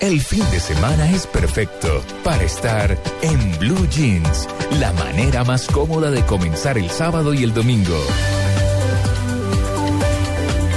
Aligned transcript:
El 0.00 0.20
fin 0.20 0.44
de 0.50 0.60
semana 0.60 1.10
es 1.10 1.26
perfecto 1.26 2.02
para 2.22 2.42
estar 2.42 2.98
en 3.22 3.58
Blue 3.58 3.88
Jeans, 3.88 4.46
la 4.78 4.92
manera 4.92 5.42
más 5.42 5.66
cómoda 5.68 6.10
de 6.10 6.22
comenzar 6.22 6.76
el 6.76 6.90
sábado 6.90 7.32
y 7.32 7.42
el 7.42 7.54
domingo. 7.54 7.96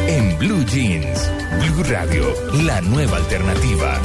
En 0.07 0.37
Blue 0.39 0.65
Jeans, 0.65 1.29
Blue 1.59 1.83
Radio, 1.83 2.33
la 2.63 2.79
nueva 2.79 3.17
alternativa. 3.17 3.99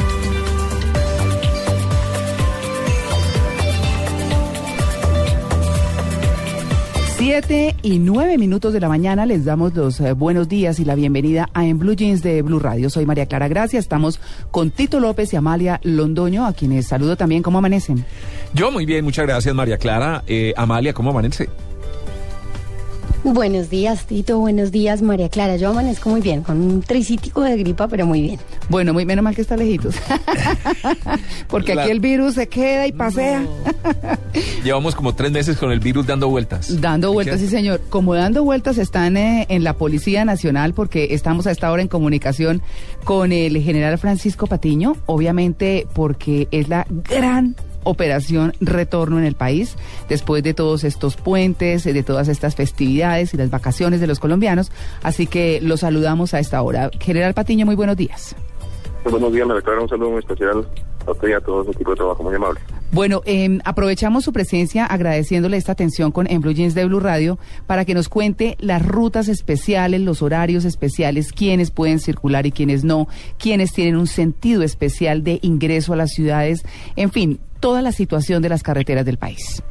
Siete 7.25 7.75
y 7.81 8.01
nueve 8.01 8.37
minutos 8.37 8.75
de 8.75 8.81
la 8.81 8.89
mañana 8.91 9.25
les 9.25 9.47
damos 9.47 9.75
los 9.75 9.99
eh, 9.99 10.13
buenos 10.13 10.47
días 10.47 10.79
y 10.79 10.85
la 10.85 10.95
bienvenida 10.95 11.49
a 11.55 11.65
En 11.65 11.79
Blue 11.79 11.97
Jeans 11.97 12.23
de 12.23 12.43
Blue 12.43 12.59
Radio. 12.59 12.91
Soy 12.91 13.07
María 13.07 13.25
Clara 13.25 13.49
Gracia, 13.49 13.81
estamos 13.81 14.21
con 14.51 14.71
Tito 14.71 15.01
López 15.01 15.33
y 15.33 15.37
Amalia 15.37 15.81
Londoño, 15.85 16.45
a 16.45 16.53
quienes 16.53 16.87
saludo 16.87 17.17
también. 17.17 17.43
¿Cómo 17.43 17.57
amanecen? 17.57 18.05
Yo 18.53 18.71
muy 18.71 18.85
bien, 18.85 19.07
muchas 19.07 19.27
gracias 19.27 19.55
María 19.55 19.79
Clara. 19.79 20.23
Eh, 20.27 20.53
Amalia, 20.55 20.93
¿cómo 20.93 21.13
amanece? 21.13 21.49
Buenos 23.25 23.71
días, 23.71 24.05
Tito. 24.07 24.39
Buenos 24.39 24.71
días, 24.71 25.01
María 25.01 25.31
Clara. 25.31 25.57
Yo 25.57 25.71
amanezco 25.71 26.11
muy 26.11 26.21
bien, 26.21 26.43
con 26.43 26.61
un 26.61 26.83
tricítico 26.83 27.41
de 27.41 27.57
gripa, 27.57 27.89
pero 27.89 28.05
muy 28.07 28.21
bien. 28.21 28.39
Bueno, 28.69 28.93
muy 28.93 29.07
menos 29.07 29.23
mal 29.23 29.35
que 29.35 29.41
está 29.41 29.57
lejitos. 29.57 29.95
Porque 31.49 31.75
La- 31.75 31.83
aquí 31.83 31.91
el 31.91 32.01
virus 32.01 32.35
se 32.35 32.49
queda 32.49 32.87
y 32.87 32.93
pasea. 32.93 33.43
Llevamos 34.63 34.95
como 34.95 35.15
tres 35.15 35.33
meses 35.33 35.57
con 35.57 35.73
el 35.73 35.81
virus 35.81 36.07
dando 36.07 36.29
vueltas. 36.29 36.81
Dando 36.81 37.11
¿Y 37.11 37.15
vueltas, 37.15 37.41
sí, 37.41 37.49
señor. 37.49 37.81
Como 37.89 38.15
dando 38.15 38.45
vueltas 38.45 38.77
están 38.77 39.17
eh, 39.17 39.47
en 39.49 39.65
la 39.65 39.73
Policía 39.73 40.25
Nacional, 40.27 40.75
porque 40.75 41.09
estamos 41.15 41.47
a 41.47 41.51
esta 41.51 41.73
hora 41.73 41.81
en 41.81 41.89
comunicación 41.89 42.61
con 43.05 43.33
el 43.33 43.57
general 43.63 43.97
Francisco 43.99 44.47
Patiño, 44.47 44.97
obviamente 45.07 45.87
porque 45.95 46.47
es 46.51 46.69
la 46.69 46.87
gran 47.09 47.57
operación 47.85 48.55
retorno 48.61 49.19
en 49.19 49.25
el 49.25 49.35
país, 49.35 49.77
después 50.09 50.43
de 50.43 50.55
todos 50.55 50.85
estos 50.85 51.17
puentes, 51.17 51.87
eh, 51.87 51.93
de 51.93 52.03
todas 52.03 52.29
estas 52.29 52.55
festividades 52.55 53.35
y 53.35 53.37
las 53.37 53.51
vacaciones 53.51 54.01
de 54.01 54.07
los 54.07 54.21
colombianos. 54.21 54.73
Así 55.03 55.27
que 55.27 55.61
los 55.61 55.81
saludamos 55.81 56.35
a 56.35 56.39
esta 56.39 56.61
hora. 56.63 56.91
General 57.01 57.35
Patiño, 57.35 57.67
muy 57.67 57.77
buenos 57.77 57.97
días. 57.97 58.35
Muy 59.05 59.13
buenos 59.13 59.33
días, 59.33 59.47
me 59.47 59.55
declaro 59.55 59.83
un 59.83 59.89
saludo 59.89 60.11
muy 60.11 60.21
especial 60.21 60.67
a 61.07 61.11
usted 61.11 61.29
y 61.29 61.33
a 61.33 61.41
todo 61.41 61.65
su 61.65 61.71
equipo 61.73 61.91
de 61.91 61.97
trabajo, 61.97 62.23
muy 62.23 62.35
amable. 62.35 62.61
Bueno, 62.91 63.23
em, 63.27 63.61
aprovechamos 63.65 64.25
su 64.25 64.33
presencia 64.33 64.87
agradeciéndole 64.87 65.57
esta 65.57 65.73
atención 65.73 66.13
con 66.13 66.31
en 66.31 66.41
Blue 66.41 66.53
Jeans 66.53 66.75
de 66.75 66.85
Blue 66.85 67.01
Radio 67.01 67.39
para 67.67 67.85
que 67.85 67.93
nos 67.93 68.09
cuente 68.09 68.57
las 68.61 68.87
rutas 68.87 69.29
especiales, 69.29 70.01
los 70.01 70.23
horarios 70.23 70.65
especiales, 70.65 71.33
quiénes 71.33 71.71
pueden 71.71 71.99
circular 71.99 72.47
y 72.47 72.53
quiénes 72.53 72.85
no, 72.85 73.09
quiénes 73.39 73.73
tienen 73.73 73.97
un 73.97 74.07
sentido 74.07 74.63
especial 74.63 75.25
de 75.25 75.39
ingreso 75.43 75.93
a 75.93 75.97
las 75.97 76.13
ciudades, 76.13 76.63
en 76.97 77.11
fin, 77.11 77.41
toda 77.65 77.81
la 77.81 77.93
situación 77.93 78.43
de 78.43 78.51
las 78.51 78.63
carreteras 78.63 79.07
del 79.07 79.17
país. 79.17 79.63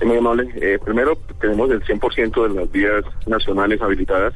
Sí, 0.00 0.04
muy 0.04 0.16
amable. 0.16 0.50
Eh, 0.56 0.76
primero, 0.84 1.16
tenemos 1.40 1.70
el 1.70 1.80
100% 1.84 2.48
de 2.48 2.60
las 2.60 2.72
vías 2.72 3.04
nacionales 3.28 3.80
habilitadas. 3.80 4.34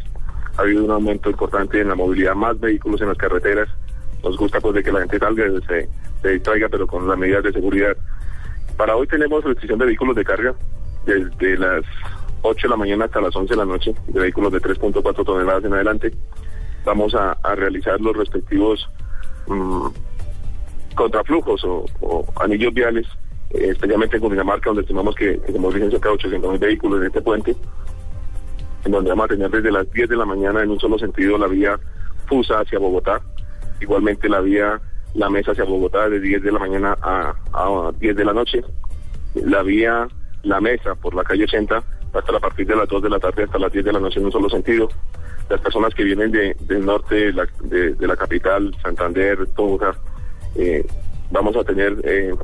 Ha 0.57 0.63
habido 0.63 0.85
un 0.85 0.93
aumento 0.93 1.31
importante 1.31 1.81
en 1.81 1.89
la 1.89 1.97
movilidad, 1.97 2.37
más 2.37 2.61
vehículos 2.61 3.01
en 3.01 3.09
las 3.09 3.19
carreteras. 3.19 3.69
Nos 4.23 4.37
gusta 4.37 4.61
pues 4.61 4.77
de 4.77 4.85
que 4.85 4.93
la 4.93 5.01
gente 5.01 5.19
salga, 5.19 5.47
se, 5.67 5.89
se 6.23 6.29
distraiga, 6.29 6.69
pero 6.69 6.87
con 6.87 7.09
las 7.09 7.19
medidas 7.19 7.43
de 7.43 7.53
seguridad. 7.55 7.97
Para 8.77 8.95
hoy 8.95 9.09
tenemos 9.09 9.43
restricción 9.43 9.81
de 9.81 9.87
vehículos 9.87 10.15
de 10.15 10.25
carga 10.25 10.55
desde 11.07 11.59
las 11.59 11.83
8 12.43 12.69
de 12.69 12.71
la 12.71 12.77
mañana 12.77 13.07
hasta 13.07 13.21
las 13.21 13.35
11 13.35 13.53
de 13.53 13.57
la 13.57 13.65
noche, 13.65 13.93
de 14.07 14.21
vehículos 14.21 14.53
de 14.53 14.61
3.4 14.61 15.25
toneladas 15.25 15.65
en 15.65 15.75
adelante. 15.75 16.13
Vamos 16.85 17.17
a, 17.17 17.33
a 17.33 17.57
realizar 17.57 18.01
los 18.01 18.17
respectivos 18.17 18.89
mm, 19.49 19.89
contraflujos 21.01 21.65
o, 21.65 21.87
o 22.01 22.27
anillos 22.41 22.75
viales, 22.75 23.07
eh, 23.51 23.69
especialmente 23.71 24.17
en 24.17 24.23
Cundinamarca, 24.23 24.71
donde 24.71 24.83
estimamos 24.83 25.15
que, 25.15 25.41
que 25.41 25.53
se 25.53 25.59
movilicen 25.59 25.91
cerca 25.91 26.11
de 26.11 26.15
800 26.17 26.51
mil 26.51 26.61
vehículos 26.61 27.01
en 27.01 27.07
este 27.07 27.23
puente, 27.23 27.57
en 28.85 28.93
donde 28.93 29.11
vamos 29.11 29.25
a 29.25 29.29
tener 29.29 29.51
desde 29.51 29.73
las 29.73 29.91
10 29.91 30.09
de 30.11 30.17
la 30.17 30.27
mañana 30.27 30.63
en 30.63 30.71
un 30.71 30.79
solo 30.79 30.99
sentido 30.99 31.39
la 31.39 31.47
vía 31.47 31.79
Fusa 32.27 32.61
hacia 32.61 32.79
Bogotá, 32.79 33.21
igualmente 33.81 34.29
la 34.29 34.41
vía 34.41 34.81
La 35.15 35.31
Mesa 35.31 35.53
hacia 35.53 35.65
Bogotá 35.65 36.09
de 36.09 36.21
10 36.21 36.43
de 36.43 36.53
la 36.53 36.59
mañana 36.59 36.97
a, 37.01 37.35
a 37.53 37.93
10 37.99 38.17
de 38.17 38.25
la 38.25 38.33
noche, 38.35 38.63
la 39.35 39.63
vía 39.63 40.07
La 40.43 40.61
Mesa 40.61 40.95
por 40.95 41.15
la 41.15 41.25
calle 41.25 41.45
80 41.45 41.83
hasta 42.13 42.37
a 42.37 42.41
partir 42.41 42.67
de 42.67 42.77
las 42.77 42.89
2 42.89 43.03
de 43.03 43.11
la 43.11 43.19
tarde 43.19 43.45
hasta 43.45 43.59
las 43.59 43.73
10 43.73 43.85
de 43.85 43.93
la 43.93 44.01
noche 44.01 44.19
en 44.19 44.27
un 44.27 44.33
solo 44.33 44.51
sentido. 44.51 44.89
Las 45.49 45.61
personas 45.61 45.95
que 45.95 46.05
vienen 46.05 46.31
de, 46.31 46.57
del 46.61 46.85
norte 46.85 47.33
de 47.33 48.07
la, 48.07 48.17
capital, 48.17 48.75
Santander, 48.83 49.47
Tunja, 49.57 49.95
eh, 50.57 50.87
vamos 51.31 51.57
a 51.57 51.65
tener 51.65 51.97
eh, 52.05 52.35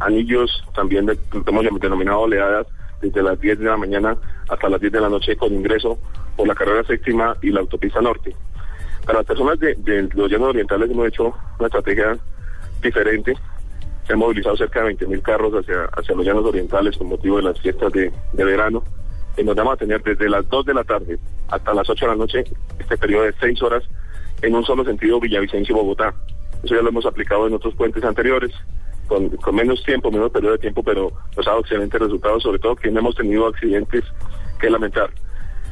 anillos 0.00 0.64
también 0.74 1.06
de, 1.06 1.18
hemos 1.46 1.80
denominado 1.80 2.20
oleadas 2.20 2.66
desde 3.00 3.22
las 3.22 3.40
10 3.40 3.58
de 3.58 3.64
la 3.66 3.76
mañana 3.76 4.16
hasta 4.48 4.68
las 4.68 4.80
10 4.80 4.92
de 4.92 5.00
la 5.00 5.08
noche 5.08 5.36
con 5.36 5.52
ingreso 5.52 5.98
por 6.36 6.46
la 6.46 6.54
carrera 6.54 6.84
séptima 6.84 7.36
y 7.42 7.50
la 7.50 7.60
autopista 7.60 8.00
norte. 8.00 8.34
Para 9.04 9.18
las 9.18 9.26
personas 9.26 9.58
de, 9.60 10.08
los 10.14 10.30
llanos 10.30 10.48
orientales 10.48 10.90
hemos 10.90 11.08
hecho 11.08 11.34
una 11.58 11.66
estrategia 11.66 12.18
diferente. 12.82 13.34
Se 14.06 14.12
han 14.12 14.18
movilizado 14.18 14.56
cerca 14.56 14.80
de 14.80 14.86
20 14.86 15.06
mil 15.06 15.22
carros 15.22 15.52
hacia, 15.54 15.84
hacia 15.84 16.14
los 16.14 16.26
llanos 16.26 16.44
orientales 16.44 16.96
con 16.96 17.08
motivo 17.08 17.36
de 17.36 17.44
las 17.44 17.60
fiestas 17.60 17.92
de, 17.92 18.12
verano. 18.32 18.82
Y 19.36 19.44
nos 19.44 19.54
vamos 19.54 19.74
a 19.74 19.76
tener 19.76 20.02
desde 20.02 20.28
las 20.28 20.48
2 20.48 20.66
de 20.66 20.74
la 20.74 20.84
tarde 20.84 21.18
hasta 21.48 21.74
las 21.74 21.88
8 21.88 22.04
de 22.04 22.10
la 22.10 22.16
noche 22.16 22.44
este 22.78 22.96
periodo 22.96 23.24
de 23.24 23.34
6 23.38 23.62
horas 23.62 23.84
en 24.42 24.54
un 24.54 24.64
solo 24.64 24.84
sentido 24.84 25.20
Villavicencio 25.20 25.74
y 25.74 25.78
Bogotá. 25.78 26.14
Eso 26.62 26.74
ya 26.74 26.82
lo 26.82 26.88
hemos 26.88 27.06
aplicado 27.06 27.46
en 27.46 27.54
otros 27.54 27.74
puentes 27.74 28.02
anteriores, 28.04 28.52
con, 29.06 29.28
con 29.28 29.54
menos 29.54 29.82
tiempo, 29.84 30.10
menos 30.10 30.30
periodo 30.30 30.52
de 30.52 30.58
tiempo, 30.58 30.82
pero 30.82 31.12
nos 31.36 31.46
ha 31.46 31.50
dado 31.50 31.60
excelentes 31.62 32.00
resultados, 32.00 32.42
sobre 32.42 32.58
todo 32.58 32.76
que 32.76 32.90
no 32.90 33.00
hemos 33.00 33.14
tenido 33.14 33.46
accidentes 33.46 34.04
que 34.58 34.70
lamentar. 34.70 35.10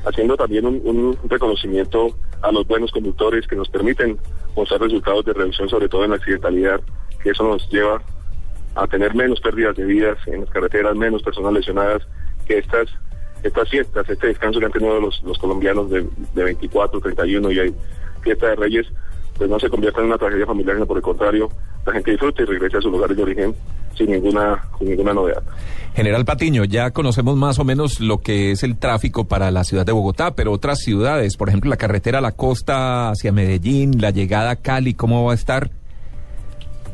Haciendo 0.05 0.37
también 0.37 0.67
un, 0.67 1.19
reconocimiento 1.28 2.09
a 2.43 2.53
los 2.53 2.67
buenos 2.67 2.93
conductores 2.93 3.47
que 3.47 3.56
nos 3.56 3.69
permiten 3.69 4.19
mostrar 4.55 4.81
resultados 4.81 5.25
de 5.25 5.33
reducción, 5.33 5.69
sobre 5.69 5.89
todo 5.89 6.05
en 6.05 6.11
la 6.11 6.17
accidentalidad, 6.17 6.81
que 7.22 7.31
eso 7.31 7.43
nos 7.43 7.69
lleva 7.71 8.03
a 8.75 8.87
tener 8.87 9.15
menos 9.15 9.41
pérdidas 9.41 9.77
de 9.77 9.84
vidas 9.84 10.19
en 10.27 10.41
las 10.41 10.51
carreteras, 10.51 10.95
menos 10.95 11.22
personas 11.22 11.53
lesionadas, 11.53 12.06
que 12.47 12.59
estas 12.59 12.89
estas 13.43 13.69
fiestas, 13.69 14.09
este 14.09 14.28
descanso 14.28 14.59
que 14.59 14.66
han 14.66 14.72
tenido 14.72 14.99
los, 15.01 15.22
los 15.22 15.39
colombianos 15.39 15.91
de, 15.91 16.06
de 16.34 16.45
24, 16.45 16.99
31 16.99 17.53
y 17.53 17.59
hay 17.59 17.75
fiesta 18.22 18.49
de 18.49 18.56
Reyes, 18.56 18.87
pues 19.37 19.50
no 19.50 19.59
se 19.59 19.69
convierta 19.69 20.00
en 20.00 20.06
una 20.06 20.19
tragedia 20.19 20.47
familiar, 20.47 20.77
sino 20.77 20.87
por 20.87 20.97
el 20.97 21.03
contrario, 21.03 21.49
la 21.87 21.93
gente 21.93 22.11
disfrute 22.12 22.43
y 22.43 22.47
regrese 22.47 22.78
a 22.78 22.81
sus 22.81 22.93
lugares 22.93 23.17
de 23.17 23.22
origen 23.22 23.55
sin 23.97 24.11
ninguna, 24.11 24.65
sin 24.78 24.89
ninguna 24.91 25.12
novedad. 25.15 25.43
General 25.95 26.25
Patiño, 26.25 26.65
ya 26.65 26.91
conocemos 26.91 27.37
más 27.37 27.59
o 27.59 27.65
menos 27.65 28.00
lo 28.00 28.19
que 28.19 28.50
es 28.53 28.62
el 28.65 28.77
tráfico 28.77 29.25
para 29.25 29.50
la 29.50 29.62
ciudad 29.65 29.87
de 29.87 29.93
Bogotá, 29.93 30.34
pero 30.34 30.50
otras 30.53 30.81
ciudades, 30.81 31.37
por 31.37 31.49
ejemplo, 31.49 31.71
la 31.71 31.77
carretera 31.77 32.19
a 32.19 32.21
la 32.21 32.33
costa 32.33 33.11
hacia 33.11 33.31
Medellín, 33.33 34.00
la 34.00 34.11
llegada 34.11 34.50
a 34.50 34.56
Cali, 34.56 34.95
¿cómo 34.95 35.25
va 35.25 35.33
a 35.33 35.37
estar? 35.37 35.71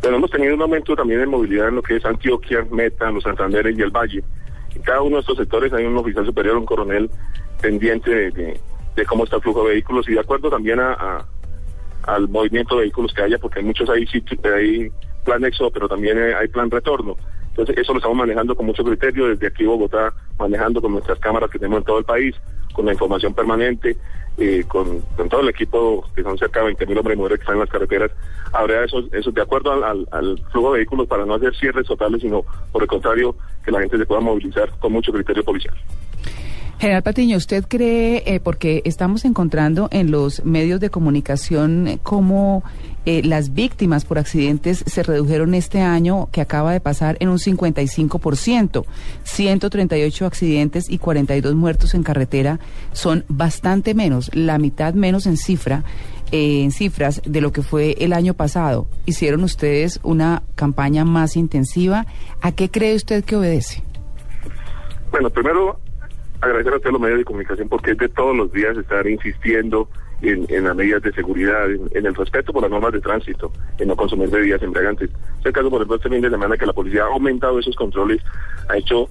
Pero 0.03 0.17
hemos 0.17 0.31
tenido 0.31 0.55
un 0.55 0.63
aumento 0.63 0.95
también 0.97 1.21
de 1.21 1.27
movilidad 1.27 1.69
en 1.69 1.77
lo 1.77 1.83
que 1.83 1.97
es 1.97 2.05
Antioquia, 2.05 2.67
Meta, 2.71 3.11
los 3.11 3.23
Santanderes 3.23 3.77
y 3.79 3.83
el 3.83 3.91
Valle. 3.91 4.23
En 4.75 4.83
cada 4.83 5.03
uno 5.03 5.17
de 5.17 5.21
estos 5.21 5.37
sectores 5.37 5.73
hay 5.73 5.85
un 5.85 5.97
oficial 5.97 6.25
superior, 6.25 6.57
un 6.57 6.65
coronel 6.67 7.11
pendiente 7.61 8.11
de, 8.11 8.31
de- 8.31 8.61
de 8.97 9.07
cómo 9.07 9.25
está 9.25 9.37
el 9.37 9.43
flujo 9.43 9.63
de 9.65 9.71
vehículos 9.75 10.09
y 10.09 10.13
de 10.15 10.21
acuerdo 10.21 10.51
también 10.51 10.81
a, 10.81 10.93
a- 10.95 11.25
al 12.05 12.29
movimiento 12.29 12.77
de 12.77 12.83
vehículos 12.83 13.13
que 13.13 13.23
haya, 13.23 13.39
porque 13.39 13.61
hay 13.61 13.65
muchos 13.65 13.89
ahí 13.91 14.07
sitios, 14.07 14.41
hay 14.45 14.91
plan 15.25 15.45
éxodo, 15.45 15.71
pero 15.71 15.89
también 15.89 16.19
eh, 16.19 16.35
hay 16.35 16.49
plan 16.49 16.71
retorno. 16.71 17.17
Entonces 17.51 17.77
eso 17.79 17.93
lo 17.93 17.99
estamos 17.99 18.17
manejando 18.17 18.55
con 18.55 18.67
mucho 18.67 18.85
criterio 18.85 19.29
desde 19.29 19.49
aquí 19.49 19.65
Bogotá, 19.65 20.13
manejando 20.39 20.81
con 20.81 20.93
nuestras 20.93 21.19
cámaras 21.19 21.51
que 21.51 21.59
tenemos 21.59 21.79
en 21.79 21.85
todo 21.85 21.99
el 21.99 22.05
país, 22.05 22.35
con 22.73 22.87
la 22.87 22.93
información 22.93 23.35
permanente, 23.35 23.97
eh, 24.39 24.65
con, 24.67 25.03
todo 25.29 25.41
el 25.41 25.49
equipo, 25.49 26.09
que 26.15 26.23
son 26.23 26.39
cerca 26.39 26.61
de 26.61 26.67
20 26.67 26.87
mil 26.87 26.99
hombres 26.99 27.17
y 27.17 27.19
mujeres 27.19 27.39
que 27.39 27.43
están 27.43 27.57
en 27.57 27.61
las 27.61 27.71
carreteras, 27.71 28.11
habrá 28.53 28.85
eso, 28.85 29.03
eso 29.13 29.31
de 29.33 29.43
acuerdo 29.43 29.73
al 29.85 30.39
flujo 30.53 30.73
de 30.73 30.79
vehículos 30.79 31.09
para 31.09 31.27
no 31.27 31.35
hacer 31.35 31.55
cierres 31.57 31.87
totales, 31.87 32.23
sino 32.23 32.45
por 32.73 32.83
el 32.83 32.89
contrario, 32.89 33.35
que 33.65 33.71
la 33.71 33.81
gente 33.81 33.99
se 33.99 34.07
pueda 34.07 34.21
movilizar 34.21 34.71
con 34.79 34.93
mucho 34.93 35.13
criterio 35.13 35.45
policial. 35.45 35.77
General 36.81 37.03
Patiño, 37.03 37.37
¿usted 37.37 37.67
cree, 37.69 38.23
eh, 38.25 38.41
porque 38.41 38.81
estamos 38.87 39.27
encontrando 39.27 39.89
en 39.93 40.11
los 40.11 40.43
medios 40.47 40.81
de 40.81 40.89
comunicación 40.89 41.87
eh, 41.87 41.99
cómo 42.03 42.65
eh, 43.05 43.21
las 43.23 43.53
víctimas 43.53 44.07
por 44.07 44.19
accidentes 44.19 44.83
se 44.87 45.03
redujeron 45.03 45.53
este 45.53 45.83
año 45.83 46.31
que 46.33 46.41
acaba 46.41 46.73
de 46.73 46.81
pasar 46.81 47.19
en 47.21 47.29
un 47.29 47.37
55%, 47.37 48.87
138 49.25 50.25
accidentes 50.25 50.89
y 50.89 50.97
42 50.97 51.55
muertos 51.55 51.93
en 51.93 52.03
carretera 52.03 52.61
son 52.93 53.27
bastante 53.29 53.93
menos, 53.93 54.31
la 54.35 54.57
mitad 54.57 54.95
menos 54.95 55.27
en 55.27 55.37
cifra 55.37 55.85
en 56.33 56.71
cifras 56.71 57.21
de 57.27 57.43
lo 57.43 57.53
que 57.53 57.61
fue 57.61 57.95
el 57.99 58.15
año 58.15 58.33
pasado. 58.33 58.87
Hicieron 59.05 59.45
ustedes 59.45 60.01
una 60.03 60.45
campaña 60.55 61.05
más 61.05 61.37
intensiva. 61.37 62.07
¿A 62.41 62.53
qué 62.53 62.71
cree 62.71 62.95
usted 62.95 63.23
que 63.23 63.37
obedece? 63.37 63.83
Bueno, 65.11 65.29
primero 65.29 65.79
agradecer 66.41 66.75
a 66.75 66.79
todos 66.79 66.93
los 66.93 67.01
medios 67.01 67.19
de 67.19 67.25
comunicación 67.25 67.69
porque 67.69 67.93
es 67.93 67.99
de 67.99 68.09
todos 68.09 68.37
los 68.37 68.53
días 68.53 68.77
estar 68.77 69.07
insistiendo 69.07 69.89
en, 70.23 70.47
en 70.49 70.65
las 70.65 70.77
medidas 70.77 71.03
de 71.03 71.13
seguridad, 71.13 71.71
en, 71.71 72.07
el 72.07 72.15
respeto 72.15 72.53
por 72.53 72.63
las 72.63 72.71
normas 72.71 72.93
de 72.93 73.01
tránsito, 73.01 73.53
en 73.79 73.89
no 73.89 73.97
consumir 73.97 74.29
bebidas 74.29 74.63
embriagantes. 74.63 75.11
Es 75.41 75.47
el 75.47 75.53
caso, 75.53 75.71
por 75.71 75.81
ejemplo, 75.81 75.97
este 75.97 76.09
fin 76.09 76.21
de 76.21 76.31
semana 76.31 76.57
que 76.57 76.67
la 76.67 76.73
policía 76.73 77.05
ha 77.05 77.07
aumentado 77.07 77.59
esos 77.59 77.77
controles, 77.77 78.23
ha 78.69 78.77
hecho 78.77 79.09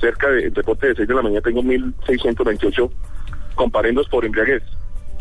cerca 0.00 0.28
de, 0.30 0.44
el 0.46 0.54
reporte 0.54 0.88
de 0.88 0.94
6 0.96 1.08
de 1.08 1.14
la 1.14 1.22
mañana 1.22 1.40
tengo 1.40 1.62
1.628 1.62 2.90
comparendos 3.54 4.08
por 4.08 4.24
embriaguez. 4.24 4.62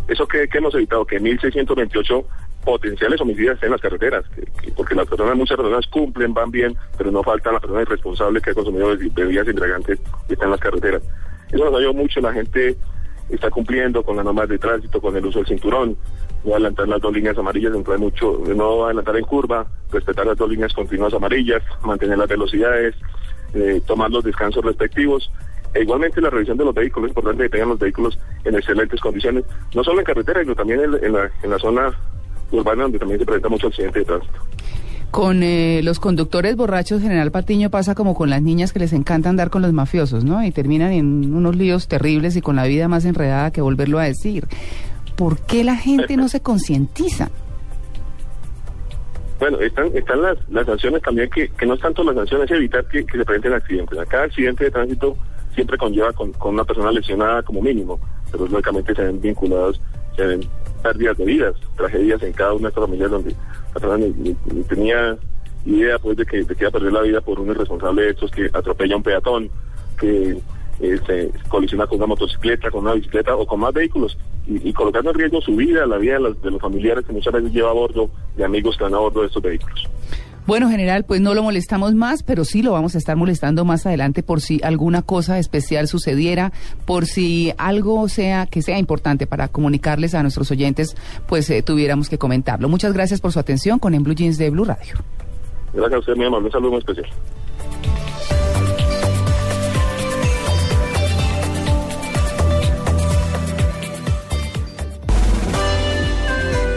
¿Eso 0.07 0.27
que, 0.27 0.47
hemos 0.51 0.75
evitado? 0.75 1.05
Que 1.05 1.21
1.628 1.21 2.25
potenciales 2.65 3.19
homicidios 3.21 3.61
en 3.61 3.71
las 3.71 3.81
carreteras, 3.81 4.23
porque 4.75 4.95
las 4.95 5.07
personas, 5.07 5.35
muchas 5.35 5.57
personas 5.57 5.85
cumplen, 5.87 6.33
van 6.33 6.49
bien, 6.49 6.75
pero 6.97 7.11
no 7.11 7.21
faltan 7.21 7.53
las 7.53 7.61
personas 7.61 7.87
responsables 7.87 8.41
que 8.41 8.51
han 8.51 8.55
consumido 8.55 8.95
bebidas 9.13 9.47
embriagantes 9.47 9.99
y 10.29 10.33
están 10.33 10.47
en 10.47 10.51
las 10.51 10.59
carreteras. 10.61 11.01
Eso 11.53 11.65
nos 11.65 11.75
ayudado 11.75 11.93
mucho, 11.93 12.19
la 12.19 12.33
gente 12.33 12.75
está 13.29 13.49
cumpliendo 13.49 14.03
con 14.03 14.15
las 14.15 14.25
normas 14.25 14.49
de 14.49 14.57
tránsito, 14.57 14.99
con 14.99 15.15
el 15.15 15.25
uso 15.25 15.39
del 15.39 15.47
cinturón, 15.47 15.95
no 16.43 16.51
adelantar 16.53 16.87
las 16.87 16.99
dos 16.99 17.13
líneas 17.13 17.37
amarillas, 17.37 17.75
entrar 17.75 17.99
mucho, 17.99 18.41
no 18.55 18.85
adelantar 18.85 19.15
en 19.17 19.23
curva, 19.23 19.65
respetar 19.91 20.25
las 20.25 20.37
dos 20.37 20.49
líneas 20.49 20.73
continuas 20.73 21.13
amarillas, 21.13 21.61
mantener 21.83 22.17
las 22.17 22.27
velocidades, 22.27 22.95
eh, 23.53 23.81
tomar 23.85 24.09
los 24.09 24.23
descansos 24.23 24.65
respectivos 24.65 25.31
e 25.75 25.81
igualmente 25.81 26.21
la 26.21 26.29
revisión 26.29 26.57
de 26.57 26.65
los 26.65 26.73
vehículos, 26.73 27.07
es 27.07 27.11
importante 27.11 27.43
que 27.43 27.49
tengan 27.49 27.69
los 27.69 27.79
vehículos 27.79 28.19
en 28.43 28.55
excelentes 28.55 28.99
condiciones, 28.99 29.43
no 29.73 29.83
solo 29.83 29.99
en 29.99 30.05
carretera, 30.05 30.41
sino 30.41 30.55
también 30.55 30.81
en, 30.81 31.13
la, 31.13 31.31
en 31.41 31.49
la 31.49 31.59
zona 31.59 31.91
urbana 32.51 32.83
donde 32.83 32.99
también 32.99 33.19
se 33.19 33.25
presenta 33.25 33.49
mucho 33.49 33.67
accidente 33.67 33.99
de 33.99 34.05
tránsito. 34.05 34.39
Con 35.13 35.43
eh, 35.43 35.81
los 35.83 35.99
conductores 35.99 36.55
borrachos, 36.55 36.99
General 36.99 37.29
Patiño 37.29 37.69
pasa 37.69 37.93
como 37.93 38.15
con 38.15 38.31
las 38.31 38.41
niñas 38.41 38.73
que 38.73 38.79
les 38.79 38.93
encanta 38.93 39.29
andar 39.29 39.51
con 39.51 39.61
los 39.61 39.71
mafiosos, 39.71 40.23
¿no? 40.23 40.43
Y 40.43 40.49
terminan 40.49 40.91
en 40.91 41.35
unos 41.35 41.55
líos 41.55 41.87
terribles 41.87 42.35
y 42.35 42.41
con 42.41 42.55
la 42.55 42.63
vida 42.63 42.87
más 42.87 43.05
enredada 43.05 43.51
que 43.51 43.61
volverlo 43.61 43.99
a 43.99 44.05
decir. 44.05 44.47
¿Por 45.15 45.37
qué 45.41 45.63
la 45.63 45.75
gente 45.75 46.17
no 46.17 46.29
se 46.29 46.41
concientiza? 46.41 47.29
Bueno, 49.39 49.59
están, 49.59 49.95
están 49.95 50.19
las, 50.19 50.35
las 50.49 50.65
sanciones 50.65 51.03
también, 51.03 51.29
que, 51.29 51.47
que 51.47 51.65
no 51.67 51.75
es 51.75 51.79
tanto 51.79 52.03
las 52.03 52.15
sanciones, 52.15 52.49
es 52.49 52.57
evitar 52.57 52.83
que, 52.87 53.05
que 53.05 53.19
se 53.19 53.23
presenten 53.23 53.53
accidentes. 53.53 53.99
Cada 54.09 54.23
accidente 54.23 54.63
de 54.63 54.71
tránsito 54.71 55.15
siempre 55.53 55.77
conlleva 55.77 56.11
con, 56.13 56.33
con 56.33 56.55
una 56.55 56.63
persona 56.63 56.91
lesionada 56.91 57.43
como 57.43 57.61
mínimo, 57.61 57.99
pero 58.31 58.47
lógicamente 58.47 58.95
se 58.95 59.03
ven 59.03 59.21
vinculados, 59.21 59.79
se 60.15 60.25
ven 60.25 60.41
pérdidas 60.83 61.17
de 61.17 61.25
vidas, 61.25 61.55
tragedias 61.75 62.21
en 62.21 62.33
cada 62.33 62.53
una 62.53 62.63
de 62.63 62.67
estas 62.69 62.83
familias 62.83 63.11
donde 63.11 63.31
la 63.73 63.79
persona 63.79 63.97
ni, 63.97 64.63
tenía 64.63 65.17
idea 65.65 65.97
pues 65.97 66.17
de 66.17 66.25
que, 66.25 66.43
de 66.43 66.55
que 66.55 66.63
iba 66.63 66.69
a 66.69 66.71
perder 66.71 66.93
la 66.93 67.01
vida 67.01 67.21
por 67.21 67.39
un 67.39 67.49
irresponsable 67.49 68.03
de 68.03 68.09
estos 68.11 68.29
que 68.29 68.49
atropella 68.53 68.93
a 68.93 68.97
un 68.97 69.03
peatón, 69.03 69.49
que 69.99 70.37
eh, 70.79 70.99
se 71.05 71.31
colisiona 71.47 71.87
con 71.87 71.97
una 71.97 72.07
motocicleta, 72.07 72.69
con 72.69 72.81
una 72.81 72.93
bicicleta 72.93 73.35
o 73.35 73.47
con 73.47 73.61
más 73.61 73.73
vehículos 73.73 74.17
y, 74.45 74.73
colocando 74.73 75.11
en 75.11 75.17
riesgo 75.17 75.41
su 75.41 75.55
vida, 75.55 75.85
la 75.85 75.97
vida 75.97 76.15
de 76.15 76.19
los, 76.19 76.41
de 76.41 76.51
los 76.51 76.61
familiares 76.61 77.05
que 77.05 77.13
muchas 77.13 77.33
veces 77.33 77.53
lleva 77.53 77.69
a 77.69 77.73
bordo, 77.73 78.09
de 78.35 78.43
amigos 78.43 78.77
que 78.77 78.83
van 78.83 78.93
a 78.93 78.99
bordo 78.99 79.21
de 79.21 79.27
estos 79.27 79.41
vehículos. 79.41 79.87
Bueno, 80.45 80.69
general, 80.69 81.05
pues 81.05 81.21
no 81.21 81.33
lo 81.33 81.41
molestamos 81.41 81.95
más, 81.95 82.21
pero 82.21 82.43
sí 82.43 82.61
lo 82.61 82.73
vamos 82.73 82.95
a 82.95 82.97
estar 82.97 83.15
molestando 83.15 83.63
más 83.63 83.85
adelante 83.85 84.23
por 84.23 84.41
si 84.41 84.59
alguna 84.61 85.01
cosa 85.01 85.39
especial 85.39 85.87
sucediera, 85.87 86.51
por 86.85 87.05
si 87.05 87.53
algo 87.57 88.09
sea 88.09 88.45
que 88.45 88.61
sea 88.61 88.77
importante 88.77 89.25
para 89.25 89.47
comunicarles 89.47 90.15
a 90.15 90.21
nuestros 90.21 90.51
oyentes, 90.51 90.97
pues 91.27 91.49
eh, 91.49 91.61
tuviéramos 91.61 92.09
que 92.09 92.17
comentarlo. 92.17 92.67
Muchas 92.67 92.91
gracias 92.91 93.21
por 93.21 93.31
su 93.31 93.39
atención 93.39 93.79
con 93.79 93.93
En 93.93 94.03
Blue 94.03 94.15
Jeans 94.15 94.37
de 94.37 94.49
Blue 94.49 94.65
Radio. 94.65 94.95
Gracias 95.73 95.93
a 95.93 95.99
usted, 95.99 96.15
mi 96.17 96.25
amor. 96.25 96.43
Un 96.43 96.51
saludo 96.51 96.71
muy 96.71 96.79
especial. 96.79 97.09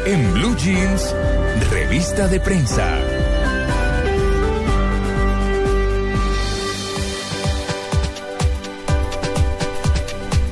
En 0.07 0.33
Blue 0.35 0.57
Jeans, 0.57 1.17
revista 1.69 2.29
de 2.29 2.39
prensa. 2.39 3.16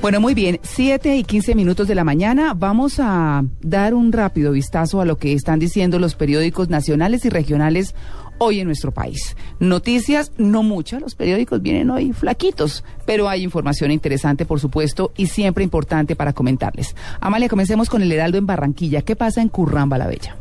Bueno, 0.05 0.21
muy 0.21 0.35
bien, 0.35 0.61
siete 0.63 1.17
y 1.17 1.25
quince 1.25 1.55
minutos 1.55 1.89
de 1.89 1.95
la 1.95 2.05
mañana. 2.05 2.53
Vamos 2.53 3.01
a 3.01 3.43
dar 3.63 3.95
un 3.95 4.13
rápido 4.13 4.53
vistazo 4.53 5.01
a 5.01 5.07
lo 5.07 5.17
que 5.17 5.33
están 5.33 5.59
diciendo 5.59 5.99
los 5.99 6.15
periódicos 6.15 6.69
nacionales 6.69 7.25
y 7.25 7.31
regionales 7.31 7.95
hoy 8.37 8.61
en 8.61 8.67
nuestro 8.67 8.93
país. 8.93 9.35
Noticias, 9.61 10.33
no 10.37 10.63
muchas, 10.63 11.01
los 11.01 11.15
periódicos 11.15 11.63
vienen 11.63 11.89
hoy 11.89 12.13
flaquitos, 12.13 12.85
pero 13.07 13.31
hay 13.31 13.45
información 13.45 13.91
interesante, 13.91 14.45
por 14.45 14.61
supuesto, 14.61 15.11
y 15.17 15.29
siempre 15.29 15.65
importante 15.65 16.17
para 16.17 16.35
comentarles. 16.35 16.95
Amalia, 17.23 17.49
comencemos 17.49 17.89
con 17.89 18.03
el 18.03 18.13
Heraldo 18.13 18.37
en 18.37 18.45
Barranquilla. 18.45 19.01
¿Qué 19.01 19.17
pasa 19.17 19.41
en 19.41 19.49
Curramba 19.49 19.97
la 19.97 20.07
Bella? 20.07 20.37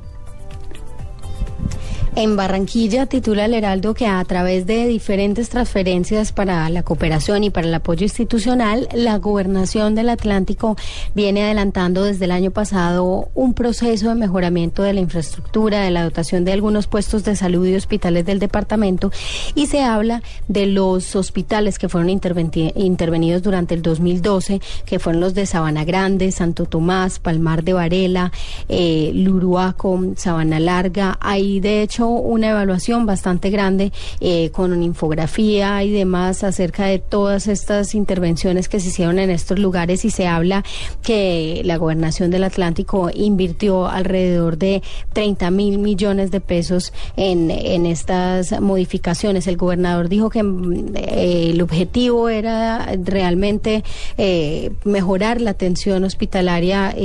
En 2.15 2.36
Barranquilla 2.36 3.07
titula 3.07 3.45
el 3.45 3.56
Heraldo 3.56 3.95
que 3.95 4.06
a 4.06 4.24
través 4.24 4.68
de 4.68 4.88
diferentes 4.88 5.50
transferencias 5.50 6.31
para 6.31 6.69
la 6.69 6.83
cooperación 6.83 7.44
y 7.44 7.50
para 7.50 7.65
el 7.65 7.74
apoyo 7.74 8.04
institucional, 8.04 8.88
la 8.94 9.18
gobernación 9.18 9.95
del 9.95 10.10
Atlántico 10.10 10.77
viene 11.15 11.44
adelantando 11.44 12.04
desde 12.04 12.25
el 12.25 12.31
año 12.31 12.51
pasado 12.51 13.30
un 13.33 13.56
proceso 13.56 14.10
de 14.10 14.15
mejoramiento 14.15 14.83
de 14.83 14.94
la 14.94 15.00
infraestructura, 15.00 15.81
de 15.81 15.89
la 15.89 16.04
dotación 16.04 16.45
de 16.45 16.51
algunos 16.51 16.86
puestos 16.86 17.24
de 17.24 17.36
salud 17.36 17.65
y 17.65 17.74
hospitales 17.75 18.27
del 18.27 18.38
departamento 18.38 19.12
y 19.56 19.66
se 19.66 19.81
habla 19.81 20.21
de 20.48 20.68
los 20.68 21.16
hospitales 21.16 21.80
que 21.80 21.89
fueron 21.89 22.12
intervenidos 22.12 23.42
durante 23.42 23.74
el 23.74 23.81
2012, 23.81 24.62
que 24.86 25.00
fueron 25.00 25.19
los 25.19 25.33
de 25.33 25.48
Sabana 25.48 25.83
Grande, 25.83 26.31
Santo 26.31 26.68
Tomás, 26.68 27.18
Palmar 27.18 27.63
de 27.63 27.74
Varela, 27.74 28.31
eh, 28.69 29.09
Luruaco, 29.16 30.00
Sabana 30.16 30.59
Larga. 30.59 31.18
Hay 31.19 31.59
de 31.59 31.81
hecho 31.81 32.02
una 32.09 32.51
evaluación 32.51 33.06
bastante 33.06 33.49
grande 33.49 33.92
eh, 34.19 34.49
con 34.51 34.71
una 34.71 34.83
infografía 34.83 35.83
y 35.83 35.92
demás 35.92 36.44
acerca 36.44 36.85
de 36.85 36.99
todas 36.99 37.47
estas 37.47 37.95
intervenciones 37.95 38.69
que 38.69 38.80
se 38.80 38.89
hicieron 38.89 39.19
en 39.19 39.30
estos 39.30 39.59
lugares 39.59 40.06
y 40.06 40.09
se 40.09 40.28
habla 40.28 40.63
que 41.01 41.61
la 41.66 41.78
gobernación 41.78 42.31
del 42.31 42.44
Atlántico 42.44 43.09
invirtió 43.13 43.87
alrededor 43.87 44.57
de 44.57 44.81
30 45.13 45.51
mil 45.51 45.80
millones 45.80 46.31
de 46.31 46.42
pesos 46.42 46.94
en, 47.16 47.51
estas 47.85 48.61
modificaciones. 48.61 49.47
El 49.47 49.57
gobernador 49.57 50.07
dijo 50.07 50.30
que 50.30 50.39
eh, 50.39 51.49
el 51.51 51.61
objetivo 51.61 52.30
era 52.30 52.87
realmente 53.04 53.83
eh, 54.18 54.71
mejorar 54.85 55.42
la 55.42 55.51
atención 55.51 56.04
hospitalaria 56.04 56.95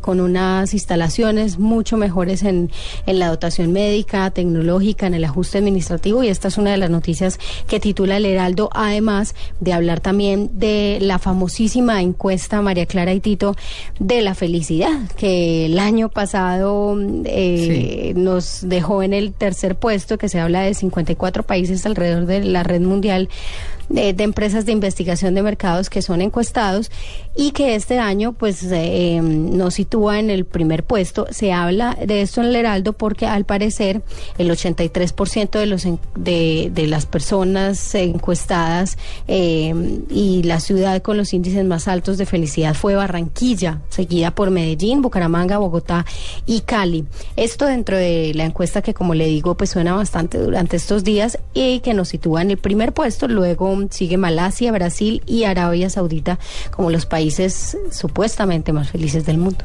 con 0.00 0.20
unas 0.20 0.72
instalaciones 0.74 1.58
mucho 1.58 1.96
mejores 1.96 2.42
en, 2.42 2.70
en 3.06 3.18
la 3.18 3.28
dotación 3.28 3.72
médica, 3.72 4.30
tecnológica, 4.40 5.06
en 5.06 5.12
el 5.12 5.24
ajuste 5.24 5.58
administrativo 5.58 6.24
y 6.24 6.28
esta 6.28 6.48
es 6.48 6.56
una 6.56 6.70
de 6.70 6.78
las 6.78 6.88
noticias 6.88 7.38
que 7.68 7.78
titula 7.78 8.16
el 8.16 8.24
Heraldo, 8.24 8.70
además 8.72 9.34
de 9.60 9.74
hablar 9.74 10.00
también 10.00 10.50
de 10.54 10.96
la 11.02 11.18
famosísima 11.18 12.00
encuesta 12.00 12.62
María 12.62 12.86
Clara 12.86 13.12
y 13.12 13.20
Tito 13.20 13.54
de 13.98 14.22
la 14.22 14.34
felicidad, 14.34 15.10
que 15.18 15.66
el 15.66 15.78
año 15.78 16.08
pasado 16.08 16.96
eh, 17.26 18.14
nos 18.16 18.66
dejó 18.66 19.02
en 19.02 19.12
el 19.12 19.34
tercer 19.34 19.76
puesto, 19.76 20.16
que 20.16 20.30
se 20.30 20.40
habla 20.40 20.62
de 20.62 20.72
54 20.72 21.42
países 21.42 21.84
alrededor 21.84 22.24
de 22.24 22.42
la 22.42 22.62
red 22.62 22.80
mundial 22.80 23.28
de, 23.90 24.14
empresas 24.22 24.64
de 24.64 24.72
investigación 24.72 25.34
de 25.34 25.42
mercados 25.42 25.90
que 25.90 26.00
son 26.00 26.22
encuestados 26.22 26.90
y 27.36 27.50
que 27.50 27.74
este 27.74 27.98
año 27.98 28.32
pues 28.32 28.62
eh, 28.70 29.20
nos 29.22 29.74
sitúa 29.74 30.18
en 30.18 30.30
el 30.30 30.44
primer 30.46 30.84
puesto. 30.84 31.26
Se 31.30 31.52
habla 31.52 31.96
de 32.04 32.22
esto 32.22 32.40
en 32.40 32.48
el 32.48 32.56
Heraldo 32.56 32.92
porque 32.92 33.26
al 33.26 33.44
parecer 33.44 34.02
el 34.38 34.50
83% 34.50 35.58
de, 35.58 35.66
los, 35.66 35.86
de, 36.16 36.70
de 36.72 36.86
las 36.86 37.06
personas 37.06 37.94
encuestadas 37.94 38.96
eh, 39.26 39.74
y 40.08 40.42
la 40.44 40.60
ciudad 40.60 41.02
con 41.02 41.16
los 41.16 41.34
índices 41.34 41.64
más 41.64 41.88
altos 41.88 42.16
de 42.16 42.26
felicidad 42.26 42.74
fue 42.74 42.94
Barranquilla, 42.94 43.80
seguida 43.88 44.30
por 44.30 44.50
Medellín, 44.50 45.02
Bucaramanga, 45.02 45.58
Bogotá 45.58 46.06
y 46.46 46.60
Cali. 46.60 47.04
Esto 47.36 47.66
dentro 47.66 47.96
de 47.96 48.32
la 48.34 48.44
encuesta 48.44 48.82
que 48.82 48.94
como 48.94 49.14
le 49.14 49.26
digo 49.26 49.56
pues 49.56 49.70
suena 49.70 49.94
bastante 49.94 50.38
durante 50.38 50.76
estos 50.76 51.02
días 51.02 51.38
y 51.54 51.80
que 51.80 51.94
nos 51.94 52.08
sitúa 52.08 52.42
en 52.42 52.52
el 52.52 52.58
primer 52.58 52.92
puesto, 52.92 53.26
luego 53.26 53.79
Sigue 53.90 54.16
Malasia, 54.16 54.72
Brasil 54.72 55.22
y 55.26 55.44
Arabia 55.44 55.88
Saudita 55.88 56.38
como 56.70 56.90
los 56.90 57.06
países 57.06 57.78
supuestamente 57.90 58.72
más 58.72 58.90
felices 58.90 59.24
del 59.24 59.38
mundo 59.38 59.64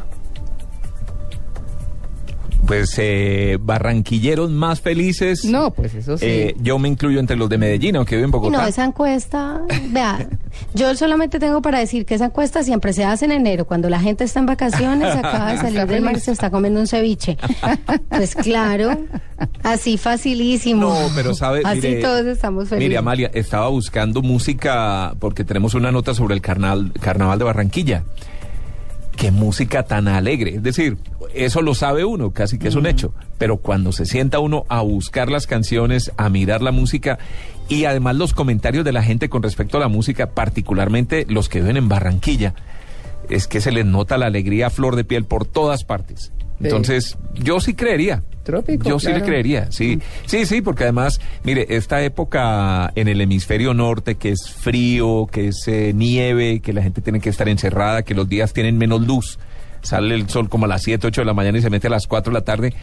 pues 2.66 2.94
eh, 2.98 3.58
barranquilleros 3.62 4.50
más 4.52 4.82
felices. 4.82 5.46
No, 5.46 5.72
pues 5.72 5.94
eso 5.94 6.18
sí. 6.18 6.26
Eh, 6.26 6.56
yo 6.60 6.80
me 6.80 6.90
incluyo 6.90 7.20
entre 7.20 7.36
los 7.36 7.50
de 7.50 7.58
Medellín, 7.58 7.96
aunque 7.96 8.16
vivo 8.16 8.26
en 8.26 8.32
Bogotá. 8.32 8.58
No, 8.58 8.68
esa 8.68 8.84
encuesta, 8.84 9.62
vea, 9.90 10.28
yo 10.74 10.96
solamente 10.96 11.40
tengo 11.40 11.62
para 11.62 11.80
decir 11.80 12.06
que 12.06 12.16
esa 12.16 12.26
encuesta 12.26 12.64
siempre 12.64 12.94
se 12.94 13.04
hace 13.04 13.26
en 13.26 13.32
enero, 13.32 13.66
cuando 13.66 13.90
la 13.90 14.00
gente 14.00 14.24
está 14.24 14.40
en 14.40 14.46
vacaciones, 14.46 15.16
acaba 15.16 15.52
de 15.52 15.58
salir 15.58 15.86
del 15.86 16.02
mar 16.02 16.16
y 16.18 16.20
se 16.20 16.32
está 16.32 16.50
comiendo 16.50 16.80
un 16.80 16.88
ceviche. 16.88 17.38
Pues 18.10 18.36
claro, 18.36 18.98
así 19.64 19.98
facilísimo. 19.98 20.88
No, 20.88 21.10
pero 21.16 21.34
sabe, 21.34 21.62
así 21.64 22.00
todos 22.02 22.26
estamos 22.26 22.70
felices. 22.70 22.88
Mire, 22.88 22.98
Amalia, 22.98 23.32
estaba 23.34 23.68
buscando 23.70 24.22
música 24.22 25.16
porque 25.20 25.44
tenemos 25.44 25.74
una 25.74 25.92
nota 25.92 26.14
sobre 26.14 26.36
el 26.36 26.42
carnaval, 26.42 26.92
carnaval 27.00 27.40
de 27.40 27.46
Barranquilla 27.46 28.04
qué 29.16 29.32
música 29.32 29.84
tan 29.84 30.08
alegre. 30.08 30.56
Es 30.56 30.64
decir, 30.64 30.98
eso 31.34 31.62
lo 31.62 31.74
sabe 31.74 32.06
uno, 32.06 32.32
casi 32.32 32.58
que 32.58 32.68
es 32.68 32.76
un 32.76 32.86
hecho. 32.86 33.14
Pero 33.38 33.58
cuando 33.58 33.92
se 33.92 34.06
sienta 34.06 34.40
uno 34.40 34.66
a 34.70 34.82
buscar 34.82 35.30
las 35.30 35.48
canciones, 35.48 36.12
a 36.18 36.30
mirar 36.30 36.62
la 36.62 36.72
música 36.72 37.18
y 37.68 37.86
además 37.86 38.16
los 38.16 38.34
comentarios 38.34 38.86
de 38.86 38.92
la 38.92 39.04
gente 39.04 39.30
con 39.30 39.44
respecto 39.44 39.78
a 39.78 39.82
la 39.82 39.88
música, 39.88 40.32
particularmente 40.32 41.26
los 41.28 41.50
que 41.50 41.62
viven 41.62 41.78
en 41.78 41.90
Barranquilla, 41.90 42.54
es 43.30 43.48
que 43.48 43.62
se 43.62 43.72
les 43.72 43.86
nota 43.86 44.18
la 44.18 44.28
alegría 44.28 44.68
a 44.68 44.70
flor 44.70 44.96
de 44.96 45.04
piel 45.04 45.26
por 45.26 45.46
todas 45.46 45.84
partes. 45.84 46.32
Entonces, 46.62 47.18
yo 47.34 47.60
sí 47.60 47.74
creería. 47.74 48.24
Trópico, 48.44 48.88
yo 48.88 49.00
sí 49.00 49.08
le 49.08 49.24
creería, 49.24 49.72
sí. 49.72 50.00
Sí, 50.28 50.46
sí, 50.46 50.62
porque 50.62 50.84
además, 50.84 51.20
mire, 51.44 51.66
esta 51.70 52.04
época 52.04 52.92
en 52.96 53.08
el 53.08 53.20
hemisferio 53.20 53.74
norte, 53.74 54.16
que 54.16 54.30
es 54.30 54.52
frío, 54.52 55.28
que 55.32 55.48
es 55.48 55.64
eh, 55.68 55.94
nieve, 55.96 56.60
que 56.60 56.72
la 56.72 56.84
gente 56.84 57.02
tiene 57.02 57.20
que 57.20 57.30
estar 57.30 57.50
encerrada, 57.50 58.04
que 58.04 58.14
los 58.14 58.30
días 58.30 58.54
tienen 58.54 58.78
menos 58.78 59.02
luz, 59.02 59.40
sale 59.82 60.14
el 60.14 60.30
sol 60.30 60.48
como 60.48 60.66
a 60.66 60.68
las 60.68 60.84
7, 60.84 61.08
8 61.08 61.22
de 61.22 61.26
la 61.26 61.34
mañana 61.34 61.58
y 61.58 61.62
se 61.62 61.72
mete 61.72 61.88
a 61.88 61.90
las 61.90 62.06
4 62.06 62.32
de 62.32 62.40
la 62.40 62.46
tarde, 62.46 62.74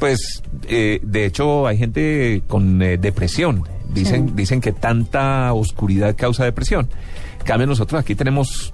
pues 0.00 0.42
eh, 0.68 0.98
de 1.02 1.24
hecho 1.24 1.68
hay 1.68 1.78
gente 1.78 2.42
con 2.48 2.82
eh, 2.82 2.98
depresión. 2.98 3.62
Dicen, 3.92 4.34
dicen 4.34 4.60
que 4.60 4.72
tanta 4.72 5.52
oscuridad 5.52 6.16
causa 6.16 6.44
depresión. 6.44 6.88
En 7.38 7.44
cambio, 7.44 7.66
nosotros 7.66 8.00
aquí 8.00 8.14
tenemos 8.14 8.72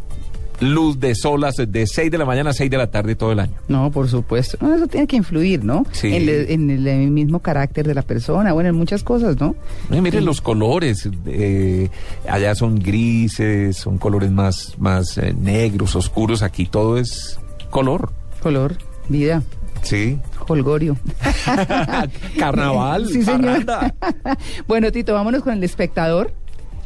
luz 0.60 0.98
de 0.98 1.14
solas 1.14 1.56
de 1.56 1.86
6 1.86 2.10
de 2.10 2.18
la 2.18 2.24
mañana 2.24 2.50
a 2.50 2.52
6 2.52 2.70
de 2.70 2.76
la 2.76 2.90
tarde 2.90 3.14
todo 3.14 3.32
el 3.32 3.40
año. 3.40 3.54
No, 3.68 3.90
por 3.90 4.08
supuesto. 4.08 4.56
eso 4.74 4.86
tiene 4.86 5.06
que 5.06 5.16
influir, 5.16 5.64
¿no? 5.64 5.84
Sí. 5.92 6.14
En, 6.14 6.70
el, 6.70 7.10
mismo 7.10 7.40
carácter 7.40 7.86
de 7.86 7.94
la 7.94 8.02
persona, 8.02 8.52
bueno, 8.52 8.68
en 8.68 8.74
muchas 8.74 9.02
cosas, 9.02 9.38
¿no? 9.40 9.54
miren 9.88 10.24
los 10.24 10.40
colores. 10.40 11.08
Eh, 11.26 11.88
allá 12.28 12.54
son 12.54 12.78
grises, 12.78 13.76
son 13.76 13.98
colores 13.98 14.30
más, 14.30 14.74
más 14.78 15.18
eh, 15.18 15.34
negros, 15.38 15.96
oscuros. 15.96 16.42
Aquí 16.42 16.66
todo 16.66 16.98
es 16.98 17.38
color. 17.70 18.10
Color, 18.42 18.76
vida. 19.08 19.42
Sí. 19.82 20.18
Holgorio. 20.46 20.96
Carnaval. 22.38 23.06
Sí, 23.12 23.22
señor. 23.22 23.64
bueno, 24.68 24.90
Tito, 24.92 25.14
vámonos 25.14 25.42
con 25.42 25.52
el 25.52 25.62
espectador 25.62 26.32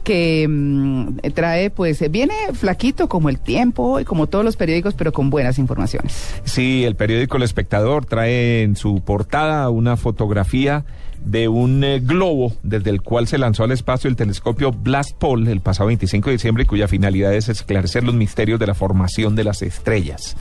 que 0.03 0.47
mm, 0.49 1.19
trae, 1.35 1.71
pues, 1.71 2.11
viene 2.11 2.35
flaquito 2.53 3.09
como 3.09 3.29
el 3.29 3.39
tiempo 3.39 4.01
y 4.01 4.05
como 4.05 4.27
todos 4.27 4.45
los 4.45 4.57
periódicos, 4.57 4.95
pero 4.95 5.13
con 5.13 5.31
buenas 5.31 5.59
informaciones. 5.59 6.35
Sí, 6.45 6.85
el 6.85 6.97
periódico 6.97 7.37
El 7.37 7.43
Espectador 7.45 8.07
trae 8.07 8.63
en 8.63 8.77
su 8.77 9.01
portada 9.01 9.69
una 9.71 9.97
fotografía 9.97 10.85
de 11.25 11.49
un 11.49 11.85
eh, 11.85 12.01
globo 12.01 12.53
desde 12.63 12.91
el 12.91 13.03
cual 13.03 13.29
se 13.29 13.39
lanzó 13.39 13.65
al 13.65 13.73
espacio 13.73 14.11
el 14.11 14.17
telescopio 14.17 14.73
Blast 14.73 15.17
Pol 15.17 15.47
el 15.47 15.61
pasado 15.61 15.87
25 15.87 16.31
de 16.31 16.33
diciembre, 16.37 16.67
cuya 16.67 16.89
finalidad 16.89 17.33
es 17.35 17.49
esclarecer 17.49 18.03
los 18.05 18.15
misterios 18.15 18.59
de 18.59 18.67
la 18.67 18.75
formación 18.75 19.37
de 19.37 19.45
las 19.45 19.63
estrellas. 19.63 20.37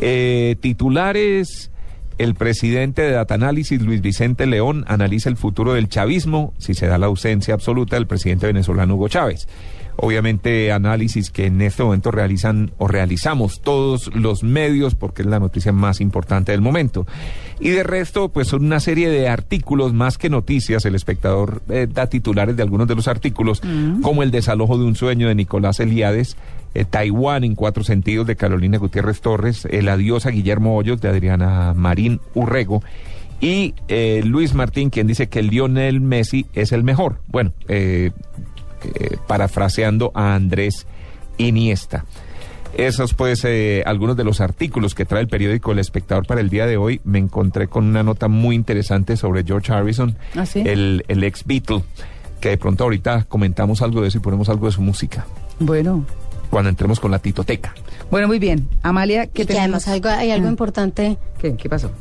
Eh, 0.00 0.56
titulares 0.60 1.70
el 2.18 2.34
presidente 2.34 3.02
de 3.02 3.12
Datanalysis, 3.12 3.80
Luis 3.82 4.00
Vicente 4.00 4.46
León, 4.46 4.84
analiza 4.88 5.28
el 5.28 5.36
futuro 5.36 5.74
del 5.74 5.88
chavismo 5.88 6.52
si 6.58 6.74
se 6.74 6.86
da 6.86 6.98
la 6.98 7.06
ausencia 7.06 7.54
absoluta 7.54 7.96
del 7.96 8.06
presidente 8.06 8.46
venezolano 8.46 8.94
Hugo 8.96 9.08
Chávez. 9.08 9.48
Obviamente 10.00 10.70
análisis 10.70 11.32
que 11.32 11.46
en 11.46 11.60
este 11.60 11.82
momento 11.82 12.12
realizan 12.12 12.70
o 12.78 12.86
realizamos 12.86 13.60
todos 13.62 14.14
los 14.14 14.44
medios 14.44 14.94
porque 14.94 15.22
es 15.22 15.28
la 15.28 15.40
noticia 15.40 15.72
más 15.72 16.00
importante 16.00 16.52
del 16.52 16.60
momento. 16.60 17.04
Y 17.58 17.70
de 17.70 17.82
resto, 17.82 18.28
pues 18.28 18.46
son 18.46 18.64
una 18.64 18.78
serie 18.78 19.08
de 19.08 19.28
artículos 19.28 19.92
más 19.92 20.16
que 20.16 20.30
noticias. 20.30 20.84
El 20.84 20.94
espectador 20.94 21.62
eh, 21.68 21.88
da 21.92 22.06
titulares 22.06 22.56
de 22.56 22.62
algunos 22.62 22.86
de 22.86 22.94
los 22.94 23.08
artículos, 23.08 23.60
Mm. 23.64 24.02
como 24.02 24.22
el 24.22 24.30
desalojo 24.30 24.78
de 24.78 24.84
un 24.84 24.94
sueño 24.94 25.26
de 25.26 25.34
Nicolás 25.34 25.80
Eliades, 25.80 26.36
eh, 26.74 26.84
Taiwán 26.84 27.44
en 27.44 27.54
cuatro 27.54 27.84
sentidos 27.84 28.26
de 28.26 28.36
Carolina 28.36 28.78
Gutiérrez 28.78 29.20
Torres, 29.20 29.66
El 29.70 29.88
adiós 29.88 30.26
a 30.26 30.30
Guillermo 30.30 30.76
Hoyos 30.76 31.00
de 31.00 31.08
Adriana 31.08 31.74
Marín 31.74 32.20
Urrego 32.34 32.82
y 33.40 33.74
eh, 33.86 34.22
Luis 34.24 34.54
Martín, 34.54 34.90
quien 34.90 35.06
dice 35.06 35.28
que 35.28 35.42
Lionel 35.42 36.00
Messi 36.00 36.46
es 36.54 36.72
el 36.72 36.82
mejor. 36.82 37.20
Bueno, 37.28 37.52
eh, 37.68 38.10
eh, 38.82 39.16
parafraseando 39.26 40.10
a 40.14 40.34
Andrés 40.34 40.86
Iniesta. 41.36 42.04
Esos 42.76 43.14
pues 43.14 43.44
eh, 43.44 43.82
algunos 43.86 44.16
de 44.16 44.24
los 44.24 44.40
artículos 44.40 44.94
que 44.94 45.04
trae 45.04 45.22
el 45.22 45.28
periódico 45.28 45.72
El 45.72 45.78
Espectador 45.78 46.26
para 46.26 46.40
el 46.40 46.50
día 46.50 46.66
de 46.66 46.76
hoy. 46.76 47.00
Me 47.04 47.18
encontré 47.18 47.66
con 47.68 47.84
una 47.86 48.02
nota 48.02 48.28
muy 48.28 48.54
interesante 48.54 49.16
sobre 49.16 49.42
George 49.44 49.72
Harrison, 49.72 50.16
¿Ah, 50.36 50.44
sí? 50.44 50.62
el, 50.66 51.04
el 51.08 51.24
ex 51.24 51.44
Beatle, 51.44 51.82
que 52.40 52.50
de 52.50 52.58
pronto 52.58 52.84
ahorita 52.84 53.24
comentamos 53.24 53.82
algo 53.82 54.02
de 54.02 54.08
eso 54.08 54.18
y 54.18 54.20
ponemos 54.20 54.48
algo 54.48 54.66
de 54.66 54.72
su 54.72 54.82
música 54.82 55.26
Bueno, 55.58 56.04
cuando 56.50 56.70
entremos 56.70 57.00
con 57.00 57.10
la 57.10 57.18
titoteca. 57.18 57.74
Bueno, 58.10 58.26
muy 58.28 58.38
bien. 58.38 58.68
Amalia, 58.82 59.26
¿qué 59.26 59.42
y 59.42 59.46
que 59.46 59.58
además 59.58 59.86
algo, 59.88 60.08
hay 60.08 60.30
algo 60.30 60.46
Ah. 60.46 60.50
importante 60.50 61.18
¿Qué, 61.38 61.54
¿Qué 61.54 61.68
pasó? 61.68 61.92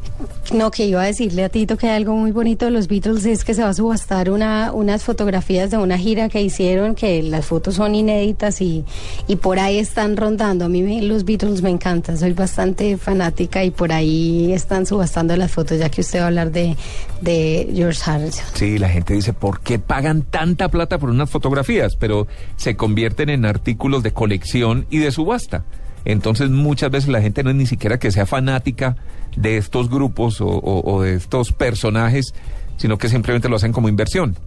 No, 0.52 0.72
que 0.72 0.88
iba 0.88 1.00
a 1.00 1.06
decirle 1.06 1.44
a 1.44 1.50
Tito 1.50 1.78
que 1.78 1.88
hay 1.88 1.96
algo 1.98 2.16
muy 2.16 2.32
bonito 2.32 2.66
de 2.66 2.72
los 2.72 2.88
Beatles 2.88 3.24
es 3.26 3.44
que 3.44 3.54
se 3.54 3.62
va 3.62 3.70
a 3.70 3.74
subastar 3.76 4.32
una, 4.32 4.72
unas 4.74 5.04
fotografías 5.04 5.70
de 5.70 5.78
una 5.78 5.96
gira 6.00 6.28
que 6.28 6.42
hicieron, 6.42 6.96
que 6.96 7.22
las 7.22 7.46
fotos 7.46 7.76
son 7.76 7.94
inéditas 7.94 8.62
y, 8.62 8.84
y 9.28 9.36
por 9.36 9.60
ahí 9.60 9.78
están 9.78 10.18
rondando. 10.18 10.66
A 10.66 10.70
mí 10.70 10.82
me- 10.82 11.04
los 11.04 11.24
Beatles 11.24 11.62
me 11.62 11.70
encantan, 11.70 12.18
soy 12.18 12.34
bastante 12.34 12.98
fanática 12.98 13.64
y 13.64 13.70
por 13.70 13.92
ahí 13.92 14.52
están 14.54 14.88
subastando 14.88 15.36
las 15.38 15.52
fotos, 15.52 15.78
ya 15.78 15.90
que 15.90 16.02
usted 16.02 16.18
va 16.20 16.24
a 16.24 16.28
hablar 16.30 16.52
de, 16.52 16.76
de 17.22 17.70
George 17.76 18.02
Harrison. 18.10 18.46
Sí, 18.56 18.80
la 18.80 18.90
gente 18.90 19.14
dice, 19.14 19.34
¿por 19.34 19.60
qué 19.60 19.78
pagan 19.78 20.24
tanta 20.24 20.70
plata 20.70 20.98
por 20.98 21.12
unas 21.12 21.30
fotografías? 21.30 21.96
Pero 21.96 22.26
se 22.56 22.76
convierten 22.76 23.30
en 23.30 23.46
artículos 23.46 24.02
de 24.02 24.14
colección 24.14 24.88
y 24.90 24.98
de 24.98 25.12
subasta. 25.12 25.64
Entonces 26.10 26.50
muchas 26.50 26.90
veces 26.90 27.10
la 27.10 27.22
gente 27.22 27.44
no 27.44 27.50
es 27.50 27.56
ni 27.58 27.66
siquiera 27.66 28.00
que 28.00 28.12
sea 28.12 28.26
fanática 28.26 28.96
de 29.36 29.58
estos 29.58 29.90
grupos 29.90 30.40
o, 30.40 30.48
o- 30.48 30.94
o 30.96 31.02
de 31.02 31.16
estos 31.16 31.52
personajes, 31.52 32.34
sino 32.78 32.98
que 32.98 33.10
simplemente 33.10 33.50
lo 33.50 33.58
hacen 33.58 33.74
como 33.74 33.90
inversión. 33.90 34.38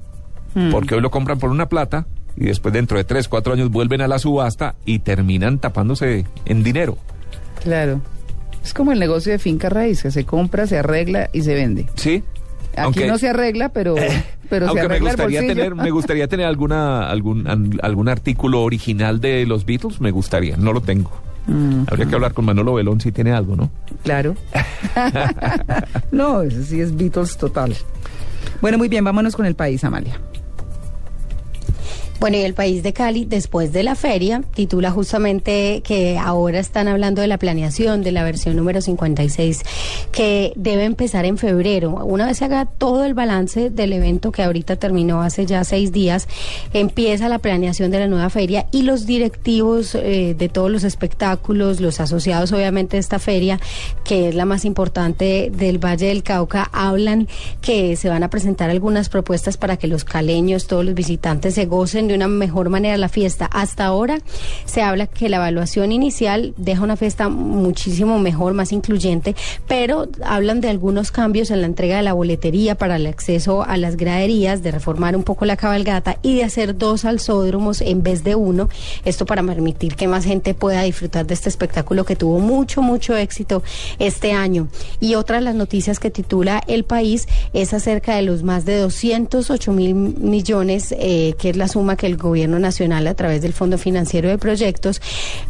Mm. 0.54 0.70
Porque 0.70 0.94
hoy 0.94 1.02
lo 1.02 1.10
compran 1.10 1.38
por 1.38 1.50
una 1.50 1.68
plata 1.68 2.06
y 2.34 2.44
después 2.46 2.72
dentro 2.72 2.96
de 2.96 3.04
tres, 3.04 3.28
cuatro 3.28 3.52
años 3.52 3.70
vuelven 3.70 4.00
a 4.00 4.08
la 4.08 4.18
subasta 4.18 4.74
y 4.86 5.00
terminan 5.00 5.58
tapándose 5.58 6.24
en 6.46 6.62
dinero. 6.62 6.96
Claro. 7.62 8.00
Es 8.64 8.72
como 8.72 8.92
el 8.92 8.98
negocio 8.98 9.30
de 9.30 9.38
finca 9.38 9.68
raíz, 9.68 10.02
que 10.02 10.10
se 10.10 10.24
compra, 10.24 10.66
se 10.66 10.78
arregla 10.78 11.28
y 11.32 11.42
se 11.42 11.52
vende. 11.54 11.86
¿Sí? 11.96 12.24
Aquí 12.74 13.04
no 13.04 13.18
se 13.18 13.28
arregla, 13.28 13.68
pero, 13.68 13.96
pero 14.48 14.64
se 14.66 14.70
Aunque 14.70 14.88
me 14.88 14.94
arregla 14.94 15.10
el 15.10 15.16
gustaría 15.16 15.40
tener, 15.46 15.74
me 15.74 15.90
gustaría 15.90 16.26
tener 16.26 16.46
alguna, 16.46 17.10
algún, 17.10 17.46
algún 17.82 18.08
artículo 18.08 18.62
original 18.62 19.20
de 19.20 19.44
los 19.44 19.66
Beatles, 19.66 20.00
me 20.00 20.10
gustaría, 20.10 20.56
no 20.56 20.72
lo 20.72 20.80
tengo. 20.80 21.10
Mm, 21.46 21.82
Habría 21.88 22.06
que 22.06 22.14
hablar 22.14 22.32
con 22.34 22.44
Manolo 22.44 22.74
Belón 22.74 23.00
si 23.00 23.12
tiene 23.12 23.32
algo, 23.32 23.56
¿no? 23.56 23.70
claro. 24.02 24.34
no, 26.12 26.42
eso 26.42 26.62
sí 26.62 26.80
es 26.80 26.96
Beatles 26.96 27.36
total. 27.36 27.74
Bueno, 28.60 28.78
muy 28.78 28.88
bien, 28.88 29.04
vámonos 29.04 29.36
con 29.36 29.46
el 29.46 29.54
país, 29.54 29.82
Amalia. 29.84 30.18
Bueno, 32.20 32.36
y 32.36 32.42
el 32.42 32.52
país 32.52 32.82
de 32.82 32.92
Cali, 32.92 33.24
después 33.24 33.72
de 33.72 33.82
la 33.82 33.94
feria, 33.94 34.42
titula 34.52 34.90
justamente 34.90 35.80
que 35.82 36.18
ahora 36.18 36.58
están 36.58 36.86
hablando 36.86 37.22
de 37.22 37.28
la 37.28 37.38
planeación 37.38 38.02
de 38.02 38.12
la 38.12 38.22
versión 38.24 38.56
número 38.56 38.82
56, 38.82 39.62
que 40.12 40.52
debe 40.54 40.84
empezar 40.84 41.24
en 41.24 41.38
febrero. 41.38 41.92
Una 42.04 42.26
vez 42.26 42.36
se 42.36 42.44
haga 42.44 42.66
todo 42.66 43.06
el 43.06 43.14
balance 43.14 43.70
del 43.70 43.94
evento 43.94 44.32
que 44.32 44.42
ahorita 44.42 44.76
terminó 44.76 45.22
hace 45.22 45.46
ya 45.46 45.64
seis 45.64 45.92
días, 45.92 46.28
empieza 46.74 47.30
la 47.30 47.38
planeación 47.38 47.90
de 47.90 48.00
la 48.00 48.06
nueva 48.06 48.28
feria 48.28 48.66
y 48.70 48.82
los 48.82 49.06
directivos 49.06 49.94
eh, 49.94 50.34
de 50.38 50.48
todos 50.50 50.70
los 50.70 50.84
espectáculos, 50.84 51.80
los 51.80 52.00
asociados 52.00 52.52
obviamente 52.52 52.98
de 52.98 53.00
esta 53.00 53.18
feria, 53.18 53.58
que 54.04 54.28
es 54.28 54.34
la 54.34 54.44
más 54.44 54.66
importante 54.66 55.50
del 55.56 55.82
Valle 55.82 56.08
del 56.08 56.22
Cauca, 56.22 56.68
hablan 56.70 57.28
que 57.62 57.96
se 57.96 58.10
van 58.10 58.24
a 58.24 58.28
presentar 58.28 58.68
algunas 58.68 59.08
propuestas 59.08 59.56
para 59.56 59.78
que 59.78 59.86
los 59.86 60.04
caleños, 60.04 60.66
todos 60.66 60.84
los 60.84 60.94
visitantes 60.94 61.54
se 61.54 61.64
gocen 61.64 62.09
de 62.10 62.16
una 62.16 62.28
mejor 62.28 62.68
manera 62.68 62.96
la 62.96 63.08
fiesta. 63.08 63.46
Hasta 63.46 63.86
ahora 63.86 64.18
se 64.64 64.82
habla 64.82 65.06
que 65.06 65.28
la 65.28 65.36
evaluación 65.36 65.92
inicial 65.92 66.54
deja 66.56 66.82
una 66.82 66.96
fiesta 66.96 67.28
muchísimo 67.28 68.18
mejor, 68.18 68.54
más 68.54 68.72
incluyente, 68.72 69.34
pero 69.66 70.08
hablan 70.24 70.60
de 70.60 70.68
algunos 70.68 71.10
cambios 71.10 71.50
en 71.50 71.60
la 71.60 71.66
entrega 71.66 71.96
de 71.96 72.02
la 72.02 72.12
boletería 72.12 72.74
para 72.74 72.96
el 72.96 73.06
acceso 73.06 73.62
a 73.62 73.76
las 73.76 73.96
graderías, 73.96 74.62
de 74.62 74.70
reformar 74.70 75.16
un 75.16 75.22
poco 75.22 75.44
la 75.44 75.56
cabalgata 75.56 76.18
y 76.22 76.36
de 76.36 76.44
hacer 76.44 76.76
dos 76.76 77.04
alzódromos 77.04 77.80
en 77.80 78.02
vez 78.02 78.24
de 78.24 78.34
uno. 78.34 78.68
Esto 79.04 79.26
para 79.26 79.42
permitir 79.42 79.94
que 79.94 80.08
más 80.08 80.24
gente 80.24 80.54
pueda 80.54 80.82
disfrutar 80.82 81.26
de 81.26 81.34
este 81.34 81.48
espectáculo 81.48 82.04
que 82.04 82.16
tuvo 82.16 82.38
mucho, 82.38 82.82
mucho 82.82 83.16
éxito 83.16 83.62
este 83.98 84.32
año. 84.32 84.68
Y 85.00 85.14
otra 85.14 85.36
de 85.36 85.42
las 85.42 85.54
noticias 85.54 85.98
que 85.98 86.10
titula 86.10 86.62
El 86.66 86.84
País 86.84 87.28
es 87.52 87.72
acerca 87.72 88.16
de 88.16 88.22
los 88.22 88.42
más 88.42 88.64
de 88.64 88.78
208 88.78 89.72
mil 89.72 89.94
millones, 89.94 90.94
eh, 90.98 91.34
que 91.38 91.50
es 91.50 91.56
la 91.56 91.68
suma 91.68 91.96
que 92.00 92.06
el 92.06 92.16
gobierno 92.16 92.58
nacional 92.58 93.06
a 93.06 93.14
través 93.14 93.42
del 93.42 93.52
Fondo 93.52 93.76
Financiero 93.76 94.30
de 94.30 94.38
Proyectos 94.38 95.02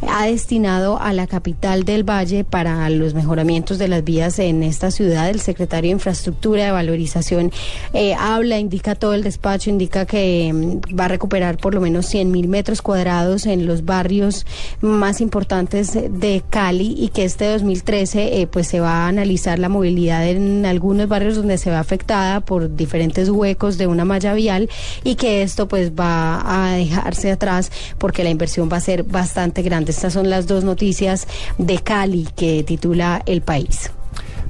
ha 0.08 0.26
destinado 0.26 1.00
a 1.00 1.12
la 1.12 1.28
capital 1.28 1.84
del 1.84 2.02
Valle 2.02 2.42
para 2.42 2.90
los 2.90 3.14
mejoramientos 3.14 3.78
de 3.78 3.86
las 3.86 4.02
vías 4.02 4.40
en 4.40 4.64
esta 4.64 4.90
ciudad. 4.90 5.30
El 5.30 5.40
secretario 5.40 5.90
de 5.90 5.92
Infraestructura 5.92 6.64
de 6.64 6.72
Valorización 6.72 7.52
eh, 7.92 8.14
habla, 8.14 8.58
indica 8.58 8.96
todo 8.96 9.14
el 9.14 9.22
despacho, 9.22 9.70
indica 9.70 10.06
que 10.06 10.52
mm, 10.52 10.98
va 10.98 11.04
a 11.04 11.08
recuperar 11.08 11.56
por 11.56 11.72
lo 11.72 11.80
menos 11.80 12.06
100 12.06 12.32
mil 12.32 12.48
metros 12.48 12.82
cuadrados 12.82 13.46
en 13.46 13.64
los 13.66 13.84
barrios 13.84 14.44
más 14.80 15.20
importantes 15.20 15.92
de 15.92 16.42
Cali 16.50 16.96
y 16.98 17.10
que 17.10 17.24
este 17.24 17.46
2013 17.46 18.40
eh, 18.40 18.48
pues 18.48 18.66
se 18.66 18.80
va 18.80 19.04
a 19.04 19.08
analizar 19.08 19.60
la 19.60 19.68
movilidad 19.68 20.26
en 20.26 20.66
algunos 20.66 21.06
barrios 21.06 21.36
donde 21.36 21.58
se 21.58 21.70
ve 21.70 21.76
afectada 21.76 22.40
por 22.40 22.74
diferentes 22.74 23.28
huecos 23.28 23.78
de 23.78 23.86
una 23.86 24.04
malla 24.04 24.34
vial 24.34 24.68
y 25.04 25.14
que 25.14 25.42
esto 25.42 25.68
pues 25.68 25.92
va 25.92 26.39
a 26.44 26.72
dejarse 26.76 27.30
atrás 27.30 27.70
porque 27.98 28.24
la 28.24 28.30
inversión 28.30 28.68
va 28.72 28.78
a 28.78 28.80
ser 28.80 29.04
bastante 29.04 29.62
grande. 29.62 29.92
Estas 29.92 30.12
son 30.12 30.30
las 30.30 30.46
dos 30.46 30.64
noticias 30.64 31.26
de 31.58 31.78
Cali 31.78 32.28
que 32.36 32.62
titula 32.62 33.22
El 33.26 33.42
País. 33.42 33.90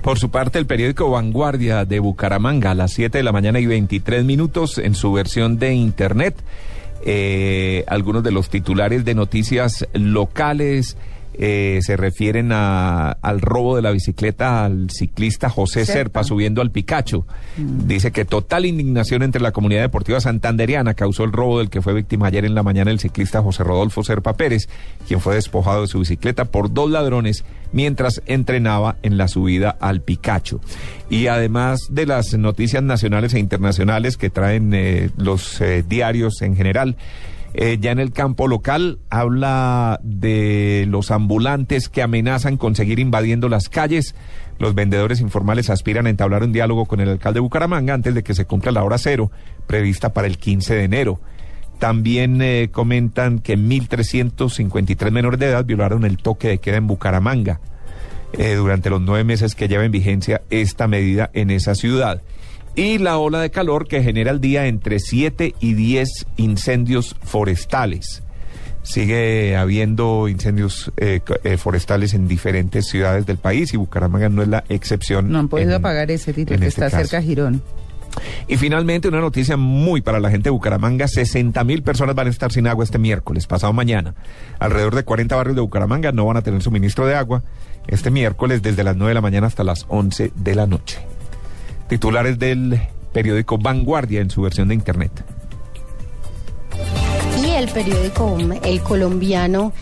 Por 0.02 0.18
su 0.18 0.30
parte, 0.30 0.58
el 0.58 0.66
periódico 0.66 1.10
Vanguardia 1.10 1.84
de 1.84 1.98
Bucaramanga 1.98 2.70
a 2.70 2.74
las 2.74 2.92
7 2.92 3.18
de 3.18 3.24
la 3.24 3.32
mañana 3.32 3.60
y 3.60 3.66
23 3.66 4.24
minutos 4.24 4.78
en 4.78 4.94
su 4.94 5.12
versión 5.12 5.58
de 5.58 5.74
Internet. 5.74 6.36
Eh, 7.04 7.84
algunos 7.86 8.22
de 8.22 8.30
los 8.30 8.48
titulares 8.48 9.04
de 9.04 9.14
noticias 9.14 9.86
locales 9.92 10.96
eh, 11.34 11.78
se 11.82 11.96
refieren 11.96 12.50
a, 12.52 13.12
al 13.12 13.40
robo 13.40 13.76
de 13.76 13.82
la 13.82 13.90
bicicleta 13.90 14.64
al 14.64 14.90
ciclista 14.90 15.48
José 15.48 15.86
Serpa, 15.86 16.24
subiendo 16.24 16.60
al 16.60 16.70
Picacho. 16.70 17.26
Mm. 17.56 17.86
Dice 17.86 18.12
que 18.12 18.24
total 18.24 18.66
indignación 18.66 19.22
entre 19.22 19.40
la 19.40 19.52
comunidad 19.52 19.82
deportiva 19.82 20.20
santanderiana 20.20 20.94
causó 20.94 21.24
el 21.24 21.32
robo 21.32 21.58
del 21.58 21.70
que 21.70 21.82
fue 21.82 21.94
víctima 21.94 22.26
ayer 22.26 22.44
en 22.44 22.54
la 22.54 22.62
mañana 22.62 22.90
el 22.90 22.98
ciclista 22.98 23.42
José 23.42 23.64
Rodolfo 23.64 24.02
Serpa 24.02 24.34
Pérez, 24.34 24.68
quien 25.06 25.20
fue 25.20 25.34
despojado 25.34 25.82
de 25.82 25.88
su 25.88 26.00
bicicleta 26.00 26.46
por 26.46 26.72
dos 26.72 26.90
ladrones 26.90 27.44
mientras 27.72 28.22
entrenaba 28.26 28.96
en 29.02 29.16
la 29.16 29.28
subida 29.28 29.70
al 29.80 30.02
Picacho. 30.02 30.60
Y 31.08 31.28
además 31.28 31.88
de 31.90 32.06
las 32.06 32.34
noticias 32.34 32.82
nacionales 32.82 33.34
e 33.34 33.38
internacionales 33.38 34.16
que 34.16 34.30
traen 34.30 34.72
eh, 34.74 35.10
los 35.16 35.60
eh, 35.60 35.84
diarios 35.86 36.42
en 36.42 36.56
general, 36.56 36.96
eh, 37.52 37.78
ya 37.80 37.90
en 37.90 37.98
el 37.98 38.12
campo 38.12 38.46
local 38.46 39.00
habla 39.10 39.98
de 40.02 40.84
los 40.88 41.10
ambulantes 41.10 41.88
que 41.88 42.02
amenazan 42.02 42.56
con 42.56 42.76
seguir 42.76 43.00
invadiendo 43.00 43.48
las 43.48 43.68
calles. 43.68 44.14
Los 44.58 44.74
vendedores 44.74 45.20
informales 45.20 45.70
aspiran 45.70 46.06
a 46.06 46.10
entablar 46.10 46.44
un 46.44 46.52
diálogo 46.52 46.86
con 46.86 47.00
el 47.00 47.08
alcalde 47.08 47.38
de 47.38 47.40
Bucaramanga 47.40 47.94
antes 47.94 48.14
de 48.14 48.22
que 48.22 48.34
se 48.34 48.44
cumpla 48.44 48.70
la 48.70 48.84
hora 48.84 48.98
cero 48.98 49.32
prevista 49.66 50.12
para 50.12 50.28
el 50.28 50.38
15 50.38 50.74
de 50.74 50.84
enero. 50.84 51.20
También 51.80 52.40
eh, 52.42 52.68
comentan 52.70 53.38
que 53.40 53.56
1.353 53.56 55.10
menores 55.10 55.40
de 55.40 55.46
edad 55.46 55.64
violaron 55.64 56.04
el 56.04 56.18
toque 56.18 56.48
de 56.48 56.58
queda 56.58 56.76
en 56.76 56.86
Bucaramanga 56.86 57.58
eh, 58.34 58.54
durante 58.54 58.90
los 58.90 59.00
nueve 59.00 59.24
meses 59.24 59.54
que 59.54 59.66
lleva 59.66 59.84
en 59.84 59.90
vigencia 59.90 60.42
esta 60.50 60.86
medida 60.86 61.30
en 61.32 61.50
esa 61.50 61.74
ciudad 61.74 62.22
y 62.74 62.98
la 62.98 63.18
ola 63.18 63.40
de 63.40 63.50
calor 63.50 63.86
que 63.86 64.02
genera 64.02 64.30
al 64.30 64.40
día 64.40 64.66
entre 64.66 64.98
7 64.98 65.54
y 65.60 65.74
10 65.74 66.26
incendios 66.36 67.16
forestales. 67.22 68.22
Sigue 68.82 69.56
habiendo 69.56 70.28
incendios 70.28 70.90
eh, 70.96 71.20
eh, 71.44 71.56
forestales 71.58 72.14
en 72.14 72.26
diferentes 72.26 72.88
ciudades 72.88 73.26
del 73.26 73.36
país 73.36 73.74
y 73.74 73.76
Bucaramanga 73.76 74.28
no 74.28 74.42
es 74.42 74.48
la 74.48 74.64
excepción. 74.68 75.30
No 75.30 75.38
han 75.38 75.48
podido 75.48 75.76
apagar 75.76 76.10
ese 76.10 76.32
título 76.32 76.58
que 76.58 76.66
este 76.66 76.86
está 76.86 76.98
cerca 76.98 77.20
de 77.20 77.26
Girón. 77.26 77.62
Y 78.48 78.56
finalmente 78.56 79.06
una 79.06 79.20
noticia 79.20 79.56
muy 79.56 80.00
para 80.00 80.18
la 80.18 80.30
gente 80.30 80.44
de 80.44 80.50
Bucaramanga, 80.50 81.06
60 81.06 81.62
mil 81.62 81.82
personas 81.82 82.16
van 82.16 82.26
a 82.26 82.30
estar 82.30 82.50
sin 82.50 82.66
agua 82.66 82.82
este 82.82 82.98
miércoles, 82.98 83.46
pasado 83.46 83.72
mañana. 83.72 84.14
Alrededor 84.58 84.96
de 84.96 85.04
40 85.04 85.36
barrios 85.36 85.56
de 85.56 85.62
Bucaramanga 85.62 86.10
no 86.10 86.24
van 86.24 86.38
a 86.38 86.42
tener 86.42 86.62
suministro 86.62 87.06
de 87.06 87.14
agua 87.14 87.44
este 87.86 88.10
miércoles 88.10 88.62
desde 88.62 88.82
las 88.82 88.96
9 88.96 89.10
de 89.10 89.14
la 89.14 89.20
mañana 89.20 89.46
hasta 89.46 89.62
las 89.62 89.86
11 89.88 90.32
de 90.34 90.54
la 90.54 90.66
noche 90.66 91.09
titulares 91.90 92.38
del 92.38 92.80
periódico 93.12 93.58
Vanguardia 93.58 94.20
en 94.20 94.30
su 94.30 94.42
versión 94.42 94.68
de 94.68 94.74
Internet. 94.74 95.10
Y 97.44 97.50
el 97.50 97.68
periódico 97.68 98.38
El 98.62 98.80
Colombiano 98.80 99.72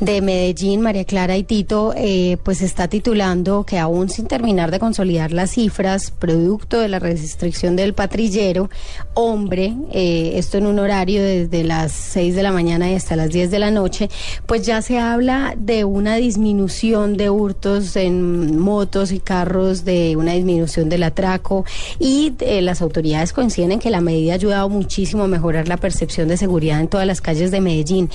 de 0.00 0.20
Medellín, 0.20 0.82
María 0.82 1.04
Clara 1.04 1.36
y 1.36 1.42
Tito, 1.42 1.94
eh, 1.96 2.36
pues 2.42 2.60
está 2.60 2.88
titulando 2.88 3.64
que 3.64 3.78
aún 3.78 4.10
sin 4.10 4.26
terminar 4.26 4.70
de 4.70 4.78
consolidar 4.78 5.32
las 5.32 5.52
cifras, 5.52 6.10
producto 6.10 6.80
de 6.80 6.88
la 6.88 6.98
restricción 6.98 7.76
del 7.76 7.94
patrillero, 7.94 8.68
hombre, 9.14 9.74
eh, 9.92 10.32
esto 10.34 10.58
en 10.58 10.66
un 10.66 10.78
horario 10.78 11.22
desde 11.22 11.64
las 11.64 11.92
6 11.92 12.34
de 12.34 12.42
la 12.42 12.52
mañana 12.52 12.90
y 12.90 12.94
hasta 12.94 13.16
las 13.16 13.30
10 13.30 13.50
de 13.50 13.58
la 13.58 13.70
noche, 13.70 14.10
pues 14.44 14.66
ya 14.66 14.82
se 14.82 14.98
habla 14.98 15.54
de 15.56 15.84
una 15.84 16.16
disminución 16.16 17.16
de 17.16 17.30
hurtos 17.30 17.96
en 17.96 18.58
motos 18.58 19.12
y 19.12 19.20
carros, 19.20 19.84
de 19.84 20.16
una 20.16 20.32
disminución 20.32 20.90
del 20.90 21.04
atraco 21.04 21.64
y 21.98 22.34
eh, 22.40 22.60
las 22.60 22.82
autoridades 22.82 23.32
coinciden 23.32 23.72
en 23.72 23.78
que 23.78 23.90
la 23.90 24.02
medida 24.02 24.32
ha 24.32 24.34
ayudado 24.34 24.68
muchísimo 24.68 25.24
a 25.24 25.28
mejorar 25.28 25.68
la 25.68 25.78
percepción 25.78 26.28
de 26.28 26.36
seguridad 26.36 26.80
en 26.80 26.88
todas 26.88 27.06
las 27.06 27.22
calles 27.22 27.50
de 27.50 27.62
Medellín. 27.62 28.10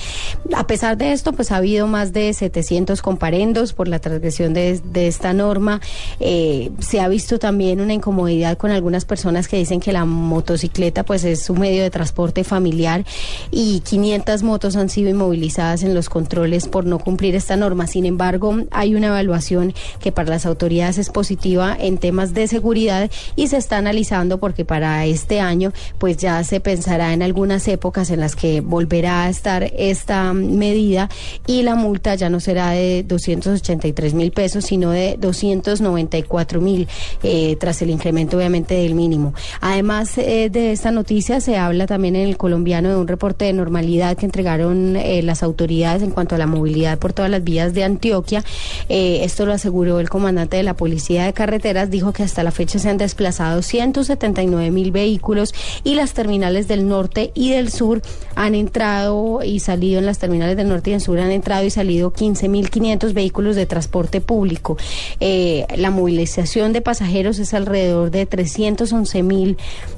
A 0.54 0.66
pesar 0.66 0.96
de 0.96 1.12
esto, 1.12 1.32
pues 1.32 1.50
ha 1.50 1.56
habido 1.56 1.71
más 1.86 2.12
de 2.12 2.32
700 2.32 3.02
comparendos 3.02 3.72
por 3.72 3.88
la 3.88 3.98
transgresión 3.98 4.54
de, 4.54 4.80
esta 4.94 5.32
norma. 5.32 5.80
Eh, 6.20 6.70
se 6.78 7.00
ha 7.00 7.08
visto 7.08 7.38
también 7.38 7.80
una 7.80 7.92
incomodidad 7.92 8.56
con 8.56 8.70
algunas 8.70 9.04
personas 9.04 9.48
que 9.48 9.56
dicen 9.56 9.80
que 9.80 9.92
la 9.92 10.04
motocicleta 10.04 11.04
pues 11.04 11.24
es 11.24 11.42
su 11.42 11.54
medio 11.54 11.82
de 11.82 11.90
transporte 11.90 12.44
familiar 12.44 13.04
y 13.50 13.80
500 13.80 14.42
motos 14.42 14.76
han 14.76 14.88
sido 14.88 15.10
inmovilizadas 15.10 15.82
en 15.82 15.94
los 15.94 16.08
controles 16.08 16.68
por 16.68 16.84
no 16.84 16.98
cumplir 16.98 17.34
esta 17.34 17.56
norma. 17.56 17.86
Sin 17.86 18.06
embargo, 18.06 18.56
hay 18.70 18.94
una 18.94 19.08
evaluación 19.08 19.74
que 20.00 20.12
para 20.12 20.30
las 20.30 20.46
autoridades 20.46 20.98
es 20.98 21.10
positiva 21.10 21.76
en 21.78 21.98
temas 21.98 22.34
de 22.34 22.46
seguridad 22.48 23.10
y 23.36 23.48
se 23.48 23.56
está 23.56 23.78
analizando 23.78 24.38
porque 24.38 24.64
para 24.64 25.04
este 25.06 25.40
año 25.40 25.72
pues 25.98 26.16
ya 26.16 26.42
se 26.44 26.60
pensará 26.60 27.12
en 27.12 27.22
algunas 27.22 27.66
épocas 27.68 28.10
en 28.10 28.20
las 28.20 28.36
que 28.36 28.60
volverá 28.60 29.24
a 29.24 29.28
estar 29.28 29.70
esta 29.76 30.32
medida 30.32 31.08
y 31.46 31.61
la 31.62 31.74
multa 31.74 32.14
ya 32.14 32.28
no 32.28 32.40
será 32.40 32.70
de 32.70 33.04
283 33.06 34.14
mil 34.14 34.32
pesos, 34.32 34.64
sino 34.64 34.90
de 34.90 35.16
294 35.18 36.60
mil, 36.60 36.88
eh, 37.22 37.56
tras 37.58 37.82
el 37.82 37.90
incremento 37.90 38.36
obviamente 38.36 38.74
del 38.74 38.94
mínimo. 38.94 39.34
Además 39.60 40.16
eh, 40.18 40.50
de 40.50 40.72
esta 40.72 40.90
noticia, 40.90 41.40
se 41.40 41.56
habla 41.56 41.86
también 41.86 42.16
en 42.16 42.28
el 42.28 42.36
colombiano 42.36 42.90
de 42.90 42.96
un 42.96 43.08
reporte 43.08 43.44
de 43.44 43.52
normalidad 43.52 44.16
que 44.16 44.26
entregaron 44.26 44.96
eh, 44.96 45.22
las 45.22 45.42
autoridades 45.42 46.02
en 46.02 46.10
cuanto 46.10 46.34
a 46.34 46.38
la 46.38 46.46
movilidad 46.46 46.98
por 46.98 47.12
todas 47.12 47.30
las 47.30 47.44
vías 47.44 47.74
de 47.74 47.84
Antioquia. 47.84 48.44
esto 48.88 49.46
lo 49.46 49.52
aseguró 49.52 50.00
el 50.00 50.08
comandante 50.08 50.56
de 50.56 50.62
la 50.62 50.74
Policía 50.74 51.24
de 51.24 51.32
Carreteras, 51.32 51.90
dijo 51.90 52.12
que 52.12 52.22
hasta 52.22 52.42
la 52.42 52.50
fecha 52.50 52.78
se 52.78 52.88
han 52.88 52.98
desplazado 52.98 53.62
179 53.62 54.70
mil 54.70 54.90
vehículos 54.90 55.54
y 55.84 55.94
las 55.94 56.14
terminales 56.14 56.68
del 56.68 56.88
norte 56.88 57.30
y 57.34 57.50
del 57.50 57.70
sur 57.70 58.02
han 58.34 58.54
entrado 58.54 59.42
y 59.44 59.60
salido 59.60 59.98
en 59.98 60.06
las 60.06 60.18
terminales 60.18 60.56
del 60.56 60.68
norte 60.68 60.90
y 60.90 60.92
del 60.94 61.00
sur 61.00 61.18
han 61.20 61.30
entrado 61.30 61.51
y 61.60 61.70
salido 61.70 62.12
15.500 62.12 63.12
vehículos 63.12 63.56
de 63.56 63.66
transporte 63.66 64.20
público. 64.20 64.76
Eh, 65.20 65.66
la 65.76 65.90
movilización 65.90 66.72
de 66.72 66.80
pasajeros 66.80 67.38
es 67.38 67.54
alrededor 67.54 68.10
de 68.10 68.28
311.000 68.28 69.56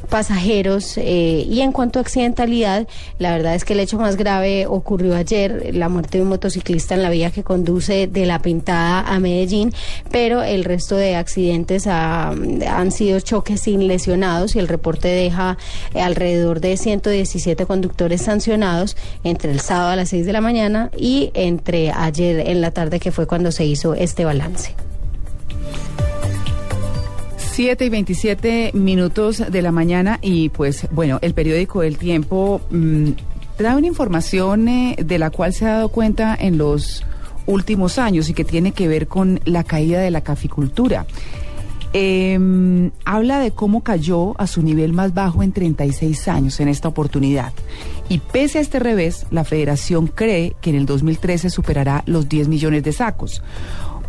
pasajeros. 0.08 0.98
Eh, 0.98 1.46
y 1.48 1.60
en 1.60 1.72
cuanto 1.72 1.98
a 1.98 2.02
accidentalidad, 2.02 2.86
la 3.18 3.32
verdad 3.32 3.54
es 3.54 3.64
que 3.64 3.72
el 3.72 3.80
hecho 3.80 3.98
más 3.98 4.16
grave 4.16 4.66
ocurrió 4.66 5.16
ayer, 5.16 5.74
la 5.74 5.88
muerte 5.88 6.18
de 6.18 6.22
un 6.22 6.30
motociclista 6.30 6.94
en 6.94 7.02
la 7.02 7.10
vía 7.10 7.30
que 7.30 7.42
conduce 7.42 8.06
de 8.06 8.26
La 8.26 8.40
Pintada 8.40 9.00
a 9.00 9.18
Medellín, 9.20 9.72
pero 10.10 10.42
el 10.42 10.64
resto 10.64 10.96
de 10.96 11.16
accidentes 11.16 11.86
han 11.86 12.92
sido 12.92 13.20
choques 13.20 13.60
sin 13.60 13.86
lesionados 13.86 14.56
y 14.56 14.58
el 14.58 14.68
reporte 14.68 15.08
deja 15.08 15.58
alrededor 15.94 16.60
de 16.60 16.76
117 16.76 17.66
conductores 17.66 18.22
sancionados 18.22 18.96
entre 19.22 19.52
el 19.52 19.60
sábado 19.60 19.90
a 19.90 19.96
las 19.96 20.10
6 20.10 20.26
de 20.26 20.32
la 20.32 20.40
mañana 20.40 20.90
y 20.96 21.30
entre 21.34 21.90
ayer 21.90 22.48
en 22.48 22.60
la 22.60 22.70
tarde 22.70 23.00
que 23.00 23.12
fue 23.12 23.26
cuando 23.26 23.52
se 23.52 23.64
hizo 23.64 23.94
este 23.94 24.24
balance. 24.24 24.74
7 27.54 27.84
y 27.84 27.88
27 27.88 28.70
minutos 28.74 29.40
de 29.48 29.62
la 29.62 29.70
mañana 29.70 30.18
y 30.20 30.48
pues 30.48 30.88
bueno, 30.90 31.20
el 31.22 31.34
periódico 31.34 31.84
El 31.84 31.98
Tiempo 31.98 32.60
mm, 32.68 33.10
trae 33.56 33.76
una 33.76 33.86
información 33.86 34.66
eh, 34.66 34.96
de 34.98 35.20
la 35.20 35.30
cual 35.30 35.52
se 35.52 35.64
ha 35.64 35.74
dado 35.74 35.88
cuenta 35.88 36.36
en 36.36 36.58
los 36.58 37.04
últimos 37.46 38.00
años 38.00 38.28
y 38.28 38.34
que 38.34 38.44
tiene 38.44 38.72
que 38.72 38.88
ver 38.88 39.06
con 39.06 39.38
la 39.44 39.62
caída 39.62 40.00
de 40.00 40.10
la 40.10 40.22
caficultura. 40.22 41.06
Em, 41.92 42.90
habla 43.04 43.38
de 43.38 43.52
cómo 43.52 43.84
cayó 43.84 44.34
a 44.40 44.48
su 44.48 44.60
nivel 44.60 44.92
más 44.92 45.14
bajo 45.14 45.44
en 45.44 45.52
36 45.52 46.26
años 46.26 46.58
en 46.58 46.66
esta 46.66 46.88
oportunidad. 46.88 47.52
Y 48.08 48.18
pese 48.18 48.58
a 48.58 48.62
este 48.62 48.80
revés, 48.80 49.26
la 49.30 49.44
federación 49.44 50.08
cree 50.08 50.56
que 50.60 50.70
en 50.70 50.76
el 50.76 50.86
2013 50.86 51.50
superará 51.50 52.02
los 52.06 52.28
10 52.28 52.48
millones 52.48 52.82
de 52.82 52.92
sacos. 52.92 53.42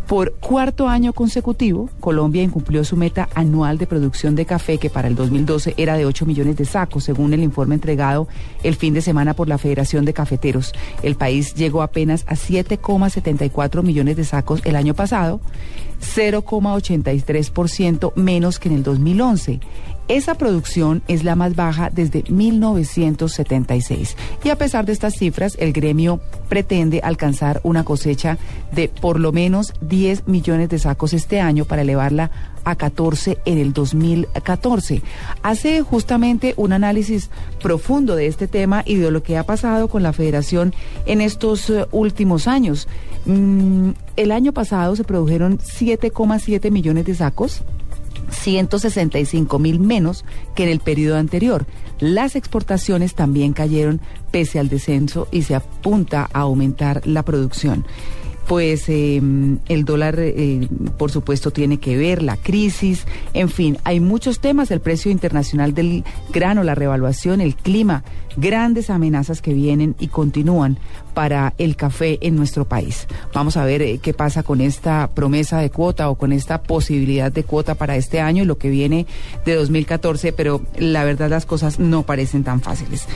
Por 0.08 0.34
cuarto 0.34 0.88
año 0.88 1.14
consecutivo, 1.14 1.90
Colombia 2.00 2.44
incumplió 2.44 2.84
su 2.84 2.96
meta 2.96 3.28
anual 3.34 3.80
de 3.80 3.88
producción 3.88 4.36
de 4.36 4.46
café, 4.46 4.78
que 4.78 4.92
para 4.92 5.08
el 5.08 5.16
2012 5.16 5.74
era 5.78 5.98
de 5.98 6.06
8 6.06 6.28
millones 6.28 6.58
de 6.58 6.66
sacos, 6.66 7.06
según 7.06 7.34
el 7.34 7.42
informe 7.42 7.74
entregado 7.74 8.28
el 8.62 8.76
fin 8.76 8.94
de 8.94 9.02
semana 9.02 9.34
por 9.34 9.48
la 9.48 9.58
Federación 9.58 10.06
de 10.06 10.14
Cafeteros. 10.14 10.74
El 11.02 11.16
país 11.16 11.56
llegó 11.56 11.82
apenas 11.82 12.24
a 12.28 12.36
7,74 12.36 13.82
millones 13.82 14.16
de 14.16 14.26
sacos 14.26 14.62
el 14.64 14.76
año 14.76 14.94
pasado, 14.94 15.42
0,83% 16.16 18.14
menos 18.16 18.60
que 18.60 18.70
en 18.70 18.76
el 18.76 18.84
2011. 18.84 19.60
Esa 20.08 20.36
producción 20.36 21.02
es 21.08 21.24
la 21.24 21.36
más 21.36 21.56
baja 21.56 21.90
desde 21.90 22.24
1976. 22.30 24.16
Y 24.44 24.50
a 24.50 24.56
pesar 24.56 24.86
de 24.86 24.94
estas 24.94 25.16
cifras, 25.16 25.58
el 25.60 25.74
gremio 25.74 26.20
pretende 26.48 27.02
alcanzar 27.04 27.60
una 27.64 27.84
cosecha 27.84 28.38
de 28.72 28.88
por 28.88 29.20
lo 29.20 29.32
menos 29.32 29.74
10 29.82 30.28
millones 30.28 30.70
de 30.70 30.78
sacos 30.78 31.14
este 31.14 31.42
año 31.42 31.66
para 31.66 31.82
elevarla 31.82 32.30
a 32.66 32.76
14 32.76 33.40
en 33.46 33.58
el 33.58 33.74
2014. 33.74 35.02
Hace 35.42 35.82
justamente 35.82 36.54
un 36.56 36.74
análisis 36.74 37.32
profundo 37.62 38.16
de 38.16 38.28
este 38.28 38.48
tema 38.48 38.84
y 38.86 38.96
de 38.96 39.10
lo 39.10 39.24
que 39.24 39.38
ha 39.38 39.44
pasado 39.44 39.88
con 39.88 40.04
la 40.04 40.14
federación 40.14 40.76
en 41.08 41.22
estos 41.22 41.68
eh, 41.72 41.86
últimos 41.92 42.48
años. 42.48 42.88
Mm, 43.26 43.92
el 44.18 44.32
año 44.32 44.52
pasado 44.52 44.96
se 44.96 45.04
produjeron 45.04 45.58
7,7 45.58 46.70
millones 46.70 47.06
de 47.06 47.16
sacos 47.16 47.64
165 48.30 49.60
mil 49.60 49.80
menos 49.80 50.26
que 50.56 50.64
en 50.64 50.70
el 50.70 50.80
periodo 50.80 51.18
anterior. 51.18 51.66
Las 52.00 52.36
exportaciones 52.36 53.16
también 53.16 53.54
cayeron 53.54 54.02
pese 54.32 54.60
al 54.60 54.70
descenso 54.70 55.28
y 55.32 55.44
se 55.44 55.56
apunta 55.56 56.30
a 56.34 56.42
aumentar 56.42 57.06
la 57.06 57.24
producción 57.24 57.86
pues 58.48 58.90
em, 58.90 59.60
el 59.68 59.86
dólar, 59.86 60.16
eh, 60.20 60.68
por 60.98 61.12
supuesto, 61.12 61.52
tiene 61.52 61.80
que 61.80 61.98
ver, 61.98 62.22
la 62.22 62.38
crisis, 62.38 63.06
en 63.34 63.50
fin, 63.50 63.78
hay 63.84 64.00
muchos 64.00 64.40
temas, 64.40 64.72
el 64.72 64.82
precio 64.82 65.12
internacional 65.12 65.74
del 65.74 66.04
grano, 66.32 66.64
la 66.64 66.76
revaluación, 66.76 67.42
el 67.42 67.56
clima, 67.56 68.04
grandes 68.38 68.90
amenazas 68.90 69.42
que 69.42 69.54
vienen 69.54 69.96
y 70.00 70.08
continúan 70.08 70.78
para 71.16 71.56
el 71.58 71.76
café 71.76 72.20
en 72.22 72.36
nuestro 72.36 72.66
país. 72.66 73.08
Vamos 73.34 73.58
a 73.58 73.66
ver 73.66 73.82
eh, 73.82 74.00
qué 74.00 74.14
pasa 74.14 74.44
con 74.44 74.62
esta 74.62 75.10
promesa 75.16 75.58
de 75.58 75.72
cuota 75.72 76.10
o 76.12 76.16
con 76.16 76.32
esta 76.32 76.62
posibilidad 76.62 77.32
de 77.32 77.44
cuota 77.44 77.74
para 77.74 77.96
este 77.96 78.22
año 78.22 78.44
y 78.44 78.46
lo 78.46 78.60
que 78.60 78.70
viene 78.70 79.08
de 79.46 79.56
2014, 79.56 80.34
pero 80.34 80.62
la 80.78 81.04
verdad 81.04 81.30
las 81.30 81.48
cosas 81.48 81.80
no 81.80 82.04
parecen 82.04 82.44
tan 82.44 82.62
fáciles. 82.62 83.08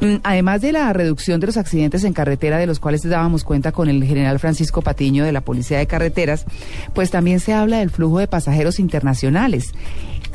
Mm, 0.00 0.16
además 0.24 0.60
de 0.62 0.72
la 0.72 0.92
reducción 0.92 1.38
de 1.38 1.46
los 1.46 1.56
accidentes 1.56 2.02
en 2.02 2.12
carretera, 2.12 2.58
de 2.58 2.66
los 2.66 2.80
cuales 2.80 3.02
dábamos 3.02 3.44
cuenta 3.44 3.70
con 3.70 3.88
el 3.88 4.02
general 4.02 4.40
Francisco 4.40 4.82
Patiño 4.82 5.24
de 5.24 5.32
la 5.32 5.42
Policía 5.42 5.78
de 5.78 5.86
Carreteras, 5.86 6.46
pues 6.94 7.10
también 7.12 7.38
se 7.38 7.52
habla 7.52 7.78
del 7.78 7.90
flujo 7.90 8.18
de 8.18 8.26
pasajeros 8.26 8.80
internacionales. 8.80 9.72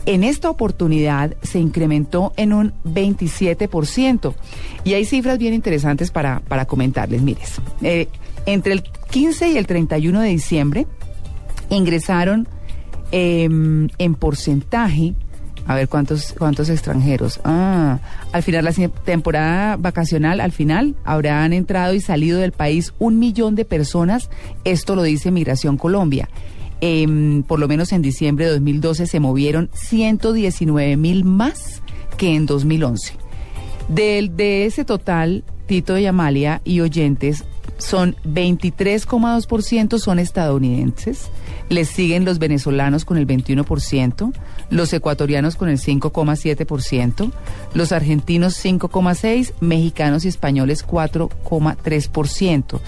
En 0.07 0.23
esta 0.23 0.49
oportunidad 0.49 1.35
se 1.43 1.59
incrementó 1.59 2.31
en 2.37 2.53
un 2.53 2.73
27%. 2.85 4.33
Y 4.85 4.93
hay 4.93 5.03
cifras 5.03 5.37
bien 5.37 5.53
interesantes 5.53 6.11
para, 6.11 6.39
para 6.39 6.63
comentarles. 6.63 7.21
Mires, 7.21 7.55
eh, 7.81 8.07
entre 8.45 8.71
el 8.71 8.83
15 9.11 9.49
y 9.49 9.57
el 9.57 9.67
31 9.67 10.21
de 10.21 10.29
diciembre 10.29 10.87
ingresaron 11.69 12.47
em, 13.11 13.89
en 13.97 14.15
porcentaje 14.15 15.13
a 15.65 15.75
ver 15.75 15.89
cuántos 15.89 16.33
cuántos 16.37 16.69
extranjeros. 16.69 17.41
Ah, 17.43 17.99
al 18.31 18.43
final 18.43 18.63
la 18.63 18.71
temporada 19.03 19.75
vacacional, 19.75 20.39
al 20.39 20.53
final 20.53 20.95
habrán 21.03 21.51
entrado 21.51 21.93
y 21.93 21.99
salido 21.99 22.39
del 22.39 22.53
país 22.53 22.93
un 22.97 23.19
millón 23.19 23.55
de 23.55 23.65
personas. 23.65 24.29
Esto 24.63 24.95
lo 24.95 25.03
dice 25.03 25.31
Migración 25.31 25.75
Colombia. 25.75 26.29
Em, 26.79 27.43
por 27.43 27.59
lo 27.59 27.67
menos 27.67 27.91
en 27.91 28.01
diciembre 28.01 28.45
de 28.45 28.51
2012 28.51 29.07
se 29.07 29.19
movieron 29.19 29.69
119 29.73 30.95
mil 30.97 31.25
más 31.25 31.81
que 32.17 32.35
en 32.35 32.45
2011. 32.45 33.15
Del, 33.89 34.35
de 34.35 34.65
ese 34.65 34.85
total, 34.85 35.43
Tito 35.65 35.97
y 35.97 36.05
Amalia 36.05 36.61
y 36.63 36.81
oyentes, 36.81 37.45
son 37.77 38.15
23,2% 38.25 39.99
son 39.99 40.19
estadounidenses, 40.19 41.29
les 41.69 41.89
siguen 41.89 42.25
los 42.25 42.39
venezolanos 42.39 43.05
con 43.05 43.17
el 43.17 43.27
21%, 43.27 44.33
los 44.69 44.93
ecuatorianos 44.93 45.55
con 45.55 45.69
el 45.69 45.79
5,7%, 45.79 47.31
los 47.73 47.91
argentinos 47.91 48.63
5,6%, 48.63 49.53
mexicanos 49.59 50.25
y 50.25 50.29
españoles 50.29 50.85
4,3%. 50.85 52.79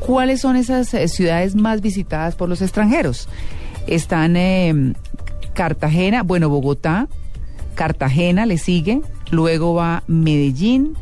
¿Cuáles 0.00 0.40
son 0.40 0.56
esas 0.56 0.92
eh, 0.94 1.08
ciudades 1.08 1.54
más 1.54 1.80
visitadas 1.80 2.34
por 2.34 2.48
los 2.48 2.62
extranjeros? 2.62 3.28
Están 3.86 4.36
eh, 4.36 4.94
Cartagena, 5.54 6.22
bueno, 6.22 6.48
Bogotá, 6.48 7.08
Cartagena 7.74 8.46
le 8.46 8.58
sigue, 8.58 9.00
luego 9.30 9.74
va 9.74 10.02
Medellín, 10.06 10.96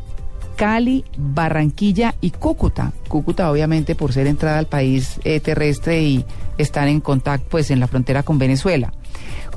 Cali, 0.55 1.05
Barranquilla 1.17 2.15
y 2.21 2.31
Cúcuta. 2.31 2.91
Cúcuta 3.07 3.51
obviamente 3.51 3.95
por 3.95 4.13
ser 4.13 4.27
entrada 4.27 4.57
al 4.57 4.67
país 4.67 5.19
eh, 5.23 5.39
terrestre 5.39 6.01
y 6.01 6.25
estar 6.57 6.87
en 6.87 7.01
contacto 7.01 7.47
pues 7.49 7.71
en 7.71 7.79
la 7.79 7.87
frontera 7.87 8.23
con 8.23 8.37
Venezuela. 8.37 8.93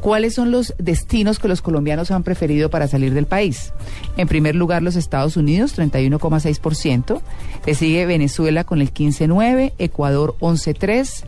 ¿Cuáles 0.01 0.35
son 0.35 0.51
los 0.51 0.75
destinos 0.79 1.39
que 1.39 1.49
los 1.49 1.61
colombianos 1.61 2.11
han 2.11 2.23
preferido 2.23 2.71
para 2.71 2.87
salir 2.87 3.15
del 3.15 3.27
país? 3.27 3.73
En 4.17 4.29
primer 4.29 4.55
lugar, 4.55 4.83
los 4.83 4.95
Estados 4.95 5.37
Unidos, 5.37 5.77
31,6%. 5.77 7.21
Le 7.67 7.75
sigue 7.75 8.07
Venezuela 8.07 8.65
con 8.65 8.81
el 8.81 8.93
15,9%, 8.93 9.73
Ecuador 9.79 10.37
11,3%. 10.41 11.25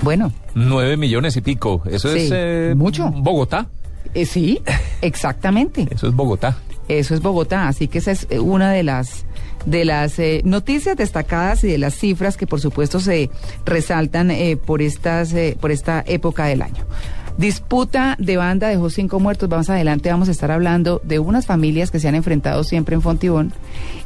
bueno. 0.02 0.32
9 0.56 0.98
millones 0.98 1.38
y 1.38 1.42
pico, 1.42 1.84
eso 1.90 2.14
es 2.14 2.30
eh, 2.34 2.74
mucho. 2.76 3.12
Bogotá. 3.12 3.68
Eh, 4.14 4.26
sí, 4.26 4.62
exactamente. 5.02 5.88
Eso 5.92 6.08
es 6.08 6.14
Bogotá. 6.14 6.58
Eso 6.88 7.14
es 7.14 7.22
Bogotá, 7.22 7.68
así 7.68 7.88
que 7.88 7.98
esa 7.98 8.12
es 8.12 8.28
eh, 8.30 8.40
una 8.40 8.72
de 8.72 8.84
las 8.84 9.26
de 9.66 9.84
las 9.84 10.18
eh, 10.20 10.42
noticias 10.46 10.96
destacadas 10.96 11.64
y 11.66 11.68
de 11.68 11.78
las 11.78 11.96
cifras 11.96 12.38
que 12.38 12.48
por 12.48 12.62
supuesto 12.62 13.02
se 13.02 13.30
resaltan 13.66 14.32
eh, 14.32 14.56
por 14.56 14.82
estas 14.82 15.34
por 15.60 15.72
esta 15.72 16.04
época 16.08 16.46
del 16.46 16.62
año. 16.62 16.86
Disputa 17.38 18.16
de 18.18 18.36
banda 18.36 18.68
dejó 18.68 18.90
cinco 18.90 19.20
muertos. 19.20 19.48
Vamos 19.48 19.70
adelante, 19.70 20.10
vamos 20.10 20.28
a 20.28 20.32
estar 20.32 20.50
hablando 20.50 21.02
de 21.04 21.20
unas 21.20 21.46
familias 21.46 21.92
que 21.92 22.00
se 22.00 22.08
han 22.08 22.16
enfrentado 22.16 22.64
siempre 22.64 22.96
en 22.96 23.04
Fontibón 23.04 23.54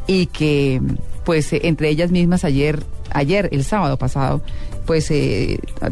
y 0.05 0.25
que, 0.25 0.81
pues, 1.23 1.53
entre 1.53 1.89
ellas 1.89 2.11
mismas 2.11 2.43
ayer, 2.43 2.83
ayer, 3.09 3.47
el 3.53 3.63
sábado 3.63 3.97
pasado, 3.97 4.41
pues, 4.85 5.13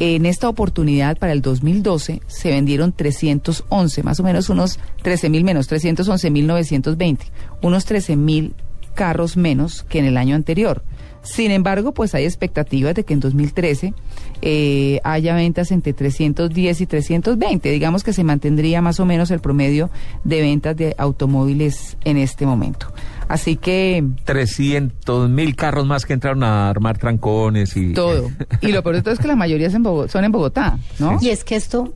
En 0.00 0.26
esta 0.26 0.48
oportunidad, 0.48 1.16
para 1.16 1.32
el 1.32 1.42
2012, 1.42 2.22
se 2.26 2.50
vendieron 2.50 2.92
311, 2.92 4.02
más 4.02 4.18
o 4.18 4.22
menos 4.24 4.48
unos 4.48 4.80
13 5.02 5.28
mil 5.28 5.44
menos, 5.44 5.68
311 5.68 6.30
mil 6.30 6.46
920, 6.46 7.26
unos 7.62 7.84
13 7.84 8.16
mil 8.16 8.54
carros 8.94 9.36
menos 9.36 9.84
que 9.84 9.98
en 9.98 10.06
el 10.06 10.16
año 10.16 10.34
anterior. 10.34 10.82
Sin 11.22 11.52
embargo, 11.52 11.92
pues 11.92 12.14
hay 12.14 12.24
expectativas 12.24 12.94
de 12.94 13.04
que 13.04 13.14
en 13.14 13.20
2013 13.20 13.94
eh, 14.42 15.00
haya 15.04 15.34
ventas 15.34 15.70
entre 15.70 15.92
310 15.92 16.80
y 16.80 16.86
320. 16.86 17.70
Digamos 17.70 18.02
que 18.04 18.12
se 18.12 18.24
mantendría 18.24 18.82
más 18.82 19.00
o 19.00 19.06
menos 19.06 19.30
el 19.30 19.40
promedio 19.40 19.88
de 20.24 20.40
ventas 20.42 20.76
de 20.76 20.94
automóviles 20.98 21.96
en 22.04 22.16
este 22.18 22.44
momento. 22.44 22.88
Así 23.28 23.56
que 23.56 24.04
300 24.24 25.30
mil 25.30 25.56
carros 25.56 25.86
más 25.86 26.04
que 26.04 26.12
entraron 26.12 26.42
a 26.44 26.68
armar 26.68 26.98
trancones 26.98 27.76
y... 27.76 27.92
todo. 27.94 28.30
Y 28.60 28.72
lo 28.72 28.82
peor 28.82 28.96
de 28.96 29.02
todo 29.02 29.14
es 29.14 29.20
que 29.20 29.28
la 29.28 29.36
mayoría 29.36 29.68
es 29.68 29.74
en 29.74 29.82
Bogo- 29.84 30.08
son 30.08 30.24
en 30.24 30.32
Bogotá, 30.32 30.78
¿no? 30.98 31.18
Y 31.22 31.30
es 31.30 31.42
que 31.44 31.56
esto, 31.56 31.92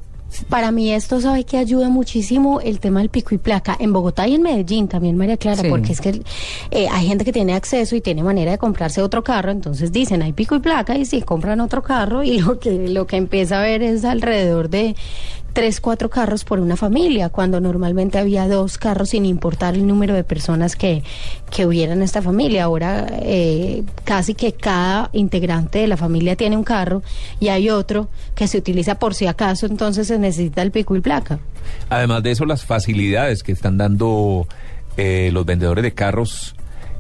para 0.49 0.71
mí 0.71 0.93
esto 0.93 1.21
sabe 1.21 1.45
que 1.45 1.57
ayuda 1.57 1.89
muchísimo 1.89 2.61
el 2.61 2.79
tema 2.81 3.01
del 3.01 3.09
pico 3.09 3.35
y 3.35 3.39
placa 3.39 3.77
en 3.79 3.93
Bogotá 3.93 4.27
y 4.29 4.35
en 4.35 4.43
Medellín 4.43 4.89
también, 4.89 5.17
María 5.17 5.37
Clara, 5.37 5.63
Sí. 5.63 5.69
porque 5.69 5.93
es 5.93 6.01
que 6.01 6.21
eh, 6.71 6.89
hay 6.91 7.07
gente 7.07 7.25
que 7.25 7.33
tiene 7.33 7.55
acceso 7.55 7.97
y 7.97 8.01
tiene 8.01 8.23
manera 8.23 8.51
de 8.51 8.59
comprarse 8.59 9.01
otro 9.03 9.23
carro, 9.25 9.51
entonces 9.51 9.93
dicen 9.93 10.23
hay 10.23 10.33
pico 10.33 10.55
y 10.57 10.59
placa 10.61 10.97
y 10.97 11.05
sí, 11.07 11.23
compran 11.23 11.61
otro 11.61 11.83
carro 11.83 12.23
y 12.23 12.39
lo 12.41 12.59
que, 12.59 12.89
lo 12.89 13.07
que 13.07 13.17
empieza 13.17 13.59
a 13.61 13.63
ver 13.63 13.83
es 13.83 14.05
alrededor 14.05 14.69
de 14.69 14.95
tres, 15.57 15.81
cuatro 15.81 16.11
carros 16.11 16.45
por 16.45 16.61
una 16.61 16.77
familia, 16.77 17.31
cuando 17.31 17.63
normalmente 17.63 18.19
había 18.19 18.47
dos 18.47 18.77
carros 18.77 19.09
sin 19.09 19.25
importar 19.25 19.75
el 19.75 19.87
número 19.87 20.13
de 20.13 20.23
personas 20.23 20.77
que, 20.77 21.03
que 21.51 21.65
hubiera 21.65 21.95
en 21.95 22.03
esta 22.03 22.21
familia. 22.21 22.65
Ahora 22.65 23.07
eh, 23.23 23.83
casi 24.05 24.35
que 24.35 24.53
cada 24.53 25.09
integrante 25.15 25.79
de 25.79 25.87
la 25.87 25.97
familia 25.97 26.37
tiene 26.37 26.59
un 26.59 26.63
carro 26.63 27.03
y 27.41 27.49
hay 27.49 27.71
otro 27.71 28.11
que 28.35 28.49
se 28.49 28.59
utiliza 28.59 28.99
por 28.99 29.15
si 29.15 29.27
acaso, 29.27 29.65
entonces 29.65 30.09
se 30.09 30.19
necesita 30.19 30.61
el 30.61 30.73
pico 30.73 30.95
y 30.95 31.01
placa. 31.01 31.39
Además 31.89 32.23
de 32.23 32.33
eso, 32.33 32.45
las 32.45 32.67
facilidades 32.67 33.43
que 33.43 33.53
están 33.53 33.79
dando 33.79 34.47
eh, 34.99 35.31
los 35.33 35.47
vendedores 35.47 35.83
de 35.85 35.95
carros 35.95 36.55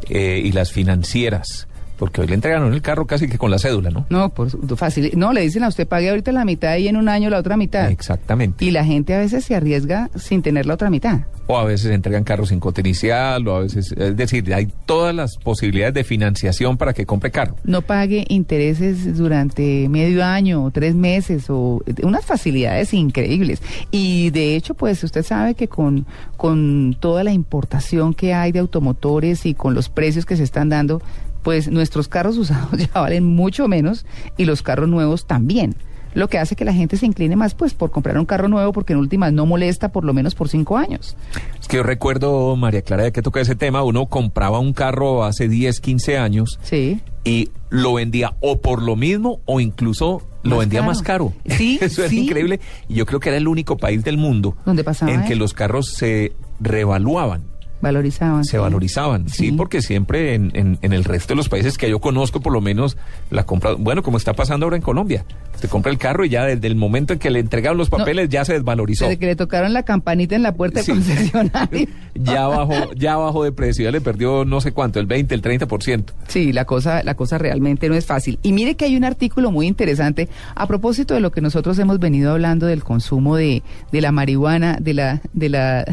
eh, 0.09 0.41
y 0.43 0.53
las 0.53 0.73
financieras. 0.73 1.69
Porque 1.97 2.21
hoy 2.21 2.27
le 2.27 2.35
entregaron 2.35 2.73
el 2.73 2.83
carro 2.83 3.07
casi 3.07 3.29
que 3.29 3.39
con 3.39 3.51
la 3.51 3.59
cédula, 3.59 3.91
¿no? 3.91 4.07
No, 4.11 4.29
por 4.29 4.51
fácil. 4.77 5.13
No, 5.17 5.33
le 5.33 5.41
dicen 5.41 5.65
a 5.65 5.69
usted 5.69 5.87
pague 5.87 6.11
ahorita 6.11 6.33
la 6.33 6.45
mitad 6.45 6.77
y 6.77 6.89
en 6.89 6.97
un 6.97 7.09
año 7.09 7.31
la 7.31 7.39
otra 7.39 7.57
mitad. 7.57 7.91
Exactamente. 7.91 8.65
Y 8.65 8.71
la 8.71 8.85
gente 8.85 9.15
a 9.15 9.19
veces 9.19 9.45
se 9.45 9.55
arriesga 9.55 10.11
sin 10.15 10.43
tener 10.43 10.67
la 10.67 10.75
otra 10.75 10.91
mitad. 10.91 11.21
O 11.47 11.57
a 11.57 11.65
veces 11.65 11.93
entregan 11.93 12.25
carros 12.25 12.49
sin 12.49 12.59
cote 12.61 12.81
inicial, 12.81 13.47
o 13.47 13.57
a 13.57 13.61
veces, 13.61 13.93
es 13.97 14.17
decir, 14.17 14.53
hay 14.53 14.69
todas 14.85 15.15
las 15.15 15.37
posibilidades 15.37 15.95
de 15.95 16.05
financiación 16.05 16.77
para 16.77 16.93
que 16.93 17.07
compre 17.07 17.31
carro. 17.31 17.57
No 17.65 17.83
pague 17.83 18.25
intereses 18.29 19.17
durante 19.17 19.89
medio 19.89 20.25
año 20.25 20.65
o 20.65 20.71
tres 20.71 20.95
meses 20.95 21.49
o 21.49 21.83
unas 22.03 22.25
facilidades 22.25 22.93
increíbles. 22.95 23.63
Y 23.91 24.31
de 24.31 24.57
hecho, 24.57 24.75
pues 24.75 25.03
usted 25.05 25.23
sabe 25.23 25.55
que 25.55 25.69
con, 25.69 26.07
con 26.37 26.97
toda 26.99 27.25
la 27.25 27.33
importación 27.33 28.13
que 28.15 28.35
hay 28.35 28.53
de 28.53 28.59
automotores 28.59 29.47
y 29.47 29.55
con 29.55 29.75
los 29.75 29.89
precios 29.89 30.27
que 30.27 30.37
se 30.37 30.43
están 30.43 30.69
dando, 30.69 31.01
pues 31.47 31.69
nuestros 31.71 32.09
carros 32.09 32.37
usados 32.39 32.73
ya 32.77 32.91
valen 33.01 33.25
mucho 33.25 33.69
menos 33.69 34.05
y 34.37 34.47
los 34.47 34.63
carros 34.63 34.89
nuevos 34.89 35.27
también. 35.29 35.77
Lo 36.13 36.29
que 36.29 36.39
hace 36.39 36.57
que 36.57 36.65
la 36.65 36.73
gente 36.73 36.97
se 36.97 37.07
incline 37.07 37.37
más 37.37 37.55
pues 37.55 37.73
por 37.73 37.93
comprar 37.93 38.19
un 38.19 38.27
carro 38.27 38.49
nuevo 38.49 38.73
porque 38.73 38.95
en 38.95 38.99
últimas 38.99 39.33
no 39.33 39.47
molesta 39.47 39.93
por 39.93 40.03
lo 40.05 40.13
menos 40.13 40.35
por 40.35 40.49
cinco 40.49 40.77
años. 40.77 41.17
Es 41.61 41.69
que 41.69 41.77
yo 41.77 41.85
recuerdo, 41.85 42.57
María 42.57 42.83
Clara, 42.83 43.05
de 43.05 43.13
que 43.13 43.23
toca 43.23 43.41
ese 43.41 43.55
tema, 43.55 43.85
uno 43.85 44.07
compraba 44.07 44.59
un 44.59 44.73
carro 44.73 45.23
hace 45.23 45.47
10, 45.49 45.79
15 45.81 46.19
años 46.19 46.59
Sí. 46.65 47.01
y 47.23 47.51
lo 47.71 47.95
vendía 47.95 48.35
o 48.41 48.61
por 48.61 48.83
lo 48.83 48.97
mismo 48.97 49.41
o 49.45 49.61
incluso 49.61 50.23
lo 50.43 50.59
vendía 50.59 50.81
caro. 50.81 50.91
más 50.91 51.03
caro. 51.03 51.33
Sí, 51.47 51.79
Eso 51.83 52.03
es 52.03 52.11
sí. 52.11 52.25
increíble. 52.25 52.59
Y 52.89 52.95
yo 52.95 53.07
creo 53.07 53.21
que 53.21 53.29
era 53.29 53.39
el 53.39 53.47
único 53.47 53.77
país 53.77 54.03
del 54.03 54.17
mundo 54.19 54.57
¿Dónde 54.65 54.83
pasaba 54.83 55.13
en 55.13 55.21
que 55.23 55.35
eso? 55.35 55.39
los 55.39 55.53
carros 55.53 55.93
se 55.93 56.33
revaluaban. 56.59 57.45
Valorizaban. 57.81 58.45
Se 58.45 58.53
sí. 58.53 58.57
valorizaban, 58.57 59.29
sí, 59.29 59.47
Sí. 59.51 59.53
porque 59.53 59.83
siempre 59.83 60.35
en, 60.35 60.51
en- 60.55 60.79
en 60.83 60.93
el 60.93 61.05
resto 61.05 61.35
de 61.35 61.37
los 61.37 61.49
países 61.49 61.77
que 61.79 61.89
yo 61.91 62.01
conozco, 62.01 62.41
por 62.41 62.53
lo 62.53 62.61
menos, 62.61 62.97
la 63.31 63.45
compra, 63.45 63.73
bueno, 63.75 64.03
como 64.03 64.17
está 64.17 64.33
pasando 64.35 64.65
ahora 64.67 64.77
en 64.77 64.83
Colombia, 64.83 65.25
usted 65.55 65.69
compra 65.69 65.93
el 65.93 65.99
carro 65.99 66.25
y 66.25 66.31
ya 66.31 66.45
desde 66.45 66.67
el 66.67 66.77
momento 66.77 67.13
en 67.13 67.19
que 67.19 67.31
le 67.31 67.39
entregaron 67.41 67.77
los 67.79 67.91
papeles 67.91 68.29
ya 68.29 68.45
se 68.45 68.55
desvalorizó. 68.55 69.05
Desde 69.05 69.19
que 69.19 69.27
le 69.27 69.37
tocaron 69.37 69.73
la 69.73 69.83
campanita 69.83 70.35
en 70.35 70.43
la 70.43 70.53
puerta 70.55 70.83
Sí. 70.83 70.93
del 70.93 71.03
concesionario. 71.03 71.89
ya 72.15 72.47
bajó, 72.47 72.93
ya 72.95 73.17
bajó 73.17 73.45
de 73.45 73.53
precio, 73.53 73.85
ya 73.85 73.91
le 73.91 74.01
perdió 74.01 74.45
no 74.45 74.61
sé 74.61 74.73
cuánto, 74.73 74.99
el 74.99 75.07
20, 75.07 75.35
el 75.35 75.43
30%. 75.43 76.05
Sí, 76.29 76.53
la 76.53 76.65
cosa, 76.65 77.03
la 77.03 77.15
cosa 77.15 77.37
realmente 77.39 77.89
no 77.89 77.95
es 77.95 78.07
fácil. 78.07 78.39
Y 78.43 78.53
mire 78.53 78.77
que 78.77 78.87
hay 78.87 78.97
un 78.97 79.05
artículo 79.05 79.51
muy 79.51 79.67
interesante 79.67 80.29
a 80.55 80.67
propósito 80.67 81.15
de 81.15 81.21
lo 81.21 81.31
que 81.31 81.41
nosotros 81.43 81.79
hemos 81.79 81.99
venido 81.99 82.33
hablando 82.33 82.67
del 82.67 82.83
consumo 82.85 83.37
de, 83.37 83.63
de 83.93 84.01
la 84.01 84.13
marihuana, 84.13 84.79
de 84.81 84.95
la, 84.95 85.21
de 85.35 85.49
la 85.51 85.85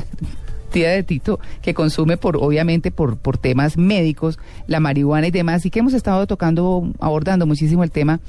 tía 0.73 0.89
de 0.89 1.03
Tito, 1.03 1.39
que 1.61 1.73
consume 1.73 2.17
por, 2.17 2.35
obviamente, 2.35 2.91
por, 2.91 3.15
por 3.17 3.37
temas 3.37 3.77
médicos, 3.77 4.39
la 4.67 4.81
marihuana 4.81 5.27
y 5.27 5.31
demás, 5.31 5.65
y 5.65 5.69
que 5.69 5.79
hemos 5.79 5.93
estado 5.93 6.27
tocando, 6.27 6.91
abordando 6.99 7.45
muchísimo 7.45 7.85
el 7.85 7.91
tema. 7.91 8.19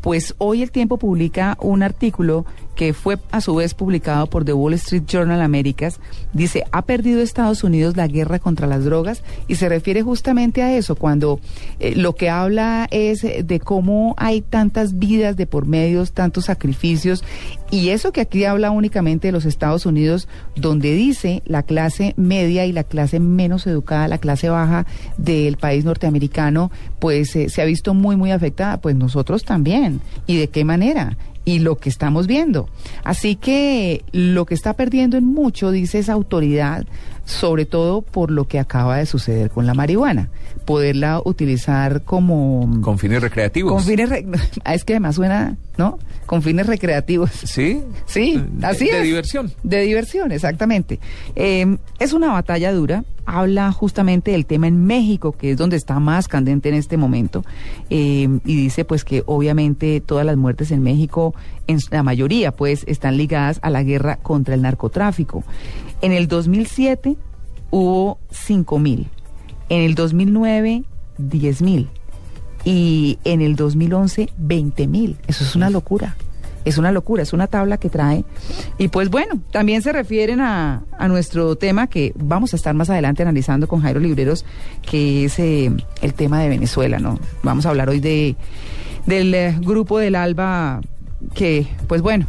Pues 0.00 0.36
hoy 0.38 0.62
el 0.62 0.70
tiempo 0.70 0.98
publica 0.98 1.56
un 1.60 1.82
artículo 1.82 2.44
que 2.74 2.92
fue 2.92 3.18
a 3.30 3.40
su 3.40 3.54
vez 3.54 3.74
publicado 3.74 4.26
por 4.26 4.44
The 4.44 4.52
Wall 4.52 4.74
Street 4.74 5.04
Journal 5.06 5.40
Américas, 5.40 6.00
dice, 6.32 6.64
ha 6.72 6.82
perdido 6.82 7.20
Estados 7.20 7.64
Unidos 7.64 7.96
la 7.96 8.06
guerra 8.06 8.38
contra 8.38 8.66
las 8.66 8.84
drogas 8.84 9.22
y 9.48 9.56
se 9.56 9.68
refiere 9.68 10.02
justamente 10.02 10.62
a 10.62 10.76
eso, 10.76 10.96
cuando 10.96 11.40
eh, 11.80 11.94
lo 11.96 12.14
que 12.14 12.30
habla 12.30 12.88
es 12.90 13.22
de 13.22 13.60
cómo 13.60 14.14
hay 14.18 14.40
tantas 14.40 14.98
vidas 14.98 15.36
de 15.36 15.46
por 15.46 15.66
medios, 15.66 16.12
tantos 16.12 16.46
sacrificios, 16.46 17.24
y 17.70 17.88
eso 17.88 18.12
que 18.12 18.20
aquí 18.20 18.44
habla 18.44 18.70
únicamente 18.70 19.28
de 19.28 19.32
los 19.32 19.44
Estados 19.46 19.84
Unidos, 19.84 20.28
donde 20.54 20.94
dice 20.94 21.42
la 21.44 21.62
clase 21.62 22.14
media 22.16 22.66
y 22.66 22.72
la 22.72 22.84
clase 22.84 23.18
menos 23.18 23.66
educada, 23.66 24.06
la 24.06 24.18
clase 24.18 24.48
baja 24.48 24.86
del 25.18 25.56
país 25.56 25.84
norteamericano, 25.84 26.70
pues 27.00 27.34
eh, 27.34 27.48
se 27.48 27.62
ha 27.62 27.64
visto 27.64 27.92
muy, 27.92 28.16
muy 28.16 28.30
afectada, 28.30 28.80
pues 28.80 28.94
nosotros 28.94 29.44
también. 29.44 30.00
¿Y 30.26 30.36
de 30.36 30.48
qué 30.48 30.64
manera? 30.64 31.16
Y 31.44 31.58
lo 31.58 31.76
que 31.76 31.88
estamos 31.88 32.26
viendo. 32.26 32.68
Así 33.02 33.36
que 33.36 34.04
lo 34.12 34.46
que 34.46 34.54
está 34.54 34.74
perdiendo 34.74 35.16
en 35.16 35.24
mucho, 35.24 35.70
dice 35.70 35.98
esa 35.98 36.12
autoridad, 36.12 36.86
sobre 37.24 37.64
todo 37.66 38.02
por 38.02 38.30
lo 38.30 38.46
que 38.46 38.58
acaba 38.58 38.98
de 38.98 39.06
suceder 39.06 39.50
con 39.50 39.66
la 39.66 39.74
marihuana, 39.74 40.28
poderla 40.64 41.20
utilizar 41.24 42.02
como... 42.02 42.80
Con 42.80 42.98
fines 42.98 43.22
recreativos. 43.22 43.72
Con 43.72 43.82
fines... 43.82 44.08
re- 44.08 44.26
es 44.72 44.84
que 44.84 44.94
además 44.94 45.14
suena, 45.16 45.56
¿no? 45.78 45.98
Con 46.26 46.42
fines 46.42 46.66
recreativos. 46.66 47.30
Sí. 47.30 47.82
Sí, 48.06 48.42
De- 48.52 48.66
así 48.66 48.86
de 48.86 48.98
es. 48.98 49.02
diversión. 49.04 49.52
De 49.62 49.80
diversión, 49.82 50.32
exactamente. 50.32 50.98
Eh, 51.36 51.76
es 51.98 52.12
una 52.12 52.32
batalla 52.32 52.72
dura 52.72 53.04
habla 53.26 53.72
justamente 53.72 54.32
del 54.32 54.44
tema 54.44 54.68
en 54.68 54.84
México, 54.84 55.32
que 55.32 55.52
es 55.52 55.56
donde 55.56 55.76
está 55.76 55.98
más 55.98 56.28
candente 56.28 56.68
en 56.68 56.74
este 56.74 56.98
momento, 56.98 57.42
eh, 57.88 58.28
y 58.44 58.54
dice 58.56 58.84
pues 58.84 59.02
que 59.02 59.22
obviamente 59.24 60.02
todas 60.02 60.26
las 60.26 60.36
muertes 60.36 60.70
en 60.72 60.82
México, 60.82 61.34
en 61.66 61.78
la 61.90 62.02
mayoría 62.02 62.52
pues, 62.52 62.84
están 62.86 63.16
ligadas 63.16 63.60
a 63.62 63.70
la 63.70 63.82
guerra 63.82 64.16
contra 64.16 64.54
el 64.54 64.60
narcotráfico. 64.60 65.42
En 66.04 66.12
el 66.12 66.28
2007 66.28 67.16
hubo 67.70 68.18
5 68.30 68.78
mil, 68.78 69.08
en 69.70 69.80
el 69.80 69.94
2009 69.94 70.84
10 71.16 71.62
mil 71.62 71.88
y 72.62 73.18
en 73.24 73.40
el 73.40 73.56
2011 73.56 74.28
20 74.36 74.86
mil. 74.86 75.16
Eso 75.26 75.44
es 75.44 75.56
una 75.56 75.70
locura. 75.70 76.14
Es 76.66 76.76
una 76.76 76.92
locura, 76.92 77.22
es 77.22 77.32
una 77.32 77.46
tabla 77.46 77.78
que 77.78 77.88
trae. 77.88 78.22
Y 78.76 78.88
pues 78.88 79.08
bueno, 79.08 79.40
también 79.50 79.80
se 79.80 79.92
refieren 79.92 80.42
a, 80.42 80.82
a 80.92 81.08
nuestro 81.08 81.56
tema 81.56 81.86
que 81.86 82.12
vamos 82.16 82.52
a 82.52 82.56
estar 82.56 82.74
más 82.74 82.90
adelante 82.90 83.22
analizando 83.22 83.66
con 83.66 83.80
Jairo 83.80 83.98
Libreros, 83.98 84.44
que 84.82 85.24
es 85.24 85.38
eh, 85.38 85.72
el 86.02 86.12
tema 86.12 86.38
de 86.38 86.50
Venezuela, 86.50 86.98
¿no? 86.98 87.18
Vamos 87.42 87.64
a 87.64 87.70
hablar 87.70 87.88
hoy 87.88 88.00
de 88.00 88.36
del 89.06 89.32
eh, 89.34 89.56
grupo 89.58 89.98
del 89.98 90.16
ALBA 90.16 90.82
que, 91.32 91.66
pues 91.86 92.02
bueno, 92.02 92.26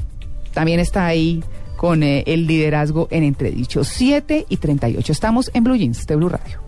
también 0.53 0.79
está 0.79 1.07
ahí 1.07 1.43
con 1.75 2.03
eh, 2.03 2.23
el 2.27 2.47
liderazgo 2.47 3.07
en 3.11 3.23
entredicho. 3.23 3.83
7 3.83 4.45
y 4.49 4.57
38. 4.57 5.11
Estamos 5.11 5.51
en 5.53 5.63
Blue 5.63 5.75
Jeans 5.75 6.05
de 6.07 6.15
Blue 6.15 6.29
Radio. 6.29 6.61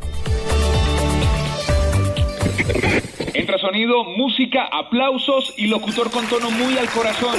Entra 3.34 3.58
sonido, 3.60 4.04
música, 4.04 4.67
aplausos 4.72 5.54
y 5.58 5.67
locutor 5.67 6.12
con 6.12 6.26
tono 6.28 6.52
muy 6.52 6.78
al 6.78 6.89
corazón. 6.89 7.38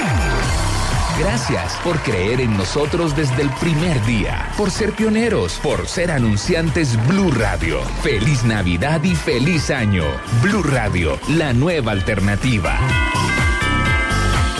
Gracias 1.19 1.77
por 1.83 1.99
creer 1.99 2.39
en 2.39 2.55
nosotros 2.55 3.13
desde 3.13 3.41
el 3.41 3.49
primer 3.59 4.01
día, 4.05 4.49
por 4.55 4.71
ser 4.71 4.93
pioneros, 4.93 5.59
por 5.61 5.85
ser 5.85 6.11
anunciantes 6.11 6.95
Blue 7.09 7.31
Radio. 7.31 7.81
Feliz 8.01 8.45
Navidad 8.45 9.03
y 9.03 9.15
feliz 9.15 9.69
año. 9.69 10.05
Blue 10.41 10.63
Radio, 10.63 11.19
la 11.27 11.51
nueva 11.51 11.91
alternativa. 11.91 12.79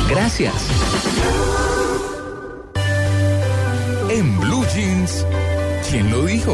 Gracias. 0.09 1.78
En 4.09 4.39
Blue 4.39 4.65
Jeans, 4.73 5.23
¿quién 5.89 6.09
lo 6.09 6.25
dijo? 6.25 6.51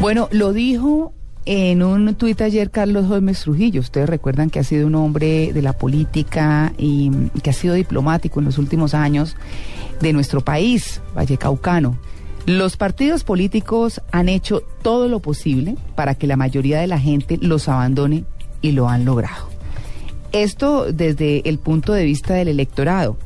Bueno, 0.00 0.28
lo 0.30 0.52
dijo 0.52 1.12
en 1.44 1.82
un 1.82 2.14
tuit 2.14 2.40
ayer 2.40 2.70
Carlos 2.70 3.08
Gómez 3.08 3.40
Trujillo. 3.40 3.80
Ustedes 3.80 4.08
recuerdan 4.08 4.48
que 4.48 4.60
ha 4.60 4.64
sido 4.64 4.86
un 4.86 4.94
hombre 4.94 5.52
de 5.52 5.62
la 5.62 5.72
política 5.72 6.72
y 6.78 7.10
que 7.42 7.50
ha 7.50 7.52
sido 7.52 7.74
diplomático 7.74 8.38
en 8.38 8.46
los 8.46 8.58
últimos 8.58 8.94
años 8.94 9.34
de 10.00 10.12
nuestro 10.12 10.42
país, 10.42 11.00
Vallecaucano. 11.16 11.98
Los 12.46 12.76
partidos 12.76 13.24
políticos 13.24 14.00
han 14.12 14.28
hecho 14.28 14.62
todo 14.82 15.08
lo 15.08 15.18
posible 15.18 15.76
para 15.96 16.14
que 16.14 16.28
la 16.28 16.36
mayoría 16.36 16.78
de 16.78 16.86
la 16.86 17.00
gente 17.00 17.38
los 17.40 17.68
abandone 17.68 18.24
y 18.62 18.70
lo 18.70 18.88
han 18.88 19.04
logrado. 19.04 19.55
Esto 20.42 20.92
desde 20.92 21.48
el 21.48 21.58
punto 21.58 21.94
de 21.94 22.04
vista 22.04 22.34
del 22.34 22.48
electorado. 22.48 23.16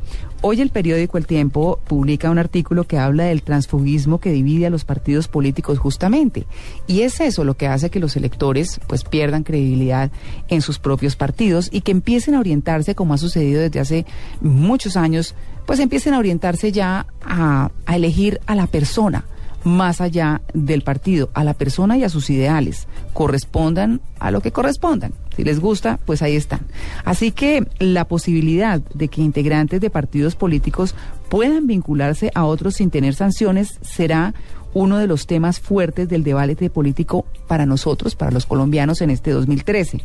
Hoy 0.42 0.60
el 0.60 0.70
periódico 0.70 1.18
El 1.18 1.26
Tiempo 1.26 1.80
publica 1.88 2.30
un 2.30 2.38
artículo 2.38 2.84
que 2.84 2.98
habla 2.98 3.24
del 3.24 3.42
transfugismo 3.42 4.20
que 4.20 4.30
divide 4.30 4.66
a 4.66 4.70
los 4.70 4.84
partidos 4.84 5.26
políticos 5.26 5.80
justamente. 5.80 6.46
Y 6.86 7.00
es 7.00 7.18
eso 7.18 7.42
lo 7.42 7.56
que 7.56 7.66
hace 7.66 7.90
que 7.90 7.98
los 7.98 8.14
electores 8.14 8.80
pues 8.86 9.02
pierdan 9.02 9.42
credibilidad 9.42 10.12
en 10.46 10.62
sus 10.62 10.78
propios 10.78 11.16
partidos 11.16 11.68
y 11.72 11.80
que 11.80 11.90
empiecen 11.90 12.36
a 12.36 12.40
orientarse, 12.40 12.94
como 12.94 13.12
ha 13.12 13.18
sucedido 13.18 13.60
desde 13.60 13.80
hace 13.80 14.06
muchos 14.40 14.96
años, 14.96 15.34
pues 15.66 15.80
empiecen 15.80 16.14
a 16.14 16.18
orientarse 16.20 16.70
ya 16.70 17.06
a, 17.22 17.72
a 17.86 17.96
elegir 17.96 18.40
a 18.46 18.54
la 18.54 18.68
persona 18.68 19.24
más 19.64 20.00
allá 20.00 20.40
del 20.54 20.82
partido, 20.82 21.30
a 21.34 21.44
la 21.44 21.54
persona 21.54 21.96
y 21.96 22.04
a 22.04 22.08
sus 22.08 22.30
ideales. 22.30 22.86
Correspondan 23.12 24.00
a 24.18 24.30
lo 24.30 24.40
que 24.40 24.52
correspondan. 24.52 25.12
Si 25.36 25.44
les 25.44 25.60
gusta, 25.60 25.98
pues 26.04 26.22
ahí 26.22 26.36
están. 26.36 26.60
Así 27.04 27.32
que 27.32 27.66
la 27.78 28.06
posibilidad 28.06 28.80
de 28.80 29.08
que 29.08 29.22
integrantes 29.22 29.80
de 29.80 29.90
partidos 29.90 30.36
políticos 30.36 30.94
puedan 31.28 31.66
vincularse 31.66 32.30
a 32.34 32.44
otros 32.44 32.74
sin 32.74 32.90
tener 32.90 33.14
sanciones 33.14 33.78
será 33.82 34.34
uno 34.72 34.98
de 34.98 35.06
los 35.06 35.26
temas 35.26 35.60
fuertes 35.60 36.08
del 36.08 36.24
debate 36.24 36.70
político 36.70 37.26
para 37.48 37.66
nosotros, 37.66 38.14
para 38.14 38.30
los 38.30 38.46
colombianos 38.46 39.00
en 39.00 39.10
este 39.10 39.30
2013. 39.32 40.02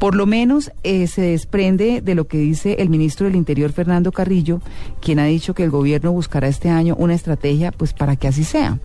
Por 0.00 0.14
lo 0.14 0.24
menos 0.24 0.72
eh, 0.82 1.06
se 1.08 1.20
desprende 1.20 2.00
de 2.00 2.14
lo 2.14 2.26
que 2.26 2.38
dice 2.38 2.76
el 2.78 2.88
ministro 2.88 3.26
del 3.26 3.36
Interior, 3.36 3.70
Fernando 3.70 4.12
Carrillo, 4.12 4.62
quien 4.98 5.18
ha 5.18 5.26
dicho 5.26 5.52
que 5.52 5.62
el 5.62 5.68
gobierno 5.68 6.10
buscará 6.10 6.48
este 6.48 6.70
año 6.70 6.96
una 6.98 7.12
estrategia 7.12 7.70
pues 7.70 7.92
para 7.92 8.16
que 8.16 8.26
así 8.26 8.42
sea. 8.42 8.78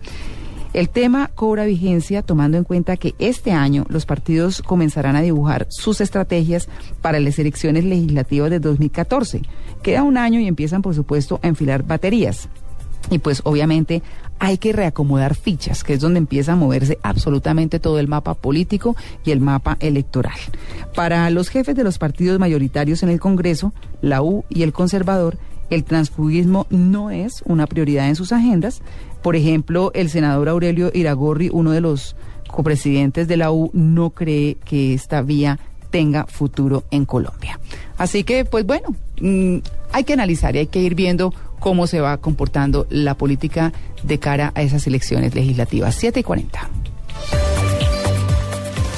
El 0.74 0.90
tema 0.90 1.30
cobra 1.34 1.64
vigencia 1.64 2.20
tomando 2.20 2.58
en 2.58 2.64
cuenta 2.64 2.98
que 2.98 3.14
este 3.18 3.52
año 3.52 3.86
los 3.88 4.04
partidos 4.04 4.60
comenzarán 4.60 5.16
a 5.16 5.22
dibujar 5.22 5.66
sus 5.70 6.02
estrategias 6.02 6.68
para 7.00 7.18
las 7.18 7.38
elecciones 7.38 7.86
legislativas 7.86 8.50
de 8.50 8.60
2014. 8.60 9.40
Queda 9.82 10.02
un 10.02 10.18
año 10.18 10.38
y 10.38 10.46
empiezan, 10.46 10.82
por 10.82 10.94
supuesto, 10.94 11.40
a 11.42 11.48
enfilar 11.48 11.82
baterías. 11.82 12.50
Y 13.10 13.18
pues 13.18 13.40
obviamente 13.44 14.02
hay 14.38 14.58
que 14.58 14.72
reacomodar 14.72 15.34
fichas, 15.34 15.84
que 15.84 15.94
es 15.94 16.00
donde 16.00 16.18
empieza 16.18 16.52
a 16.52 16.56
moverse 16.56 16.98
absolutamente 17.02 17.80
todo 17.80 17.98
el 17.98 18.08
mapa 18.08 18.34
político 18.34 18.96
y 19.24 19.30
el 19.30 19.40
mapa 19.40 19.76
electoral. 19.80 20.38
Para 20.94 21.30
los 21.30 21.48
jefes 21.48 21.76
de 21.76 21.84
los 21.84 21.98
partidos 21.98 22.38
mayoritarios 22.38 23.02
en 23.02 23.08
el 23.08 23.20
Congreso, 23.20 23.72
la 24.02 24.22
U 24.22 24.44
y 24.48 24.62
el 24.62 24.72
conservador, 24.72 25.38
el 25.70 25.84
transfugismo 25.84 26.66
no 26.70 27.10
es 27.10 27.42
una 27.44 27.66
prioridad 27.66 28.08
en 28.08 28.16
sus 28.16 28.32
agendas. 28.32 28.82
Por 29.22 29.36
ejemplo, 29.36 29.90
el 29.94 30.10
senador 30.10 30.48
Aurelio 30.48 30.90
Iragorri, 30.94 31.50
uno 31.52 31.72
de 31.72 31.80
los 31.80 32.14
copresidentes 32.50 33.26
de 33.26 33.36
la 33.36 33.50
U, 33.50 33.70
no 33.72 34.10
cree 34.10 34.56
que 34.64 34.94
esta 34.94 35.22
vía 35.22 35.58
tenga 35.90 36.26
futuro 36.26 36.84
en 36.90 37.04
Colombia. 37.04 37.58
Así 37.98 38.24
que, 38.24 38.44
pues 38.44 38.66
bueno, 38.66 38.94
mm, 39.20 39.56
hay 39.92 40.04
que 40.04 40.12
analizar 40.12 40.54
y 40.54 40.60
hay 40.60 40.66
que 40.66 40.80
ir 40.80 40.94
viendo 40.94 41.32
cómo 41.58 41.86
se 41.86 42.00
va 42.00 42.16
comportando 42.18 42.86
la 42.90 43.14
política 43.14 43.72
de 44.02 44.18
cara 44.18 44.52
a 44.54 44.62
esas 44.62 44.86
elecciones 44.86 45.34
legislativas. 45.34 45.94
7 45.94 46.20
y 46.20 46.22
40. 46.22 46.70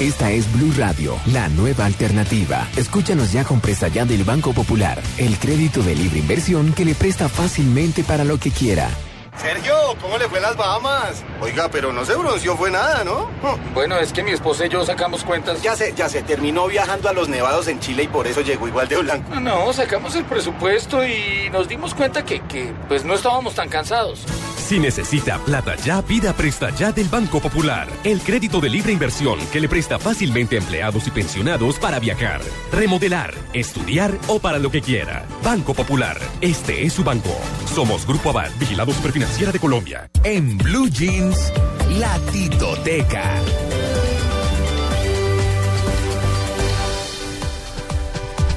Esta 0.01 0.31
es 0.31 0.51
Blue 0.53 0.73
Radio, 0.77 1.16
la 1.33 1.49
nueva 1.49 1.85
alternativa. 1.85 2.68
Escúchanos 2.77 3.33
ya 3.33 3.42
con 3.42 3.61
presta 3.61 3.88
ya 3.88 4.05
del 4.05 4.23
Banco 4.23 4.53
Popular, 4.53 5.03
el 5.18 5.37
crédito 5.38 5.83
de 5.83 5.97
libre 5.97 6.21
inversión 6.21 6.73
que 6.73 6.85
le 6.85 6.94
presta 6.94 7.29
fácilmente 7.29 8.05
para 8.05 8.23
lo 8.23 8.38
que 8.38 8.53
quiera. 8.53 8.88
Sergio, 9.37 9.75
¿cómo 9.96 10.18
le 10.18 10.29
fue 10.29 10.38
en 10.38 10.42
las 10.42 10.57
Bahamas? 10.57 11.24
Oiga, 11.40 11.68
pero 11.70 11.92
no 11.92 12.05
se 12.05 12.14
bronceó, 12.14 12.57
fue 12.57 12.70
nada, 12.70 13.05
¿no? 13.05 13.31
Bueno, 13.74 13.96
es 13.98 14.12
que 14.12 14.22
mi 14.22 14.33
esposa 14.33 14.66
y 14.66 14.68
yo 14.68 14.85
sacamos 14.85 15.24
cuentas. 15.24 15.62
Ya 15.62 15.77
sé, 15.77 15.92
ya 15.96 16.09
se 16.09 16.22
terminó 16.22 16.66
viajando 16.66 17.09
a 17.09 17.12
los 17.12 17.29
nevados 17.29 17.68
en 17.68 17.81
Chile 17.81 18.05
y 18.05 18.09
por 18.09 18.27
eso 18.27 18.40
llegó 18.40 18.68
igual 18.68 18.88
de 18.88 18.98
blanco. 18.98 19.40
No, 19.40 19.72
sacamos 19.72 20.14
el 20.16 20.24
presupuesto 20.24 21.05
y 21.07 21.48
nos 21.51 21.68
dimos 21.68 21.94
cuenta 21.94 22.24
que, 22.24 22.40
que 22.40 22.72
pues 22.88 23.05
no 23.05 23.14
estábamos 23.14 23.55
tan 23.55 23.68
cansados. 23.68 24.24
Si 24.68 24.78
necesita 24.78 25.38
plata 25.38 25.76
ya, 25.76 26.02
pida 26.02 26.35
Presta 26.35 26.68
Ya 26.68 26.92
del 26.92 27.09
Banco 27.09 27.40
Popular. 27.40 27.88
El 28.04 28.20
crédito 28.20 28.61
de 28.61 28.68
libre 28.68 28.92
inversión 28.92 29.38
que 29.50 29.62
le 29.62 29.66
presta 29.66 29.98
fácilmente 29.98 30.57
a 30.57 30.59
empleados 30.59 31.07
y 31.07 31.11
pensionados 31.11 31.78
para 31.78 31.98
viajar, 31.98 32.42
remodelar, 32.70 33.33
estudiar 33.54 34.12
o 34.26 34.38
para 34.40 34.59
lo 34.59 34.70
que 34.70 34.83
quiera. 34.83 35.24
Banco 35.42 35.72
Popular. 35.72 36.18
Este 36.42 36.85
es 36.85 36.92
su 36.92 37.02
banco. 37.02 37.35
Somos 37.74 38.07
Grupo 38.07 38.28
Aval, 38.28 38.52
Vigilado 38.61 38.92
Superfinanciera 38.92 39.52
de 39.52 39.59
Colombia. 39.59 40.11
En 40.22 40.59
Blue 40.59 40.90
Jeans, 40.90 41.50
la 41.98 42.18
Titoteca. 42.31 43.40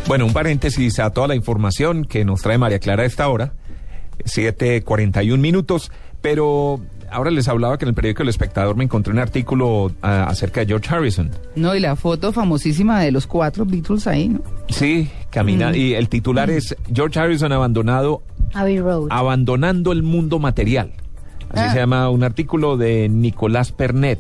Bueno, 0.08 0.26
un 0.26 0.34
paréntesis 0.34 1.00
a 1.00 1.12
toda 1.12 1.30
la 1.30 1.36
información 1.36 2.04
que 2.04 2.26
nos 2.26 2.42
trae 2.42 2.58
María 2.58 2.80
Clara 2.80 3.04
a 3.04 3.06
esta 3.06 3.30
hora. 3.30 3.54
7.41 4.26 5.38
minutos, 5.38 5.92
pero 6.22 6.80
ahora 7.12 7.32
les 7.32 7.48
hablaba 7.48 7.78
que 7.78 7.86
en 7.86 7.90
el 7.90 7.96
periódico 7.96 8.24
El 8.24 8.30
Espectador 8.30 8.76
me 8.76 8.84
encontré 8.84 9.12
un 9.12 9.20
artículo 9.20 9.92
ah, 10.02 10.26
acerca 10.30 10.62
de 10.62 10.68
George 10.68 10.94
Harrison. 10.94 11.30
No, 11.56 11.76
y 11.76 11.80
la 11.80 11.96
foto 11.96 12.32
famosísima 12.32 13.02
de 13.02 13.12
los 13.12 13.28
cuatro 13.28 13.66
Beatles 13.66 14.08
ahí, 14.08 14.30
¿no? 14.30 14.42
Sí, 14.70 15.10
camina, 15.30 15.72
Mm. 15.72 15.76
y 15.76 15.94
el 15.94 16.10
titular 16.10 16.50
es 16.50 16.76
George 16.94 17.20
Harrison 17.20 17.52
abandonado, 17.52 18.22
Abbey 18.54 18.80
Road. 18.80 19.08
abandonando 19.10 19.92
el 19.92 20.04
mundo 20.04 20.40
material. 20.40 20.92
Así 21.50 21.64
Ah. 21.68 21.72
se 21.74 21.80
llama 21.80 22.10
un 22.10 22.24
artículo 22.24 22.78
de 22.78 23.10
Nicolás 23.10 23.72
Pernet. 23.72 24.20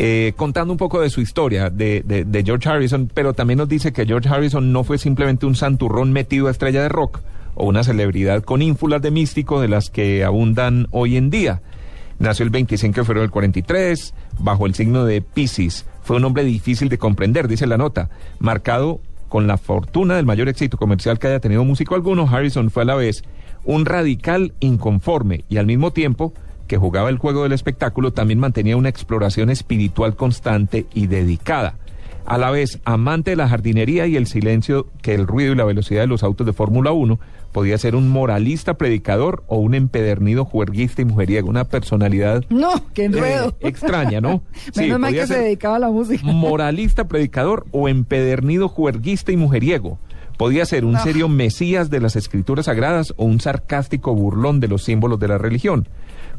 eh, 0.00 0.34
contando 0.36 0.72
un 0.72 0.76
poco 0.76 1.00
de 1.00 1.08
su 1.10 1.20
historia 1.22 1.70
de, 1.70 2.02
de- 2.06 2.24
de 2.24 2.42
George 2.44 2.68
Harrison, 2.68 3.10
pero 3.12 3.32
también 3.32 3.56
nos 3.58 3.68
dice 3.68 3.90
que 3.92 4.04
George 4.06 4.28
Harrison 4.28 4.70
no 4.70 4.84
fue 4.84 4.96
simplemente 4.98 5.44
un 5.46 5.56
santurrón 5.56 6.12
metido 6.12 6.46
a 6.46 6.50
estrella 6.52 6.82
de 6.82 6.88
rock 6.90 7.20
o 7.58 7.66
una 7.66 7.84
celebridad 7.84 8.42
con 8.42 8.62
ínfulas 8.62 9.02
de 9.02 9.10
místico 9.10 9.60
de 9.60 9.68
las 9.68 9.90
que 9.90 10.24
abundan 10.24 10.86
hoy 10.90 11.16
en 11.16 11.28
día. 11.28 11.60
Nació 12.18 12.44
el 12.44 12.50
25 12.50 13.00
de 13.00 13.04
febrero 13.04 13.22
del 13.22 13.30
43, 13.30 14.14
bajo 14.38 14.66
el 14.66 14.74
signo 14.74 15.04
de 15.04 15.20
Pisces. 15.20 15.84
Fue 16.02 16.16
un 16.16 16.24
hombre 16.24 16.44
difícil 16.44 16.88
de 16.88 16.98
comprender, 16.98 17.48
dice 17.48 17.66
la 17.66 17.76
nota, 17.76 18.10
marcado 18.38 19.00
con 19.28 19.46
la 19.46 19.58
fortuna 19.58 20.16
del 20.16 20.24
mayor 20.24 20.48
éxito 20.48 20.78
comercial 20.78 21.18
que 21.18 21.26
haya 21.26 21.40
tenido 21.40 21.64
músico 21.64 21.94
alguno. 21.94 22.28
Harrison 22.28 22.70
fue 22.70 22.82
a 22.82 22.86
la 22.86 22.94
vez 22.94 23.22
Un 23.64 23.84
radical 23.84 24.54
inconforme 24.60 25.44
y 25.48 25.58
al 25.58 25.66
mismo 25.66 25.92
tiempo 25.92 26.32
que 26.68 26.76
jugaba 26.76 27.08
el 27.08 27.18
juego 27.18 27.42
del 27.42 27.52
espectáculo, 27.52 28.12
también 28.12 28.38
mantenía 28.38 28.76
una 28.76 28.90
exploración 28.90 29.50
espiritual 29.50 30.14
constante 30.14 30.86
y 30.94 31.06
dedicada. 31.06 31.74
A 32.26 32.36
la 32.36 32.50
vez, 32.50 32.78
amante 32.84 33.30
de 33.30 33.36
la 33.36 33.48
jardinería 33.48 34.06
y 34.06 34.16
el 34.16 34.26
silencio 34.26 34.86
que 35.00 35.14
el 35.14 35.26
ruido 35.26 35.54
y 35.54 35.56
la 35.56 35.64
velocidad 35.64 36.02
de 36.02 36.06
los 36.06 36.22
autos 36.22 36.46
de 36.46 36.52
Fórmula 36.52 36.92
1, 36.92 37.18
podía 37.52 37.78
ser 37.78 37.94
un 37.96 38.08
moralista 38.08 38.74
predicador 38.74 39.42
o 39.48 39.58
un 39.58 39.74
empedernido 39.74 40.44
juerguista 40.44 41.02
y 41.02 41.04
mujeriego, 41.04 41.48
una 41.48 41.64
personalidad 41.64 42.44
No, 42.50 42.70
qué 42.94 43.04
enredo. 43.06 43.48
eh, 43.60 43.68
extraña, 43.68 44.20
¿no? 44.20 44.42
Menos 44.76 44.98
mal 45.00 45.12
que 45.12 45.26
se 45.26 45.38
dedicaba 45.38 45.76
a 45.76 45.80
la 45.80 45.90
música. 45.90 46.22
Moralista 46.24 47.08
predicador 47.08 47.66
o 47.72 47.88
empedernido 47.88 48.68
juerguista 48.68 49.32
y 49.32 49.36
mujeriego. 49.36 49.98
Podía 50.36 50.64
ser 50.66 50.84
un 50.84 50.92
No. 50.92 51.02
serio 51.02 51.28
mesías 51.28 51.90
de 51.90 52.00
las 52.00 52.14
escrituras 52.14 52.66
sagradas 52.66 53.12
o 53.16 53.24
un 53.24 53.40
sarcástico 53.40 54.14
burlón 54.14 54.60
de 54.60 54.68
los 54.68 54.84
símbolos 54.84 55.18
de 55.18 55.26
la 55.28 55.38
religión. 55.38 55.88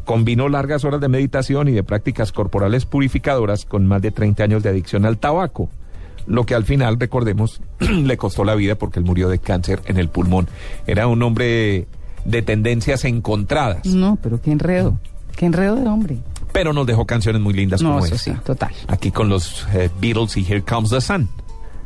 Combinó 0.05 0.47
largas 0.47 0.86
horas 0.86 1.01
de 1.01 1.10
meditación 1.10 1.68
y 1.68 1.74
de 1.74 1.84
prácticas 1.84 2.32
corporales 2.32 2.86
purificadoras 2.86 3.66
con 3.66 3.86
más 3.86 4.01
de 4.01 4.12
30 4.12 4.43
años 4.43 4.64
de 4.64 4.70
adicción 4.70 5.05
al 5.05 5.18
tabaco, 5.18 5.70
lo 6.30 6.45
que 6.45 6.55
al 6.55 6.63
final, 6.63 6.97
recordemos, 6.99 7.59
le 7.80 8.15
costó 8.15 8.45
la 8.45 8.55
vida 8.55 8.75
porque 8.75 8.99
él 8.99 9.05
murió 9.05 9.27
de 9.27 9.39
cáncer 9.39 9.82
en 9.86 9.97
el 9.97 10.07
pulmón. 10.07 10.47
Era 10.88 11.07
un 11.07 11.21
hombre 11.23 11.88
de 12.23 12.41
tendencias 12.41 13.03
encontradas, 13.03 13.86
No, 13.86 14.17
pero 14.21 14.39
qué 14.41 14.51
enredo. 14.51 14.97
Qué 15.36 15.45
enredo 15.45 15.75
de 15.75 15.88
hombre. 15.88 16.17
pero 16.53 16.73
nos 16.73 16.86
dejó 16.88 17.05
canciones 17.05 17.41
muy 17.41 17.53
lindas 17.53 17.82
No, 17.82 17.93
como 17.93 18.05
eso 18.05 18.15
esta. 18.15 18.34
sí, 18.34 18.39
total. 18.45 18.71
Aquí 18.88 19.11
con 19.11 19.27
los 19.30 19.65
eh, 19.73 19.89
Beatles 19.99 20.38
y 20.38 20.45
Here 20.45 20.61
Comes 20.63 20.89
the 20.91 21.01
Sun. 21.01 21.27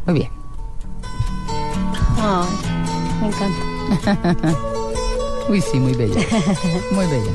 Muy 0.06 0.16
bien. 0.16 0.30
Ay, 2.18 2.48
me 3.22 3.28
encanta. 3.28 4.58
Uy, 5.50 5.62
sí, 5.62 5.80
muy 5.80 5.94
bella. 5.94 6.20
Muy 6.92 7.06
bella. 7.06 7.32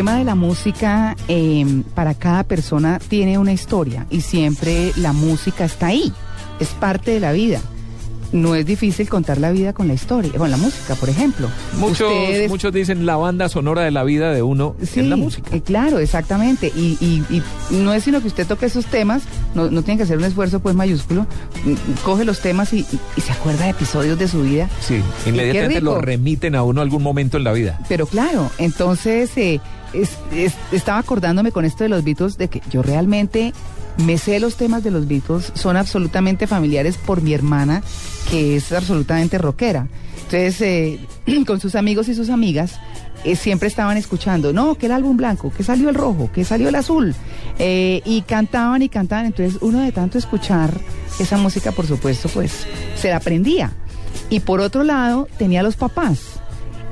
Tema 0.00 0.16
de 0.16 0.24
la 0.24 0.34
música 0.34 1.14
eh, 1.28 1.82
para 1.94 2.14
cada 2.14 2.42
persona 2.44 2.98
tiene 3.08 3.36
una 3.36 3.52
historia 3.52 4.06
y 4.10 4.22
siempre 4.22 4.92
la 4.96 5.12
música 5.12 5.66
está 5.66 5.88
ahí, 5.88 6.10
es 6.58 6.68
parte 6.68 7.10
de 7.10 7.20
la 7.20 7.32
vida. 7.32 7.60
No 8.32 8.54
es 8.54 8.64
difícil 8.64 9.08
contar 9.08 9.38
la 9.38 9.50
vida 9.50 9.72
con 9.72 9.88
la 9.88 9.94
historia, 9.94 10.30
con 10.38 10.50
la 10.52 10.56
música, 10.56 10.94
por 10.94 11.08
ejemplo. 11.10 11.48
Muchos, 11.78 12.10
Ustedes- 12.12 12.48
muchos 12.48 12.72
dicen 12.72 13.04
la 13.04 13.16
banda 13.16 13.48
sonora 13.48 13.82
de 13.82 13.90
la 13.90 14.04
vida 14.04 14.30
de 14.32 14.40
uno 14.40 14.76
Sí, 14.80 15.00
es 15.00 15.06
la 15.06 15.16
música. 15.16 15.50
eh, 15.54 15.60
claro, 15.62 15.98
exactamente. 15.98 16.68
Y, 16.76 16.96
y- 17.00 17.24
y 17.70 17.76
no 17.76 17.92
es 17.92 18.04
sino 18.04 18.20
que 18.22 18.28
usted 18.28 18.46
toque 18.46 18.66
esos 18.66 18.86
temas, 18.86 19.24
no, 19.56 19.68
no 19.70 19.82
tiene 19.82 19.98
que 19.98 20.04
hacer 20.04 20.16
un 20.16 20.24
esfuerzo 20.24 20.60
pues 20.60 20.76
mayúsculo, 20.76 21.26
mm, 21.64 21.74
coge 22.04 22.24
los 22.24 22.38
temas 22.40 22.72
y, 22.72 22.86
y- 23.16 23.20
se 23.20 23.32
acuerda 23.32 23.64
de 23.64 23.70
episodios 23.70 24.16
de 24.16 24.28
su 24.28 24.42
vida. 24.44 24.70
Sí, 24.80 25.02
inmediatamente 25.26 25.80
lo 25.82 26.00
remiten 26.00 26.54
a 26.54 26.62
uno 26.62 26.80
a 26.80 26.84
algún 26.84 27.02
momento 27.02 27.36
en 27.36 27.42
la 27.44 27.52
vida. 27.52 27.80
Pero 27.88 28.06
claro, 28.06 28.48
entonces 28.58 29.30
eh, 29.36 29.60
es- 29.92 30.16
es- 30.34 30.54
estaba 30.72 30.98
acordándome 30.98 31.52
con 31.52 31.64
esto 31.64 31.84
de 31.84 31.88
los 31.90 32.04
Beatles 32.04 32.38
de 32.38 32.48
que 32.48 32.62
yo 32.70 32.82
realmente 32.82 33.52
me 33.98 34.16
sé 34.18 34.40
los 34.40 34.56
temas 34.56 34.82
de 34.84 34.90
los 34.90 35.06
Beatles, 35.08 35.52
son 35.54 35.76
absolutamente 35.76 36.46
familiares 36.46 36.96
por 36.96 37.22
mi 37.22 37.34
hermana, 37.34 37.82
que 38.30 38.56
es 38.56 38.72
absolutamente 38.72 39.36
rockera. 39.38 39.88
Entonces, 40.16 40.60
eh, 40.60 41.00
con 41.46 41.60
sus 41.60 41.74
amigos 41.74 42.08
y 42.08 42.14
sus 42.14 42.30
amigas, 42.30 42.78
eh, 43.24 43.36
siempre 43.36 43.68
estaban 43.68 43.98
escuchando, 43.98 44.52
no, 44.54 44.76
que 44.76 44.86
el 44.86 44.92
álbum 44.92 45.16
blanco, 45.16 45.52
que 45.54 45.62
salió 45.62 45.90
el 45.90 45.94
rojo, 45.94 46.30
que 46.32 46.44
salió 46.44 46.68
el 46.70 46.74
azul, 46.76 47.14
eh, 47.58 48.00
y 48.06 48.22
cantaban 48.22 48.80
y 48.80 48.88
cantaban. 48.88 49.26
Entonces, 49.26 49.58
uno 49.60 49.80
de 49.80 49.92
tanto 49.92 50.16
escuchar 50.16 50.72
esa 51.18 51.36
música, 51.36 51.72
por 51.72 51.86
supuesto, 51.86 52.30
pues 52.30 52.64
se 52.96 53.10
la 53.10 53.16
aprendía. 53.16 53.72
Y 54.30 54.40
por 54.40 54.60
otro 54.60 54.84
lado, 54.84 55.28
tenía 55.36 55.62
los 55.62 55.76
papás. 55.76 56.39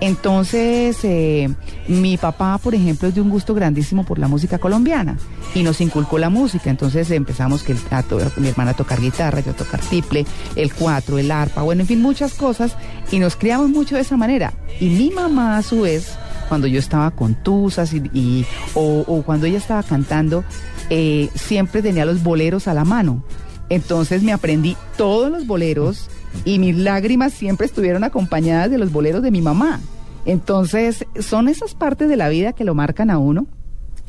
Entonces, 0.01 0.97
eh, 1.03 1.49
mi 1.89 2.17
papá, 2.17 2.59
por 2.59 2.75
ejemplo, 2.75 3.09
es 3.09 3.15
de 3.15 3.21
un 3.21 3.31
gusto 3.31 3.53
grandísimo 3.55 4.05
por 4.05 4.19
la 4.19 4.29
música 4.29 4.59
colombiana 4.59 5.17
y 5.55 5.63
nos 5.63 5.81
inculcó 5.81 6.19
la 6.19 6.31
música. 6.31 6.71
Entonces 6.71 7.11
empezamos 7.11 7.63
que 7.65 7.75
a 7.91 8.03
to- 8.05 8.19
mi 8.37 8.49
hermana 8.49 8.71
a 8.71 8.75
tocar 8.75 9.01
guitarra, 9.01 9.41
yo 9.41 9.51
a 9.51 9.55
tocar 9.57 9.81
tiple, 9.81 10.25
el 10.55 10.73
cuatro, 10.73 11.19
el 11.19 11.31
arpa, 11.31 11.63
bueno, 11.63 11.83
en 11.83 11.89
fin, 11.89 12.01
muchas 12.01 12.35
cosas 12.35 12.77
y 13.11 13.19
nos 13.19 13.37
criamos 13.37 13.71
mucho 13.71 13.97
de 13.97 14.03
esa 14.03 14.17
manera. 14.17 14.53
Y 14.81 14.89
mi 14.89 15.11
mamá, 15.11 15.57
a 15.59 15.63
su 15.63 15.81
vez, 15.81 16.13
cuando 16.49 16.67
yo 16.69 16.79
estaba 16.79 17.11
con 17.11 17.35
tusas 17.35 17.93
y, 17.93 18.03
y- 18.15 18.47
o, 18.75 19.05
o 19.07 19.23
cuando 19.23 19.47
ella 19.47 19.59
estaba 19.59 19.83
cantando, 19.83 20.45
eh, 20.91 21.29
siempre 21.35 21.83
tenía 21.83 22.05
los 22.05 22.23
boleros 22.23 22.69
a 22.69 22.75
la 22.75 22.85
mano. 22.85 23.25
Entonces 23.69 24.23
me 24.23 24.33
aprendí 24.33 24.77
todos 24.97 25.31
los 25.31 25.47
boleros 25.47 26.09
y 26.45 26.59
mis 26.59 26.76
lágrimas 26.76 27.33
siempre 27.33 27.66
estuvieron 27.66 28.05
acompañadas 28.05 28.70
de 28.70 28.79
los 28.79 28.93
boleros 28.93 29.22
de 29.22 29.31
mi 29.31 29.41
mamá. 29.43 29.81
Entonces 30.24 31.07
son 31.20 31.49
esas 31.49 31.74
partes 31.74 32.09
de 32.09 32.16
la 32.16 32.29
vida 32.29 32.53
que 32.53 32.64
lo 32.64 32.74
marcan 32.74 33.11
a 33.11 33.18
uno 33.18 33.47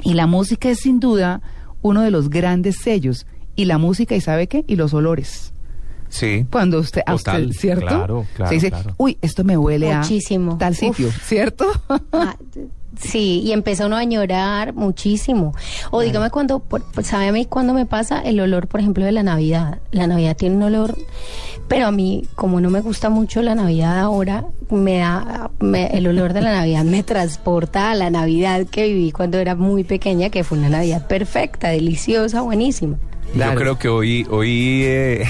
y 0.03 0.13
la 0.13 0.27
música 0.27 0.69
es 0.69 0.79
sin 0.79 0.99
duda 0.99 1.41
uno 1.81 2.01
de 2.01 2.11
los 2.11 2.29
grandes 2.29 2.77
sellos. 2.77 3.25
Y 3.55 3.65
la 3.65 3.77
música, 3.77 4.15
¿y 4.15 4.21
sabe 4.21 4.47
qué? 4.47 4.63
Y 4.67 4.75
los 4.77 4.93
olores. 4.93 5.53
Sí. 6.07 6.45
Cuando 6.49 6.79
usted, 6.79 7.01
a 7.05 7.15
Total, 7.15 7.45
usted, 7.47 7.59
¿cierto? 7.59 7.85
claro, 7.87 8.25
claro, 8.35 8.49
Se 8.49 8.55
dice, 8.55 8.69
claro. 8.71 8.95
uy, 8.97 9.17
esto 9.21 9.43
me 9.43 9.57
huele 9.57 9.95
Muchísimo. 9.95 10.53
a 10.53 10.57
tal 10.57 10.75
sitio, 10.75 11.07
Uf. 11.07 11.23
¿cierto? 11.27 11.65
Sí, 12.97 13.41
y 13.43 13.51
empieza 13.51 13.85
uno 13.85 13.95
a 13.95 13.99
añorar 13.99 14.73
muchísimo. 14.73 15.53
O 15.91 16.01
dígame 16.01 16.29
cuando, 16.29 16.59
por- 16.59 16.83
¿sabe 17.03 17.27
a 17.27 17.31
mí 17.31 17.45
cuando 17.45 17.73
me 17.73 17.85
pasa 17.85 18.19
el 18.21 18.39
olor, 18.39 18.67
por 18.67 18.79
ejemplo, 18.79 19.05
de 19.05 19.11
la 19.11 19.23
Navidad? 19.23 19.79
La 19.91 20.07
Navidad 20.07 20.35
tiene 20.35 20.55
un 20.57 20.63
olor, 20.63 20.97
pero 21.67 21.87
a 21.87 21.91
mí, 21.91 22.23
como 22.35 22.59
no 22.59 22.69
me 22.69 22.81
gusta 22.81 23.09
mucho 23.09 23.41
la 23.41 23.55
Navidad 23.55 23.99
ahora, 23.99 24.45
me 24.69 24.97
da, 24.97 25.49
me- 25.59 25.87
el 25.97 26.07
olor 26.07 26.33
de 26.33 26.41
la 26.41 26.51
Navidad 26.51 26.83
me 26.83 27.03
transporta 27.03 27.91
a 27.91 27.95
la 27.95 28.09
Navidad 28.09 28.65
que 28.69 28.87
viví 28.87 29.11
cuando 29.11 29.37
era 29.37 29.55
muy 29.55 29.83
pequeña, 29.83 30.29
que 30.29 30.43
fue 30.43 30.57
una 30.57 30.69
Navidad 30.69 31.07
perfecta, 31.07 31.69
deliciosa, 31.69 32.41
buenísima. 32.41 32.97
Yo 33.35 33.55
creo 33.55 33.77
que 33.77 33.89
hoy, 33.89 34.25
hoy 34.29 34.83
eh, 34.83 35.27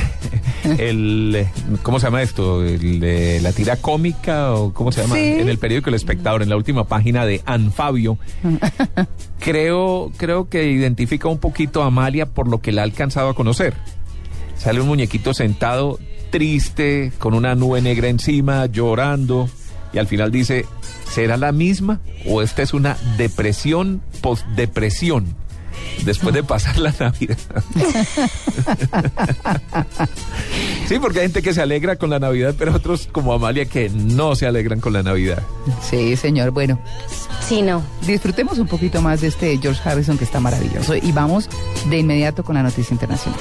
el, 0.77 1.47
¿cómo 1.83 1.99
se 1.99 2.07
llama 2.07 2.21
esto? 2.21 2.63
El, 2.63 3.43
la 3.43 3.51
tira 3.51 3.75
cómica 3.77 4.53
o 4.53 4.73
cómo 4.73 4.91
se 4.91 5.01
llama? 5.01 5.15
Sí. 5.15 5.21
En 5.21 5.49
el 5.49 5.57
periódico 5.57 5.89
El 5.89 5.95
Espectador, 5.95 6.41
en 6.41 6.49
la 6.49 6.57
última 6.57 6.85
página 6.85 7.25
de 7.25 7.41
Anfabio, 7.45 8.17
creo, 9.39 10.11
creo 10.17 10.49
que 10.49 10.69
identifica 10.69 11.27
un 11.27 11.39
poquito 11.39 11.83
a 11.83 11.87
Amalia 11.87 12.25
por 12.25 12.47
lo 12.47 12.61
que 12.61 12.71
la 12.71 12.81
ha 12.81 12.85
alcanzado 12.85 13.29
a 13.29 13.35
conocer. 13.35 13.73
Sale 14.57 14.81
un 14.81 14.87
muñequito 14.87 15.33
sentado, 15.33 15.99
triste, 16.31 17.11
con 17.17 17.33
una 17.33 17.55
nube 17.55 17.81
negra 17.81 18.09
encima, 18.09 18.65
llorando, 18.65 19.49
y 19.93 19.97
al 19.97 20.07
final 20.07 20.31
dice, 20.31 20.65
¿será 21.09 21.37
la 21.37 21.51
misma 21.51 22.01
o 22.25 22.41
esta 22.41 22.61
es 22.61 22.73
una 22.73 22.97
depresión 23.17 24.01
post-depresión? 24.21 25.35
Después 26.03 26.33
de 26.33 26.43
pasar 26.43 26.77
la 26.77 26.93
Navidad. 26.99 27.37
sí, 30.87 30.99
porque 30.99 31.19
hay 31.19 31.25
gente 31.25 31.41
que 31.41 31.53
se 31.53 31.61
alegra 31.61 31.95
con 31.97 32.09
la 32.09 32.19
Navidad, 32.19 32.55
pero 32.57 32.73
otros 32.75 33.07
como 33.11 33.33
Amalia 33.33 33.65
que 33.65 33.89
no 33.89 34.35
se 34.35 34.47
alegran 34.47 34.79
con 34.79 34.93
la 34.93 35.03
Navidad. 35.03 35.43
Sí, 35.87 36.15
señor. 36.15 36.51
Bueno, 36.51 36.79
Sí, 37.47 37.61
no. 37.61 37.83
disfrutemos 38.05 38.59
un 38.59 38.67
poquito 38.67 39.01
más 39.01 39.21
de 39.21 39.27
este 39.27 39.57
George 39.57 39.81
Harrison 39.87 40.17
que 40.17 40.23
está 40.23 40.39
maravilloso. 40.39 40.95
Y 40.95 41.11
vamos 41.11 41.49
de 41.89 41.97
inmediato 41.97 42.43
con 42.43 42.55
la 42.55 42.63
noticia 42.63 42.93
internacional. 42.93 43.39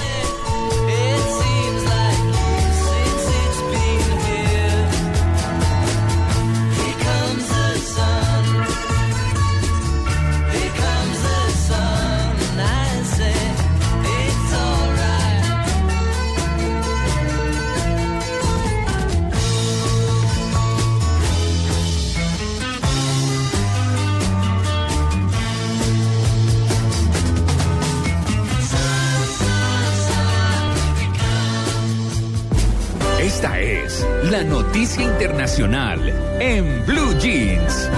En 36.41 36.85
Blue 36.85 37.15
Jeans. 37.19 37.98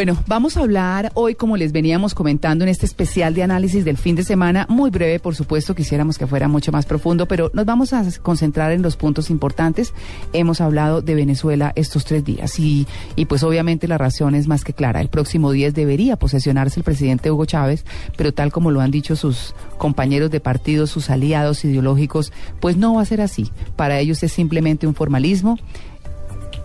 Bueno, 0.00 0.16
vamos 0.26 0.56
a 0.56 0.60
hablar 0.60 1.12
hoy, 1.12 1.34
como 1.34 1.58
les 1.58 1.72
veníamos 1.72 2.14
comentando 2.14 2.64
en 2.64 2.70
este 2.70 2.86
especial 2.86 3.34
de 3.34 3.42
análisis 3.42 3.84
del 3.84 3.98
fin 3.98 4.16
de 4.16 4.24
semana, 4.24 4.64
muy 4.70 4.88
breve, 4.88 5.20
por 5.20 5.34
supuesto, 5.34 5.74
quisiéramos 5.74 6.16
que 6.16 6.26
fuera 6.26 6.48
mucho 6.48 6.72
más 6.72 6.86
profundo, 6.86 7.28
pero 7.28 7.50
nos 7.52 7.66
vamos 7.66 7.92
a 7.92 8.02
concentrar 8.22 8.72
en 8.72 8.80
los 8.80 8.96
puntos 8.96 9.28
importantes. 9.28 9.92
Hemos 10.32 10.62
hablado 10.62 11.02
de 11.02 11.14
Venezuela 11.14 11.74
estos 11.76 12.06
tres 12.06 12.24
días 12.24 12.58
y, 12.58 12.86
y 13.14 13.26
pues 13.26 13.42
obviamente 13.42 13.88
la 13.88 13.98
razón 13.98 14.34
es 14.34 14.48
más 14.48 14.64
que 14.64 14.72
clara. 14.72 15.02
El 15.02 15.10
próximo 15.10 15.52
10 15.52 15.74
debería 15.74 16.16
posesionarse 16.16 16.80
el 16.80 16.84
presidente 16.84 17.30
Hugo 17.30 17.44
Chávez, 17.44 17.84
pero 18.16 18.32
tal 18.32 18.52
como 18.52 18.70
lo 18.70 18.80
han 18.80 18.90
dicho 18.90 19.16
sus 19.16 19.54
compañeros 19.76 20.30
de 20.30 20.40
partido, 20.40 20.86
sus 20.86 21.10
aliados 21.10 21.62
ideológicos, 21.66 22.32
pues 22.58 22.78
no 22.78 22.94
va 22.94 23.02
a 23.02 23.04
ser 23.04 23.20
así. 23.20 23.50
Para 23.76 23.98
ellos 23.98 24.22
es 24.22 24.32
simplemente 24.32 24.86
un 24.86 24.94
formalismo 24.94 25.58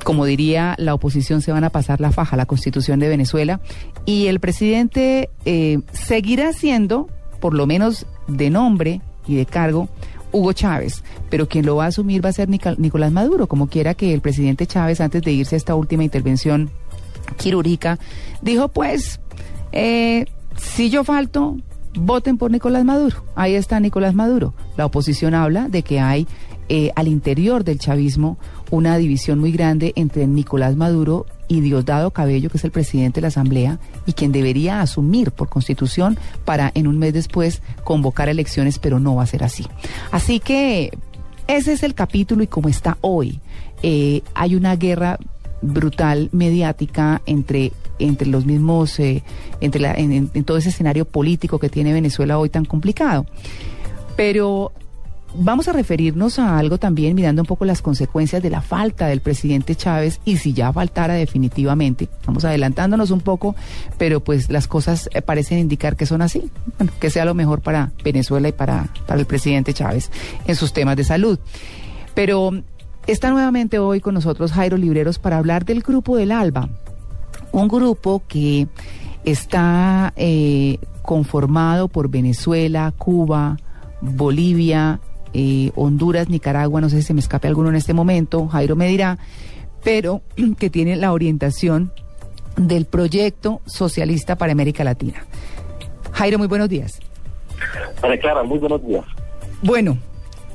como 0.05 0.25
diría 0.25 0.75
la 0.77 0.93
oposición, 0.93 1.41
se 1.41 1.51
van 1.51 1.63
a 1.63 1.71
pasar 1.71 1.99
la 1.99 2.11
faja 2.11 2.37
la 2.37 2.45
constitución 2.45 2.99
de 2.99 3.09
Venezuela 3.09 3.59
y 4.05 4.27
el 4.27 4.39
presidente 4.39 5.31
eh, 5.45 5.79
seguirá 5.93 6.53
siendo, 6.53 7.09
por 7.39 7.55
lo 7.55 7.65
menos 7.65 8.05
de 8.27 8.51
nombre 8.51 9.01
y 9.25 9.33
de 9.33 9.47
cargo, 9.47 9.89
Hugo 10.31 10.53
Chávez, 10.53 11.03
pero 11.31 11.49
quien 11.49 11.65
lo 11.65 11.77
va 11.77 11.85
a 11.85 11.87
asumir 11.87 12.23
va 12.23 12.29
a 12.29 12.33
ser 12.33 12.47
Nicolás 12.49 13.11
Maduro, 13.11 13.47
como 13.47 13.65
quiera 13.67 13.95
que 13.95 14.13
el 14.13 14.21
presidente 14.21 14.67
Chávez, 14.67 15.01
antes 15.01 15.23
de 15.23 15.31
irse 15.31 15.55
a 15.55 15.57
esta 15.57 15.73
última 15.73 16.03
intervención 16.03 16.69
quirúrgica, 17.37 17.97
dijo 18.43 18.67
pues, 18.67 19.19
eh, 19.71 20.25
si 20.55 20.91
yo 20.91 21.03
falto, 21.03 21.57
voten 21.95 22.37
por 22.37 22.51
Nicolás 22.51 22.85
Maduro. 22.85 23.23
Ahí 23.33 23.55
está 23.55 23.79
Nicolás 23.79 24.13
Maduro. 24.13 24.53
La 24.77 24.85
oposición 24.85 25.33
habla 25.33 25.67
de 25.67 25.81
que 25.81 25.99
hay 25.99 26.27
eh, 26.67 26.91
al 26.95 27.07
interior 27.07 27.63
del 27.63 27.77
chavismo 27.77 28.37
una 28.71 28.97
división 28.97 29.39
muy 29.39 29.51
grande 29.51 29.93
entre 29.95 30.27
Nicolás 30.27 30.75
Maduro 30.75 31.25
y 31.47 31.61
Diosdado 31.61 32.11
Cabello, 32.11 32.49
que 32.49 32.57
es 32.57 32.63
el 32.63 32.71
presidente 32.71 33.17
de 33.17 33.21
la 33.21 33.27
Asamblea 33.27 33.79
y 34.05 34.13
quien 34.13 34.31
debería 34.31 34.81
asumir 34.81 35.31
por 35.31 35.49
constitución 35.49 36.17
para 36.43 36.71
en 36.73 36.87
un 36.87 36.97
mes 36.97 37.13
después 37.13 37.61
convocar 37.83 38.29
elecciones, 38.29 38.79
pero 38.79 38.99
no 38.99 39.15
va 39.15 39.23
a 39.23 39.27
ser 39.27 39.43
así. 39.43 39.65
Así 40.11 40.39
que 40.39 40.91
ese 41.47 41.73
es 41.73 41.83
el 41.83 41.93
capítulo 41.93 42.43
y 42.43 42.47
como 42.47 42.69
está 42.69 42.97
hoy, 43.01 43.39
eh, 43.83 44.21
hay 44.33 44.55
una 44.55 44.75
guerra 44.75 45.19
brutal 45.61 46.29
mediática 46.31 47.21
entre 47.25 47.71
entre 47.97 48.27
los 48.27 48.45
mismos 48.45 48.99
eh, 48.99 49.23
entre 49.61 49.81
la, 49.81 49.93
en, 49.93 50.27
todo 50.43 50.57
ese 50.57 50.69
escenario 50.69 51.05
político 51.05 51.59
que 51.59 51.69
tiene 51.69 51.93
Venezuela 51.93 52.37
hoy 52.37 52.49
tan 52.49 52.65
complicado 52.65 53.25
pero 54.17 54.73
vamos 55.37 55.67
a 55.67 55.73
referirnos 55.73 56.39
a 56.39 56.57
algo 56.57 56.77
también 56.77 57.15
mirando 57.15 57.41
un 57.41 57.45
poco 57.45 57.65
las 57.65 57.81
consecuencias 57.81 58.41
de 58.41 58.49
la 58.49 58.61
falta 58.61 59.07
del 59.07 59.21
presidente 59.21 59.75
Chávez 59.75 60.19
y 60.25 60.37
si 60.37 60.53
ya 60.53 60.71
faltara 60.71 61.15
definitivamente. 61.15 62.09
Vamos 62.25 62.45
adelantándonos 62.45 63.11
un 63.11 63.21
poco, 63.21 63.55
pero 63.97 64.23
pues 64.23 64.49
las 64.49 64.67
cosas 64.67 65.09
eh, 65.13 65.21
parecen 65.21 65.59
indicar 65.59 65.95
que 65.95 66.05
son 66.05 66.21
así. 66.21 66.49
Bueno, 66.77 66.93
que 66.99 67.09
sea 67.09 67.25
lo 67.25 67.33
mejor 67.33 67.61
para 67.61 67.91
Venezuela 68.03 68.47
y 68.47 68.51
para, 68.51 68.87
para 69.05 69.19
el 69.19 69.25
presidente 69.25 69.73
Chávez 69.73 70.11
en 70.45 70.55
sus 70.55 70.73
temas 70.73 70.95
de 70.95 71.03
salud. 71.03 71.39
Pero 72.13 72.51
está 73.07 73.29
nuevamente 73.29 73.79
hoy 73.79 74.01
con 74.01 74.13
nosotros 74.13 74.51
Jairo 74.51 74.77
Libreros 74.77 75.19
para 75.19 75.37
hablar 75.37 75.65
del 75.65 75.81
grupo 75.81 76.17
del 76.17 76.31
ALBA, 76.31 76.69
un 77.51 77.67
grupo 77.67 78.23
que 78.27 78.67
está 79.23 80.13
eh, 80.15 80.77
conformado 81.01 81.87
por 81.87 82.09
Venezuela, 82.09 82.93
Cuba, 82.97 83.57
Bolivia, 84.01 84.99
eh, 85.37 85.71
Honduras, 85.75 86.29
Nicaragua, 86.29 86.79
no 86.79 86.89
sé 86.89 87.01
si 87.01 87.07
se 87.07 87.13
me 87.13 87.19
escape 87.19 87.49
alguno 87.49 87.67
en 87.67 87.75
este 87.75 87.93
momento, 87.93 88.47
Jairo 88.47 88.77
me 88.77 88.87
dirá, 88.87 89.17
pero 89.83 90.21
que 90.57 90.69
tiene 90.69 90.95
la 90.95 91.11
orientación 91.11 91.91
del 92.55 92.85
proyecto 92.85 93.61
socialista 93.65 94.37
para 94.37 94.53
América 94.53 94.85
Latina. 94.85 95.25
Jairo, 96.13 96.37
muy 96.37 96.47
buenos 96.47 96.69
días. 96.69 96.99
Clara, 98.21 98.43
muy 98.43 98.59
buenos 98.59 98.85
días. 98.87 99.03
Bueno, 99.61 99.97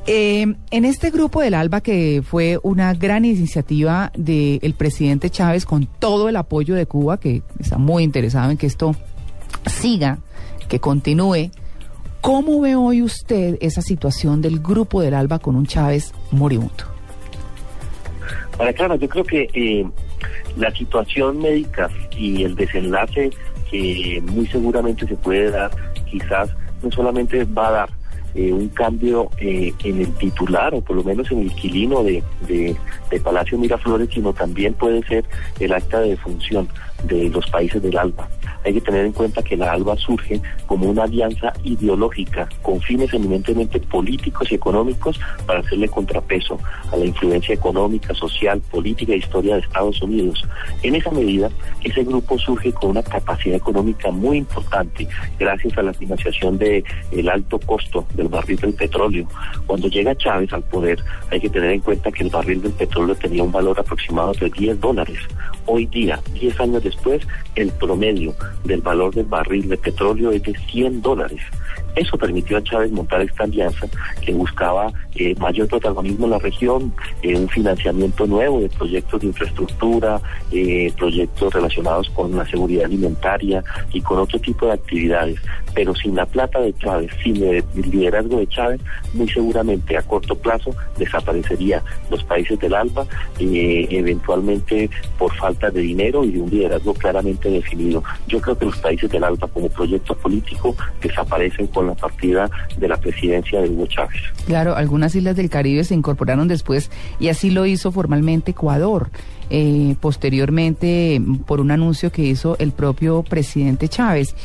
eh, 0.07 0.47
en 0.71 0.85
este 0.87 1.11
grupo 1.11 1.43
del 1.43 1.53
ALBA, 1.53 1.83
que 1.83 2.23
fue 2.25 2.59
una 2.63 2.95
gran 2.95 3.27
iniciativa 3.27 4.11
del 4.17 4.75
presidente 4.75 5.29
Chávez 5.29 5.67
con 5.67 5.87
todo 5.87 6.31
el 6.31 6.37
apoyo 6.37 6.75
de 6.75 6.87
Cuba, 6.87 7.21
que 7.21 7.43
está 7.59 7.77
muy 7.77 8.03
interesado 8.03 8.51
en 8.51 8.57
que 8.57 8.67
esto 8.67 8.97
siga, 9.67 10.21
que 10.69 10.81
continúe, 10.81 11.51
¿cómo 12.21 12.61
ve 12.61 12.77
hoy 12.77 13.03
usted 13.03 13.59
esa 13.61 13.83
situación 13.83 14.41
del 14.43 14.61
grupo 14.61 15.01
del 15.01 15.15
ALBA 15.15 15.39
con 15.39 15.57
un 15.57 15.67
Chávez 15.67 16.13
moribundo? 16.31 16.85
María 18.59 18.73
Clara, 18.75 18.97
yo 18.97 19.09
creo 19.09 19.25
que 19.25 19.49
eh, 19.55 19.87
la 20.57 20.71
situación 20.73 21.39
médica 21.39 21.89
y 22.17 22.43
el 22.45 22.55
desenlace 22.55 23.31
que 23.71 24.23
muy 24.27 24.47
seguramente 24.47 25.07
se 25.07 25.17
puede 25.17 25.51
dar, 25.51 25.71
quizás 26.11 26.51
no 26.83 26.91
solamente 26.91 27.45
va 27.45 27.69
a 27.69 27.71
dar 27.71 27.89
eh, 28.35 28.53
un 28.53 28.69
cambio 28.69 29.31
eh, 29.39 29.73
en 29.83 30.01
el 30.01 30.13
titular 30.15 30.75
o 30.75 30.81
por 30.81 30.97
lo 30.97 31.05
menos 31.05 31.31
en 31.33 31.41
el 31.41 31.45
inquilino 31.47 32.03
de, 32.03 32.23
de, 32.47 32.77
de 33.11 33.21
Palacio 33.21 33.59
Miraflores, 33.59 34.09
sino 34.13 34.33
también 34.33 34.75
puede 34.75 35.03
ser 35.07 35.25
el 35.59 35.73
acta 35.73 36.01
de 36.01 36.11
defunción 36.11 36.69
de 37.05 37.29
los 37.31 37.49
países 37.51 37.83
del 37.83 37.97
ALBA. 37.97 38.29
Hay 38.65 38.75
que 38.75 38.81
tener 38.81 39.07
en 39.07 39.13
cuenta 39.13 39.43
que 39.43 39.57
la 39.57 39.73
ALBA 39.73 39.97
surge 39.97 40.41
como 40.67 40.87
una 40.87 41.05
alianza 41.05 41.53
ideológica 41.65 42.49
con 42.63 42.81
fines 42.81 43.13
eminentemente 43.15 43.81
políticos 43.81 44.51
y 44.53 44.55
económicos 44.55 45.19
para 45.47 45.61
hacerle 45.61 45.89
contrapeso 45.89 46.59
a 46.93 46.97
la 46.97 47.07
influencia 47.07 47.55
económica, 47.55 48.15
social, 48.15 48.61
política 48.71 49.13
e 49.13 49.19
historia 49.19 49.55
de 49.55 49.63
Estados 49.63 50.03
Unidos. 50.03 50.45
En 50.83 50.95
esa 50.95 51.11
medida, 51.11 51.49
ese 51.83 52.05
grupo 52.05 52.39
surge 52.39 52.73
con 52.73 52.91
una 52.91 53.03
capacidad 53.03 53.57
económica 53.57 54.11
muy 54.11 54.39
importante 54.39 55.09
gracias 55.39 55.77
a 55.79 55.83
la 55.83 55.95
financiación 55.95 56.59
del 56.59 56.85
el 57.13 57.29
alto 57.29 57.59
costo 57.61 58.07
del 58.15 58.29
barril 58.29 58.59
del 58.59 58.75
petróleo. 58.75 59.27
Cuando 59.67 59.89
llega 59.89 60.17
Chávez 60.17 60.53
al 60.53 60.63
poder, 60.65 61.03
hay 61.31 61.41
que 61.41 61.49
tener 61.49 61.71
en 61.71 61.81
cuenta 61.81 62.13
que 62.13 62.25
el 62.25 62.31
barril 62.31 62.63
del 62.63 62.73
petróleo 62.73 63.15
tenía 63.15 63.43
un 63.43 63.53
valor 63.53 63.79
aproximado 63.79 64.33
de 64.35 64.51
10 64.51 64.81
dólares. 64.81 65.19
Hoy 65.67 65.87
día, 65.87 66.21
10 66.35 66.61
años 66.61 66.83
después, 66.91 67.27
el 67.55 67.71
promedio 67.73 68.35
del 68.65 68.81
valor 68.81 69.15
del 69.15 69.27
barril 69.27 69.69
de 69.69 69.77
petróleo 69.77 70.31
es 70.31 70.43
de 70.43 70.57
100 70.71 71.03
dólares. 71.03 71.41
Eso 71.97 72.17
permitió 72.17 72.59
a 72.59 72.63
Chávez 72.63 72.91
montar 72.93 73.21
esta 73.23 73.45
alianza 73.45 73.87
que 74.21 74.33
buscaba 74.33 74.93
eh, 75.15 75.35
mayor 75.39 75.69
protagonismo 75.69 76.27
en 76.27 76.31
la 76.31 76.39
región, 76.39 76.93
eh, 77.23 77.37
un 77.37 77.49
financiamiento 77.49 78.27
nuevo 78.27 78.61
de 78.61 78.69
proyectos 78.69 79.21
de 79.21 79.27
infraestructura, 79.29 80.21
eh, 80.53 80.93
proyectos 80.97 81.53
relacionados 81.53 82.11
con 82.11 82.37
la 82.37 82.47
seguridad 82.47 82.85
alimentaria 82.85 83.63
y 83.93 84.01
con 84.01 84.19
otro 84.19 84.39
tipo 84.39 84.67
de 84.67 84.73
actividades. 84.73 85.41
Pero 85.75 85.95
sin 85.95 86.17
la 86.17 86.27
plata 86.27 86.61
de 86.61 86.75
Chávez, 86.75 87.11
sin 87.23 87.43
el 87.43 87.65
liderazgo 87.75 88.39
de 88.39 88.47
Chávez, 88.47 88.81
muy 89.15 89.29
seguramente 89.29 89.97
a 89.97 90.03
corto 90.03 90.35
plazo 90.35 90.75
desaparecería 90.97 91.83
los 92.11 92.23
países 92.25 92.59
del 92.59 92.75
ALBA, 92.75 93.07
eh, 93.39 93.87
eventualmente 93.91 94.91
por 95.19 95.35
falta 95.35 95.71
de 95.71 95.81
dinero 95.81 96.25
y 96.25 96.33
de 96.33 96.41
un 96.41 96.51
liderazgo 96.51 96.95
claramente 96.95 97.49
definido. 97.49 98.03
Yo 98.27 98.41
creo 98.41 98.59
que 98.59 98.67
los 98.67 98.79
países 98.79 99.11
del 99.11 99.25
ALBA 99.25 99.49
como 99.49 99.69
proyecto 99.69 100.15
político 100.15 100.75
desaparecen 101.03 101.67
con 101.81 101.87
la 101.87 101.95
partida 101.95 102.51
de 102.77 102.89
la 102.89 102.99
presidencia 102.99 103.59
de 103.59 103.71
Hugo 103.71 103.87
Chávez. 103.87 104.21
Claro, 104.47 104.77
algunas 104.77 105.15
islas 105.15 105.35
del 105.35 105.49
Caribe 105.49 105.83
se 105.83 105.95
incorporaron 105.95 106.47
después 106.47 106.91
y 107.19 107.29
así 107.29 107.49
lo 107.51 107.65
hizo 107.65 107.91
formalmente 107.91 108.51
Ecuador. 108.51 109.09
eh, 109.49 109.97
posteriormente 109.99 111.21
por 111.47 111.61
un 111.61 111.71
anuncio 111.71 112.13
que 112.13 112.23
hizo 112.23 112.57
el 112.59 112.71
propio 112.73 113.25
presidente 113.25 113.89
Chávez. 113.89 114.37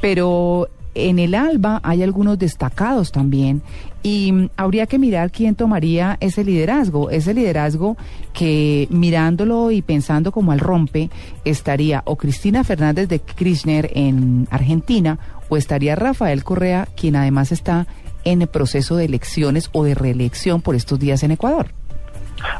Pero 0.00 0.68
en 0.94 1.18
el 1.18 1.34
ALBA 1.34 1.80
hay 1.82 2.02
algunos 2.02 2.38
destacados 2.38 3.10
también 3.12 3.60
y 4.02 4.30
mm, 4.32 4.50
habría 4.56 4.86
que 4.86 4.98
mirar 4.98 5.32
quién 5.32 5.56
tomaría 5.56 6.16
ese 6.20 6.44
liderazgo, 6.44 7.10
ese 7.10 7.34
liderazgo 7.34 7.96
que 8.32 8.86
mirándolo 8.90 9.70
y 9.70 9.82
pensando 9.82 10.30
como 10.30 10.52
al 10.52 10.60
rompe 10.60 11.10
estaría 11.44 12.02
o 12.06 12.16
Cristina 12.16 12.62
Fernández 12.62 13.08
de 13.08 13.18
Kirchner 13.18 13.90
en 13.94 14.46
Argentina 14.50 15.18
o 15.48 15.56
estaría 15.56 15.96
Rafael 15.96 16.44
Correa, 16.44 16.88
quien 16.96 17.16
además 17.16 17.52
está 17.52 17.86
en 18.24 18.42
el 18.42 18.48
proceso 18.48 18.96
de 18.96 19.04
elecciones 19.04 19.70
o 19.72 19.84
de 19.84 19.94
reelección 19.94 20.62
por 20.62 20.74
estos 20.74 20.98
días 20.98 21.22
en 21.22 21.32
Ecuador. 21.32 21.68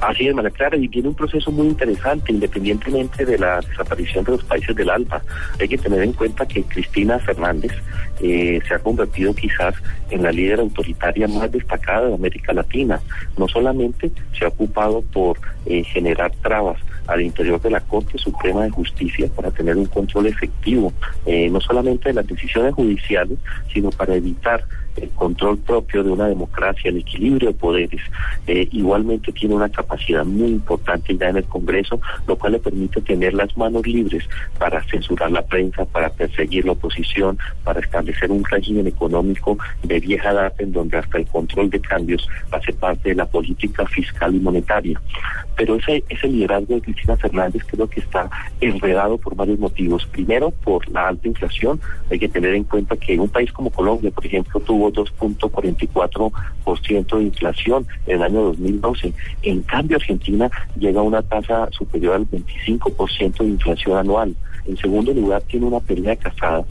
Así 0.01 0.27
es, 0.27 0.35
María 0.35 0.51
Clara, 0.51 0.77
y 0.77 0.89
tiene 0.89 1.09
un 1.09 1.15
proceso 1.15 1.51
muy 1.51 1.67
interesante, 1.67 2.33
independientemente 2.33 3.25
de 3.25 3.39
la 3.39 3.61
desaparición 3.61 4.25
de 4.25 4.33
los 4.33 4.45
países 4.45 4.75
del 4.75 4.89
ALBA. 4.89 5.23
Hay 5.61 5.69
que 5.69 5.79
tener 5.79 6.03
en 6.03 6.13
cuenta 6.13 6.47
que 6.47 6.63
Cristina 6.63 7.19
Fernández 7.19 7.73
eh, 8.21 8.61
se 8.67 8.75
ha 8.75 8.79
convertido 8.79 9.35
quizás 9.35 9.75
en 10.11 10.23
la 10.23 10.33
líder 10.33 10.61
autoritaria 10.61 11.29
más 11.29 11.51
destacada 11.51 12.09
de 12.09 12.15
América 12.15 12.53
Latina. 12.53 13.01
No 13.37 13.49
solamente 13.49 14.11
se 14.39 14.45
ha 14.45 14.49
ocupado 14.49 15.03
por 15.03 15.39
eh, 15.67 15.85
generar 15.85 16.33
trabas 16.43 16.79
al 17.07 17.23
interior 17.23 17.61
de 17.61 17.71
la 17.71 17.81
Corte 17.81 18.19
Suprema 18.19 18.65
de 18.65 18.71
Justicia 18.71 19.29
para 19.35 19.51
tener 19.51 19.77
un 19.77 19.87
control 19.87 20.27
efectivo, 20.27 20.93
eh, 21.27 21.49
no 21.51 21.61
solamente 21.61 22.09
de 22.09 22.15
las 22.15 22.27
decisiones 22.27 22.75
judiciales, 22.75 23.39
sino 23.73 23.91
para 23.91 24.15
evitar 24.15 24.65
el 24.97 25.11
control 25.11 25.59
propio 25.59 26.03
de 26.03 26.11
una 26.11 26.27
democracia, 26.27 26.91
el 26.91 26.99
equilibrio 26.99 27.49
de 27.49 27.55
poderes. 27.55 28.01
Eh, 28.47 28.69
igualmente 28.73 29.33
tiene 29.33 29.55
una 29.55 29.69
capacidad 29.69 30.25
muy 30.25 30.49
importante 30.49 31.17
ya 31.17 31.29
en 31.29 31.39
el 31.39 31.45
Congreso, 31.45 32.01
lo 32.27 32.37
cual 32.37 32.53
le 32.53 32.59
permite 32.59 33.01
tener 33.01 33.35
las 33.35 33.57
manos 33.57 33.87
libres 33.87 34.29
para 34.59 34.83
censurar 34.85 35.31
la 35.31 35.43
prensa, 35.43 35.85
para 35.85 36.11
perseguir 36.11 36.65
la 36.65 36.73
oposición, 36.73 37.39
para 37.65 37.81
establecer 37.81 38.31
un 38.31 38.45
régimen 38.45 38.87
económico 38.87 39.59
de 39.83 40.01
vieja 40.01 40.33
data 40.33 40.63
en 40.63 40.73
donde 40.73 40.99
hasta 40.99 41.19
el 41.19 41.27
control 41.27 41.71
de 41.71 41.81
cambios 41.81 42.29
hace 42.51 42.73
parte 42.73 43.11
de 43.11 43.15
la 43.15 43.27
política 43.27 43.87
fiscal 43.87 44.35
y 44.35 44.41
monetaria. 44.41 45.01
Pero 45.57 45.77
ese, 45.77 46.03
ese 46.09 46.29
liderazgo 46.29 46.75
de 46.75 46.83
Cristina 46.83 47.17
Fernández 47.17 47.63
creo 47.67 47.89
que 47.89 48.01
está 48.01 48.29
enredado 48.61 49.19
por 49.19 49.37
varios 49.37 49.59
motivos. 49.59 50.07
Primero, 50.07 50.51
por 50.51 50.89
la 50.91 51.09
alta 51.09 51.29
inflación. 51.29 51.81
Hay 52.11 52.19
que 52.19 52.29
tener 52.29 52.55
en 52.55 52.65
cuenta 52.65 52.97
que 52.97 53.19
un 53.19 53.29
país 53.29 53.53
como 53.53 53.71
Colombia, 53.71 54.11
por 54.11 54.27
ejemplo, 54.27 54.61
tuvo 54.61 54.84
2.44% 54.93 57.19
de 57.19 57.25
inflación 57.25 57.87
en 58.07 58.17
el 58.17 58.23
año 58.23 58.43
2012. 58.43 59.15
En 59.43 59.63
cambio, 59.63 59.97
Argentina 59.97 60.51
llega 60.79 61.01
a 61.01 61.05
una 61.05 61.23
tasa 61.23 61.69
superior 61.73 62.17
al 62.17 62.29
25% 62.29 63.39
de 63.39 63.49
inflación 63.49 63.97
anual. 63.99 64.37
En 64.67 64.77
segundo 64.77 65.13
lugar, 65.13 65.43
tiene 65.43 65.67
una 65.67 65.81
pelea 65.81 66.17
casada 66.17 66.65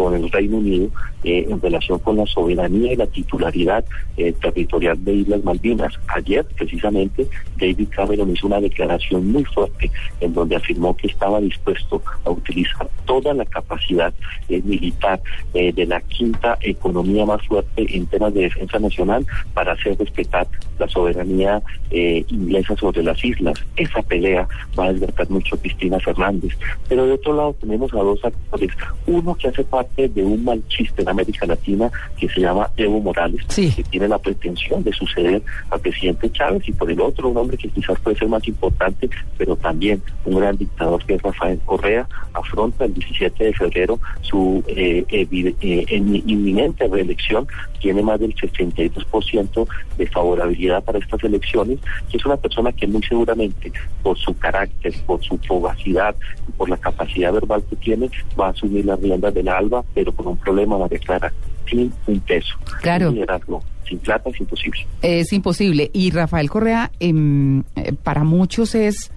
con 0.00 0.14
el 0.14 0.30
Reino 0.30 0.56
Unido 0.56 0.88
eh, 1.24 1.44
en 1.46 1.60
relación 1.60 1.98
con 1.98 2.16
la 2.16 2.24
soberanía 2.24 2.94
y 2.94 2.96
la 2.96 3.06
titularidad 3.06 3.84
eh, 4.16 4.32
territorial 4.32 5.04
de 5.04 5.12
Islas 5.12 5.44
Malvinas. 5.44 5.92
Ayer, 6.08 6.42
precisamente, 6.56 7.28
David 7.58 7.88
Cameron 7.90 8.30
hizo 8.30 8.46
una 8.46 8.62
declaración 8.62 9.30
muy 9.30 9.44
fuerte 9.44 9.90
en 10.22 10.32
donde 10.32 10.56
afirmó 10.56 10.96
que 10.96 11.08
estaba 11.08 11.38
dispuesto 11.38 12.02
a 12.24 12.30
utilizar 12.30 12.88
toda 13.04 13.34
la 13.34 13.44
capacidad 13.44 14.14
eh, 14.48 14.62
militar 14.64 15.20
eh, 15.52 15.72
de 15.72 15.84
la 15.84 16.00
quinta 16.00 16.56
economía 16.60 17.26
más 17.26 17.44
fuerte 17.46 17.84
en 17.94 18.06
temas 18.06 18.32
de 18.32 18.42
defensa 18.42 18.78
nacional 18.78 19.26
para 19.52 19.72
hacer 19.72 19.98
respetar 19.98 20.46
la 20.78 20.88
soberanía 20.88 21.60
eh, 21.90 22.24
inglesa 22.28 22.76
sobre 22.76 23.02
las 23.02 23.22
islas. 23.24 23.58
Esa 23.76 24.00
pelea 24.02 24.46
va 24.78 24.84
a 24.86 24.92
desgastar 24.92 25.28
mucho 25.28 25.56
a 25.56 25.58
Cristina 25.58 25.98
Fernández. 25.98 26.52
Pero 26.88 27.04
de 27.04 27.12
otro 27.14 27.34
lado 27.34 27.56
tenemos 27.60 27.92
a 27.92 27.98
dos 27.98 28.24
actores. 28.24 28.70
Uno 29.06 29.34
que 29.34 29.48
hace 29.48 29.64
parte 29.64 29.89
de 29.96 30.22
un 30.24 30.44
mal 30.44 30.62
chiste 30.68 31.02
en 31.02 31.08
América 31.10 31.44
Latina 31.46 31.90
que 32.18 32.28
se 32.28 32.40
llama 32.40 32.70
Evo 32.76 33.00
Morales, 33.00 33.44
que 33.74 33.82
tiene 33.84 34.08
la 34.08 34.18
pretensión 34.18 34.82
de 34.82 34.92
suceder 34.92 35.42
al 35.70 35.80
presidente 35.80 36.30
Chávez, 36.32 36.66
y 36.68 36.72
por 36.72 36.90
el 36.90 37.00
otro 37.00 37.28
un 37.28 37.36
hombre 37.36 37.56
que 37.58 37.68
quizás 37.68 37.98
puede 38.00 38.16
ser 38.16 38.28
más 38.28 38.46
importante, 38.48 39.10
pero 39.36 39.56
también 39.56 40.02
un 40.24 40.36
gran 40.40 40.56
dictador 40.56 41.04
que 41.04 41.14
es 41.14 41.22
Rafael 41.22 41.60
Correa, 41.66 42.08
afronta 42.32 42.84
el 42.86 42.94
17 42.94 43.44
de 43.44 43.52
febrero 43.52 43.98
su 44.22 44.62
eh, 44.68 45.04
eh, 45.10 45.84
en- 45.90 46.16
inminente 46.16 46.88
reelección, 46.88 47.46
tiene 47.80 48.02
más 48.02 48.20
del 48.20 48.34
62% 48.34 49.66
de 49.98 50.06
favorabilidad 50.06 50.82
para 50.84 50.98
estas 50.98 51.22
elecciones, 51.24 51.78
y 52.12 52.16
es 52.16 52.24
una 52.24 52.36
persona 52.36 52.72
que 52.72 52.86
muy 52.86 53.02
seguramente, 53.02 53.72
por 54.02 54.16
su 54.18 54.36
carácter, 54.38 54.94
por 55.06 55.22
su 55.22 55.36
fugacidad, 55.38 56.14
por 56.56 56.68
la 56.68 56.76
capacidad 56.76 57.32
verbal 57.32 57.62
que 57.68 57.76
tiene, 57.76 58.08
va 58.38 58.46
a 58.48 58.50
asumir 58.50 58.84
las 58.84 59.00
riendas 59.00 59.34
de 59.34 59.42
la 59.42 59.56
Pero 59.94 60.12
con 60.12 60.26
un 60.28 60.36
problema, 60.36 60.78
María 60.78 60.98
Clara, 60.98 61.32
sin 61.68 61.92
un 62.06 62.20
peso. 62.20 62.56
Claro. 62.80 63.08
Sin 63.08 63.14
liderazgo, 63.16 63.62
sin 63.88 63.98
plata 63.98 64.30
es 64.30 64.40
imposible. 64.40 64.86
Es 65.02 65.32
imposible. 65.32 65.90
Y 65.92 66.10
Rafael 66.10 66.50
Correa, 66.50 66.90
em, 67.00 67.60
eh, 67.76 67.92
para 68.02 68.24
muchos 68.24 68.74
es 68.74 69.10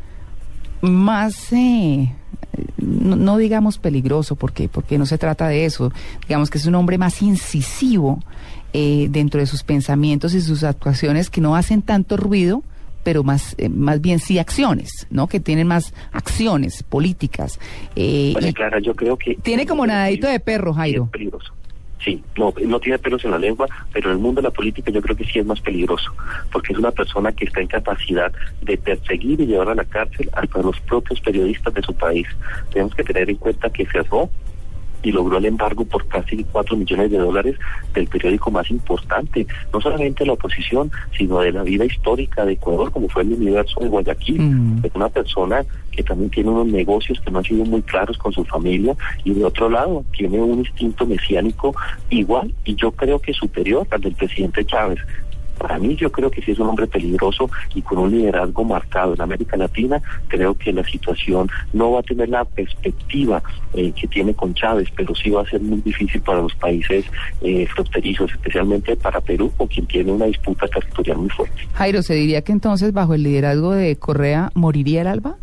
más, 0.82 1.54
eh, 1.54 2.12
no, 2.78 3.16
no 3.16 3.38
digamos 3.38 3.78
peligroso, 3.78 4.36
porque, 4.36 4.68
porque 4.68 4.98
no 4.98 5.06
se 5.06 5.18
trata 5.18 5.48
de 5.48 5.66
eso. 5.66 5.92
Digamos 6.28 6.50
que 6.50 6.58
es 6.58 6.66
un 6.66 6.76
hombre 6.76 6.98
más 6.98 7.22
incisivo 7.22 8.20
eh, 8.74 9.08
dentro 9.12 9.40
de 9.40 9.46
sus 9.46 9.64
pensamientos 9.64 10.34
y 10.34 10.42
sus 10.42 10.64
actuaciones 10.64 11.30
que 11.30 11.42
no 11.42 11.56
hacen 11.56 11.82
tanto 11.82 12.18
ruido 12.18 12.64
pero 13.04 13.24
más, 13.24 13.56
eh, 13.58 13.70
más 13.70 14.02
bien 14.02 14.20
sí 14.20 14.40
acciones, 14.40 15.08
¿no? 15.10 15.28
Que 15.28 15.40
tienen 15.40 15.68
más 15.68 15.94
acciones 16.12 16.84
políticas. 16.84 17.60
Eh, 17.96 18.34
y 18.40 18.54
Clara, 18.54 18.80
yo 18.80 18.96
creo 18.96 19.18
que... 19.18 19.36
tiene 19.36 19.66
como 19.66 19.86
nadadito 19.86 20.28
de 20.28 20.40
perro, 20.40 20.74
Jairo. 20.74 21.06
es 21.06 21.10
peligroso. 21.10 21.54
Sí, 22.04 22.22
no, 22.38 22.54
no 22.66 22.80
tiene 22.82 23.00
pelos 23.00 23.24
en 23.24 23.32
la 23.32 23.38
lengua, 23.38 23.66
pero 23.94 24.10
en 24.10 24.18
el 24.18 24.22
mundo 24.22 24.42
de 24.42 24.48
la 24.48 24.52
política 24.52 24.92
yo 24.92 25.02
creo 25.02 25.16
que 25.16 25.24
sí 25.24 25.40
es 25.40 25.46
más 25.46 25.62
peligroso, 25.62 26.12
porque 26.52 26.74
es 26.74 26.80
una 26.80 26.92
persona 26.92 27.32
que 27.32 27.46
está 27.46 27.62
en 27.62 27.68
capacidad 27.68 28.32
de 28.62 28.78
perseguir 28.78 29.40
y 29.40 29.46
llevar 29.46 29.70
a 29.70 29.76
la 29.76 29.86
cárcel 29.86 30.30
hasta 30.34 30.62
los 30.62 30.80
propios 30.82 31.22
periodistas 31.22 31.74
de 31.74 31.82
su 31.82 31.94
país. 31.94 32.28
Tenemos 32.72 32.94
que 32.94 33.04
tener 33.04 33.30
en 33.30 33.38
cuenta 33.38 33.70
que 33.70 33.86
cerró 33.86 34.30
y 35.04 35.12
logró 35.12 35.38
el 35.38 35.46
embargo 35.46 35.86
por 35.86 36.08
casi 36.08 36.44
4 36.52 36.76
millones 36.76 37.12
de 37.12 37.18
dólares 37.18 37.56
del 37.94 38.08
periódico 38.08 38.50
más 38.50 38.70
importante, 38.72 39.46
no 39.72 39.82
solamente 39.82 40.24
de 40.24 40.28
la 40.28 40.34
oposición, 40.34 40.92
sino 41.18 41.40
de 41.42 41.52
la 41.52 41.64
vida 41.64 41.86
histórica 41.86 42.46
de 42.46 42.54
Ecuador, 42.54 42.92
como 42.92 43.10
fue 43.10 43.24
el 43.24 43.34
universo 43.34 43.80
de 43.82 43.90
Guayaquil. 43.90 44.82
Es 44.84 44.92
una 44.96 45.10
persona 45.10 45.64
que 45.92 46.04
también 46.04 46.30
tiene 46.32 46.50
unos 46.50 46.68
negocios 46.68 47.20
que 47.22 47.30
no 47.30 47.40
han 47.40 47.44
sido 47.44 47.66
muy 47.66 47.82
claros 47.84 48.18
con 48.18 48.34
su 48.34 48.44
familia 48.46 48.96
y 49.24 49.34
de 49.34 49.46
otro 49.46 49.70
lado 49.70 50.04
tiene 50.16 50.40
un 50.40 50.60
instinto 50.60 51.06
mesiánico 51.06 51.76
igual 52.10 52.54
y 52.66 52.76
yo 52.76 52.92
creo 52.92 53.20
que 53.20 53.34
superior 53.34 53.88
al 53.92 54.02
del 54.02 54.14
presidente 54.14 54.66
Chávez. 54.66 55.00
Para 55.64 55.80
mí 55.80 55.96
yo 55.96 56.12
creo 56.12 56.30
que 56.30 56.42
sí 56.42 56.52
es 56.52 56.60
un 56.60 56.68
hombre 56.68 56.88
peligroso 56.88 57.50
y 57.74 57.82
con 57.82 57.98
un 57.98 58.12
liderazgo 58.12 58.66
marcado 58.66 59.14
en 59.14 59.22
América 59.22 59.56
Latina, 59.56 60.02
creo 60.28 60.56
que 60.56 60.74
la 60.74 60.84
situación 60.84 61.50
no 61.72 61.94
va 61.94 62.02
a 62.02 62.04
tener 62.04 62.28
la 62.28 62.44
perspectiva 62.44 63.42
eh, 63.74 63.94
que 63.94 64.06
tiene 64.10 64.34
con 64.34 64.54
Chávez, 64.54 64.90
pero 64.94 65.16
sí 65.16 65.30
va 65.30 65.44
a 65.44 65.46
ser 65.46 65.62
muy 65.62 65.80
difícil 65.80 66.20
para 66.20 66.42
los 66.42 66.54
países 66.56 67.06
eh, 67.40 67.66
fronterizos, 67.68 68.30
especialmente 68.34 68.98
para 68.98 69.22
Perú, 69.22 69.54
con 69.56 69.68
quien 69.68 69.86
tiene 69.86 70.12
una 70.12 70.26
disputa 70.26 70.68
territorial 70.68 71.20
muy 71.20 71.30
fuerte. 71.30 71.66
Jairo, 71.76 72.02
¿se 72.02 72.16
diría 72.16 72.42
que 72.42 72.52
entonces 72.52 72.92
bajo 72.92 73.14
el 73.14 73.24
liderazgo 73.24 73.72
de 73.72 73.96
Correa 73.96 74.52
moriría 74.56 75.00
el 75.00 75.08
Alba? 75.08 75.38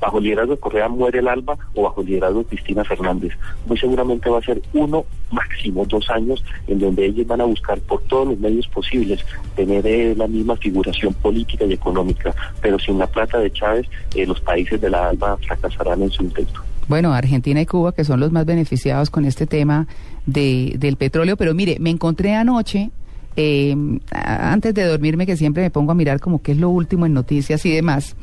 Bajo 0.00 0.18
el 0.18 0.24
liderazgo 0.24 0.54
de 0.54 0.60
Correa 0.60 0.88
muere 0.88 1.18
el 1.18 1.28
Alba 1.28 1.56
o 1.74 1.82
bajo 1.82 2.00
el 2.00 2.08
liderazgo 2.08 2.40
de 2.40 2.46
Cristina 2.46 2.84
Fernández. 2.84 3.32
Muy 3.66 3.78
seguramente 3.78 4.30
va 4.30 4.38
a 4.38 4.42
ser 4.42 4.60
uno, 4.72 5.04
máximo 5.30 5.84
dos 5.86 6.08
años, 6.10 6.44
en 6.66 6.78
donde 6.78 7.06
ellos 7.06 7.26
van 7.26 7.40
a 7.40 7.44
buscar 7.44 7.78
por 7.80 8.02
todos 8.02 8.28
los 8.28 8.38
medios 8.38 8.66
posibles 8.68 9.24
tener 9.56 9.86
eh, 9.86 10.14
la 10.16 10.26
misma 10.26 10.56
figuración 10.56 11.14
política 11.14 11.64
y 11.64 11.72
económica, 11.72 12.34
pero 12.60 12.78
sin 12.78 12.98
la 12.98 13.06
plata 13.06 13.38
de 13.38 13.52
Chávez, 13.52 13.86
eh, 14.14 14.26
los 14.26 14.40
países 14.40 14.80
de 14.80 14.90
la 14.90 15.08
Alba 15.08 15.36
fracasarán 15.38 16.02
en 16.02 16.10
su 16.10 16.22
intento. 16.22 16.60
Bueno, 16.86 17.14
Argentina 17.14 17.60
y 17.60 17.66
Cuba, 17.66 17.92
que 17.92 18.04
son 18.04 18.20
los 18.20 18.30
más 18.32 18.44
beneficiados 18.44 19.10
con 19.10 19.24
este 19.24 19.46
tema 19.46 19.86
de, 20.26 20.74
del 20.78 20.96
petróleo. 20.96 21.36
Pero 21.36 21.54
mire, 21.54 21.78
me 21.80 21.90
encontré 21.90 22.34
anoche, 22.34 22.90
eh, 23.36 23.74
antes 24.10 24.74
de 24.74 24.84
dormirme, 24.84 25.26
que 25.26 25.36
siempre 25.36 25.62
me 25.62 25.70
pongo 25.70 25.92
a 25.92 25.94
mirar 25.94 26.20
como 26.20 26.42
qué 26.42 26.52
es 26.52 26.58
lo 26.58 26.68
último 26.68 27.06
en 27.06 27.14
noticias 27.14 27.64
y 27.64 27.70
demás, 27.70 28.16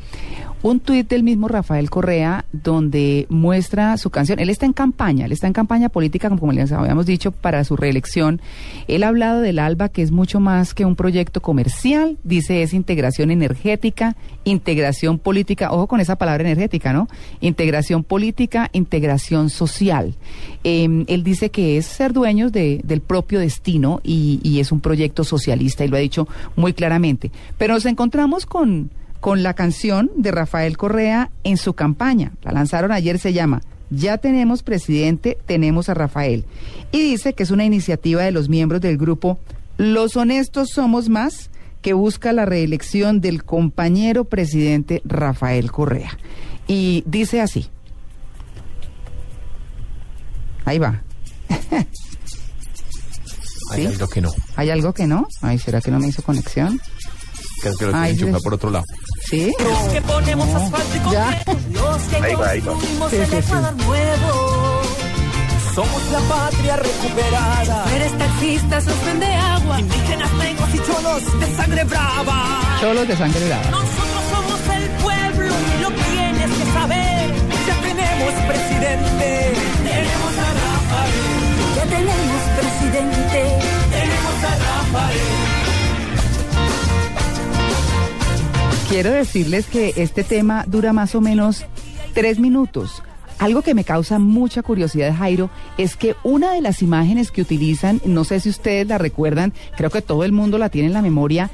un 0.63 0.79
tuit 0.79 1.09
del 1.09 1.23
mismo 1.23 1.47
Rafael 1.47 1.89
Correa 1.89 2.45
donde 2.51 3.25
muestra 3.29 3.97
su 3.97 4.09
canción. 4.11 4.39
Él 4.39 4.49
está 4.49 4.65
en 4.67 4.73
campaña, 4.73 5.25
él 5.25 5.31
está 5.31 5.47
en 5.47 5.53
campaña 5.53 5.89
política, 5.89 6.29
como 6.29 6.51
les 6.51 6.71
habíamos 6.71 7.05
dicho, 7.07 7.31
para 7.31 7.63
su 7.63 7.75
reelección. 7.75 8.41
Él 8.87 9.03
ha 9.03 9.07
hablado 9.07 9.41
del 9.41 9.57
ALBA, 9.59 9.89
que 9.89 10.03
es 10.03 10.11
mucho 10.11 10.39
más 10.39 10.73
que 10.73 10.85
un 10.85 10.95
proyecto 10.95 11.41
comercial, 11.41 12.17
dice 12.23 12.61
es 12.61 12.73
integración 12.73 13.31
energética, 13.31 14.15
integración 14.43 15.17
política, 15.17 15.71
ojo 15.71 15.87
con 15.87 15.99
esa 15.99 16.15
palabra 16.15 16.43
energética, 16.43 16.93
¿no? 16.93 17.07
Integración 17.39 18.03
política, 18.03 18.69
integración 18.73 19.49
social. 19.49 20.13
Eh, 20.63 21.05
él 21.07 21.23
dice 21.23 21.49
que 21.49 21.77
es 21.77 21.85
ser 21.87 22.13
dueños 22.13 22.51
de- 22.51 22.81
del 22.83 23.01
propio 23.01 23.39
destino 23.39 23.99
y 24.03 24.59
es 24.59 24.71
un 24.71 24.79
proyecto 24.79 25.23
socialista 25.23 25.83
y 25.83 25.87
lo 25.87 25.97
ha 25.97 25.99
dicho 25.99 26.27
muy 26.55 26.73
claramente. 26.73 27.31
Pero 27.57 27.73
nos 27.73 27.85
encontramos 27.85 28.45
con, 28.45 28.91
con 29.21 29.43
la 29.43 29.53
canción 29.53 30.11
de 30.17 30.31
Rafael 30.31 30.75
Correa 30.77 31.29
en 31.43 31.55
su 31.55 31.73
campaña. 31.73 32.33
La 32.41 32.51
lanzaron 32.51 32.91
ayer, 32.91 33.19
se 33.19 33.31
llama 33.31 33.61
Ya 33.89 34.17
tenemos 34.17 34.63
presidente, 34.63 35.37
tenemos 35.45 35.87
a 35.87 35.93
Rafael. 35.93 36.43
Y 36.91 36.99
dice 36.99 37.33
que 37.33 37.43
es 37.43 37.51
una 37.51 37.63
iniciativa 37.63 38.23
de 38.23 38.31
los 38.31 38.49
miembros 38.49 38.81
del 38.81 38.97
grupo 38.97 39.39
Los 39.77 40.17
Honestos 40.17 40.71
Somos 40.71 41.07
Más 41.07 41.51
que 41.81 41.93
busca 41.93 42.33
la 42.33 42.45
reelección 42.45 43.21
del 43.21 43.43
compañero 43.43 44.25
presidente 44.25 45.01
Rafael 45.05 45.71
Correa. 45.71 46.17
Y 46.67 47.03
dice 47.05 47.41
así. 47.41 47.69
Ahí 50.65 50.79
va. 50.79 51.03
Hay 53.71 53.85
algo 53.85 54.07
que 54.07 54.21
no. 54.21 54.31
¿Hay 54.55 54.69
algo 54.69 54.93
que 54.93 55.07
no? 55.07 55.27
Ay, 55.41 55.57
¿será 55.59 55.79
que 55.79 55.91
no 55.91 55.99
me 55.99 56.07
hizo 56.07 56.21
conexión? 56.23 56.79
Creo 57.61 57.75
que 57.77 57.85
lo 57.85 57.95
Ay, 57.95 58.15
tienen 58.17 58.35
por 58.41 58.53
otro 58.53 58.69
lado. 58.69 58.85
¿Sí? 59.31 59.53
Los 59.59 59.79
que 59.93 60.01
ponemos 60.01 60.47
asfalto 60.55 60.95
y 60.95 60.99
concreto, 60.99 61.57
los 61.71 62.01
que 62.03 62.15
Ahí 62.17 62.35
va, 62.35 62.49
ahí 62.49 62.59
va. 62.59 62.65
construimos 62.73 63.09
Sí, 63.11 63.15
el 63.15 63.25
sí, 63.25 63.31
sí. 63.31 63.37
Ecuador 63.37 63.75
nuevo. 63.77 64.81
Somos 65.73 66.01
la 66.11 66.19
patria 66.35 66.75
recuperada. 66.75 67.85
Eres 67.95 68.17
taxista, 68.17 68.81
sostén 68.81 69.19
de 69.21 69.33
agua. 69.33 69.79
Indígenas, 69.79 70.33
negros 70.33 70.69
y 70.75 70.77
cholos 70.79 71.39
de 71.39 71.55
sangre 71.55 71.83
brava. 71.85 72.59
Cholos 72.81 73.07
de 73.07 73.15
sangre 73.15 73.45
brava. 73.47 73.71
Nosotros 73.71 74.23
somos 74.33 74.75
el 74.75 74.89
pueblo, 75.01 75.53
lo 75.81 75.89
tienes 76.11 76.51
que 76.57 76.65
saber. 76.73 77.31
Ya 77.67 77.75
tenemos 77.87 78.33
presidente. 78.51 79.53
Tenemos 79.87 80.33
a 80.45 80.49
Rafael. 80.59 81.75
Ya 81.77 81.83
tenemos 81.85 82.41
presidente. 82.59 83.39
Tenemos 83.95 84.35
a 84.43 84.51
Rafael. 84.67 85.40
Quiero 88.91 89.11
decirles 89.11 89.67
que 89.67 89.93
este 89.95 90.25
tema 90.25 90.65
dura 90.67 90.91
más 90.91 91.15
o 91.15 91.21
menos 91.21 91.65
tres 92.13 92.39
minutos. 92.39 93.01
Algo 93.39 93.61
que 93.61 93.73
me 93.73 93.85
causa 93.85 94.19
mucha 94.19 94.61
curiosidad, 94.63 95.15
Jairo, 95.15 95.49
es 95.77 95.95
que 95.95 96.15
una 96.23 96.51
de 96.51 96.59
las 96.61 96.81
imágenes 96.81 97.31
que 97.31 97.41
utilizan, 97.41 98.01
no 98.03 98.25
sé 98.25 98.41
si 98.41 98.49
ustedes 98.49 98.85
la 98.85 98.97
recuerdan, 98.97 99.53
creo 99.77 99.89
que 99.89 100.01
todo 100.01 100.25
el 100.25 100.33
mundo 100.33 100.57
la 100.57 100.67
tiene 100.67 100.89
en 100.89 100.93
la 100.93 101.01
memoria, 101.01 101.49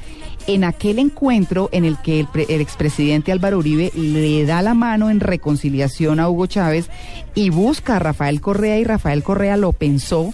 en 0.48 0.64
aquel 0.64 0.98
encuentro 0.98 1.70
en 1.72 1.86
el 1.86 1.98
que 2.00 2.20
el, 2.22 2.28
pre- 2.28 2.48
el 2.50 2.60
expresidente 2.60 3.32
Álvaro 3.32 3.60
Uribe 3.60 3.92
le 3.94 4.44
da 4.46 4.64
la 4.64 4.74
mano 4.74 5.12
en 5.12 5.20
reconciliación 5.20 6.20
a 6.20 6.30
Hugo 6.30 6.48
Chávez 6.48 6.90
y 7.36 7.52
busca 7.52 7.98
a 7.98 8.00
Rafael 8.00 8.42
Correa 8.42 8.80
y 8.80 8.84
Rafael 8.84 9.22
Correa 9.24 9.58
lo 9.58 9.74
pensó, 9.74 10.34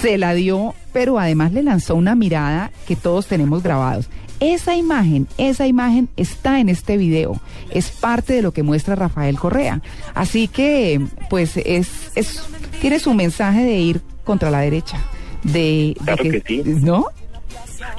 se 0.00 0.16
la 0.16 0.32
dio, 0.32 0.74
pero 0.94 1.18
además 1.18 1.52
le 1.52 1.62
lanzó 1.62 1.94
una 1.94 2.14
mirada 2.14 2.72
que 2.88 2.96
todos 2.96 3.26
tenemos 3.26 3.62
grabados. 3.62 4.08
Esa 4.40 4.74
imagen, 4.74 5.28
esa 5.36 5.66
imagen 5.66 6.08
está 6.16 6.60
en 6.60 6.68
este 6.68 6.96
video, 6.96 7.40
es 7.70 7.90
parte 7.90 8.32
de 8.32 8.42
lo 8.42 8.52
que 8.52 8.62
muestra 8.62 8.94
Rafael 8.94 9.38
Correa. 9.38 9.82
Así 10.14 10.48
que, 10.48 11.00
pues, 11.28 11.58
es, 11.58 12.10
es 12.14 12.42
tiene 12.80 12.98
su 12.98 13.12
mensaje 13.14 13.62
de 13.62 13.76
ir 13.76 14.00
contra 14.24 14.50
la 14.50 14.60
derecha, 14.60 14.98
de, 15.42 15.94
de 16.00 16.04
Claro 16.04 16.22
que 16.22 16.42
sí. 16.46 16.62
¿no? 16.64 17.06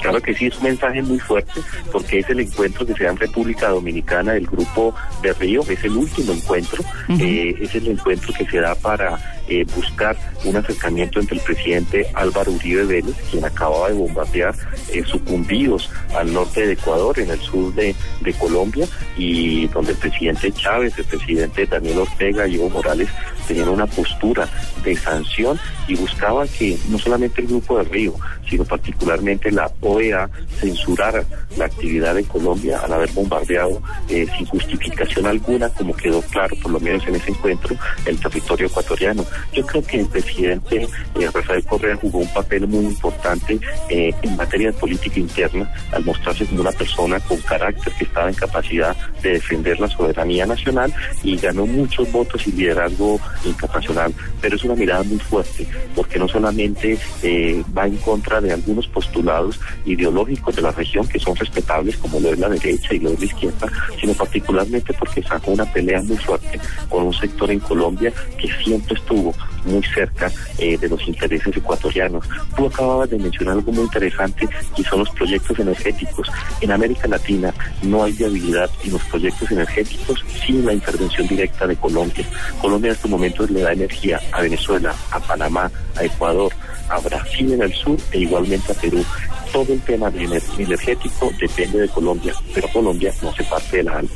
Claro 0.01 0.21
que 0.21 0.33
sí, 0.33 0.47
es 0.47 0.57
un 0.57 0.63
mensaje 0.63 1.01
muy 1.01 1.19
fuerte 1.19 1.61
porque 1.91 2.19
es 2.19 2.29
el 2.29 2.39
encuentro 2.39 2.85
que 2.85 2.93
se 2.93 3.03
da 3.03 3.11
en 3.11 3.17
República 3.17 3.69
Dominicana 3.69 4.33
del 4.33 4.47
Grupo 4.47 4.95
de 5.21 5.33
Río, 5.33 5.61
es 5.67 5.83
el 5.83 5.95
último 5.95 6.33
encuentro, 6.33 6.83
eh, 7.09 7.55
es 7.59 7.75
el 7.75 7.87
encuentro 7.87 8.33
que 8.33 8.45
se 8.45 8.59
da 8.59 8.73
para 8.75 9.40
eh, 9.47 9.65
buscar 9.75 10.17
un 10.45 10.55
acercamiento 10.55 11.19
entre 11.19 11.37
el 11.37 11.43
presidente 11.43 12.07
Álvaro 12.13 12.51
Uribe 12.51 12.85
Vélez, 12.85 13.15
quien 13.29 13.45
acababa 13.45 13.89
de 13.89 13.95
bombardear 13.95 14.55
eh, 14.91 15.03
sucumbidos 15.05 15.89
al 16.15 16.33
norte 16.33 16.65
de 16.65 16.73
Ecuador, 16.73 17.19
en 17.19 17.29
el 17.29 17.39
sur 17.39 17.73
de, 17.73 17.95
Colombia, 18.39 18.87
y 19.17 19.67
donde 19.67 19.91
el 19.91 19.97
presidente 19.97 20.51
Chávez, 20.51 20.97
el 20.97 21.05
presidente 21.05 21.65
Daniel 21.65 21.99
Ortega 21.99 22.47
y 22.47 22.55
Evo 22.55 22.69
Morales 22.69 23.09
tenían 23.47 23.69
una 23.69 23.85
postura 23.85 24.47
de 24.83 24.95
sanción 24.95 25.59
y 25.87 25.95
buscaban 25.95 26.47
que 26.47 26.77
no 26.89 26.97
solamente 26.97 27.41
el 27.41 27.47
Grupo 27.47 27.77
de 27.77 27.83
Río, 27.83 28.15
sino 28.49 28.63
particularmente 28.63 29.51
la 29.51 29.69
OEA 29.81 30.29
censurara 30.59 31.23
la 31.57 31.65
actividad 31.65 32.15
de 32.15 32.23
Colombia 32.23 32.79
al 32.79 32.93
haber 32.93 33.11
bombardeado 33.11 33.81
eh, 34.09 34.25
sin 34.37 34.45
justificación 34.45 35.25
alguna, 35.25 35.69
como 35.69 35.95
quedó 35.95 36.21
claro 36.21 36.55
por 36.61 36.71
lo 36.71 36.79
menos 36.79 37.05
en 37.07 37.15
ese 37.15 37.31
encuentro, 37.31 37.75
el 38.05 38.19
territorio 38.19 38.67
ecuatoriano. 38.67 39.25
Yo 39.53 39.65
creo 39.65 39.83
que 39.83 39.99
el 39.99 40.07
presidente 40.07 40.87
eh, 41.19 41.29
Rafael 41.33 41.63
Correa 41.65 41.95
jugó 41.95 42.19
un 42.19 42.33
papel 42.33 42.67
muy 42.67 42.85
importante 42.85 43.59
eh, 43.89 44.13
en 44.21 44.35
materia 44.35 44.71
de 44.71 44.77
política 44.77 45.19
interna 45.19 45.71
al 45.91 46.05
mostrarse 46.05 46.45
como 46.45 46.61
una 46.61 46.71
persona 46.71 47.19
con 47.19 47.37
carácter 47.41 47.93
que 47.93 48.05
estaba 48.05 48.29
en 48.29 48.35
capacidad 48.35 48.95
de 49.21 49.33
defender 49.33 49.79
la 49.79 49.87
soberanía 49.87 50.45
nacional 50.45 50.93
y 51.23 51.37
ganó 51.37 51.65
muchos 51.65 52.11
votos 52.11 52.47
y 52.47 52.51
liderazgo 52.51 53.19
internacional. 53.45 54.13
Pero 54.41 54.55
es 54.55 54.63
una 54.63 54.75
mirada 54.75 55.03
muy 55.03 55.19
fuerte 55.19 55.67
porque 55.95 56.19
no 56.19 56.27
solamente 56.27 56.97
eh, 57.23 57.63
va 57.77 57.87
en 57.87 57.97
contra 57.97 58.41
de 58.41 58.53
algunos 58.53 58.87
postulados 58.87 59.59
ideológicos 59.85 60.55
de 60.55 60.61
la 60.61 60.71
región 60.71 61.07
que 61.07 61.19
son 61.19 61.35
respetables 61.35 61.97
como 61.97 62.19
lo 62.19 62.31
es 62.31 62.39
la 62.39 62.49
derecha 62.49 62.93
y 62.93 62.99
lo 62.99 63.11
es 63.11 63.19
la 63.19 63.25
izquierda, 63.25 63.67
sino 63.99 64.13
particularmente 64.13 64.93
porque 64.93 65.21
sacó 65.23 65.51
una 65.51 65.65
pelea 65.65 66.01
muy 66.01 66.17
fuerte 66.17 66.59
con 66.89 67.03
un 67.03 67.13
sector 67.13 67.51
en 67.51 67.59
Colombia 67.59 68.13
que 68.37 68.49
siempre 68.63 68.95
estuvo 68.95 69.20
muy 69.65 69.83
cerca 69.93 70.31
eh, 70.57 70.77
de 70.77 70.89
los 70.89 71.07
intereses 71.07 71.55
ecuatorianos. 71.55 72.25
Tú 72.55 72.65
acababas 72.67 73.09
de 73.09 73.17
mencionar 73.19 73.55
algo 73.55 73.71
muy 73.71 73.83
interesante 73.83 74.47
y 74.77 74.83
son 74.83 74.99
los 74.99 75.09
proyectos 75.11 75.57
energéticos. 75.59 76.29
En 76.61 76.71
América 76.71 77.07
Latina 77.07 77.53
no 77.83 78.03
hay 78.03 78.13
viabilidad 78.13 78.69
en 78.83 78.93
los 78.93 79.01
proyectos 79.03 79.51
energéticos 79.51 80.23
sin 80.45 80.65
la 80.65 80.73
intervención 80.73 81.27
directa 81.27 81.67
de 81.67 81.75
Colombia. 81.75 82.25
Colombia 82.61 82.89
en 82.89 82.95
estos 82.95 83.11
momentos 83.11 83.49
le 83.51 83.61
da 83.61 83.73
energía 83.73 84.19
a 84.31 84.41
Venezuela, 84.41 84.95
a 85.11 85.19
Panamá, 85.19 85.71
a 85.95 86.03
Ecuador, 86.03 86.51
a 86.89 86.99
Brasil 86.99 87.53
en 87.53 87.61
el 87.61 87.73
sur 87.73 87.97
e 88.11 88.19
igualmente 88.19 88.71
a 88.71 88.75
Perú. 88.75 89.03
Todo 89.51 89.73
el 89.73 89.81
tema 89.81 90.09
de 90.09 90.25
ener- 90.25 90.43
energético 90.59 91.29
depende 91.39 91.79
de 91.81 91.89
Colombia, 91.89 92.33
pero 92.53 92.67
Colombia 92.69 93.13
no 93.21 93.29
hace 93.29 93.43
parte 93.43 93.77
de 93.77 93.83
la 93.83 93.97
ALBA. 93.97 94.15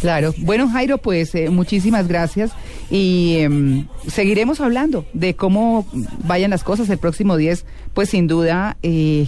Claro. 0.00 0.34
Bueno, 0.38 0.68
Jairo, 0.68 0.98
pues 0.98 1.34
eh, 1.34 1.48
muchísimas 1.50 2.06
gracias 2.06 2.52
y 2.90 3.38
em, 3.38 3.86
seguiremos 4.06 4.60
hablando 4.60 5.06
de 5.12 5.34
cómo 5.34 5.86
vayan 6.24 6.50
las 6.50 6.64
cosas 6.64 6.88
el 6.90 6.98
próximo 6.98 7.36
10. 7.36 7.64
Pues 7.94 8.10
sin 8.10 8.26
duda 8.26 8.76
eh, 8.82 9.26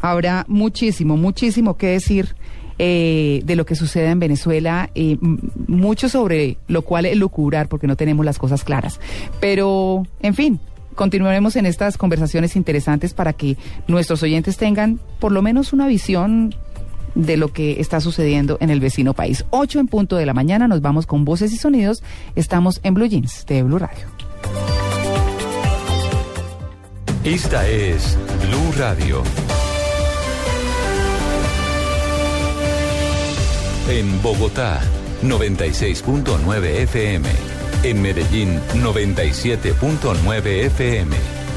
habrá 0.00 0.44
muchísimo, 0.48 1.16
muchísimo 1.16 1.76
que 1.76 1.88
decir 1.88 2.34
eh, 2.78 3.42
de 3.44 3.56
lo 3.56 3.66
que 3.66 3.76
sucede 3.76 4.08
en 4.08 4.18
Venezuela, 4.18 4.90
eh, 4.94 5.16
mucho 5.68 6.08
sobre 6.08 6.56
lo 6.66 6.82
cual 6.82 7.06
elucubrar 7.06 7.68
porque 7.68 7.86
no 7.86 7.96
tenemos 7.96 8.24
las 8.24 8.38
cosas 8.38 8.64
claras. 8.64 9.00
Pero, 9.40 10.04
en 10.20 10.34
fin. 10.34 10.60
Continuaremos 10.94 11.56
en 11.56 11.66
estas 11.66 11.98
conversaciones 11.98 12.54
interesantes 12.54 13.14
para 13.14 13.32
que 13.32 13.56
nuestros 13.88 14.22
oyentes 14.22 14.56
tengan 14.56 15.00
por 15.18 15.32
lo 15.32 15.42
menos 15.42 15.72
una 15.72 15.88
visión 15.88 16.54
de 17.14 17.36
lo 17.36 17.52
que 17.52 17.80
está 17.80 18.00
sucediendo 18.00 18.58
en 18.60 18.70
el 18.70 18.80
vecino 18.80 19.14
país. 19.14 19.44
8 19.50 19.80
en 19.80 19.88
punto 19.88 20.16
de 20.16 20.26
la 20.26 20.34
mañana, 20.34 20.68
nos 20.68 20.80
vamos 20.80 21.06
con 21.06 21.24
voces 21.24 21.52
y 21.52 21.56
sonidos. 21.56 22.02
Estamos 22.36 22.80
en 22.82 22.94
Blue 22.94 23.06
Jeans 23.06 23.46
de 23.46 23.62
Blue 23.62 23.78
Radio. 23.78 24.06
Esta 27.24 27.66
es 27.68 28.18
Blue 28.46 28.72
Radio. 28.78 29.22
En 33.88 34.22
Bogotá, 34.22 34.80
96.9 35.22 36.64
FM. 36.82 37.28
En 37.82 38.02
Medellín, 38.02 38.60
97.9 38.74 40.46
FM. 40.46 41.43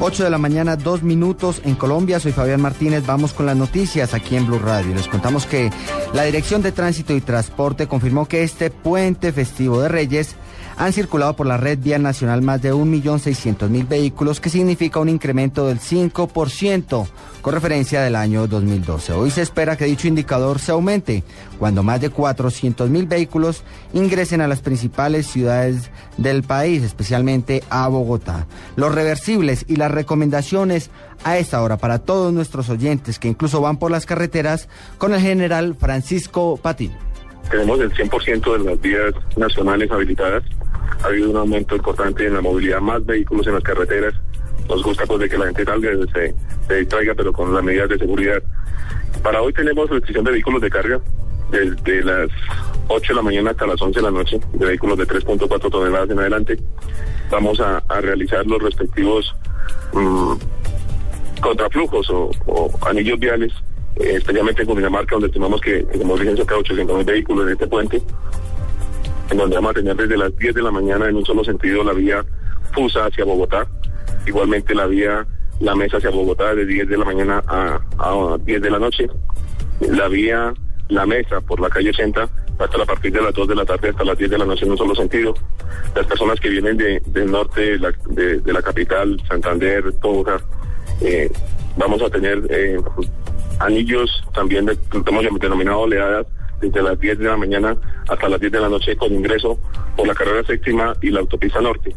8 0.00 0.22
de 0.22 0.30
la 0.30 0.38
mañana, 0.38 0.76
dos 0.76 1.02
minutos 1.02 1.60
en 1.64 1.74
Colombia. 1.74 2.20
Soy 2.20 2.30
Fabián 2.30 2.60
Martínez. 2.60 3.04
Vamos 3.04 3.32
con 3.32 3.46
las 3.46 3.56
noticias 3.56 4.14
aquí 4.14 4.36
en 4.36 4.46
Blue 4.46 4.60
Radio. 4.60 4.94
Les 4.94 5.08
contamos 5.08 5.44
que 5.44 5.70
la 6.14 6.22
Dirección 6.22 6.62
de 6.62 6.70
Tránsito 6.70 7.14
y 7.14 7.20
Transporte 7.20 7.88
confirmó 7.88 8.26
que 8.26 8.44
este 8.44 8.70
puente 8.70 9.32
festivo 9.32 9.80
de 9.80 9.88
Reyes 9.88 10.36
han 10.78 10.92
circulado 10.92 11.34
por 11.34 11.46
la 11.46 11.56
red 11.56 11.76
vial 11.78 12.02
nacional 12.02 12.40
más 12.40 12.62
de 12.62 12.72
1.600.000 12.72 13.88
vehículos, 13.88 14.40
que 14.40 14.48
significa 14.48 15.00
un 15.00 15.08
incremento 15.08 15.66
del 15.66 15.80
5% 15.80 17.06
con 17.42 17.54
referencia 17.54 18.00
del 18.00 18.14
año 18.14 18.46
2012. 18.46 19.12
Hoy 19.12 19.32
se 19.32 19.42
espera 19.42 19.76
que 19.76 19.86
dicho 19.86 20.06
indicador 20.06 20.60
se 20.60 20.70
aumente 20.70 21.24
cuando 21.58 21.82
más 21.82 22.00
de 22.00 22.12
400.000 22.12 23.08
vehículos 23.08 23.64
ingresen 23.92 24.40
a 24.40 24.46
las 24.46 24.60
principales 24.60 25.26
ciudades 25.26 25.90
del 26.16 26.44
país, 26.44 26.84
especialmente 26.84 27.64
a 27.70 27.88
Bogotá. 27.88 28.46
Los 28.76 28.94
reversibles 28.94 29.64
y 29.66 29.76
las 29.76 29.90
recomendaciones 29.90 30.90
a 31.24 31.38
esta 31.38 31.60
hora 31.60 31.76
para 31.76 31.98
todos 31.98 32.32
nuestros 32.32 32.68
oyentes 32.70 33.18
que 33.18 33.26
incluso 33.26 33.60
van 33.60 33.78
por 33.78 33.90
las 33.90 34.06
carreteras 34.06 34.68
con 34.96 35.12
el 35.12 35.20
general 35.20 35.74
Francisco 35.74 36.56
Patín. 36.56 36.92
Tenemos 37.50 37.80
el 37.80 37.92
100% 37.92 38.58
de 38.58 38.70
las 38.70 38.80
vías 38.80 39.14
nacionales 39.36 39.90
habilitadas 39.90 40.44
ha 41.02 41.06
habido 41.06 41.30
un 41.30 41.36
aumento 41.36 41.76
importante 41.76 42.26
en 42.26 42.34
la 42.34 42.40
movilidad, 42.40 42.80
más 42.80 43.04
vehículos 43.04 43.46
en 43.46 43.54
las 43.54 43.62
carreteras. 43.62 44.14
Nos 44.68 44.82
gusta 44.82 45.06
pues 45.06 45.20
de 45.20 45.28
que 45.28 45.38
la 45.38 45.46
gente 45.46 45.64
salga, 45.64 45.90
se, 46.12 46.34
se 46.66 46.74
distraiga, 46.74 47.14
pero 47.14 47.32
con 47.32 47.54
las 47.54 47.64
medidas 47.64 47.88
de 47.88 47.98
seguridad. 47.98 48.42
Para 49.22 49.42
hoy 49.42 49.52
tenemos 49.52 49.88
restricción 49.88 50.24
de 50.24 50.32
vehículos 50.32 50.60
de 50.60 50.70
carga 50.70 51.00
desde 51.50 52.02
las 52.02 52.28
8 52.88 53.12
de 53.12 53.16
la 53.16 53.22
mañana 53.22 53.50
hasta 53.50 53.66
las 53.66 53.80
11 53.80 53.98
de 53.98 54.02
la 54.02 54.10
noche, 54.10 54.40
de 54.52 54.66
vehículos 54.66 54.98
de 54.98 55.06
3.4 55.06 55.70
toneladas 55.70 56.10
en 56.10 56.18
adelante. 56.18 56.58
Vamos 57.30 57.60
a, 57.60 57.82
realizar 58.00 58.46
los 58.46 58.62
respectivos 58.62 59.34
mm, 59.92 60.32
contraflujos 61.40 62.08
o, 62.10 62.70
anillos 62.86 63.18
viales, 63.18 63.52
eh, 63.96 64.14
especialmente 64.16 64.62
en 64.62 64.68
Cundinamarca, 64.68 65.14
donde 65.14 65.28
estimamos 65.28 65.60
que 65.60 65.82
tenemos 65.84 66.18
vigencia 66.18 66.44
cerca 66.44 66.54
de 66.54 66.60
800 66.60 66.96
mil 66.96 67.04
vehículos 67.04 67.46
en 67.46 67.52
este 67.52 67.66
puente 67.66 68.02
en 69.30 69.36
donde 69.36 69.56
vamos 69.56 69.72
a 69.72 69.74
tener 69.74 69.96
desde 69.96 70.16
las 70.16 70.36
10 70.36 70.54
de 70.54 70.62
la 70.62 70.70
mañana 70.70 71.08
en 71.08 71.16
un 71.16 71.24
solo 71.24 71.44
sentido 71.44 71.84
la 71.84 71.92
vía 71.92 72.24
Fusa 72.72 73.06
hacia 73.06 73.24
Bogotá, 73.24 73.66
igualmente 74.26 74.74
la 74.74 74.86
vía 74.86 75.26
La 75.60 75.74
Mesa 75.74 75.98
hacia 75.98 76.10
Bogotá 76.10 76.54
de 76.54 76.66
10 76.66 76.88
de 76.88 76.98
la 76.98 77.04
mañana 77.04 77.42
a, 77.46 77.80
a 77.98 78.38
10 78.38 78.62
de 78.62 78.70
la 78.70 78.78
noche, 78.78 79.08
la 79.80 80.08
vía 80.08 80.52
La 80.88 81.06
Mesa 81.06 81.40
por 81.40 81.60
la 81.60 81.68
calle 81.68 81.90
80 81.90 82.28
hasta 82.58 82.82
a 82.82 82.86
partir 82.86 83.12
de 83.12 83.22
las 83.22 83.32
2 83.34 83.48
de 83.48 83.54
la 83.54 83.64
tarde 83.64 83.90
hasta 83.90 84.04
las 84.04 84.18
10 84.18 84.30
de 84.30 84.38
la 84.38 84.44
noche 84.44 84.64
en 84.64 84.72
un 84.72 84.78
solo 84.78 84.94
sentido. 84.94 85.34
Las 85.94 86.06
personas 86.06 86.40
que 86.40 86.48
vienen 86.48 86.76
de, 86.76 87.00
del 87.06 87.30
norte 87.30 87.78
de 87.78 88.52
la, 88.52 88.62
capital, 88.62 89.20
Santander, 89.28 89.92
Tunja, 90.00 90.40
eh, 91.00 91.30
vamos 91.76 92.02
a 92.02 92.10
tener 92.10 92.42
eh, 92.50 92.76
anillos 93.60 94.24
también 94.34 94.66
de, 94.66 94.76
hemos 95.06 95.40
denominado 95.40 95.80
oleadas 95.80 96.26
desde 96.60 96.82
las 96.82 96.98
10 96.98 97.18
de 97.18 97.24
la 97.24 97.36
mañana 97.36 97.76
hasta 98.08 98.28
las 98.28 98.40
10 98.40 98.52
de 98.52 98.60
la 98.60 98.68
noche 98.68 98.96
con 98.96 99.12
ingreso 99.12 99.58
por 99.96 100.06
la 100.06 100.14
carrera 100.14 100.44
séptima 100.44 100.94
y 101.02 101.10
la 101.10 101.20
autopista 101.20 101.60
norte. 101.60 101.94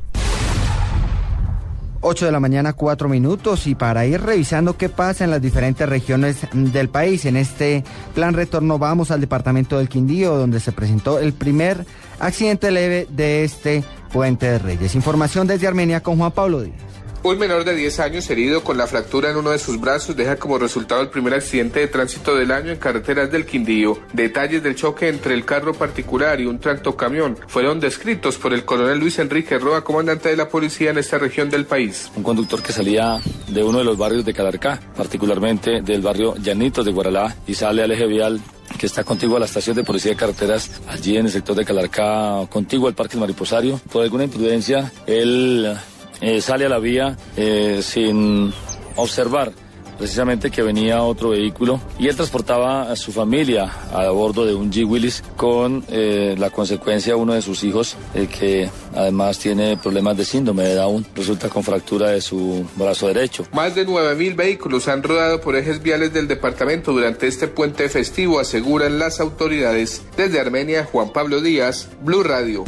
8 2.01 2.25
de 2.25 2.31
la 2.31 2.39
mañana, 2.39 2.73
4 2.73 3.07
minutos, 3.07 3.67
y 3.67 3.75
para 3.75 4.05
ir 4.07 4.21
revisando 4.21 4.75
qué 4.75 4.89
pasa 4.89 5.23
en 5.23 5.29
las 5.29 5.41
diferentes 5.41 5.87
regiones 5.87 6.47
del 6.51 6.89
país, 6.89 7.25
en 7.25 7.37
este 7.37 7.83
plan 8.15 8.33
retorno 8.33 8.79
vamos 8.79 9.11
al 9.11 9.21
departamento 9.21 9.77
del 9.77 9.87
Quindío, 9.87 10.35
donde 10.35 10.59
se 10.59 10.71
presentó 10.71 11.19
el 11.19 11.33
primer 11.33 11.85
accidente 12.19 12.71
leve 12.71 13.07
de 13.09 13.43
este 13.43 13.83
puente 14.11 14.47
de 14.47 14.57
Reyes. 14.57 14.95
Información 14.95 15.45
desde 15.45 15.67
Armenia 15.67 16.01
con 16.01 16.17
Juan 16.17 16.31
Pablo 16.31 16.61
Díaz. 16.61 16.75
Un 17.23 17.37
menor 17.37 17.63
de 17.65 17.75
10 17.75 17.99
años 17.99 18.27
herido 18.31 18.63
con 18.63 18.79
la 18.79 18.87
fractura 18.87 19.29
en 19.29 19.37
uno 19.37 19.51
de 19.51 19.59
sus 19.59 19.79
brazos 19.79 20.15
deja 20.15 20.37
como 20.37 20.57
resultado 20.57 21.01
el 21.01 21.09
primer 21.09 21.35
accidente 21.35 21.79
de 21.79 21.87
tránsito 21.87 22.35
del 22.35 22.51
año 22.51 22.71
en 22.71 22.79
carreteras 22.79 23.31
del 23.31 23.45
Quindío. 23.45 23.99
Detalles 24.11 24.63
del 24.63 24.73
choque 24.73 25.07
entre 25.07 25.35
el 25.35 25.45
carro 25.45 25.75
particular 25.75 26.41
y 26.41 26.47
un 26.47 26.57
tractocamión 26.57 27.37
fueron 27.45 27.79
descritos 27.79 28.37
por 28.37 28.53
el 28.55 28.65
coronel 28.65 28.97
Luis 28.97 29.19
Enrique 29.19 29.59
Roa, 29.59 29.83
comandante 29.83 30.29
de 30.29 30.35
la 30.35 30.49
policía 30.49 30.89
en 30.89 30.97
esta 30.97 31.19
región 31.19 31.51
del 31.51 31.65
país. 31.65 32.11
Un 32.15 32.23
conductor 32.23 32.63
que 32.63 32.73
salía 32.73 33.19
de 33.49 33.63
uno 33.63 33.77
de 33.77 33.83
los 33.83 33.99
barrios 33.99 34.25
de 34.25 34.33
Calarcá, 34.33 34.79
particularmente 34.97 35.83
del 35.83 36.01
barrio 36.01 36.35
Llanitos 36.37 36.83
de 36.83 36.91
Guaralá, 36.91 37.35
y 37.45 37.53
sale 37.53 37.83
al 37.83 37.91
eje 37.91 38.07
vial 38.07 38.41
que 38.79 38.87
está 38.87 39.03
contiguo 39.03 39.37
a 39.37 39.39
la 39.39 39.45
estación 39.45 39.75
de 39.75 39.83
policía 39.83 40.13
de 40.13 40.17
carreteras, 40.17 40.71
allí 40.87 41.17
en 41.17 41.27
el 41.27 41.31
sector 41.31 41.55
de 41.55 41.65
Calarcá, 41.65 42.47
contiguo 42.49 42.87
al 42.87 42.95
Parque 42.95 43.17
Mariposario. 43.17 43.79
Por 43.91 44.01
alguna 44.01 44.23
imprudencia, 44.23 44.91
él 45.05 45.77
eh, 46.21 46.41
sale 46.41 46.65
a 46.65 46.69
la 46.69 46.79
vía 46.79 47.17
eh, 47.35 47.81
sin 47.83 48.53
observar 48.95 49.51
precisamente 49.97 50.49
que 50.49 50.63
venía 50.63 51.03
otro 51.03 51.29
vehículo 51.29 51.79
y 51.99 52.07
él 52.07 52.15
transportaba 52.15 52.91
a 52.91 52.95
su 52.95 53.11
familia 53.11 53.71
a 53.93 54.09
bordo 54.09 54.47
de 54.47 54.55
un 54.55 54.71
G 54.71 54.83
Willis 54.83 55.23
con 55.37 55.85
eh, 55.89 56.35
la 56.39 56.49
consecuencia 56.49 57.15
uno 57.15 57.35
de 57.35 57.43
sus 57.43 57.63
hijos 57.63 57.95
que 58.35 58.67
además 58.95 59.37
tiene 59.37 59.77
problemas 59.77 60.17
de 60.17 60.25
síndrome 60.25 60.63
de 60.63 60.73
Down, 60.73 61.05
resulta 61.15 61.49
con 61.49 61.63
fractura 61.63 62.09
de 62.09 62.21
su 62.21 62.65
brazo 62.77 63.09
derecho. 63.09 63.45
Más 63.53 63.75
de 63.75 63.85
9.000 63.85 64.35
vehículos 64.35 64.87
han 64.87 65.03
rodado 65.03 65.39
por 65.39 65.55
ejes 65.55 65.83
viales 65.83 66.11
del 66.11 66.27
departamento 66.27 66.93
durante 66.93 67.27
este 67.27 67.47
puente 67.47 67.87
festivo, 67.87 68.39
aseguran 68.39 68.97
las 68.97 69.19
autoridades. 69.19 70.01
Desde 70.17 70.39
Armenia, 70.39 70.87
Juan 70.91 71.13
Pablo 71.13 71.41
Díaz, 71.41 71.89
Blue 72.01 72.23
Radio. 72.23 72.65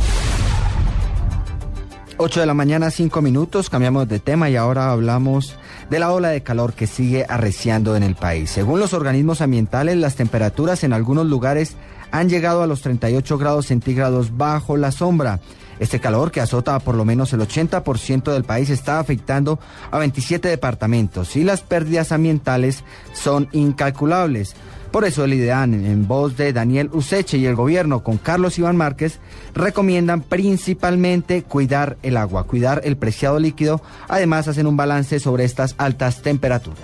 8 2.17 2.39
de 2.41 2.45
la 2.45 2.53
mañana, 2.53 2.91
5 2.91 3.21
minutos, 3.21 3.69
cambiamos 3.69 4.07
de 4.07 4.19
tema 4.19 4.49
y 4.49 4.55
ahora 4.55 4.91
hablamos 4.91 5.55
de 5.89 5.99
la 5.99 6.11
ola 6.11 6.29
de 6.29 6.43
calor 6.43 6.73
que 6.73 6.85
sigue 6.85 7.25
arreciando 7.27 7.95
en 7.95 8.03
el 8.03 8.15
país. 8.15 8.51
Según 8.51 8.79
los 8.79 8.93
organismos 8.93 9.41
ambientales, 9.41 9.97
las 9.97 10.15
temperaturas 10.15 10.83
en 10.83 10.93
algunos 10.93 11.25
lugares 11.25 11.75
han 12.11 12.29
llegado 12.29 12.61
a 12.61 12.67
los 12.67 12.81
38 12.81 13.37
grados 13.39 13.65
centígrados 13.65 14.37
bajo 14.37 14.77
la 14.77 14.91
sombra. 14.91 15.39
Este 15.79 15.99
calor 15.99 16.31
que 16.31 16.39
azota 16.39 16.75
a 16.75 16.79
por 16.79 16.93
lo 16.93 17.03
menos 17.03 17.33
el 17.33 17.41
80% 17.41 18.31
del 18.31 18.43
país 18.43 18.69
está 18.69 18.99
afectando 18.99 19.59
a 19.89 19.97
27 19.97 20.47
departamentos 20.47 21.35
y 21.35 21.43
las 21.43 21.61
pérdidas 21.61 22.11
ambientales 22.11 22.83
son 23.13 23.49
incalculables. 23.51 24.55
Por 24.93 25.05
eso 25.05 25.23
el 25.23 25.33
IDEAN, 25.33 25.73
en 25.73 26.07
voz 26.07 26.37
de 26.37 26.53
Daniel 26.53 26.91
Useche 26.93 27.39
y 27.39 27.47
el 27.47 27.55
gobierno 27.55 28.03
con 28.03 28.19
Carlos 28.19 28.59
Iván 28.59 28.77
Márquez, 28.77 29.17
recomiendan 29.55 30.21
principalmente 30.21 31.41
cuidar 31.41 31.97
el 32.03 32.15
agua, 32.15 32.43
cuidar 32.43 32.81
el 32.83 32.95
preciado 32.95 33.39
líquido. 33.39 33.81
Además, 34.07 34.47
hacen 34.47 34.67
un 34.67 34.77
balance 34.77 35.19
sobre 35.19 35.45
estas 35.45 35.73
altas 35.79 36.21
temperaturas. 36.21 36.83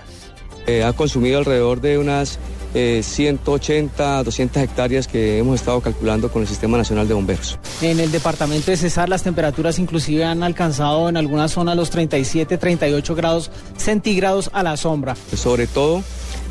Eh, 0.66 0.84
ha 0.84 0.92
consumido 0.94 1.38
alrededor 1.38 1.82
de 1.82 2.00
unas 2.00 2.40
180, 2.74 4.22
eh, 4.22 4.24
200 4.24 4.64
hectáreas 4.64 5.08
que 5.08 5.38
hemos 5.38 5.60
estado 5.60 5.80
calculando 5.82 6.32
con 6.32 6.42
el 6.42 6.48
Sistema 6.48 6.80
Nacional 6.80 7.08
de 7.08 7.14
Bomberos. 7.14 7.60
En 7.84 8.00
el 8.00 8.12
departamento 8.12 8.72
de 8.72 8.78
Cesar 8.78 9.08
las 9.08 9.22
temperaturas 9.22 9.78
inclusive 9.78 10.26
han 10.26 10.42
alcanzado 10.42 11.10
en 11.10 11.18
algunas 11.18 11.52
zonas 11.52 11.76
los 11.76 11.92
37, 11.92 12.58
38 12.58 13.16
grados 13.16 13.52
centígrados 13.78 14.50
a 14.54 14.64
la 14.64 14.78
sombra. 14.78 15.16
Sobre 15.36 15.68
todo 15.68 16.04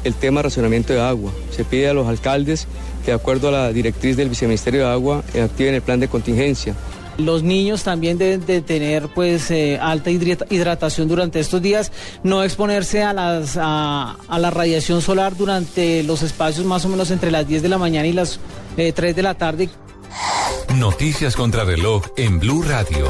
el 0.04 0.14
tema 0.14 0.40
de 0.40 0.44
racionamiento 0.44 0.92
de 0.92 1.00
agua. 1.00 1.32
Se 1.50 1.64
pide 1.64 1.88
a 1.88 1.94
los 1.94 2.08
alcaldes 2.08 2.66
que 3.04 3.10
de 3.10 3.16
acuerdo 3.16 3.48
a 3.48 3.52
la 3.52 3.72
directriz 3.72 4.16
del 4.16 4.28
Viceministerio 4.28 4.80
de 4.80 4.92
Agua 4.92 5.22
eh, 5.34 5.42
activen 5.42 5.74
el 5.74 5.82
plan 5.82 6.00
de 6.00 6.08
contingencia. 6.08 6.74
Los 7.18 7.42
niños 7.42 7.82
también 7.82 8.16
deben 8.16 8.46
de 8.46 8.60
tener 8.62 9.08
pues 9.08 9.50
eh, 9.50 9.76
alta 9.82 10.10
hidratación 10.10 11.08
durante 11.08 11.40
estos 11.40 11.60
días, 11.60 11.90
no 12.22 12.44
exponerse 12.44 13.02
a, 13.02 13.12
las, 13.12 13.58
a, 13.60 14.16
la 14.38 14.50
radiación 14.50 15.02
solar 15.02 15.36
durante 15.36 16.04
los 16.04 16.22
espacios 16.22 16.64
más 16.64 16.84
o 16.84 16.88
menos 16.88 17.10
entre 17.10 17.32
las 17.32 17.48
10 17.48 17.62
de 17.62 17.68
la 17.68 17.78
mañana 17.78 18.06
y 18.06 18.12
las 18.12 18.38
3 18.76 18.96
eh, 18.96 19.14
de 19.14 19.22
la 19.22 19.34
tarde. 19.34 19.68
Noticias 20.76 21.34
contra 21.34 21.64
reloj 21.64 22.04
en 22.16 22.38
Blue 22.38 22.62
Radio. 22.62 23.08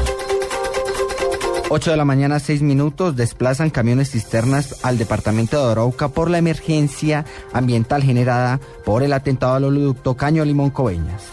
8 1.71 1.91
de 1.91 1.97
la 1.97 2.05
mañana, 2.05 2.39
6 2.39 2.63
minutos, 2.63 3.15
desplazan 3.15 3.69
camiones 3.69 4.09
cisternas 4.09 4.83
al 4.83 4.97
departamento 4.97 5.63
de 5.63 5.71
Arauca 5.71 6.07
por 6.07 6.31
la 6.31 6.39
emergencia 6.39 7.25
ambiental 7.53 8.01
generada 8.01 8.59
por 8.83 9.03
el 9.03 9.13
atentado 9.13 9.53
al 9.53 9.65
oleoducto 9.65 10.17
Caño 10.17 10.43
Limón 10.43 10.71
Coveñas. 10.71 11.25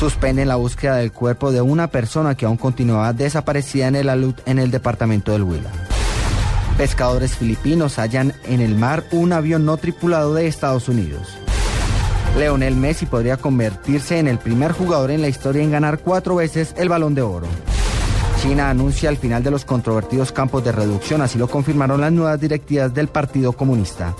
Suspenden 0.00 0.48
la 0.48 0.56
búsqueda 0.56 0.96
del 0.96 1.12
cuerpo 1.12 1.52
de 1.52 1.60
una 1.60 1.88
persona 1.88 2.34
que 2.34 2.46
aún 2.46 2.56
continuaba 2.56 3.12
desaparecida 3.12 3.88
en 3.88 3.96
el 3.96 4.08
alud 4.08 4.34
en 4.46 4.58
el 4.58 4.70
departamento 4.70 5.32
del 5.32 5.42
Huila. 5.42 5.70
Pescadores 6.78 7.36
filipinos 7.36 7.98
hallan 7.98 8.32
en 8.44 8.62
el 8.62 8.74
mar 8.74 9.04
un 9.10 9.34
avión 9.34 9.66
no 9.66 9.76
tripulado 9.76 10.32
de 10.32 10.46
Estados 10.46 10.88
Unidos. 10.88 11.36
Leonel 12.38 12.76
Messi 12.76 13.04
podría 13.04 13.36
convertirse 13.36 14.18
en 14.18 14.28
el 14.28 14.38
primer 14.38 14.72
jugador 14.72 15.10
en 15.10 15.20
la 15.20 15.28
historia 15.28 15.62
en 15.62 15.72
ganar 15.72 15.98
cuatro 15.98 16.36
veces 16.36 16.74
el 16.78 16.88
balón 16.88 17.14
de 17.14 17.20
oro. 17.20 17.48
China 18.40 18.70
anuncia 18.70 19.08
el 19.08 19.16
final 19.16 19.42
de 19.42 19.50
los 19.50 19.64
controvertidos 19.64 20.32
campos 20.32 20.62
de 20.64 20.72
reducción, 20.72 21.22
así 21.22 21.38
lo 21.38 21.48
confirmaron 21.48 22.00
las 22.00 22.12
nuevas 22.12 22.40
directivas 22.40 22.92
del 22.92 23.08
Partido 23.08 23.52
Comunista. 23.52 24.14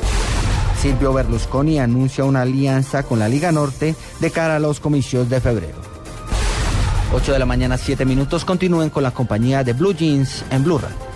Silvio 0.81 1.13
Berlusconi 1.13 1.79
anuncia 1.79 2.25
una 2.25 2.43
alianza 2.43 3.03
con 3.03 3.19
la 3.19 3.29
Liga 3.29 3.53
Norte 3.53 3.95
de 4.21 4.31
cara 4.31 4.57
a 4.57 4.59
los 4.59 4.81
comicios 4.81 5.29
de 5.29 5.41
febrero. 5.41 5.79
8 7.13 7.33
de 7.33 7.39
la 7.39 7.47
mañana, 7.47 7.79
7 7.79 8.05
minutos. 8.05 8.45
Continúen 8.45 8.91
con 8.91 9.03
la 9.03 9.11
compañía 9.11 9.65
de 9.65 9.73
Blue 9.73 9.95
Jeans 9.95 10.45
en 10.51 10.65
Blue 10.65 10.79
Radio. 10.79 11.16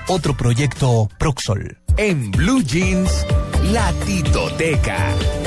Otro 0.07 0.35
proyecto 0.35 1.09
Proxol. 1.17 1.77
En 1.97 2.31
Blue 2.31 2.63
Jeans, 2.63 3.25
la 3.71 3.91
Titoteca. 4.05 5.40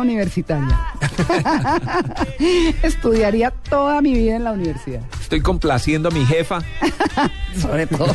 Vida 0.00 0.12
universitaria. 0.12 0.78
Estudiaría 2.82 3.50
toda 3.50 4.00
mi 4.00 4.14
vida 4.14 4.36
en 4.36 4.44
la 4.44 4.52
universidad. 4.52 5.02
Estoy 5.20 5.40
complaciendo 5.40 6.08
a 6.08 6.12
mi 6.12 6.24
jefa. 6.26 6.60
Sobre 7.56 7.86
todo. 7.86 8.14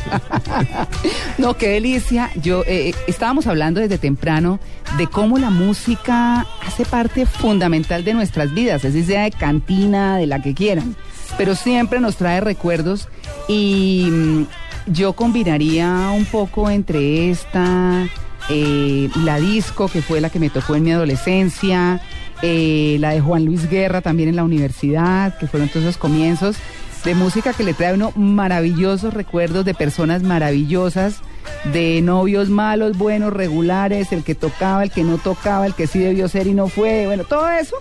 no, 1.37 1.55
qué 1.57 1.69
delicia. 1.69 2.29
Yo 2.35 2.63
eh, 2.65 2.93
estábamos 3.07 3.47
hablando 3.47 3.79
desde 3.79 3.97
temprano 3.97 4.59
de 4.97 5.07
cómo 5.07 5.37
la 5.37 5.49
música 5.49 6.45
hace 6.65 6.85
parte 6.85 7.25
fundamental 7.25 8.03
de 8.03 8.13
nuestras 8.13 8.53
vidas, 8.53 8.85
así 8.85 9.03
sea 9.03 9.23
de 9.23 9.31
cantina, 9.31 10.17
de 10.17 10.27
la 10.27 10.41
que 10.41 10.53
quieran, 10.53 10.95
pero 11.37 11.55
siempre 11.55 11.99
nos 11.99 12.15
trae 12.15 12.39
recuerdos 12.39 13.09
y 13.47 14.07
mm, 14.09 14.43
yo 14.87 15.13
combinaría 15.13 16.09
un 16.15 16.25
poco 16.25 16.69
entre 16.69 17.29
esta, 17.29 18.07
eh, 18.49 19.09
la 19.23 19.39
disco 19.39 19.87
que 19.87 20.01
fue 20.01 20.21
la 20.21 20.29
que 20.29 20.39
me 20.39 20.49
tocó 20.49 20.75
en 20.75 20.83
mi 20.83 20.91
adolescencia, 20.91 22.01
eh, 22.41 22.97
la 22.99 23.11
de 23.11 23.21
Juan 23.21 23.45
Luis 23.45 23.69
Guerra 23.69 24.01
también 24.01 24.29
en 24.29 24.35
la 24.35 24.43
universidad, 24.43 25.37
que 25.37 25.47
fueron 25.47 25.69
todos 25.69 25.83
esos 25.83 25.97
comienzos 25.97 26.57
de 27.03 27.15
música 27.15 27.53
que 27.53 27.63
le 27.63 27.73
trae 27.73 27.91
a 27.91 27.93
uno 27.93 28.11
maravillosos 28.15 29.13
recuerdos 29.13 29.63
de 29.65 29.73
personas 29.73 30.23
maravillosas, 30.23 31.21
de 31.65 32.01
novios 32.01 32.49
malos, 32.49 32.97
buenos, 32.97 33.33
regulares, 33.33 34.11
el 34.11 34.23
que 34.23 34.35
tocaba, 34.35 34.83
el 34.83 34.91
que 34.91 35.03
no 35.03 35.17
tocaba, 35.17 35.65
el 35.65 35.73
que 35.73 35.87
sí 35.87 35.99
debió 35.99 36.27
ser 36.27 36.47
y 36.47 36.53
no 36.53 36.67
fue, 36.67 37.05
bueno, 37.07 37.23
todo 37.23 37.49
eso. 37.49 37.75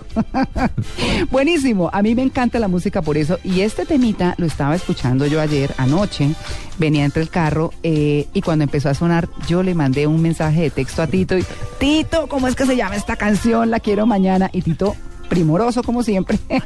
Buenísimo, 1.31 1.89
a 1.93 2.01
mí 2.01 2.15
me 2.15 2.21
encanta 2.21 2.59
la 2.59 2.67
música 2.67 3.01
por 3.01 3.17
eso 3.17 3.39
y 3.43 3.61
este 3.61 3.85
temita 3.85 4.35
lo 4.37 4.45
estaba 4.45 4.75
escuchando 4.75 5.25
yo 5.27 5.41
ayer, 5.41 5.73
anoche, 5.77 6.29
venía 6.77 7.05
entre 7.05 7.21
el 7.21 7.29
carro 7.29 7.71
eh, 7.83 8.27
y 8.33 8.41
cuando 8.41 8.63
empezó 8.63 8.89
a 8.89 8.93
sonar 8.93 9.29
yo 9.47 9.63
le 9.63 9.73
mandé 9.73 10.07
un 10.07 10.21
mensaje 10.21 10.61
de 10.61 10.69
texto 10.69 11.01
a 11.01 11.07
Tito 11.07 11.37
y 11.37 11.45
Tito, 11.79 12.27
¿cómo 12.27 12.47
es 12.47 12.55
que 12.55 12.65
se 12.65 12.75
llama 12.75 12.95
esta 12.95 13.15
canción? 13.15 13.71
La 13.71 13.79
quiero 13.79 14.05
mañana 14.05 14.49
y 14.51 14.61
Tito 14.61 14.95
primoroso 15.29 15.83
como 15.83 16.03
siempre, 16.03 16.39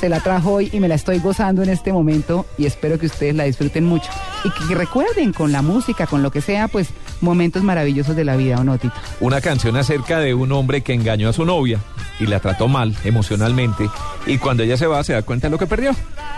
se 0.00 0.08
la 0.08 0.20
trajo 0.20 0.52
hoy 0.52 0.70
y 0.72 0.80
me 0.80 0.88
la 0.88 0.94
estoy 0.94 1.18
gozando 1.18 1.62
en 1.62 1.68
este 1.68 1.92
momento 1.92 2.46
y 2.56 2.64
espero 2.64 2.98
que 2.98 3.04
ustedes 3.04 3.34
la 3.34 3.44
disfruten 3.44 3.84
mucho 3.84 4.10
y 4.44 4.50
que 4.50 4.74
recuerden 4.74 5.34
con 5.34 5.52
la 5.52 5.60
música, 5.60 6.06
con 6.06 6.22
lo 6.22 6.30
que 6.30 6.40
sea, 6.40 6.68
pues 6.68 6.88
momentos 7.20 7.62
maravillosos 7.62 8.16
de 8.16 8.24
la 8.24 8.34
vida, 8.36 8.58
¿o 8.58 8.64
no, 8.64 8.78
Tito? 8.78 8.94
Una 9.20 9.42
canción 9.42 9.76
acerca 9.76 10.18
de 10.18 10.32
un 10.32 10.52
hombre 10.52 10.80
que 10.80 10.94
engañó 10.94 11.28
a 11.28 11.34
su 11.34 11.44
novia 11.44 11.80
y 12.18 12.26
la 12.26 12.40
trató 12.40 12.66
mal 12.66 12.96
emocionalmente 13.04 13.90
y 14.26 14.38
cuando 14.38 14.62
ella 14.62 14.78
se 14.78 14.86
va 14.86 15.04
se 15.04 15.12
da 15.12 15.20
cuenta 15.20 15.48
de 15.48 15.50
lo 15.50 15.58
que 15.58 15.66
perdió 15.66 15.94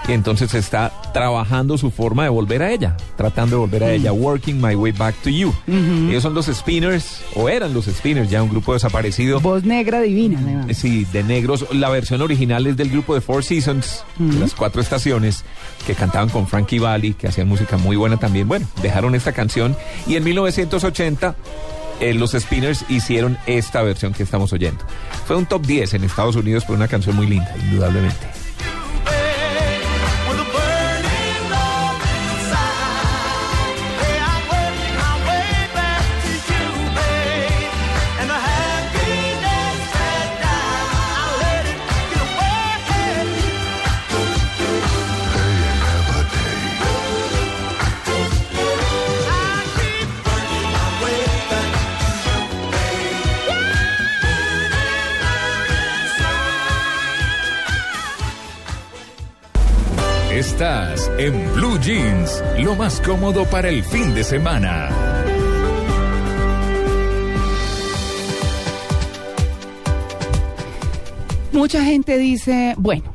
y 0.09 0.13
entonces 0.13 0.53
está 0.55 0.93
trabajando 1.13 1.79
su 1.79 1.91
forma 1.91 2.25
de 2.25 2.29
volver 2.29 2.63
a 2.63 2.73
ella, 2.73 2.97
tratando 3.17 3.57
de 3.57 3.61
volver 3.61 3.85
a 3.85 3.93
ella, 3.93 4.13
working 4.13 4.61
my 4.61 4.75
way 4.75 4.93
back 4.93 5.15
to 5.23 5.31
you. 5.31 5.53
Ellos 5.69 6.23
son 6.23 6.35
los 6.35 6.47
Spinners 6.47 7.23
o 7.37 7.49
eran 7.49 7.73
los 7.73 7.87
Spinners, 7.87 8.29
ya 8.29 8.43
un 8.43 8.49
grupo 8.49 8.73
desaparecido. 8.73 9.41
Voz 9.41 9.65
negra 9.65 10.01
divina, 10.01 10.41
además. 10.43 10.77
Sí, 10.77 11.07
de 11.13 11.23
negros. 11.23 11.67
La 11.73 11.89
versión 11.89 12.21
original 12.21 12.67
es 12.67 12.77
del 12.77 12.91
grupo 12.91 13.15
de 13.15 13.21
Four 13.21 13.45
Seasons, 13.53 14.03
las 14.19 14.55
cuatro 14.55 14.81
estaciones, 14.81 15.45
que 15.87 15.95
cantaban 15.95 16.31
con 16.31 16.49
Frankie 16.49 16.79
Valli, 16.79 17.13
que 17.13 17.29
hacían 17.29 17.49
música 17.49 17.77
muy 17.77 17.97
buena 17.97 18.17
también. 18.17 18.49
Bueno, 18.49 18.67
dejaron 18.81 19.15
esta 19.15 19.33
canción 19.33 19.77
y 20.07 20.17
en 20.17 20.25
1980 20.25 21.37
eh, 22.01 22.15
los 22.15 22.33
Spinners 22.33 22.87
hicieron 22.89 23.37
esta 23.47 23.83
versión 23.83 24.15
que 24.15 24.23
estamos 24.23 24.55
oyendo. 24.55 24.83
Fue 25.27 25.37
un 25.37 25.45
top 25.45 25.67
10 25.67 25.93
en 25.93 26.05
Estados 26.05 26.35
Unidos 26.35 26.65
por 26.65 26.77
una 26.77 26.89
canción 26.89 27.15
muy 27.15 27.27
linda, 27.27 27.55
indudablemente. 27.59 28.42
En 60.63 61.53
Blue 61.55 61.77
Jeans, 61.81 62.41
lo 62.61 62.77
más 62.77 63.01
cómodo 63.01 63.45
para 63.47 63.69
el 63.69 63.83
fin 63.83 64.15
de 64.15 64.23
semana. 64.23 64.91
Mucha 71.51 71.85
gente 71.85 72.17
dice, 72.17 72.75
bueno, 72.79 73.13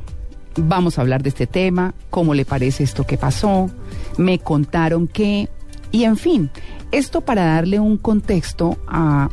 vamos 0.56 0.98
a 0.98 1.00
hablar 1.00 1.22
de 1.22 1.30
este 1.30 1.46
tema, 1.46 1.94
cómo 2.10 2.34
le 2.34 2.44
parece 2.44 2.84
esto 2.84 3.06
que 3.06 3.16
pasó, 3.16 3.70
me 4.18 4.40
contaron 4.40 5.08
que, 5.08 5.48
y 5.90 6.04
en 6.04 6.18
fin, 6.18 6.50
esto 6.92 7.22
para 7.22 7.46
darle 7.46 7.80
un 7.80 7.96
contexto 7.96 8.76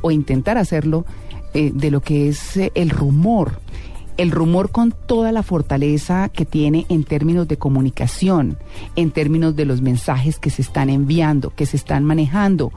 o 0.01 0.09
intentar 0.09 0.57
hacerlo 0.57 1.05
eh, 1.53 1.71
de 1.73 1.91
lo 1.91 1.99
que 1.99 2.29
es 2.29 2.55
eh, 2.55 2.71
el 2.75 2.91
rumor. 2.91 3.59
El 4.17 4.31
rumor 4.31 4.71
con 4.71 4.91
toda 4.91 5.31
la 5.31 5.43
fortaleza 5.43 6.29
que 6.29 6.45
tiene 6.45 6.85
en 6.89 7.03
términos 7.03 7.47
de 7.47 7.57
comunicación, 7.57 8.57
en 8.95 9.11
términos 9.11 9.55
de 9.55 9.65
los 9.65 9.81
mensajes 9.81 10.39
que 10.39 10.49
se 10.49 10.61
están 10.61 10.89
enviando, 10.89 11.53
que 11.53 11.65
se 11.65 11.77
están 11.77 12.03
manejando, 12.03 12.71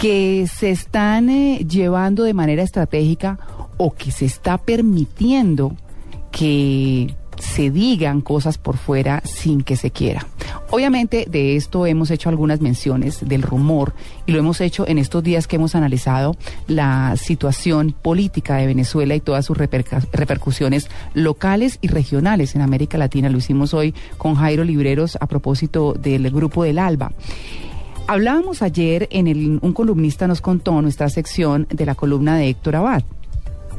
que 0.00 0.48
se 0.52 0.70
están 0.70 1.30
eh, 1.30 1.64
llevando 1.68 2.24
de 2.24 2.34
manera 2.34 2.62
estratégica 2.62 3.38
o 3.76 3.94
que 3.94 4.10
se 4.10 4.24
está 4.24 4.58
permitiendo 4.58 5.76
que 6.32 7.14
se 7.38 7.70
digan 7.70 8.20
cosas 8.20 8.58
por 8.58 8.76
fuera 8.76 9.22
sin 9.24 9.62
que 9.62 9.76
se 9.76 9.90
quiera. 9.90 10.26
Obviamente 10.70 11.26
de 11.30 11.56
esto 11.56 11.86
hemos 11.86 12.10
hecho 12.10 12.28
algunas 12.28 12.60
menciones 12.60 13.26
del 13.26 13.42
rumor 13.42 13.94
y 14.26 14.32
lo 14.32 14.38
hemos 14.38 14.60
hecho 14.60 14.86
en 14.88 14.98
estos 14.98 15.22
días 15.22 15.46
que 15.46 15.56
hemos 15.56 15.74
analizado 15.74 16.36
la 16.66 17.14
situación 17.16 17.94
política 18.00 18.56
de 18.56 18.66
Venezuela 18.66 19.14
y 19.14 19.20
todas 19.20 19.44
sus 19.44 19.56
repercusiones 19.56 20.88
locales 21.12 21.78
y 21.80 21.88
regionales 21.88 22.54
en 22.54 22.62
América 22.62 22.98
Latina. 22.98 23.28
Lo 23.28 23.38
hicimos 23.38 23.74
hoy 23.74 23.94
con 24.18 24.34
Jairo 24.34 24.64
Libreros 24.64 25.16
a 25.20 25.26
propósito 25.26 25.94
del 25.94 26.30
grupo 26.30 26.64
del 26.64 26.78
ALBA. 26.78 27.12
Hablábamos 28.06 28.60
ayer 28.60 29.08
en 29.10 29.28
el, 29.28 29.58
un 29.62 29.72
columnista 29.72 30.26
nos 30.26 30.40
contó 30.40 30.82
nuestra 30.82 31.08
sección 31.08 31.66
de 31.70 31.86
la 31.86 31.94
columna 31.94 32.36
de 32.36 32.48
Héctor 32.48 32.76
Abad 32.76 33.02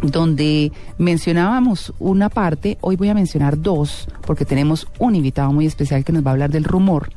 donde 0.01 0.71
mencionábamos 0.97 1.93
una 1.99 2.29
parte, 2.29 2.77
hoy 2.81 2.95
voy 2.95 3.09
a 3.09 3.13
mencionar 3.13 3.61
dos, 3.61 4.07
porque 4.25 4.45
tenemos 4.45 4.87
un 4.99 5.15
invitado 5.15 5.51
muy 5.51 5.65
especial 5.65 6.03
que 6.03 6.13
nos 6.13 6.25
va 6.25 6.31
a 6.31 6.33
hablar 6.33 6.51
del 6.51 6.63
rumor. 6.63 7.09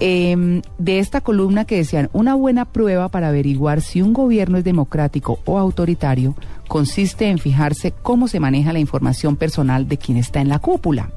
Eh, 0.00 0.62
de 0.78 0.98
esta 0.98 1.20
columna 1.20 1.64
que 1.64 1.76
decían, 1.76 2.10
una 2.12 2.34
buena 2.34 2.64
prueba 2.64 3.08
para 3.08 3.28
averiguar 3.28 3.82
si 3.82 4.02
un 4.02 4.12
gobierno 4.12 4.58
es 4.58 4.64
democrático 4.64 5.38
o 5.44 5.58
autoritario 5.58 6.34
consiste 6.66 7.28
en 7.28 7.38
fijarse 7.38 7.92
cómo 8.02 8.26
se 8.26 8.40
maneja 8.40 8.72
la 8.72 8.80
información 8.80 9.36
personal 9.36 9.86
de 9.86 9.98
quien 9.98 10.16
está 10.16 10.40
en 10.40 10.48
la 10.48 10.58
cúpula. 10.58 11.10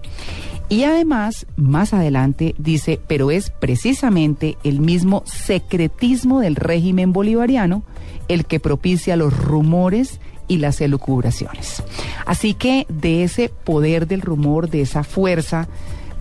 Y 0.67 0.83
además, 0.83 1.45
más 1.55 1.93
adelante 1.93 2.55
dice, 2.57 2.99
pero 3.07 3.31
es 3.31 3.51
precisamente 3.51 4.57
el 4.63 4.79
mismo 4.79 5.23
secretismo 5.25 6.39
del 6.39 6.55
régimen 6.55 7.13
bolivariano 7.13 7.83
el 8.27 8.45
que 8.45 8.59
propicia 8.59 9.15
los 9.15 9.37
rumores 9.37 10.19
y 10.47 10.57
las 10.57 10.81
elucubraciones. 10.81 11.83
Así 12.25 12.53
que 12.53 12.85
de 12.89 13.23
ese 13.23 13.49
poder 13.49 14.07
del 14.07 14.21
rumor, 14.21 14.69
de 14.69 14.81
esa 14.81 15.03
fuerza, 15.03 15.67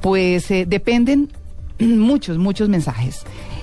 pues 0.01 0.51
eh, 0.51 0.67
dependen 0.67 1.31
muchos, 1.79 2.39
muchos 2.39 2.69
mensajes. 2.69 3.23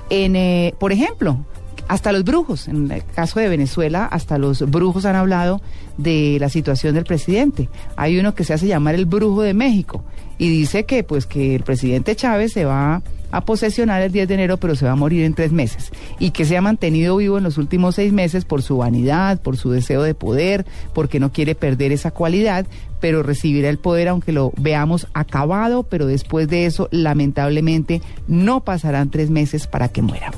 En, 0.09 0.35
eh, 0.35 0.73
por 0.79 0.91
ejemplo, 0.91 1.45
hasta 1.87 2.11
los 2.11 2.23
brujos, 2.23 2.67
en 2.67 2.89
el 2.91 3.03
caso 3.03 3.39
de 3.39 3.49
Venezuela, 3.49 4.05
hasta 4.05 4.37
los 4.37 4.69
brujos 4.69 5.05
han 5.05 5.15
hablado 5.15 5.61
de 5.97 6.37
la 6.39 6.49
situación 6.49 6.95
del 6.95 7.03
presidente. 7.03 7.69
Hay 7.97 8.17
uno 8.17 8.33
que 8.33 8.43
se 8.43 8.53
hace 8.53 8.67
llamar 8.67 8.95
el 8.95 9.05
brujo 9.05 9.41
de 9.41 9.53
México 9.53 10.03
y 10.37 10.49
dice 10.49 10.85
que 10.85 11.03
pues 11.03 11.25
que 11.25 11.55
el 11.55 11.63
presidente 11.63 12.15
Chávez 12.15 12.53
se 12.53 12.65
va 12.65 13.01
a 13.31 13.41
posesionar 13.41 14.01
el 14.01 14.11
10 14.11 14.27
de 14.27 14.33
enero, 14.33 14.57
pero 14.57 14.75
se 14.75 14.85
va 14.85 14.91
a 14.91 14.95
morir 14.95 15.23
en 15.23 15.33
tres 15.33 15.51
meses. 15.51 15.91
Y 16.19 16.31
que 16.31 16.45
se 16.45 16.57
ha 16.57 16.61
mantenido 16.61 17.17
vivo 17.17 17.37
en 17.37 17.43
los 17.43 17.57
últimos 17.57 17.95
seis 17.95 18.13
meses 18.13 18.45
por 18.45 18.61
su 18.61 18.77
vanidad, 18.77 19.41
por 19.41 19.57
su 19.57 19.71
deseo 19.71 20.03
de 20.03 20.13
poder, 20.13 20.65
porque 20.93 21.19
no 21.19 21.31
quiere 21.31 21.55
perder 21.55 21.91
esa 21.91 22.11
cualidad, 22.11 22.65
pero 22.99 23.23
recibirá 23.23 23.69
el 23.69 23.79
poder 23.79 24.07
aunque 24.07 24.31
lo 24.31 24.53
veamos 24.57 25.07
acabado, 25.13 25.83
pero 25.83 26.05
después 26.05 26.47
de 26.47 26.65
eso, 26.65 26.87
lamentablemente, 26.91 28.01
no 28.27 28.63
pasarán 28.63 29.09
tres 29.09 29.29
meses 29.29 29.67
para 29.67 29.89
que 29.89 30.01
muera. 30.01 30.31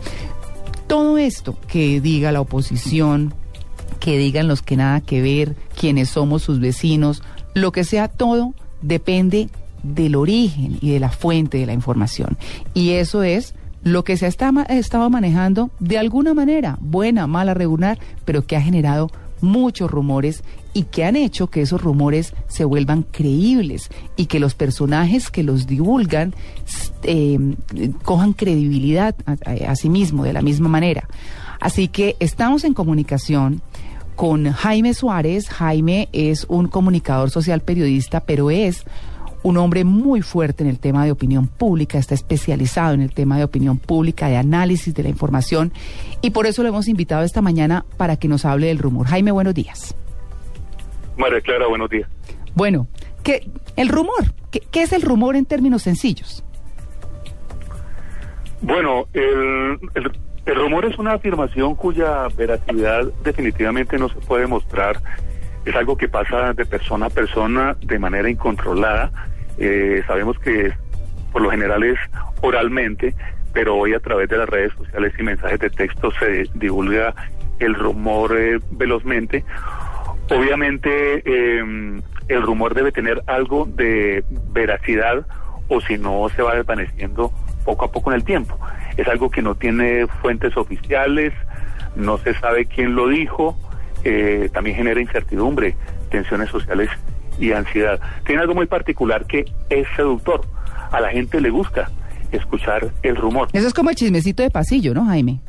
Todo 0.87 1.17
esto 1.17 1.57
que 1.67 2.01
diga 2.01 2.31
la 2.31 2.41
oposición, 2.41 3.33
que 3.99 4.17
digan 4.17 4.47
los 4.47 4.61
que 4.61 4.77
nada 4.77 5.01
que 5.01 5.21
ver, 5.21 5.55
quienes 5.79 6.09
somos 6.09 6.43
sus 6.43 6.59
vecinos, 6.59 7.23
lo 7.53 7.71
que 7.71 7.83
sea, 7.83 8.07
todo 8.07 8.53
depende 8.81 9.49
del 9.83 10.15
origen 10.15 10.77
y 10.81 10.91
de 10.91 10.99
la 10.99 11.09
fuente 11.09 11.57
de 11.59 11.65
la 11.65 11.73
información. 11.73 12.37
Y 12.73 12.91
eso 12.91 13.21
es 13.23 13.53
lo 13.83 14.03
que 14.03 14.15
se 14.17 14.25
ha 14.25 14.29
esta- 14.29 14.51
estado 14.69 15.09
manejando 15.09 15.69
de 15.79 15.97
alguna 15.97 16.33
manera, 16.33 16.77
buena, 16.79 17.27
mala, 17.27 17.53
regular, 17.53 17.99
pero 18.25 18.45
que 18.47 18.55
ha 18.55 18.61
generado 18.61 19.11
muchos 19.41 19.91
rumores 19.91 20.41
y 20.73 20.83
que 20.83 21.03
han 21.03 21.17
hecho 21.17 21.47
que 21.47 21.61
esos 21.61 21.81
rumores 21.81 22.33
se 22.47 22.63
vuelvan 22.63 23.03
creíbles 23.03 23.89
y 24.15 24.27
que 24.27 24.39
los 24.39 24.55
personajes 24.55 25.29
que 25.29 25.43
los 25.43 25.67
divulgan 25.67 26.33
eh, 27.03 27.37
cojan 28.03 28.31
credibilidad 28.31 29.13
a 29.67 29.75
sí 29.75 29.89
mismo 29.89 30.23
de 30.23 30.31
la 30.33 30.41
misma 30.41 30.69
manera. 30.69 31.09
Así 31.59 31.89
que 31.89 32.15
estamos 32.21 32.63
en 32.63 32.73
comunicación 32.73 33.61
con 34.15 34.49
Jaime 34.51 34.93
Suárez. 34.93 35.49
Jaime 35.49 36.07
es 36.13 36.45
un 36.47 36.67
comunicador 36.69 37.29
social 37.29 37.59
periodista, 37.61 38.21
pero 38.21 38.49
es 38.49 38.85
un 39.43 39.57
hombre 39.57 39.83
muy 39.83 40.21
fuerte 40.21 40.63
en 40.63 40.69
el 40.69 40.79
tema 40.79 41.05
de 41.05 41.11
opinión 41.11 41.47
pública, 41.47 41.97
está 41.97 42.15
especializado 42.15 42.93
en 42.93 43.01
el 43.01 43.13
tema 43.13 43.37
de 43.37 43.43
opinión 43.43 43.77
pública, 43.77 44.27
de 44.27 44.37
análisis 44.37 44.93
de 44.93 45.03
la 45.03 45.09
información, 45.09 45.71
y 46.21 46.31
por 46.31 46.47
eso 46.47 46.63
lo 46.63 46.69
hemos 46.69 46.87
invitado 46.87 47.23
esta 47.23 47.41
mañana 47.41 47.85
para 47.97 48.15
que 48.15 48.27
nos 48.27 48.45
hable 48.45 48.67
del 48.67 48.79
rumor. 48.79 49.07
Jaime, 49.07 49.31
buenos 49.31 49.53
días. 49.53 49.95
María 51.17 51.41
Clara, 51.41 51.67
buenos 51.67 51.89
días. 51.89 52.09
Bueno, 52.55 52.87
¿qué, 53.21 53.47
el 53.75 53.89
rumor, 53.89 54.33
¿qué, 54.49 54.61
qué 54.71 54.83
es 54.83 54.93
el 54.93 55.01
rumor 55.01 55.35
en 55.35 55.45
términos 55.45 55.83
sencillos? 55.83 56.43
Bueno, 58.61 59.07
el, 59.13 59.77
el, 59.93 60.11
el 60.45 60.55
rumor 60.55 60.85
es 60.85 60.97
una 60.97 61.13
afirmación 61.13 61.75
cuya 61.75 62.27
veracidad 62.37 63.05
definitivamente 63.23 63.97
no 63.97 64.09
se 64.09 64.15
puede 64.15 64.47
mostrar. 64.47 65.01
Es 65.65 65.75
algo 65.75 65.97
que 65.97 66.09
pasa 66.09 66.53
de 66.53 66.65
persona 66.65 67.07
a 67.07 67.09
persona 67.09 67.77
de 67.81 67.99
manera 67.99 68.29
incontrolada. 68.29 69.11
Eh, 69.57 70.03
sabemos 70.07 70.37
que 70.39 70.73
por 71.31 71.41
lo 71.41 71.49
general 71.49 71.83
es 71.83 71.97
oralmente, 72.41 73.15
pero 73.53 73.75
hoy 73.75 73.93
a 73.93 73.99
través 73.99 74.29
de 74.29 74.37
las 74.37 74.49
redes 74.49 74.73
sociales 74.73 75.13
y 75.17 75.23
mensajes 75.23 75.59
de 75.59 75.69
texto 75.69 76.11
se 76.19 76.45
divulga 76.55 77.13
el 77.59 77.75
rumor 77.75 78.37
eh, 78.37 78.59
velozmente. 78.71 79.43
Obviamente 80.29 81.21
eh, 81.25 82.01
el 82.27 82.41
rumor 82.41 82.73
debe 82.73 82.91
tener 82.91 83.21
algo 83.27 83.65
de 83.65 84.23
veracidad 84.51 85.25
o 85.67 85.81
si 85.81 85.97
no 85.97 86.27
se 86.35 86.41
va 86.41 86.55
desvaneciendo 86.55 87.31
poco 87.65 87.85
a 87.85 87.91
poco 87.91 88.11
en 88.11 88.17
el 88.17 88.23
tiempo. 88.23 88.57
Es 88.97 89.07
algo 89.07 89.29
que 89.29 89.41
no 89.41 89.55
tiene 89.55 90.07
fuentes 90.21 90.55
oficiales, 90.57 91.33
no 91.95 92.17
se 92.17 92.33
sabe 92.35 92.65
quién 92.65 92.95
lo 92.95 93.07
dijo, 93.07 93.57
eh, 94.03 94.49
también 94.53 94.75
genera 94.75 94.99
incertidumbre, 94.99 95.75
tensiones 96.09 96.49
sociales 96.49 96.89
y 97.39 97.51
ansiedad. 97.51 97.99
Tiene 98.25 98.41
algo 98.41 98.55
muy 98.55 98.65
particular 98.65 99.25
que 99.25 99.45
es 99.69 99.87
seductor. 99.95 100.41
A 100.91 100.99
la 100.99 101.09
gente 101.09 101.41
le 101.41 101.49
gusta 101.49 101.89
escuchar 102.31 102.91
el 103.03 103.15
rumor. 103.15 103.47
Eso 103.53 103.67
es 103.67 103.73
como 103.73 103.89
el 103.89 103.95
chismecito 103.95 104.43
de 104.43 104.49
pasillo, 104.49 104.93
¿no, 104.93 105.05
Jaime? 105.05 105.39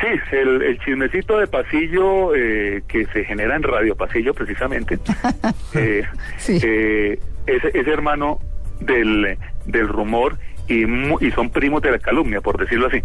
Sí, 0.00 0.06
el, 0.32 0.62
el 0.62 0.78
chismecito 0.80 1.38
de 1.38 1.46
pasillo 1.46 2.34
eh, 2.34 2.82
que 2.88 3.06
se 3.06 3.24
genera 3.24 3.56
en 3.56 3.62
Radio 3.62 3.94
Pasillo 3.96 4.32
precisamente 4.32 4.98
eh, 5.74 6.04
eh, 6.48 7.20
es, 7.46 7.64
es 7.64 7.86
hermano 7.86 8.38
del, 8.80 9.36
del 9.66 9.88
rumor 9.88 10.38
y, 10.68 10.84
y 10.84 11.30
son 11.32 11.50
primos 11.50 11.82
de 11.82 11.90
la 11.90 11.98
calumnia, 11.98 12.40
por 12.40 12.58
decirlo 12.58 12.86
así. 12.86 13.02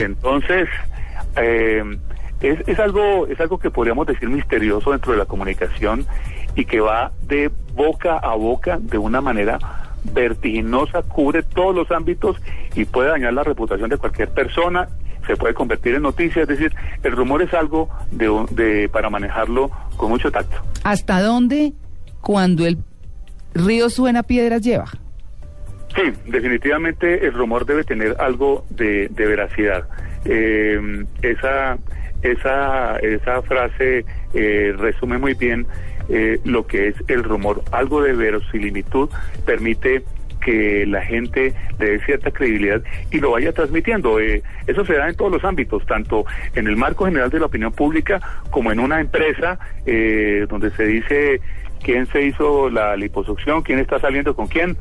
Entonces, 0.00 0.68
eh, 1.36 1.82
es, 2.40 2.58
es 2.66 2.78
algo 2.78 3.26
es 3.26 3.40
algo 3.40 3.58
que 3.58 3.70
podríamos 3.70 4.06
decir 4.06 4.28
misterioso 4.28 4.90
dentro 4.90 5.12
de 5.12 5.18
la 5.18 5.26
comunicación 5.26 6.06
y 6.54 6.64
que 6.64 6.80
va 6.80 7.12
de 7.22 7.50
boca 7.74 8.18
a 8.18 8.34
boca 8.34 8.78
de 8.80 8.98
una 8.98 9.20
manera 9.20 9.58
vertiginosa, 10.04 11.02
cubre 11.02 11.42
todos 11.42 11.74
los 11.74 11.90
ámbitos 11.90 12.36
y 12.74 12.84
puede 12.84 13.10
dañar 13.10 13.32
la 13.32 13.44
reputación 13.44 13.88
de 13.90 13.96
cualquier 13.96 14.28
persona, 14.30 14.88
se 15.26 15.36
puede 15.36 15.54
convertir 15.54 15.94
en 15.94 16.02
noticia, 16.02 16.42
es 16.42 16.48
decir, 16.48 16.72
el 17.02 17.12
rumor 17.12 17.42
es 17.42 17.54
algo 17.54 17.88
de, 18.10 18.28
de 18.50 18.88
para 18.88 19.08
manejarlo 19.10 19.70
con 19.96 20.10
mucho 20.10 20.30
tacto. 20.30 20.56
¿Hasta 20.82 21.22
dónde 21.22 21.72
cuando 22.20 22.66
el 22.66 22.78
río 23.54 23.88
suena 23.88 24.22
piedras 24.22 24.62
lleva? 24.62 24.86
Sí, 25.94 26.12
definitivamente 26.26 27.26
el 27.26 27.34
rumor 27.34 27.66
debe 27.66 27.84
tener 27.84 28.16
algo 28.18 28.64
de, 28.70 29.08
de 29.08 29.26
veracidad. 29.26 29.86
Eh, 30.24 31.04
esa, 31.20 31.76
esa, 32.22 32.96
esa 32.96 33.42
frase 33.42 34.04
eh, 34.32 34.74
resume 34.78 35.18
muy 35.18 35.34
bien 35.34 35.66
eh, 36.12 36.38
lo 36.44 36.66
que 36.66 36.88
es 36.88 36.94
el 37.08 37.24
rumor. 37.24 37.62
Algo 37.72 38.00
de 38.02 38.12
verosimilitud 38.12 39.08
permite 39.44 40.04
que 40.44 40.84
la 40.86 41.00
gente 41.02 41.54
le 41.78 41.90
dé 41.90 42.04
cierta 42.04 42.30
credibilidad 42.32 42.82
y 43.12 43.18
lo 43.18 43.30
vaya 43.30 43.52
transmitiendo. 43.52 44.18
Eh, 44.20 44.42
eso 44.66 44.84
se 44.84 44.94
da 44.94 45.08
en 45.08 45.14
todos 45.16 45.30
los 45.32 45.44
ámbitos, 45.44 45.86
tanto 45.86 46.24
en 46.56 46.66
el 46.66 46.76
marco 46.76 47.04
general 47.04 47.30
de 47.30 47.38
la 47.38 47.46
opinión 47.46 47.72
pública 47.72 48.20
como 48.50 48.72
en 48.72 48.80
una 48.80 49.00
empresa 49.00 49.58
eh, 49.86 50.46
donde 50.48 50.70
se 50.72 50.84
dice 50.84 51.40
quién 51.84 52.06
se 52.08 52.22
hizo 52.26 52.68
la 52.70 52.96
liposucción, 52.96 53.62
quién 53.62 53.78
está 53.78 54.00
saliendo 54.00 54.34
con 54.34 54.48
quién. 54.48 54.76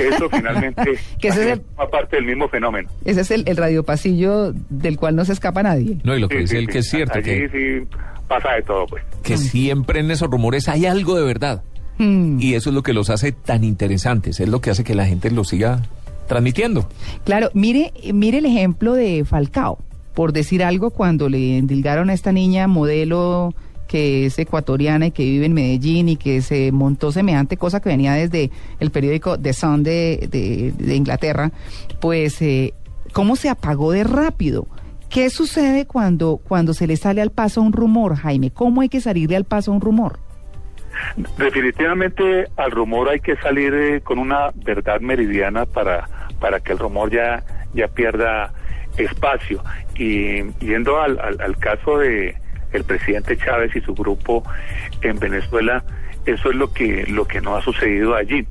Eso 0.00 0.30
finalmente 0.30 0.82
Que 1.20 1.28
ese 1.28 1.40
es 1.42 1.58
el- 1.58 1.60
forma 1.74 1.90
parte 1.90 2.16
del 2.16 2.24
mismo 2.24 2.48
fenómeno. 2.48 2.88
Ese 3.04 3.22
es 3.22 3.30
el, 3.32 3.42
el 3.48 3.56
radiopasillo 3.56 4.52
del 4.70 4.96
cual 4.98 5.16
no 5.16 5.24
se 5.24 5.32
escapa 5.32 5.64
nadie. 5.64 5.98
No, 6.04 6.16
y 6.16 6.20
lo 6.20 6.28
que 6.28 6.36
Sí, 6.36 6.40
dice 6.42 6.52
sí, 6.54 6.58
él 6.58 6.66
sí. 6.66 6.72
que 6.72 6.78
es 6.78 6.88
cierto, 6.88 7.18
Allí 7.18 7.24
que, 7.24 7.48
sí 7.48 7.96
pasa 8.34 8.52
de 8.54 8.62
todo, 8.62 8.86
pues. 8.86 9.02
que 9.22 9.36
siempre 9.36 10.00
en 10.00 10.10
esos 10.10 10.30
rumores 10.30 10.68
hay 10.68 10.86
algo 10.86 11.16
de 11.16 11.24
verdad. 11.24 11.62
Mm. 11.98 12.40
Y 12.40 12.54
eso 12.54 12.70
es 12.70 12.74
lo 12.74 12.82
que 12.82 12.92
los 12.92 13.10
hace 13.10 13.32
tan 13.32 13.64
interesantes, 13.64 14.40
es 14.40 14.48
lo 14.48 14.60
que 14.60 14.70
hace 14.70 14.82
que 14.84 14.94
la 14.94 15.06
gente 15.06 15.30
los 15.30 15.48
siga 15.48 15.82
transmitiendo. 16.26 16.88
Claro, 17.24 17.50
mire, 17.54 17.92
mire 18.12 18.38
el 18.38 18.46
ejemplo 18.46 18.94
de 18.94 19.24
Falcao, 19.24 19.78
por 20.14 20.32
decir 20.32 20.62
algo, 20.64 20.90
cuando 20.90 21.28
le 21.28 21.58
endilgaron 21.58 22.10
a 22.10 22.14
esta 22.14 22.32
niña 22.32 22.66
modelo 22.68 23.54
que 23.88 24.24
es 24.24 24.38
ecuatoriana 24.38 25.08
y 25.08 25.10
que 25.10 25.22
vive 25.24 25.44
en 25.44 25.52
Medellín 25.52 26.08
y 26.08 26.16
que 26.16 26.40
se 26.40 26.72
montó 26.72 27.12
semejante 27.12 27.58
cosa 27.58 27.80
que 27.80 27.90
venía 27.90 28.14
desde 28.14 28.50
el 28.80 28.90
periódico 28.90 29.38
The 29.38 29.52
Sun 29.52 29.82
de, 29.82 30.28
de- 30.30 30.72
de 30.78 30.96
Inglaterra, 30.96 31.52
pues 32.00 32.40
eh, 32.40 32.72
cómo 33.12 33.36
se 33.36 33.50
apagó 33.50 33.92
de 33.92 34.04
rápido. 34.04 34.66
¿Qué 35.12 35.28
sucede 35.28 35.86
cuando, 35.86 36.40
cuando 36.42 36.72
se 36.72 36.86
le 36.86 36.96
sale 36.96 37.20
al 37.20 37.30
paso 37.30 37.60
un 37.60 37.74
rumor, 37.74 38.16
Jaime? 38.16 38.50
¿Cómo 38.50 38.80
hay 38.80 38.88
que 38.88 39.02
salirle 39.02 39.36
al 39.36 39.44
paso 39.44 39.70
un 39.70 39.82
rumor? 39.82 40.18
Definitivamente 41.36 42.46
al 42.56 42.70
rumor 42.70 43.10
hay 43.10 43.20
que 43.20 43.36
salir 43.36 43.74
eh, 43.74 44.00
con 44.00 44.18
una 44.18 44.52
verdad 44.54 45.02
meridiana 45.02 45.66
para, 45.66 46.08
para 46.40 46.60
que 46.60 46.72
el 46.72 46.78
rumor 46.78 47.10
ya, 47.10 47.44
ya 47.74 47.88
pierda 47.88 48.54
espacio. 48.96 49.62
Y 49.96 50.44
yendo 50.60 50.98
al, 50.98 51.20
al, 51.20 51.38
al 51.42 51.58
caso 51.58 51.98
de 51.98 52.34
el 52.72 52.84
presidente 52.84 53.36
Chávez 53.36 53.76
y 53.76 53.82
su 53.82 53.94
grupo 53.94 54.42
en 55.02 55.18
Venezuela, 55.18 55.84
eso 56.24 56.48
es 56.48 56.56
lo 56.56 56.72
que, 56.72 57.04
lo 57.06 57.26
que 57.26 57.42
no 57.42 57.54
ha 57.54 57.60
sucedido 57.60 58.14
allí. 58.14 58.46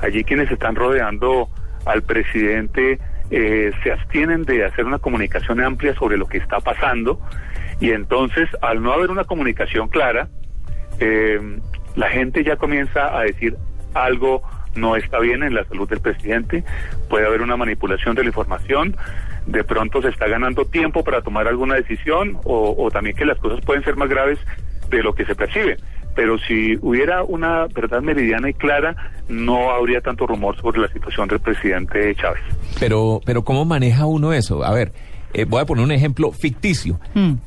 Allí 0.00 0.24
quienes 0.24 0.50
están 0.50 0.76
rodeando 0.76 1.50
al 1.84 2.02
presidente 2.02 2.98
eh, 3.30 3.72
se 3.82 3.92
abstienen 3.92 4.44
de 4.44 4.64
hacer 4.64 4.84
una 4.84 4.98
comunicación 4.98 5.60
amplia 5.60 5.94
sobre 5.94 6.16
lo 6.16 6.26
que 6.26 6.38
está 6.38 6.60
pasando 6.60 7.20
y 7.80 7.92
entonces 7.92 8.48
al 8.60 8.82
no 8.82 8.92
haber 8.92 9.10
una 9.10 9.24
comunicación 9.24 9.88
clara, 9.88 10.28
eh, 10.98 11.40
la 11.96 12.08
gente 12.10 12.44
ya 12.44 12.56
comienza 12.56 13.16
a 13.16 13.22
decir 13.22 13.56
algo 13.94 14.42
no 14.74 14.96
está 14.96 15.18
bien 15.18 15.42
en 15.42 15.54
la 15.54 15.64
salud 15.64 15.88
del 15.88 16.00
presidente, 16.00 16.62
puede 17.08 17.26
haber 17.26 17.42
una 17.42 17.56
manipulación 17.56 18.14
de 18.14 18.22
la 18.22 18.28
información, 18.28 18.96
de 19.46 19.64
pronto 19.64 20.00
se 20.02 20.08
está 20.08 20.28
ganando 20.28 20.64
tiempo 20.64 21.02
para 21.02 21.22
tomar 21.22 21.48
alguna 21.48 21.74
decisión 21.74 22.38
o, 22.44 22.74
o 22.78 22.90
también 22.90 23.16
que 23.16 23.24
las 23.24 23.38
cosas 23.38 23.64
pueden 23.64 23.82
ser 23.82 23.96
más 23.96 24.08
graves 24.08 24.38
de 24.90 25.02
lo 25.02 25.14
que 25.14 25.24
se 25.24 25.34
percibe. 25.34 25.76
Pero 26.14 26.38
si 26.38 26.76
hubiera 26.82 27.22
una 27.22 27.66
verdad 27.66 28.02
meridiana 28.02 28.50
y 28.50 28.54
clara, 28.54 28.94
no 29.28 29.70
habría 29.70 30.00
tanto 30.00 30.26
rumor 30.26 30.60
sobre 30.60 30.80
la 30.80 30.88
situación 30.88 31.28
del 31.28 31.40
presidente 31.40 32.14
Chávez. 32.16 32.42
Pero, 32.78 33.20
pero 33.24 33.44
¿cómo 33.44 33.64
maneja 33.64 34.06
uno 34.06 34.32
eso? 34.32 34.64
A 34.64 34.72
ver, 34.72 34.92
eh, 35.32 35.44
voy 35.44 35.60
a 35.62 35.66
poner 35.66 35.84
un 35.84 35.92
ejemplo 35.92 36.32
ficticio. 36.32 36.98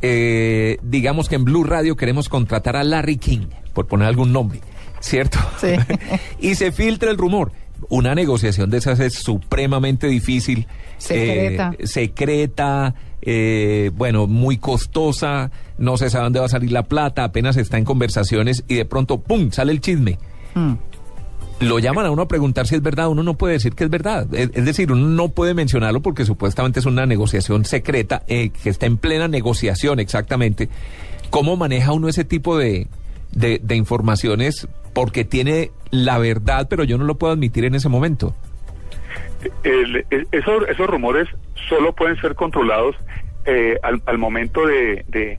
Eh, 0.02 0.78
digamos 0.82 1.28
que 1.28 1.36
en 1.36 1.44
Blue 1.44 1.64
Radio 1.64 1.96
queremos 1.96 2.30
contratar 2.30 2.76
a 2.76 2.84
Larry 2.84 3.18
King, 3.18 3.48
por 3.74 3.88
poner 3.88 4.08
algún 4.08 4.32
nombre, 4.32 4.62
¿cierto? 5.00 5.40
Sí. 5.58 5.76
y 6.40 6.56
se 6.56 6.72
filtra 6.72 7.12
el 7.12 7.18
rumor. 7.18 7.52
Una 7.90 8.16
negociación 8.16 8.70
de 8.70 8.78
esas 8.78 9.00
es 9.02 9.16
supremamente 9.16 10.08
difícil. 10.08 10.68
Secreta. 10.98 11.74
eh, 11.78 11.86
secreta, 11.88 12.96
eh, 13.26 13.92
bueno, 13.96 14.28
muy 14.28 14.58
costosa, 14.58 15.52
no 15.78 15.98
se 15.98 16.10
sabe 16.10 16.26
dónde 16.26 16.40
va 16.40 16.46
a 16.46 16.50
salir 16.50 16.72
la 16.72 16.84
plata, 16.84 17.24
apenas 17.24 17.58
está 17.58 17.78
en 17.78 17.86
conversaciones 17.86 18.64
y 18.68 18.76
de 18.76 18.86
pronto, 18.86 19.20
¡pum!, 19.20 19.52
sale 19.52 19.72
el 19.72 19.82
chisme. 19.82 20.18
Mm. 20.56 20.74
Lo 21.62 21.80
llaman 21.80 22.06
a 22.06 22.12
uno 22.12 22.24
a 22.24 22.28
preguntar 22.28 22.68
si 22.68 22.76
es 22.76 22.82
verdad, 22.82 23.08
uno 23.08 23.24
no 23.24 23.36
puede 23.36 23.54
decir 23.54 23.74
que 23.74 23.86
es 23.86 23.90
verdad. 23.90 24.28
Es, 24.34 24.50
es 24.54 24.66
decir, 24.66 24.92
uno 24.92 25.08
no 25.08 25.30
puede 25.30 25.54
mencionarlo 25.54 26.02
porque 26.02 26.26
supuestamente 26.26 26.80
es 26.80 26.86
una 26.86 27.06
negociación 27.06 27.64
secreta 27.64 28.24
eh, 28.28 28.50
que 28.50 28.70
está 28.70 28.86
en 28.86 28.98
plena 28.98 29.28
negociación 29.28 30.00
exactamente. 30.00 30.68
¿Cómo 31.30 31.56
maneja 31.56 31.94
uno 31.94 32.10
ese 32.10 32.26
tipo 32.26 32.58
de, 32.58 32.88
de, 33.32 33.62
de 33.64 33.76
informaciones? 33.76 34.68
Porque 34.94 35.24
tiene 35.24 35.72
la 35.90 36.18
verdad, 36.18 36.68
pero 36.70 36.84
yo 36.84 36.98
no 36.98 37.06
lo 37.06 37.16
puedo 37.16 37.32
admitir 37.32 37.66
en 37.66 37.76
ese 37.76 37.88
momento. 37.88 38.36
El- 39.64 40.06
esos, 40.32 40.68
esos 40.70 40.88
rumores 40.88 41.28
solo 41.70 41.94
pueden 41.94 42.20
ser 42.22 42.36
controlados 42.36 42.96
eh, 43.46 43.78
al, 43.84 44.02
al 44.06 44.18
momento 44.18 44.66
de, 44.66 45.04
de- 45.08 45.38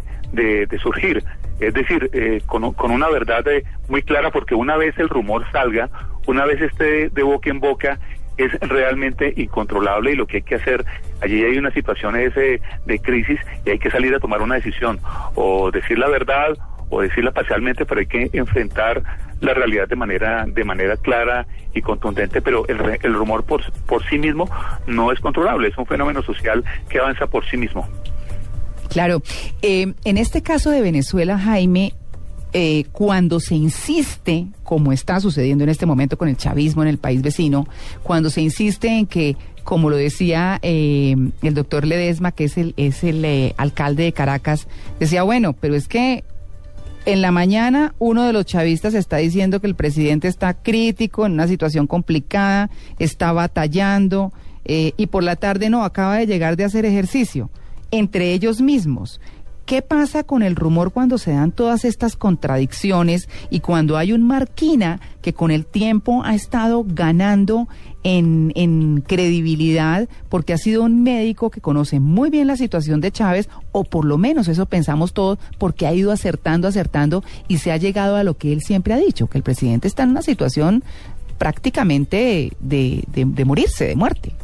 surgir. 0.79 1.23
Es 1.61 1.73
decir, 1.73 2.11
eh, 2.13 2.43
con, 2.47 2.73
con 2.75 2.91
una 2.91 3.09
verdad 3.09 3.45
muy 3.89 4.03
clara, 4.03 4.31
porque 4.31 4.55
una 4.55 4.77
vez 4.77 4.99
el 4.99 5.09
rumor 5.09 5.45
salga, 5.53 5.89
una 6.27 6.45
vez 6.45 6.61
esté 6.61 7.09
de 7.11 7.23
boca 7.23 7.49
en 7.51 7.61
boca, 7.61 7.99
es 8.37 8.53
realmente 8.61 9.33
incontrolable 9.37 10.11
y 10.13 10.17
lo 10.17 10.27
que 10.27 10.39
hay 10.39 10.43
que 10.43 10.57
hacer, 10.57 10.85
allí 11.23 11.45
hay 11.45 11.57
una 11.57 11.71
situación 11.71 12.17
es, 12.17 12.37
eh, 12.37 12.61
de 12.85 12.99
crisis 12.99 13.39
y 13.65 13.71
hay 13.71 13.79
que 13.79 13.91
salir 13.93 14.13
a 14.15 14.19
tomar 14.19 14.43
una 14.43 14.57
decisión, 14.57 14.99
o 15.37 15.71
decir 15.71 15.99
la 15.99 16.09
verdad 16.09 16.57
o 16.91 17.01
decirla 17.01 17.31
parcialmente, 17.31 17.87
pero 17.87 18.01
hay 18.01 18.07
que 18.07 18.31
enfrentar 18.33 19.03
la 19.45 19.55
realidad 19.55 19.89
de 19.89 19.97
manera 19.97 20.47
de 20.47 20.65
manera 20.65 20.97
clara 20.97 21.47
y 21.75 21.83
contundente, 21.83 22.41
pero 22.41 22.67
el, 22.69 22.99
el 23.03 23.15
rumor 23.15 23.45
por, 23.45 23.63
por 23.87 24.05
sí 24.09 24.19
mismo 24.19 24.49
no 24.87 25.13
es 25.13 25.21
controlable, 25.21 25.69
es 25.69 25.79
un 25.79 25.87
fenómeno 25.87 26.23
social 26.23 26.65
que 26.89 26.99
avanza 26.99 27.27
por 27.27 27.45
sí 27.49 27.57
mismo. 27.57 27.87
Claro, 28.89 29.23
eh, 29.63 29.93
en 30.05 30.19
este 30.19 30.43
caso 30.43 30.71
de 30.71 30.81
Venezuela, 30.81 31.39
Jaime, 31.39 31.95
eh, 32.53 32.85
cuando 32.93 33.41
se 33.41 33.57
insiste, 33.57 34.47
como 34.63 34.93
está 34.93 35.19
sucediendo 35.19 35.65
en 35.65 35.71
este 35.71 35.87
momento 35.87 36.17
con 36.17 36.29
el 36.29 36.37
chavismo 36.37 36.83
en 36.83 36.89
el 36.89 36.99
país 36.99 37.21
vecino, 37.21 37.67
cuando 38.05 38.31
se 38.31 38.43
insiste 38.43 38.87
en 38.87 39.07
que, 39.07 39.37
como 39.65 39.91
lo 39.91 39.97
decía 39.97 40.61
eh, 40.63 41.17
el 41.43 41.55
doctor 41.55 41.85
Ledesma, 41.85 42.31
que 42.31 42.45
es 42.45 42.57
el, 42.57 42.73
es 42.77 43.03
el 43.03 43.25
eh, 43.25 43.55
alcalde 43.57 44.05
de 44.05 44.13
Caracas, 44.13 44.69
decía, 45.01 45.25
bueno, 45.25 45.55
pero 45.55 45.75
es 45.75 45.89
que 45.89 46.23
en 47.07 47.23
la 47.23 47.31
mañana 47.31 47.95
uno 47.99 48.25
de 48.25 48.33
los 48.33 48.47
chavistas 48.47 48.95
está 48.95 49.19
diciendo 49.19 49.61
que 49.61 49.67
el 49.67 49.75
presidente 49.75 50.29
está 50.29 50.55
crítico, 50.55 51.27
en 51.27 51.33
una 51.33 51.47
situación 51.47 51.87
complicada, 51.87 52.71
está 52.99 53.33
batallando, 53.33 54.33
eh, 54.65 54.93
y 54.97 55.07
por 55.07 55.23
la 55.23 55.37
tarde 55.37 55.71
no, 55.71 55.85
acaba 55.85 56.17
de 56.17 56.27
llegar 56.27 56.57
de 56.57 56.65
hacer 56.65 56.85
ejercicio, 56.87 57.51
entre 57.91 58.33
ellos 58.33 58.61
mismos. 58.61 59.21
¿Qué 59.67 59.81
pasa 59.81 60.25
con 60.25 60.43
el 60.43 60.57
rumor 60.57 60.93
cuando 60.93 61.17
se 61.17 61.33
dan 61.33 61.51
todas 61.51 61.87
estas 61.87 62.17
contradicciones 62.17 63.31
y 63.49 63.61
cuando 63.61 63.97
hay 63.97 64.13
un 64.13 64.23
Marquina 64.23 65.01
que 65.23 65.33
con 65.33 65.51
el 65.51 65.65
tiempo 65.65 66.23
ha 66.23 66.35
estado 66.35 66.85
ganando 66.87 67.67
en, 68.03 68.53
en 68.57 69.01
credibilidad 69.01 70.07
porque 70.29 70.53
ha 70.53 70.59
sido 70.59 70.83
un 70.83 71.03
médico 71.03 71.49
que 71.49 71.63
conoce 71.63 71.99
muy 71.99 72.29
bien 72.29 72.47
la 72.47 72.59
situación 72.59 73.01
de 73.01 73.11
Chávez, 73.11 73.49
o 73.73 73.85
por 73.85 74.05
lo 74.05 74.19
menos 74.19 74.49
eso 74.49 74.67
pensamos 74.67 75.15
todos, 75.15 75.39
porque 75.57 75.87
ha 75.87 75.95
ido 75.95 76.13
acertando, 76.13 76.69
acertando 76.69 77.25
y 77.49 77.57
se 77.57 77.73
ha 77.73 77.79
llegado 77.79 78.17
a 78.17 78.25
lo 78.25 78.37
que 78.37 78.53
él 78.53 78.61
siempre 78.61 78.93
ha 78.93 78.99
dicho, 78.99 79.29
que 79.29 79.39
el 79.39 79.45
presidente 79.45 79.89
está 79.89 80.03
en 80.03 80.11
una 80.11 80.21
situación 80.21 80.85
prácticamente 81.39 82.53
de, 82.61 83.05
de- 83.09 83.25
de 83.25 83.45
morirse, 83.47 83.87
de 83.87 83.97
muerte. 83.97 84.35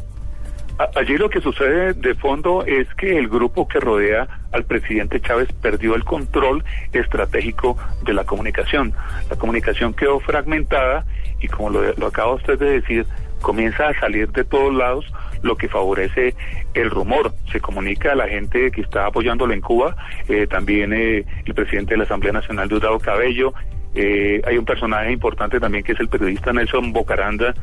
Allí 0.95 1.17
lo 1.17 1.29
que 1.29 1.41
sucede 1.41 1.93
de 1.93 2.15
fondo 2.15 2.65
es 2.65 2.87
que 2.95 3.17
el 3.17 3.27
grupo 3.27 3.67
que 3.67 3.79
rodea 3.79 4.27
al 4.51 4.63
presidente 4.65 5.19
Chávez 5.21 5.51
perdió 5.53 5.95
el 5.95 6.03
control 6.03 6.63
estratégico 6.93 7.77
de 8.03 8.13
la 8.13 8.23
comunicación. 8.23 8.93
La 9.29 9.35
comunicación 9.35 9.93
quedó 9.93 10.19
fragmentada 10.19 11.05
y 11.39 11.47
como 11.47 11.69
lo, 11.69 12.07
acaba 12.07 12.33
usted 12.33 12.57
de 12.59 12.81
decir, 12.81 13.05
comienza 13.41 13.87
a 13.87 13.99
salir 13.99 14.29
de 14.31 14.43
todos 14.43 14.73
lados 14.73 15.05
lo 15.41 15.55
que 15.55 15.67
favorece 15.67 16.35
el 16.73 16.89
rumor. 16.89 17.33
Se 17.51 17.59
comunica 17.59 18.11
a 18.11 18.15
la 18.15 18.27
gente 18.27 18.71
que 18.71 18.81
está 18.81 19.07
apoyándolo 19.07 19.53
en 19.53 19.61
Cuba, 19.61 19.95
eh, 20.27 20.47
también 20.47 20.93
eh, 20.93 21.25
el 21.45 21.53
presidente 21.53 21.95
de 21.95 21.97
la 21.97 22.03
Asamblea 22.03 22.33
Nacional, 22.33 22.69
Diosdado 22.69 22.99
Cabello, 22.99 23.53
eh, 23.95 24.41
hay 24.45 24.57
un 24.57 24.65
personaje 24.65 25.11
importante 25.11 25.59
también 25.59 25.83
que 25.83 25.93
es 25.93 25.99
el 25.99 26.09
periodista 26.09 26.53
Nelson 26.53 26.93
Bocaranda, 26.93 27.53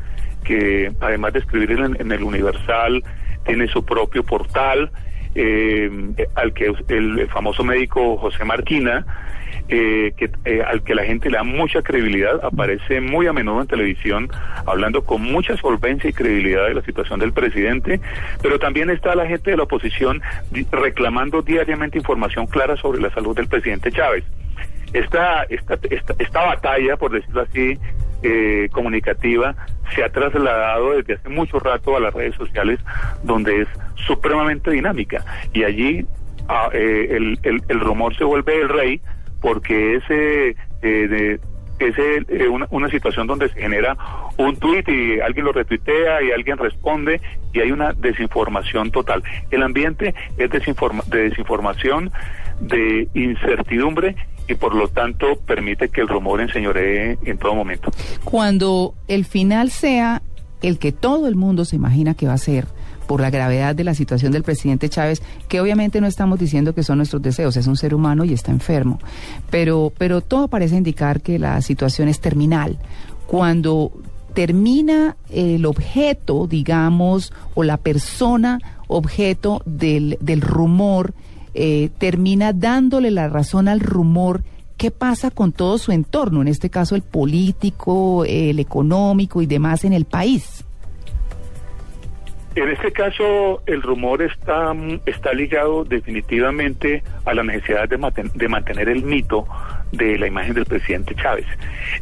que 0.43 0.91
además 0.99 1.33
de 1.33 1.39
escribir 1.39 1.71
en, 1.71 2.11
el 2.11 2.23
Universal, 2.23 3.03
tiene 3.45 3.67
su 3.67 3.83
propio 3.83 4.23
portal, 4.23 4.91
eh, 5.35 5.89
al 6.35 6.53
que 6.53 6.65
el, 6.87 7.19
el 7.19 7.27
famoso 7.29 7.63
médico 7.63 8.17
José 8.17 8.43
Marquina, 8.45 9.05
eh, 9.71 10.13
que, 10.17 10.31
eh, 10.45 10.63
al 10.63 10.81
que 10.81 10.95
la 10.95 11.03
gente 11.03 11.29
le 11.29 11.37
da 11.37 11.43
mucha 11.43 11.83
credibilidad, 11.83 12.43
aparece 12.43 13.01
muy 13.01 13.27
a 13.27 13.33
menudo 13.33 13.61
en 13.61 13.67
televisión, 13.67 14.27
hablando 14.65 15.03
con 15.03 15.21
mucha 15.21 15.55
solvencia 15.57 16.09
y 16.09 16.13
credibilidad 16.13 16.65
de 16.67 16.73
la 16.73 16.81
situación 16.81 17.19
del 17.19 17.33
presidente, 17.33 17.99
pero 18.41 18.57
también 18.57 18.89
está 18.89 19.13
la 19.13 19.27
gente 19.27 19.51
de 19.51 19.57
la 19.57 19.63
oposición 19.63 20.23
reclamando 20.71 21.43
diariamente 21.43 21.99
información 21.99 22.47
clara 22.47 22.77
sobre 22.77 22.99
la 22.99 23.11
salud 23.11 23.35
del 23.35 23.47
presidente 23.47 23.91
Chávez 23.91 24.23
esta, 24.93 25.43
esta, 25.43 25.77
esta, 25.89 26.13
esta 26.19 26.45
batalla, 26.45 26.97
por 26.97 27.11
decirlo 27.11 27.41
así, 27.41 27.77
eh, 28.23 28.67
comunicativa, 28.71 29.55
se 29.95 30.03
ha 30.03 30.09
trasladado 30.09 30.91
desde 30.97 31.13
hace 31.15 31.29
mucho 31.29 31.59
rato 31.59 31.95
a 31.95 31.99
las 31.99 32.13
redes 32.13 32.35
sociales, 32.35 32.79
donde 33.23 33.61
es 33.61 33.67
supremamente 33.95 34.71
dinámica. 34.71 35.23
Y 35.53 35.63
allí 35.63 36.05
ah, 36.47 36.69
eh, 36.73 37.07
el, 37.11 37.39
el- 37.43 37.63
el 37.67 37.79
rumor 37.79 38.15
se 38.17 38.23
vuelve 38.23 38.61
el 38.61 38.69
rey 38.69 39.01
porque 39.41 39.95
ese 39.95 40.49
eh, 40.49 41.07
de- 41.07 41.39
es 41.79 41.95
eh, 41.97 42.49
una, 42.49 42.67
una 42.71 42.89
situación 42.89 43.25
donde 43.25 43.47
se 43.47 43.61
genera 43.61 43.95
un 44.35 44.57
tuit 44.57 44.87
y 44.89 45.21
alguien 45.21 45.45
lo 45.45 45.53
retuitea 45.53 46.21
y 46.23 46.31
alguien 46.31 46.57
responde 46.57 47.21
y 47.53 47.61
hay 47.61 47.71
una 47.71 47.93
desinformación 47.93 48.91
total. 48.91 49.23
El 49.49 49.63
ambiente 49.63 50.13
es 50.37 50.49
desinforma- 50.49 51.05
de 51.05 51.29
desinformación, 51.29 52.11
de 52.61 53.07
incertidumbre 53.13 54.15
y 54.47 54.55
por 54.55 54.75
lo 54.75 54.87
tanto 54.87 55.35
permite 55.45 55.89
que 55.89 56.01
el 56.01 56.07
rumor 56.07 56.41
enseñoree 56.41 57.17
en 57.23 57.37
todo 57.37 57.55
momento. 57.55 57.91
Cuando 58.23 58.95
el 59.07 59.25
final 59.25 59.69
sea 59.69 60.21
el 60.61 60.79
que 60.79 60.91
todo 60.91 61.27
el 61.27 61.35
mundo 61.35 61.65
se 61.65 61.75
imagina 61.75 62.15
que 62.15 62.27
va 62.27 62.33
a 62.33 62.37
ser 62.37 62.67
por 63.07 63.21
la 63.21 63.31
gravedad 63.31 63.75
de 63.75 63.83
la 63.83 63.95
situación 63.95 64.31
del 64.31 64.43
presidente 64.43 64.87
Chávez, 64.87 65.23
que 65.47 65.59
obviamente 65.59 65.99
no 65.99 66.05
estamos 66.05 66.37
diciendo 66.37 66.75
que 66.75 66.83
son 66.83 66.97
nuestros 66.97 67.21
deseos, 67.21 67.57
es 67.57 67.65
un 67.65 67.75
ser 67.75 67.95
humano 67.95 68.23
y 68.23 68.33
está 68.33 68.51
enfermo, 68.51 68.99
pero, 69.49 69.91
pero 69.97 70.21
todo 70.21 70.47
parece 70.47 70.75
indicar 70.75 71.21
que 71.21 71.39
la 71.39 71.59
situación 71.61 72.07
es 72.07 72.19
terminal. 72.19 72.77
Cuando 73.25 73.91
termina 74.35 75.17
el 75.31 75.65
objeto, 75.65 76.45
digamos, 76.45 77.33
o 77.55 77.63
la 77.63 77.77
persona 77.77 78.59
objeto 78.87 79.63
del, 79.65 80.17
del 80.21 80.41
rumor, 80.41 81.13
eh, 81.53 81.89
termina 81.97 82.53
dándole 82.53 83.11
la 83.11 83.27
razón 83.27 83.67
al 83.67 83.79
rumor, 83.79 84.43
¿qué 84.77 84.91
pasa 84.91 85.31
con 85.31 85.51
todo 85.51 85.77
su 85.77 85.91
entorno? 85.91 86.41
En 86.41 86.47
este 86.47 86.69
caso, 86.69 86.95
el 86.95 87.01
político, 87.01 88.25
el 88.25 88.59
económico 88.59 89.41
y 89.41 89.45
demás 89.45 89.83
en 89.83 89.93
el 89.93 90.05
país. 90.05 90.65
En 92.55 92.67
este 92.67 92.91
caso, 92.91 93.61
el 93.67 93.81
rumor 93.81 94.21
está, 94.21 94.73
está 95.05 95.33
ligado 95.33 95.85
definitivamente 95.85 97.03
a 97.25 97.33
la 97.33 97.43
necesidad 97.43 97.87
de, 97.87 97.97
de 98.33 98.47
mantener 98.47 98.89
el 98.89 99.03
mito 99.03 99.47
de 99.91 100.17
la 100.17 100.27
imagen 100.27 100.55
del 100.55 100.65
presidente 100.65 101.15
Chávez. 101.15 101.45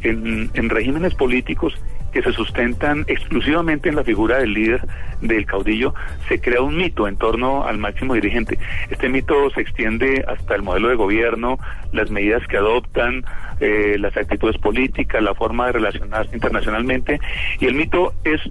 En, 0.01 0.49
en 0.53 0.69
regímenes 0.69 1.13
políticos 1.15 1.73
que 2.13 2.23
se 2.23 2.31
sustentan 2.31 3.03
exclusivamente 3.07 3.89
en 3.89 3.97
la 3.97 4.03
figura 4.03 4.37
del 4.39 4.53
líder, 4.53 4.81
del 5.21 5.45
caudillo, 5.45 5.93
se 6.29 6.39
crea 6.39 6.61
un 6.61 6.77
mito 6.77 7.07
en 7.07 7.17
torno 7.17 7.65
al 7.65 7.77
máximo 7.77 8.13
dirigente. 8.13 8.57
Este 8.89 9.09
mito 9.09 9.49
se 9.51 9.61
extiende 9.61 10.23
hasta 10.27 10.55
el 10.55 10.61
modelo 10.61 10.87
de 10.87 10.95
gobierno, 10.95 11.59
las 11.91 12.09
medidas 12.09 12.47
que 12.47 12.57
adoptan, 12.57 13.25
eh, 13.59 13.97
las 13.99 14.15
actitudes 14.15 14.57
políticas, 14.57 15.21
la 15.21 15.35
forma 15.35 15.67
de 15.67 15.73
relacionarse 15.73 16.33
internacionalmente, 16.33 17.19
y 17.59 17.65
el 17.65 17.73
mito 17.73 18.13
es 18.23 18.41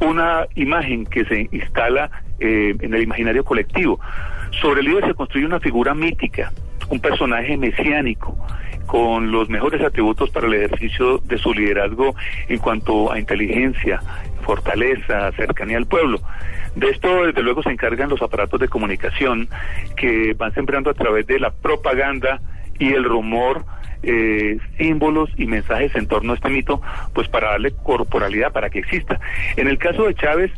una 0.00 0.46
imagen 0.54 1.06
que 1.06 1.24
se 1.24 1.48
instala 1.52 2.10
eh, 2.38 2.74
en 2.80 2.94
el 2.94 3.02
imaginario 3.02 3.44
colectivo. 3.44 4.00
Sobre 4.60 4.80
el 4.80 4.86
líder 4.86 5.06
se 5.06 5.14
construye 5.14 5.46
una 5.46 5.60
figura 5.60 5.94
mítica, 5.94 6.52
un 6.88 7.00
personaje 7.00 7.56
mesiánico, 7.56 8.36
con 8.86 9.32
los 9.32 9.48
mejores 9.48 9.82
atributos 9.82 10.30
para 10.30 10.46
el 10.46 10.54
ejercicio 10.54 11.18
de 11.18 11.38
su 11.38 11.54
liderazgo 11.54 12.14
en 12.48 12.58
cuanto 12.58 13.10
a 13.10 13.18
inteligencia, 13.18 14.00
fortaleza, 14.42 15.32
cercanía 15.32 15.78
al 15.78 15.86
pueblo. 15.86 16.20
De 16.76 16.90
esto, 16.90 17.26
desde 17.26 17.42
luego, 17.42 17.62
se 17.62 17.70
encargan 17.70 18.10
los 18.10 18.20
aparatos 18.20 18.60
de 18.60 18.68
comunicación 18.68 19.48
que 19.96 20.34
van 20.34 20.52
sembrando 20.54 20.90
a 20.90 20.94
través 20.94 21.26
de 21.26 21.38
la 21.38 21.50
propaganda 21.50 22.40
y 22.78 22.92
el 22.92 23.04
rumor 23.04 23.64
eh, 24.06 24.58
símbolos 24.78 25.30
y 25.36 25.46
mensajes 25.46 25.94
en 25.94 26.06
torno 26.06 26.32
a 26.32 26.36
este 26.36 26.48
mito, 26.50 26.80
pues 27.12 27.28
para 27.28 27.50
darle 27.50 27.72
corporalidad, 27.82 28.52
para 28.52 28.70
que 28.70 28.78
exista. 28.80 29.20
En 29.56 29.68
el 29.68 29.78
caso 29.78 30.04
de 30.06 30.14
Chávez, 30.14 30.50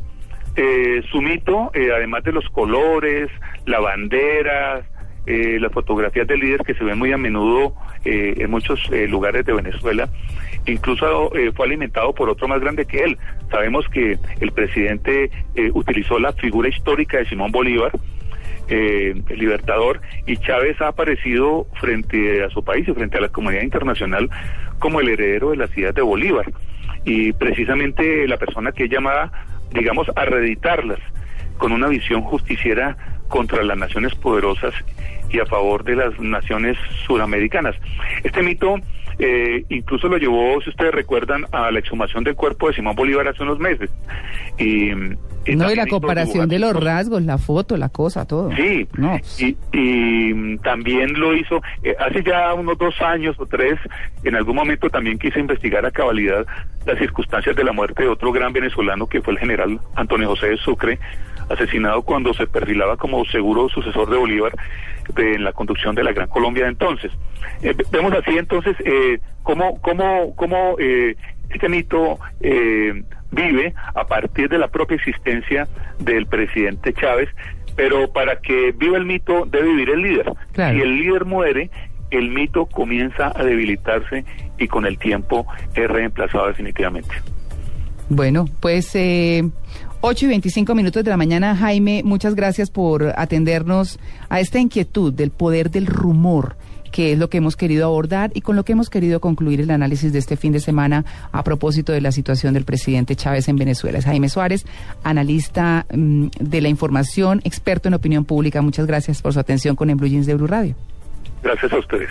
eh, 0.56 1.02
su 1.10 1.20
mito, 1.20 1.70
eh, 1.74 1.90
además 1.94 2.24
de 2.24 2.32
los 2.32 2.48
colores, 2.50 3.30
la 3.66 3.80
bandera, 3.80 4.86
eh, 5.26 5.58
las 5.60 5.72
fotografías 5.72 6.26
del 6.28 6.38
líder 6.38 6.60
que 6.60 6.74
se 6.74 6.84
ven 6.84 6.98
muy 6.98 7.12
a 7.12 7.18
menudo 7.18 7.74
eh, 8.04 8.34
en 8.38 8.48
muchos 8.48 8.80
eh, 8.92 9.08
lugares 9.08 9.44
de 9.44 9.54
Venezuela, 9.54 10.08
incluso 10.66 11.32
fue 11.54 11.66
alimentado 11.66 12.14
por 12.14 12.28
otro 12.28 12.46
más 12.46 12.60
grande 12.60 12.86
que 12.86 12.98
él. 12.98 13.18
Sabemos 13.50 13.88
que 13.88 14.18
el 14.40 14.52
presidente 14.52 15.30
utilizó 15.74 16.18
la 16.18 16.32
figura 16.32 16.68
histórica 16.68 17.18
de 17.18 17.26
Simón 17.26 17.52
Bolívar, 17.52 17.92
eh, 18.68 19.14
el 19.28 19.38
libertador, 19.38 20.00
y 20.26 20.36
Chávez 20.38 20.80
ha 20.80 20.88
aparecido 20.88 21.66
frente 21.80 22.44
a 22.44 22.50
su 22.50 22.64
país 22.64 22.86
y 22.88 22.92
frente 22.92 23.18
a 23.18 23.20
la 23.20 23.28
comunidad 23.28 23.62
internacional 23.62 24.28
como 24.78 25.00
el 25.00 25.08
heredero 25.08 25.50
de 25.50 25.56
las 25.56 25.76
ideas 25.76 25.94
de 25.94 26.02
Bolívar. 26.02 26.46
Y 27.04 27.32
precisamente 27.32 28.26
la 28.26 28.36
persona 28.36 28.72
que 28.72 28.84
es 28.84 28.90
llamada, 28.90 29.30
digamos, 29.72 30.10
a 30.16 30.24
reeditarlas 30.24 30.98
con 31.58 31.72
una 31.72 31.88
visión 31.88 32.22
justiciera 32.22 32.96
contra 33.28 33.62
las 33.62 33.76
naciones 33.76 34.14
poderosas 34.14 34.74
y 35.30 35.38
a 35.40 35.46
favor 35.46 35.84
de 35.84 35.96
las 35.96 36.18
naciones 36.18 36.76
suramericanas. 37.06 37.74
Este 38.22 38.42
mito 38.42 38.76
eh, 39.18 39.64
incluso 39.68 40.08
lo 40.08 40.18
llevó, 40.18 40.60
si 40.62 40.70
ustedes 40.70 40.92
recuerdan, 40.94 41.44
a 41.52 41.70
la 41.70 41.78
exhumación 41.78 42.24
del 42.24 42.34
cuerpo 42.34 42.68
de 42.68 42.74
Simón 42.74 42.94
Bolívar 42.96 43.26
hace 43.28 43.42
unos 43.42 43.58
meses. 43.58 43.90
Y, 44.58 44.90
y 45.48 45.54
no, 45.56 45.70
y 45.70 45.76
la 45.76 45.86
comparación 45.86 46.48
de 46.48 46.58
los 46.58 46.74
rasgos, 46.82 47.22
la 47.22 47.38
foto, 47.38 47.76
la 47.76 47.88
cosa, 47.88 48.26
todo. 48.26 48.50
Sí, 48.56 48.86
No. 48.96 49.16
y, 49.38 49.56
y, 49.72 50.34
mm, 50.34 50.58
también 50.58 51.12
lo 51.18 51.34
hizo 51.36 51.62
eh, 51.82 51.94
hace 51.98 52.22
ya 52.22 52.52
unos 52.54 52.76
dos 52.78 53.00
años 53.00 53.36
o 53.38 53.46
tres, 53.46 53.78
en 54.24 54.34
algún 54.34 54.56
momento 54.56 54.90
también 54.90 55.18
quise 55.18 55.38
investigar 55.40 55.86
a 55.86 55.90
cabalidad 55.90 56.44
las 56.84 56.98
circunstancias 56.98 57.54
de 57.56 57.64
la 57.64 57.72
muerte 57.72 58.02
de 58.02 58.08
otro 58.08 58.32
gran 58.32 58.52
venezolano 58.52 59.06
que 59.06 59.20
fue 59.22 59.32
el 59.34 59.38
general 59.38 59.80
Antonio 59.94 60.28
José 60.28 60.48
de 60.50 60.56
Sucre, 60.58 60.98
asesinado 61.48 62.02
cuando 62.02 62.34
se 62.34 62.46
perfilaba 62.46 62.96
como 62.96 63.24
seguro 63.26 63.68
sucesor 63.68 64.10
de 64.10 64.16
Bolívar 64.16 64.52
de- 65.14 65.34
en 65.34 65.44
la 65.44 65.52
conducción 65.52 65.94
de 65.94 66.02
la 66.02 66.12
Gran 66.12 66.28
Colombia 66.28 66.64
de 66.64 66.70
entonces. 66.70 67.12
Eh, 67.62 67.72
ve- 67.76 67.84
vemos 67.92 68.12
así 68.12 68.36
entonces 68.36 68.76
eh, 68.84 69.05
cómo, 69.42 69.80
cómo, 69.80 70.34
cómo 70.36 70.76
eh, 70.78 71.16
este 71.50 71.68
mito 71.68 72.18
eh, 72.40 73.02
vive 73.30 73.74
a 73.94 74.06
partir 74.06 74.48
de 74.48 74.58
la 74.58 74.68
propia 74.68 74.96
existencia 74.96 75.68
del 75.98 76.26
presidente 76.26 76.92
Chávez, 76.92 77.28
pero 77.76 78.10
para 78.12 78.40
que 78.40 78.72
viva 78.72 78.96
el 78.96 79.04
mito 79.04 79.46
debe 79.46 79.68
vivir 79.68 79.90
el 79.90 80.02
líder. 80.02 80.32
Claro. 80.52 80.74
Si 80.74 80.82
el 80.82 80.96
líder 80.96 81.24
muere, 81.24 81.70
el 82.10 82.30
mito 82.30 82.66
comienza 82.66 83.32
a 83.34 83.44
debilitarse 83.44 84.24
y 84.58 84.68
con 84.68 84.86
el 84.86 84.98
tiempo 84.98 85.46
es 85.74 85.88
reemplazado 85.88 86.48
definitivamente. 86.48 87.14
Bueno, 88.08 88.46
pues 88.60 88.94
eh, 88.94 89.42
8 90.00 90.26
y 90.26 90.28
25 90.28 90.74
minutos 90.74 91.02
de 91.02 91.10
la 91.10 91.16
mañana, 91.16 91.56
Jaime, 91.56 92.02
muchas 92.04 92.34
gracias 92.34 92.70
por 92.70 93.12
atendernos 93.16 93.98
a 94.28 94.40
esta 94.40 94.58
inquietud 94.58 95.12
del 95.12 95.30
poder 95.30 95.70
del 95.70 95.86
rumor 95.86 96.56
que 96.90 97.12
es 97.12 97.18
lo 97.18 97.28
que 97.28 97.38
hemos 97.38 97.56
querido 97.56 97.86
abordar 97.86 98.30
y 98.34 98.40
con 98.40 98.56
lo 98.56 98.64
que 98.64 98.72
hemos 98.72 98.90
querido 98.90 99.20
concluir 99.20 99.60
el 99.60 99.70
análisis 99.70 100.12
de 100.12 100.18
este 100.18 100.36
fin 100.36 100.52
de 100.52 100.60
semana 100.60 101.04
a 101.32 101.42
propósito 101.42 101.92
de 101.92 102.00
la 102.00 102.12
situación 102.12 102.54
del 102.54 102.64
presidente 102.64 103.16
Chávez 103.16 103.48
en 103.48 103.56
Venezuela. 103.56 103.98
Es 103.98 104.04
Jaime 104.04 104.28
Suárez, 104.28 104.64
analista 105.02 105.86
mm, 105.92 106.26
de 106.40 106.60
la 106.60 106.68
información, 106.68 107.40
experto 107.44 107.88
en 107.88 107.94
opinión 107.94 108.24
pública. 108.24 108.62
Muchas 108.62 108.86
gracias 108.86 109.22
por 109.22 109.32
su 109.32 109.40
atención 109.40 109.76
con 109.76 109.90
el 109.90 109.96
Blue 109.96 110.08
Jeans 110.08 110.26
de 110.26 110.34
Blue 110.34 110.46
Radio. 110.46 110.74
Gracias 111.42 111.72
a 111.72 111.78
ustedes. 111.78 112.10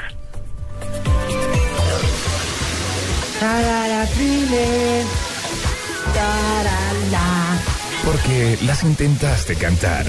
Porque 8.06 8.58
las 8.66 8.84
intentaste 8.84 9.56
cantar. 9.56 10.06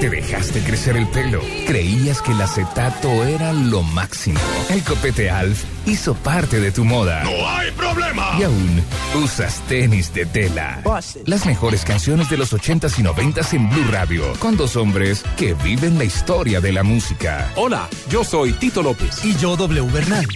Te 0.00 0.08
dejaste 0.08 0.60
crecer 0.60 0.96
el 0.96 1.08
pelo. 1.08 1.40
Creías 1.66 2.22
que 2.22 2.30
el 2.30 2.40
acetato 2.40 3.24
era 3.24 3.52
lo 3.52 3.82
máximo. 3.82 4.38
El 4.70 4.84
copete 4.84 5.28
Alf 5.28 5.64
hizo 5.86 6.14
parte 6.14 6.60
de 6.60 6.70
tu 6.70 6.84
moda. 6.84 7.24
¡No 7.24 7.48
hay 7.48 7.72
problema! 7.72 8.36
Y 8.38 8.44
aún 8.44 8.80
usas 9.20 9.60
tenis 9.68 10.14
de 10.14 10.24
tela. 10.24 10.82
Las 11.26 11.46
mejores 11.46 11.84
canciones 11.84 12.30
de 12.30 12.36
los 12.36 12.52
80s 12.52 12.96
y 13.00 13.02
90s 13.02 13.54
en 13.54 13.68
Blue 13.70 13.90
Radio. 13.90 14.22
Con 14.38 14.56
dos 14.56 14.76
hombres 14.76 15.24
que 15.36 15.54
viven 15.54 15.98
la 15.98 16.04
historia 16.04 16.60
de 16.60 16.70
la 16.70 16.84
música. 16.84 17.50
Hola, 17.56 17.88
yo 18.08 18.22
soy 18.22 18.52
Tito 18.52 18.82
López. 18.82 19.24
Y 19.24 19.34
yo, 19.36 19.56
W 19.56 19.90
Bernal. 19.90 20.28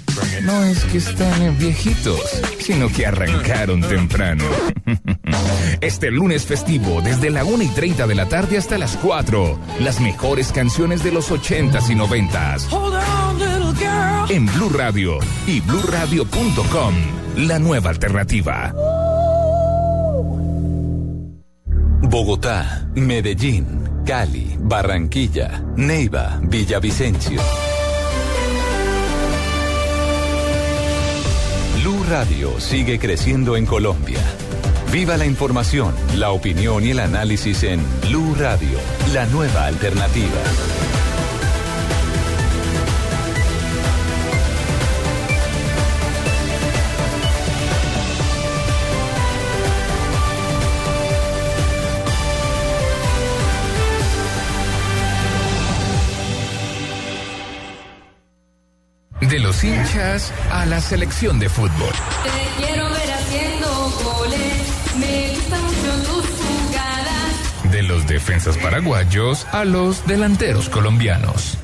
No 0.42 0.64
es 0.64 0.82
que 0.86 0.98
están 0.98 1.56
viejitos, 1.56 2.20
sino 2.58 2.88
que 2.88 3.06
arrancaron 3.06 3.80
temprano. 3.80 4.44
Este 5.80 6.10
lunes 6.12 6.44
festivo, 6.46 7.00
desde 7.02 7.30
la 7.30 7.44
1 7.44 7.64
y 7.64 7.68
30 7.68 8.06
de 8.06 8.14
la 8.14 8.28
tarde 8.28 8.56
hasta 8.56 8.78
las 8.78 8.96
4. 8.98 9.51
Las 9.80 10.00
mejores 10.00 10.52
canciones 10.52 11.02
de 11.02 11.12
los 11.12 11.30
80s 11.30 11.90
y 11.90 11.94
90s. 11.94 12.72
Hold 12.72 12.94
on, 12.94 13.38
little 13.38 13.72
girl. 13.78 14.30
En 14.30 14.46
Blue 14.46 14.70
Radio 14.70 15.18
y 15.46 15.60
bluradio.com. 15.60 16.94
La 17.36 17.58
nueva 17.58 17.90
alternativa. 17.90 18.74
Bogotá, 22.02 22.86
Medellín, 22.94 24.04
Cali, 24.04 24.56
Barranquilla, 24.58 25.64
Neiva, 25.76 26.38
Villavicencio. 26.42 27.40
Blue 31.80 32.04
Radio 32.10 32.60
sigue 32.60 32.98
creciendo 32.98 33.56
en 33.56 33.64
Colombia. 33.64 34.20
Viva 34.92 35.16
la 35.16 35.24
información, 35.24 35.94
la 36.18 36.32
opinión 36.32 36.84
y 36.84 36.90
el 36.90 37.00
análisis 37.00 37.62
en 37.62 37.82
Blue 38.02 38.34
Radio, 38.38 38.78
la 39.14 39.24
nueva 39.24 39.64
alternativa. 39.64 40.28
De 59.22 59.38
los 59.38 59.64
hinchas 59.64 60.30
a 60.50 60.66
la 60.66 60.82
selección 60.82 61.38
de 61.38 61.48
fútbol. 61.48 61.70
Te 62.24 62.62
quiero 62.66 62.90
ver 62.90 63.10
haciendo 63.10 63.61
defensas 68.06 68.56
paraguayos 68.58 69.46
a 69.52 69.64
los 69.64 70.06
delanteros 70.06 70.68
colombianos. 70.68 71.58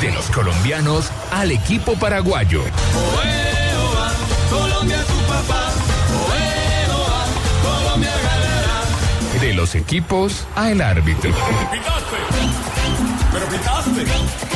De 0.00 0.12
los 0.12 0.30
colombianos 0.30 1.10
al 1.32 1.50
equipo 1.50 1.94
paraguayo. 1.94 2.62
De 9.40 9.54
los 9.54 9.74
equipos 9.74 10.46
al 10.56 10.80
árbitro. 10.80 11.32
Pero. 13.94 14.47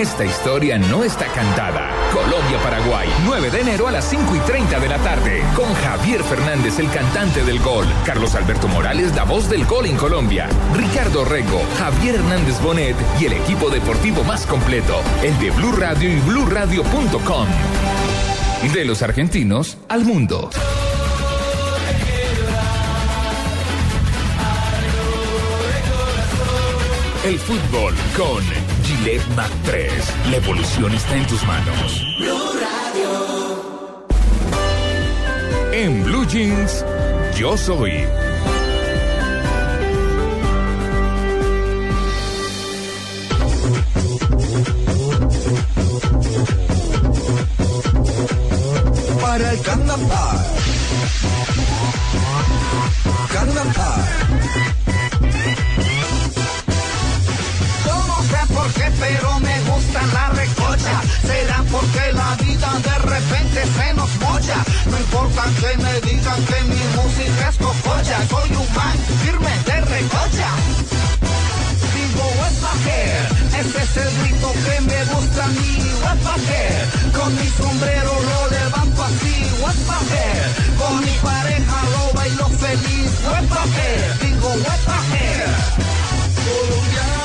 Esta 0.00 0.24
historia 0.24 0.78
no 0.78 1.04
está 1.04 1.26
cantada. 1.26 1.90
Colombia-Paraguay, 2.14 3.08
9 3.24 3.50
de 3.50 3.60
enero 3.60 3.88
a 3.88 3.92
las 3.92 4.08
5 4.08 4.36
y 4.36 4.38
30 4.40 4.80
de 4.80 4.88
la 4.88 4.98
tarde. 4.98 5.42
Con 5.54 5.72
Javier 5.74 6.22
Fernández, 6.24 6.78
el 6.78 6.90
cantante 6.90 7.44
del 7.44 7.58
gol. 7.60 7.86
Carlos 8.06 8.34
Alberto 8.34 8.68
Morales, 8.68 9.14
la 9.14 9.24
voz 9.24 9.50
del 9.50 9.66
gol 9.66 9.86
en 9.86 9.96
Colombia. 9.96 10.48
Ricardo 10.74 11.24
Rego, 11.24 11.60
Javier 11.78 12.16
Hernández 12.16 12.60
Bonet 12.62 12.96
y 13.20 13.26
el 13.26 13.34
equipo 13.34 13.68
deportivo 13.68 14.24
más 14.24 14.46
completo. 14.46 15.02
El 15.22 15.38
de 15.38 15.50
Blue 15.50 15.72
Radio 15.72 16.10
y 16.10 16.18
BlueRadio.com. 16.20 17.46
De 18.72 18.84
los 18.84 19.02
argentinos 19.02 19.76
al 19.88 20.04
mundo. 20.04 20.50
El 27.24 27.38
fútbol 27.38 27.94
con 28.16 28.42
Gillette 28.82 29.24
Mac 29.36 29.50
3. 29.64 29.92
La 30.32 30.36
evolución 30.38 30.92
está 30.92 31.16
en 31.16 31.26
tus 31.28 31.40
manos. 31.46 32.04
En 35.72 36.02
Blue 36.02 36.26
Jeans, 36.26 36.84
yo 37.38 37.56
soy. 37.56 38.04
Para 49.20 49.52
el. 49.52 49.62
Carnaval. 49.62 50.62
Yo 53.32 54.81
pero 59.02 59.40
me 59.40 59.56
gusta 59.70 60.00
la 60.14 60.28
recocha. 60.30 60.96
Será 61.26 61.58
porque 61.70 62.12
la 62.12 62.36
vida 62.36 62.70
de 62.88 62.96
repente 63.14 63.60
se 63.76 63.94
nos 63.94 64.10
mocha. 64.20 64.58
No 64.90 64.96
importa 64.96 65.42
que 65.60 65.70
me 65.84 65.94
digan 66.06 66.40
que 66.50 66.58
mi 66.72 66.82
música 66.98 67.48
es 67.50 67.56
cococha. 67.56 68.16
Soy 68.30 68.50
un 68.62 68.68
man 68.76 68.96
firme 69.22 69.54
de 69.66 69.80
recocha. 69.94 70.50
Digo, 71.94 72.26
hair? 72.86 73.22
Ese 73.60 73.82
es 73.84 73.96
el 74.04 74.10
grito 74.20 74.48
que 74.66 74.76
me 74.90 75.00
gusta 75.12 75.44
a 75.44 75.48
mí. 75.48 75.72
Hair? 76.26 77.12
Con 77.18 77.30
mi 77.34 77.48
sombrero 77.60 78.12
lo 78.30 78.40
levanto 78.56 79.02
así. 79.02 79.36
Hair? 80.12 80.46
Con 80.78 80.94
mi 81.04 81.16
pareja 81.28 81.78
lo 81.94 82.02
bailo 82.18 82.48
feliz. 82.62 83.10
Hair? 83.74 84.18
Digo, 84.22 84.50
hair? 85.10 85.82
Colombiano, 86.44 87.21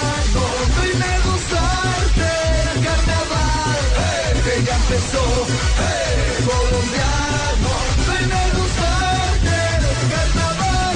Hey, 4.99 6.43
colombiano, 6.43 7.71
vine 8.07 8.33
a 8.33 8.49
gozarte 8.57 9.57
el 9.77 9.85
carnaval 10.09 10.95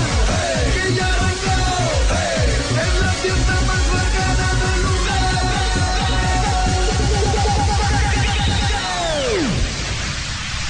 que 0.74 0.84
ya 0.96 1.06
arrancó. 1.06 1.58
Hey, 2.10 2.50
es 2.82 2.94
la 3.00 3.12
fiesta 3.22 3.56
más 3.68 3.84
bacana 3.94 4.48
del 4.62 4.82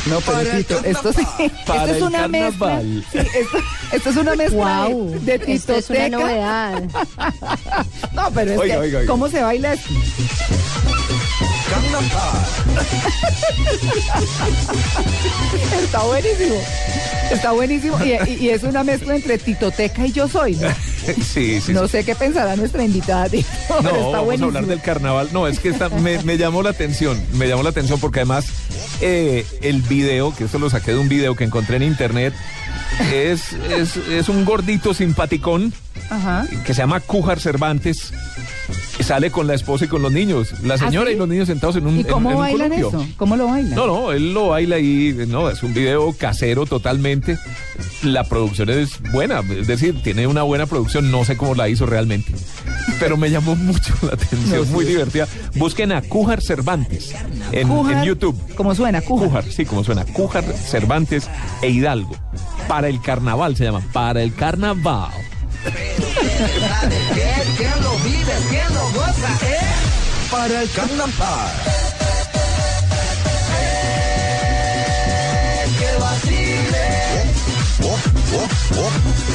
No, 0.09 0.19
pero 0.19 0.39
Tito, 0.57 0.81
esto 0.83 1.13
sí, 1.13 1.21
Para 1.67 1.83
esto 1.83 1.91
es 1.91 1.97
el 1.97 2.03
una 2.03 2.27
mezcla. 2.27 2.67
carnaval. 2.67 3.05
sí, 3.11 3.17
esto, 3.19 3.57
esto 3.93 4.09
es 4.09 4.15
una 4.17 4.35
mezcla 4.35 4.47
de- 4.49 4.93
Guau, 4.93 5.19
de 5.21 5.35
esto 5.47 5.73
es 5.73 5.89
una 5.89 5.99
titoteca. 5.99 6.09
novedad. 6.17 6.83
No, 8.13 8.29
pero 8.31 8.51
es 8.51 8.59
Oiga, 8.59 8.73
que, 8.75 8.79
oiga, 8.81 8.97
oiga. 8.99 9.09
¿cómo 9.11 9.29
se 9.29 9.41
baila 9.41 9.73
esto? 9.73 9.93
Está 15.81 16.03
buenísimo. 16.03 16.55
Está 17.31 17.51
buenísimo. 17.51 17.97
Y, 18.05 18.49
es 18.49 18.63
una 18.63 18.83
mezcla 18.83 19.15
entre 19.15 19.37
titoteca 19.37 20.05
y 20.05 20.11
yo 20.11 20.27
soy. 20.27 20.55
¿no? 20.55 20.67
Sí, 21.33 21.59
sí. 21.61 21.73
No 21.73 21.87
sé 21.87 22.03
qué 22.03 22.13
pensará 22.13 22.55
nuestra 22.55 22.83
invitada. 22.83 23.27
Tito, 23.27 23.47
No, 23.69 23.91
vamos 23.91 24.15
a 24.15 24.19
buenísimo. 24.19 24.47
hablar 24.49 24.65
del 24.67 24.81
carnaval. 24.81 25.29
No, 25.33 25.47
es 25.47 25.57
que 25.59 25.73
me 26.23 26.37
llamó 26.37 26.61
la 26.61 26.69
atención. 26.69 27.19
Me 27.33 27.47
llamó 27.47 27.63
la 27.63 27.69
atención 27.71 27.99
porque 27.99 28.19
además 28.19 28.45
eh, 29.01 29.45
el 29.63 29.81
video, 29.81 30.35
que 30.35 30.43
esto 30.43 30.59
lo 30.59 30.69
saqué 30.69 30.91
de 30.91 30.99
un 30.99 31.09
video 31.09 31.35
que 31.35 31.43
encontré 31.43 31.77
en 31.77 31.83
internet, 31.83 32.35
es, 33.11 33.53
es, 33.75 33.97
es 33.97 34.29
un 34.29 34.45
gordito 34.45 34.93
simpaticón 34.93 35.73
Ajá. 36.11 36.45
que 36.65 36.73
se 36.75 36.81
llama 36.81 36.99
Cújar 36.99 37.39
Cervantes. 37.39 38.13
Y 39.11 39.13
Sale 39.13 39.29
con 39.29 39.45
la 39.45 39.55
esposa 39.55 39.83
y 39.83 39.87
con 39.89 40.01
los 40.01 40.11
niños. 40.11 40.53
La 40.63 40.77
señora 40.77 41.07
¿Ah, 41.07 41.09
sí? 41.09 41.15
y 41.15 41.19
los 41.19 41.27
niños 41.27 41.47
sentados 41.47 41.75
en 41.75 41.85
un, 41.85 41.99
¿Y 41.99 42.05
cómo 42.05 42.29
en 42.29 42.35
un 42.37 42.41
bailan 42.43 42.69
columpio. 42.69 42.87
eso? 43.01 43.13
¿Cómo 43.17 43.35
lo 43.35 43.45
bailan? 43.47 43.75
No, 43.75 43.85
no, 43.85 44.11
él 44.13 44.33
lo 44.33 44.47
baila 44.47 44.77
ahí, 44.77 45.13
no, 45.27 45.49
es 45.49 45.61
un 45.63 45.73
video 45.73 46.13
casero 46.13 46.65
totalmente. 46.65 47.37
La 48.03 48.23
producción 48.23 48.69
es 48.69 49.01
buena, 49.11 49.41
es 49.59 49.67
decir, 49.67 50.01
tiene 50.01 50.27
una 50.27 50.43
buena 50.43 50.65
producción, 50.65 51.11
no 51.11 51.25
sé 51.25 51.35
cómo 51.35 51.55
la 51.55 51.67
hizo 51.67 51.85
realmente, 51.85 52.33
pero 53.01 53.17
me 53.17 53.29
llamó 53.29 53.55
mucho 53.57 53.93
la 54.03 54.13
atención, 54.13 54.59
No, 54.59 54.65
sí. 54.65 54.71
muy 54.71 54.85
divertida. 54.85 55.27
Busquen 55.55 55.91
a 55.91 56.01
Cújar 56.01 56.41
Cervantes 56.41 57.13
en, 57.51 57.67
Cújar, 57.67 57.97
en 57.97 58.03
YouTube. 58.05 58.39
¿Cómo 58.55 58.73
suena? 58.73 59.01
Cújar. 59.01 59.27
Cújar, 59.27 59.43
sí, 59.43 59.65
como 59.65 59.83
suena, 59.83 60.05
Cújar 60.05 60.45
Cervantes 60.45 61.29
e 61.61 61.69
Hidalgo. 61.69 62.15
Para 62.69 62.87
el 62.87 63.01
carnaval 63.01 63.57
se 63.57 63.65
llama, 63.65 63.81
para 63.91 64.23
el 64.23 64.33
carnaval. 64.33 65.11
¿Quién, 67.57 67.83
lo 67.83 67.97
vive? 67.99 68.33
¿Quién 68.49 68.73
lo 68.73 68.89
goza? 68.91 69.29
¿Eh? 69.43 69.59
Para 70.31 70.61
el. 70.69 71.51
Eh, 73.59 75.67
que 75.77 75.91
vacile. 75.99 76.87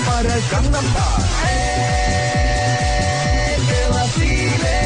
Para 0.07 0.35
el 0.35 0.43
carnaval. 0.49 1.23
Eh, 1.49 3.57
que 3.69 3.81
vacile. 3.93 4.77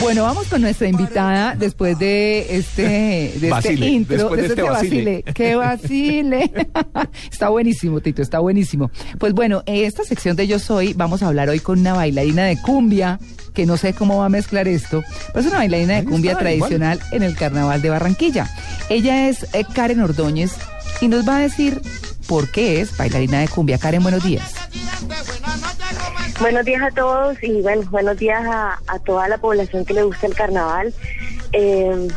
Bueno, 0.00 0.22
vamos 0.22 0.46
con 0.46 0.60
nuestra 0.60 0.88
invitada 0.88 1.54
después 1.56 1.98
de 1.98 2.56
este, 2.56 3.34
de 3.40 3.48
este 3.48 3.72
intro, 3.74 4.16
después 4.16 4.40
de 4.40 4.46
este 4.46 4.62
vacile. 4.62 5.24
¡Qué 5.34 5.56
vacile! 5.56 6.50
está 7.30 7.48
buenísimo, 7.48 8.00
Tito, 8.00 8.22
está 8.22 8.38
buenísimo. 8.38 8.90
Pues 9.18 9.32
bueno, 9.32 9.62
en 9.66 9.84
esta 9.84 10.04
sección 10.04 10.36
de 10.36 10.46
Yo 10.46 10.58
Soy 10.58 10.92
vamos 10.94 11.22
a 11.22 11.28
hablar 11.28 11.48
hoy 11.48 11.58
con 11.58 11.80
una 11.80 11.94
bailarina 11.94 12.44
de 12.44 12.56
cumbia, 12.60 13.18
que 13.54 13.66
no 13.66 13.76
sé 13.76 13.92
cómo 13.92 14.18
va 14.18 14.26
a 14.26 14.30
mezclar 14.30 14.68
esto, 14.68 15.02
pero 15.28 15.40
es 15.40 15.46
una 15.46 15.58
bailarina 15.58 15.96
de 15.96 16.04
cumbia 16.04 16.32
está, 16.32 16.44
tradicional 16.44 17.00
en 17.10 17.24
el 17.24 17.34
Carnaval 17.34 17.82
de 17.82 17.90
Barranquilla. 17.90 18.48
Ella 18.88 19.28
es 19.28 19.52
eh, 19.52 19.64
Karen 19.74 20.00
Ordóñez 20.00 20.52
y 21.00 21.08
nos 21.08 21.28
va 21.28 21.38
a 21.38 21.40
decir 21.40 21.82
por 22.28 22.50
qué 22.50 22.80
es 22.80 22.96
bailarina 22.96 23.40
de 23.40 23.48
cumbia. 23.48 23.78
Karen, 23.78 24.02
buenos 24.02 24.22
días. 24.22 24.54
Buenos 26.40 26.64
días 26.64 26.82
a 26.82 26.90
todos 26.92 27.36
y 27.42 27.62
bueno, 27.62 27.82
buenos 27.90 28.16
días 28.16 28.44
a, 28.46 28.78
toda 29.04 29.26
la 29.26 29.38
población 29.38 29.84
que 29.84 29.92
le 29.92 30.04
gusta 30.04 30.28
el 30.28 30.36
carnaval. 30.36 30.94
Eh, 31.52 32.08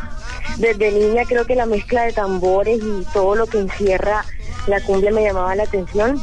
desde 0.57 0.91
niña 0.91 1.23
creo 1.27 1.45
que 1.45 1.55
la 1.55 1.65
mezcla 1.65 2.03
de 2.03 2.13
tambores 2.13 2.79
y 2.83 3.03
todo 3.13 3.35
lo 3.35 3.47
que 3.47 3.59
encierra 3.59 4.23
la 4.67 4.81
cumbia 4.81 5.11
me 5.11 5.23
llamaba 5.23 5.55
la 5.55 5.63
atención. 5.63 6.19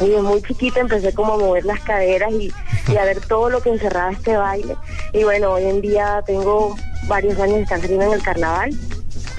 Y 0.00 0.08
desde 0.08 0.22
muy 0.22 0.42
chiquita 0.42 0.80
empecé 0.80 1.12
como 1.12 1.34
a 1.34 1.38
mover 1.38 1.64
las 1.64 1.80
caderas 1.80 2.32
y 2.32 2.52
y 2.88 2.96
a 2.96 3.04
ver 3.04 3.20
todo 3.20 3.50
lo 3.50 3.60
que 3.60 3.70
encerraba 3.70 4.12
este 4.12 4.36
baile. 4.36 4.76
Y 5.12 5.24
bueno, 5.24 5.52
hoy 5.52 5.64
en 5.64 5.80
día 5.80 6.22
tengo 6.26 6.76
varios 7.08 7.38
años 7.38 7.56
de 7.56 7.62
estar 7.62 7.80
saliendo 7.80 8.06
en 8.06 8.12
el 8.12 8.22
carnaval 8.22 8.70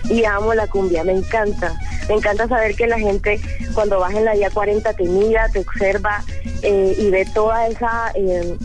y 0.09 0.23
amo 0.25 0.53
la 0.53 0.67
cumbia, 0.67 1.03
me 1.03 1.13
encanta. 1.13 1.73
Me 2.07 2.15
encanta 2.15 2.47
saber 2.47 2.75
que 2.75 2.87
la 2.87 2.97
gente 2.97 3.39
cuando 3.73 3.99
vas 3.99 4.13
en 4.13 4.25
la 4.25 4.33
vía 4.33 4.49
40 4.49 4.93
te 4.93 5.03
mira, 5.03 5.49
te 5.49 5.59
observa 5.59 6.23
eh, 6.61 6.95
y 6.97 7.09
ve 7.09 7.25
toda 7.33 7.67
esa 7.67 8.11
eh, 8.15 8.55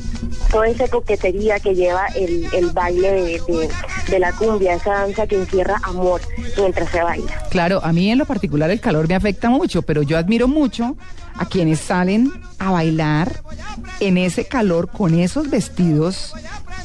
toda 0.52 0.68
esa 0.68 0.86
coquetería 0.88 1.58
que 1.58 1.74
lleva 1.74 2.06
el, 2.14 2.46
el 2.54 2.70
baile 2.70 3.10
de, 3.12 3.22
de- 3.48 3.68
de 4.08 4.18
la 4.18 4.32
cumbia, 4.32 4.74
esa 4.74 4.92
danza 4.92 5.26
que 5.26 5.36
encierra 5.36 5.80
amor 5.84 6.20
mientras 6.58 6.90
se 6.90 7.02
baila. 7.02 7.32
Claro, 7.50 7.80
a 7.84 7.92
mí 7.92 8.10
en 8.10 8.18
lo 8.18 8.26
particular 8.26 8.70
el 8.70 8.80
calor 8.80 9.08
me 9.08 9.14
afecta 9.14 9.48
mucho, 9.48 9.82
pero 9.82 10.02
yo 10.02 10.18
admiro 10.18 10.48
mucho 10.48 10.96
a 11.36 11.46
quienes 11.46 11.80
salen 11.80 12.30
a 12.58 12.70
bailar 12.72 13.42
en 14.00 14.18
ese 14.18 14.44
calor 14.46 14.90
con 14.90 15.18
esos 15.18 15.48
vestidos 15.50 16.34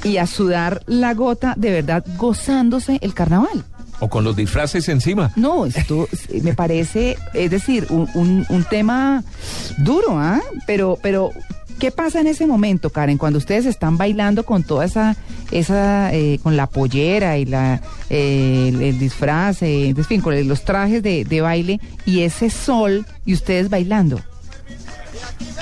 y 0.04 0.18
a 0.18 0.28
sudar 0.28 0.82
la 0.86 1.14
gota 1.16 1.54
de 1.58 1.72
verdad 1.72 2.06
gozándose 2.18 3.00
el 3.02 3.14
carnaval. 3.14 3.66
O 4.00 4.08
con 4.10 4.24
los 4.24 4.36
disfraces 4.36 4.88
encima. 4.90 5.32
No, 5.36 5.66
esto 5.66 6.08
me 6.44 6.54
parece, 6.54 7.18
es 7.34 7.50
decir, 7.50 7.88
un, 7.90 8.08
un- 8.14 8.46
un 8.50 8.64
tema 8.66 9.24
duro, 9.80 10.20
¿ah? 10.20 10.40
Pero, 10.68 11.00
pero, 11.02 11.32
¿qué 11.80 11.92
pasa 11.92 12.22
en 12.22 12.28
ese 12.28 12.48
momento, 12.48 12.90
Karen, 12.90 13.18
cuando 13.18 13.38
ustedes 13.40 13.66
están 13.66 13.98
bailando 13.98 14.44
con 14.44 14.64
toda 14.64 14.86
esa, 14.86 15.16
esa, 15.52 16.14
eh, 16.14 16.40
con 16.42 16.58
la 16.58 16.68
pollera 16.68 17.38
y 17.38 17.46
la, 17.46 17.82
eh, 18.10 18.72
el, 18.74 19.00
disfraz, 19.00 19.62
eh, 19.62 19.90
en 19.90 20.06
fin, 20.06 20.22
con 20.22 20.48
los 20.48 20.64
trajes 20.64 21.04
de, 21.04 21.26
de 21.26 21.42
baile 21.42 21.80
y 22.06 22.22
ese 22.22 22.50
sol 22.50 23.06
y 23.26 23.34
ustedes 23.34 23.70
bailando? 23.70 24.20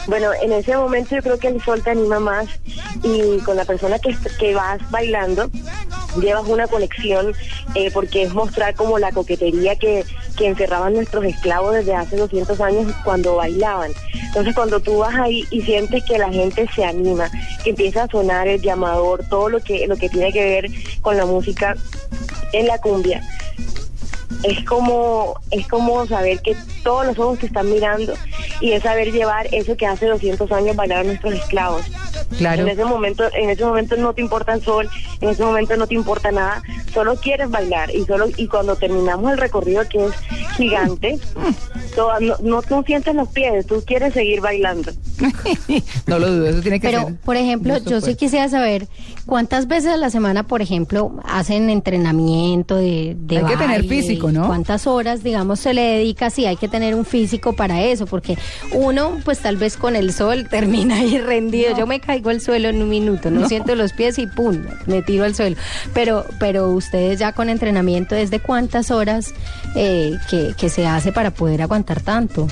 Bueno, 0.07 0.29
en 0.41 0.51
ese 0.51 0.77
momento 0.77 1.15
yo 1.15 1.21
creo 1.21 1.39
que 1.39 1.47
el 1.47 1.61
sol 1.63 1.81
te 1.83 1.91
anima 1.91 2.19
más 2.19 2.47
y 3.03 3.39
con 3.39 3.57
la 3.57 3.65
persona 3.65 3.97
que, 3.99 4.15
que 4.39 4.53
vas 4.53 4.79
bailando 4.91 5.49
llevas 6.19 6.47
una 6.47 6.67
conexión 6.67 7.33
eh, 7.75 7.91
porque 7.91 8.23
es 8.23 8.33
mostrar 8.33 8.75
como 8.75 8.99
la 8.99 9.11
coquetería 9.11 9.75
que, 9.75 10.05
que 10.37 10.47
encerraban 10.47 10.93
nuestros 10.93 11.25
esclavos 11.25 11.73
desde 11.73 11.95
hace 11.95 12.17
200 12.17 12.59
años 12.61 12.93
cuando 13.03 13.35
bailaban. 13.35 13.91
Entonces 14.13 14.53
cuando 14.55 14.79
tú 14.79 14.99
vas 14.99 15.15
ahí 15.15 15.45
y 15.49 15.61
sientes 15.61 16.03
que 16.05 16.17
la 16.17 16.31
gente 16.31 16.67
se 16.73 16.85
anima, 16.85 17.29
que 17.63 17.71
empieza 17.71 18.03
a 18.03 18.07
sonar 18.07 18.47
el 18.47 18.61
llamador, 18.61 19.25
todo 19.29 19.49
lo 19.49 19.59
que, 19.59 19.87
lo 19.87 19.97
que 19.97 20.09
tiene 20.09 20.31
que 20.31 20.43
ver 20.43 20.71
con 21.01 21.17
la 21.17 21.25
música 21.25 21.75
en 22.53 22.67
la 22.67 22.77
cumbia, 22.77 23.21
es 24.43 24.63
como 24.65 25.35
es 25.51 25.67
como 25.67 26.05
saber 26.07 26.39
que 26.41 26.55
todos 26.83 27.05
los 27.05 27.17
ojos 27.19 27.39
te 27.39 27.45
están 27.47 27.71
mirando 27.71 28.13
y 28.61 28.71
es 28.71 28.83
saber 28.83 29.11
llevar 29.11 29.47
eso 29.53 29.75
que 29.77 29.85
hace 29.85 30.05
200 30.07 30.51
años 30.51 30.75
bailaron 30.75 31.07
nuestros 31.07 31.33
esclavos. 31.33 31.81
Claro. 32.37 32.63
En 32.63 32.69
ese 32.69 32.85
momento 32.85 33.23
en 33.33 33.49
ese 33.49 33.65
momento 33.65 33.95
no 33.97 34.13
te 34.13 34.21
importa 34.21 34.53
el 34.53 34.61
sol, 34.63 34.89
en 35.21 35.29
ese 35.29 35.43
momento 35.43 35.75
no 35.77 35.87
te 35.87 35.95
importa 35.95 36.31
nada, 36.31 36.61
solo 36.93 37.15
quieres 37.15 37.49
bailar 37.49 37.93
y 37.93 38.03
solo 38.05 38.27
y 38.37 38.47
cuando 38.47 38.75
terminamos 38.75 39.31
el 39.31 39.37
recorrido 39.37 39.87
que 39.89 40.05
es 40.05 40.13
gigante, 40.57 41.17
toda- 41.95 42.19
no, 42.19 42.35
no 42.41 42.61
tú 42.61 42.83
sientes 42.85 43.13
los 43.15 43.27
pies, 43.29 43.65
tú 43.65 43.83
quieres 43.85 44.13
seguir 44.13 44.41
bailando. 44.41 44.91
No 46.07 46.19
lo 46.19 46.29
dudo, 46.31 46.47
eso 46.47 46.61
tiene 46.61 46.79
que 46.79 46.87
Pero, 46.87 47.05
ser. 47.07 47.15
por 47.17 47.35
ejemplo, 47.37 47.77
yo 47.77 47.99
sí 47.99 48.05
pues. 48.07 48.17
quisiera 48.17 48.47
saber 48.49 48.87
cuántas 49.25 49.67
veces 49.67 49.91
a 49.93 49.97
la 49.97 50.09
semana, 50.09 50.43
por 50.43 50.61
ejemplo, 50.61 51.15
hacen 51.23 51.69
entrenamiento 51.69 52.75
de, 52.75 53.15
de 53.17 53.37
Hay 53.37 53.43
que 53.45 53.57
tener 53.57 53.67
baile 53.81 53.87
físico, 54.27 54.41
¿no? 54.41 54.47
Cuántas 54.47 54.87
horas, 54.87 55.23
digamos, 55.23 55.59
se 55.59 55.73
le 55.73 55.81
dedica, 55.81 56.29
sí, 56.29 56.45
hay 56.45 56.57
que 56.57 56.67
tener 56.67 56.95
un 56.95 57.05
físico 57.05 57.53
para 57.53 57.83
eso, 57.83 58.05
porque 58.05 58.37
uno, 58.71 59.19
pues 59.23 59.39
tal 59.39 59.57
vez 59.57 59.77
con 59.77 59.95
el 59.95 60.13
sol 60.13 60.47
termina 60.49 60.95
ahí 60.97 61.17
rendido. 61.19 61.77
Yo 61.77 61.87
me 61.87 61.99
caigo 61.99 62.29
al 62.29 62.41
suelo 62.41 62.69
en 62.69 62.81
un 62.81 62.89
minuto, 62.89 63.29
no, 63.31 63.41
No. 63.41 63.47
siento 63.47 63.75
los 63.75 63.93
pies 63.93 64.17
y 64.19 64.27
pum, 64.27 64.57
me 64.85 65.01
tiro 65.01 65.23
al 65.25 65.35
suelo. 65.35 65.55
Pero, 65.93 66.25
pero 66.39 66.69
ustedes 66.69 67.19
ya 67.19 67.31
con 67.33 67.49
entrenamiento, 67.49 68.15
¿desde 68.15 68.39
cuántas 68.39 68.91
horas 68.91 69.33
eh, 69.75 70.17
que, 70.29 70.53
que 70.57 70.69
se 70.69 70.85
hace 70.87 71.11
para 71.11 71.31
poder 71.31 71.61
aguantar 71.61 72.01
tanto? 72.01 72.47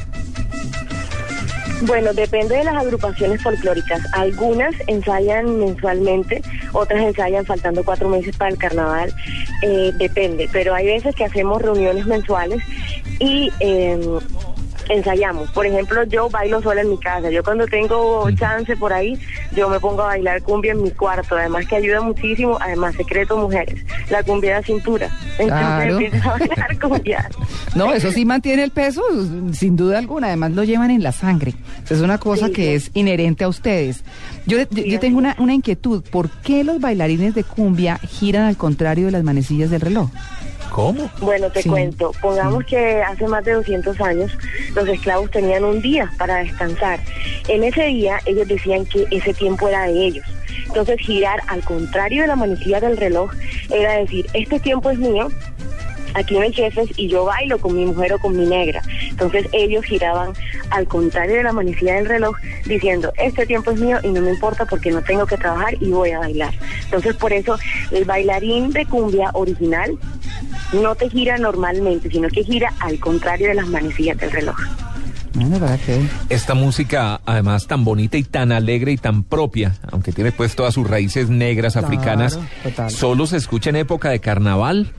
Bueno, 1.85 2.13
depende 2.13 2.55
de 2.55 2.63
las 2.63 2.75
agrupaciones 2.75 3.41
folclóricas. 3.41 4.01
Algunas 4.13 4.73
ensayan 4.87 5.59
mensualmente, 5.59 6.41
otras 6.71 7.01
ensayan 7.01 7.45
faltando 7.45 7.83
cuatro 7.83 8.07
meses 8.07 8.37
para 8.37 8.51
el 8.51 8.57
carnaval. 8.57 9.13
Eh, 9.63 9.91
depende, 9.97 10.49
pero 10.53 10.73
hay 10.73 10.85
veces 10.85 11.13
que 11.13 11.25
hacemos 11.25 11.61
reuniones 11.61 12.05
mensuales 12.05 12.63
y 13.19 13.51
eh, 13.59 13.99
ensayamos. 14.89 15.49
Por 15.51 15.65
ejemplo, 15.65 16.03
yo 16.05 16.29
bailo 16.29 16.61
sola 16.61 16.81
en 16.81 16.89
mi 16.89 16.97
casa. 16.97 17.29
Yo 17.29 17.43
cuando 17.43 17.65
tengo 17.67 18.29
chance 18.31 18.75
por 18.77 18.93
ahí, 18.93 19.17
yo 19.55 19.69
me 19.69 19.79
pongo 19.79 20.01
a 20.03 20.07
bailar 20.07 20.41
cumbia 20.43 20.71
en 20.73 20.83
mi 20.83 20.91
cuarto. 20.91 21.35
Además 21.35 21.65
que 21.67 21.75
ayuda 21.77 22.01
muchísimo. 22.01 22.57
Además, 22.61 22.95
secreto, 22.95 23.37
mujeres. 23.37 23.83
La 24.09 24.23
cumbia 24.23 24.57
de 24.57 24.63
cintura. 24.63 25.09
Entonces 25.39 25.47
Claro. 25.47 25.93
empiezas 25.99 26.25
a 26.25 26.29
bailar 26.37 26.79
cumbia. 26.81 27.29
No, 27.75 27.93
eso 27.93 28.11
sí 28.11 28.25
mantiene 28.25 28.63
el 28.63 28.71
peso, 28.71 29.01
sin 29.53 29.75
duda 29.75 29.97
alguna. 29.99 30.27
Además 30.27 30.51
lo 30.51 30.63
llevan 30.63 30.91
en 30.91 31.03
la 31.03 31.11
sangre. 31.11 31.53
Es 31.89 32.01
una 32.01 32.17
cosa 32.17 32.49
que 32.49 32.75
es 32.75 32.91
inherente 32.93 33.43
a 33.43 33.47
ustedes. 33.47 34.03
Yo, 34.45 34.57
yo, 34.69 34.83
yo 34.83 34.99
tengo 34.99 35.17
una, 35.17 35.35
una 35.39 35.53
inquietud. 35.53 36.03
¿Por 36.11 36.29
qué 36.29 36.63
los 36.63 36.79
bailarines 36.79 37.33
de 37.35 37.43
cumbia 37.43 37.97
giran 37.97 38.43
al 38.43 38.57
contrario 38.57 39.05
de 39.07 39.11
las 39.11 39.23
manecillas 39.23 39.69
del 39.69 39.81
reloj? 39.81 40.09
¿Cómo? 40.73 41.07
Bueno, 41.21 41.51
te 41.51 41.61
Sí. 41.61 41.69
cuento. 41.69 42.11
Pongamos 42.19 42.65
que 42.65 43.01
hace 43.03 43.27
más 43.27 43.45
de 43.45 43.53
200 43.53 44.01
años 44.01 44.35
los 44.75 44.87
esclavos 44.89 45.29
tenían 45.29 45.63
un 45.63 45.81
día 45.83 46.11
para 46.17 46.37
descansar. 46.37 46.99
En 47.47 47.63
ese 47.63 47.83
día 47.83 48.19
ellos 48.25 48.47
decían 48.47 48.83
que 48.87 49.05
ese 49.11 49.35
tiempo 49.35 49.67
era 49.67 49.83
de 49.85 49.93
ellos. 50.07 50.25
Entonces 50.65 50.99
girar 50.99 51.41
al 51.47 51.63
contrario 51.63 52.23
de 52.23 52.27
la 52.27 52.35
manecilla 52.35 52.79
del 52.79 52.97
reloj 52.97 53.31
era 53.69 53.93
decir, 53.99 54.25
este 54.33 54.59
tiempo 54.59 54.89
es 54.89 54.97
mío, 54.97 55.27
aquí 56.13 56.35
no 56.35 56.41
hay 56.41 56.53
jefes 56.53 56.89
y 56.97 57.07
yo 57.07 57.25
bailo 57.25 57.57
con 57.59 57.75
mi 57.75 57.85
mujer 57.85 58.13
o 58.13 58.19
con 58.19 58.35
mi 58.37 58.45
negra. 58.45 58.81
Entonces 59.09 59.47
ellos 59.51 59.83
giraban 59.85 60.31
al 60.69 60.87
contrario 60.87 61.35
de 61.37 61.43
la 61.43 61.53
manecilla 61.53 61.95
del 61.95 62.05
reloj 62.07 62.35
diciendo, 62.65 63.11
este 63.17 63.45
tiempo 63.45 63.71
es 63.71 63.79
mío 63.79 63.97
y 64.03 64.09
no 64.09 64.21
me 64.21 64.31
importa 64.31 64.65
porque 64.65 64.91
no 64.91 65.01
tengo 65.01 65.25
que 65.25 65.37
trabajar 65.37 65.75
y 65.81 65.89
voy 65.89 66.11
a 66.11 66.19
bailar. 66.19 66.53
Entonces 66.85 67.15
por 67.15 67.33
eso 67.33 67.57
el 67.91 68.05
bailarín 68.05 68.71
de 68.71 68.85
cumbia 68.85 69.29
original 69.33 69.91
no 70.73 70.95
te 70.95 71.09
gira 71.09 71.37
normalmente, 71.37 72.09
sino 72.09 72.27
que 72.29 72.43
gira 72.43 72.73
al 72.79 72.99
contrario 72.99 73.47
de 73.49 73.55
las 73.55 73.67
manecillas 73.67 74.17
del 74.17 74.31
reloj. 74.31 74.57
Esta 76.29 76.53
música, 76.53 77.19
además, 77.25 77.65
tan 77.67 77.83
bonita 77.83 78.17
y 78.17 78.23
tan 78.23 78.51
alegre 78.51 78.91
y 78.91 78.97
tan 78.97 79.23
propia, 79.23 79.73
aunque 79.91 80.11
tiene 80.11 80.31
pues 80.31 80.55
todas 80.55 80.75
sus 80.75 80.87
raíces 80.87 81.29
negras 81.29 81.73
Claro, 81.73 81.87
africanas, 81.87 82.39
total. 82.63 82.91
¿solo 82.91 83.25
se 83.25 83.37
escucha 83.37 83.71
en 83.71 83.77
época 83.77 84.09
de 84.09 84.19
carnaval? 84.19 84.91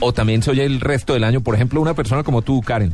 ¿O 0.00 0.12
también 0.12 0.42
se 0.42 0.50
oye 0.50 0.64
el 0.64 0.80
resto 0.80 1.12
del 1.12 1.24
año? 1.24 1.42
Por 1.42 1.54
ejemplo, 1.54 1.80
una 1.80 1.94
persona 1.94 2.22
como 2.22 2.42
tú, 2.42 2.62
Karen. 2.62 2.92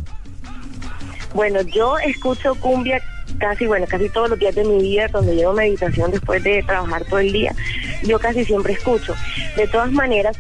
Bueno, 1.35 1.61
yo 1.63 1.99
escucho 1.99 2.55
cumbia 2.57 3.01
casi, 3.39 3.67
bueno, 3.67 3.87
casi 3.89 4.09
todos 4.09 4.31
los 4.31 4.39
días 4.39 4.55
de 4.55 4.65
mi 4.65 4.81
vida, 4.83 5.09
cuando 5.11 5.33
llevo 5.33 5.53
meditación 5.53 6.11
después 6.11 6.43
de 6.43 6.63
trabajar 6.63 7.05
todo 7.05 7.21
el 7.21 7.33
día, 7.33 7.55
yo 8.03 8.19
casi 8.19 8.45
siempre 8.45 8.73
escucho. 8.73 9.15
De 9.57 9.69
todas 9.69 9.93
maneras, 9.93 10.37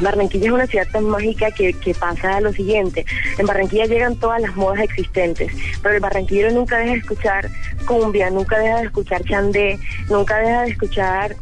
Barranquilla 0.00 0.46
es 0.46 0.52
una 0.52 0.66
ciudad 0.66 0.88
tan 0.92 1.04
mágica 1.04 1.50
que, 1.50 1.74
pasa 1.98 2.40
lo 2.40 2.52
siguiente. 2.52 3.04
En 3.38 3.46
Barranquilla 3.46 3.86
llegan 3.86 4.16
todas 4.16 4.40
las 4.40 4.56
modas 4.56 4.80
existentes, 4.80 5.52
pero 5.82 5.94
el 5.94 6.00
barranquillero 6.00 6.50
nunca 6.50 6.78
deja 6.78 6.92
de 6.92 6.98
escuchar 6.98 7.50
cumbia, 7.86 8.30
nunca 8.30 8.58
deja 8.58 8.78
de 8.78 8.86
escuchar 8.86 9.24
chandé, 9.24 9.78
nunca 10.08 10.38
deja 10.38 10.62
de 10.62 10.70
escuchar 10.70 11.36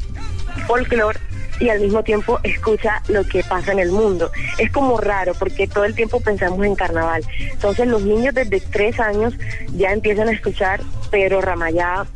folclore 0.66 1.18
y 1.60 1.68
al 1.68 1.80
mismo 1.80 2.02
tiempo 2.02 2.40
escucha 2.42 3.02
lo 3.08 3.24
que 3.24 3.44
pasa 3.44 3.72
en 3.72 3.78
el 3.78 3.92
mundo. 3.92 4.30
Es 4.58 4.70
como 4.72 4.98
raro 4.98 5.34
porque 5.38 5.68
todo 5.68 5.84
el 5.84 5.94
tiempo 5.94 6.20
pensamos 6.20 6.64
en 6.64 6.74
carnaval. 6.74 7.22
Entonces 7.52 7.86
los 7.86 8.02
niños 8.02 8.34
desde 8.34 8.60
tres 8.60 8.98
años 8.98 9.34
ya 9.74 9.92
empiezan 9.92 10.28
a 10.28 10.32
escuchar 10.32 10.80
Pedro 11.10 11.40
Ramayá, 11.40 12.06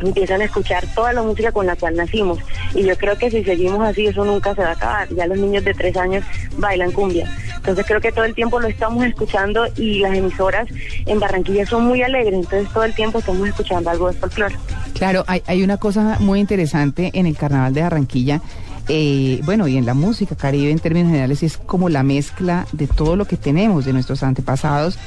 empiezan 0.00 0.40
a 0.40 0.44
escuchar 0.44 0.86
toda 0.94 1.12
la 1.12 1.22
música 1.22 1.52
con 1.52 1.66
la 1.66 1.76
cual 1.76 1.96
nacimos. 1.96 2.38
Y 2.74 2.84
yo 2.84 2.96
creo 2.96 3.16
que 3.18 3.30
si 3.30 3.44
seguimos 3.44 3.82
así 3.82 4.06
eso 4.06 4.24
nunca 4.24 4.54
se 4.54 4.62
va 4.62 4.68
a 4.68 4.72
acabar. 4.72 5.08
Ya 5.14 5.26
los 5.26 5.38
niños 5.38 5.64
de 5.64 5.74
tres 5.74 5.96
años 5.96 6.24
bailan 6.58 6.92
cumbia. 6.92 7.28
Entonces 7.56 7.86
creo 7.86 8.00
que 8.00 8.12
todo 8.12 8.24
el 8.24 8.34
tiempo 8.34 8.60
lo 8.60 8.68
estamos 8.68 9.04
escuchando 9.04 9.66
y 9.76 10.00
las 10.00 10.14
emisoras 10.14 10.68
en 11.06 11.18
Barranquilla 11.18 11.66
son 11.66 11.84
muy 11.84 12.02
alegres. 12.02 12.34
Entonces 12.34 12.68
todo 12.72 12.84
el 12.84 12.94
tiempo 12.94 13.18
estamos 13.18 13.48
escuchando 13.48 13.90
algo 13.90 14.12
de 14.12 14.18
folclore. 14.18 14.56
Claro, 14.94 15.24
hay, 15.26 15.42
hay 15.46 15.62
una 15.62 15.78
cosa 15.78 16.18
muy 16.20 16.40
interesante 16.40 17.10
en 17.14 17.26
el 17.26 17.36
Carnaval 17.36 17.74
de 17.74 17.82
Barranquilla, 17.82 18.40
eh, 18.88 19.40
bueno, 19.44 19.66
y 19.66 19.76
en 19.76 19.86
la 19.86 19.94
música 19.94 20.36
caribe 20.36 20.70
en 20.70 20.78
términos 20.78 21.08
generales, 21.08 21.42
es 21.42 21.56
como 21.56 21.88
la 21.88 22.02
mezcla 22.02 22.66
de 22.72 22.86
todo 22.86 23.16
lo 23.16 23.26
que 23.26 23.36
tenemos 23.36 23.84
de 23.84 23.92
nuestros 23.92 24.22
antepasados 24.22 24.98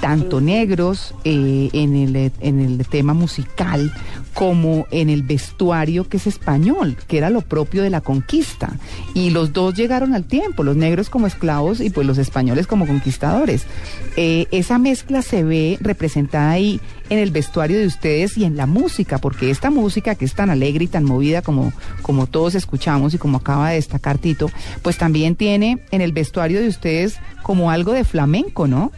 tanto 0.00 0.40
negros 0.40 1.14
eh, 1.24 1.68
en, 1.72 1.94
el, 1.94 2.32
en 2.40 2.60
el 2.60 2.86
tema 2.86 3.14
musical 3.14 3.92
como 4.34 4.86
en 4.90 5.10
el 5.10 5.22
vestuario 5.22 6.08
que 6.08 6.16
es 6.16 6.26
español, 6.26 6.96
que 7.08 7.18
era 7.18 7.30
lo 7.30 7.42
propio 7.42 7.82
de 7.82 7.90
la 7.90 8.00
conquista. 8.00 8.76
Y 9.14 9.30
los 9.30 9.52
dos 9.52 9.74
llegaron 9.74 10.14
al 10.14 10.24
tiempo, 10.24 10.62
los 10.62 10.76
negros 10.76 11.10
como 11.10 11.26
esclavos 11.26 11.80
y 11.80 11.90
pues 11.90 12.06
los 12.06 12.18
españoles 12.18 12.66
como 12.66 12.86
conquistadores. 12.86 13.64
Eh, 14.16 14.46
esa 14.50 14.78
mezcla 14.78 15.22
se 15.22 15.42
ve 15.42 15.78
representada 15.80 16.50
ahí 16.50 16.80
en 17.10 17.18
el 17.18 17.32
vestuario 17.32 17.78
de 17.78 17.86
ustedes 17.86 18.38
y 18.38 18.44
en 18.44 18.56
la 18.56 18.66
música, 18.66 19.18
porque 19.18 19.50
esta 19.50 19.70
música 19.70 20.14
que 20.14 20.24
es 20.24 20.34
tan 20.34 20.48
alegre 20.48 20.84
y 20.84 20.88
tan 20.88 21.04
movida 21.04 21.42
como, 21.42 21.72
como 22.02 22.26
todos 22.26 22.54
escuchamos 22.54 23.14
y 23.14 23.18
como 23.18 23.38
acaba 23.38 23.70
de 23.70 23.74
destacar 23.74 24.18
Tito, 24.18 24.48
pues 24.82 24.96
también 24.96 25.34
tiene 25.34 25.80
en 25.90 26.00
el 26.00 26.12
vestuario 26.12 26.60
de 26.60 26.68
ustedes 26.68 27.18
como 27.42 27.70
algo 27.70 27.92
de 27.92 28.04
flamenco, 28.04 28.68
¿no? 28.68 28.92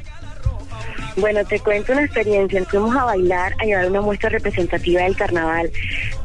Bueno, 1.16 1.44
te 1.44 1.60
cuento 1.60 1.93
una 1.93 2.05
experiencia. 2.05 2.64
Fuimos 2.64 2.97
a 2.97 3.05
bailar, 3.05 3.55
a 3.60 3.64
llevar 3.64 3.90
una 3.90 4.01
muestra 4.01 4.30
representativa 4.30 5.02
del 5.02 5.16
carnaval 5.16 5.70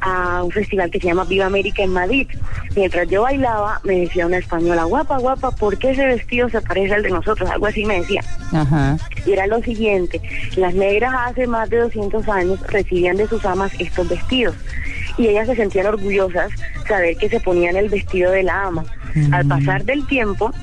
a 0.01 0.43
un 0.43 0.51
festival 0.51 0.89
que 0.89 0.99
se 0.99 1.07
llama 1.07 1.26
Viva 1.26 1.45
América 1.45 1.84
en 1.84 1.91
Madrid. 1.91 2.27
Mientras 2.76 3.07
yo 3.09 3.23
bailaba, 3.23 3.81
me 3.84 4.01
decía 4.01 4.26
una 4.26 4.38
española, 4.38 4.84
guapa, 4.84 5.18
guapa, 5.18 5.51
¿por 5.51 5.77
qué 5.77 5.91
ese 5.91 6.05
vestido 6.05 6.49
se 6.49 6.61
parece 6.61 6.93
al 6.93 7.03
de 7.03 7.09
nosotros? 7.09 7.49
Algo 7.49 7.65
así 7.65 7.85
me 7.85 7.99
decía. 7.99 8.22
Ajá. 8.53 8.97
Y 9.26 9.34
era 9.34 9.47
lo 9.47 9.61
siguiente, 9.61 10.22
las 10.55 10.73
negras 10.73 11.14
hace 11.18 11.47
más 11.47 11.69
de 11.69 11.80
200 11.80 12.27
años 12.30 12.59
recibían 12.68 13.18
de 13.18 13.27
sus 13.27 13.45
amas 13.45 13.72
estos 13.80 14.07
vestidos 14.07 14.55
y 15.18 15.27
ellas 15.27 15.47
se 15.47 15.55
sentían 15.55 15.88
orgullosas 15.88 16.51
saber 16.88 17.18
que 17.18 17.30
se 17.30 17.39
ponían 17.39 17.76
el 17.76 17.89
vestido 17.89 18.31
de 18.31 18.43
la 18.43 18.65
ama. 18.65 18.85
Al 19.31 19.47
pasar 19.47 19.84
del 19.84 20.05
tiempo, 20.05 20.53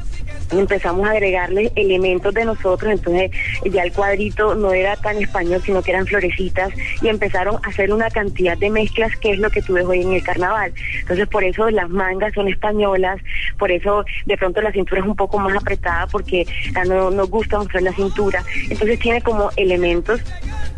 empezamos 0.51 1.07
a 1.07 1.13
agregarle 1.13 1.73
elementos 1.77 2.35
de 2.35 2.45
nosotros, 2.45 2.93
entonces 2.93 3.31
ya 3.65 3.83
el 3.83 3.93
cuadrito 3.93 4.55
no 4.55 4.73
era 4.73 4.97
tan 4.97 5.17
español, 5.17 5.63
sino 5.65 5.83
que 5.83 5.91
eran 5.91 6.07
florecitas 6.07 6.71
y 7.03 7.09
empezaron 7.09 7.57
a 7.57 7.69
hacer 7.69 7.93
una 7.93 8.11
cantidad 8.11 8.57
de 8.57 8.71
mezclas 8.71 9.17
que 9.17 9.33
es 9.33 9.39
lo 9.39 9.51
que 9.51 9.63
tú 9.63 9.75
ves 9.75 9.85
hoy 9.85 10.03
en 10.03 10.13
el 10.13 10.23
carnaval. 10.23 10.73
Entonces 11.01 11.27
por 11.29 11.45
eso 11.45 11.71
las 11.71 11.89
mangas 11.89 12.35
son 12.35 12.49
españolas, 12.49 13.21
por 13.59 13.71
eso 13.71 14.05
de 14.27 14.37
pronto 14.37 14.61
la 14.61 14.73
cintura 14.73 15.01
es 15.01 15.07
un 15.07 15.17
poco 15.17 15.39
más 15.39 15.57
apretada 15.57 16.07
porque 16.07 16.47
no 16.87 17.11
nos 17.11 17.31
gusta 17.31 17.59
mostrar 17.59 17.83
la 17.83 17.93
cintura. 17.93 18.43
Entonces 18.69 18.99
tiene 18.99 19.21
como 19.23 19.51
elementos 19.57 20.21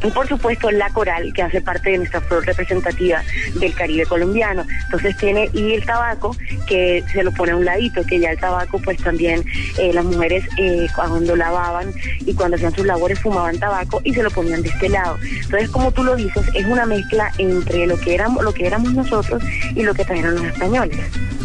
y 0.03 0.11
por 0.11 0.27
supuesto 0.29 0.71
la 0.71 0.91
coral 0.91 1.33
que 1.33 1.43
hace 1.43 1.61
parte 1.61 1.91
de 1.91 1.99
nuestra 1.99 2.21
flor 2.21 2.45
representativa 2.45 3.23
del 3.55 3.75
Caribe 3.75 4.07
colombiano. 4.07 4.65
Entonces 4.85 5.17
tiene 5.17 5.51
y 5.53 5.73
el 5.73 5.85
tabaco 5.85 6.37
que 6.69 7.03
se 7.13 7.23
lo 7.23 7.33
pone 7.33 7.53
a 7.53 7.57
un 7.57 7.65
ladito, 7.65 8.05
que 8.05 8.21
ya 8.21 8.31
el 8.31 8.39
tabaco 8.39 8.79
pues 8.79 8.99
también 8.99 9.45
eh, 9.79 9.93
las 9.93 10.05
mujeres 10.05 10.45
eh, 10.59 10.87
cuando 10.95 11.37
lavaban 11.37 11.93
y 12.21 12.35
cuando 12.35 12.57
hacían 12.57 12.75
sus 12.75 12.87
labores 12.87 13.19
fumaban 13.21 13.59
tabaco 13.59 14.01
y 14.05 14.15
se 14.15 14.23
lo 14.23 14.31
ponían 14.31 14.63
de 14.63 14.69
este 14.69 14.89
lado. 14.89 15.17
Entonces, 15.23 15.71
como 15.71 15.93
tú 15.93 16.05
lo 16.05 16.17
dices, 16.17 16.45
es 16.55 16.67
una 16.67 16.87
mezcla 16.87 17.33
entre 17.39 17.87
lo 17.87 17.99
que 17.99 18.15
éramos, 18.15 18.43
lo 18.43 18.53
que 18.53 18.67
éramos 18.67 18.93
nosotros 18.93 19.43
y 19.75 19.83
lo 19.83 19.95
que 19.95 20.05
trajeron 20.05 20.35
los 20.37 20.45
españoles. 20.45 20.99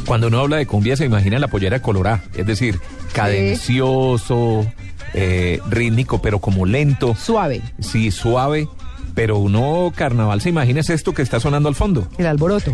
Cuando 0.05 0.27
uno 0.27 0.39
habla 0.39 0.57
de 0.57 0.65
cumbia 0.65 0.95
se 0.95 1.05
imagina 1.05 1.39
la 1.39 1.47
pollera 1.47 1.81
colorá, 1.81 2.23
es 2.35 2.45
decir, 2.45 2.79
cadencioso, 3.13 4.65
eh, 5.13 5.59
rítmico, 5.69 6.21
pero 6.21 6.39
como 6.39 6.65
lento. 6.65 7.15
Suave. 7.15 7.61
Sí, 7.79 8.11
suave. 8.11 8.67
Pero 9.13 9.37
uno 9.37 9.91
carnaval 9.93 10.41
se 10.41 10.49
imagina 10.49 10.79
es 10.79 10.89
esto 10.89 11.13
que 11.13 11.21
está 11.21 11.39
sonando 11.39 11.67
al 11.67 11.75
fondo. 11.75 12.07
El 12.17 12.27
alboroto. 12.27 12.73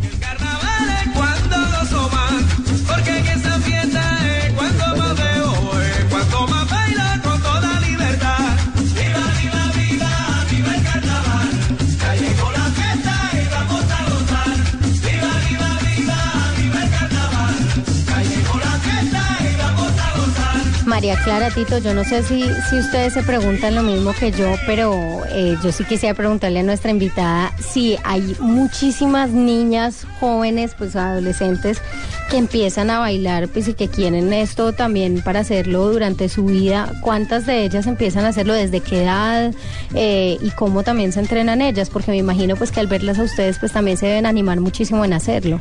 María 20.97 21.15
Clara, 21.23 21.51
Tito, 21.51 21.77
yo 21.77 21.93
no 21.93 22.03
sé 22.03 22.23
si, 22.23 22.41
si 22.71 22.79
ustedes 22.79 23.13
se 23.13 23.21
preguntan 23.21 23.75
lo 23.75 23.83
mismo 23.83 24.13
que 24.13 24.31
yo, 24.31 24.55
pero 24.65 25.21
eh, 25.29 25.55
yo 25.63 25.71
sí 25.71 25.83
quisiera 25.83 26.15
preguntarle 26.15 26.61
a 26.61 26.63
nuestra 26.63 26.89
invitada 26.89 27.53
si 27.59 27.99
hay 28.03 28.35
muchísimas 28.39 29.29
niñas 29.29 30.07
jóvenes, 30.19 30.73
pues 30.75 30.95
adolescentes, 30.95 31.83
que 32.31 32.37
empiezan 32.37 32.89
a 32.89 32.97
bailar 32.97 33.47
pues, 33.47 33.67
y 33.67 33.75
que 33.75 33.89
quieren 33.89 34.33
esto 34.33 34.73
también 34.73 35.21
para 35.21 35.41
hacerlo 35.41 35.87
durante 35.87 36.29
su 36.29 36.45
vida. 36.45 36.91
¿Cuántas 37.01 37.45
de 37.45 37.63
ellas 37.63 37.85
empiezan 37.85 38.25
a 38.25 38.29
hacerlo? 38.29 38.55
¿Desde 38.55 38.79
qué 38.79 39.03
edad? 39.03 39.53
Eh, 39.93 40.39
y 40.41 40.49
cómo 40.49 40.81
también 40.81 41.11
se 41.11 41.19
entrenan 41.19 41.61
ellas, 41.61 41.91
porque 41.91 42.09
me 42.09 42.17
imagino 42.17 42.55
pues 42.55 42.71
que 42.71 42.79
al 42.79 42.87
verlas 42.87 43.19
a 43.19 43.23
ustedes 43.23 43.59
pues 43.59 43.71
también 43.71 43.97
se 43.97 44.07
deben 44.07 44.25
animar 44.25 44.59
muchísimo 44.61 45.05
en 45.05 45.13
hacerlo. 45.13 45.59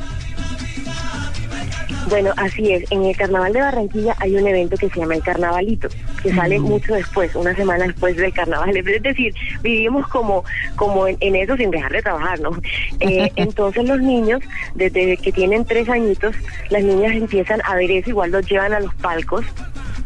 Bueno, 2.09 2.31
así 2.37 2.71
es. 2.71 2.89
En 2.91 3.03
el 3.03 3.15
Carnaval 3.17 3.51
de 3.51 3.59
Barranquilla 3.59 4.15
hay 4.19 4.35
un 4.35 4.47
evento 4.47 4.77
que 4.77 4.89
se 4.89 4.99
llama 4.99 5.15
el 5.15 5.23
Carnavalito, 5.23 5.89
que 6.23 6.33
sale 6.33 6.57
mucho 6.57 6.93
después, 6.93 7.35
una 7.35 7.53
semana 7.55 7.85
después 7.85 8.15
del 8.15 8.33
Carnaval. 8.33 8.75
Es 8.87 9.03
decir, 9.03 9.33
vivimos 9.61 10.07
como, 10.07 10.43
como 10.75 11.07
en, 11.07 11.17
en 11.19 11.35
eso 11.35 11.57
sin 11.57 11.69
dejar 11.69 11.91
de 11.91 12.01
trabajar, 12.01 12.39
¿no? 12.39 12.51
Eh, 12.99 13.31
entonces 13.35 13.85
los 13.85 13.99
niños, 13.99 14.41
desde 14.75 15.17
que 15.17 15.31
tienen 15.31 15.65
tres 15.65 15.89
añitos, 15.89 16.35
las 16.69 16.83
niñas 16.83 17.13
empiezan 17.13 17.61
a 17.65 17.75
ver 17.75 17.91
eso, 17.91 18.09
igual 18.09 18.31
los 18.31 18.49
llevan 18.49 18.73
a 18.73 18.79
los 18.79 18.93
palcos 18.95 19.45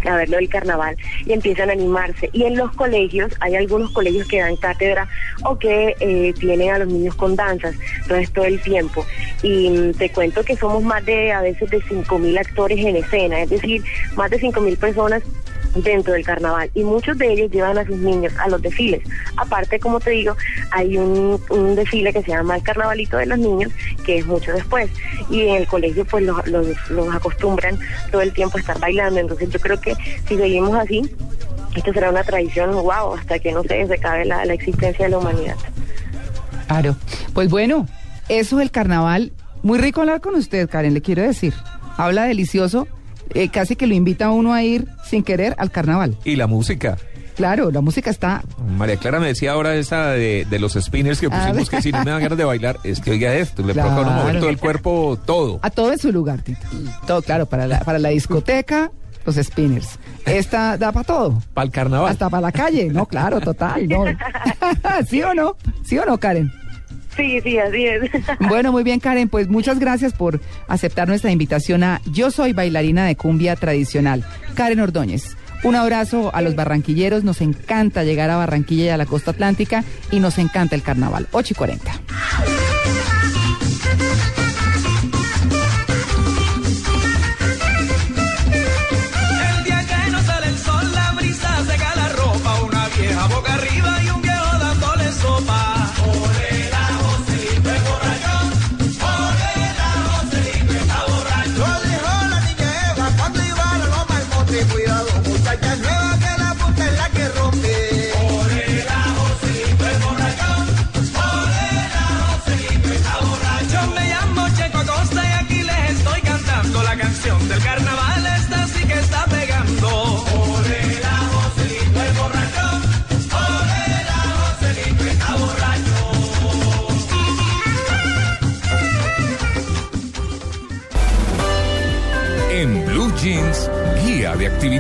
a 0.10 0.16
verlo 0.16 0.38
del 0.38 0.50
carnaval 0.50 0.98
y 1.26 1.34
empiezan 1.34 1.70
a 1.70 1.74
animarse. 1.74 2.30
Y 2.34 2.44
en 2.44 2.58
los 2.58 2.72
colegios, 2.74 3.32
hay 3.40 3.56
algunos 3.56 3.92
colegios 3.92 4.28
que 4.28 4.40
dan 4.40 4.56
cátedra 4.56 5.08
o 5.44 5.58
que 5.58 5.96
eh, 6.00 6.34
tienen 6.40 6.72
a 6.72 6.80
los 6.80 6.88
niños 6.88 7.16
con 7.16 7.36
danzas, 7.36 7.76
entonces 8.02 8.32
todo 8.32 8.46
el 8.46 8.62
tiempo. 8.62 9.06
Y 9.44 9.70
mm, 9.70 9.94
te 9.94 10.10
cuento 10.10 10.44
que 10.44 10.56
somos 10.56 10.84
más 10.84 11.06
de, 11.06 11.32
a 11.32 11.42
veces, 11.42 11.70
de 11.70 11.82
5.000 11.82 12.40
actores 12.40 12.80
en 12.80 12.96
escena, 12.96 13.42
es 13.42 13.50
decir, 13.50 13.84
más 14.16 14.30
de 14.30 14.40
5.000 14.40 14.78
personas 14.78 15.24
dentro 15.76 16.14
del 16.14 16.24
carnaval 16.24 16.70
y 16.74 16.84
muchos 16.84 17.18
de 17.18 17.32
ellos 17.32 17.52
llevan 17.52 17.78
a 17.78 17.86
sus 17.86 17.98
niños 17.98 18.34
a 18.38 18.48
los 18.50 18.62
desfiles. 18.62 19.02
Aparte, 19.38 19.80
como 19.80 20.00
te 20.00 20.12
digo, 20.12 20.36
hay 20.72 20.98
un, 20.98 21.40
desfile 21.76 22.14
que 22.14 22.22
se 22.22 22.32
llama 22.32 22.56
el 22.56 22.64
Carnavalito 22.64 23.18
de 23.18 23.26
los 23.26 23.40
Niños, 23.40 23.72
que 24.06 24.20
es 24.20 24.26
mucho 24.26 24.52
después. 24.54 24.90
Y 25.30 25.42
en 25.42 25.56
el 25.56 25.68
colegio 25.68 26.06
pues 26.06 26.24
los, 26.24 26.46
los, 26.48 27.16
acostumbran 27.16 27.78
todo 28.12 28.22
el 28.22 28.34
tiempo 28.34 28.58
a 28.58 28.62
estar 28.62 28.80
bailando. 28.80 29.20
Entonces 29.20 29.50
yo 29.50 29.60
creo 29.60 29.80
que 29.80 29.96
si 30.28 30.36
seguimos 30.36 30.76
así, 30.76 31.02
esto 31.76 31.94
será 31.94 32.10
una 32.10 32.24
tradición, 32.24 32.72
wow, 32.72 33.16
hasta 33.18 33.40
que 33.40 33.52
no 33.52 33.64
se 33.64 33.82
acabe 33.82 34.26
la, 34.26 34.46
la 34.46 34.54
existencia 34.54 35.06
de 35.06 35.12
la 35.12 35.18
humanidad. 35.18 35.56
Claro. 36.68 36.96
Pues 37.34 37.50
bueno, 37.50 37.88
eso 38.30 38.60
es 38.60 38.64
el 38.64 38.72
carnaval. 38.72 39.32
Muy 39.64 39.78
rico 39.78 40.02
hablar 40.02 40.22
con 40.22 40.36
usted, 40.36 40.70
Karen, 40.70 40.94
le 40.94 41.02
quiero 41.02 41.22
decir. 41.22 41.54
Habla 41.98 42.24
delicioso. 42.24 42.88
Eh, 43.34 43.50
casi 43.50 43.76
que 43.76 43.88
lo 43.88 43.94
invita 43.94 44.26
a 44.26 44.32
uno 44.32 44.54
a 44.54 44.64
ir 44.64 44.88
sin 45.10 45.24
querer 45.24 45.56
al 45.58 45.72
carnaval. 45.72 46.18
Y 46.26 46.36
la 46.36 46.48
música. 46.48 46.98
Claro, 47.36 47.72
la 47.72 47.82
música 47.82 48.10
está. 48.10 48.44
María 48.78 48.98
Clara 48.98 49.20
me 49.20 49.28
decía 49.28 49.54
ahora 49.54 49.74
esa 49.76 50.10
de, 50.10 50.46
de 50.50 50.60
los 50.60 50.74
spinners 50.74 51.20
que 51.20 51.28
Ah, 51.32 51.48
pusimos 51.48 51.70
que 51.70 51.82
si 51.82 51.92
no 51.92 52.04
me 52.04 52.12
dan 52.12 52.22
ganas 52.22 52.38
de 52.38 52.44
bailar, 52.44 52.78
es 52.84 53.00
que 53.00 53.12
oiga 53.12 53.34
esto, 53.34 53.64
le 53.66 53.74
Claro. 53.74 54.40
todo 54.40 54.50
el 54.50 54.58
cuerpo, 54.58 55.18
todo. 55.26 55.60
A 55.64 55.70
todo 55.70 55.92
en 55.94 55.98
su 55.98 56.12
lugar, 56.12 56.42
Tito. 56.42 56.60
Todo, 57.08 57.22
claro, 57.22 57.46
para 57.48 57.68
la, 57.68 57.80
para 57.80 58.00
la 58.00 58.10
discoteca, 58.10 58.92
los 59.26 59.36
spinners. 59.38 59.98
Esta 60.26 60.78
da 60.78 60.92
para 60.92 61.06
todo. 61.06 61.42
Para 61.54 61.66
el 61.66 61.72
carnaval. 61.72 62.12
Hasta 62.12 62.30
para 62.30 62.42
la 62.42 62.52
calle. 62.52 62.90
No, 62.92 63.06
claro, 63.06 63.40
total. 63.40 63.88
No. 63.88 64.04
¿Sí 65.08 65.24
o 65.24 65.34
no? 65.34 65.56
¿Sí 65.84 65.98
o 65.98 66.06
no, 66.06 66.18
Karen? 66.20 66.52
Sí, 67.16 67.42
sí, 67.42 67.58
así. 67.58 67.86
Bueno, 68.48 68.72
muy 68.72 68.84
bien, 68.84 69.00
Karen. 69.00 69.30
Pues 69.30 69.50
muchas 69.50 69.80
gracias 69.80 70.14
por 70.14 70.40
aceptar 70.68 71.08
nuestra 71.08 71.32
invitación 71.32 71.84
a 71.84 72.02
Yo 72.06 72.32
Soy 72.32 72.54
Bailarina 72.54 73.06
de 73.06 73.16
Cumbia 73.16 73.56
Tradicional. 73.56 74.26
Karen 74.56 74.80
Ordóñez. 74.80 75.36
Un 75.64 75.76
abrazo 75.76 76.34
a 76.34 76.42
los 76.42 76.56
barranquilleros. 76.56 77.24
Nos 77.24 77.42
encanta 77.42 78.04
llegar 78.04 78.30
a 78.32 78.38
Barranquilla 78.38 78.86
y 78.86 78.90
a 78.90 78.98
la 78.98 79.06
costa 79.06 79.32
atlántica 79.32 79.84
y 80.10 80.20
nos 80.20 80.40
encanta 80.40 80.76
el 80.76 80.82
carnaval. 80.82 81.28
8 81.32 81.54
y 81.54 81.56
40. 81.56 81.92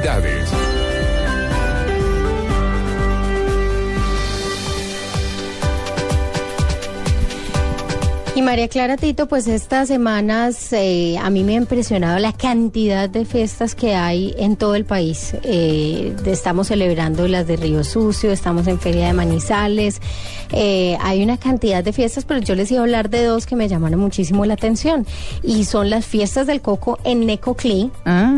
Actividades. 0.01 0.40
María 8.51 8.67
Clara 8.67 8.97
Tito, 8.97 9.29
pues 9.29 9.47
estas 9.47 9.87
semanas 9.87 10.73
eh, 10.73 11.17
a 11.17 11.29
mí 11.29 11.45
me 11.45 11.53
ha 11.53 11.55
impresionado 11.55 12.19
la 12.19 12.33
cantidad 12.33 13.09
de 13.09 13.23
fiestas 13.23 13.75
que 13.75 13.95
hay 13.95 14.35
en 14.37 14.57
todo 14.57 14.75
el 14.75 14.83
país. 14.83 15.33
Eh, 15.43 16.13
estamos 16.25 16.67
celebrando 16.67 17.29
las 17.29 17.47
de 17.47 17.55
Río 17.55 17.85
Sucio, 17.85 18.29
estamos 18.29 18.67
en 18.67 18.77
Feria 18.77 19.07
de 19.07 19.13
Manizales, 19.13 20.01
eh, 20.53 20.97
hay 20.99 21.23
una 21.23 21.37
cantidad 21.37 21.83
de 21.83 21.93
fiestas, 21.93 22.25
pero 22.25 22.41
yo 22.41 22.55
les 22.55 22.69
iba 22.71 22.81
a 22.81 22.83
hablar 22.83 23.09
de 23.09 23.23
dos 23.23 23.45
que 23.45 23.55
me 23.55 23.67
llamaron 23.67 23.99
muchísimo 23.99 24.45
la 24.45 24.55
atención. 24.55 25.05
Y 25.43 25.65
son 25.65 25.89
las 25.89 26.05
fiestas 26.05 26.47
del 26.47 26.61
coco 26.61 26.99
en 27.03 27.25
Necoclí, 27.25 27.89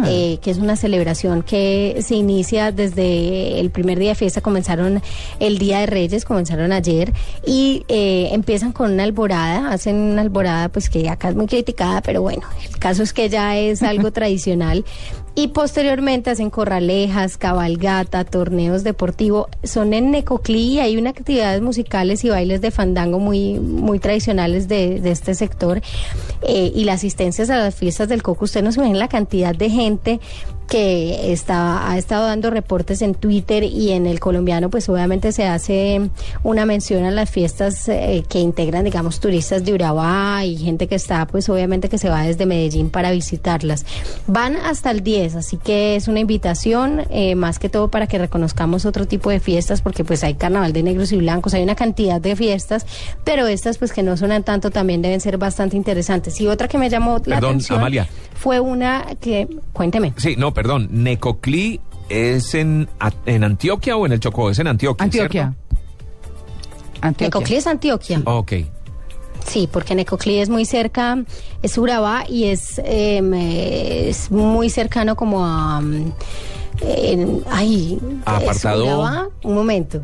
eh, 0.06 0.38
que 0.42 0.52
es 0.52 0.58
una 0.58 0.76
celebración 0.76 1.42
que 1.44 2.00
se 2.06 2.16
inicia 2.16 2.72
desde 2.72 3.60
el 3.60 3.72
primer 3.72 4.00
día 4.00 4.10
de 4.10 4.16
fiesta, 4.16 4.42
comenzaron 4.42 5.02
el 5.40 5.58
Día 5.58 5.80
de 5.80 5.88
Reyes, 5.88 6.26
comenzaron 6.26 6.72
ayer, 6.72 7.14
y 7.46 7.84
eh, 7.88 8.30
empiezan 8.32 8.74
con 8.74 8.94
una 8.94 9.04
alborada, 9.04 9.72
hacen 9.72 10.03
una 10.12 10.22
alborada 10.22 10.70
pues 10.70 10.90
que 10.90 11.10
acá 11.10 11.30
es 11.30 11.36
muy 11.36 11.48
criticada, 11.48 12.02
pero 12.02 12.22
bueno, 12.22 12.44
el 12.70 12.78
caso 12.80 13.04
es 13.04 13.14
que 13.14 13.30
ya 13.30 13.58
es 13.58 13.84
algo 13.84 14.12
tradicional. 14.14 14.86
Y 15.36 15.48
posteriormente 15.48 16.30
hacen 16.30 16.52
corralejas, 16.52 17.38
cabalgata, 17.38 18.24
torneos 18.24 18.84
deportivos. 18.84 19.48
Son 19.64 19.94
en 19.94 20.12
Necoclí 20.12 20.74
y 20.74 20.80
hay 20.80 20.96
una 20.96 21.10
actividades 21.10 21.62
musicales 21.62 22.24
y 22.24 22.30
bailes 22.30 22.62
de 22.62 22.70
fandango 22.70 23.18
muy, 23.18 23.60
muy 23.60 23.98
tradicionales 23.98 24.68
de, 24.68 25.00
de 25.00 25.12
este 25.12 25.34
sector. 25.34 25.82
Eh, 26.44 26.72
y 26.76 26.84
las 26.84 26.98
asistencias 26.98 27.50
a 27.50 27.58
las 27.58 27.76
fiestas 27.76 28.10
del 28.10 28.22
Coco, 28.22 28.46
usted 28.46 28.64
no 28.64 28.72
se 28.72 28.80
imagina 28.80 29.00
la 29.00 29.08
cantidad 29.08 29.56
de 29.56 29.70
gente 29.70 30.20
que 30.74 31.32
está, 31.32 31.88
ha 31.88 32.00
estado 32.00 32.26
dando 32.26 32.50
reportes 32.50 33.04
en 33.04 33.14
Twitter 33.14 33.64
y 33.64 33.92
en 33.92 34.08
el 34.08 34.20
colombiano, 34.20 34.72
pues 34.72 34.90
obviamente 34.90 35.32
se 35.32 35.46
hace 35.46 36.10
una 36.42 36.66
mención 36.66 37.04
a 37.04 37.12
las 37.12 37.30
fiestas 37.30 37.88
eh, 37.90 38.24
que 38.28 38.40
integran, 38.40 38.84
digamos, 38.84 39.20
turistas 39.20 39.64
de 39.64 39.72
Urabá 39.76 40.44
y 40.46 40.58
gente 40.58 40.88
que 40.88 40.96
está, 40.96 41.28
pues 41.28 41.48
obviamente 41.50 41.90
que 41.90 42.00
se 42.00 42.10
va 42.10 42.24
desde 42.24 42.48
Medellín 42.48 42.90
para 42.90 43.12
visitarlas. 43.12 43.86
Van 44.26 44.56
hasta 44.56 44.90
el 44.90 45.04
10, 45.04 45.36
así 45.36 45.58
que 45.58 45.96
es 45.96 46.08
una 46.08 46.22
invitación, 46.22 47.04
eh, 47.12 47.36
más 47.36 47.60
que 47.60 47.70
todo 47.70 47.90
para 47.90 48.08
que 48.08 48.18
reconozcamos 48.18 48.88
otro 48.88 49.06
tipo 49.06 49.30
de 49.30 49.40
fiestas, 49.40 49.84
porque 49.84 50.04
pues 50.04 50.24
hay 50.24 50.34
carnaval 50.34 50.74
de 50.74 50.82
negros 50.82 51.12
y 51.12 51.18
blancos, 51.18 51.54
hay 51.54 51.62
una 51.62 51.76
cantidad 51.76 52.20
de 52.20 52.36
fiestas, 52.36 52.88
pero 53.24 53.46
estas 53.46 53.78
pues 53.78 53.94
que 53.94 54.02
no 54.02 54.18
suenan 54.18 54.42
tanto 54.42 54.72
también 54.72 55.04
deben 55.04 55.22
ser 55.22 55.38
bastante 55.38 55.78
interesantes. 55.78 56.42
Y 56.42 56.48
otra 56.48 56.68
que 56.68 56.80
me 56.80 56.90
llamó 56.90 57.20
la 57.26 57.36
Perdón, 57.36 57.50
atención 57.52 57.78
Amalia. 57.78 58.08
Fue 58.44 58.60
una 58.60 59.06
que, 59.22 59.48
cuénteme. 59.72 60.14
Sí, 60.18 60.36
no, 60.38 60.54
perdón. 60.54 60.90
Necoclí 60.92 61.80
es 62.10 62.54
en, 62.56 62.90
en 63.26 63.44
Antioquia 63.46 63.96
o 63.96 64.06
en 64.06 64.12
el 64.12 64.20
Chocó? 64.20 64.50
Es 64.50 64.60
en 64.60 64.68
Antioquia. 64.68 65.06
Antioquia. 65.06 65.54
Necoclí 67.20 67.56
es 67.56 67.68
Antioquia. 67.68 68.22
Ok. 68.26 68.52
Sí, 69.48 69.70
porque 69.72 69.96
Necoclí 69.96 70.40
es 70.40 70.50
muy 70.50 70.66
cerca, 70.66 71.24
es 71.62 71.78
Urabá 71.78 72.26
y 72.28 72.46
es, 72.46 72.82
em, 72.84 73.34
eh, 73.34 74.10
es 74.10 74.30
muy 74.30 74.70
cercano 74.70 75.16
como 75.16 75.46
a... 75.46 75.80
mm, 75.80 76.12
en- 76.82 77.44
ay, 77.50 77.98
¿A 78.26 78.38
¿es 78.40 78.44
Apartadó? 78.44 78.84
Urabá? 78.86 79.30
Un 79.44 79.56
momento. 79.56 80.02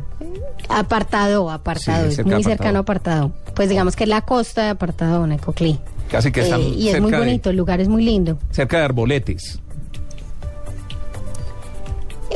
Apartado, 0.70 1.50
apartado, 1.50 2.04
Sí, 2.04 2.08
es 2.10 2.16
cerca 2.16 2.30
muy 2.30 2.42
cercano 2.44 2.78
a 2.78 2.82
apartado. 2.82 3.32
Pues 3.54 3.68
digamos 3.68 3.96
que 3.96 4.04
es 4.04 4.10
la 4.10 4.22
costa 4.22 4.62
de 4.64 4.68
apartado, 4.70 5.26
Necoclí. 5.26 5.78
Casi 6.10 6.32
que 6.32 6.40
están 6.40 6.60
Eh, 6.60 6.74
y 6.76 6.88
es 6.88 7.00
muy 7.00 7.10
de- 7.12 7.18
bonito, 7.18 7.50
el 7.50 7.56
lugar 7.56 7.80
es 7.80 7.88
muy 7.88 8.04
lindo. 8.04 8.38
cerca 8.50 8.78
de 8.78 8.84
Arboletes. 8.84 9.60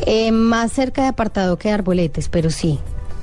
Eh, 0.07 0.33
más 0.33 0.73
cerca 0.73 1.03
de 1.03 1.09
apartado 1.09 1.57
que 1.57 1.69
de 1.69 1.75
arboletes, 1.75 2.29
pero 2.29 2.51
sí. 2.51 2.79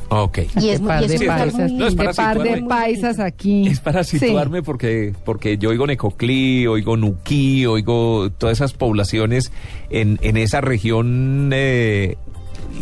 Ok. 0.10 0.40
Y 0.60 0.70
es, 0.70 0.80
un 0.82 0.88
lugar 0.88 1.54
muy 1.54 1.72
No, 1.74 1.88
es 1.88 1.96
para 1.96 2.14
par 2.14 2.38
de 2.38 2.44
situarme. 2.44 2.68
paisas 2.68 3.20
aquí. 3.20 3.68
Es 3.68 3.80
para 3.80 4.04
Sí. 4.04 4.20
situarme 4.20 4.62
porque, 4.62 5.14
porque 5.24 5.58
yo 5.58 5.70
oigo 5.70 5.88
Necoclí, 5.88 6.68
oigo 6.68 6.98
Nuquí, 6.98 7.66
oigo 7.66 8.30
todas 8.38 8.58
esas 8.58 8.74
poblaciones 8.74 9.52
en, 9.90 10.18
en 10.22 10.36
esa 10.38 10.60
región 10.60 11.52
eh, 11.54 12.18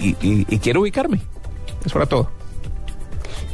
y, 0.02 0.10
y- 0.28 0.46
y 0.50 0.58
quiero 0.60 0.82
ubicarme. 0.82 1.20
Es 1.86 1.94
para 1.94 2.06
todo. 2.08 2.30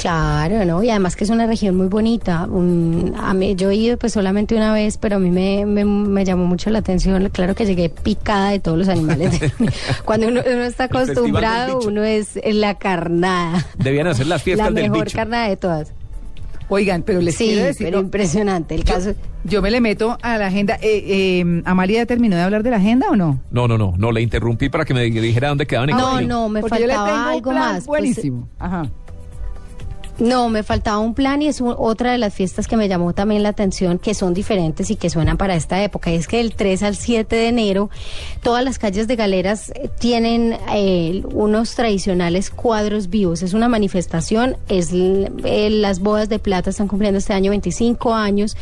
Claro, 0.05 0.63
¿no? 0.65 0.83
Y 0.83 0.91
además 0.91 1.15
que 1.15 1.23
es 1.23 1.31
una 1.31 1.47
región 1.47 1.75
muy 1.75 1.87
bonita. 1.87 2.45
Un- 2.45 3.15
a 3.17 3.33
mí, 3.33 3.55
yo 3.55 3.71
he 3.71 3.75
ido 3.75 3.97
pues 3.97 4.13
solamente 4.13 4.55
una 4.55 4.71
vez, 4.71 4.99
pero 4.99 5.15
a 5.15 5.19
mí 5.19 5.31
me, 5.31 5.65
me, 5.65 5.83
me 5.83 6.23
llamó 6.23 6.45
mucho 6.45 6.69
la 6.69 6.77
atención. 6.77 7.27
Claro 7.29 7.55
que 7.55 7.65
llegué 7.65 7.89
picada 7.89 8.51
de 8.51 8.59
todos 8.59 8.77
los 8.77 8.87
animales. 8.87 9.39
Cuando 10.05 10.27
uno, 10.27 10.41
uno 10.45 10.63
está 10.63 10.83
acostumbrado, 10.83 11.79
uno 11.87 12.03
es 12.03 12.39
la 12.45 12.75
carnada. 12.75 13.65
Debían 13.79 14.05
hacer 14.05 14.27
las 14.27 14.43
fiestas 14.43 14.71
la 14.71 14.79
del 14.79 14.91
mejor 14.91 15.05
bicho. 15.05 15.17
carnada 15.17 15.47
de 15.49 15.57
todas. 15.57 15.91
Oigan, 16.69 17.01
pero 17.01 17.19
les 17.21 17.35
Sí, 17.35 17.45
quiero 17.47 17.65
decir... 17.65 17.87
pero 17.87 17.99
impresionante. 17.99 18.75
El 18.75 18.83
yo, 18.83 18.93
caso... 18.93 19.13
yo 19.43 19.61
me 19.63 19.71
le 19.71 19.81
meto 19.81 20.17
a 20.21 20.37
la 20.37 20.47
agenda. 20.47 20.75
Eh, 20.83 21.41
eh, 21.43 21.61
¿Amalia 21.65 22.01
ya 22.01 22.05
terminó 22.05 22.35
de 22.35 22.43
hablar 22.43 22.61
de 22.61 22.69
la 22.69 22.77
agenda 22.77 23.07
o 23.09 23.15
no? 23.15 23.39
No, 23.49 23.67
no, 23.67 23.77
no, 23.77 23.93
no, 23.97 24.11
le 24.11 24.21
interrumpí 24.21 24.69
para 24.69 24.85
que 24.85 24.93
me 24.93 25.01
dijera 25.03 25.49
dónde 25.49 25.65
quedaba 25.65 25.87
No, 25.87 26.21
no, 26.21 26.47
me 26.49 26.61
Porque 26.61 26.79
yo 26.81 26.85
le 26.87 26.93
faltaba 26.93 27.07
tengo 27.15 27.27
un 27.27 27.33
algo 27.33 27.49
plan 27.51 27.59
más. 27.63 27.73
pues, 27.77 27.87
Buenísimo. 27.87 28.47
Ajá. 28.59 28.83
No, 30.17 30.47
me 30.49 30.63
faltaba 30.63 30.99
un 30.99 31.13
plan 31.13 31.41
y 31.41 31.47
es 31.47 31.59
u- 31.59 31.75
otra 31.77 32.13
de 32.13 32.17
las 32.17 32.33
fiestas 32.33 32.67
que 32.67 32.77
me 32.77 32.87
llamó 32.87 33.13
también 33.13 33.43
la 33.43 33.49
atención, 33.49 33.99
que 33.99 34.13
son 34.13 34.33
diferentes 34.33 34.89
y 34.89 34.95
que 34.95 35.09
suenan 35.09 35.35
para 35.37 35.55
esta 35.55 35.83
época. 35.83 36.09
Y 36.09 36.15
es 36.15 36.27
que 36.27 36.37
del 36.37 36.55
3 36.55 36.83
al 36.83 36.95
7 36.95 37.35
de 37.35 37.47
enero, 37.49 37.89
todas 38.41 38.63
las 38.63 38.79
calles 38.79 39.07
de 39.09 39.17
Galeras 39.17 39.71
eh, 39.75 39.89
tienen 39.99 40.57
eh, 40.73 41.21
unos 41.33 41.75
tradicionales 41.75 42.49
cuadros 42.49 43.09
vivos. 43.09 43.43
Es 43.43 43.53
una 43.53 43.67
manifestación, 43.67 44.55
es 44.69 44.91
eh, 44.93 45.69
las 45.69 45.99
bodas 45.99 46.29
de 46.29 46.39
plata 46.39 46.69
están 46.69 46.87
cumpliendo 46.87 47.17
este 47.17 47.33
año 47.33 47.49
25 47.51 48.13
años 48.13 48.55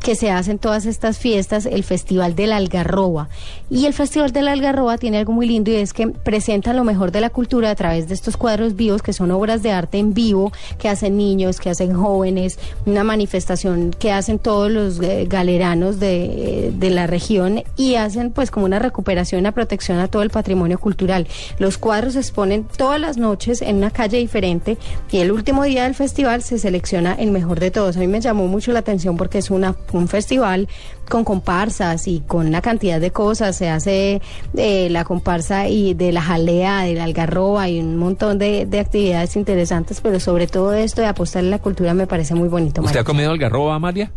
que 0.00 0.14
se 0.14 0.30
hacen 0.30 0.58
todas 0.58 0.86
estas 0.86 1.18
fiestas, 1.18 1.66
el 1.66 1.84
Festival 1.84 2.34
de 2.34 2.46
la 2.46 2.56
Algarroba. 2.56 3.28
Y 3.70 3.86
el 3.86 3.92
Festival 3.92 4.32
de 4.32 4.42
la 4.42 4.52
Algarroba 4.52 4.98
tiene 4.98 5.18
algo 5.18 5.32
muy 5.32 5.46
lindo 5.46 5.70
y 5.70 5.76
es 5.76 5.92
que 5.92 6.08
presenta 6.08 6.72
lo 6.72 6.84
mejor 6.84 7.12
de 7.12 7.20
la 7.20 7.30
cultura 7.30 7.70
a 7.70 7.74
través 7.74 8.08
de 8.08 8.14
estos 8.14 8.36
cuadros 8.36 8.76
vivos, 8.76 9.02
que 9.02 9.12
son 9.12 9.30
obras 9.30 9.62
de 9.62 9.72
arte 9.72 9.98
en 9.98 10.14
vivo, 10.14 10.52
que 10.78 10.88
hacen 10.88 11.16
niños, 11.16 11.60
que 11.60 11.70
hacen 11.70 11.94
jóvenes, 11.94 12.58
una 12.86 13.04
manifestación 13.04 13.90
que 13.98 14.12
hacen 14.12 14.38
todos 14.38 14.70
los 14.70 15.00
eh, 15.00 15.26
galeranos 15.28 16.00
de, 16.00 16.72
de 16.74 16.90
la 16.90 17.06
región 17.06 17.62
y 17.76 17.96
hacen 17.96 18.30
pues 18.30 18.50
como 18.50 18.66
una 18.66 18.78
recuperación, 18.78 19.40
una 19.40 19.52
protección 19.52 19.98
a 19.98 20.08
todo 20.08 20.22
el 20.22 20.30
patrimonio 20.30 20.78
cultural. 20.78 21.26
Los 21.58 21.78
cuadros 21.78 22.14
se 22.14 22.20
exponen 22.20 22.64
todas 22.76 23.00
las 23.00 23.16
noches 23.16 23.62
en 23.62 23.76
una 23.76 23.90
calle 23.90 24.18
diferente 24.18 24.78
y 25.10 25.18
el 25.18 25.32
último 25.32 25.64
día 25.64 25.84
del 25.84 25.94
festival 25.94 26.42
se 26.42 26.58
selecciona 26.58 27.14
el 27.14 27.30
mejor 27.30 27.60
de 27.60 27.70
todos. 27.70 27.96
A 27.96 28.00
mí 28.00 28.06
me 28.06 28.20
llamó 28.20 28.46
mucho 28.46 28.72
la 28.72 28.80
atención 28.80 29.16
porque 29.16 29.38
es 29.38 29.50
una, 29.50 29.74
un 29.96 30.08
festival 30.08 30.68
con 31.08 31.24
comparsas 31.24 32.06
y 32.06 32.20
con 32.20 32.46
una 32.48 32.60
cantidad 32.60 33.00
de 33.00 33.10
cosas. 33.10 33.56
Se 33.56 33.68
hace 33.70 34.20
eh, 34.56 34.88
la 34.90 35.04
comparsa 35.04 35.68
y 35.68 35.94
de 35.94 36.12
la 36.12 36.20
jalea, 36.20 36.82
de 36.82 36.94
la 36.94 37.04
algarroba 37.04 37.68
y 37.68 37.80
un 37.80 37.96
montón 37.96 38.38
de, 38.38 38.66
de 38.66 38.80
actividades 38.80 39.36
interesantes, 39.36 40.00
pero 40.02 40.20
sobre 40.20 40.46
todo 40.46 40.74
esto 40.74 41.00
de 41.00 41.06
apostar 41.06 41.42
en 41.44 41.50
la 41.50 41.58
cultura 41.60 41.94
me 41.94 42.06
parece 42.06 42.34
muy 42.34 42.48
bonito. 42.48 42.80
¿Usted 42.82 42.86
María. 42.90 43.00
ha 43.00 43.04
comido 43.04 43.30
algarroba, 43.30 43.74
Amalia? 43.76 44.10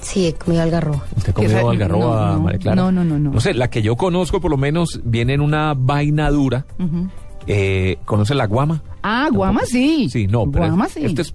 Sí, 0.00 0.28
he 0.28 0.34
comido 0.34 0.62
algarroba. 0.62 1.02
¿Usted 1.16 1.30
ha 1.30 1.34
comido 1.34 1.58
Esa- 1.58 1.68
algarroba, 1.70 2.26
no, 2.28 2.32
no, 2.34 2.40
María 2.42 2.58
Clara? 2.60 2.76
no, 2.76 2.92
no, 2.92 3.04
no, 3.04 3.18
no. 3.18 3.30
No 3.32 3.40
sé, 3.40 3.54
la 3.54 3.68
que 3.70 3.82
yo 3.82 3.96
conozco 3.96 4.40
por 4.40 4.50
lo 4.52 4.56
menos 4.56 5.00
viene 5.04 5.34
en 5.34 5.40
una 5.40 5.74
vaina 5.76 6.30
dura. 6.30 6.64
Ujú. 6.78 7.08
Eh, 7.48 7.98
¿Conoce 8.04 8.34
la 8.34 8.46
guama? 8.46 8.82
Ah, 9.02 9.28
Guama 9.32 9.62
sí. 9.64 10.08
Sí, 10.10 10.26
no, 10.26 10.50
pero 10.50 10.66
Guama 10.66 10.86
es- 10.86 10.92
sí. 10.92 11.04
este 11.04 11.22
es 11.22 11.34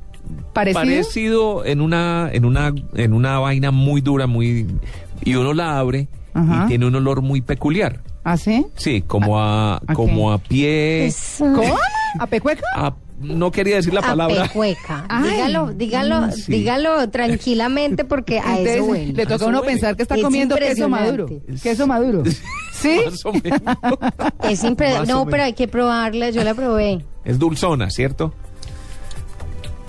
¿Parecido? 0.53 0.81
parecido 0.81 1.65
en 1.65 1.81
una, 1.81 2.29
en 2.31 2.45
una, 2.45 2.73
en 2.95 3.13
una 3.13 3.39
vaina 3.39 3.71
muy 3.71 4.01
dura, 4.01 4.27
muy 4.27 4.67
y 5.23 5.35
uno 5.35 5.53
la 5.53 5.77
abre 5.79 6.07
Ajá. 6.33 6.65
y 6.65 6.67
tiene 6.69 6.85
un 6.87 6.95
olor 6.95 7.21
muy 7.21 7.41
peculiar. 7.41 8.01
¿Ah, 8.23 8.37
sí? 8.37 8.65
Sí, 8.75 9.01
como 9.01 9.39
a, 9.39 9.77
¿a 9.87 9.93
como 9.93 10.31
a 10.31 10.37
pie. 10.37 11.05
Es, 11.07 11.35
¿Cómo? 11.39 11.75
¿A 12.19 12.27
Pecueca? 12.27 12.61
a- 12.75 12.93
no 13.19 13.51
quería 13.51 13.75
decir 13.75 13.93
la 13.93 14.01
palabra. 14.01 14.45
Apecueca. 14.45 15.05
Dígalo, 15.23 15.73
dígalo, 15.73 16.21
mm, 16.27 16.31
sí. 16.31 16.51
dígalo 16.51 17.09
tranquilamente 17.11 18.03
porque 18.03 18.39
a 18.39 18.43
Entonces, 18.57 18.75
eso 18.77 18.85
huele. 18.85 19.13
le 19.13 19.25
toca 19.27 19.45
a 19.45 19.47
uno 19.47 19.59
huele. 19.59 19.71
pensar 19.73 19.95
que 19.95 20.01
está 20.01 20.15
Es 20.15 20.23
comiendo 20.23 20.55
queso 20.55 20.89
maduro. 20.89 21.23
impresionante. 21.29 21.61
Queso 21.69 21.87
maduro. 21.87 22.23
¿Sí? 22.73 22.99
Más 23.05 23.23
o 23.25 23.33
menos. 23.33 23.61
Es 24.49 24.63
impre- 24.63 24.93
Más 24.93 25.01
o 25.01 25.05
no, 25.05 25.17
menos. 25.19 25.27
pero 25.29 25.43
hay 25.43 25.53
que 25.53 25.67
probarla, 25.67 26.31
yo 26.31 26.43
la 26.43 26.55
probé. 26.55 27.05
Es 27.23 27.37
dulzona, 27.37 27.91
¿cierto? 27.91 28.33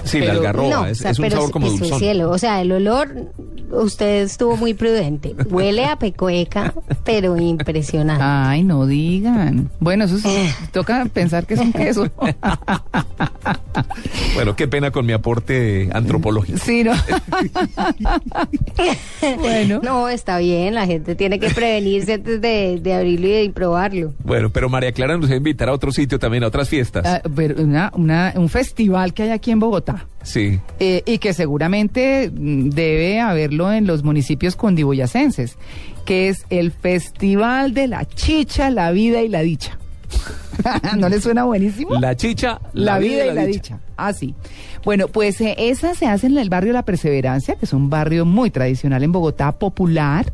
Sí, 0.05 0.21
la 0.21 0.33
algarroba, 0.33 0.69
no, 0.69 0.87
es, 0.87 1.01
o 1.01 1.03
sea, 1.03 1.11
es 1.13 1.19
un 1.19 1.23
pero 1.25 1.37
sabor 1.37 1.51
como 1.53 1.67
es 1.69 1.79
dulzón. 1.79 1.99
cielo. 1.99 2.31
O 2.31 2.39
sea, 2.39 2.61
el 2.61 2.73
olor, 2.73 3.09
usted 3.71 4.23
estuvo 4.23 4.57
muy 4.57 4.75
prudente. 4.75 5.35
Huele 5.49 5.87
a 5.87 5.97
pecueca, 5.97 6.75
pero 7.05 7.39
impresionante. 7.39 8.23
Ay, 8.25 8.65
no 8.65 8.87
digan. 8.87 9.71
Bueno, 9.81 10.05
eso 10.05 10.19
sí, 10.19 10.29
Eh. 10.29 10.53
toca 10.73 11.07
pensar 11.13 11.47
que 11.47 11.55
es 11.55 11.61
un 11.61 11.73
queso. 11.73 12.09
Bueno, 14.35 14.57
qué 14.57 14.69
pena 14.69 14.91
con 14.91 15.05
mi 15.07 15.13
aporte 15.13 15.89
antropológico. 15.93 16.59
Sí, 16.59 16.85
no. 16.85 16.93
bueno. 19.41 19.81
No, 19.83 20.09
está 20.09 20.39
bien, 20.39 20.75
la 20.75 20.87
gente 20.87 21.15
tiene 21.15 21.39
que 21.39 21.51
prevenirse 21.51 22.15
antes 22.15 22.41
de, 22.41 22.79
de 22.81 22.95
abrirlo 22.95 23.27
y 23.29 23.31
de 23.31 23.51
probarlo. 23.51 24.15
Bueno, 24.25 24.51
pero 24.51 24.69
María 24.69 24.93
Clara 24.93 25.17
nos 25.19 25.29
va 25.31 25.35
a 25.35 25.37
invitar 25.37 25.69
a 25.69 25.73
otro 25.73 25.93
sitio 25.93 26.19
también, 26.19 26.45
a 26.45 26.49
otras 26.49 26.69
fiestas. 26.69 27.05
Ah, 27.07 27.23
pero 27.35 27.63
una- 27.63 27.93
una- 27.95 28.33
un 28.37 28.49
festival 28.49 29.13
que 29.15 29.25
hay 29.25 29.31
aquí 29.31 29.51
en 29.51 29.61
Bogotá. 29.61 29.92
Sí. 30.23 30.61
eh, 30.79 31.03
y 31.05 31.19
que 31.19 31.33
seguramente 31.35 32.31
mm, 32.33 32.71
debe 32.71 33.21
haberlo 33.21 33.73
en 33.73 33.87
los 33.87 34.05
municipios 34.05 34.55
cundiboyacenses, 34.57 35.57
que 36.05 36.29
es 36.29 36.47
el 36.51 36.71
Festival 36.73 37.75
de 37.75 37.89
la 37.89 38.05
Chicha, 38.05 38.71
la 38.71 38.93
Vida 38.93 39.23
y 39.23 39.29
la 39.29 39.41
Dicha. 39.41 39.79
¿No 40.97 41.09
le 41.09 41.21
suena 41.21 41.45
buenísimo? 41.45 41.99
La 41.99 42.17
chicha, 42.17 42.61
La, 42.73 42.99
vida, 42.99 43.27
y 43.27 43.35
la 43.35 43.47
dicha. 43.47 43.79
Ah, 43.97 44.13
sí. 44.13 44.35
Bueno, 44.85 45.07
pues 45.09 45.41
eh, 45.41 45.55
esa 45.57 45.95
se 45.95 46.07
hace 46.07 46.27
en 46.27 46.37
el 46.37 46.51
barrio 46.51 46.73
La 46.73 46.85
Perseverancia, 46.85 47.55
que 47.55 47.67
es 47.67 47.73
un 47.73 47.89
barrio 47.89 48.25
muy 48.25 48.51
tradicional 48.51 49.03
en 49.05 49.13
Bogotá, 49.13 49.53
popular. 49.53 50.33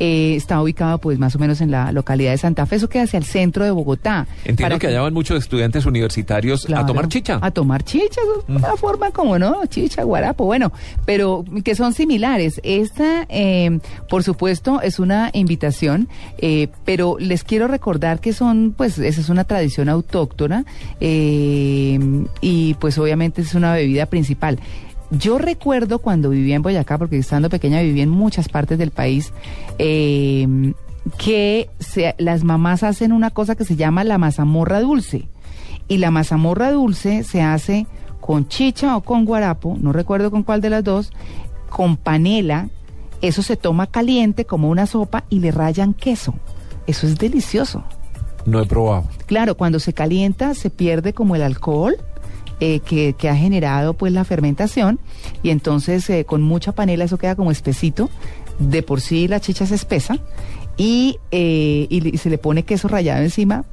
Eh, 0.00 0.34
está 0.34 0.60
ubicado 0.60 0.98
pues 0.98 1.20
más 1.20 1.36
o 1.36 1.38
menos 1.38 1.60
en 1.60 1.70
la 1.70 1.92
localidad 1.92 2.32
de 2.32 2.38
Santa 2.38 2.66
Fe, 2.66 2.76
eso 2.76 2.88
queda 2.88 3.04
hacia 3.04 3.16
el 3.16 3.24
centro 3.24 3.64
de 3.64 3.70
Bogotá. 3.70 4.26
Entiendo 4.44 4.64
Para 4.64 4.78
que 4.80 4.88
allá 4.88 5.02
van 5.02 5.14
muchos 5.14 5.38
estudiantes 5.38 5.86
universitarios 5.86 6.68
a 6.68 6.84
tomar 6.84 7.06
chicha. 7.06 7.38
A 7.40 7.52
tomar 7.52 7.84
chicha, 7.84 8.20
es 8.20 8.48
una 8.48 8.76
forma 8.76 9.12
como, 9.12 9.38
¿no? 9.38 9.64
Chicha, 9.66 10.02
guarapo, 10.02 10.46
bueno, 10.46 10.72
pero 11.04 11.44
que 11.62 11.76
son 11.76 11.92
similares. 11.92 12.60
Esta, 12.64 13.26
eh, 13.28 13.78
por 14.08 14.24
supuesto, 14.24 14.80
es 14.80 14.98
una 14.98 15.30
invitación, 15.32 16.08
pero 16.84 17.16
les 17.20 17.44
quiero 17.44 17.68
recordar 17.68 18.18
que 18.18 18.32
son, 18.32 18.74
pues, 18.76 18.98
esa 18.98 19.20
es 19.20 19.28
una 19.28 19.44
tradición 19.44 19.53
autóctona 19.88 20.64
eh, 21.00 21.98
y 22.40 22.74
pues 22.74 22.98
obviamente 22.98 23.42
es 23.42 23.54
una 23.54 23.72
bebida 23.74 24.06
principal. 24.06 24.58
Yo 25.10 25.38
recuerdo 25.38 25.98
cuando 26.00 26.30
vivía 26.30 26.56
en 26.56 26.62
Boyacá, 26.62 26.98
porque 26.98 27.18
estando 27.18 27.48
pequeña 27.50 27.80
viví 27.82 28.00
en 28.00 28.08
muchas 28.10 28.48
partes 28.48 28.78
del 28.78 28.90
país, 28.90 29.32
eh, 29.78 30.72
que 31.18 31.68
se- 31.78 32.14
las 32.18 32.42
mamás 32.44 32.82
hacen 32.82 33.12
una 33.12 33.30
cosa 33.30 33.54
que 33.54 33.64
se 33.64 33.76
llama 33.76 34.04
la 34.04 34.18
mazamorra 34.18 34.80
dulce. 34.80 35.28
Y 35.86 35.98
la 35.98 36.10
mazamorra 36.10 36.72
dulce 36.72 37.22
se 37.24 37.42
hace 37.42 37.86
con 38.20 38.48
chicha 38.48 38.96
o 38.96 39.02
con 39.02 39.26
guarapo, 39.26 39.76
no 39.78 39.92
recuerdo 39.92 40.30
con 40.30 40.42
cuál 40.42 40.62
de 40.62 40.70
las 40.70 40.82
dos, 40.82 41.12
con 41.68 41.96
panela. 41.96 42.68
Eso 43.20 43.42
se 43.42 43.56
toma 43.56 43.86
caliente 43.86 44.46
como 44.46 44.68
una 44.70 44.86
sopa 44.86 45.24
y 45.28 45.40
le 45.40 45.50
rayan 45.50 45.92
queso. 45.94 46.34
Eso 46.86 47.06
es 47.06 47.18
delicioso. 47.18 47.84
No 48.46 48.60
he 48.60 48.66
probado. 48.66 49.04
Claro, 49.26 49.56
cuando 49.56 49.78
se 49.80 49.92
calienta 49.92 50.54
se 50.54 50.70
pierde 50.70 51.12
como 51.12 51.36
el 51.36 51.42
alcohol 51.42 51.96
eh, 52.60 52.80
que, 52.80 53.14
que 53.14 53.28
ha 53.28 53.36
generado 53.36 53.94
pues 53.94 54.12
la 54.12 54.24
fermentación 54.24 55.00
y 55.42 55.50
entonces 55.50 56.08
eh, 56.10 56.24
con 56.24 56.42
mucha 56.42 56.72
panela 56.72 57.04
eso 57.04 57.18
queda 57.18 57.36
como 57.36 57.50
espesito. 57.50 58.10
De 58.58 58.82
por 58.82 59.00
sí 59.00 59.26
la 59.26 59.40
chicha 59.40 59.64
es 59.64 59.72
espesa 59.72 60.18
y, 60.76 61.18
eh, 61.30 61.86
y 61.90 62.18
se 62.18 62.30
le 62.30 62.38
pone 62.38 62.64
queso 62.64 62.88
rallado 62.88 63.22
encima. 63.22 63.64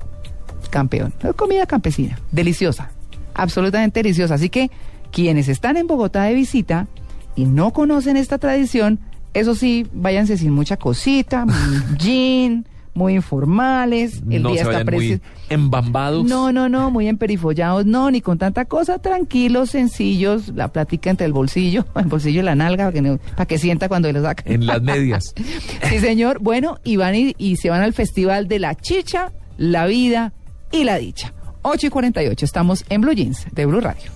Campeón. 0.70 1.14
Comida 1.36 1.66
campesina. 1.66 2.20
Deliciosa. 2.32 2.92
Absolutamente 3.34 4.02
deliciosa. 4.02 4.36
Así 4.36 4.50
que 4.50 4.72
quienes 5.12 5.48
están 5.48 5.78
en 5.78 5.88
Bogotá 5.88 6.24
de 6.24 6.34
visita 6.34 6.88
y 7.36 7.46
no 7.46 7.74
conocen 7.74 8.18
esta 8.18 8.38
tradición, 8.38 9.00
eso 9.34 9.56
sí, 9.56 9.88
váyanse 9.94 10.38
sin 10.38 10.52
mucha 10.52 10.78
cosita, 10.78 11.46
gin, 11.98 12.66
muy 12.94 13.16
informales. 13.16 14.22
El 14.30 14.44
no 14.44 14.50
día 14.52 14.64
se 14.66 14.70
está 14.72 14.78
muy 14.80 14.86
preciso. 14.86 15.22
embambados. 15.50 16.26
No, 16.26 16.52
no, 16.52 16.68
no, 16.70 16.92
muy 16.92 17.08
emperifollados, 17.08 17.86
no, 17.86 18.12
ni 18.12 18.22
con 18.22 18.38
tanta 18.38 18.66
cosa, 18.66 19.00
tranquilos, 19.00 19.70
sencillos, 19.72 20.50
la 20.50 20.68
plática 20.70 21.10
entre 21.10 21.26
el 21.26 21.34
bolsillo, 21.34 21.86
el 21.96 22.06
bolsillo 22.08 22.42
y 22.42 22.44
la 22.44 22.56
nalga, 22.56 22.86
para 22.86 22.94
que, 22.94 23.02
no- 23.02 23.18
para 23.36 23.46
que 23.46 23.58
sienta 23.58 23.88
cuando 23.88 24.12
lo 24.12 24.22
saca. 24.22 24.44
En 24.46 24.66
las 24.66 24.82
medias. 24.82 25.34
sí, 25.90 26.00
señor. 26.00 26.40
Bueno, 26.42 26.80
y 26.84 26.98
van 26.98 27.16
y, 27.16 27.34
y 27.38 27.56
se 27.58 27.70
van 27.70 27.82
al 27.82 27.94
Festival 27.94 28.48
de 28.48 28.60
la 28.60 28.76
Chicha, 28.76 29.32
la 29.58 29.86
Vida 29.86 30.34
y 30.72 30.84
la 30.84 30.98
Dicha. 30.98 31.34
8 31.64 31.88
y 31.88 31.90
48, 31.92 32.44
estamos 32.46 32.84
en 32.90 33.02
Blue 33.02 33.14
Jeans 33.14 33.46
de 33.52 33.66
Blue 33.68 33.82
Radio. 33.82 34.12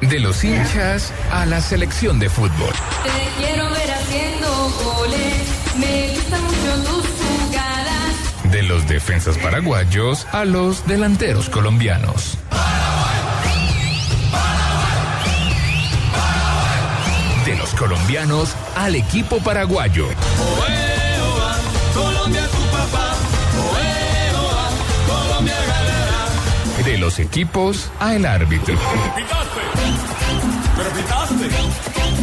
De 0.00 0.20
los 0.20 0.44
hinchas 0.44 1.12
a 1.32 1.46
la 1.46 1.60
selección 1.60 2.18
de 2.18 2.28
fútbol. 2.28 2.74
Defensas 8.94 9.36
paraguayos 9.38 10.24
a 10.30 10.44
los 10.44 10.86
delanteros 10.86 11.48
colombianos. 11.50 12.38
De 17.44 17.56
los 17.56 17.74
colombianos 17.74 18.54
al 18.76 18.94
equipo 18.94 19.38
paraguayo. 19.38 20.06
De 26.84 26.98
los 26.98 27.18
equipos 27.18 27.90
al 27.98 28.24
árbitro. 28.24 28.76
Pero 30.76 30.90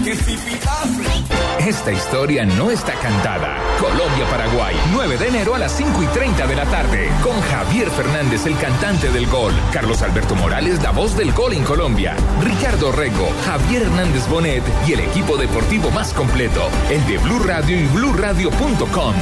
que 0.06 0.16
si. 0.16 1.31
Esta 1.68 1.92
historia 1.92 2.44
no 2.44 2.72
está 2.72 2.94
cantada. 2.96 3.56
Colombia-Paraguay, 3.80 4.76
9 4.94 5.18
de 5.18 5.28
enero 5.28 5.54
a 5.54 5.60
las 5.60 5.72
5 5.74 6.02
y 6.02 6.08
30 6.08 6.48
de 6.48 6.56
la 6.56 6.66
tarde. 6.66 7.10
Con 7.22 7.40
Javier 7.40 7.90
Fernández, 7.92 8.48
el 8.48 8.58
cantante 8.58 9.12
del 9.12 9.28
gol. 9.28 9.54
Carlos 9.72 10.02
Alberto 10.02 10.36
Morales, 10.36 10.82
la 10.82 10.90
voz 10.90 11.16
del 11.16 11.32
gol 11.34 11.54
en 11.54 11.64
Colombia. 11.64 12.16
Ricardo 12.42 12.92
Rego, 12.92 13.30
Javier 13.46 13.84
Hernández 13.84 14.28
Bonet 14.28 14.64
y 14.88 14.94
el 14.94 15.02
equipo 15.02 15.38
deportivo 15.38 15.92
más 15.92 16.14
completo. 16.14 16.68
El 16.90 17.06
de 17.06 17.20
Blue 17.20 17.40
Radio 17.40 17.80
y 17.80 17.86
BlueRadio.com. 17.86 19.14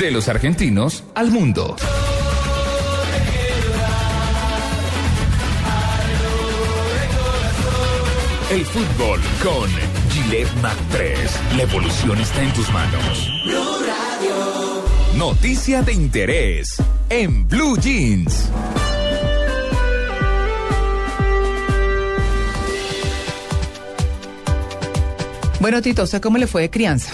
De 0.00 0.10
los 0.10 0.28
argentinos 0.28 1.04
al 1.14 1.30
mundo. 1.30 1.76
El 8.50 8.66
fútbol 8.66 9.20
con 9.44 9.70
Gillette 10.10 10.52
Mac 10.60 10.76
3. 10.90 11.40
La 11.56 11.62
evolución 11.62 12.18
está 12.18 12.42
en 12.42 12.52
tus 12.52 12.68
manos. 12.72 13.30
Noticia 15.16 15.82
de 15.82 15.92
interés 15.92 16.82
en 17.10 17.46
Blue 17.46 17.78
Jeans. 17.78 18.50
Bueno, 25.60 25.80
Tito, 25.80 26.02
¿usted 26.02 26.20
cómo 26.20 26.36
le 26.36 26.48
fue 26.48 26.62
de 26.62 26.70
crianza? 26.70 27.12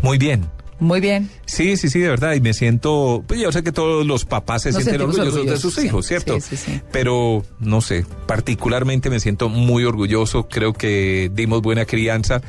Muy 0.00 0.16
bien. 0.16 0.48
Muy 0.82 1.00
bien. 1.00 1.30
Sí, 1.46 1.76
sí, 1.76 1.88
sí, 1.88 2.00
de 2.00 2.08
verdad. 2.08 2.34
Y 2.34 2.40
me 2.40 2.52
siento, 2.54 3.22
pues 3.28 3.40
yo 3.40 3.52
sé 3.52 3.62
que 3.62 3.70
todos 3.70 4.04
los 4.04 4.24
papás 4.24 4.62
se 4.62 4.72
Nos 4.72 4.82
sienten 4.82 5.02
orgullosos 5.02 5.46
de 5.46 5.56
sus 5.56 5.78
hijos, 5.78 6.06
sí, 6.06 6.08
¿cierto? 6.08 6.40
sí, 6.40 6.56
sí, 6.56 6.72
sí. 6.72 6.80
Pero, 6.90 7.44
no 7.60 7.80
sé, 7.80 8.04
particularmente 8.26 9.08
me 9.08 9.20
siento 9.20 9.48
muy 9.48 9.84
orgulloso. 9.84 10.48
Creo 10.48 10.72
que 10.72 11.30
dimos 11.32 11.62
buena 11.62 11.84
crianza 11.84 12.42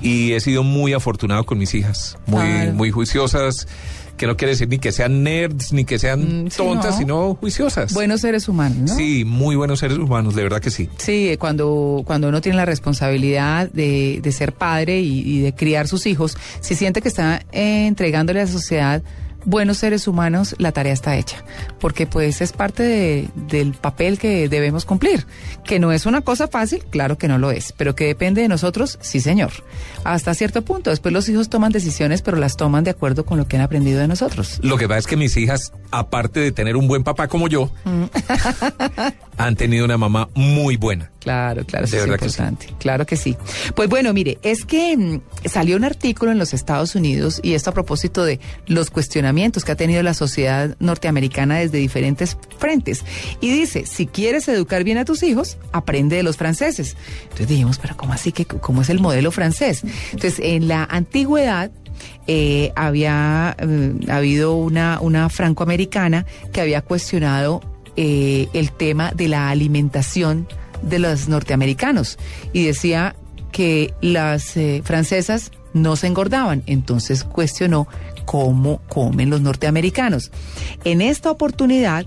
y 0.00 0.34
he 0.34 0.40
sido 0.40 0.62
muy 0.62 0.92
afortunado 0.92 1.44
con 1.44 1.58
mis 1.58 1.74
hijas. 1.74 2.16
Muy, 2.26 2.70
muy 2.72 2.92
juiciosas. 2.92 3.66
Que 4.20 4.26
no 4.26 4.36
quiere 4.36 4.52
decir 4.52 4.68
ni 4.68 4.78
que 4.78 4.92
sean 4.92 5.22
nerds, 5.22 5.72
ni 5.72 5.86
que 5.86 5.98
sean 5.98 6.44
Mm, 6.44 6.50
sí, 6.50 6.58
tontas, 6.58 6.90
no. 6.92 6.98
sino 6.98 7.34
juiciosas. 7.36 7.94
Buenos 7.94 8.20
seres 8.20 8.48
humanos, 8.48 8.76
¿no? 8.90 8.94
Sí, 8.94 9.24
muy 9.24 9.56
buenos 9.56 9.78
seres 9.78 9.96
humanos, 9.96 10.34
de 10.34 10.42
verdad 10.42 10.60
que 10.60 10.70
sí. 10.70 10.90
Sí, 10.98 11.34
cuando, 11.38 12.02
cuando 12.04 12.28
uno 12.28 12.42
tiene 12.42 12.56
la 12.58 12.66
responsabilidad 12.66 13.70
de, 13.72 14.20
de 14.22 14.32
ser 14.32 14.52
padre 14.52 15.00
y, 15.00 15.20
y 15.26 15.40
de 15.40 15.54
criar 15.54 15.88
sus 15.88 16.04
hijos, 16.04 16.36
si 16.60 16.74
siente 16.74 17.00
que 17.00 17.08
está 17.08 17.42
eh, 17.50 17.86
entregándole 17.86 18.40
a 18.40 18.44
la 18.44 18.50
sociedad 18.52 19.02
buenos 19.44 19.78
seres 19.78 20.06
humanos, 20.08 20.54
la 20.58 20.72
tarea 20.72 20.92
está 20.92 21.16
hecha. 21.16 21.44
Porque 21.78 22.06
pues 22.06 22.40
es 22.40 22.52
parte 22.52 22.82
de- 22.82 23.28
del 23.34 23.72
papel 23.74 24.18
que 24.18 24.48
debemos 24.48 24.84
cumplir. 24.84 25.26
Que 25.64 25.78
no 25.78 25.92
es 25.92 26.06
una 26.06 26.20
cosa 26.22 26.48
fácil, 26.48 26.82
claro 26.90 27.18
que 27.18 27.28
no 27.28 27.38
lo 27.38 27.50
es. 27.50 27.72
Pero 27.76 27.94
que 27.94 28.06
depende 28.06 28.42
de 28.42 28.48
nosotros, 28.48 28.98
sí 29.00 29.20
señor. 29.20 29.50
Hasta 30.04 30.34
cierto 30.34 30.62
punto. 30.62 30.90
Después 30.90 31.12
los 31.12 31.28
hijos 31.28 31.48
toman 31.48 31.72
decisiones, 31.72 32.22
pero 32.22 32.36
las 32.36 32.56
toman 32.56 32.84
de 32.84 32.90
acuerdo 32.90 33.24
con 33.24 33.38
lo 33.38 33.46
que 33.48 33.56
han 33.56 33.62
aprendido 33.62 34.00
de 34.00 34.08
nosotros. 34.08 34.58
Lo 34.62 34.76
que 34.76 34.86
pasa 34.88 34.98
es 35.00 35.06
que 35.06 35.16
mis 35.16 35.36
hijas, 35.36 35.72
aparte 35.90 36.40
de 36.40 36.52
tener 36.52 36.76
un 36.76 36.88
buen 36.88 37.04
papá 37.04 37.28
como 37.28 37.48
yo, 37.48 37.70
han 39.36 39.56
tenido 39.56 39.84
una 39.84 39.96
mamá 39.98 40.28
muy 40.34 40.76
buena. 40.76 41.10
Claro, 41.20 41.64
claro, 41.66 41.84
eso 41.84 41.96
es 41.96 42.02
verdad 42.02 42.18
que 42.18 42.28
sí. 42.28 42.40
importante. 42.40 42.74
Claro 42.78 43.06
que 43.06 43.16
sí. 43.16 43.36
Pues 43.74 43.88
bueno, 43.88 44.12
mire, 44.12 44.38
es 44.42 44.64
que 44.64 44.96
mm, 44.96 45.20
salió 45.48 45.76
un 45.76 45.84
artículo 45.84 46.32
en 46.32 46.38
los 46.38 46.54
Estados 46.54 46.94
Unidos 46.94 47.40
y 47.42 47.52
esto 47.52 47.70
a 47.70 47.74
propósito 47.74 48.24
de 48.24 48.40
los 48.66 48.90
cuestionamientos 48.90 49.64
que 49.64 49.72
ha 49.72 49.76
tenido 49.76 50.02
la 50.02 50.14
sociedad 50.14 50.76
norteamericana 50.80 51.58
desde 51.58 51.78
diferentes 51.78 52.38
frentes. 52.58 53.04
Y 53.40 53.50
dice, 53.50 53.84
si 53.84 54.06
quieres 54.06 54.48
educar 54.48 54.82
bien 54.82 54.96
a 54.98 55.04
tus 55.04 55.22
hijos, 55.22 55.58
aprende 55.72 56.16
de 56.16 56.22
los 56.22 56.38
franceses. 56.38 56.96
Entonces 57.24 57.48
dijimos, 57.48 57.78
pero 57.78 57.96
¿cómo 57.96 58.14
así 58.14 58.32
que 58.32 58.46
cómo 58.46 58.80
es 58.80 58.88
el 58.88 59.00
modelo 59.00 59.30
francés? 59.30 59.82
Entonces, 60.12 60.40
en 60.42 60.68
la 60.68 60.84
antigüedad 60.84 61.70
eh, 62.26 62.72
había 62.76 63.56
eh, 63.58 63.92
habido 64.08 64.54
una, 64.54 65.00
una 65.00 65.28
francoamericana 65.28 66.24
que 66.52 66.60
había 66.60 66.80
cuestionado 66.80 67.60
eh, 67.96 68.48
el 68.52 68.72
tema 68.72 69.12
de 69.14 69.28
la 69.28 69.50
alimentación 69.50 70.48
de 70.82 70.98
los 70.98 71.28
norteamericanos 71.28 72.18
y 72.52 72.64
decía 72.64 73.16
que 73.52 73.92
las 74.00 74.56
eh, 74.56 74.82
francesas 74.84 75.50
no 75.72 75.96
se 75.96 76.06
engordaban, 76.06 76.62
entonces 76.66 77.24
cuestionó 77.24 77.86
cómo 78.24 78.80
comen 78.88 79.30
los 79.30 79.40
norteamericanos. 79.40 80.30
En 80.84 81.00
esta 81.00 81.30
oportunidad, 81.30 82.06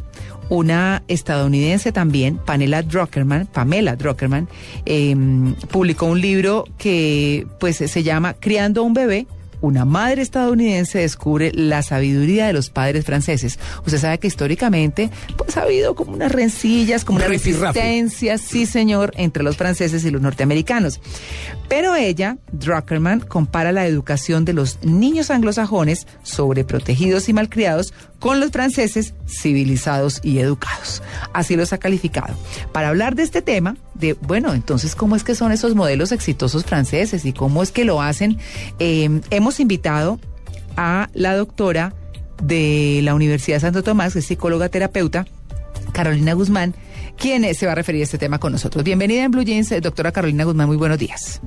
una 0.50 1.04
estadounidense 1.08 1.92
también, 1.92 2.38
Pamela 2.38 2.82
Druckerman, 2.82 3.48
Pamela 3.48 3.96
Druckerman, 3.96 4.48
em, 4.86 5.56
publicó 5.72 6.06
un 6.06 6.22
libro 6.22 6.66
que 6.78 7.48
pues 7.60 7.78
se 7.78 8.04
llama 8.04 8.34
Criando 8.34 8.84
un 8.84 8.94
bebé, 8.94 9.28
una 9.64 9.86
madre 9.86 10.22
estadounidense 10.22 11.00
descubre 11.00 11.52
la 11.54 11.84
sabiduría 11.84 12.48
de 12.48 12.54
los 12.54 12.70
padres 12.70 13.06
franceses. 13.06 13.58
Usted 13.86 13.98
sabe 13.98 14.20
que 14.20 14.28
históricamente 14.28 15.10
pues 15.38 15.56
ha 15.56 15.62
habido 15.62 15.96
como 15.96 16.12
unas 16.12 16.34
rencillas, 16.34 17.06
como 17.06 17.20
unas 17.20 17.30
resistencias, 17.30 18.42
sí 18.42 18.66
señor, 18.66 19.14
entre 19.16 19.42
los 19.42 19.56
franceses 19.56 20.04
y 20.04 20.12
los 20.12 20.22
norteamericanos. 20.22 21.00
Pero 21.70 21.96
ella, 21.96 22.38
Druckerman, 22.52 23.22
compara 23.22 23.72
la 23.72 23.88
educación 23.88 24.44
de 24.44 24.52
los 24.52 24.84
niños 24.84 25.32
anglosajones 25.32 26.08
sobreprotegidos 26.24 27.30
y 27.30 27.34
malcriados 27.34 27.94
con 28.20 28.42
los 28.42 28.52
franceses 28.52 29.14
civilizados 29.28 30.20
y 30.24 30.40
educados. 30.40 31.02
Así 31.34 31.56
los 31.56 31.72
ha 31.72 31.78
calificado. 31.78 32.36
Para 32.74 32.90
hablar 32.90 33.16
de 33.16 33.24
este 33.24 33.42
tema, 33.42 33.78
de, 33.96 34.14
bueno, 34.14 34.54
entonces, 34.54 34.96
¿cómo 34.96 35.16
es 35.16 35.24
que 35.24 35.36
son 35.36 35.52
esos 35.52 35.76
modelos 35.76 36.12
exitosos 36.12 36.66
franceses 36.66 37.26
y 37.26 37.34
cómo 37.34 37.64
es 37.64 37.72
que 37.72 37.86
lo 37.86 38.02
hacen? 38.02 38.38
Eh, 38.80 39.22
hemos 39.30 39.60
invitado 39.60 40.20
a 40.76 41.10
la 41.14 41.36
doctora 41.36 41.94
de 42.42 43.02
la 43.04 43.14
Universidad 43.14 43.58
de 43.58 43.62
Santo 43.62 43.84
Tomás, 43.84 44.14
que 44.14 44.20
es 44.20 44.26
psicóloga 44.26 44.70
terapeuta, 44.70 45.26
Carolina 45.92 46.34
Guzmán, 46.34 46.74
quien 47.18 47.44
eh, 47.46 47.54
se 47.54 47.66
va 47.66 47.74
a 47.74 47.76
referir 47.76 48.02
a 48.02 48.04
este 48.06 48.18
tema 48.18 48.40
con 48.40 48.52
nosotros. 48.52 48.84
Bienvenida 48.84 49.24
en 49.24 49.32
Blue 49.32 49.44
Jeans, 49.44 49.72
eh, 49.72 49.82
doctora 49.82 50.12
Carolina 50.12 50.44
Guzmán, 50.44 50.68
muy 50.68 50.78
buenos 50.78 50.98
días. 50.98 51.42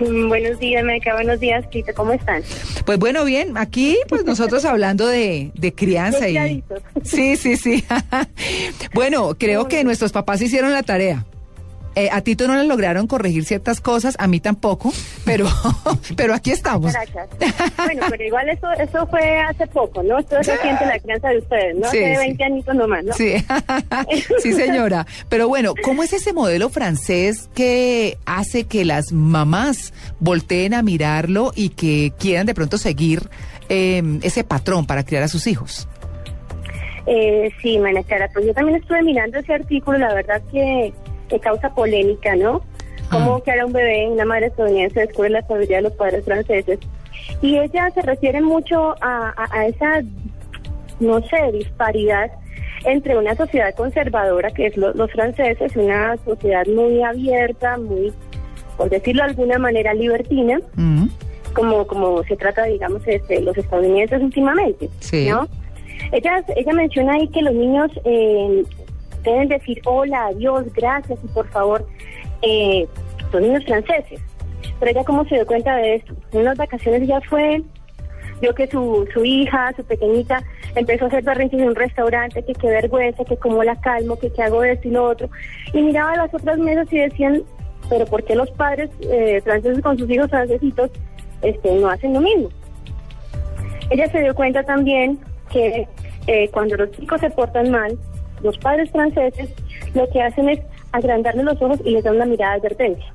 Mm, 0.00 0.28
Buenos 0.28 0.58
días, 0.58 0.82
Meca. 0.82 1.12
Buenos 1.14 1.38
días, 1.40 1.68
Tito. 1.70 1.92
¿Cmo 1.94 2.12
están? 2.12 2.42
Pues 2.86 2.98
bueno, 2.98 3.24
bien, 3.24 3.58
aquí 3.58 3.98
pues 4.08 4.24
nosotros 4.24 4.64
hablando 4.64 5.06
de, 5.06 5.52
de 5.54 5.74
crianza 5.74 6.28
y... 6.28 6.64
Sí, 7.02 7.36
sí, 7.36 7.56
sí. 7.56 7.84
bueno, 8.94 9.36
creo 9.38 9.68
que 9.68 9.84
nuestros 9.84 10.12
papás 10.12 10.40
hicieron 10.40 10.72
la 10.72 10.82
tarea. 10.82 11.26
Eh, 11.96 12.08
a 12.12 12.20
Tito 12.20 12.46
no 12.46 12.54
le 12.54 12.64
lograron 12.64 13.06
corregir 13.08 13.44
ciertas 13.44 13.80
cosas, 13.80 14.14
a 14.20 14.28
mí 14.28 14.38
tampoco, 14.38 14.92
pero, 15.24 15.46
pero 16.16 16.34
aquí 16.34 16.52
estamos. 16.52 16.92
Bueno, 17.76 18.06
pero 18.08 18.24
igual 18.24 18.48
eso 18.48 18.70
eso 18.72 19.06
fue 19.08 19.40
hace 19.40 19.66
poco, 19.66 20.02
¿no? 20.02 20.18
Esto 20.18 20.38
es 20.38 20.46
reciente 20.46 20.86
la 20.86 20.98
crianza 21.00 21.28
de 21.30 21.38
ustedes, 21.38 21.76
¿no? 21.76 21.90
Sí, 21.90 21.98
Hace 21.98 22.14
sí. 22.14 22.18
20 22.18 22.44
añitos 22.44 22.74
nomás, 22.76 23.04
¿no? 23.04 23.12
Sí, 23.14 23.34
sí, 24.38 24.52
señora. 24.52 25.06
Pero 25.28 25.48
bueno, 25.48 25.74
¿cómo 25.82 26.04
es 26.04 26.12
ese 26.12 26.32
modelo 26.32 26.68
francés 26.68 27.48
que 27.54 28.18
hace 28.24 28.64
que 28.64 28.84
las 28.84 29.12
mamás 29.12 29.92
volteen 30.20 30.74
a 30.74 30.82
mirarlo 30.82 31.52
y 31.56 31.70
que 31.70 32.12
quieran 32.18 32.46
de 32.46 32.54
pronto 32.54 32.78
seguir 32.78 33.28
eh, 33.68 34.02
ese 34.22 34.44
patrón 34.44 34.86
para 34.86 35.04
criar 35.04 35.24
a 35.24 35.28
sus 35.28 35.48
hijos? 35.48 35.88
Eh, 37.06 37.50
sí, 37.60 37.78
Clara, 38.06 38.30
pues 38.32 38.46
yo 38.46 38.54
también 38.54 38.80
estuve 38.80 39.02
mirando 39.02 39.38
ese 39.38 39.54
artículo, 39.54 39.98
la 39.98 40.14
verdad 40.14 40.40
que, 40.52 40.92
que 41.30 41.38
causa 41.40 41.72
polémica, 41.74 42.36
¿no? 42.36 42.60
Cómo 43.10 43.42
que 43.42 43.50
era 43.52 43.64
un 43.66 43.72
bebé, 43.72 44.06
una 44.08 44.24
madre 44.24 44.46
estadounidense 44.46 45.00
descubre 45.00 45.30
la 45.30 45.42
sabiduría 45.46 45.78
de 45.78 45.82
los 45.84 45.92
padres 45.94 46.24
franceses. 46.24 46.78
Y 47.42 47.56
ella 47.58 47.90
se 47.90 48.02
refiere 48.02 48.40
mucho 48.40 48.94
a, 49.00 49.32
a- 49.36 49.48
a 49.58 49.66
esa, 49.66 50.02
no 51.00 51.20
sé, 51.22 51.50
disparidad 51.52 52.30
entre 52.84 53.16
una 53.18 53.34
sociedad 53.34 53.74
conservadora, 53.74 54.50
que 54.50 54.66
es 54.66 54.76
lo- 54.76 54.92
los 54.94 55.10
franceses, 55.12 55.74
una 55.76 56.16
sociedad 56.24 56.66
muy 56.66 57.02
abierta, 57.02 57.78
muy, 57.78 58.12
por 58.76 58.88
decirlo 58.90 59.22
de 59.24 59.30
alguna 59.30 59.58
manera, 59.58 59.92
libertina, 59.94 60.60
como, 61.54 61.86
como 61.86 62.22
se 62.24 62.36
trata, 62.36 62.64
digamos, 62.64 63.02
este, 63.06 63.40
los 63.40 63.56
estadounidenses 63.58 64.22
últimamente, 64.22 64.88
Sí. 65.00 65.28
¿no? 65.28 65.48
Ella, 66.12 66.44
ella 66.56 66.72
menciona 66.72 67.14
ahí 67.14 67.26
que 67.28 67.42
los 67.42 67.52
niños 67.54 67.90
eh, 68.04 68.62
deben 69.22 69.48
decir 69.48 69.80
hola, 69.84 70.26
adiós, 70.26 70.72
gracias 70.74 71.18
y 71.22 71.28
por 71.28 71.48
favor, 71.48 71.86
eh, 72.42 72.86
son 73.30 73.42
niños 73.42 73.64
franceses. 73.64 74.20
Pero 74.78 74.90
ella 74.90 75.04
cómo 75.04 75.24
se 75.24 75.36
dio 75.36 75.46
cuenta 75.46 75.76
de 75.76 75.96
esto. 75.96 76.14
En 76.32 76.40
unas 76.40 76.56
vacaciones 76.56 77.02
ella 77.02 77.20
fue, 77.28 77.62
vio 78.40 78.54
que 78.54 78.66
su, 78.66 79.06
su 79.12 79.24
hija, 79.24 79.72
su 79.76 79.84
pequeñita, 79.84 80.42
empezó 80.74 81.04
a 81.04 81.08
hacer 81.08 81.22
berrinches 81.22 81.60
en 81.60 81.68
un 81.68 81.74
restaurante, 81.74 82.42
que 82.42 82.54
qué 82.54 82.68
vergüenza, 82.68 83.24
que 83.24 83.36
cómo 83.36 83.62
la 83.62 83.76
calmo, 83.80 84.18
que 84.18 84.32
qué 84.32 84.42
hago 84.42 84.64
esto 84.64 84.88
y 84.88 84.92
lo 84.92 85.04
otro. 85.04 85.28
Y 85.72 85.82
miraba 85.82 86.12
a 86.12 86.16
las 86.16 86.34
otras 86.34 86.58
mesas 86.58 86.92
y 86.92 86.98
decían, 86.98 87.42
pero 87.88 88.06
¿por 88.06 88.24
qué 88.24 88.34
los 88.34 88.50
padres 88.52 88.90
eh, 89.00 89.40
franceses 89.42 89.82
con 89.82 89.98
sus 89.98 90.08
hijos 90.10 90.30
francesitos 90.30 90.90
este, 91.42 91.72
no 91.74 91.88
hacen 91.88 92.14
lo 92.14 92.20
mismo? 92.20 92.48
Ella 93.90 94.08
se 94.10 94.20
dio 94.20 94.34
cuenta 94.34 94.62
también 94.62 95.18
que 95.50 95.88
eh, 96.26 96.48
cuando 96.52 96.76
los 96.76 96.90
chicos 96.92 97.20
se 97.20 97.30
portan 97.30 97.70
mal, 97.70 97.98
los 98.42 98.56
padres 98.58 98.90
franceses 98.90 99.50
lo 99.94 100.08
que 100.10 100.22
hacen 100.22 100.48
es 100.48 100.60
agrandarle 100.92 101.42
los 101.44 101.60
ojos 101.62 101.80
y 101.84 101.90
les 101.90 102.04
dan 102.04 102.16
una 102.16 102.26
mirada 102.26 102.52
de 102.54 102.58
advertencia. 102.60 103.12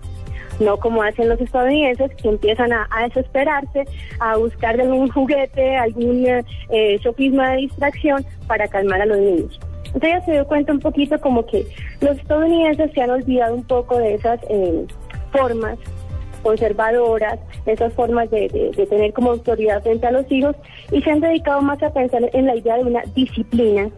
No 0.60 0.78
como 0.78 1.04
hacen 1.04 1.28
los 1.28 1.40
estadounidenses 1.42 2.12
que 2.16 2.30
empiezan 2.30 2.72
a, 2.72 2.88
a 2.90 3.04
desesperarse, 3.08 3.84
a 4.20 4.38
buscar 4.38 4.80
algún 4.80 5.10
juguete, 5.10 5.76
algún 5.76 6.26
eh, 6.70 7.00
sofisma 7.04 7.52
de 7.52 7.58
distracción 7.58 8.26
para 8.48 8.68
calmar 8.68 9.02
a 9.02 9.06
los 9.06 9.18
niños. 9.18 9.60
Entonces 9.88 10.10
ella 10.12 10.26
se 10.26 10.32
dio 10.34 10.48
cuenta 10.48 10.72
un 10.72 10.80
poquito 10.80 11.20
como 11.20 11.46
que 11.46 11.66
los 12.02 12.18
estadounidenses 12.18 12.92
se 12.94 13.02
han 13.02 13.10
olvidado 13.10 13.56
un 13.56 13.64
poco 13.64 13.98
de 13.98 14.14
esas 14.16 14.40
eh, 14.50 14.86
formas 15.32 15.78
conservadoras, 16.44 17.40
esas 17.66 17.92
formas 17.94 18.30
de, 18.30 18.48
de- 18.50 18.72
de 18.72 18.86
tener 18.86 19.12
como 19.14 19.32
autoridad 19.32 19.82
frente 19.82 20.06
a 20.08 20.12
los 20.12 20.32
hijos 20.32 20.56
y 20.92 21.02
se 21.02 21.12
han 21.12 21.20
dedicado 21.20 21.62
más 21.62 21.82
a 21.82 21.92
pensar 21.92 22.30
en 22.34 22.46
la 22.46 22.56
idea 22.56 22.78
de 22.78 22.84
una 22.84 23.02
disciplina 23.16 23.90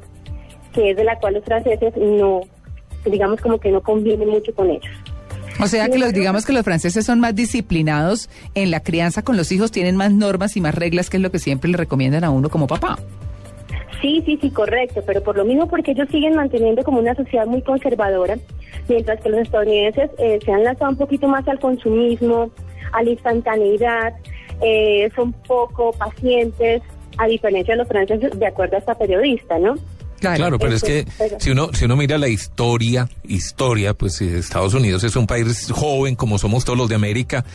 que 0.78 0.92
es 0.92 0.98
de 0.98 1.04
la 1.04 1.18
cual 1.18 1.34
los 1.34 1.44
franceses 1.44 1.92
no, 1.98 2.42
digamos 3.04 3.42
como 3.42 3.60
que 3.60 3.72
no 3.72 3.82
conviene 3.82 4.28
mucho 4.28 4.54
con 4.54 4.70
ellos. 4.70 4.94
O 5.60 5.66
sea 5.66 5.90
que 5.90 5.98
los, 5.98 6.14
digamos 6.14 6.46
que 6.46 6.54
los 6.54 6.64
franceses 6.64 7.04
son 7.04 7.20
más 7.20 7.34
disciplinados 7.34 8.30
en 8.54 8.70
la 8.70 8.82
crianza 8.82 9.24
con 9.24 9.38
los 9.38 9.52
hijos, 9.52 9.72
tienen 9.72 9.96
más 9.96 10.12
normas 10.14 10.56
y 10.56 10.62
más 10.62 10.76
reglas, 10.76 11.10
que 11.10 11.18
es 11.18 11.24
lo 11.24 11.32
que 11.32 11.40
siempre 11.40 11.72
le 11.72 11.78
recomiendan 11.78 12.24
a 12.24 12.30
uno 12.30 12.50
como 12.50 12.68
papá. 12.68 13.00
Sí, 14.04 14.22
sí, 14.24 14.38
sí, 14.40 14.52
correcto, 14.52 15.02
pero 15.08 15.24
por 15.24 15.36
lo 15.36 15.46
mismo 15.46 15.68
porque 15.68 15.92
ellos 15.92 16.08
siguen 16.12 16.36
manteniendo 16.36 16.84
como 16.84 17.00
una 17.00 17.16
sociedad 17.16 17.48
muy 17.48 17.64
conservadora, 17.64 18.38
mientras 18.88 19.20
que 19.20 19.30
los 19.30 19.40
estadounidenses 19.40 20.12
eh, 20.20 20.38
se 20.46 20.52
han 20.52 20.64
lanzado 20.64 20.92
un 20.92 20.98
poquito 20.98 21.28
más 21.28 21.48
al 21.48 21.60
consumismo, 21.60 22.52
a 22.92 23.02
la 23.02 23.10
instantaneidad, 23.10 24.14
eh, 24.62 25.10
son 25.16 25.34
poco 25.34 25.92
pacientes, 25.94 26.84
a 27.18 27.26
diferencia 27.26 27.74
de 27.74 27.80
los 27.80 27.88
franceses, 27.88 28.38
de 28.38 28.46
acuerdo 28.46 28.76
a 28.76 28.80
esta 28.80 28.94
periodista, 28.94 29.58
¿no? 29.58 29.74
Claro, 30.20 30.58
pero 30.58 30.74
es 30.74 30.84
que 30.84 31.06
pero- 31.18 31.40
si 31.40 31.52
uno 31.52 31.70
si 31.74 31.86
uno 31.86 31.96
mira 31.96 32.18
la 32.18 32.28
historia, 32.28 33.08
historia, 33.28 33.94
pues 33.94 34.20
eh, 34.22 34.38
Estados 34.40 34.74
Unidos 34.74 35.04
es 35.04 35.16
un 35.16 35.28
país 35.28 35.70
joven 35.72 36.16
como 36.16 36.38
somos 36.40 36.66
todos 36.66 36.78
los 36.78 36.90
de 36.90 36.96
América. 36.96 37.46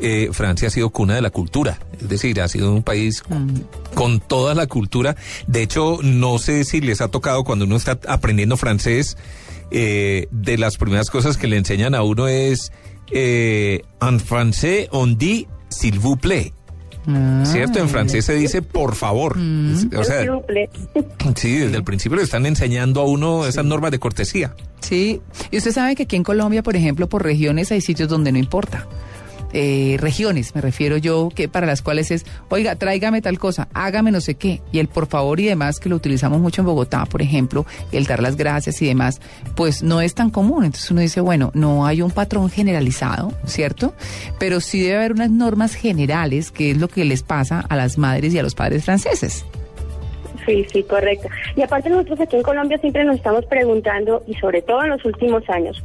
Eh, 0.00 0.28
Francia 0.32 0.68
ha 0.68 0.70
sido 0.70 0.90
cuna 0.90 1.14
de 1.14 1.22
la 1.22 1.30
cultura, 1.30 1.78
es 2.00 2.08
decir, 2.08 2.40
ha 2.40 2.48
sido 2.48 2.72
un 2.72 2.82
país 2.82 3.22
con 3.94 4.20
toda 4.20 4.54
la 4.54 4.66
cultura. 4.66 5.16
De 5.46 5.62
hecho, 5.62 5.98
no 6.02 6.38
sé 6.38 6.64
si 6.64 6.80
les 6.80 7.00
ha 7.00 7.08
tocado 7.08 7.42
cuando 7.44 7.64
uno 7.64 7.76
está 7.76 7.98
aprendiendo 8.08 8.56
francés, 8.56 9.16
eh, 9.70 10.28
de 10.30 10.56
las 10.58 10.76
primeras 10.76 11.10
cosas 11.10 11.36
que 11.36 11.48
le 11.48 11.56
enseñan 11.56 11.94
a 11.94 12.02
uno 12.02 12.28
es 12.28 12.70
eh, 13.10 13.82
en 14.00 14.20
français 14.20 14.88
on 14.92 15.16
dit 15.18 15.46
s'il 15.68 15.98
vous 15.98 16.16
plaît. 16.16 16.52
¿Cierto? 17.44 17.78
En 17.78 17.88
francés 17.88 18.24
se 18.24 18.34
dice 18.34 18.62
por 18.62 18.94
favor. 18.94 19.36
O 19.36 20.04
sea, 20.04 20.24
Sí, 21.36 21.58
desde 21.58 21.76
el 21.76 21.84
principio 21.84 22.16
le 22.16 22.22
están 22.22 22.46
enseñando 22.46 23.00
a 23.00 23.04
uno 23.04 23.46
esas 23.46 23.64
normas 23.64 23.90
de 23.90 23.98
cortesía. 23.98 24.54
Sí, 24.80 25.20
y 25.50 25.58
usted 25.58 25.72
sabe 25.72 25.96
que 25.96 26.04
aquí 26.04 26.16
en 26.16 26.22
Colombia, 26.22 26.62
por 26.62 26.76
ejemplo, 26.76 27.08
por 27.08 27.22
regiones 27.22 27.72
hay 27.72 27.80
sitios 27.80 28.08
donde 28.08 28.32
no 28.32 28.38
importa. 28.38 28.86
Eh, 29.56 29.98
regiones, 30.00 30.52
me 30.56 30.60
refiero 30.60 30.96
yo, 30.96 31.28
que 31.32 31.48
para 31.48 31.64
las 31.64 31.80
cuales 31.80 32.10
es, 32.10 32.26
oiga, 32.48 32.74
tráigame 32.74 33.22
tal 33.22 33.38
cosa, 33.38 33.68
hágame 33.72 34.10
no 34.10 34.20
sé 34.20 34.34
qué, 34.34 34.60
y 34.72 34.80
el 34.80 34.88
por 34.88 35.06
favor 35.06 35.38
y 35.38 35.44
demás, 35.44 35.78
que 35.78 35.88
lo 35.88 35.94
utilizamos 35.94 36.40
mucho 36.40 36.62
en 36.62 36.66
Bogotá, 36.66 37.06
por 37.06 37.22
ejemplo, 37.22 37.64
el 37.92 38.04
dar 38.04 38.20
las 38.20 38.34
gracias 38.34 38.82
y 38.82 38.86
demás, 38.86 39.20
pues 39.54 39.84
no 39.84 40.00
es 40.00 40.16
tan 40.16 40.30
común. 40.30 40.64
Entonces 40.64 40.90
uno 40.90 41.02
dice, 41.02 41.20
bueno, 41.20 41.52
no 41.54 41.86
hay 41.86 42.02
un 42.02 42.10
patrón 42.10 42.50
generalizado, 42.50 43.32
¿cierto? 43.46 43.94
Pero 44.40 44.60
sí 44.60 44.82
debe 44.82 44.96
haber 44.96 45.12
unas 45.12 45.30
normas 45.30 45.76
generales, 45.76 46.50
que 46.50 46.72
es 46.72 46.78
lo 46.78 46.88
que 46.88 47.04
les 47.04 47.22
pasa 47.22 47.60
a 47.60 47.76
las 47.76 47.96
madres 47.96 48.34
y 48.34 48.40
a 48.40 48.42
los 48.42 48.56
padres 48.56 48.84
franceses. 48.84 49.46
Sí, 50.46 50.66
sí, 50.72 50.82
correcto. 50.82 51.28
Y 51.54 51.62
aparte 51.62 51.90
nosotros 51.90 52.20
aquí 52.20 52.34
en 52.34 52.42
Colombia 52.42 52.76
siempre 52.78 53.04
nos 53.04 53.14
estamos 53.14 53.46
preguntando, 53.46 54.24
y 54.26 54.34
sobre 54.34 54.62
todo 54.62 54.82
en 54.82 54.90
los 54.90 55.04
últimos 55.04 55.48
años, 55.48 55.80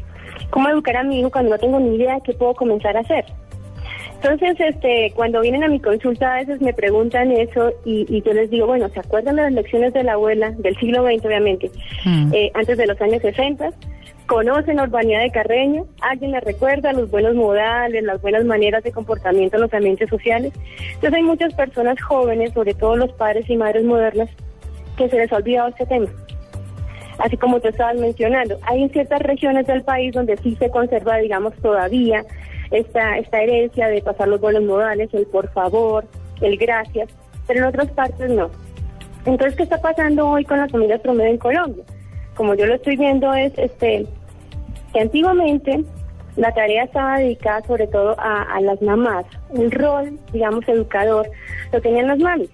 ¿cómo 0.49 0.69
educar 0.69 0.97
a 0.97 1.03
mi 1.03 1.19
hijo 1.19 1.29
cuando 1.29 1.51
no 1.51 1.59
tengo 1.59 1.79
ni 1.79 1.97
idea 1.97 2.15
de 2.15 2.21
qué 2.21 2.33
puedo 2.33 2.55
comenzar 2.55 2.97
a 2.97 3.01
hacer? 3.01 3.25
Entonces, 4.21 4.59
este, 4.59 5.13
cuando 5.15 5.39
vienen 5.39 5.63
a 5.63 5.69
mi 5.69 5.79
consulta 5.79 6.33
a 6.33 6.39
veces 6.39 6.59
me 6.59 6.73
preguntan 6.73 7.31
eso 7.31 7.71
y, 7.85 8.05
y 8.09 8.21
yo 8.21 8.33
les 8.33 8.49
digo, 8.49 8.67
bueno, 8.67 8.89
¿se 8.89 8.99
acuerdan 8.99 9.37
de 9.37 9.43
las 9.43 9.53
lecciones 9.53 9.93
de 9.93 10.03
la 10.03 10.13
abuela 10.13 10.51
del 10.57 10.75
siglo 10.75 11.05
XX, 11.05 11.25
obviamente, 11.25 11.71
eh, 12.33 12.51
antes 12.53 12.77
de 12.77 12.85
los 12.85 12.99
años 12.99 13.21
60? 13.21 13.69
¿Conocen 14.25 14.75
la 14.75 14.83
urbanidad 14.83 15.21
de 15.21 15.31
Carreño? 15.31 15.85
¿Alguien 16.01 16.31
les 16.31 16.43
recuerda 16.43 16.91
los 16.91 17.09
buenos 17.09 17.33
modales, 17.33 18.03
las 18.03 18.21
buenas 18.21 18.43
maneras 18.43 18.83
de 18.83 18.91
comportamiento 18.91 19.55
en 19.55 19.61
los 19.61 19.73
ambientes 19.73 20.09
sociales? 20.09 20.51
Entonces 20.95 21.13
hay 21.13 21.23
muchas 21.23 21.53
personas 21.53 21.99
jóvenes, 22.01 22.51
sobre 22.51 22.73
todo 22.73 22.97
los 22.97 23.13
padres 23.13 23.49
y 23.49 23.55
madres 23.55 23.85
modernas, 23.85 24.29
que 24.97 25.07
se 25.09 25.15
les 25.15 25.31
ha 25.31 25.37
olvidado 25.37 25.69
este 25.69 25.85
tema. 25.85 26.07
Así 27.19 27.37
como 27.37 27.61
tú 27.61 27.69
estabas 27.69 27.95
mencionando, 27.95 28.57
hay 28.63 28.83
en 28.83 28.89
ciertas 28.89 29.21
regiones 29.21 29.65
del 29.65 29.81
país 29.83 30.13
donde 30.13 30.35
sí 30.37 30.57
se 30.57 30.69
conserva, 30.69 31.17
digamos, 31.17 31.53
todavía 31.61 32.25
esta, 32.71 33.17
esta 33.17 33.41
herencia 33.41 33.87
de 33.87 34.01
pasar 34.01 34.27
los 34.27 34.39
buenos 34.39 34.63
modales, 34.63 35.13
el 35.13 35.25
por 35.25 35.49
favor, 35.51 36.05
el 36.41 36.57
gracias, 36.57 37.09
pero 37.47 37.59
en 37.59 37.65
otras 37.65 37.89
partes 37.91 38.29
no. 38.29 38.49
Entonces, 39.25 39.55
¿qué 39.55 39.63
está 39.63 39.81
pasando 39.81 40.27
hoy 40.27 40.45
con 40.45 40.57
las 40.57 40.71
familias 40.71 41.01
promedio 41.01 41.31
en 41.31 41.37
Colombia? 41.37 41.83
Como 42.35 42.55
yo 42.55 42.65
lo 42.65 42.75
estoy 42.75 42.95
viendo 42.95 43.33
es 43.33 43.51
este 43.57 44.07
que 44.93 44.99
antiguamente 44.99 45.83
la 46.35 46.53
tarea 46.53 46.85
estaba 46.85 47.19
dedicada 47.19 47.61
sobre 47.67 47.87
todo 47.87 48.15
a, 48.17 48.59
las 48.61 48.81
mamás. 48.81 49.25
El 49.53 49.71
rol, 49.71 50.17
digamos, 50.31 50.67
educador, 50.67 51.29
lo 51.71 51.81
tenían 51.81 52.07
las 52.07 52.19
mamis. 52.19 52.49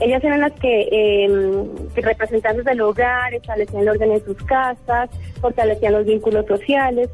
Ellas 0.00 0.22
eran 0.24 0.40
las 0.40 0.52
que, 0.52 0.88
eh, 0.90 1.64
que 1.94 2.00
representantes 2.02 2.64
del 2.64 2.80
hogar, 2.80 3.32
establecían 3.32 3.82
el 3.82 3.88
orden 3.90 4.12
en 4.12 4.24
sus 4.24 4.36
casas, 4.44 5.08
fortalecían 5.40 5.92
los 5.94 6.04
vínculos 6.04 6.46
sociales. 6.46 7.08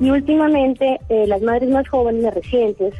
Y 0.00 0.10
últimamente 0.10 0.98
eh, 1.08 1.26
las 1.26 1.42
madres 1.42 1.68
más 1.70 1.88
jóvenes, 1.88 2.22
las 2.22 2.34
recientes, 2.34 2.94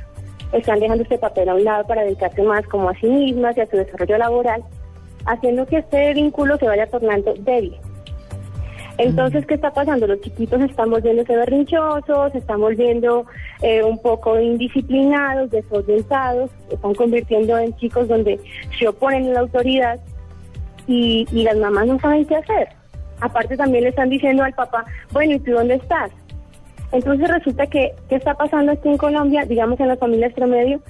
están 0.53 0.81
dejando 0.81 1.03
este 1.03 1.19
papel 1.19 1.49
a 1.49 1.55
un 1.55 1.65
lado 1.65 1.87
para 1.87 2.03
dedicarse 2.03 2.43
más 2.43 2.67
como 2.67 2.91
a 2.91 2.95
sí 2.95 3.07
mismas 3.07 3.57
y 3.57 3.61
a 3.61 3.71
su 3.71 3.77
desarrollo 3.77 4.19
laboral, 4.19 4.63
haciendo 5.25 5.67
que 5.67 5.79
este 5.79 6.15
vínculo 6.15 6.59
se 6.59 6.67
vaya 6.67 6.87
tornando 6.87 7.35
débil. 7.39 7.77
Entonces, 8.99 9.47
¿qué 9.47 9.55
está 9.55 9.73
pasando? 9.73 10.07
Los 10.07 10.21
chiquitos 10.21 10.61
están 10.61 10.91
volviéndose 10.91 11.35
berrinchosos, 11.35 12.35
están 12.35 12.61
volviendo 12.61 13.25
eh, 13.63 13.83
un 13.83 13.99
poco 14.01 14.39
indisciplinados, 14.39 15.51
desorientados, 15.51 16.51
se 16.69 16.75
están 16.75 16.95
convirtiendo 16.95 17.57
en 17.59 17.75
chicos 17.77 18.07
donde 18.07 18.39
se 18.79 18.89
oponen 18.89 19.31
a 19.31 19.33
la 19.33 19.41
autoridad 19.41 19.99
y, 20.87 21.27
y 21.33 21.43
las 21.43 21.57
mamás 21.57 21.87
no 21.87 21.99
saben 22.01 22.27
qué 22.27 22.37
hacer. 22.37 22.69
Aparte 23.21 23.57
también 23.57 23.85
le 23.85 23.91
están 23.91 24.11
diciendo 24.11 24.43
al 24.43 24.53
papá, 24.53 24.85
bueno, 25.13 25.35
¿y 25.35 25.39
tú 25.39 25.53
dónde 25.53 25.75
estás? 25.77 26.11
Entonces 26.93 27.29
resulta 27.29 27.67
que, 27.67 27.95
¿qué 28.09 28.17
está 28.17 28.35
pasando 28.35 28.73
aquí 28.73 28.89
en 28.89 28.99
Colombia, 28.99 29.45
digamos 29.45 29.81
en 29.81 29.89
las 29.89 29.99
familias 29.99 30.33
promedio? 30.35 30.81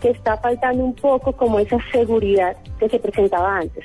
Que 0.00 0.10
está 0.10 0.38
faltando 0.38 0.84
un 0.84 0.94
poco 0.94 1.32
como 1.32 1.58
esa 1.58 1.78
seguridad 1.92 2.56
que 2.78 2.88
se 2.88 2.98
presentaba 2.98 3.58
antes. 3.58 3.84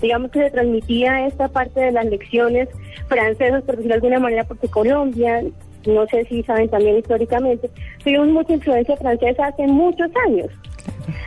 Digamos 0.00 0.30
que 0.30 0.40
se 0.40 0.50
transmitía 0.50 1.26
esta 1.26 1.48
parte 1.48 1.80
de 1.80 1.92
las 1.92 2.06
lecciones 2.06 2.68
francesas, 3.08 3.62
por 3.62 3.76
decirlo 3.76 3.90
de 3.90 4.06
alguna 4.06 4.18
manera, 4.18 4.44
porque 4.44 4.68
Colombia, 4.68 5.42
no 5.86 6.06
sé 6.06 6.24
si 6.24 6.42
saben 6.42 6.68
también 6.68 6.98
históricamente, 6.98 7.70
tuvimos 8.02 8.28
mucha 8.28 8.54
influencia 8.54 8.96
francesa 8.96 9.46
hace 9.46 9.66
muchos 9.66 10.10
años. 10.26 10.48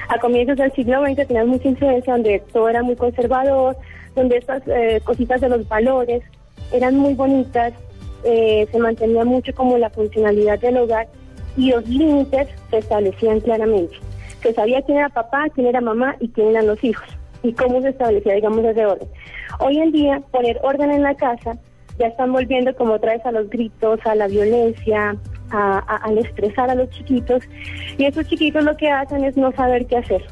A 0.10 0.18
comienzos 0.20 0.58
del 0.58 0.72
siglo 0.74 1.06
XX 1.06 1.28
teníamos 1.28 1.58
mucha 1.58 1.70
influencia 1.70 2.14
donde 2.14 2.42
todo 2.52 2.70
era 2.70 2.82
muy 2.84 2.96
conservador, 2.96 3.78
donde 4.16 4.38
estas 4.38 4.64
eh, 4.68 5.00
cositas 5.04 5.42
de 5.42 5.50
los 5.50 5.68
valores 5.68 6.24
eran 6.72 6.98
muy 6.98 7.14
bonitas, 7.14 7.74
eh, 8.26 8.68
se 8.72 8.80
mantenía 8.80 9.24
mucho 9.26 9.54
como 9.54 9.78
la 9.78 9.90
funcionalidad 9.90 10.60
del 10.60 10.78
hogar 10.78 11.08
y 11.58 11.72
los 11.72 11.88
límites 11.88 12.48
se 12.70 12.78
establecían 12.80 13.40
claramente. 13.40 13.96
Se 14.42 14.54
sabía 14.54 14.82
quién 14.82 14.98
era 14.98 15.10
papá, 15.10 15.46
quién 15.54 15.68
era 15.68 15.82
mamá 15.82 16.16
y 16.20 16.28
quién 16.30 16.50
eran 16.50 16.68
los 16.68 16.84
hijos 16.84 17.08
y 17.44 17.54
cómo 17.54 17.82
se 17.82 17.90
establecía, 17.90 18.34
digamos, 18.34 18.64
ese 18.66 18.86
orden. 18.86 19.08
Hoy 19.60 19.78
en 19.78 19.92
día, 19.92 20.22
poner 20.32 20.60
orden 20.64 20.92
en 20.92 21.04
la 21.04 21.16
casa 21.16 21.58
ya 21.98 22.08
están 22.08 22.34
volviendo 22.34 22.76
como 22.76 22.94
otra 22.96 23.14
vez 23.14 23.26
a 23.26 23.32
los 23.32 23.50
gritos, 23.50 24.00
a 24.06 24.16
la 24.16 24.28
violencia, 24.28 25.16
a, 25.52 25.78
a- 25.78 25.98
al 26.04 26.18
estresar 26.18 26.70
a 26.70 26.76
los 26.76 26.90
chiquitos 26.90 27.44
y 27.98 28.06
esos 28.06 28.28
chiquitos 28.28 28.64
lo 28.64 28.76
que 28.76 28.90
hacen 28.90 29.24
es 29.24 29.38
no 29.38 29.52
saber 29.54 29.86
qué 29.86 29.98
hacer. 29.98 30.24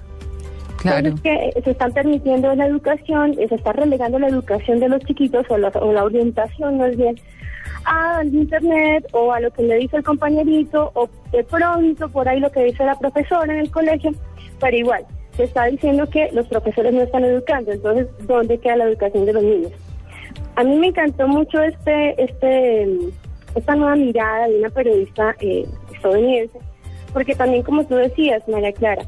Claro. 0.77 1.07
Entonces, 1.07 1.21
que 1.53 1.61
se 1.61 1.71
están 1.71 1.93
permitiendo 1.93 2.53
la 2.55 2.65
educación, 2.65 3.35
se 3.35 3.55
está 3.55 3.71
relegando 3.71 4.19
la 4.19 4.27
educación 4.27 4.79
de 4.81 4.89
los 4.89 4.99
chiquitos 5.05 5.45
o 5.49 5.57
la, 5.57 5.69
o 5.69 5.93
la 5.93 6.03
orientación 6.03 6.77
más 6.77 6.97
bien 6.97 7.15
al 7.85 8.33
internet 8.33 9.07
o 9.11 9.31
a 9.31 9.39
lo 9.39 9.51
que 9.51 9.63
le 9.63 9.75
dice 9.77 9.97
el 9.97 10.03
compañerito 10.03 10.91
o 10.93 11.09
de 11.31 11.43
pronto 11.43 12.09
por 12.09 12.27
ahí 12.27 12.39
lo 12.39 12.51
que 12.51 12.63
dice 12.63 12.85
la 12.85 12.97
profesora 12.97 13.53
en 13.53 13.59
el 13.59 13.71
colegio, 13.71 14.11
pero 14.59 14.75
igual 14.75 15.05
se 15.35 15.43
está 15.45 15.65
diciendo 15.65 16.07
que 16.09 16.29
los 16.31 16.47
profesores 16.47 16.93
no 16.93 17.01
están 17.01 17.25
educando, 17.25 17.71
entonces 17.71 18.07
¿dónde 18.27 18.57
queda 18.59 18.77
la 18.77 18.85
educación 18.85 19.25
de 19.25 19.33
los 19.33 19.43
niños? 19.43 19.71
A 20.55 20.63
mí 20.63 20.77
me 20.77 20.87
encantó 20.87 21.27
mucho 21.27 21.61
este, 21.63 22.23
este, 22.23 22.87
esta 23.55 23.75
nueva 23.75 23.95
mirada 23.95 24.47
de 24.47 24.59
una 24.59 24.69
periodista 24.69 25.35
eh, 25.39 25.65
estadounidense, 25.93 26.59
porque 27.11 27.33
también 27.33 27.63
como 27.63 27.85
tú 27.85 27.95
decías, 27.95 28.47
María 28.47 28.71
Clara, 28.73 29.03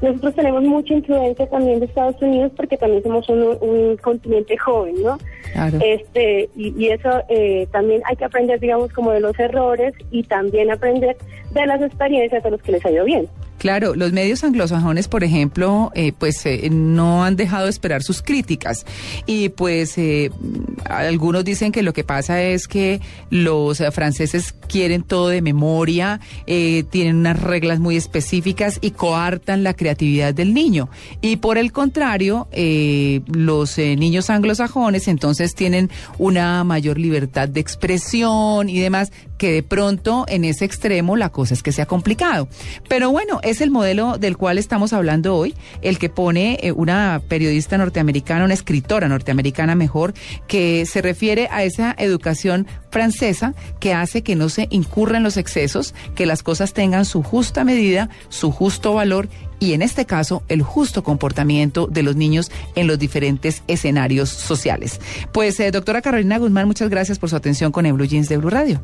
nosotros 0.00 0.34
tenemos 0.34 0.62
mucha 0.62 0.94
influencia 0.94 1.46
también 1.48 1.80
de 1.80 1.86
Estados 1.86 2.20
Unidos 2.22 2.52
porque 2.56 2.76
también 2.76 3.02
somos 3.02 3.28
un, 3.28 3.56
un 3.60 3.96
continente 3.96 4.56
joven, 4.56 5.02
¿no? 5.02 5.18
Claro. 5.52 5.78
Este, 5.82 6.48
y, 6.54 6.74
y 6.78 6.90
eso 6.90 7.10
eh, 7.28 7.66
también 7.72 8.02
hay 8.04 8.16
que 8.16 8.24
aprender, 8.24 8.60
digamos, 8.60 8.92
como 8.92 9.10
de 9.10 9.20
los 9.20 9.38
errores 9.38 9.94
y 10.10 10.22
también 10.22 10.70
aprender 10.70 11.16
de 11.50 11.66
las 11.66 11.82
experiencias 11.82 12.42
de 12.42 12.50
los 12.50 12.62
que 12.62 12.72
les 12.72 12.84
ha 12.84 12.90
ido 12.90 13.04
bien. 13.04 13.28
Claro, 13.58 13.96
los 13.96 14.12
medios 14.12 14.44
anglosajones, 14.44 15.08
por 15.08 15.24
ejemplo, 15.24 15.90
eh, 15.94 16.12
pues 16.16 16.46
eh, 16.46 16.68
no 16.70 17.24
han 17.24 17.34
dejado 17.34 17.64
de 17.64 17.70
esperar 17.70 18.04
sus 18.04 18.22
críticas 18.22 18.86
y 19.26 19.48
pues 19.48 19.98
eh, 19.98 20.30
algunos 20.84 21.44
dicen 21.44 21.72
que 21.72 21.82
lo 21.82 21.92
que 21.92 22.04
pasa 22.04 22.40
es 22.40 22.68
que 22.68 23.00
los 23.30 23.82
franceses 23.92 24.54
quieren 24.68 25.02
todo 25.02 25.28
de 25.28 25.42
memoria, 25.42 26.20
eh, 26.46 26.84
tienen 26.90 27.16
unas 27.16 27.40
reglas 27.40 27.80
muy 27.80 27.96
específicas 27.96 28.78
y 28.80 28.92
coartan 28.92 29.64
la 29.64 29.74
creatividad 29.74 30.34
del 30.34 30.54
niño. 30.54 30.88
Y 31.20 31.36
por 31.36 31.58
el 31.58 31.72
contrario, 31.72 32.48
los 33.26 33.78
niños 33.78 34.30
anglosajones 34.30 35.08
entonces 35.08 35.54
tienen 35.54 35.90
una 36.18 36.62
mayor 36.64 36.98
libertad 36.98 37.48
de 37.48 37.60
expresión 37.60 38.68
y 38.68 38.78
demás 38.78 39.10
que 39.38 39.52
de 39.52 39.62
pronto 39.62 40.26
en 40.28 40.44
ese 40.44 40.64
extremo 40.64 41.16
la 41.16 41.30
cosa 41.30 41.54
es 41.54 41.62
que 41.62 41.72
sea 41.72 41.86
complicado. 41.86 42.48
Pero 42.88 43.10
bueno, 43.10 43.40
es 43.50 43.60
el 43.60 43.70
modelo 43.70 44.18
del 44.18 44.36
cual 44.36 44.58
estamos 44.58 44.92
hablando 44.92 45.36
hoy, 45.36 45.54
el 45.82 45.98
que 45.98 46.08
pone 46.08 46.58
eh, 46.62 46.72
una 46.72 47.20
periodista 47.28 47.78
norteamericana, 47.78 48.44
una 48.44 48.54
escritora 48.54 49.08
norteamericana 49.08 49.74
mejor, 49.74 50.14
que 50.46 50.86
se 50.86 51.02
refiere 51.02 51.48
a 51.50 51.64
esa 51.64 51.94
educación 51.98 52.66
francesa 52.90 53.54
que 53.80 53.94
hace 53.94 54.22
que 54.22 54.36
no 54.36 54.48
se 54.48 54.66
incurran 54.70 55.22
los 55.22 55.36
excesos, 55.36 55.94
que 56.14 56.26
las 56.26 56.42
cosas 56.42 56.72
tengan 56.72 57.04
su 57.04 57.22
justa 57.22 57.64
medida, 57.64 58.08
su 58.28 58.50
justo 58.50 58.94
valor 58.94 59.28
y 59.60 59.72
en 59.72 59.82
este 59.82 60.06
caso 60.06 60.42
el 60.48 60.62
justo 60.62 61.02
comportamiento 61.02 61.86
de 61.86 62.02
los 62.02 62.16
niños 62.16 62.50
en 62.74 62.86
los 62.86 62.98
diferentes 62.98 63.62
escenarios 63.66 64.28
sociales. 64.28 65.00
Pues 65.32 65.58
eh, 65.60 65.70
doctora 65.70 66.02
Carolina 66.02 66.38
Guzmán, 66.38 66.66
muchas 66.66 66.90
gracias 66.90 67.18
por 67.18 67.30
su 67.30 67.36
atención 67.36 67.72
con 67.72 67.86
el 67.86 67.98
Jeans 68.08 68.28
de 68.28 68.36
Blue 68.36 68.50
Radio. 68.50 68.80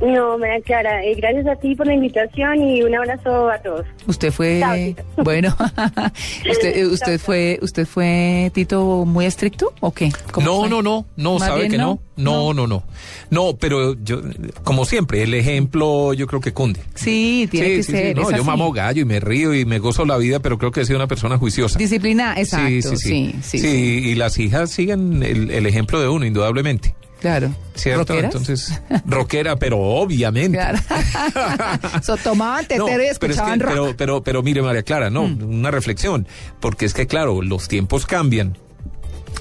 No, 0.00 0.36
María 0.38 0.60
Clara, 0.62 1.02
eh, 1.04 1.14
gracias 1.16 1.46
a 1.46 1.56
ti 1.56 1.74
por 1.74 1.86
la 1.86 1.94
invitación 1.94 2.60
y 2.62 2.82
un 2.82 2.94
abrazo 2.94 3.48
a 3.50 3.58
todos. 3.58 3.86
Usted 4.06 4.30
fue, 4.32 4.60
Chao, 4.60 5.04
bueno, 5.24 5.56
usted, 6.50 6.86
usted 6.86 7.18
fue, 7.20 7.58
usted 7.62 7.86
fue 7.86 8.50
Tito 8.54 9.04
muy 9.04 9.24
estricto 9.26 9.72
o 9.80 9.92
qué? 9.92 10.10
¿Cómo 10.32 10.46
No, 10.46 10.60
fue? 10.60 10.68
no, 10.70 10.82
no, 10.82 11.06
no, 11.16 11.38
Más 11.38 11.48
sabe 11.48 11.60
bien 11.60 11.72
que 11.72 11.78
no. 11.78 11.98
No, 12.16 12.54
no, 12.54 12.66
no. 12.68 12.84
No, 13.30 13.56
pero 13.56 13.94
yo, 14.04 14.20
como 14.62 14.84
siempre, 14.84 15.22
el 15.22 15.34
ejemplo 15.34 16.12
yo 16.12 16.26
creo 16.28 16.40
que 16.40 16.52
cunde. 16.52 16.80
Sí, 16.94 17.48
tiene 17.50 17.68
que 17.68 17.82
ser. 17.82 18.14
No, 18.16 18.22
es 18.22 18.28
yo 18.30 18.36
así. 18.36 18.44
mamo 18.46 18.70
gallo 18.72 19.02
y 19.02 19.04
me 19.04 19.18
río 19.18 19.52
y 19.52 19.64
me 19.64 19.78
gozo 19.80 20.04
la 20.04 20.16
vida, 20.16 20.38
pero 20.38 20.56
creo 20.58 20.70
que 20.70 20.82
he 20.82 20.84
sido 20.84 20.96
una 20.98 21.08
persona 21.08 21.38
juiciosa. 21.38 21.76
Disciplina, 21.78 22.34
exacto. 22.36 22.68
sí, 22.68 22.82
sí, 22.82 22.96
sí. 22.96 23.34
sí, 23.42 23.58
Sí, 23.58 23.68
y 24.10 24.14
las 24.14 24.38
hijas 24.38 24.70
siguen 24.70 25.22
el, 25.24 25.50
el 25.50 25.66
ejemplo 25.66 26.00
de 26.00 26.08
uno, 26.08 26.24
indudablemente. 26.24 26.94
Claro. 27.24 27.54
¿Cierto? 27.74 28.00
¿Roqueras? 28.12 28.24
Entonces, 28.34 28.82
rockera, 29.06 29.56
pero 29.56 29.78
obviamente. 29.80 30.58
Claro. 30.58 30.78
So, 32.02 32.18
tomaban 32.18 32.66
tetero 32.66 32.84
No, 32.86 32.92
y 32.92 32.96
pero, 32.98 33.02
es 33.04 33.18
que- 33.18 33.26
escuchaban 33.26 33.60
rock. 33.60 33.70
Mm. 33.70 33.74
pero, 33.74 33.96
pero, 33.96 34.22
pero 34.22 34.42
mire, 34.42 34.60
María 34.60 34.82
Clara, 34.82 35.08
no, 35.08 35.22
una 35.22 35.70
reflexión, 35.70 36.28
porque 36.60 36.84
es 36.84 36.92
que, 36.92 37.06
claro, 37.06 37.40
los 37.40 37.66
tiempos 37.66 38.04
cambian. 38.04 38.58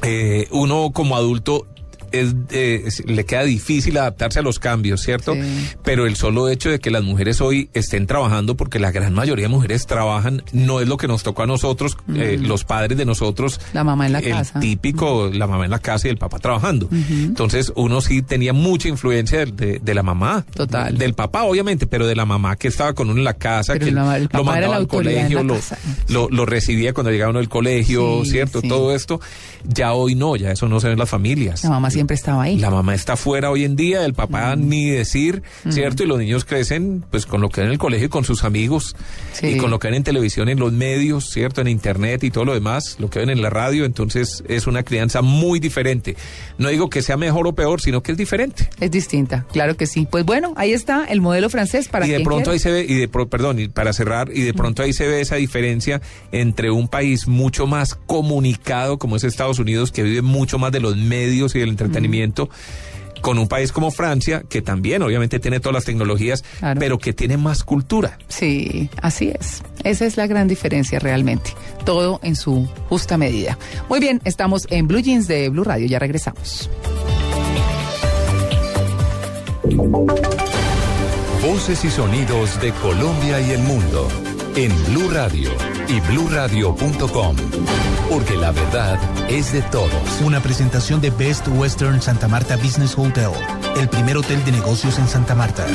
Eh, 0.01 0.47
uno 0.51 0.91
como 0.93 1.17
adulto 1.17 1.67
es, 2.13 2.33
eh, 2.51 2.87
le 3.05 3.25
queda 3.25 3.43
difícil 3.43 3.97
adaptarse 3.97 4.39
a 4.39 4.41
los 4.41 4.59
cambios, 4.59 5.01
¿cierto? 5.01 5.35
Pero 5.83 6.05
el 6.05 6.15
solo 6.15 6.47
hecho 6.47 6.69
de 6.69 6.79
que 6.79 6.89
las 6.91 7.03
mujeres 7.03 7.41
hoy 7.41 7.69
estén 7.73 8.07
trabajando, 8.07 8.55
porque 8.55 8.79
la 8.79 8.91
gran 8.91 9.13
mayoría 9.13 9.45
de 9.45 9.49
mujeres 9.49 9.85
trabajan, 9.85 10.43
no 10.53 10.79
es 10.79 10.87
lo 10.87 10.97
que 10.97 11.07
nos 11.07 11.23
tocó 11.23 11.43
a 11.43 11.47
nosotros, 11.47 11.97
eh, 12.15 12.37
Mm. 12.39 12.45
los 12.45 12.63
padres 12.63 12.97
de 12.97 13.05
nosotros. 13.05 13.59
La 13.73 13.83
mamá 13.83 14.05
en 14.05 14.13
la 14.13 14.19
el 14.19 14.29
casa. 14.31 14.59
típico, 14.59 15.29
la 15.33 15.47
mamá 15.47 15.65
en 15.65 15.71
la 15.71 15.79
casa 15.79 16.07
y 16.07 16.11
el 16.11 16.17
papá 16.17 16.39
trabajando. 16.39 16.87
Entonces 16.91 17.71
uno 17.75 18.01
sí 18.01 18.21
tenía 18.21 18.53
mucha 18.53 18.87
influencia 18.87 19.39
de, 19.39 19.51
de- 19.51 19.79
de 19.79 19.93
la 19.95 20.03
mamá. 20.03 20.45
Total. 20.53 20.97
Del 20.97 21.13
papá, 21.13 21.43
obviamente, 21.43 21.87
pero 21.87 22.05
de 22.07 22.15
la 22.15 22.25
mamá 22.25 22.55
que 22.55 22.67
estaba 22.67 22.93
con 22.93 23.09
uno 23.09 23.17
en 23.19 23.23
la 23.25 23.33
casa, 23.33 23.73
Pero 23.73 23.85
que 23.85 23.91
la- 23.91 24.17
el 24.17 24.23
lo 24.23 24.29
papá 24.29 24.43
mandaba 24.43 24.75
al 24.75 24.87
colegio, 24.87 25.43
lo, 25.43 25.57
lo, 26.09 26.29
lo 26.29 26.45
recibía 26.45 26.93
cuando 26.93 27.11
llegaba 27.11 27.31
uno 27.31 27.39
del 27.39 27.49
colegio, 27.49 28.23
Sí, 28.23 28.31
¿cierto? 28.31 28.61
sí. 28.61 28.67
Todo 28.67 28.93
esto. 28.93 29.19
Ya 29.65 29.93
hoy 29.93 30.15
no, 30.15 30.35
ya 30.35 30.51
eso 30.51 30.67
no 30.67 30.79
se 30.79 30.87
ve 30.87 30.93
en 30.93 30.99
las 30.99 31.09
familias. 31.09 31.63
La 31.63 31.69
mamá 31.69 31.89
siempre 31.89 32.02
estaba 32.11 32.43
ahí. 32.43 32.57
La 32.57 32.69
mamá 32.69 32.93
está 32.95 33.15
fuera 33.15 33.49
hoy 33.51 33.63
en 33.63 33.75
día, 33.75 34.03
el 34.05 34.13
papá 34.13 34.55
ni 34.55 34.89
decir, 34.89 35.43
Mm. 35.63 35.71
¿cierto? 35.71 36.03
Y 36.03 36.07
los 36.07 36.17
niños 36.19 36.45
crecen 36.45 37.03
pues 37.09 37.25
con 37.25 37.41
lo 37.41 37.49
que 37.49 37.61
en 37.61 37.67
el 37.69 37.77
colegio 37.77 38.07
y 38.07 38.09
con 38.09 38.25
sus 38.25 38.43
amigos 38.43 38.95
Sí. 39.33 39.47
y 39.47 39.57
con 39.57 39.69
lo 39.71 39.79
que 39.79 39.87
ven 39.89 39.95
en 39.95 40.03
televisión, 40.03 40.47
en 40.47 40.59
los 40.59 40.71
medios, 40.71 41.29
¿cierto? 41.29 41.61
En 41.61 41.67
internet 41.67 42.23
y 42.23 42.31
todo 42.31 42.45
lo 42.45 42.53
demás, 42.53 42.95
lo 42.99 43.09
que 43.09 43.19
ven 43.19 43.29
en 43.29 43.41
la 43.41 43.49
radio, 43.49 43.83
entonces 43.85 44.43
es 44.47 44.67
una 44.67 44.83
crianza 44.83 45.21
muy 45.21 45.59
diferente. 45.59 46.15
No 46.57 46.69
digo 46.69 46.89
que 46.89 47.01
sea 47.01 47.17
mejor 47.17 47.47
o 47.47 47.53
peor, 47.53 47.81
sino 47.81 48.01
que 48.03 48.11
es 48.13 48.17
diferente. 48.17 48.69
Es 48.79 48.91
distinta, 48.91 49.45
claro 49.51 49.75
que 49.75 49.87
sí. 49.87 50.07
Pues 50.09 50.23
bueno, 50.25 50.53
ahí 50.55 50.71
está 50.71 51.05
el 51.05 51.19
modelo 51.21 51.49
francés 51.49 51.87
para 51.89 52.07
y 52.07 52.11
de 52.11 52.19
pronto 52.21 52.51
ahí 52.51 52.59
se 52.59 52.71
ve, 52.71 52.85
y 52.87 52.93
de 52.95 53.07
pro- 53.07 53.27
perdón, 53.27 53.59
y 53.59 53.67
para 53.67 53.91
cerrar, 53.93 54.29
y 54.33 54.41
de 54.41 54.53
pronto 54.53 54.83
ahí 54.83 54.93
se 54.93 55.07
ve 55.07 55.21
esa 55.21 55.35
diferencia 55.35 56.01
entre 56.31 56.71
un 56.71 56.87
país 56.87 57.27
mucho 57.27 57.67
más 57.67 57.95
comunicado 57.95 58.97
como 58.99 59.15
es 59.15 59.23
Estados 59.23 59.59
Unidos, 59.59 59.91
que 59.91 60.03
vive 60.03 60.21
mucho 60.21 60.59
más 60.59 60.71
de 60.71 60.79
los 60.79 60.95
medios 60.95 61.55
y 61.55 61.59
del 61.59 61.69
entretenimiento. 61.69 62.49
Con 63.23 63.39
un 63.39 63.47
país 63.47 63.71
como 63.71 63.89
Francia, 63.89 64.43
que 64.49 64.61
también 64.61 65.01
obviamente 65.01 65.39
tiene 65.39 65.61
todas 65.61 65.73
las 65.75 65.85
tecnologías, 65.85 66.43
Claro. 66.59 66.77
pero 66.79 66.97
que 66.99 67.13
tiene 67.13 67.37
más 67.37 67.63
cultura. 67.63 68.17
Sí, 68.27 68.89
así 69.01 69.31
es. 69.39 69.63
Esa 69.85 70.05
es 70.05 70.17
la 70.17 70.27
gran 70.27 70.49
diferencia 70.49 70.99
realmente. 70.99 71.51
Todo 71.85 72.19
en 72.21 72.35
su 72.35 72.67
justa 72.89 73.17
medida. 73.17 73.57
Muy 73.87 74.01
bien, 74.01 74.19
estamos 74.25 74.67
en 74.69 74.87
Blue 74.89 74.99
Jeans 74.99 75.27
de 75.29 75.47
Blue 75.47 75.63
Radio. 75.63 75.87
Ya 75.87 75.99
regresamos. 75.99 76.69
Voces 81.41 81.83
y 81.85 81.89
sonidos 81.89 82.59
de 82.61 82.71
Colombia 82.73 83.39
y 83.39 83.51
el 83.51 83.59
mundo 83.59 84.07
en 84.55 84.71
Blue 84.85 85.09
Radio 85.09 85.49
y 85.87 85.99
bluradio.com. 86.11 87.35
Porque 88.09 88.35
la 88.35 88.51
verdad 88.51 88.99
es 89.29 89.53
de 89.53 89.61
todos. 89.63 90.21
Una 90.23 90.41
presentación 90.41 91.01
de 91.01 91.09
Best 91.09 91.47
Western 91.47 92.01
Santa 92.01 92.27
Marta 92.27 92.55
Business 92.57 92.97
Hotel, 92.97 93.31
el 93.77 93.89
primer 93.89 94.17
hotel 94.17 94.43
de 94.45 94.51
negocios 94.51 94.99
en 94.99 95.07
Santa 95.07 95.35
Marta. 95.35 95.65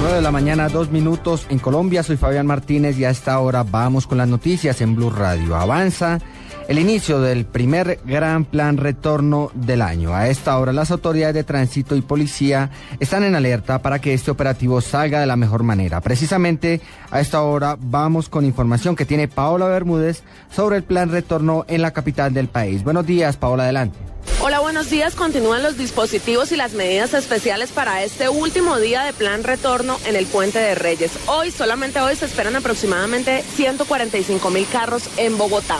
9 0.00 0.16
de 0.16 0.22
la 0.22 0.32
mañana, 0.32 0.68
dos 0.68 0.90
minutos 0.90 1.46
en 1.48 1.58
Colombia. 1.58 2.02
Soy 2.02 2.16
Fabián 2.16 2.46
Martínez 2.46 2.98
y 2.98 3.04
a 3.04 3.10
esta 3.10 3.38
hora 3.38 3.62
vamos 3.62 4.06
con 4.06 4.18
las 4.18 4.28
noticias 4.28 4.80
en 4.80 4.94
Blue 4.94 5.10
Radio. 5.10 5.56
Avanza 5.56 6.18
el 6.68 6.78
inicio 6.78 7.20
del 7.20 7.44
primer 7.44 8.00
gran 8.04 8.44
plan 8.44 8.76
retorno 8.76 9.50
del 9.54 9.82
año. 9.82 10.14
A 10.14 10.28
esta 10.28 10.58
hora 10.58 10.72
las 10.72 10.90
autoridades 10.90 11.34
de 11.34 11.44
tránsito 11.44 11.96
y 11.96 12.02
policía 12.02 12.70
están 13.00 13.24
en 13.24 13.34
alerta 13.34 13.80
para 13.80 14.00
que 14.00 14.14
este 14.14 14.30
operativo 14.30 14.80
salga 14.80 15.20
de 15.20 15.26
la 15.26 15.36
mejor 15.36 15.62
manera. 15.62 16.00
Precisamente 16.00 16.80
a 17.10 17.20
esta 17.20 17.42
hora 17.42 17.76
vamos 17.80 18.28
con 18.28 18.44
información 18.44 18.96
que 18.96 19.06
tiene 19.06 19.28
Paola 19.28 19.66
Bermúdez 19.66 20.22
sobre 20.54 20.76
el 20.76 20.82
plan 20.82 21.10
retorno 21.10 21.64
en 21.68 21.82
la 21.82 21.92
capital 21.92 22.32
del 22.32 22.48
país. 22.48 22.84
Buenos 22.84 23.06
días, 23.06 23.36
Paola, 23.36 23.64
adelante. 23.64 23.98
Hola, 24.40 24.60
buenos 24.60 24.90
días. 24.90 25.14
Continúan 25.14 25.62
los 25.62 25.78
dispositivos 25.78 26.50
y 26.50 26.56
las 26.56 26.72
medidas 26.72 27.14
especiales 27.14 27.70
para 27.70 28.02
este 28.02 28.28
último 28.28 28.78
día 28.78 29.02
de 29.02 29.12
plan 29.12 29.44
retorno 29.44 29.98
en 30.04 30.16
el 30.16 30.26
Puente 30.26 30.58
de 30.58 30.74
Reyes. 30.74 31.12
Hoy, 31.26 31.50
solamente 31.50 32.00
hoy, 32.00 32.16
se 32.16 32.26
esperan 32.26 32.56
aproximadamente 32.56 33.44
145 33.54 34.50
mil 34.50 34.66
carros 34.66 35.08
en 35.16 35.38
Bogotá. 35.38 35.78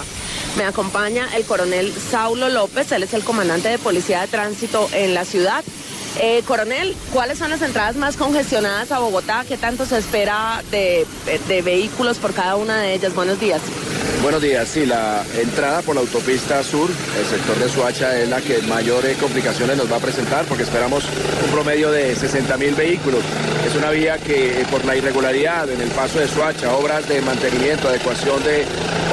Me 0.56 0.64
acompaña 0.64 1.28
el 1.34 1.44
coronel 1.44 1.92
Saulo 1.92 2.48
López, 2.50 2.92
él 2.92 3.04
es 3.04 3.14
el 3.14 3.24
comandante 3.24 3.68
de 3.68 3.78
Policía 3.78 4.20
de 4.20 4.28
Tránsito 4.28 4.88
en 4.92 5.14
la 5.14 5.24
ciudad. 5.24 5.64
Eh, 6.20 6.42
coronel, 6.46 6.94
¿cuáles 7.12 7.38
son 7.38 7.50
las 7.50 7.62
entradas 7.62 7.96
más 7.96 8.16
congestionadas 8.16 8.92
a 8.92 8.98
Bogotá? 8.98 9.44
¿Qué 9.48 9.56
tanto 9.56 9.86
se 9.86 9.98
espera 9.98 10.62
de, 10.70 11.06
de 11.48 11.62
vehículos 11.62 12.18
por 12.18 12.34
cada 12.34 12.56
una 12.56 12.80
de 12.80 12.94
ellas? 12.94 13.14
Buenos 13.14 13.40
días. 13.40 13.60
Buenos 14.22 14.40
días, 14.40 14.68
sí, 14.68 14.86
la 14.86 15.24
entrada 15.36 15.82
por 15.82 15.96
la 15.96 16.00
autopista 16.00 16.62
sur, 16.62 16.88
el 16.88 17.26
sector 17.26 17.56
de 17.56 17.68
Suacha, 17.68 18.16
es 18.20 18.28
la 18.28 18.40
que 18.40 18.62
mayores 18.62 19.16
complicaciones 19.16 19.76
nos 19.76 19.90
va 19.90 19.96
a 19.96 20.00
presentar 20.00 20.44
porque 20.44 20.62
esperamos 20.62 21.02
un 21.44 21.50
promedio 21.50 21.90
de 21.90 22.14
60 22.14 22.56
mil 22.56 22.74
vehículos. 22.76 23.20
Es 23.66 23.74
una 23.74 23.90
vía 23.90 24.18
que 24.18 24.60
eh, 24.60 24.66
por 24.70 24.84
la 24.84 24.94
irregularidad 24.94 25.68
en 25.70 25.80
el 25.80 25.90
paso 25.90 26.20
de 26.20 26.28
Suacha, 26.28 26.72
obras 26.72 27.08
de 27.08 27.20
mantenimiento, 27.20 27.88
adecuación 27.88 28.42
de 28.44 28.64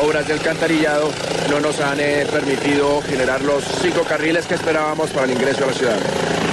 obras 0.04 0.28
de 0.28 0.34
alcantarillado, 0.34 1.10
no 1.50 1.60
nos 1.60 1.80
han 1.80 2.00
eh, 2.00 2.28
permitido 2.32 3.02
generar 3.02 3.42
los 3.42 3.64
cinco 3.82 4.04
carriles 4.04 4.46
que 4.46 4.56
esperábamos 4.56 5.10
para 5.10 5.26
el 5.26 5.32
ingreso 5.32 5.64
a 5.64 5.68
la 5.68 5.74
ciudad. 5.74 6.00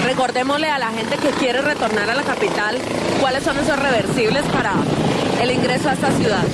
Recordémosle 0.06 0.70
a 0.70 0.78
la 0.78 0.90
gente 0.92 1.16
que 1.16 1.30
quiere 1.30 1.60
retornar 1.62 2.08
a 2.08 2.14
la 2.14 2.22
capital 2.22 2.78
cuáles 3.20 3.42
son 3.42 3.58
esos 3.58 3.76
reversibles 3.76 4.44
para 4.52 4.74
el 5.42 5.50
ingreso 5.50 5.88
a 5.88 5.94
esta 5.94 6.12
ciudad. 6.12 6.44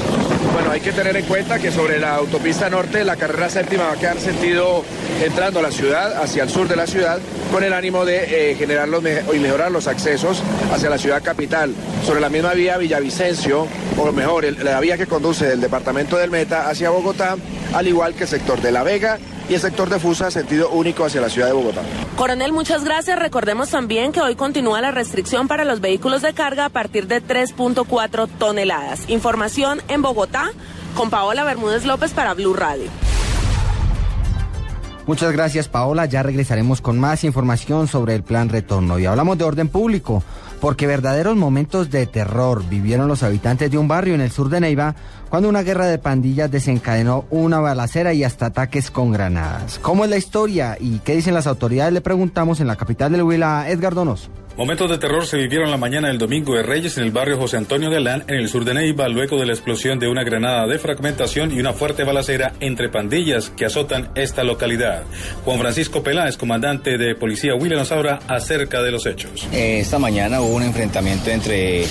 Bueno, 0.55 0.71
hay 0.71 0.81
que 0.81 0.91
tener 0.91 1.15
en 1.19 1.27
cuenta 1.27 1.59
que 1.59 1.71
sobre 1.71 1.99
la 1.99 2.15
autopista 2.15 2.71
norte 2.71 3.05
la 3.05 3.17
carrera 3.17 3.51
séptima 3.51 3.85
va 3.85 3.93
a 3.93 3.97
quedar 3.97 4.19
sentido 4.19 4.83
entrando 5.23 5.59
a 5.59 5.63
la 5.63 5.71
ciudad, 5.71 6.23
hacia 6.23 6.45
el 6.45 6.49
sur 6.49 6.67
de 6.67 6.77
la 6.77 6.87
ciudad, 6.87 7.19
con 7.53 7.63
el 7.63 7.75
ánimo 7.75 8.07
de 8.07 8.53
eh, 8.53 8.55
generar 8.55 8.89
los 8.89 9.05
y 9.05 9.39
mejorar 9.39 9.71
los 9.71 9.87
accesos 9.87 10.43
hacia 10.73 10.89
la 10.89 10.97
ciudad 10.97 11.23
capital. 11.23 11.75
Sobre 12.07 12.23
la 12.23 12.31
misma 12.31 12.55
vía 12.55 12.79
Villavicencio, 12.79 13.67
o 13.99 14.13
mejor, 14.13 14.45
la 14.63 14.81
vía 14.81 14.97
que 14.97 15.07
conduce 15.07 15.47
del 15.47 15.61
departamento 15.61 16.17
del 16.17 16.31
Meta 16.31 16.71
hacia 16.71 16.89
Bogotá, 16.89 17.37
al 17.75 17.87
igual 17.87 18.15
que 18.15 18.23
el 18.23 18.31
sector 18.31 18.63
de 18.63 18.73
La 18.73 18.83
Vega 18.83 19.19
y 19.53 19.55
el 19.55 19.61
sector 19.61 19.91
de 19.91 19.99
Fusa, 19.99 20.31
sentido 20.31 20.71
único 20.71 21.05
hacia 21.05 21.21
la 21.21 21.29
ciudad 21.29 21.49
de 21.49 21.53
Bogotá. 21.53 21.83
Coronel, 22.17 22.53
muchas 22.53 22.85
gracias. 22.85 23.19
Recordemos 23.19 23.69
también 23.69 24.11
que 24.11 24.23
hoy 24.23 24.35
continúa 24.35 24.81
la 24.81 24.93
restricción 24.93 25.47
para 25.47 25.67
los 25.67 25.83
vehículos 25.83 26.23
de 26.23 26.33
carga 26.33 26.65
a 26.65 26.69
partir 26.71 27.07
de 27.07 27.23
3.4 27.23 28.29
toneladas. 28.39 29.11
Información 29.11 29.83
en 29.89 30.01
Bogotá 30.01 30.53
con 30.95 31.11
Paola 31.11 31.45
Bermúdez 31.45 31.85
López 31.85 32.13
para 32.13 32.33
Blue 32.33 32.55
Radio. 32.55 32.89
Muchas 35.07 35.33
gracias 35.33 35.69
Paola, 35.69 36.07
ya 36.07 36.23
regresaremos 36.23 36.81
con 36.81 36.99
más 36.99 37.23
información 37.25 37.89
sobre 37.89 38.15
el 38.15 38.23
plan 38.23 38.49
retorno 38.49 39.01
y 39.01 39.05
hablamos 39.05 39.37
de 39.37 39.45
orden 39.45 39.69
público, 39.69 40.23
porque 40.61 40.87
verdaderos 40.87 41.37
momentos 41.37 41.91
de 41.91 42.07
terror 42.07 42.65
vivieron 42.71 43.09
los 43.09 43.23
habitantes 43.23 43.71
de 43.71 43.79
un 43.79 43.89
barrio 43.89 44.15
en 44.15 44.21
el 44.23 44.31
sur 44.31 44.49
de 44.49 44.61
Neiva 44.61 44.95
cuando 45.33 45.49
una 45.49 45.63
guerra 45.63 45.87
de 45.87 45.97
pandillas 45.97 46.51
desencadenó 46.51 47.25
una 47.31 47.59
balacera 47.59 48.13
y 48.13 48.23
hasta 48.23 48.45
ataques 48.45 48.91
con 48.91 49.13
granadas. 49.13 49.79
¿Cómo 49.81 50.05
es 50.05 50.11
la 50.11 50.19
historia 50.19 50.77
y 50.79 50.99
qué 50.99 51.17
dicen 51.17 51.33
las 51.33 51.47
autoridades? 51.47 51.95
Le 51.95 52.03
preguntamos 52.03 52.61
en 52.61 52.67
la 52.67 52.77
capital 52.77 53.13
del 53.13 53.23
Huila 53.23 53.63
a 53.63 53.71
Edgar 53.71 53.95
Donoso. 53.95 54.29
Momentos 54.59 54.91
de 54.91 54.99
terror 54.99 55.25
se 55.25 55.39
vivieron 55.39 55.71
la 55.71 55.79
mañana 55.79 56.09
del 56.09 56.19
domingo 56.19 56.55
de 56.55 56.63
Reyes 56.63 56.99
en 56.99 57.05
el 57.05 57.13
barrio 57.13 57.39
José 57.39 57.57
Antonio 57.57 57.89
Galán, 57.89 58.25
en 58.29 58.35
el 58.35 58.51
sur 58.51 58.67
de 58.67 58.75
Neiva, 58.75 59.09
luego 59.09 59.41
de 59.41 59.47
la 59.47 59.55
explosión 59.55 59.99
de 59.99 60.07
una 60.07 60.23
granada 60.23 60.67
de 60.67 60.79
fragmentación 60.79 61.51
y 61.51 61.61
una 61.61 61.73
fuerte 61.73 62.05
balacera 62.05 62.53
entre 62.61 62.91
pandillas 62.91 63.49
que 63.49 63.65
azotan 63.65 64.11
esta 64.15 64.45
localidad. 64.45 65.05
Juan 65.47 65.59
Francisco 65.59 66.03
Peláez, 66.03 66.37
comandante 66.37 66.99
de 66.99 67.15
policía 67.15 67.55
Huila, 67.55 67.77
nos 67.77 67.91
habla 67.91 68.21
acerca 68.29 68.83
de 68.83 68.91
los 68.91 69.07
hechos. 69.07 69.49
Eh, 69.51 69.79
Esta 69.81 69.99
mañana 69.99 70.43
hubo 70.43 70.57
un 70.57 70.63
enfrentamiento 70.63 71.31
entre 71.31 71.87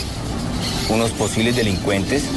unos 0.92 1.10
posibles 1.10 1.56
delincuentes. 1.56 2.30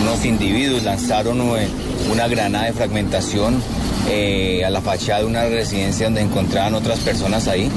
Unos 0.00 0.24
individuos 0.24 0.82
lanzaron 0.82 1.40
eh, 1.56 1.68
una 2.10 2.28
granada 2.28 2.66
de 2.66 2.72
fragmentación 2.72 3.62
eh, 4.08 4.64
a 4.64 4.70
la 4.70 4.80
fachada 4.80 5.20
de 5.20 5.26
una 5.26 5.44
residencia 5.44 6.06
donde 6.06 6.22
encontraban 6.22 6.74
otras 6.74 6.98
personas 7.00 7.48
ahí, 7.48 7.68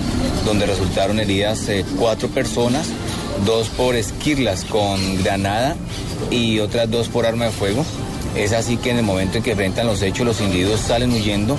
donde 0.45 0.65
resultaron 0.65 1.19
heridas 1.19 1.67
eh, 1.69 1.85
cuatro 1.99 2.27
personas, 2.29 2.87
dos 3.45 3.69
por 3.69 3.95
esquirlas 3.95 4.65
con 4.65 5.23
granada 5.23 5.75
y 6.31 6.59
otras 6.59 6.89
dos 6.89 7.09
por 7.09 7.25
arma 7.25 7.45
de 7.45 7.51
fuego. 7.51 7.85
Es 8.35 8.53
así 8.53 8.77
que 8.77 8.91
en 8.91 8.97
el 8.97 9.03
momento 9.03 9.37
en 9.37 9.43
que 9.43 9.51
enfrentan 9.51 9.87
los 9.87 10.01
hechos, 10.01 10.25
los 10.25 10.41
individuos 10.41 10.81
salen 10.81 11.11
huyendo, 11.13 11.57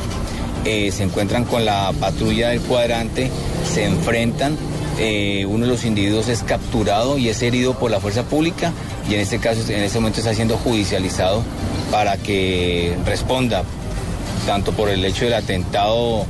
se 0.64 1.02
encuentran 1.02 1.44
con 1.44 1.64
la 1.64 1.92
patrulla 1.98 2.48
del 2.48 2.60
cuadrante, 2.60 3.30
se 3.72 3.84
enfrentan, 3.84 4.56
eh, 4.98 5.44
uno 5.46 5.66
de 5.66 5.72
los 5.72 5.84
individuos 5.84 6.28
es 6.28 6.42
capturado 6.42 7.18
y 7.18 7.28
es 7.28 7.42
herido 7.42 7.74
por 7.74 7.90
la 7.90 8.00
fuerza 8.00 8.22
pública 8.22 8.72
y 9.08 9.14
en 9.14 9.20
este 9.20 9.38
caso, 9.38 9.60
en 9.70 9.82
este 9.82 9.98
momento 9.98 10.20
está 10.20 10.34
siendo 10.34 10.56
judicializado 10.56 11.42
para 11.90 12.16
que 12.16 12.96
responda 13.04 13.62
tanto 14.46 14.72
por 14.72 14.88
el 14.88 15.04
hecho 15.04 15.24
del 15.24 15.34
atentado 15.34 16.24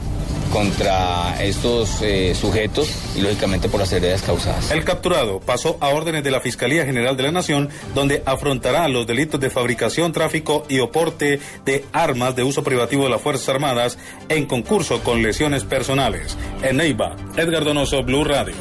contra 0.52 1.43
estos 1.43 2.02
eh, 2.02 2.35
sujetos 2.35 2.90
y 3.16 3.20
lógicamente 3.20 3.68
por 3.68 3.81
las 3.81 3.93
heridas 3.93 4.23
causadas. 4.23 4.70
El 4.70 4.85
capturado 4.85 5.40
pasó 5.40 5.77
a 5.81 5.89
órdenes 5.89 6.24
de 6.24 6.31
la 6.31 6.40
Fiscalía 6.40 6.85
General 6.85 7.16
de 7.16 7.23
la 7.24 7.32
Nación, 7.32 7.68
donde 7.94 8.23
afrontará 8.27 8.89
los 8.89 9.06
delitos 9.06 9.40
de 9.40 9.51
fabricación, 9.51 10.12
tráfico 10.12 10.64
y 10.68 10.81
oporte 10.81 11.40
de 11.64 11.85
armas 11.93 12.36
de 12.36 12.43
uso 12.43 12.62
privativo 12.62 13.05
de 13.05 13.10
las 13.10 13.20
Fuerzas 13.20 13.48
Armadas 13.48 13.98
en 14.28 14.47
concurso 14.47 15.02
con 15.02 15.23
lesiones 15.23 15.64
personales. 15.64 16.36
En 16.62 16.78
Neiva, 16.78 17.16
Edgar 17.36 17.64
Donoso, 17.64 18.02
Blue 18.02 18.24
Radio. 18.24 18.55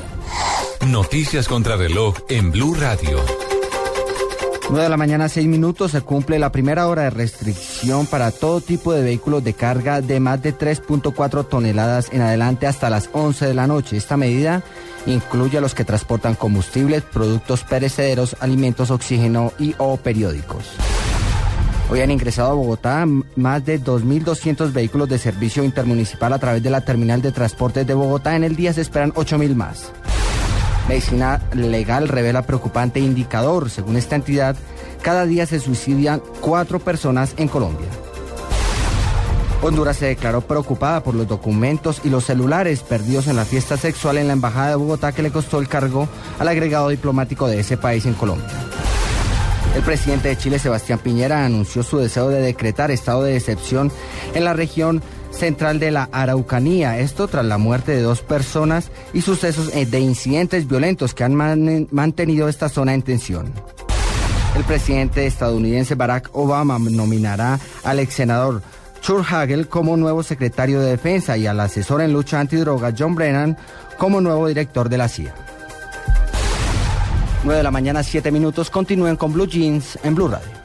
Noticias 0.87 1.47
contra 1.47 1.75
reloj 1.75 2.15
en 2.29 2.51
Blue 2.51 2.75
Radio. 2.75 3.54
9 4.67 4.83
de 4.83 4.89
la 4.89 4.97
mañana, 4.97 5.29
6 5.29 5.45
minutos, 5.47 5.91
se 5.91 6.01
cumple 6.01 6.39
la 6.39 6.51
primera 6.51 6.87
hora 6.87 7.03
de 7.03 7.09
restricción 7.11 8.07
para 8.07 8.31
todo 8.31 8.61
tipo 8.61 8.93
de 8.93 9.03
vehículos 9.03 9.43
de 9.43 9.53
carga 9.53 10.01
de 10.01 10.19
más 10.19 10.41
de 10.41 10.57
3.4 10.57 11.47
toneladas 11.47 12.09
en 12.11 12.21
adelante 12.21 12.65
hasta 12.65 12.89
las 12.89 13.09
11 13.13 13.45
de 13.45 13.53
la 13.53 13.67
noche. 13.67 13.95
Esta 13.95 14.17
medida 14.17 14.63
incluye 15.05 15.59
a 15.59 15.61
los 15.61 15.75
que 15.75 15.85
transportan 15.85 16.33
combustibles, 16.33 17.03
productos 17.03 17.63
perecederos, 17.63 18.35
alimentos, 18.39 18.89
oxígeno 18.89 19.53
y 19.59 19.75
o 19.77 19.97
periódicos. 19.97 20.65
Hoy 21.91 22.01
han 22.01 22.09
ingresado 22.09 22.49
a 22.49 22.55
Bogotá 22.55 23.05
más 23.35 23.63
de 23.63 23.79
2.200 23.79 24.73
vehículos 24.73 25.07
de 25.07 25.19
servicio 25.19 25.63
intermunicipal 25.63 26.33
a 26.33 26.39
través 26.39 26.63
de 26.63 26.71
la 26.71 26.81
terminal 26.81 27.21
de 27.21 27.31
transportes 27.31 27.85
de 27.85 27.93
Bogotá. 27.93 28.35
En 28.35 28.43
el 28.43 28.55
día 28.55 28.73
se 28.73 28.81
esperan 28.81 29.13
8.000 29.13 29.53
más. 29.53 29.91
Medicina 30.87 31.41
Legal 31.53 32.07
revela 32.07 32.43
preocupante 32.43 32.99
indicador. 32.99 33.69
Según 33.69 33.97
esta 33.97 34.15
entidad, 34.15 34.55
cada 35.01 35.25
día 35.25 35.45
se 35.45 35.59
suicidan 35.59 36.21
cuatro 36.41 36.79
personas 36.79 37.33
en 37.37 37.47
Colombia. 37.47 37.87
Honduras 39.61 39.97
se 39.97 40.05
declaró 40.05 40.41
preocupada 40.41 41.01
por 41.01 41.15
los 41.15 41.27
documentos 41.27 42.01
y 42.03 42.09
los 42.09 42.25
celulares 42.25 42.81
perdidos 42.81 43.27
en 43.27 43.35
la 43.35 43.45
fiesta 43.45 43.77
sexual 43.77 44.17
en 44.17 44.27
la 44.27 44.33
Embajada 44.33 44.69
de 44.69 44.75
Bogotá 44.75 45.11
que 45.11 45.23
le 45.23 45.31
costó 45.31 45.59
el 45.59 45.67
cargo 45.67 46.07
al 46.37 46.47
agregado 46.47 46.89
diplomático 46.89 47.47
de 47.47 47.61
ese 47.61 47.75
país 47.75 48.05
en 48.05 48.13
Colombia. 48.13 48.47
El 49.75 49.81
presidente 49.81 50.29
de 50.29 50.37
Chile, 50.37 50.59
Sebastián 50.59 50.99
Piñera, 50.99 51.45
anunció 51.45 51.83
su 51.83 51.97
deseo 51.97 52.29
de 52.29 52.41
decretar 52.41 52.91
estado 52.91 53.23
de 53.23 53.35
excepción 53.35 53.91
en 54.33 54.45
la 54.45 54.53
región 54.53 55.01
central 55.35 55.79
de 55.79 55.91
la 55.91 56.09
Araucanía. 56.11 56.99
Esto 56.99 57.27
tras 57.27 57.45
la 57.45 57.57
muerte 57.57 57.91
de 57.91 58.01
dos 58.01 58.21
personas 58.21 58.91
y 59.13 59.21
sucesos 59.21 59.69
eh, 59.73 59.85
de 59.85 59.99
incidentes 59.99 60.67
violentos 60.67 61.13
que 61.13 61.23
han 61.23 61.35
man- 61.35 61.87
mantenido 61.91 62.47
esta 62.49 62.69
zona 62.69 62.93
en 62.93 63.01
tensión. 63.01 63.53
El 64.55 64.63
presidente 64.63 65.25
estadounidense 65.27 65.95
Barack 65.95 66.29
Obama 66.33 66.79
nominará 66.79 67.59
al 67.83 67.99
ex 67.99 68.13
senador 68.13 68.61
Chuck 69.01 69.25
Hagel 69.31 69.67
como 69.67 69.97
nuevo 69.97 70.23
secretario 70.23 70.79
de 70.79 70.91
defensa 70.91 71.35
y 71.37 71.45
al 71.45 71.59
asesor 71.59 72.01
en 72.01 72.13
lucha 72.13 72.39
antidroga 72.39 72.93
John 72.97 73.15
Brennan 73.15 73.57
como 73.97 74.21
nuevo 74.21 74.47
director 74.47 74.87
de 74.89 74.97
la 74.97 75.09
CIA. 75.09 75.35
9 77.43 77.57
de 77.57 77.63
la 77.63 77.69
mañana, 77.71 78.01
7 78.01 78.31
minutos. 78.31 78.69
Continúen 78.71 79.17
con 79.17 79.31
Blue 79.33 79.45
Jeans 79.45 79.99
en 80.03 80.15
Blue 80.15 80.27
Radio. 80.27 80.64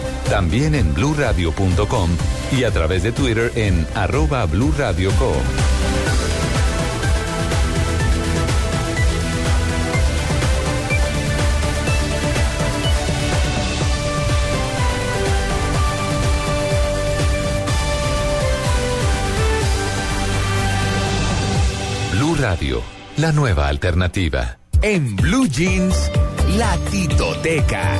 También 0.29 0.75
en 0.75 0.93
bluradio.com 0.93 2.09
y 2.51 2.63
a 2.63 2.71
través 2.71 3.03
de 3.03 3.11
Twitter 3.11 3.51
en 3.55 3.87
arroba 3.95 4.45
blurradioco. 4.45 5.33
Blue 22.11 22.35
Radio, 22.35 22.81
la 23.17 23.31
nueva 23.31 23.67
alternativa. 23.67 24.59
En 24.81 25.15
Blue 25.15 25.47
Jeans, 25.47 26.11
la 26.55 26.77
Titoteca. 26.89 27.99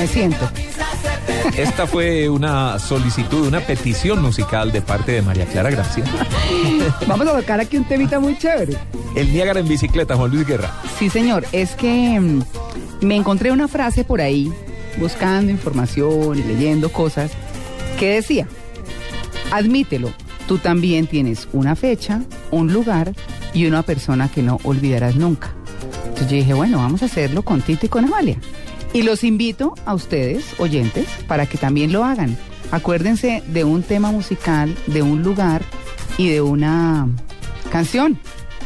Me 0.00 0.06
siento. 0.06 0.48
Esta 1.58 1.86
fue 1.86 2.30
una 2.30 2.78
solicitud, 2.78 3.46
una 3.46 3.60
petición 3.60 4.22
musical 4.22 4.72
de 4.72 4.80
parte 4.80 5.12
de 5.12 5.20
María 5.20 5.44
Clara 5.44 5.70
Gracia. 5.70 6.02
Vamos 7.06 7.28
a 7.28 7.36
tocar 7.38 7.60
aquí 7.60 7.76
un 7.76 7.84
temita 7.84 8.18
muy 8.18 8.38
chévere. 8.38 8.78
El 9.14 9.30
Niágara 9.30 9.60
en 9.60 9.68
bicicleta, 9.68 10.16
Juan 10.16 10.30
Luis 10.30 10.46
Guerra. 10.46 10.72
Sí, 10.98 11.10
señor. 11.10 11.44
Es 11.52 11.72
que 11.72 12.18
mm, 12.18 12.42
me 13.02 13.14
encontré 13.14 13.52
una 13.52 13.68
frase 13.68 14.02
por 14.02 14.22
ahí, 14.22 14.50
buscando 14.96 15.52
información 15.52 16.38
y 16.38 16.44
leyendo 16.44 16.90
cosas, 16.90 17.32
que 17.98 18.14
decía, 18.14 18.48
admítelo, 19.52 20.14
tú 20.48 20.56
también 20.56 21.08
tienes 21.08 21.46
una 21.52 21.76
fecha, 21.76 22.22
un 22.50 22.72
lugar 22.72 23.12
y 23.52 23.66
una 23.66 23.82
persona 23.82 24.30
que 24.30 24.42
no 24.42 24.60
olvidarás 24.64 25.16
nunca. 25.16 25.52
Entonces 26.06 26.30
yo 26.30 26.36
dije, 26.36 26.54
bueno, 26.54 26.78
vamos 26.78 27.02
a 27.02 27.04
hacerlo 27.04 27.42
con 27.42 27.60
Tito 27.60 27.84
y 27.84 27.90
con 27.90 28.06
Amalia. 28.06 28.38
Y 28.92 29.02
los 29.02 29.22
invito 29.22 29.74
a 29.86 29.94
ustedes, 29.94 30.58
oyentes, 30.58 31.06
para 31.28 31.46
que 31.46 31.58
también 31.58 31.92
lo 31.92 32.04
hagan. 32.04 32.36
Acuérdense 32.72 33.42
de 33.46 33.64
un 33.64 33.82
tema 33.82 34.10
musical, 34.10 34.74
de 34.86 35.02
un 35.02 35.22
lugar 35.22 35.62
y 36.18 36.28
de 36.28 36.40
una 36.40 37.08
canción. 37.70 38.18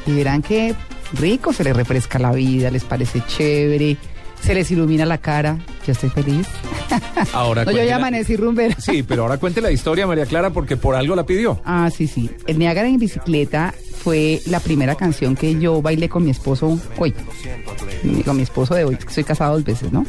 Y 0.06 0.12
verán 0.12 0.42
que 0.42 0.74
rico, 1.12 1.52
se 1.52 1.64
les 1.64 1.76
refresca 1.76 2.18
la 2.18 2.32
vida, 2.32 2.70
les 2.70 2.84
parece 2.84 3.22
chévere, 3.26 3.96
se 4.40 4.54
les 4.54 4.70
ilumina 4.70 5.04
la 5.06 5.18
cara. 5.18 5.58
Yo 5.86 5.92
estoy 5.92 6.10
feliz. 6.10 6.46
Ahora 7.32 7.64
No, 7.64 7.72
yo 7.72 7.82
ya 7.84 7.96
amanecí 7.96 8.36
rumbera. 8.36 8.76
Sí, 8.78 9.02
pero 9.02 9.22
ahora 9.22 9.38
cuente 9.38 9.60
la 9.60 9.70
historia, 9.70 10.06
María 10.06 10.26
Clara, 10.26 10.50
porque 10.50 10.76
por 10.76 10.94
algo 10.94 11.14
la 11.14 11.24
pidió. 11.26 11.60
Ah, 11.64 11.90
sí, 11.94 12.06
sí. 12.06 12.30
El 12.46 12.58
Niágara 12.58 12.88
en 12.88 12.98
bicicleta 12.98 13.74
fue 14.04 14.42
la 14.44 14.60
primera 14.60 14.94
canción 14.96 15.34
que 15.34 15.58
yo 15.58 15.80
bailé 15.80 16.10
con 16.10 16.24
mi 16.24 16.30
esposo 16.30 16.78
hoy. 16.98 17.14
Con 18.26 18.36
mi 18.36 18.42
esposo 18.42 18.74
de 18.74 18.84
hoy, 18.84 18.96
que 18.96 19.10
soy 19.10 19.24
casado 19.24 19.54
dos 19.54 19.64
veces, 19.64 19.90
¿no? 19.92 20.04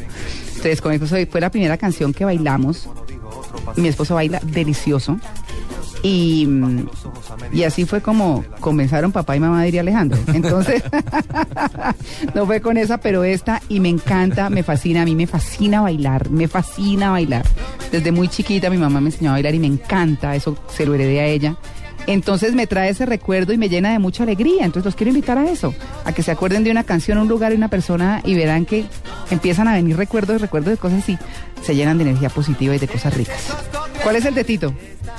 Entonces, 0.48 0.82
con 0.82 0.92
mi 0.92 0.98
fue 0.98 1.40
la 1.40 1.50
primera 1.50 1.78
canción 1.78 2.12
que 2.12 2.26
bailamos. 2.26 2.90
Mi 3.76 3.88
esposo 3.88 4.14
baila 4.14 4.38
delicioso. 4.44 5.18
Y, 6.02 6.46
y 7.52 7.62
así 7.62 7.86
fue 7.86 8.02
como 8.02 8.44
comenzaron 8.60 9.12
papá 9.12 9.34
y 9.34 9.40
mamá, 9.40 9.64
diría 9.64 9.80
Alejandro. 9.80 10.18
Entonces, 10.34 10.82
no 12.34 12.44
fue 12.44 12.60
con 12.60 12.76
esa, 12.76 12.98
pero 12.98 13.24
esta, 13.24 13.62
y 13.70 13.80
me 13.80 13.88
encanta, 13.88 14.50
me 14.50 14.62
fascina, 14.62 15.02
a 15.02 15.04
mí 15.06 15.14
me 15.14 15.26
fascina 15.26 15.80
bailar, 15.80 16.28
me 16.28 16.48
fascina 16.48 17.10
bailar. 17.10 17.46
Desde 17.90 18.12
muy 18.12 18.28
chiquita 18.28 18.68
mi 18.68 18.76
mamá 18.76 19.00
me 19.00 19.08
enseñó 19.08 19.30
a 19.30 19.32
bailar 19.32 19.54
y 19.54 19.58
me 19.58 19.68
encanta, 19.68 20.36
eso 20.36 20.54
se 20.68 20.84
lo 20.84 20.94
heredé 20.94 21.20
a 21.20 21.26
ella. 21.26 21.56
Entonces 22.06 22.54
me 22.54 22.66
trae 22.66 22.90
ese 22.90 23.06
recuerdo 23.06 23.52
y 23.52 23.58
me 23.58 23.68
llena 23.68 23.92
de 23.92 23.98
mucha 23.98 24.22
alegría. 24.22 24.64
Entonces 24.64 24.84
los 24.84 24.94
quiero 24.94 25.10
invitar 25.10 25.38
a 25.38 25.50
eso, 25.50 25.74
a 26.04 26.12
que 26.12 26.22
se 26.22 26.30
acuerden 26.30 26.64
de 26.64 26.70
una 26.70 26.84
canción, 26.84 27.18
un 27.18 27.28
lugar 27.28 27.52
y 27.52 27.56
una 27.56 27.68
persona 27.68 28.22
y 28.24 28.34
verán 28.34 28.64
que 28.66 28.84
empiezan 29.30 29.68
a 29.68 29.74
venir 29.74 29.96
recuerdos, 29.96 30.40
recuerdos 30.40 30.70
de 30.72 30.76
cosas 30.76 31.08
y 31.08 31.18
se 31.62 31.74
llenan 31.74 31.98
de 31.98 32.04
energía 32.04 32.28
positiva 32.28 32.74
y 32.74 32.78
de 32.78 32.88
cosas 32.88 33.14
ricas. 33.16 33.52
¿Cuál 34.02 34.16
es 34.16 34.24
el 34.24 34.34
de 34.34 34.44
Tito? 34.44 34.72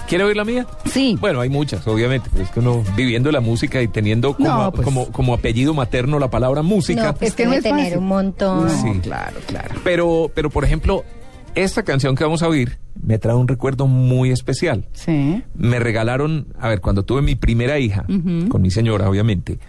¿Quiere 0.07 0.23
oír 0.23 0.37
la 0.37 0.45
mía? 0.45 0.65
Sí. 0.89 1.17
Bueno, 1.19 1.41
hay 1.41 1.49
muchas, 1.49 1.85
obviamente, 1.85 2.29
pero 2.31 2.45
es 2.45 2.49
que 2.51 2.61
uno 2.61 2.81
viviendo 2.95 3.29
la 3.29 3.41
música 3.41 3.81
y 3.81 3.89
teniendo 3.89 4.33
como, 4.37 4.47
No, 4.47 4.71
pues. 4.71 4.85
como, 4.85 5.11
como 5.11 5.33
apellido 5.33 5.73
materno 5.73 6.17
la 6.17 6.29
palabra 6.29 6.61
música. 6.61 7.03
No, 7.07 7.13
pues 7.15 7.35
debe 7.35 7.61
tener 7.61 7.97
un 7.97 8.07
montón. 8.07 8.69
Sí. 8.69 8.99
claro, 9.01 9.35
claro. 9.47 9.75
Pero, 9.83 10.31
pero 10.33 10.49
por 10.49 10.63
ejemplo, 10.63 11.03
esta 11.63 11.83
canción 11.83 12.15
que 12.15 12.23
vamos 12.23 12.41
a 12.43 12.47
oír 12.47 12.77
me 13.01 13.17
trae 13.19 13.35
un 13.35 13.47
recuerdo 13.47 13.87
muy 13.87 14.31
especial. 14.31 14.85
Sí. 14.93 15.43
Me 15.55 15.79
regalaron, 15.79 16.47
a 16.59 16.69
ver, 16.69 16.81
cuando 16.81 17.03
tuve 17.03 17.21
mi 17.21 17.35
primera 17.35 17.77
hija, 17.79 18.05
con 18.49 18.61
mi 18.61 18.71
señora, 18.71 19.09
obviamente, 19.09 19.59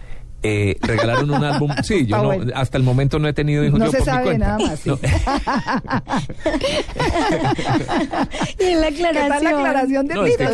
eh, 0.41 0.77
regalaron 0.81 1.29
un 1.31 1.43
álbum. 1.43 1.69
Sí, 1.83 2.05
yo 2.05 2.21
no, 2.23 2.31
hasta 2.55 2.77
el 2.77 2.83
momento 2.83 3.19
no 3.19 3.27
he 3.27 3.33
tenido 3.33 3.63
hijos 3.65 3.77
No 3.79 3.85
yo 3.87 3.91
se 3.91 3.97
por 3.97 4.07
mi 4.07 4.11
sabe 4.13 4.23
cuenta. 4.23 4.47
nada 4.47 4.59
más. 4.59 4.79
sí. 4.79 4.89
No. 4.89 4.97
Y 8.59 8.63
en 8.63 8.81
la 8.81 8.89
¿Qué 8.89 9.03
tal 9.03 9.17
aclaración. 9.17 9.43
la 9.43 9.49
aclaración 9.59 10.07
de 10.07 10.13
No, 10.15 10.25
es 10.25 10.37
que 10.37 10.45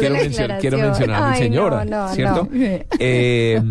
quiero, 0.59 0.77
mencionar 0.77 1.23
a 1.23 1.27
mi 1.29 1.33
Ay, 1.35 1.41
señora, 1.43 1.85
no, 1.85 2.07
no, 2.07 2.13
¿cierto? 2.13 2.49
no. 2.51 2.59
Eh, 2.99 3.61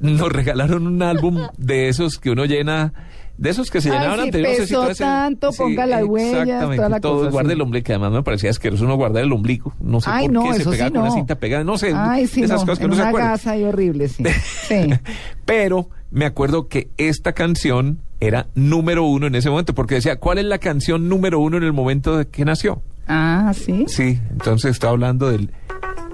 nos 0.00 0.32
regalaron 0.32 0.86
un 0.86 1.02
álbum 1.02 1.38
de 1.56 1.88
esos 1.88 2.18
que 2.18 2.30
uno 2.30 2.44
llena, 2.44 2.92
de 3.38 3.50
esos 3.50 3.70
que 3.70 3.80
se 3.80 3.88
llenaban 3.90 4.18
sí, 4.18 4.24
antes. 4.26 4.42
no 4.42 4.48
sé 4.48 4.66
si 4.66 4.74
eres 4.74 4.88
el- 4.90 4.96
tanto, 5.06 5.52
ponga 5.52 5.86
las 5.86 6.04
huellas, 6.04 6.32
exactamente, 6.42 6.76
toda 6.76 6.88
la 6.88 7.00
todo 7.00 7.18
cosa, 7.20 7.30
guarda 7.30 7.48
sí. 7.50 7.54
el 7.54 7.60
ombligo, 7.62 7.84
que 7.84 7.92
además 7.92 8.12
me 8.12 8.22
parecía 8.22 8.50
asqueroso 8.50 8.84
uno 8.84 8.96
guardar 8.96 9.22
el 9.24 9.32
ombligo. 9.32 9.72
No 9.80 10.00
sé 10.00 10.10
Ay, 10.12 10.26
por 10.26 10.32
no, 10.34 10.42
qué 10.44 10.54
se 10.54 10.64
sí 10.64 10.70
pegaba 10.70 10.90
con 10.90 11.00
una 11.00 11.08
no. 11.08 11.14
cinta 11.14 11.34
pegada, 11.36 11.64
no 11.64 11.78
sé, 11.78 11.92
Ay, 11.94 12.26
sí, 12.26 12.42
esas 12.42 12.60
no, 12.60 12.66
cosas 12.66 12.78
que 12.80 12.84
en 12.84 12.90
uno 12.90 12.96
se 12.96 13.00
una 13.02 13.08
acuerda. 13.10 13.28
gasa 13.30 13.56
y 13.56 13.64
horrible, 13.64 14.08
sí. 14.08 14.24
Sí. 14.68 14.90
Pero 15.44 15.88
me 16.10 16.26
acuerdo 16.26 16.68
que 16.68 16.90
esta 16.98 17.32
canción 17.32 18.00
era 18.20 18.48
número 18.54 19.04
uno 19.04 19.26
en 19.28 19.34
ese 19.36 19.48
momento, 19.50 19.74
porque 19.74 19.94
decía, 19.94 20.16
¿cuál 20.18 20.38
es 20.38 20.44
la 20.44 20.58
canción 20.58 21.08
número 21.08 21.38
uno 21.38 21.56
en 21.56 21.62
el 21.62 21.72
momento 21.72 22.16
de 22.18 22.26
que 22.26 22.44
nació? 22.44 22.82
Ah, 23.06 23.52
sí. 23.54 23.84
Sí, 23.86 24.18
entonces 24.32 24.72
está 24.72 24.88
hablando 24.88 25.30
del 25.30 25.52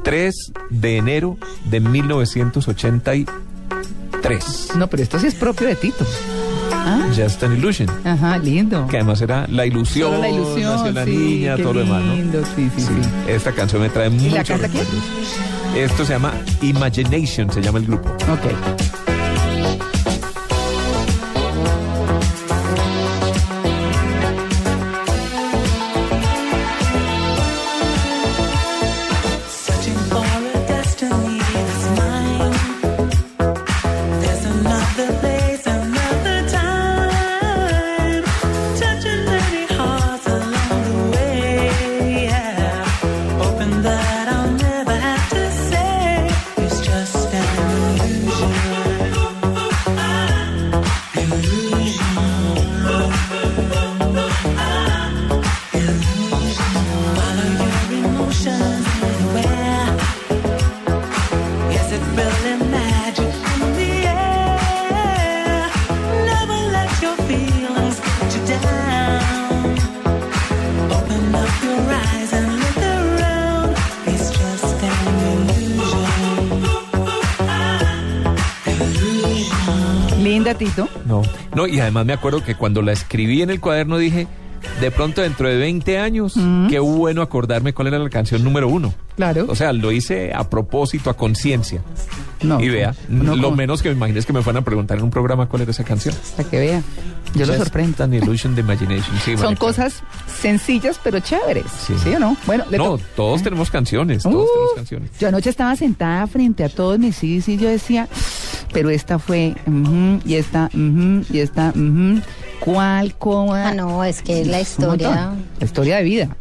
3 0.03 0.35
de 0.71 0.97
enero 0.99 1.39
de 1.71 1.81
1983. 1.81 3.27
No, 4.77 4.87
pero 4.89 5.03
esto 5.03 5.19
sí 5.19 5.27
es 5.27 5.35
propio 5.35 5.67
de 5.67 5.75
Tito. 5.77 6.05
Ah, 6.77 7.09
Just 7.15 7.43
an 7.43 7.53
Illusion. 7.57 7.89
Ajá, 8.05 8.39
lindo. 8.39 8.87
Que 8.89 8.97
además 8.99 9.21
era 9.23 9.47
la 9.49 9.65
ilusión, 9.67 10.11
Solo 10.11 10.21
la 10.23 10.29
ilusión, 10.29 10.73
nació 10.73 10.93
la 10.93 11.05
sí, 11.05 11.11
niña, 11.17 11.57
todo 11.57 11.73
lo 11.75 11.81
demás, 11.81 12.03
¿no? 12.03 12.15
lindo, 12.15 12.43
sí, 12.57 12.71
sí, 12.77 12.83
sí. 12.83 12.93
Esta 13.29 13.53
canción 13.53 13.83
me 13.83 13.89
trae 13.89 14.11
muchos 14.11 14.61
recuerdos. 14.61 14.95
Esto 15.77 16.05
se 16.05 16.13
llama 16.13 16.33
Imagination, 16.63 17.51
se 17.51 17.61
llama 17.63 17.79
el 17.79 17.87
grupo. 17.87 18.09
Ok. 18.11 18.94
No, 81.69 81.75
y 81.75 81.81
además 81.81 82.07
me 82.07 82.13
acuerdo 82.13 82.43
que 82.45 82.55
cuando 82.55 82.83
la 82.83 82.93
escribí 82.93 83.43
en 83.43 83.51
el 83.51 83.61
cuaderno 83.61 83.99
dije, 83.99 84.27
de 84.81 84.91
pronto 84.91 85.21
dentro 85.21 85.49
de 85.49 85.57
20 85.57 85.99
años, 85.99 86.35
qué 86.71 86.79
bueno 86.79 87.23
acordarme 87.23 87.73
cuál 87.75 87.89
era 87.89 87.99
la 87.99 88.09
canción 88.11 88.43
número 88.43 88.69
uno. 88.69 88.95
Claro. 89.17 89.47
O 89.49 89.55
sea, 89.55 89.73
lo 89.73 89.93
hice 89.93 90.33
a 90.35 90.49
propósito, 90.51 91.11
a 91.11 91.15
conciencia. 91.17 91.83
No. 92.43 92.61
y 92.61 92.69
vea, 92.69 92.95
no, 93.09 93.37
lo 93.37 93.53
menos 93.53 93.81
que 93.83 93.89
me 93.89 93.95
imagino 93.95 94.19
es 94.19 94.27
que 94.27 94.35
me 94.35 94.43
fueran 94.43 94.61
a 94.63 94.65
preguntar 94.67 94.99
en 94.99 95.05
un 95.05 95.11
programa 95.11 95.47
cuál 95.49 95.63
era 95.63 95.71
esa 95.71 95.85
canción. 95.85 96.15
Para 96.37 96.49
que 96.51 96.59
vea. 96.59 96.83
Yo 97.35 97.47
lo 97.47 97.53
Just 97.55 97.65
sorprendo. 97.65 98.05
an 98.05 98.13
illusion 98.13 98.55
de 98.55 98.61
imagination. 98.61 99.17
Sí, 99.25 99.37
Son 99.37 99.57
cosas 99.57 100.03
sencillas 100.41 101.01
pero 101.03 101.21
chéveres. 101.21 101.65
Sí, 101.87 101.95
o 102.15 102.19
no? 102.19 102.37
Bueno, 102.47 102.65
No, 102.71 102.99
to- 102.99 103.01
todos 103.17 103.43
tenemos 103.43 103.71
canciones, 103.71 104.23
todos 104.25 104.45
Uh, 104.45 104.53
tenemos 104.53 104.75
canciones. 104.77 105.11
Yo 105.19 105.29
anoche 105.29 105.49
estaba 105.51 105.75
sentada 105.75 106.27
frente 106.27 106.65
a 106.65 106.69
todos 106.69 106.99
mis 106.99 107.17
CDs 107.17 107.49
y 107.49 107.57
yo 107.57 107.69
decía, 107.69 108.09
pero 108.75 108.91
esta 108.91 109.19
fue, 109.21 109.55
ujú, 109.67 110.21
y 110.27 110.35
esta, 110.35 110.69
y 110.75 111.39
esta, 111.39 111.69
ujú. 111.69 112.21
¿cuál, 112.59 113.15
cómo? 113.15 113.55
Ah, 113.55 113.73
no, 113.73 114.05
es 114.05 114.21
que 114.21 114.43
es 114.43 114.49
la 114.49 114.61
historia. 114.61 115.33
La 115.61 115.65
historia 115.65 115.97
de 115.99 116.03
vida. 116.03 116.37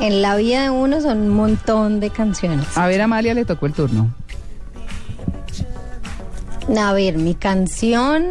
En 0.00 0.22
la 0.22 0.36
vida 0.36 0.62
de 0.62 0.70
uno 0.70 1.00
son 1.02 1.18
un 1.18 1.28
montón 1.28 2.00
de 2.00 2.10
canciones. 2.10 2.66
A 2.76 2.86
ver, 2.86 3.00
Amalia 3.02 3.34
le 3.34 3.44
tocó 3.44 3.66
el 3.66 3.74
turno. 3.74 4.10
A 6.76 6.92
ver, 6.94 7.18
mi 7.18 7.34
canción, 7.34 8.26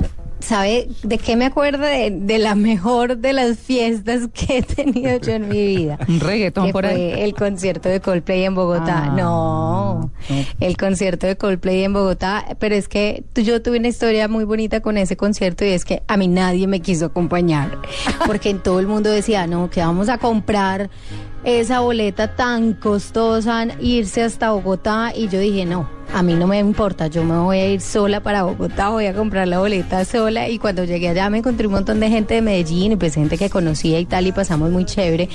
¿sabe 0.46 0.88
de 1.04 1.18
qué 1.18 1.36
me 1.36 1.46
acuerdo? 1.46 1.84
De, 1.84 2.12
de 2.12 2.38
la 2.38 2.56
mejor 2.56 3.18
de 3.18 3.34
las 3.34 3.58
fiestas 3.58 4.28
que 4.34 4.60
he 4.60 4.62
tenido 4.62 5.20
yo 5.20 5.34
en 5.34 5.50
mi 5.50 5.66
vida. 5.66 5.98
Un 6.08 6.20
reggaetón 6.20 6.68
que 6.68 6.72
por 6.72 6.86
fue 6.86 6.94
ahí. 6.94 7.22
el 7.24 7.34
concierto 7.34 7.90
de 7.90 8.00
Coldplay 8.00 8.44
en 8.44 8.56
Bogotá. 8.56 9.06
Ah, 9.06 9.14
no, 9.16 10.12
el 10.60 10.78
concierto 10.78 11.28
de 11.28 11.36
Coldplay 11.36 11.84
en 11.84 11.94
Bogotá. 11.94 12.46
Pero 12.60 12.76
es 12.76 12.88
que 12.88 13.24
yo 13.36 13.62
tuve 13.62 13.80
una 13.80 13.88
historia 13.88 14.28
muy 14.28 14.44
bonita 14.44 14.82
con 14.82 14.98
ese 14.98 15.18
concierto 15.18 15.66
y 15.66 15.70
es 15.70 15.84
que 15.84 16.04
a 16.08 16.18
mí 16.18 16.28
nadie 16.28 16.68
me 16.68 16.80
quiso 16.80 17.08
acompañar. 17.08 17.80
Porque 18.26 18.50
en 18.50 18.60
todo 18.60 18.80
el 18.80 18.88
mundo 18.88 19.10
decía, 19.10 19.48
no, 19.48 19.70
que 19.70 19.82
vamos 19.82 20.10
a 20.10 20.18
comprar 20.18 20.90
esa 21.46 21.80
boleta 21.80 22.36
tan 22.36 22.74
costosa, 22.74 23.66
irse 23.80 24.24
hasta 24.24 24.52
Bogotá. 24.52 25.14
Y 25.16 25.30
yo 25.30 25.40
dije, 25.40 25.66
no, 25.66 25.88
a 26.14 26.24
mí 26.24 26.34
no 26.34 26.48
me 26.48 26.60
importa, 26.60 27.08
yo 27.08 27.24
me 27.24 27.38
voy 27.38 27.58
a 27.60 27.68
ir 27.68 27.82
sola 27.82 28.22
para 28.22 28.44
Bogotá, 28.44 28.90
voy 28.90 29.06
a 29.06 29.14
comprar 29.14 29.48
la 29.48 29.60
boleta 29.60 30.06
sola. 30.06 30.50
Y 30.50 30.60
cuando 30.60 30.84
llegué 30.84 31.10
allá 31.10 31.30
me 31.30 31.40
encontré 31.40 31.68
un 31.68 31.74
montón 31.74 32.00
de 32.00 32.10
gente 32.10 32.36
de 32.36 32.42
Medellín 32.42 32.94
y 32.94 32.96
pues 32.96 33.16
gente 33.16 33.38
que 33.38 33.50
conocía 33.50 34.00
y 34.00 34.06
tal 34.06 34.28
y 34.28 34.32
pasamos 34.32 34.72
muy 34.72 34.86
chévere, 34.86 35.30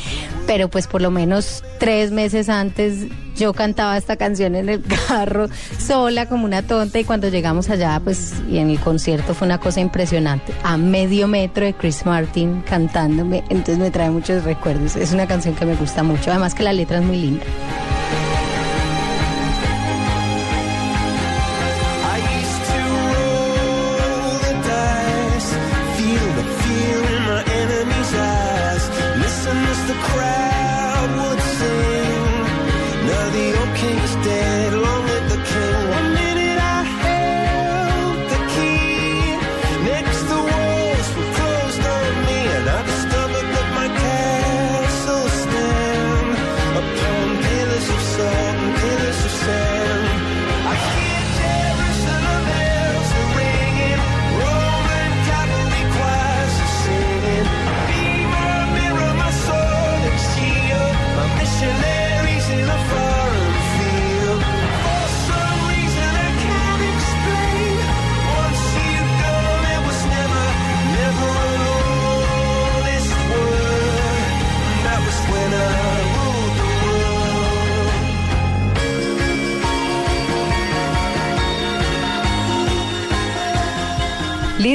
pero 0.47 0.69
pues 0.69 0.87
por 0.87 1.03
lo 1.03 1.11
menos 1.11 1.63
tres 1.79 2.11
meses 2.11 2.49
antes 2.49 3.07
yo 3.37 3.53
cantaba 3.53 3.97
esta 3.97 4.17
canción 4.17 4.55
en 4.55 4.69
el 4.69 4.83
carro 5.09 5.49
sola 5.79 6.27
como 6.27 6.45
una 6.45 6.63
tonta. 6.63 6.99
Y 6.99 7.05
cuando 7.05 7.29
llegamos 7.29 7.71
allá 7.71 8.01
pues 8.03 8.35
y 8.51 8.59
en 8.59 8.71
el 8.71 8.81
concierto 8.81 9.35
fue 9.35 9.47
una 9.47 9.59
cosa 9.59 9.81
impresionante, 9.81 10.53
a 10.63 10.77
medio 10.77 11.29
metro 11.29 11.65
de 11.65 11.75
Chris 11.75 12.07
Martin 12.07 12.63
cantándome, 12.63 13.45
entonces 13.49 13.79
me 13.79 13.91
trae 13.91 14.11
muchos 14.11 14.45
recuerdos, 14.45 14.97
es 14.97 15.13
una 15.13 15.27
canción 15.27 15.55
que 15.55 15.67
me 15.67 15.77
gusta 15.77 16.00
mucho, 16.03 16.31
además 16.31 16.55
que 16.55 16.63
la 16.63 16.73
letra 16.73 16.99
es 16.99 17.05
muy 17.05 17.17
linda. 17.17 17.45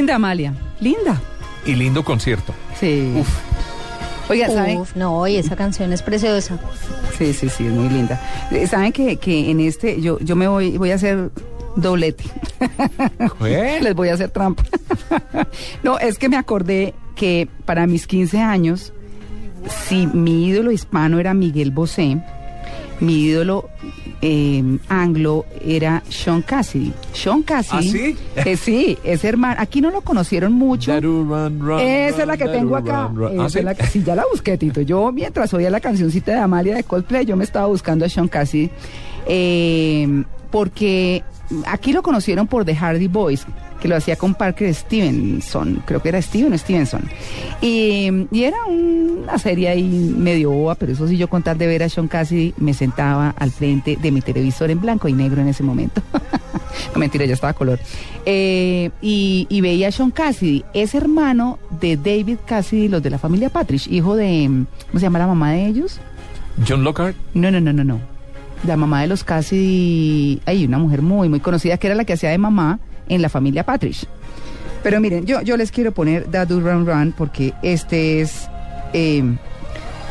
Linda, 0.05 0.17
Amalia. 0.17 0.53
Linda. 0.81 1.19
Y 1.65 1.73
lindo 1.73 2.05
concierto. 2.05 2.53
Sí. 2.79 3.11
Oiga, 4.29 4.51
¿saben? 4.51 4.77
Uf, 4.77 4.95
no, 4.95 5.25
y 5.25 5.37
esa 5.37 5.55
canción 5.55 5.91
es 5.93 6.03
preciosa. 6.03 6.59
Sí, 7.17 7.33
sí, 7.33 7.49
sí, 7.49 7.65
es 7.65 7.73
muy 7.73 7.89
linda. 7.89 8.21
Eh, 8.51 8.67
¿Saben 8.67 8.91
que, 8.91 9.15
que 9.15 9.49
en 9.49 9.59
este, 9.61 9.99
yo, 9.99 10.19
yo 10.19 10.35
me 10.35 10.47
voy, 10.47 10.77
voy 10.77 10.91
a 10.91 10.95
hacer 10.95 11.31
doblete? 11.75 12.23
Les 13.81 13.95
voy 13.95 14.09
a 14.09 14.13
hacer 14.13 14.29
trampa. 14.29 14.61
no, 15.83 15.97
es 15.97 16.19
que 16.19 16.29
me 16.29 16.37
acordé 16.37 16.93
que 17.15 17.49
para 17.65 17.87
mis 17.87 18.05
15 18.05 18.37
años, 18.41 18.93
si 19.87 20.05
mi 20.05 20.45
ídolo 20.45 20.69
hispano 20.69 21.17
era 21.17 21.33
Miguel 21.33 21.71
Bosé, 21.71 22.21
mi 22.99 23.23
ídolo 23.25 23.69
eh, 24.21 24.63
anglo 24.89 25.45
era 25.63 26.01
Sean 26.09 26.41
Cassidy. 26.41 26.93
Sean 27.13 27.43
Cassidy. 27.43 27.77
¿Ah, 27.77 27.81
sí? 27.81 28.17
eh, 28.49 28.57
sí, 28.57 28.97
ese 29.03 29.27
hermano. 29.27 29.57
Aquí 29.59 29.81
no 29.81 29.91
lo 29.91 30.01
conocieron 30.01 30.53
mucho. 30.53 30.91
Esa 30.93 32.21
es 32.21 32.27
la 32.27 32.37
que 32.37 32.45
tengo 32.47 32.75
acá. 32.75 33.09
Esa 33.31 33.43
¿Ah, 33.43 33.49
sí? 33.49 33.59
es 33.59 33.65
la 33.65 33.75
que- 33.75 33.85
sí, 33.87 34.03
ya 34.03 34.15
la 34.15 34.23
busqué, 34.31 34.57
Tito. 34.57 34.81
Yo, 34.81 35.11
mientras 35.11 35.53
oía 35.53 35.69
la 35.69 35.79
cancioncita 35.79 36.31
de 36.31 36.39
Amalia 36.39 36.75
de 36.75 36.83
Coldplay, 36.83 37.25
yo 37.25 37.35
me 37.35 37.43
estaba 37.43 37.67
buscando 37.67 38.05
a 38.05 38.09
Sean 38.09 38.27
Cassidy. 38.27 38.69
eh, 39.27 40.23
porque 40.51 41.23
aquí 41.67 41.91
lo 41.91 42.01
conocieron 42.01 42.47
por 42.47 42.63
The 42.63 42.75
Hardy 42.75 43.07
Boys, 43.07 43.45
que 43.79 43.87
lo 43.87 43.95
hacía 43.95 44.15
con 44.15 44.35
Parker 44.35 44.73
Stevenson. 44.73 45.83
Creo 45.85 46.01
que 46.01 46.09
era 46.09 46.21
Steven 46.21 46.53
o 46.53 46.57
Stevenson. 46.57 47.03
Y, 47.61 48.09
y 48.31 48.43
era 48.43 48.57
una 48.65 49.37
serie 49.37 49.69
ahí 49.69 49.83
medio 49.83 50.51
boba, 50.51 50.75
pero 50.75 50.93
eso 50.93 51.07
sí, 51.07 51.17
yo 51.17 51.27
contar 51.27 51.57
de 51.57 51.67
ver 51.67 51.83
a 51.83 51.89
Sean 51.89 52.07
Cassidy, 52.07 52.53
me 52.57 52.73
sentaba 52.73 53.33
al 53.37 53.51
frente 53.51 53.97
de 54.01 54.11
mi 54.11 54.21
televisor 54.21 54.71
en 54.71 54.81
blanco 54.81 55.07
y 55.07 55.13
negro 55.13 55.41
en 55.41 55.47
ese 55.47 55.63
momento. 55.63 56.01
no 56.93 56.99
mentira, 56.99 57.25
ya 57.25 57.33
estaba 57.33 57.53
color. 57.53 57.79
Eh, 58.25 58.89
y, 59.01 59.47
y 59.49 59.61
veía 59.61 59.89
a 59.89 59.91
Sean 59.91 60.11
Cassidy, 60.11 60.63
es 60.73 60.95
hermano 60.95 61.59
de 61.81 61.97
David 61.97 62.37
Cassidy, 62.45 62.87
los 62.87 63.03
de 63.03 63.09
la 63.09 63.19
familia 63.19 63.49
Patrick, 63.49 63.87
hijo 63.87 64.15
de, 64.15 64.65
¿cómo 64.87 64.99
se 64.99 65.05
llama 65.05 65.19
la 65.19 65.27
mamá 65.27 65.51
de 65.51 65.67
ellos? 65.67 65.99
John 66.67 66.83
Lockhart. 66.83 67.15
No, 67.33 67.51
no, 67.51 67.59
no, 67.59 67.73
no, 67.73 67.83
no. 67.83 67.99
La 68.63 68.77
mamá 68.77 69.01
de 69.01 69.07
los 69.07 69.23
Cassidy, 69.23 70.41
hay 70.45 70.65
una 70.65 70.79
mujer 70.79 71.01
muy, 71.01 71.29
muy 71.29 71.39
conocida 71.39 71.77
que 71.77 71.87
era 71.87 71.95
la 71.95 72.05
que 72.05 72.13
hacía 72.13 72.29
de 72.29 72.37
mamá 72.37 72.79
en 73.09 73.21
la 73.21 73.29
familia 73.29 73.63
Patrick. 73.63 73.95
Pero 74.83 74.99
miren, 75.01 75.25
yo, 75.25 75.41
yo 75.41 75.57
les 75.57 75.71
quiero 75.71 75.91
poner 75.93 76.29
Da 76.29 76.45
Do 76.45 76.59
Run 76.59 76.85
Run 76.85 77.13
porque 77.17 77.53
este 77.63 78.21
es 78.21 78.47
eh, 78.93 79.23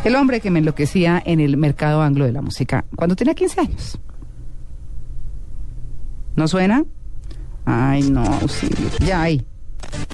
el 0.04 0.16
hombre 0.16 0.40
que 0.40 0.50
me 0.50 0.58
enloquecía 0.58 1.22
en 1.24 1.40
el 1.40 1.56
mercado 1.56 2.02
anglo 2.02 2.24
de 2.24 2.32
la 2.32 2.42
música 2.42 2.84
cuando 2.96 3.14
tenía 3.16 3.34
15 3.34 3.60
años. 3.60 3.98
¿No 6.36 6.48
suena? 6.48 6.84
Ay, 7.64 8.10
no, 8.10 8.24
sí, 8.48 8.68
ya 9.06 9.22
ahí. 9.22 9.46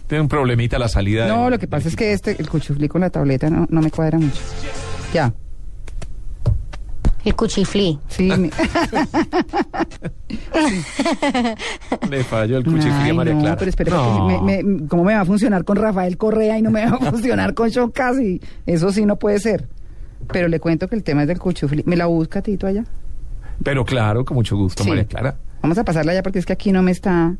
Tiene 0.07 0.23
un 0.23 0.28
problemita 0.28 0.78
la 0.78 0.89
salida. 0.89 1.27
No, 1.27 1.44
de- 1.47 1.51
lo 1.52 1.59
que 1.59 1.66
pasa 1.66 1.89
es 1.89 1.97
que 1.97 2.12
este, 2.12 2.36
el 2.39 2.48
cuchuflí 2.48 2.89
con 2.89 3.01
la 3.01 3.11
tableta 3.11 3.48
no, 3.48 3.66
no 3.70 3.81
me 3.81 3.90
cuadra 3.90 4.19
mucho. 4.19 4.40
Ya. 5.15 5.32
El 7.24 7.34
cuchiflí. 7.34 7.98
Sí. 8.09 8.30
mi- 8.38 8.51
Le 12.10 12.24
falló 12.24 12.59
el 12.59 12.64
cuchiflí 12.64 12.90
Ay, 12.90 13.10
a 13.10 13.14
María 13.14 13.34
no, 13.34 13.40
Clara. 13.40 13.56
pero 13.56 13.68
espera, 13.68 13.97
No. 13.97 14.28
porque 14.28 14.44
me- 14.44 14.62
me- 14.62 14.88
¿cómo 14.88 15.05
me 15.05 15.14
va 15.14 15.20
a 15.20 15.24
funcionar 15.24 15.64
con 15.64 15.76
Rafael 15.76 16.16
Correa 16.16 16.59
y 16.59 16.62
no 16.62 16.70
me 16.70 16.84
va 16.86 16.97
a 16.97 16.98
funcionar 17.10 17.55
con 17.55 17.70
Sean 17.70 17.90
Cassidy? 17.90 18.40
Eso 18.66 18.92
sí 18.92 19.05
no 19.06 19.16
puede 19.18 19.38
ser. 19.38 19.68
Pero 20.32 20.48
le 20.48 20.60
cuento 20.60 20.88
que 20.88 20.97
el 20.97 21.02
tema 21.02 21.22
es 21.22 21.28
del 21.28 21.38
cuchuflí. 21.38 21.82
¿Me 21.86 21.97
la 21.97 22.06
busca, 22.06 22.42
Tito, 22.42 22.66
allá? 22.66 22.84
Pero 23.62 23.84
claro, 23.84 24.24
con 24.24 24.36
mucho 24.36 24.56
gusto, 24.56 24.82
Sí. 24.82 24.88
María 24.88 25.05
Clara. 25.05 25.36
Vamos 25.62 25.76
a 25.78 25.84
pasarla 25.84 26.12
allá 26.12 26.22
porque 26.22 26.38
es 26.38 26.47
que 26.47 26.52
aquí 26.55 26.72
no 26.72 26.82
me 26.82 26.90
está, 26.90 27.34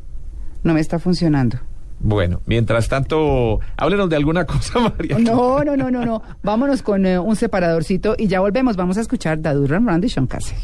no 0.63 0.73
me 0.73 0.79
está 0.79 0.99
funcionando. 0.99 1.57
Bueno, 2.03 2.41
mientras 2.45 2.89
tanto, 2.89 3.59
háblenos 3.77 4.09
de 4.09 4.15
alguna 4.15 4.45
cosa, 4.47 4.79
María. 4.79 5.17
No, 5.19 5.63
no, 5.63 5.77
no, 5.77 5.91
no, 5.91 6.03
no. 6.05 6.21
Vámonos 6.43 6.81
con 6.81 7.05
eh, 7.05 7.19
un 7.19 7.35
separadorcito 7.35 8.15
y 8.17 8.27
ya 8.27 8.39
volvemos. 8.39 8.75
Vamos 8.75 8.97
a 8.97 9.01
escuchar 9.01 9.41
Dadu 9.41 9.67
Run 9.67 9.87
Run 9.87 10.01
de 10.01 10.09
Sean 10.09 10.27
Cassidy. 10.27 10.61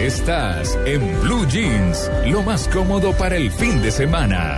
Estás 0.00 0.76
en 0.84 1.00
Blue 1.22 1.46
Jeans, 1.48 2.10
lo 2.26 2.42
más 2.42 2.66
cómodo 2.68 3.12
para 3.12 3.36
el 3.36 3.50
fin 3.50 3.80
de 3.82 3.90
semana. 3.90 4.56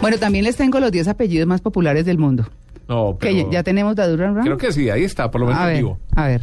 Bueno, 0.00 0.18
también 0.18 0.44
les 0.44 0.56
tengo 0.56 0.80
los 0.80 0.90
10 0.90 1.08
apellidos 1.08 1.46
más 1.46 1.60
populares 1.60 2.04
del 2.04 2.18
mundo. 2.18 2.44
No, 2.88 3.16
Que 3.20 3.34
ya, 3.36 3.44
ya 3.50 3.62
tenemos 3.62 3.94
Dadu 3.94 4.16
Run 4.16 4.34
Run. 4.34 4.42
creo 4.44 4.56
que 4.58 4.72
sí, 4.72 4.90
ahí 4.90 5.04
está, 5.04 5.30
por 5.30 5.40
lo 5.40 5.46
menos 5.46 5.62
a 5.62 5.66
ver, 5.66 5.76
vivo. 5.76 5.98
a 6.16 6.26
ver. 6.26 6.42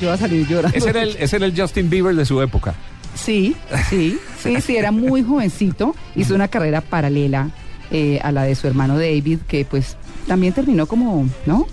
yo 0.00 0.08
voy 0.08 0.14
a 0.14 0.16
salir 0.16 0.46
llorando. 0.46 0.76
Ese 0.76 0.90
era, 0.90 1.02
el, 1.02 1.16
ese 1.18 1.36
era 1.36 1.46
el 1.46 1.58
Justin 1.58 1.90
Bieber 1.90 2.14
de 2.14 2.24
su 2.24 2.40
época. 2.40 2.74
Sí, 3.14 3.56
sí, 3.88 4.18
sí, 4.40 4.60
sí, 4.60 4.76
era 4.76 4.92
muy 4.92 5.22
jovencito. 5.22 5.94
Hizo 6.14 6.34
una 6.34 6.48
carrera 6.48 6.80
paralela 6.80 7.50
eh, 7.90 8.20
a 8.22 8.30
la 8.32 8.44
de 8.44 8.54
su 8.54 8.66
hermano 8.66 8.94
David, 8.96 9.40
que 9.48 9.64
pues 9.64 9.96
también 10.26 10.52
terminó 10.52 10.86
como, 10.86 11.28
¿no? 11.46 11.66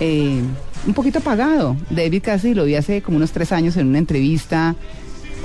Eh, 0.00 0.42
un 0.86 0.94
poquito 0.94 1.18
apagado. 1.18 1.76
David 1.90 2.22
casi 2.24 2.54
lo 2.54 2.64
vi 2.64 2.74
hace 2.74 3.02
como 3.02 3.16
unos 3.16 3.30
tres 3.32 3.52
años 3.52 3.76
en 3.76 3.86
una 3.88 3.98
entrevista. 3.98 4.74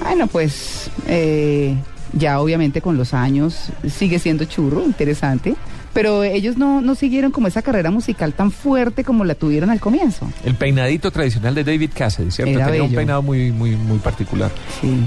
Bueno, 0.02 0.28
pues 0.28 0.90
eh, 1.08 1.76
ya 2.14 2.40
obviamente 2.40 2.82
con 2.82 2.98
los 2.98 3.14
años 3.14 3.70
sigue 3.88 4.20
siendo 4.20 4.46
churro, 4.46 4.84
interesante. 4.84 5.56
Pero 5.94 6.24
ellos 6.24 6.58
no, 6.58 6.82
no 6.82 6.96
siguieron 6.96 7.32
como 7.32 7.48
esa 7.48 7.62
carrera 7.62 7.92
musical 7.92 8.34
tan 8.34 8.52
fuerte 8.52 9.04
como 9.04 9.24
la 9.26 9.36
tuvieron 9.36 9.70
al 9.70 9.80
comienzo. 9.80 10.28
El 10.44 10.56
peinadito 10.56 11.12
tradicional 11.12 11.54
de 11.54 11.64
David 11.64 11.92
Cassidy, 11.94 12.32
¿cierto? 12.32 12.54
Era 12.56 12.66
Tenía 12.68 12.84
un 12.84 12.94
peinado 12.94 13.22
muy, 13.22 13.52
muy, 13.52 13.76
muy 13.76 14.00
particular. 14.00 14.50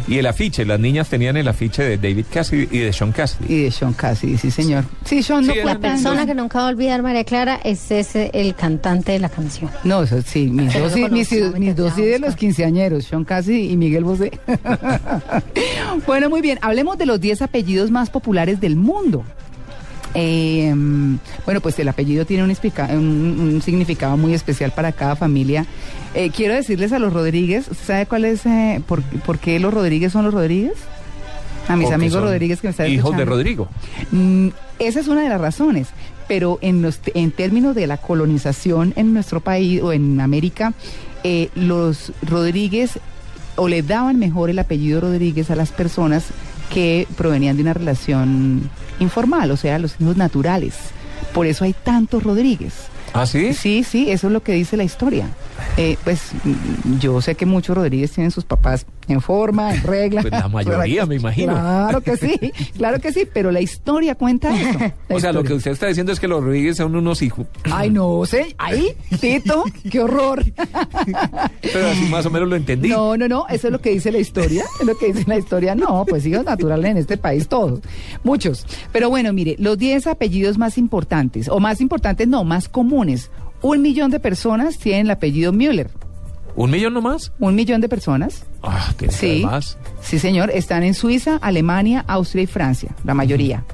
Y 0.06 0.18
el 0.18 0.26
afiche, 0.26 0.64
las 0.64 0.78
niñas 0.78 1.08
tenían 1.08 1.36
el 1.36 1.48
afiche 1.48 1.82
de 1.82 1.96
David 1.98 2.26
Cassidy 2.32 2.68
y 2.70 2.78
de 2.78 2.92
Sean 2.92 3.10
Cassidy. 3.12 3.52
Y 3.52 3.62
de 3.64 3.70
Sean 3.72 3.92
Cassidy, 3.94 4.38
sí, 4.38 4.50
señor. 4.50 4.84
Sí, 5.04 5.22
Sean 5.22 5.44
no 5.46 5.52
Sí, 5.52 5.58
La 5.64 5.78
persona 5.78 6.24
que 6.26 6.34
nunca 6.34 6.58
va 6.60 6.66
a 6.66 6.68
olvidar, 6.70 7.02
María 7.02 7.24
Clara, 7.24 7.58
es 7.64 7.90
ese, 7.90 8.30
el 8.32 8.54
cantante 8.54 9.12
de 9.12 9.18
la 9.18 9.28
canción. 9.28 9.70
No, 9.84 10.02
eso 10.04 10.22
sí, 10.22 10.46
mis 10.46 10.72
Pero 10.72 10.88
dos, 10.88 10.96
í- 10.96 11.08
mis, 11.10 11.32
mis 11.58 11.74
dos 11.74 11.98
ídolos 11.98 12.36
quinceañeros, 12.36 13.04
Sean 13.06 13.24
Cassidy 13.24 13.70
y 13.72 13.76
Miguel 13.76 14.04
Bosé. 14.04 14.30
bueno, 16.06 16.30
muy 16.30 16.40
bien, 16.40 16.58
hablemos 16.62 16.98
de 16.98 17.06
los 17.06 17.20
10 17.20 17.42
apellidos 17.42 17.90
más 17.90 18.10
populares 18.10 18.60
del 18.60 18.76
mundo. 18.76 19.24
Eh, 20.18 20.72
bueno, 21.44 21.60
pues 21.60 21.78
el 21.78 21.88
apellido 21.88 22.24
tiene 22.24 22.42
un, 22.42 22.50
explica- 22.50 22.88
un- 22.92 23.50
un 23.54 23.62
significado 23.62 24.16
muy 24.16 24.32
especial 24.32 24.72
para 24.72 24.92
cada 24.92 25.14
familia. 25.14 25.66
Eh, 26.14 26.30
quiero 26.34 26.54
decirles 26.54 26.92
a 26.92 26.98
los 26.98 27.12
Rodríguez, 27.12 27.68
¿usted 27.70 27.84
¿sabe 27.86 28.06
cuál 28.06 28.24
es, 28.24 28.46
eh, 28.46 28.80
por, 28.86 29.02
por 29.02 29.38
qué 29.38 29.60
los 29.60 29.74
Rodríguez 29.74 30.12
son 30.12 30.24
los 30.24 30.32
Rodríguez? 30.32 30.72
A 31.68 31.74
mis 31.76 31.84
Porque 31.86 31.94
amigos 31.96 32.22
Rodríguez 32.22 32.60
que 32.60 32.68
me 32.68 32.70
están 32.70 32.88
Hijos 32.90 33.16
de. 33.16 33.24
Rodrigo. 33.24 33.68
Mm, 34.12 34.48
esa 34.78 35.00
es 35.00 35.08
una 35.08 35.22
de 35.22 35.28
las 35.28 35.40
razones, 35.40 35.88
pero 36.28 36.58
en, 36.62 36.80
los, 36.80 37.00
en 37.14 37.30
términos 37.32 37.74
de 37.74 37.86
la 37.86 37.96
colonización 37.98 38.92
en 38.96 39.12
nuestro 39.12 39.40
país 39.40 39.82
o 39.82 39.92
en 39.92 40.20
América, 40.20 40.72
eh, 41.24 41.50
los 41.56 42.12
Rodríguez 42.22 43.00
o 43.56 43.68
le 43.68 43.82
daban 43.82 44.18
mejor 44.18 44.48
el 44.48 44.58
apellido 44.60 45.00
Rodríguez 45.00 45.50
a 45.50 45.56
las 45.56 45.72
personas 45.72 46.26
que 46.72 47.06
provenían 47.16 47.56
de 47.56 47.62
una 47.62 47.74
relación 47.74 48.70
informal, 48.98 49.50
o 49.50 49.56
sea, 49.56 49.78
los 49.78 49.96
hijos 50.00 50.16
naturales. 50.16 50.74
Por 51.32 51.46
eso 51.46 51.64
hay 51.64 51.72
tantos 51.72 52.22
Rodríguez. 52.22 52.74
¿Ah, 53.12 53.26
sí? 53.26 53.54
Sí, 53.54 53.84
sí, 53.84 54.10
eso 54.10 54.26
es 54.26 54.32
lo 54.32 54.42
que 54.42 54.52
dice 54.52 54.76
la 54.76 54.84
historia. 54.84 55.28
Eh, 55.76 55.96
pues 56.04 56.32
yo 56.98 57.20
sé 57.20 57.34
que 57.34 57.46
muchos 57.46 57.76
Rodríguez 57.76 58.12
tienen 58.12 58.30
sus 58.30 58.44
papás 58.44 58.86
en 59.08 59.20
forma, 59.20 59.74
en 59.74 59.82
regla. 59.82 60.22
Pues 60.22 60.32
la 60.32 60.48
mayoría, 60.48 61.06
me 61.06 61.16
imagino. 61.16 61.52
Claro 61.52 62.00
que 62.00 62.16
sí, 62.16 62.52
claro 62.76 63.00
que 63.00 63.12
sí, 63.12 63.28
pero 63.32 63.50
la 63.50 63.60
historia 63.60 64.14
cuenta 64.14 64.54
eso. 64.58 64.78
O 65.08 65.20
sea, 65.20 65.32
lo 65.32 65.44
que 65.44 65.54
usted 65.54 65.70
está 65.70 65.86
diciendo 65.86 66.12
es 66.12 66.20
que 66.20 66.28
los 66.28 66.42
Rodríguez 66.42 66.76
son 66.76 66.94
unos 66.94 67.22
hijos. 67.22 67.46
Ay, 67.64 67.90
no 67.90 68.24
sé, 68.26 68.54
ahí, 68.58 68.92
Tito, 69.20 69.64
qué 69.90 70.00
horror. 70.00 70.44
Pero 71.62 71.86
así 71.88 72.04
más 72.10 72.26
o 72.26 72.30
menos 72.30 72.48
lo 72.48 72.56
entendí. 72.56 72.88
No, 72.88 73.16
no, 73.16 73.28
no, 73.28 73.46
eso 73.48 73.68
es 73.68 73.72
lo 73.72 73.80
que 73.80 73.90
dice 73.90 74.10
la 74.10 74.18
historia, 74.18 74.64
es 74.80 74.86
lo 74.86 74.96
que 74.98 75.12
dice 75.12 75.24
la 75.26 75.38
historia. 75.38 75.74
No, 75.74 76.04
pues 76.06 76.26
hijos 76.26 76.44
naturales 76.44 76.90
en 76.90 76.96
este 76.98 77.16
país 77.16 77.48
todos, 77.48 77.80
muchos. 78.24 78.66
Pero 78.92 79.08
bueno, 79.08 79.32
mire, 79.32 79.56
los 79.58 79.78
10 79.78 80.08
apellidos 80.08 80.58
más 80.58 80.76
importantes, 80.76 81.48
o 81.48 81.60
más 81.60 81.80
importantes 81.80 82.26
no, 82.28 82.44
más 82.44 82.68
comunes. 82.68 83.30
Un 83.66 83.82
millón 83.82 84.10
de 84.10 84.20
personas 84.20 84.78
tienen 84.78 85.06
el 85.06 85.10
apellido 85.10 85.52
Müller. 85.52 85.90
¿Un 86.54 86.70
millón 86.70 86.94
nomás? 86.94 87.32
Un 87.38 87.54
millón 87.54 87.80
de 87.80 87.88
personas. 87.88 88.46
Ah, 88.62 88.92
tiene 88.96 89.12
Sí, 89.12 89.42
más. 89.44 89.76
sí, 90.00 90.18
señor. 90.18 90.50
Están 90.50 90.82
en 90.84 90.94
Suiza, 90.94 91.36
Alemania, 91.42 92.04
Austria 92.06 92.44
y 92.44 92.46
Francia, 92.46 92.94
la 93.04 93.12
mayoría. 93.14 93.64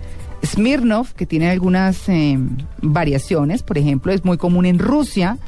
Smirnov, 0.45 1.13
que 1.15 1.27
tiene 1.27 1.51
algunas 1.51 2.09
eh, 2.09 2.39
variaciones, 2.81 3.63
por 3.63 3.79
ejemplo, 3.79 4.13
es 4.13 4.25
muy 4.25 4.37
común 4.39 4.67
en 4.67 4.79
Rusia 4.79 5.39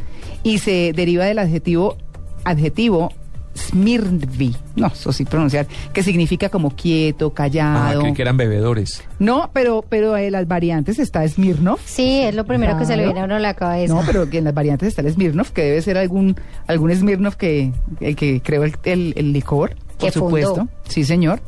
y 0.44 0.58
se 0.58 0.92
deriva 0.94 1.24
del 1.24 1.38
adjetivo 1.40 1.96
adjetivo 2.44 3.12
Smirnvi, 3.56 4.54
no, 4.76 4.88
eso 4.88 5.12
sí 5.12 5.24
pronunciar, 5.24 5.66
que 5.92 6.02
significa 6.02 6.48
como 6.48 6.70
quieto, 6.70 7.28
Ah, 7.28 7.34
callado. 7.34 8.00
creí 8.00 8.12
que 8.14 8.22
eran 8.22 8.36
bebedores. 8.36 9.02
No, 9.18 9.50
pero 9.52 9.84
pero 9.88 10.16
en 10.16 10.32
las 10.32 10.46
variantes 10.48 10.98
está 10.98 11.26
Smirnov. 11.28 11.78
Sí, 11.84 12.20
es 12.22 12.34
lo 12.34 12.44
primero 12.44 12.76
que 12.78 12.84
se 12.84 12.96
le 12.96 13.04
viene 13.04 13.20
a 13.20 13.24
uno 13.24 13.36
a 13.36 13.38
la 13.38 13.54
cabeza. 13.54 13.94
No, 13.94 14.02
pero 14.06 14.28
que 14.28 14.38
en 14.38 14.44
las 14.44 14.54
variantes 14.54 14.88
está 14.88 15.02
el 15.02 15.12
Smirnov, 15.12 15.52
que 15.52 15.62
debe 15.62 15.82
ser 15.82 15.98
algún 15.98 16.36
algún 16.66 16.94
Smirnov 16.94 17.36
que 17.36 17.72
el 18.00 18.16
que 18.16 18.40
creó 18.42 18.64
el, 18.64 18.74
el- 18.84 19.14
el 19.16 19.32
licor, 19.32 19.76
por 19.98 20.08
Que 20.08 20.12
fundó. 20.12 20.26
supuesto. 20.26 20.68
Sí, 20.88 21.04
señor. 21.04 21.40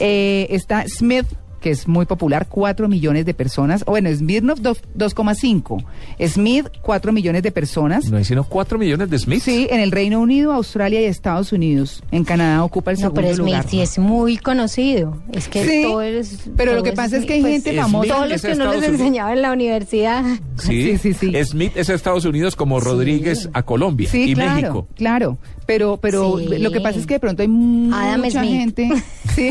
Eh, 0.00 0.46
está 0.50 0.84
Smith, 0.88 1.26
que 1.62 1.70
es 1.70 1.88
muy 1.88 2.04
popular, 2.04 2.46
4 2.48 2.88
millones 2.88 3.24
de 3.24 3.32
personas. 3.32 3.82
O 3.86 3.92
bueno, 3.92 4.10
Smirnov 4.14 4.60
dos- 4.60 4.82
2,5. 4.94 5.82
Smith, 6.26 6.66
4 6.82 7.12
millones 7.12 7.42
de 7.42 7.52
personas. 7.52 8.10
¿No 8.10 8.16
hay 8.18 8.24
sino 8.24 8.44
4 8.44 8.78
millones 8.78 9.08
de 9.08 9.18
Smiths? 9.18 9.44
Sí, 9.44 9.66
en 9.70 9.80
el 9.80 9.90
Reino 9.92 10.20
Unido, 10.20 10.52
Australia 10.52 11.00
y 11.00 11.04
Estados 11.04 11.52
Unidos. 11.52 12.02
En 12.10 12.24
Canadá 12.24 12.64
ocupa 12.64 12.90
el 12.90 12.96
No, 12.98 13.00
segundo 13.02 13.20
pero 13.22 13.34
Smith 13.34 13.46
lugar. 13.54 13.66
sí 13.68 13.80
es 13.80 13.98
muy 13.98 14.36
conocido. 14.36 15.22
Es 15.32 15.48
que 15.48 15.64
Sí, 15.66 15.82
todo 15.84 16.02
es- 16.02 16.50
pero 16.56 16.74
lo 16.74 16.82
que 16.82 16.92
pasa 16.92 17.16
es 17.16 17.24
que 17.24 17.34
hay 17.34 17.40
pues, 17.40 17.52
gente 17.62 17.74
famosa- 17.80 18.14
Todos 18.14 18.28
los 18.28 18.42
que 18.42 18.54
no 18.56 18.64
les 18.72 18.78
Unidos. 18.78 19.00
enseñaba 19.00 19.32
en 19.32 19.42
la 19.42 19.52
universidad. 19.52 20.24
Sí, 20.58 20.98
Smith 21.44 21.72
es 21.76 21.88
a 21.90 21.94
Estados 21.94 22.24
Unidos 22.24 22.56
como 22.56 22.80
Rodríguez 22.80 23.48
a 23.52 23.62
Colombia 23.62 24.08
Sí, 24.10 24.30
y 24.30 24.34
claro, 24.34 24.54
México. 24.54 24.88
claro. 24.96 25.38
Pero, 25.72 25.96
pero 25.96 26.38
Sí. 26.38 26.58
lo 26.58 26.70
que 26.70 26.80
pasa 26.80 26.98
es 26.98 27.06
que 27.06 27.14
de 27.14 27.20
pronto 27.20 27.42
hay 27.42 27.48
Adam 27.92 28.20
mucha 28.20 28.40
Smith. 28.40 28.50
gente, 28.52 28.88
sí, 29.34 29.50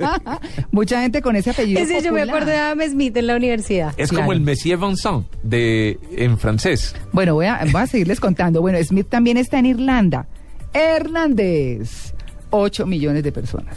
mucha 0.70 1.02
gente 1.02 1.20
con 1.22 1.36
ese 1.36 1.50
apellido. 1.50 1.80
Ese 1.80 2.00
yo 2.02 2.12
me 2.12 2.22
acuerdo 2.22 2.46
de 2.50 2.56
Adam 2.56 2.80
Smith 2.90 3.16
en 3.16 3.26
la 3.26 3.36
universidad. 3.36 3.92
Es 3.96 4.10
Claro. 4.10 4.24
como 4.24 4.32
el 4.32 4.40
Monsieur 4.40 4.78
Vincent 4.78 5.26
de 5.42 5.98
en 6.16 6.38
francés. 6.38 6.94
Bueno, 7.12 7.34
voy 7.34 7.46
a, 7.46 7.60
voy 7.70 7.82
a 7.82 7.86
seguirles 7.86 8.18
contando. 8.20 8.60
Bueno, 8.62 8.78
Smith 8.82 9.06
también 9.08 9.36
está 9.36 9.58
en 9.58 9.66
Irlanda. 9.66 10.26
Hernández, 10.72 12.14
8 12.50 12.86
millones 12.86 13.22
de 13.22 13.32
personas. 13.32 13.76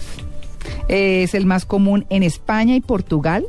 Es 0.87 1.33
el 1.33 1.45
más 1.45 1.65
común 1.65 2.05
en 2.09 2.23
España 2.23 2.75
y 2.75 2.81
Portugal, 2.81 3.45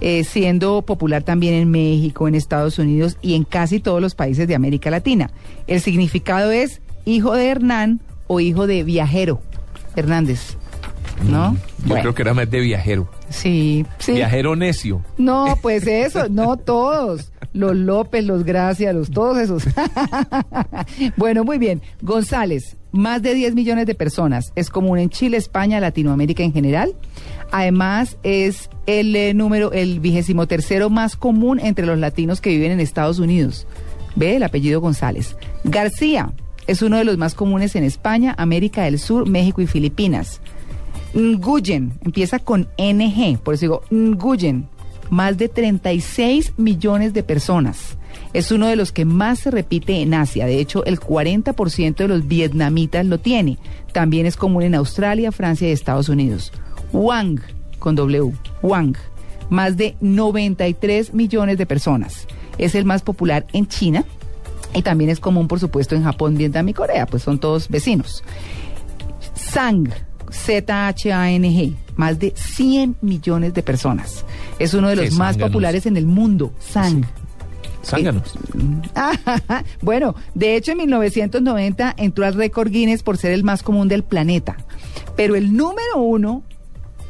eh, 0.00 0.24
siendo 0.24 0.82
popular 0.82 1.22
también 1.22 1.54
en 1.54 1.70
México, 1.70 2.28
en 2.28 2.34
Estados 2.34 2.78
Unidos 2.78 3.16
y 3.22 3.34
en 3.34 3.44
casi 3.44 3.80
todos 3.80 4.00
los 4.00 4.14
países 4.14 4.46
de 4.46 4.54
América 4.54 4.90
Latina. 4.90 5.30
El 5.66 5.80
significado 5.80 6.50
es 6.52 6.80
hijo 7.06 7.34
de 7.34 7.46
Hernán 7.48 8.00
o 8.26 8.40
hijo 8.40 8.66
de 8.66 8.82
viajero. 8.84 9.40
Hernández, 9.94 10.58
¿no? 11.24 11.54
Yo 11.54 11.58
Bueno, 11.86 12.02
creo 12.02 12.14
que 12.14 12.22
era 12.22 12.34
más 12.34 12.50
de 12.50 12.60
viajero. 12.60 13.08
sí, 13.30 13.86
sí. 13.98 14.12
Viajero 14.12 14.54
necio. 14.54 15.02
No, 15.16 15.56
pues 15.62 15.86
eso, 15.86 16.28
no 16.28 16.58
todos. 16.58 17.32
Los 17.54 17.74
López, 17.74 18.22
los 18.26 18.44
Gracia, 18.44 18.92
los 18.92 19.10
todos 19.10 19.38
esos. 19.38 19.64
bueno, 21.16 21.44
muy 21.44 21.56
bien. 21.56 21.80
González, 22.02 22.76
más 22.92 23.22
de 23.22 23.32
10 23.34 23.54
millones 23.54 23.86
de 23.86 23.94
personas. 23.94 24.52
Es 24.56 24.68
común 24.68 24.98
en 24.98 25.08
Chile, 25.08 25.38
España, 25.38 25.80
Latinoamérica 25.80 26.42
en 26.42 26.52
general. 26.52 26.94
Además, 27.52 28.18
es 28.22 28.68
el 28.84 29.16
eh, 29.16 29.32
número, 29.32 29.72
el 29.72 30.00
vigésimo 30.00 30.46
tercero 30.46 30.90
más 30.90 31.16
común 31.16 31.58
entre 31.58 31.86
los 31.86 31.98
latinos 31.98 32.42
que 32.42 32.50
viven 32.50 32.72
en 32.72 32.80
Estados 32.80 33.18
Unidos. 33.18 33.66
Ve 34.16 34.36
el 34.36 34.42
apellido 34.42 34.82
González. 34.82 35.36
García 35.64 36.32
es 36.66 36.82
uno 36.82 36.96
de 36.98 37.04
los 37.04 37.16
más 37.18 37.34
comunes 37.34 37.76
en 37.76 37.84
España, 37.84 38.34
América 38.38 38.84
del 38.84 38.98
Sur, 38.98 39.28
México 39.28 39.60
y 39.60 39.66
Filipinas. 39.66 40.40
Nguyen, 41.14 41.94
empieza 42.04 42.38
con 42.38 42.68
NG, 42.78 43.38
por 43.38 43.54
eso 43.54 43.62
digo 43.62 43.82
Nguyen, 43.90 44.68
más 45.10 45.38
de 45.38 45.48
36 45.48 46.54
millones 46.56 47.14
de 47.14 47.22
personas. 47.22 47.96
Es 48.32 48.50
uno 48.50 48.66
de 48.66 48.76
los 48.76 48.92
que 48.92 49.04
más 49.04 49.38
se 49.40 49.50
repite 49.50 50.02
en 50.02 50.14
Asia, 50.14 50.46
de 50.46 50.58
hecho 50.58 50.84
el 50.84 51.00
40% 51.00 51.96
de 51.96 52.08
los 52.08 52.26
vietnamitas 52.26 53.06
lo 53.06 53.18
tiene. 53.18 53.58
También 53.92 54.26
es 54.26 54.36
común 54.36 54.62
en 54.62 54.74
Australia, 54.74 55.32
Francia 55.32 55.68
y 55.68 55.72
Estados 55.72 56.08
Unidos. 56.08 56.52
Wang, 56.92 57.40
con 57.78 57.94
W, 57.94 58.32
Wang, 58.62 58.96
más 59.48 59.76
de 59.76 59.96
93 60.00 61.14
millones 61.14 61.56
de 61.56 61.66
personas. 61.66 62.26
Es 62.58 62.74
el 62.74 62.84
más 62.84 63.02
popular 63.02 63.46
en 63.52 63.66
China 63.68 64.04
y 64.76 64.82
también 64.82 65.10
es 65.10 65.18
común, 65.20 65.48
por 65.48 65.58
supuesto, 65.58 65.94
en 65.94 66.04
Japón, 66.04 66.36
Vietnam 66.36 66.68
y 66.68 66.74
Corea, 66.74 67.06
pues 67.06 67.22
son 67.22 67.38
todos 67.38 67.68
vecinos. 67.68 68.22
Sang, 69.34 69.88
Z-H-A-N-G, 70.30 71.74
más 71.96 72.18
de 72.18 72.32
100 72.36 72.96
millones 73.00 73.54
de 73.54 73.62
personas. 73.62 74.24
Es 74.58 74.74
uno 74.74 74.88
de 74.88 74.96
¿Qué 74.96 75.04
los 75.06 75.14
más 75.14 75.36
populares 75.38 75.86
en 75.86 75.96
el 75.96 76.06
mundo. 76.06 76.52
Sang. 76.58 77.04
Zánganos. 77.84 78.34
bueno, 79.82 80.14
de 80.34 80.56
hecho 80.56 80.72
en 80.72 80.78
1990 80.78 81.94
entró 81.96 82.26
al 82.26 82.34
récord 82.34 82.68
Guinness 82.70 83.02
por 83.04 83.16
ser 83.16 83.32
el 83.32 83.44
más 83.44 83.62
común 83.62 83.86
del 83.88 84.02
planeta. 84.02 84.56
Pero 85.16 85.36
el 85.36 85.56
número 85.56 85.96
uno, 85.98 86.42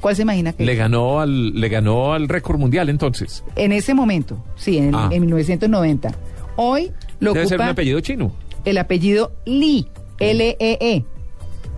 ¿cuál 0.01 0.15
se 0.17 0.23
imagina 0.23 0.53
que 0.53 0.65
Le 0.67 0.75
ganó 0.77 1.21
al 1.21 1.59
le 1.59 1.69
ganó 1.71 2.13
al 2.13 2.29
récord 2.29 2.59
mundial 2.59 2.91
entonces. 2.91 3.43
en 3.57 3.73
ese 3.73 3.95
momento? 3.95 4.45
Sí, 4.57 4.77
en, 4.77 4.95
Ah. 4.95 5.09
en 5.11 5.23
1990. 5.23 6.13
Hoy 6.57 6.93
lo 7.21 7.33
Debe 7.35 7.47
ser 7.47 7.61
un 7.61 7.67
apellido 7.69 8.01
chino. 8.01 8.33
el 8.65 8.79
apellido 8.79 9.33
Li. 9.45 9.87
L-E-E. 10.19 11.05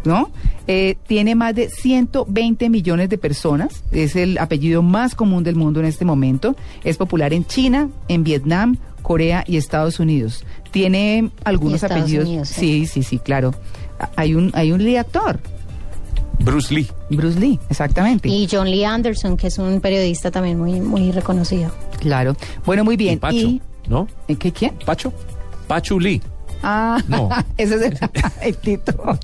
¿No? 0.05 0.31
Eh, 0.69 0.97
tiene 1.07 1.35
más 1.35 1.55
de 1.55 1.69
120 1.69 2.69
millones 2.71 3.09
de 3.09 3.19
personas. 3.19 3.83
Es 3.91 4.15
el 4.17 4.39
apellido 4.39 4.83
más 4.83 5.15
común 5.15 5.43
del 5.43 5.57
mundo 5.57 5.81
en 5.81 5.87
este 5.87 6.05
momento. 6.05 6.55
Es 6.85 6.97
popular 6.97 7.33
en 7.33 7.45
China, 7.47 7.89
en 8.07 8.23
Vietnam, 8.23 8.77
Corea 9.03 9.45
y 9.47 9.57
Estados 9.57 9.99
Unidos. 9.99 10.45
Tiene 10.71 11.31
algunos 11.45 11.83
apellidos. 11.85 12.27
Unidos, 12.29 12.49
sí. 12.49 12.87
sí, 12.87 13.03
sí, 13.03 13.19
claro. 13.19 13.55
Hay 14.17 14.35
un, 14.35 14.51
hay 14.55 14.71
un 14.73 14.85
Lee 14.85 14.97
actor. 14.97 15.41
Bruce 16.41 16.73
Lee. 16.73 16.87
Bruce 17.11 17.39
Lee, 17.41 17.59
exactamente. 17.69 18.29
Y 18.29 18.47
John 18.51 18.71
Lee 18.71 18.85
Anderson, 18.85 19.37
que 19.37 19.49
es 19.49 19.59
un 19.59 19.81
periodista 19.81 20.31
también 20.31 20.59
muy, 20.61 20.81
muy 20.81 21.11
reconocido. 21.11 21.73
Claro. 21.99 22.37
Bueno, 22.65 22.85
muy 22.85 22.97
bien. 22.97 23.15
Y 23.15 23.17
Pacho, 23.17 23.37
Y- 23.37 23.61
¿no? 23.89 24.07
¿Eh, 24.29 24.37
¿Qué 24.37 24.53
quién? 24.53 24.75
Pacho. 24.85 25.13
Pachu 25.67 25.99
Lee. 26.01 26.21
Ah, 26.63 26.99
No. 27.09 27.29
ese 27.57 27.77
es 27.77 27.83
el, 27.83 27.99
el 28.43 28.57
Tito. 28.57 29.19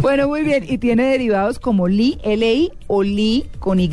bueno, 0.00 0.28
muy 0.28 0.42
bien. 0.42 0.64
Y 0.68 0.78
tiene 0.78 1.04
derivados 1.04 1.58
como 1.58 1.88
Li, 1.88 2.18
L-I 2.22 2.72
o 2.86 3.02
Li 3.02 3.46
con 3.58 3.80
Y. 3.80 3.90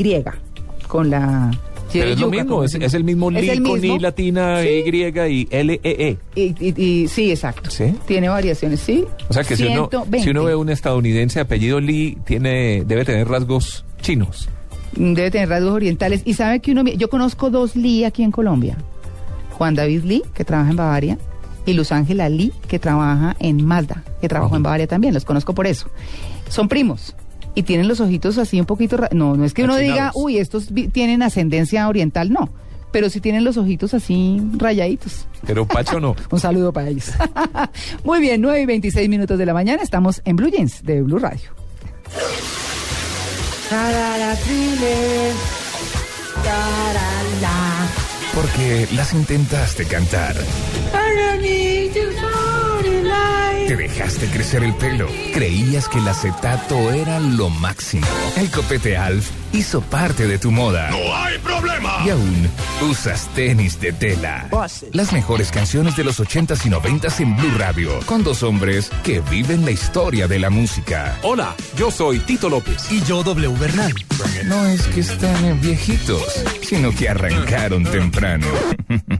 Con 0.87 1.09
la. 1.09 1.51
Pero 1.91 2.05
es 2.05 2.19
lo 2.19 2.27
yuca, 2.27 2.43
mismo, 2.43 2.63
es, 2.63 2.93
el 2.93 3.03
mismo 3.03 3.31
Es 3.31 3.41
Lee 3.41 3.49
el 3.49 3.63
con 3.63 3.79
mismo. 3.81 3.95
I 3.95 3.99
latina, 3.99 4.61
Sí. 4.61 4.67
Y 4.85 4.91
y 4.91 5.47
L-E-E. 5.49 6.17
Y, 6.35 6.41
y- 6.59 6.73
y- 7.03 7.07
sí, 7.07 7.31
exacto. 7.31 7.71
¿Sí? 7.71 7.95
Tiene 8.05 8.29
variaciones, 8.29 8.79
sí. 8.79 9.05
O 9.27 9.33
sea 9.33 9.43
que 9.43 9.55
si 9.55 9.63
uno, 9.63 9.87
120. 9.89 10.21
si 10.23 10.29
uno 10.29 10.43
ve 10.43 10.53
un 10.55 10.69
estadounidense 10.69 11.39
apellido 11.39 11.79
Lee, 11.79 12.15
tiene, 12.25 12.83
debe 12.85 13.05
tener 13.05 13.27
rasgos 13.27 13.85
chinos. 14.01 14.49
Debe 14.95 15.31
tener 15.31 15.49
rasgos 15.49 15.71
orientales. 15.71 16.21
Y 16.25 16.35
sabe 16.35 16.59
que 16.59 16.71
uno. 16.73 16.83
Yo 16.85 17.09
conozco 17.09 17.49
dos 17.49 17.75
Lee 17.75 18.03
aquí 18.03 18.21
en 18.21 18.31
Colombia: 18.31 18.77
Juan 19.59 19.75
David 19.75 20.05
Lee, 20.05 20.23
que 20.33 20.45
trabaja 20.45 20.69
en 20.71 20.77
Bavaria, 20.77 21.17
y 21.65 21.73
Luz 21.73 21.91
Ángela 21.91 22.29
Lee, 22.29 22.53
que 22.69 22.79
trabaja 22.79 23.35
en 23.39 23.63
Mazda, 23.65 24.03
que 24.21 24.29
trabajó 24.29 24.55
en 24.55 24.63
Bavaria 24.63 24.87
también. 24.87 25.13
Los 25.13 25.25
conozco 25.25 25.53
por 25.53 25.67
eso. 25.67 25.89
Son 26.47 26.69
primos. 26.69 27.13
Y 27.55 27.63
tienen 27.63 27.89
los 27.89 27.99
ojitos 27.99 28.37
así 28.37 28.57
un 28.57 28.65
poquito. 28.65 28.97
No, 29.11 29.35
no 29.35 29.43
es 29.43 29.53
que 29.53 29.65
uno 29.65 29.75
diga, 29.75 30.11
uy, 30.15 30.37
estos 30.37 30.69
tienen 30.93 31.21
ascendencia 31.21 31.89
oriental, 31.89 32.31
no. 32.31 32.49
Pero 32.93 33.09
sí 33.09 33.19
tienen 33.19 33.43
los 33.43 33.57
ojitos 33.57 33.93
así 33.93 34.41
rayaditos. 34.55 35.27
Pero 35.45 35.67
Pacho 35.67 35.99
no. 35.99 36.15
Un 36.31 36.39
saludo 36.39 36.71
para 36.71 36.87
ellos. 36.87 37.11
Muy 38.05 38.21
bien, 38.21 38.39
9 38.39 38.61
y 38.61 38.65
26 38.65 39.09
minutos 39.09 39.37
de 39.37 39.45
la 39.45 39.53
mañana. 39.53 39.83
Estamos 39.83 40.21
en 40.23 40.37
Blue 40.37 40.49
Jeans 40.49 40.83
de 40.83 41.01
Blue 41.01 41.19
Radio. 41.19 41.51
Porque 48.33 48.87
las 48.93 49.13
intentaste 49.13 49.85
cantar. 49.85 50.35
Te 53.69 53.75
dejaste 53.75 54.25
crecer 54.31 54.63
el 54.63 54.73
pelo. 54.73 55.07
Creías 55.31 55.87
que 55.87 55.99
el 55.99 56.07
acetato 56.07 56.89
era 56.89 57.19
lo 57.19 57.51
máximo. 57.51 58.07
El 58.35 58.49
copete 58.49 58.97
Alf 58.97 59.29
hizo 59.53 59.81
parte 59.81 60.25
de 60.25 60.39
tu 60.39 60.49
moda. 60.49 60.89
¡No 60.89 61.15
hay 61.15 61.37
problema! 61.37 61.97
Y 62.03 62.09
aún 62.09 62.49
usas 62.89 63.27
tenis 63.35 63.79
de 63.79 63.93
tela. 63.93 64.49
Las 64.91 65.13
mejores 65.13 65.51
canciones 65.51 65.95
de 65.95 66.03
los 66.03 66.19
80s 66.19 66.65
y 66.65 66.69
90s 66.71 67.19
en 67.19 67.37
Blue 67.37 67.55
Radio. 67.59 67.91
Con 68.07 68.23
dos 68.23 68.41
hombres 68.41 68.89
que 69.03 69.19
viven 69.19 69.63
la 69.63 69.69
historia 69.69 70.27
de 70.27 70.39
la 70.39 70.49
música. 70.49 71.19
Hola, 71.21 71.53
yo 71.77 71.91
soy 71.91 72.17
Tito 72.21 72.49
López. 72.49 72.91
Y 72.91 73.03
yo, 73.03 73.21
W 73.21 73.55
Bernal. 73.59 73.93
No 74.45 74.65
es 74.65 74.81
que 74.87 75.01
están 75.01 75.61
viejitos, 75.61 76.43
sino 76.63 76.89
que 76.89 77.07
arrancaron 77.07 77.83
temprano. 77.83 78.47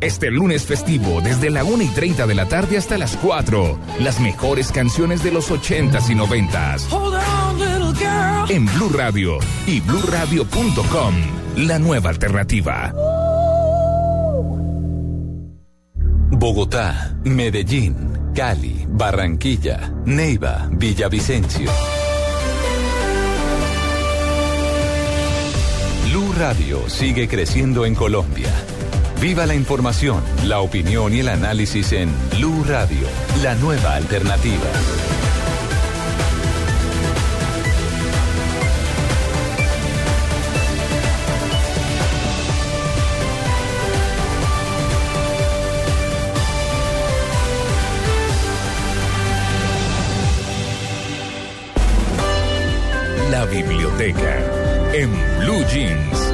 Este 0.00 0.30
lunes 0.30 0.64
festivo, 0.64 1.20
desde 1.22 1.50
la 1.50 1.64
1 1.64 1.82
y 1.82 1.88
30 1.88 2.26
de 2.26 2.34
la 2.34 2.46
tarde 2.46 2.76
hasta 2.76 2.98
las 2.98 3.16
4, 3.16 3.75
las 4.00 4.20
mejores 4.20 4.72
canciones 4.72 5.22
de 5.22 5.32
los 5.32 5.50
80s 5.50 6.10
y 6.10 6.14
90s. 6.14 6.92
Hold 6.92 7.14
on, 7.14 7.58
little 7.58 7.92
girl. 7.98 8.50
En 8.50 8.66
Blue 8.74 8.90
Radio 8.90 9.38
y 9.66 9.80
bluradio.com, 9.80 11.14
la 11.56 11.78
nueva 11.78 12.10
alternativa. 12.10 12.92
Bogotá, 16.38 17.16
Medellín, 17.24 18.32
Cali, 18.34 18.84
Barranquilla, 18.88 19.92
Neiva, 20.04 20.68
Villavicencio. 20.70 21.70
Blue 26.10 26.32
Radio 26.38 26.88
sigue 26.88 27.26
creciendo 27.26 27.86
en 27.86 27.94
Colombia. 27.94 28.52
Viva 29.20 29.46
la 29.46 29.54
información, 29.54 30.22
la 30.44 30.60
opinión 30.60 31.12
y 31.14 31.20
el 31.20 31.28
análisis 31.28 31.92
en 31.92 32.10
Blue 32.36 32.64
Radio, 32.64 33.06
la 33.42 33.54
nueva 33.54 33.94
alternativa. 33.94 34.66
La 53.30 53.46
biblioteca 53.46 54.38
en 54.92 55.10
Blue 55.40 55.64
Jeans. 55.72 56.25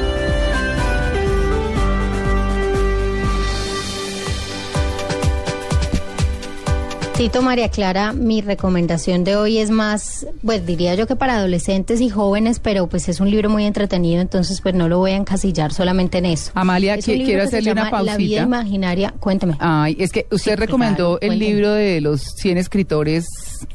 Tito 7.17 7.43
María 7.43 7.69
Clara, 7.69 8.11
mi 8.11 8.41
recomendación 8.41 9.23
de 9.23 9.35
hoy 9.35 9.59
es 9.59 9.69
más, 9.69 10.25
pues 10.43 10.65
diría 10.65 10.95
yo 10.95 11.05
que 11.05 11.15
para 11.15 11.35
adolescentes 11.37 12.01
y 12.01 12.09
jóvenes, 12.09 12.59
pero 12.59 12.87
pues 12.87 13.07
es 13.07 13.19
un 13.19 13.29
libro 13.29 13.49
muy 13.51 13.65
entretenido, 13.65 14.19
entonces 14.19 14.59
pues 14.61 14.73
no 14.73 14.89
lo 14.89 14.97
voy 14.97 15.11
a 15.11 15.15
encasillar 15.15 15.71
solamente 15.71 16.17
en 16.17 16.25
eso. 16.25 16.51
Amalia, 16.55 16.95
Es 16.95 17.07
un 17.07 17.23
quiero 17.23 17.43
hacerle 17.43 17.71
una 17.71 17.85
llama 17.85 18.01
La 18.03 18.17
vida 18.17 18.41
pausita. 18.41 18.43
imaginaria, 18.43 19.13
cuénteme. 19.19 19.53
Ay, 19.59 19.95
es 19.99 20.11
que 20.11 20.25
usted 20.31 20.53
Sí, 20.53 20.55
recomendó 20.57 21.19
claro, 21.19 21.21
el 21.21 21.27
cuénteme. 21.29 21.51
libro 21.53 21.71
de 21.73 22.01
los 22.01 22.21
100 22.37 22.57
escritores 22.57 23.25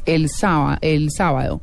el 0.05 0.29
sábado, 0.29 0.77
el 0.81 1.11
sábado 1.13 1.61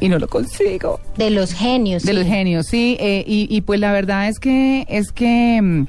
y 0.00 0.08
no 0.08 0.18
lo 0.18 0.26
consigo. 0.28 0.98
De 1.16 1.30
los 1.30 1.52
genios. 1.54 2.02
De 2.02 2.10
sí. 2.10 2.18
los 2.18 2.26
genios, 2.26 2.66
sí. 2.66 2.96
eh, 3.00 3.22
y, 3.26 3.46
y 3.48 3.60
pues 3.60 3.78
la 3.78 3.92
verdad 3.92 4.28
es 4.28 4.40
que 4.40 4.84
es 4.88 5.12
que 5.12 5.60
mm, 5.62 5.86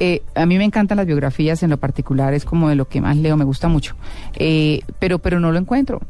eh, 0.00 0.22
a 0.34 0.46
mí 0.46 0.58
me 0.58 0.64
encantan 0.64 0.96
las 0.96 1.06
biografías 1.06 1.62
en 1.62 1.70
lo 1.70 1.76
particular, 1.76 2.34
es 2.34 2.44
como 2.44 2.68
de 2.68 2.74
lo 2.74 2.88
que 2.88 3.00
más 3.00 3.16
leo, 3.16 3.36
me 3.36 3.44
gusta 3.44 3.68
mucho. 3.68 3.94
Eh, 4.34 4.80
pero 4.98 5.18
pero 5.18 5.40
no 5.40 5.52
lo 5.52 5.58
encuentro. 5.58 6.00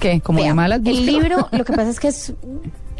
¿Qué? 0.00 0.20
¿Como 0.20 0.38
Vea, 0.38 0.48
de 0.48 0.54
malas 0.54 0.80
El 0.84 1.06
libro, 1.06 1.48
lo 1.50 1.64
que 1.64 1.72
pasa 1.72 1.90
es 1.90 2.00
que 2.00 2.08
es... 2.08 2.34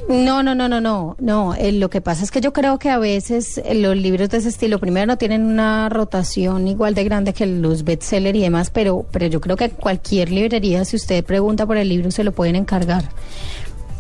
No, 0.09 0.43
no, 0.43 0.55
no, 0.55 0.69
no, 0.69 0.83
no, 0.83 1.17
no. 1.19 1.55
eh, 1.55 1.73
lo 1.73 1.89
que 1.89 2.03
pasa 2.03 2.25
es 2.25 2.31
que 2.31 2.43
yo 2.43 2.53
creo 2.53 2.79
que 2.79 2.91
a 2.91 2.99
veces 2.99 3.57
eh, 3.65 3.75
los 3.75 3.97
libros 3.97 4.29
de 4.29 4.37
ese 4.37 4.51
estilo, 4.51 4.79
primero 4.79 5.07
no 5.07 5.17
tienen 5.17 5.47
una 5.47 5.89
rotación 5.89 6.69
igual 6.69 6.95
de 6.95 7.05
grande 7.05 7.33
que 7.33 7.47
los 7.47 7.85
bestsellers 7.85 8.37
y 8.37 8.43
demás, 8.43 8.69
pero, 8.69 9.07
pero 9.11 9.27
yo 9.29 9.41
creo 9.41 9.57
que 9.57 9.71
cualquier 9.71 10.31
librería, 10.31 10.85
si 10.85 10.97
usted 10.97 11.25
pregunta 11.25 11.65
por 11.65 11.79
el 11.79 11.89
libro, 11.89 12.11
se 12.11 12.23
lo 12.23 12.33
pueden 12.33 12.55
encargar. 12.55 13.05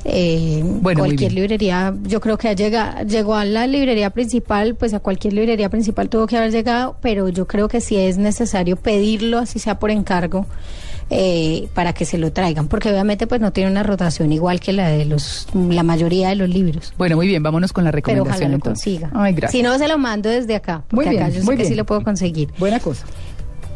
Eh, 0.06 0.60
Bueno, 0.64 1.00
cualquier 1.00 1.32
librería, 1.32 1.94
yo 2.04 2.20
creo 2.20 2.36
que 2.36 2.54
llega, 2.54 3.02
llegó 3.04 3.34
a 3.34 3.44
la 3.44 3.66
librería 3.66 4.10
principal, 4.10 4.74
pues 4.74 4.92
a 4.92 5.00
cualquier 5.00 5.32
librería 5.32 5.70
principal 5.70 6.08
tuvo 6.10 6.26
que 6.26 6.36
haber 6.36 6.52
llegado, 6.52 6.96
pero 7.00 7.28
yo 7.30 7.46
creo 7.46 7.68
que 7.68 7.80
sí 7.80 7.96
es 7.96 8.18
necesario 8.18 8.76
pedirlo, 8.76 9.38
así 9.38 9.58
sea 9.58 9.78
por 9.78 9.90
encargo, 9.90 10.46
eh, 11.10 11.68
para 11.74 11.92
que 11.94 12.04
se 12.04 12.18
lo 12.18 12.32
traigan, 12.32 12.68
porque 12.68 12.90
obviamente 12.90 13.26
pues 13.26 13.40
no 13.40 13.52
tiene 13.52 13.70
una 13.70 13.82
rotación 13.82 14.30
igual 14.32 14.60
que 14.60 14.72
la 14.74 14.88
de 14.88 15.04
los, 15.06 15.46
la 15.54 15.82
mayoría 15.82 16.28
de 16.28 16.34
los 16.36 16.48
libros. 16.50 16.92
Bueno, 16.98 17.16
muy 17.16 17.26
bien, 17.26 17.42
vámonos 17.42 17.72
con 17.72 17.84
la 17.84 17.90
Pero 17.90 18.04
recomendación 18.06 18.50
lo 18.50 18.56
entonces. 18.56 18.84
consiga. 18.84 19.10
Ay, 19.14 19.32
gracias. 19.32 19.52
Si 19.52 19.62
no, 19.62 19.78
se 19.78 19.88
lo 19.88 19.96
mando 19.98 20.28
desde 20.28 20.54
acá, 20.54 20.82
porque 20.90 21.06
Muy 21.10 21.16
acá 21.16 21.26
bien, 21.28 21.34
yo 21.36 21.40
sé 21.40 21.46
muy 21.46 21.56
que 21.56 21.64
sí 21.64 21.74
lo 21.74 21.84
puedo 21.86 22.02
conseguir. 22.02 22.50
Buena 22.58 22.78
cosa. 22.80 23.06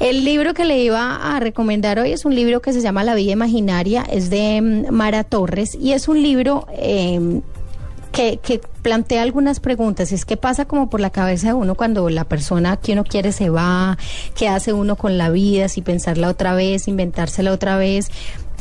El 0.01 0.25
libro 0.25 0.55
que 0.55 0.65
le 0.65 0.79
iba 0.79 1.17
a 1.17 1.41
recomendar 1.41 1.99
hoy 1.99 2.13
es 2.13 2.25
un 2.25 2.35
libro 2.35 2.63
que 2.63 2.73
se 2.73 2.81
llama 2.81 3.03
La 3.03 3.17
Vida 3.17 3.33
Imaginaria, 3.33 4.05
es 4.09 4.31
de 4.31 4.61
mm, 4.61 4.93
Mara 4.93 5.25
Torres 5.25 5.75
y 5.75 5.93
es 5.93 6.07
un 6.07 6.23
libro 6.23 6.69
eh, 6.73 7.41
que, 8.13 8.39
que 8.39 8.61
plantea 8.83 9.23
algunas 9.23 9.59
preguntas. 9.59 10.13
Es 10.13 10.25
qué 10.25 10.37
pasa 10.37 10.67
como 10.67 10.89
por 10.89 11.01
la 11.01 11.11
cabeza 11.11 11.49
de 11.49 11.55
uno 11.55 11.75
cuando 11.75 12.11
la 12.11 12.23
persona 12.25 12.77
que 12.77 12.93
uno 12.93 13.03
quiere 13.03 13.33
se 13.33 13.51
va, 13.51 13.99
qué 14.37 14.49
hace 14.49 14.73
uno 14.73 14.95
con 14.95 15.19
la 15.19 15.31
vida, 15.31 15.69
si 15.69 15.83
pensarla 15.83 16.29
otra 16.29 16.55
vez, 16.55 16.87
inventársela 16.87 17.53
otra 17.53 17.77
vez. 17.77 18.09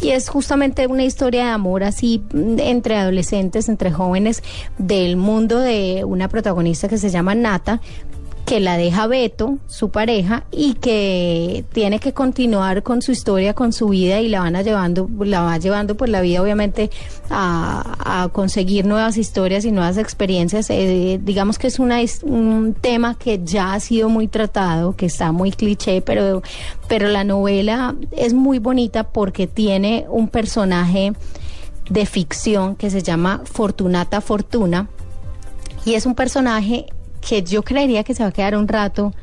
Y 0.01 0.09
es 0.11 0.30
justamente 0.30 0.85
una 0.85 1.03
historia 1.03 1.45
de 1.45 1.51
amor 1.51 1.83
así 1.83 2.24
mm, 2.33 2.59
entre 2.59 2.98
adolescentes, 2.98 3.69
entre 3.69 3.91
jóvenes, 3.91 4.41
del 4.80 5.17
mundo 5.17 5.59
de 5.59 6.03
una 6.03 6.30
protagonista 6.30 6.88
que 6.88 6.98
se 6.98 7.11
llama 7.11 7.35
Nata, 7.35 7.80
que 8.48 8.61
la 8.61 8.77
deja 8.77 9.08
Beto, 9.08 9.58
su 9.67 9.90
pareja, 9.90 10.45
y 10.51 10.76
que 10.76 11.66
tiene 11.74 12.00
que 12.00 12.14
continuar 12.14 12.82
con 12.82 13.01
su 13.01 13.11
historia, 13.11 13.53
con 13.53 13.74
su 13.74 13.90
vida 13.90 14.22
y 14.22 14.30
la 14.30 14.40
van 14.40 14.56
a 14.56 14.61
llevando, 14.61 15.09
la 15.19 15.42
va 15.42 15.58
llevando 15.58 15.98
por 15.98 16.08
la 16.08 16.22
vida, 16.22 16.42
obviamente, 16.42 16.90
a, 17.30 18.24
a 18.24 18.30
conseguir 18.30 18.85
nuevas 18.85 19.17
historias 19.17 19.66
y 19.66 19.72
nuevas 19.72 19.98
experiencias. 19.98 20.69
Eh, 20.69 21.19
digamos 21.22 21.59
que 21.59 21.67
es 21.67 21.77
una, 21.77 21.98
un 22.24 22.74
tema 22.74 23.16
que 23.19 23.42
ya 23.43 23.74
ha 23.74 23.82
sido 23.82 24.08
muy 24.08 24.30
tratado, 24.30 24.95
que 24.95 25.08
está 25.08 25.34
muy 25.34 25.51
cliché, 25.51 26.01
pero, 26.01 26.42
pero 26.88 27.09
la 27.09 27.26
novela 27.26 27.95
es 28.11 28.34
muy 28.34 28.59
bonita 28.59 29.03
porque 29.03 29.48
tiene 29.48 30.06
un 30.09 30.30
personaje 30.30 31.11
de 31.90 32.06
ficción 32.06 32.77
que 32.77 32.92
se 32.92 33.03
llama 33.03 33.42
Fortunata 33.43 34.22
Fortuna 34.22 34.88
y 35.84 35.95
es 35.95 36.06
un 36.06 36.16
personaje 36.16 36.85
que 37.28 37.44
yo 37.44 37.62
creería 37.64 38.04
que 38.04 38.14
se 38.14 38.24
va 38.24 38.30
a 38.30 38.32
quedar 38.32 38.56
un 38.56 38.68
rato 38.68 39.14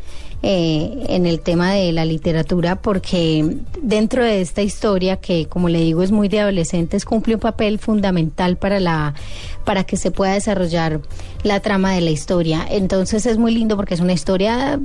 eh, 0.43 1.07
en 1.09 1.25
el 1.25 1.41
tema 1.41 1.73
de 1.73 1.91
la 1.93 2.05
literatura 2.05 2.77
porque 2.77 3.57
dentro 3.81 4.23
de 4.23 4.43
esta 4.43 4.61
historia 4.61 5.17
que 5.17 5.47
como 5.47 5.71
le 5.71 5.81
digo 5.81 6.03
es 6.03 6.13
muy 6.13 6.29
de 6.29 6.41
adolescentes 6.41 7.07
cumple 7.07 7.37
un 7.37 7.41
papel 7.41 7.79
fundamental 7.79 8.59
para 8.59 8.79
la 8.79 9.15
para 9.65 9.85
que 9.85 9.97
se 9.97 10.11
pueda 10.11 10.35
desarrollar 10.35 11.01
la 11.45 11.61
trama 11.61 11.93
de 11.93 12.03
la 12.03 12.11
historia. 12.11 12.67
Entonces 12.69 13.25
es 13.25 13.39
muy 13.39 13.55
lindo 13.55 13.77
porque 13.77 13.95
es 13.95 14.01
una 14.01 14.13
historia 14.13 14.79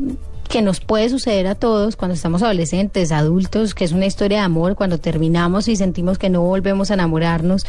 que 0.49 0.61
nos 0.63 0.79
puede 0.79 1.09
suceder 1.09 1.45
a 1.45 1.53
todos 1.53 1.95
cuando 1.95 2.15
estamos 2.15 2.41
adolescentes, 2.41 3.11
adultos, 3.11 3.75
que 3.75 3.85
es 3.85 3.91
una 3.91 4.07
historia 4.07 4.39
de 4.39 4.43
amor, 4.45 4.75
cuando 4.75 4.97
terminamos 4.97 5.67
y 5.67 5.75
sentimos 5.75 6.17
que 6.17 6.29
no 6.29 6.41
volvemos 6.41 6.89
a 6.89 6.95
enamorarnos, 6.95 7.67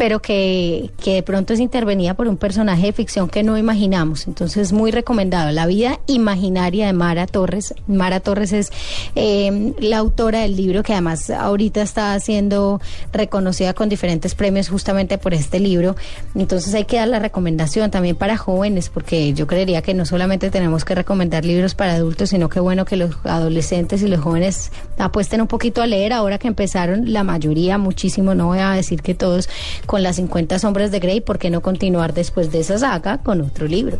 pero 0.00 0.22
que, 0.22 0.90
que 1.04 1.16
de 1.16 1.22
pronto 1.22 1.52
es 1.52 1.60
intervenida 1.60 2.14
por 2.14 2.26
un 2.26 2.38
personaje 2.38 2.86
de 2.86 2.92
ficción 2.94 3.28
que 3.28 3.42
no 3.42 3.58
imaginamos. 3.58 4.26
Entonces, 4.26 4.72
muy 4.72 4.90
recomendado. 4.90 5.52
La 5.52 5.66
vida 5.66 6.00
imaginaria 6.06 6.86
de 6.86 6.94
Mara 6.94 7.26
Torres. 7.26 7.74
Mara 7.86 8.20
Torres 8.20 8.54
es 8.54 8.72
eh, 9.14 9.74
la 9.78 9.98
autora 9.98 10.40
del 10.40 10.56
libro 10.56 10.82
que 10.82 10.94
además 10.94 11.28
ahorita 11.28 11.82
está 11.82 12.18
siendo 12.18 12.80
reconocida 13.12 13.74
con 13.74 13.90
diferentes 13.90 14.34
premios 14.34 14.70
justamente 14.70 15.18
por 15.18 15.34
este 15.34 15.60
libro. 15.60 15.96
Entonces, 16.34 16.72
hay 16.72 16.86
que 16.86 16.96
dar 16.96 17.08
la 17.08 17.18
recomendación 17.18 17.90
también 17.90 18.16
para 18.16 18.38
jóvenes, 18.38 18.88
porque 18.88 19.34
yo 19.34 19.46
creería 19.46 19.82
que 19.82 19.92
no 19.92 20.06
solamente 20.06 20.48
tenemos 20.48 20.86
que 20.86 20.94
recomendar 20.94 21.44
libros 21.44 21.74
para 21.74 21.92
adultos, 21.92 22.30
sino 22.30 22.48
que 22.48 22.58
bueno 22.58 22.86
que 22.86 22.96
los 22.96 23.16
adolescentes 23.24 24.00
y 24.00 24.08
los 24.08 24.20
jóvenes 24.20 24.72
apuesten 24.96 25.42
un 25.42 25.46
poquito 25.46 25.82
a 25.82 25.86
leer 25.86 26.14
ahora 26.14 26.38
que 26.38 26.48
empezaron 26.48 27.12
la 27.12 27.22
mayoría, 27.22 27.76
muchísimo, 27.76 28.34
no 28.34 28.46
voy 28.46 28.60
a 28.60 28.70
decir 28.70 29.02
que 29.02 29.14
todos 29.14 29.50
con 29.90 30.04
las 30.04 30.14
50 30.14 30.60
sombras 30.60 30.92
de 30.92 31.00
Grey, 31.00 31.20
¿por 31.20 31.40
qué 31.40 31.50
no 31.50 31.62
continuar 31.62 32.14
después 32.14 32.52
de 32.52 32.60
esa 32.60 32.78
saga 32.78 33.18
con 33.18 33.40
otro 33.40 33.66
libro? 33.66 33.98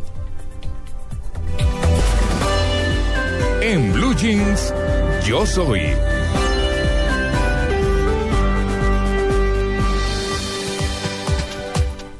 En 3.60 3.92
Blue 3.92 4.14
Jeans, 4.14 4.72
yo 5.26 5.44
soy. 5.44 5.80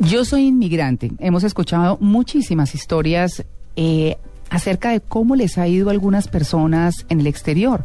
Yo 0.01 0.25
soy 0.25 0.49
inmigrante. 0.49 1.13
Hemos 1.21 1.45
escuchado 1.45 1.97
muchísimas 2.01 2.75
historias 2.75 3.45
eh, 3.77 4.17
acerca 4.49 4.91
de 4.91 5.01
cómo 5.01 5.37
les 5.37 5.59
ha 5.59 5.69
ido 5.69 5.91
a 5.91 5.93
algunas 5.93 6.27
personas 6.27 7.07
en 7.09 7.21
el 7.21 7.29
exterior 7.29 7.85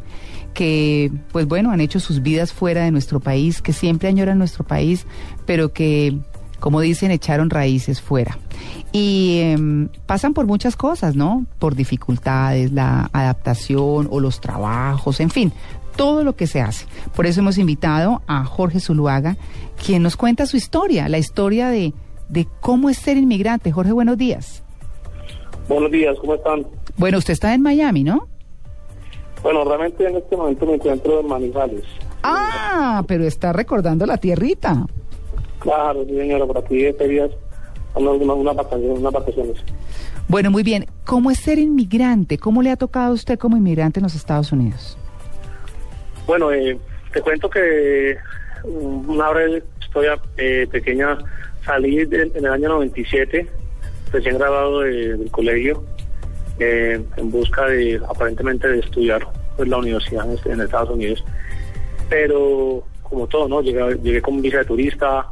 que, 0.56 1.11
pues 1.32 1.45
bueno, 1.45 1.69
han 1.69 1.82
hecho 1.82 2.00
sus 2.00 2.24
vidas 2.24 2.51
fuera 2.51 2.84
de 2.85 2.90
nuestro 2.90 3.19
país, 3.19 3.61
que 3.61 3.74
siempre 3.74 4.08
añoran 4.08 4.40
nuestro 4.40 4.64
país, 4.64 5.06
pero 5.45 5.72
que, 5.74 6.17
como 6.59 6.82
dicen, 6.82 7.11
echaron 7.11 7.51
raíces 7.51 8.01
fuera. 8.01 8.40
Y 8.92 9.42
em, 9.43 9.90
pasan 10.08 10.34
por 10.34 10.48
muchas 10.48 10.75
cosas, 10.75 11.16
¿no? 11.16 11.45
Por 11.59 11.75
dificultades, 11.75 12.72
la 12.72 13.11
adaptación 13.14 14.08
o 14.09 14.19
los 14.19 14.40
trabajos, 14.40 15.19
en 15.19 15.30
fin, 15.30 15.51
todo 15.95 16.24
lo 16.24 16.35
que 16.35 16.48
se 16.48 16.61
hace. 16.61 16.88
Por 17.16 17.25
eso 17.25 17.42
hemos 17.42 17.58
invitado 17.58 18.24
a 18.25 18.45
Jorge 18.45 18.80
Zuluaga, 18.80 19.38
quien 19.85 20.01
nos 20.01 20.16
cuenta 20.16 20.48
su 20.48 20.58
historia, 20.58 21.09
la 21.09 21.17
historia 21.17 21.67
de, 21.67 21.93
de 22.30 22.48
cómo 22.61 22.90
es 22.90 22.98
ser 22.98 23.17
inmigrante. 23.17 23.72
Jorge, 23.72 23.92
buenos 23.92 24.17
días. 24.17 24.64
Buenos 25.67 25.92
días, 25.92 26.16
¿cómo 26.22 26.35
están? 26.35 26.66
Bueno, 26.98 27.17
usted 27.17 27.34
está 27.34 27.53
en 27.53 27.61
Miami, 27.61 28.03
¿no? 28.06 28.27
Bueno, 29.45 29.64
realmente 29.64 30.03
en 30.07 30.15
este 30.15 30.35
momento 30.35 30.65
me 30.65 30.74
encuentro 30.74 31.19
en 31.19 31.27
Manizales. 31.27 31.83
Ah, 32.24 33.03
pero 33.07 33.25
está 33.25 33.53
recordando 33.53 34.07
la 34.07 34.17
tierrita. 34.17 34.88
Claro, 35.59 36.03
sí, 36.03 36.15
señora, 36.17 36.48
por 36.48 36.57
aquí 36.57 36.83
este 36.83 37.07
días 37.07 37.30
unas, 37.93 38.56
vacaciones. 38.56 39.64
Bueno, 40.27 40.49
muy 40.49 40.64
bien. 40.64 40.88
¿Cómo 41.03 41.30
es 41.30 41.38
ser 41.38 41.59
inmigrante? 41.59 42.40
¿Cómo 42.40 42.64
le 42.64 42.72
ha 42.72 42.75
tocado 42.75 43.11
a 43.11 43.14
usted 43.14 43.38
como 43.38 43.56
inmigrante 43.56 43.99
en 43.99 44.06
los 44.06 44.15
Estados 44.15 44.51
Unidos? 44.51 44.98
Bueno, 46.25 46.51
eh, 46.51 46.80
te 47.14 47.22
cuento 47.22 47.48
que 47.48 48.17
una 48.64 49.30
breve 49.30 49.61
historia 49.80 50.19
eh, 50.38 50.67
pequeña. 50.72 51.19
Salí 51.64 52.03
de- 52.06 52.32
en 52.33 52.45
el 52.45 52.51
año 52.51 52.69
97, 52.69 53.48
recién 54.11 54.40
graduado 54.40 54.80
de- 54.82 55.17
del 55.17 55.30
colegio, 55.30 55.83
eh, 56.59 57.01
en 57.17 57.32
busca 57.32 57.67
de, 57.67 58.00
aparentemente, 58.08 58.67
de 58.67 58.80
estudiar 58.80 59.27
pues, 59.56 59.67
la 59.69 59.77
universidad 59.77 60.25
en, 60.32 60.51
en 60.51 60.61
Estados 60.61 60.90
Unidos. 60.90 61.24
Pero, 62.09 62.84
como 63.03 63.27
todo, 63.27 63.48
¿no? 63.48 63.61
Llegué, 63.61 63.98
llegué 64.03 64.22
con 64.22 64.42
visa 64.42 64.59
de 64.59 64.66
turista 64.66 65.25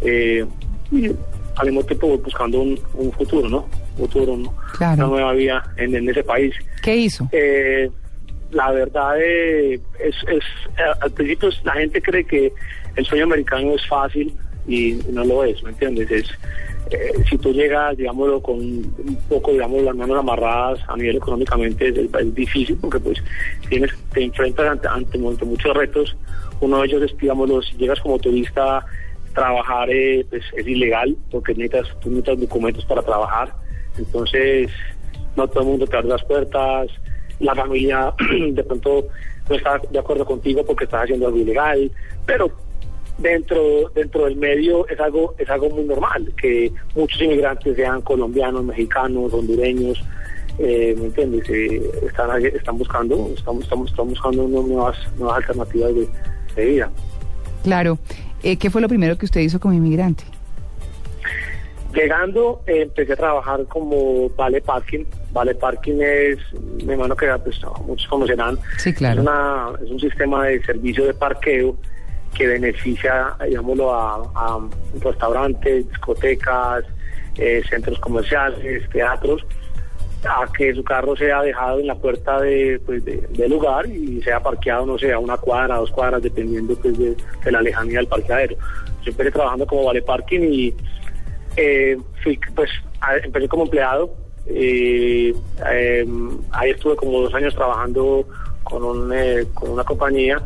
eh, 0.00 0.44
y 0.90 1.10
al 1.56 1.66
mismo 1.66 1.82
tiempo 1.84 2.18
buscando 2.18 2.60
un, 2.60 2.78
un 2.94 3.12
futuro, 3.12 3.48
¿no? 3.48 3.66
Futuro, 3.96 4.36
¿no? 4.36 4.54
Claro. 4.78 5.06
una 5.06 5.16
nueva 5.16 5.32
vida 5.32 5.62
en, 5.76 5.94
en 5.94 6.08
ese 6.08 6.24
país. 6.24 6.54
¿Qué 6.82 6.96
hizo? 6.96 7.28
Eh, 7.32 7.90
la 8.50 8.70
verdad 8.72 9.14
eh, 9.20 9.80
es, 9.98 10.14
es 10.28 10.44
eh, 10.78 10.92
al 11.00 11.10
principio 11.12 11.50
la 11.64 11.72
gente 11.72 12.00
cree 12.00 12.24
que 12.24 12.52
el 12.96 13.04
sueño 13.04 13.24
americano 13.24 13.74
es 13.74 13.86
fácil 13.86 14.34
y 14.66 14.98
no 15.10 15.24
lo 15.24 15.44
es, 15.44 15.62
¿me 15.62 15.70
entiendes? 15.70 16.10
Es 16.10 16.30
eh, 16.92 17.12
si 17.28 17.38
tú 17.38 17.52
llegas, 17.52 17.96
digámoslo, 17.96 18.42
con 18.42 18.58
un 18.58 19.18
poco, 19.28 19.52
digamos, 19.52 19.82
las 19.82 19.94
manos 19.94 20.18
amarradas 20.18 20.80
a 20.88 20.96
nivel 20.96 21.16
económicamente 21.16 21.88
es, 21.88 22.34
difícil 22.34 22.76
porque 22.80 23.00
pues 23.00 23.22
tienes 23.68 23.90
te 24.12 24.24
enfrentas 24.24 24.66
ante, 24.66 24.88
ante, 24.88 25.18
ante 25.26 25.44
muchos 25.44 25.74
retos. 25.76 26.16
Uno 26.60 26.80
de 26.80 26.86
ellos 26.86 27.02
es, 27.02 27.16
digámoslo, 27.18 27.62
si 27.62 27.76
llegas 27.76 28.00
como 28.00 28.18
turista 28.18 28.84
trabajar 29.34 29.88
eh, 29.90 30.24
pues, 30.28 30.42
es 30.56 30.66
ilegal 30.66 31.16
porque 31.30 31.54
necesitas, 31.54 31.88
tú 32.00 32.10
necesitas 32.10 32.40
documentos 32.40 32.84
para 32.84 33.02
trabajar. 33.02 33.54
Entonces, 33.98 34.70
no 35.36 35.48
todo 35.48 35.60
el 35.60 35.68
mundo 35.68 35.86
te 35.86 35.96
abre 35.96 36.08
las 36.08 36.24
puertas, 36.24 36.88
la 37.40 37.54
familia 37.54 38.14
de 38.52 38.64
pronto 38.64 39.08
no 39.48 39.56
está 39.56 39.80
de 39.90 39.98
acuerdo 39.98 40.24
contigo 40.24 40.64
porque 40.64 40.84
estás 40.84 41.04
haciendo 41.04 41.26
algo 41.26 41.38
ilegal, 41.38 41.90
pero 42.26 42.50
dentro 43.22 43.88
dentro 43.94 44.24
del 44.24 44.36
medio 44.36 44.86
es 44.88 44.98
algo 45.00 45.34
es 45.38 45.48
algo 45.48 45.70
muy 45.70 45.84
normal 45.84 46.32
que 46.36 46.72
muchos 46.94 47.20
inmigrantes 47.22 47.76
sean 47.76 48.02
colombianos, 48.02 48.64
mexicanos, 48.64 49.32
hondureños, 49.32 50.02
eh, 50.58 50.94
¿me 50.98 51.06
entiendes? 51.06 51.48
Eh, 51.48 51.80
están 52.06 52.44
están 52.44 52.78
buscando 52.78 53.30
estamos 53.36 53.64
estamos, 53.64 53.90
estamos 53.90 54.14
buscando 54.14 54.46
nuevas 54.46 54.96
nuevas 55.16 55.36
alternativas 55.38 55.94
de, 55.94 56.08
de 56.56 56.64
vida. 56.64 56.90
Claro. 57.62 57.98
Eh, 58.42 58.56
¿Qué 58.56 58.70
fue 58.70 58.80
lo 58.80 58.88
primero 58.88 59.16
que 59.16 59.24
usted 59.24 59.40
hizo 59.40 59.60
como 59.60 59.74
inmigrante? 59.74 60.24
Llegando, 61.94 62.62
eh, 62.66 62.82
empecé 62.82 63.12
a 63.12 63.16
trabajar 63.16 63.64
como 63.66 64.28
vale 64.30 64.60
parking. 64.62 65.04
Vale 65.32 65.54
parking 65.54 66.00
es, 66.00 66.38
me 66.84 66.94
imagino 66.94 67.14
que 67.16 67.26
pues, 67.44 67.60
muchos 67.86 68.06
conocerán, 68.08 68.58
Sí, 68.78 68.92
claro. 68.92 69.20
es, 69.20 69.26
una, 69.26 69.66
es 69.84 69.90
un 69.90 70.00
sistema 70.00 70.46
de 70.46 70.62
servicio 70.64 71.04
de 71.06 71.14
parqueo 71.14 71.76
que 72.34 72.46
beneficia, 72.46 73.34
digámoslo, 73.46 73.92
a, 73.94 74.68
restaurantes, 75.00 75.88
discotecas, 75.88 76.84
eh, 77.36 77.62
centros 77.68 77.98
comerciales, 77.98 78.88
teatros, 78.90 79.44
a 80.24 80.50
que 80.52 80.72
su 80.74 80.84
carro 80.84 81.16
sea 81.16 81.42
dejado 81.42 81.80
en 81.80 81.86
la 81.88 81.94
puerta 81.96 82.40
de, 82.40 82.80
pues, 82.86 83.04
de- 83.04 83.26
del 83.30 83.50
lugar 83.50 83.86
y 83.86 84.22
sea 84.22 84.40
parqueado, 84.40 84.86
no 84.86 84.96
sé, 84.98 85.12
a 85.12 85.18
una 85.18 85.36
cuadra, 85.36 85.76
dos 85.76 85.90
cuadras, 85.90 86.22
dependiendo 86.22 86.74
pues, 86.76 86.96
de, 86.98 87.16
la 87.50 87.60
lejanía 87.60 87.98
del 87.98 88.06
parqueadero. 88.06 88.56
Yo 89.02 89.10
empecé 89.10 89.30
trabajando 89.32 89.66
como 89.66 89.84
vale 89.84 90.00
parking 90.02 90.40
y 90.42 90.74
eh, 91.56 91.98
fui, 92.22 92.38
pues, 92.54 92.70
empecé 93.24 93.48
como 93.48 93.64
empleado. 93.64 94.14
eh, 94.46 95.34
eh, 95.70 96.06
ahí 96.52 96.70
estuve 96.70 96.96
como 96.96 97.20
dos 97.20 97.34
años 97.34 97.54
trabajando 97.54 98.26
con, 98.64 98.82
un, 98.84 99.12
eh, 99.12 99.44
con 99.54 99.70
una 99.70 99.84
compañía 99.84 100.40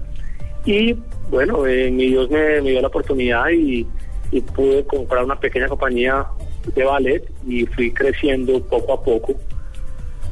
y 0.67 0.97
bueno, 1.31 1.67
eh, 1.67 1.91
mi 1.91 2.07
Dios 2.09 2.31
me, 2.31 2.61
me 2.61 2.71
dio 2.71 2.81
la 2.83 2.89
oportunidad 2.89 3.49
y, 3.51 3.87
y 4.31 4.41
pude 4.41 4.85
comprar 4.87 5.25
una 5.25 5.39
pequeña 5.39 5.69
compañía 5.69 6.27
de 6.75 6.85
ballet 6.85 7.23
y 7.47 7.65
fui 7.67 7.93
creciendo 7.93 8.61
poco 8.65 8.93
a 8.95 9.03
poco. 9.03 9.35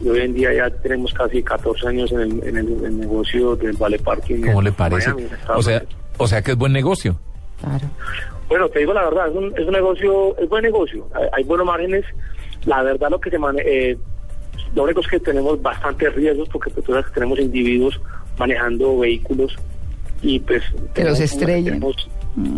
Y 0.00 0.08
hoy 0.08 0.20
en 0.20 0.34
día 0.34 0.52
ya 0.52 0.70
tenemos 0.70 1.14
casi 1.14 1.42
14 1.42 1.86
años 1.88 2.10
en 2.12 2.20
el, 2.20 2.32
en 2.48 2.56
el, 2.56 2.68
en 2.72 2.84
el 2.84 2.98
negocio 3.00 3.54
del 3.56 3.76
ballet 3.76 4.02
parking. 4.02 4.42
¿Cómo 4.42 4.60
le 4.62 4.72
parece? 4.72 5.12
Miami, 5.14 5.28
O 5.56 5.62
sea, 5.62 5.76
Unidos. 5.78 5.96
o 6.18 6.26
sea 6.26 6.42
que 6.42 6.50
es 6.52 6.56
buen 6.56 6.72
negocio. 6.72 7.16
Claro. 7.60 7.86
Bueno, 8.48 8.68
te 8.68 8.80
digo 8.80 8.92
la 8.92 9.04
verdad, 9.04 9.28
es 9.28 9.34
un, 9.36 9.52
es 9.56 9.66
un 9.66 9.72
negocio, 9.72 10.36
es 10.38 10.48
buen 10.48 10.62
negocio, 10.64 11.06
hay, 11.14 11.28
hay 11.32 11.44
buenos 11.44 11.66
márgenes. 11.66 12.04
La 12.66 12.82
verdad 12.82 13.08
lo 13.10 13.20
que 13.20 13.30
se 13.30 13.38
mane- 13.38 13.62
eh, 13.64 13.96
Lo 14.74 14.82
único 14.82 15.00
es 15.00 15.06
que 15.08 15.20
tenemos 15.20 15.60
bastantes 15.62 16.14
riesgos 16.14 16.48
porque 16.50 16.70
pues, 16.70 16.86
tenemos 17.14 17.38
individuos 17.38 18.00
manejando 18.38 18.98
vehículos 18.98 19.56
y 20.24 20.40
pues 20.40 20.62
Que 20.94 21.04
los 21.04 21.18
tenemos- 21.18 21.20
estrellen. 21.20 21.64
tenemos- 21.80 22.08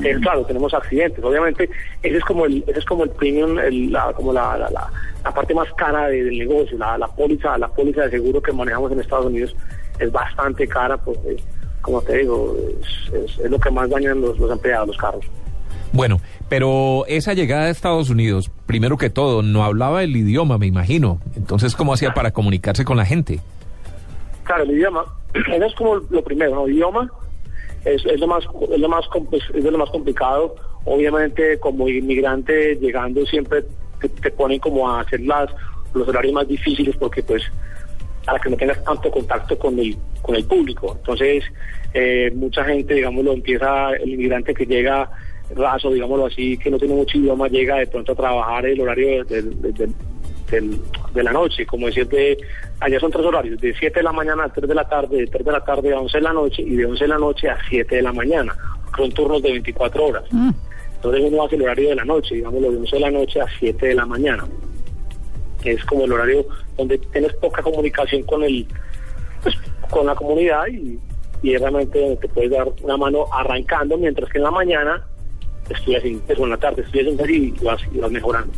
eh, 0.04 0.16
claro, 0.22 0.44
tenemos 0.44 0.72
accidentes. 0.72 1.22
Obviamente, 1.22 1.68
ese 2.02 2.16
es 2.16 2.24
como 2.24 2.46
el, 2.46 2.64
ese 2.66 2.78
es 2.78 2.84
como 2.84 3.04
el 3.04 3.10
premium, 3.10 3.58
el- 3.58 3.92
la, 3.92 4.12
como 4.14 4.32
la, 4.32 4.56
la, 4.56 4.70
la- 4.70 4.90
la 5.24 5.34
parte 5.34 5.52
más 5.54 5.66
cara 5.76 6.08
de- 6.08 6.24
del 6.24 6.38
negocio. 6.38 6.78
La, 6.78 6.96
la 6.96 7.08
póliza, 7.08 7.58
la 7.58 7.68
póliza 7.68 8.02
de 8.02 8.10
seguro 8.12 8.40
que 8.40 8.52
manejamos 8.52 8.92
en 8.92 9.00
Estados 9.00 9.26
Unidos 9.26 9.54
es 9.98 10.10
bastante 10.12 10.66
cara, 10.68 10.96
porque, 10.96 11.36
como 11.82 12.00
te 12.02 12.18
digo, 12.18 12.56
es, 12.80 13.12
es- 13.14 13.38
es 13.38 13.50
lo 13.50 13.58
que 13.58 13.70
más 13.70 13.90
dañan 13.90 14.20
los, 14.20 14.38
los 14.38 14.50
empleados, 14.50 14.86
los 14.88 14.96
carros. 14.96 15.24
Bueno, 15.92 16.20
pero 16.48 17.04
esa 17.06 17.32
llegada 17.34 17.64
a 17.64 17.70
Estados 17.70 18.10
Unidos, 18.10 18.50
primero 18.66 18.96
que 18.98 19.08
todo, 19.10 19.42
no 19.42 19.64
hablaba 19.64 20.02
el 20.02 20.16
idioma, 20.16 20.58
me 20.58 20.66
imagino. 20.66 21.20
Entonces, 21.36 21.74
¿cómo 21.74 21.92
hacía 21.94 22.12
para 22.14 22.30
comunicarse 22.32 22.84
con 22.84 22.96
la 22.96 23.04
gente? 23.04 23.40
Claro, 24.44 24.62
el 24.64 24.70
idioma, 24.72 25.04
eso 25.34 25.64
es 25.64 25.74
como 25.74 25.96
lo 26.10 26.22
primero, 26.22 26.54
¿no? 26.54 26.68
Idioma 26.68 27.10
es, 27.86 28.04
es 28.04 28.20
lo 28.20 28.26
más 28.26 28.44
es 28.70 28.80
lo 28.80 28.88
más 28.88 29.04
es 29.54 29.64
lo 29.64 29.78
más 29.78 29.90
complicado. 29.90 30.54
Obviamente, 30.84 31.58
como 31.58 31.88
inmigrante 31.88 32.76
llegando 32.76 33.24
siempre 33.26 33.64
te, 34.00 34.08
te 34.08 34.30
ponen 34.30 34.58
como 34.60 34.88
a 34.90 35.00
hacer 35.00 35.20
las 35.20 35.48
los 35.94 36.06
horarios 36.08 36.34
más 36.34 36.46
difíciles 36.48 36.94
porque 36.96 37.22
pues 37.22 37.42
para 38.24 38.38
que 38.38 38.50
no 38.50 38.56
tengas 38.56 38.82
tanto 38.84 39.10
contacto 39.10 39.58
con 39.58 39.78
el 39.78 39.96
con 40.22 40.34
el 40.36 40.44
público. 40.44 40.94
Entonces, 40.98 41.44
eh, 41.94 42.30
mucha 42.34 42.64
gente, 42.64 42.94
digámoslo, 42.94 43.32
empieza 43.32 43.90
el 43.94 44.10
inmigrante 44.14 44.52
que 44.52 44.66
llega 44.66 45.08
raso, 45.54 45.90
digámoslo 45.92 46.26
así, 46.26 46.58
que 46.58 46.70
no 46.70 46.78
tiene 46.78 46.94
mucho 46.94 47.18
idioma, 47.18 47.46
llega 47.48 47.76
de 47.76 47.86
pronto 47.86 48.12
a 48.12 48.16
trabajar 48.16 48.66
el 48.66 48.80
horario 48.80 49.24
del- 49.24 49.94
del- 50.50 50.80
de 51.14 51.22
la 51.22 51.32
noche, 51.32 51.64
como 51.66 51.88
de, 51.88 52.38
allá 52.80 53.00
son 53.00 53.10
tres 53.10 53.24
horarios, 53.24 53.60
de 53.60 53.74
7 53.74 54.00
de 54.00 54.02
la 54.04 54.12
mañana 54.12 54.44
a 54.44 54.48
3 54.52 54.68
de 54.68 54.74
la 54.74 54.88
tarde, 54.88 55.16
de 55.18 55.26
3 55.26 55.44
de 55.44 55.52
la 55.52 55.64
tarde 55.64 55.92
a 55.94 56.00
11 56.00 56.18
de 56.18 56.22
la 56.22 56.32
noche 56.32 56.62
y 56.62 56.76
de 56.76 56.84
11 56.86 57.04
de 57.04 57.08
la 57.08 57.18
noche 57.18 57.48
a 57.48 57.58
7 57.68 57.96
de 57.96 58.02
la 58.02 58.12
mañana, 58.12 58.54
son 58.96 59.10
turnos 59.12 59.42
de 59.42 59.50
24 59.52 60.04
horas. 60.06 60.24
Entonces 60.96 61.24
uno 61.30 61.44
hace 61.44 61.56
el 61.56 61.62
horario 61.62 61.88
de 61.90 61.94
la 61.94 62.04
noche, 62.04 62.34
digámoslo, 62.36 62.70
de 62.70 62.76
11 62.78 62.96
de 62.96 63.00
la 63.00 63.10
noche 63.10 63.40
a 63.40 63.46
7 63.58 63.86
de 63.88 63.94
la 63.94 64.06
mañana, 64.06 64.44
que 65.62 65.72
es 65.72 65.84
como 65.84 66.04
el 66.04 66.12
horario 66.12 66.46
donde 66.76 66.98
tienes 66.98 67.32
poca 67.34 67.62
comunicación 67.62 68.22
con 68.22 68.42
el 68.44 68.66
pues, 69.42 69.54
con 69.90 70.06
la 70.06 70.14
comunidad 70.14 70.66
y, 70.68 70.98
y 71.42 71.54
es 71.54 71.60
realmente 71.60 72.00
donde 72.00 72.16
te 72.16 72.28
puedes 72.28 72.50
dar 72.50 72.66
una 72.82 72.96
mano 72.96 73.26
arrancando, 73.32 73.96
mientras 73.96 74.28
que 74.30 74.38
en 74.38 74.44
la 74.44 74.50
mañana 74.50 75.06
estudias 75.68 76.04
inglés 76.04 76.38
o 76.38 76.44
en 76.44 76.50
la 76.50 76.56
tarde 76.56 76.82
estudias 76.82 77.06
inglés 77.08 77.30
y 77.30 77.64
vas, 77.64 77.80
y 77.92 77.98
vas 77.98 78.10
mejorando. 78.10 78.52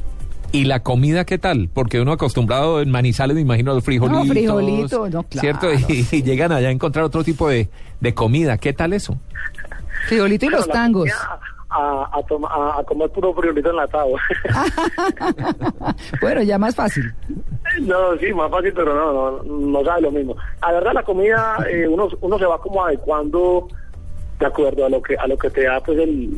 ¿Y 0.52 0.64
la 0.64 0.80
comida 0.82 1.24
qué 1.24 1.38
tal? 1.38 1.68
Porque 1.72 2.00
uno 2.00 2.12
acostumbrado 2.12 2.80
en 2.80 2.90
Manizales, 2.90 3.34
me 3.34 3.42
imagino, 3.42 3.72
a 3.72 3.74
los 3.74 3.84
frijolitos. 3.84 4.26
No, 4.26 4.32
frijolitos, 4.32 5.10
no, 5.10 5.24
¿Cierto? 5.30 5.68
claro. 5.70 5.84
Y, 5.88 6.06
y 6.16 6.22
llegan 6.22 6.52
allá 6.52 6.68
a 6.68 6.70
encontrar 6.70 7.04
otro 7.04 7.22
tipo 7.22 7.48
de, 7.48 7.68
de 8.00 8.14
comida. 8.14 8.56
¿Qué 8.58 8.72
tal 8.72 8.92
eso? 8.94 9.16
Frijolito 10.08 10.46
y 10.46 10.48
los 10.50 10.66
tangos. 10.68 11.10
A, 11.70 12.08
a, 12.18 12.22
toma- 12.22 12.48
a- 12.50 12.80
a 12.80 12.84
comer 12.84 13.10
puro 13.10 13.34
friolito 13.34 13.68
enlatado. 13.70 14.08
Bueno, 16.20 16.42
ya 16.42 16.58
más 16.58 16.74
fácil. 16.74 17.12
No, 17.80 18.16
sí, 18.18 18.32
más 18.32 18.50
fácil, 18.50 18.72
pero 18.74 18.94
no, 18.94 19.42
no, 19.42 19.70
no 19.70 19.84
sabe 19.84 20.02
lo 20.02 20.10
mismo. 20.10 20.36
La 20.62 20.72
verdad, 20.72 20.92
la 20.94 21.02
comida, 21.02 21.56
eh, 21.70 21.86
uno, 21.86 22.08
uno 22.20 22.38
se 22.38 22.46
va 22.46 22.58
como 22.60 22.84
adecuando 22.84 23.68
de 24.38 24.46
acuerdo 24.46 24.86
a 24.86 24.88
lo 24.88 25.02
que 25.02 25.16
a 25.16 25.26
lo 25.26 25.36
que 25.36 25.50
te 25.50 25.64
da 25.64 25.80
pues 25.80 25.98
el, 25.98 26.30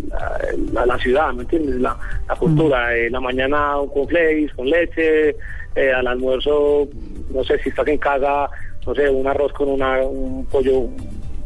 la, 0.72 0.86
la 0.86 0.98
ciudad, 0.98 1.32
¿me 1.34 1.42
entiendes? 1.42 1.76
La, 1.80 1.96
la 2.28 2.36
cultura. 2.36 2.96
Eh, 2.96 3.10
la 3.10 3.20
mañana 3.20 3.78
un 3.78 3.88
cornflakes 3.90 4.54
con 4.54 4.68
leche, 4.68 5.36
eh, 5.74 5.92
al 5.94 6.06
almuerzo, 6.06 6.88
no 7.32 7.44
sé 7.44 7.58
si 7.58 7.68
estás 7.68 7.86
en 7.88 7.98
casa, 7.98 8.48
no 8.86 8.94
sé, 8.94 9.08
un 9.10 9.26
arroz 9.26 9.52
con 9.52 9.68
una, 9.68 10.00
un 10.02 10.46
pollo 10.46 10.88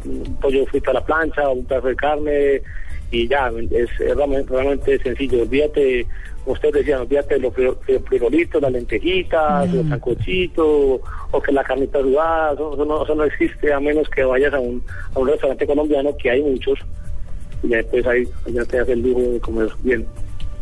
un 0.05 0.37
pollo 0.39 0.65
frito 0.67 0.91
a 0.91 0.93
la 0.93 1.05
plancha, 1.05 1.49
un 1.49 1.65
pedazo 1.65 1.87
de 1.87 1.95
carne 1.95 2.61
y 3.11 3.27
ya, 3.27 3.51
es, 3.71 3.89
es 3.99 4.15
realmente, 4.15 4.53
realmente 4.53 4.99
sencillo. 4.99 5.41
Olvídate, 5.41 6.05
como 6.45 6.53
ustedes 6.53 6.75
decían, 6.75 7.01
olvídate 7.01 7.33
de 7.35 7.39
los 7.41 7.53
fri- 7.53 7.75
fri- 7.85 7.99
frijolitos, 8.07 8.61
las 8.61 8.71
lentejitas, 8.71 9.73
los 9.73 9.87
sancochitos, 9.87 11.01
o 11.31 11.41
que 11.41 11.51
la 11.51 11.63
carnita 11.63 11.99
sudada, 12.01 12.53
eso, 12.53 12.73
eso 12.75 12.85
no, 12.85 13.03
eso 13.03 13.15
no 13.15 13.23
existe 13.25 13.73
a 13.73 13.79
menos 13.79 14.07
que 14.09 14.23
vayas 14.23 14.53
a 14.53 14.59
un, 14.59 14.81
a 15.15 15.19
un 15.19 15.27
restaurante 15.27 15.65
colombiano, 15.65 16.15
que 16.15 16.29
hay 16.29 16.41
muchos, 16.43 16.79
y 17.63 17.67
después 17.67 18.05
ahí 18.05 18.27
ya 18.47 18.63
te 18.63 18.79
hace 18.79 18.93
el 18.93 19.01
lujo 19.01 19.21
de 19.21 19.39
comer 19.39 19.69
bien. 19.81 20.05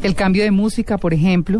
El 0.01 0.15
cambio 0.15 0.43
de 0.43 0.51
música, 0.51 0.97
por 0.97 1.13
ejemplo. 1.13 1.59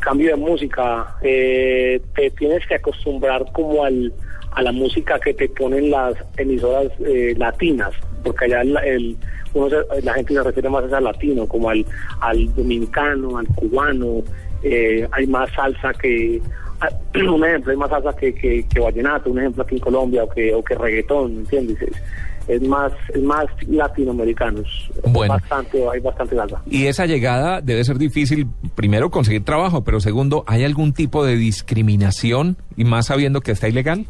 cambio 0.00 0.30
de 0.30 0.36
música, 0.36 1.16
eh, 1.22 2.00
te 2.16 2.30
tienes 2.30 2.66
que 2.66 2.76
acostumbrar 2.76 3.44
como 3.52 3.84
al, 3.84 4.12
a 4.52 4.62
la 4.62 4.72
música 4.72 5.18
que 5.20 5.34
te 5.34 5.48
ponen 5.50 5.90
las 5.90 6.14
emisoras 6.38 6.90
eh, 7.06 7.34
latinas, 7.36 7.92
porque 8.22 8.44
allá 8.46 8.62
el, 8.62 8.76
el- 8.84 9.16
uno 9.52 9.68
se- 9.68 10.02
la 10.02 10.14
gente 10.14 10.34
se 10.34 10.42
refiere 10.42 10.68
más 10.68 10.92
al 10.92 11.04
latino, 11.04 11.46
como 11.46 11.70
al, 11.70 11.84
al 12.20 12.54
dominicano, 12.54 13.36
al 13.38 13.46
cubano, 13.48 14.22
eh, 14.62 15.06
hay 15.12 15.26
más 15.26 15.50
salsa 15.52 15.92
que, 15.94 16.40
ah, 16.80 16.88
un 17.14 17.44
ejemplo, 17.44 17.72
hay 17.72 17.76
más 17.78 17.90
salsa 17.90 18.12
que, 18.14 18.32
que, 18.34 18.64
que 18.72 18.80
vallenato, 18.80 19.30
un 19.30 19.38
ejemplo 19.40 19.62
aquí 19.64 19.74
en 19.74 19.80
Colombia, 19.80 20.24
o 20.24 20.28
que, 20.28 20.54
o 20.54 20.62
que 20.62 20.74
reggaetón, 20.76 21.38
¿entiendes? 21.38 21.82
Es, 21.82 21.92
es 22.48 22.62
más, 22.62 22.92
es 23.14 23.22
más 23.22 23.46
latinoamericanos, 23.68 24.90
Bueno. 25.08 25.34
bastante, 25.34 25.84
hay 25.92 26.00
bastante 26.00 26.34
salsa. 26.36 26.60
Y 26.66 26.86
esa 26.86 27.06
llegada 27.06 27.60
debe 27.60 27.84
ser 27.84 27.98
difícil, 27.98 28.46
primero, 28.74 29.10
conseguir 29.10 29.44
trabajo, 29.44 29.82
pero 29.84 30.00
segundo, 30.00 30.44
¿hay 30.46 30.64
algún 30.64 30.92
tipo 30.92 31.24
de 31.24 31.36
discriminación 31.36 32.56
y 32.76 32.84
más 32.84 33.06
sabiendo 33.06 33.40
que 33.40 33.52
está 33.52 33.68
ilegal? 33.68 34.06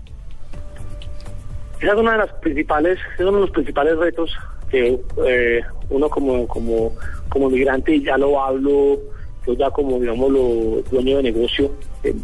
Esa 1.80 1.92
es 1.92 1.98
una 1.98 2.12
de 2.12 2.18
las 2.18 2.32
principales, 2.34 2.98
es 3.14 3.20
uno 3.20 3.32
de 3.32 3.40
los 3.40 3.50
principales 3.50 3.96
retos 3.96 4.30
que 4.70 5.00
eh, 5.26 5.62
uno 5.88 6.08
como, 6.08 6.46
como, 6.46 6.92
como 7.28 7.50
migrante, 7.50 8.00
ya 8.00 8.18
lo 8.18 8.40
hablo, 8.40 8.98
yo 9.46 9.54
ya 9.54 9.70
como, 9.70 9.98
digamos, 9.98 10.30
lo 10.30 10.82
dueño 10.90 11.16
de 11.16 11.24
negocio, 11.24 11.72
eh, 12.04 12.14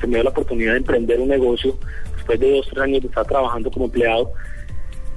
se 0.00 0.06
me 0.06 0.14
dio 0.16 0.24
la 0.24 0.30
oportunidad 0.30 0.72
de 0.72 0.78
emprender 0.78 1.18
un 1.18 1.28
negocio 1.28 1.74
después 2.14 2.38
de 2.38 2.56
dos, 2.56 2.66
tres 2.68 2.82
años 2.82 3.02
de 3.02 3.08
estar 3.08 3.26
trabajando 3.26 3.70
como 3.70 3.86
empleado. 3.86 4.32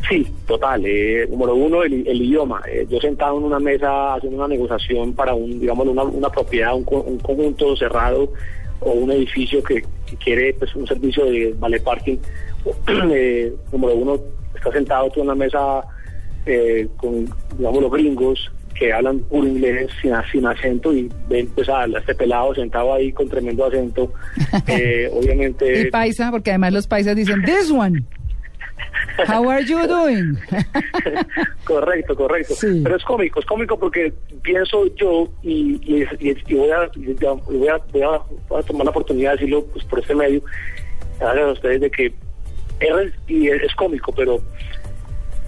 Sí, 0.08 0.26
total. 0.48 0.82
Eh, 0.86 1.28
número 1.30 1.56
uno, 1.56 1.84
el, 1.84 1.94
idioma. 1.94 2.61
Eh, 2.68 2.88
yo 2.90 3.02
sentado 3.02 3.38
en 3.38 3.44
una 3.44 3.60
mesa 3.60 4.16
haciendo 4.16 4.38
una 4.38 4.48
negociación 4.48 5.14
para 5.14 5.34
un, 5.34 5.60
digamos, 5.60 5.86
una, 5.88 6.03
una 6.03 6.30
propiedad, 6.30 6.74
un, 6.74 6.86
un 6.88 7.19
conjunto 7.19 7.76
cerrado 7.76 8.32
o 8.82 8.91
un 8.91 9.11
edificio 9.11 9.61
que, 9.64 9.83
que 10.06 10.16
quiere 10.17 10.53
pues, 10.53 10.75
un 10.75 10.88
servicio 10.88 11.25
de 11.25 11.53
vale 11.58 11.80
parking. 11.80 12.17
eh, 13.11 13.53
número 13.72 13.95
uno, 13.95 14.19
está 14.56 14.72
sentado 14.72 15.09
tú 15.09 15.22
en 15.22 15.27
una 15.27 15.35
mesa 15.35 15.83
eh, 16.45 16.88
con, 16.98 17.25
digamos, 17.58 17.82
los 17.82 17.91
gringos 17.91 18.51
que 18.75 18.93
hablan 18.93 19.19
puro 19.19 19.45
inglés 19.45 19.90
sin, 20.01 20.14
sin 20.32 20.45
acento 20.45 20.93
y 20.93 21.11
ven 21.27 21.48
pues 21.53 21.67
a 21.67 21.85
este 21.85 22.16
pelado 22.16 22.56
sentado 22.56 22.93
ahí 22.93 23.11
con 23.11 23.27
tremendo 23.27 23.66
acento. 23.66 24.11
Eh, 24.67 25.09
obviamente... 25.11 25.82
Y 25.82 25.91
paisa, 25.91 26.32
porque 26.32 26.51
además 26.51 26.74
los 26.74 26.88
paisas 26.88 27.16
dicen, 27.16 27.43
this 27.43 27.72
one. 27.72 28.03
How 29.27 29.49
are 29.49 29.64
you 29.66 29.85
doing? 29.88 30.38
Correcto, 31.66 32.16
correcto. 32.16 32.53
Pero 32.83 32.95
es 32.95 33.03
cómico, 33.03 33.40
es 33.40 33.45
cómico 33.45 33.77
porque 33.80 34.14
pienso 34.41 34.85
yo 34.95 35.30
y, 35.43 35.75
y, 35.83 36.03
y- 36.19 36.38
y 36.48 36.53
voy, 36.56 36.72
a, 36.72 36.90
y 36.95 37.14
voy, 37.14 37.27
a, 37.27 37.33
voy, 37.91 38.01
a, 38.03 38.19
voy 38.48 38.59
a 38.59 38.64
tomar 38.64 38.85
la 38.85 38.91
oportunidad 38.91 39.32
de 39.32 39.38
decirlo 39.38 39.66
pues, 39.66 39.83
por 39.85 39.99
este 39.99 40.16
medio, 40.16 40.41
a 41.22 41.51
ustedes, 41.51 41.82
de 41.82 41.91
que 41.91 42.06
es, 42.80 43.14
y 43.27 43.49
es, 43.49 43.61
es 43.64 43.75
cómico, 43.75 44.11
pero 44.14 44.40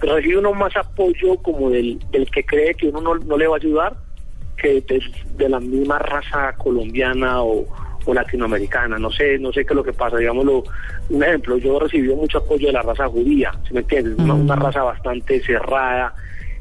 recibe 0.00 0.38
uno 0.38 0.52
más 0.52 0.76
apoyo 0.76 1.36
como 1.38 1.70
del, 1.70 1.98
del 2.10 2.30
que 2.30 2.44
cree 2.44 2.74
que 2.74 2.88
uno 2.88 3.00
no, 3.00 3.14
no 3.16 3.36
le 3.36 3.46
va 3.46 3.54
a 3.56 3.58
ayudar 3.58 3.96
que 4.58 4.80
de, 4.82 5.02
de 5.36 5.48
la 5.48 5.60
misma 5.60 5.98
raza 5.98 6.54
colombiana 6.58 7.42
o, 7.42 7.66
o 8.06 8.14
latinoamericana. 8.14 8.98
No 8.98 9.10
sé, 9.10 9.38
no 9.38 9.52
sé 9.52 9.64
qué 9.64 9.72
es 9.72 9.76
lo 9.76 9.84
que 9.84 9.92
pasa. 9.92 10.16
Digámoslo, 10.16 10.64
un 11.10 11.22
ejemplo, 11.22 11.56
yo 11.58 11.76
he 11.76 11.80
recibido 11.80 12.16
mucho 12.16 12.38
apoyo 12.38 12.66
de 12.68 12.72
la 12.72 12.82
raza 12.82 13.08
judía, 13.08 13.52
¿sí 13.66 13.74
me 13.74 13.80
entiendes? 13.80 14.14
Una, 14.18 14.34
una 14.34 14.56
raza 14.56 14.82
bastante 14.82 15.40
cerrada 15.42 16.14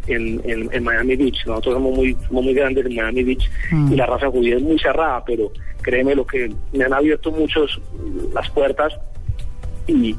en, 0.08 0.42
en, 0.46 0.70
en 0.72 0.84
Miami 0.84 1.16
Beach. 1.16 1.46
Nosotros 1.46 1.76
somos 1.76 1.96
muy, 1.96 2.16
somos 2.28 2.44
muy 2.44 2.54
grandes 2.54 2.86
en 2.86 2.96
Miami 2.96 3.24
Beach 3.24 3.50
y 3.92 3.96
la 3.96 4.06
raza 4.06 4.30
judía 4.30 4.56
es 4.58 4.62
muy 4.62 4.78
cerrada, 4.80 5.24
pero 5.26 5.52
créeme 5.82 6.16
lo 6.16 6.26
que 6.26 6.52
me 6.74 6.84
han 6.86 6.94
abierto 6.94 7.32
muchos 7.32 7.80
las 8.34 8.50
puertas 8.52 8.94
y, 9.88 10.16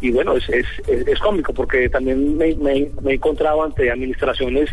y 0.00 0.10
bueno, 0.12 0.36
es, 0.36 0.48
es, 0.50 0.66
es, 0.86 1.06
es 1.06 1.18
cómico 1.18 1.52
porque 1.52 1.88
también 1.88 2.36
me, 2.38 2.54
me- 2.56 2.88
me 3.02 3.10
he 3.12 3.14
encontrado 3.14 3.62
ante 3.64 3.90
administraciones, 3.90 4.70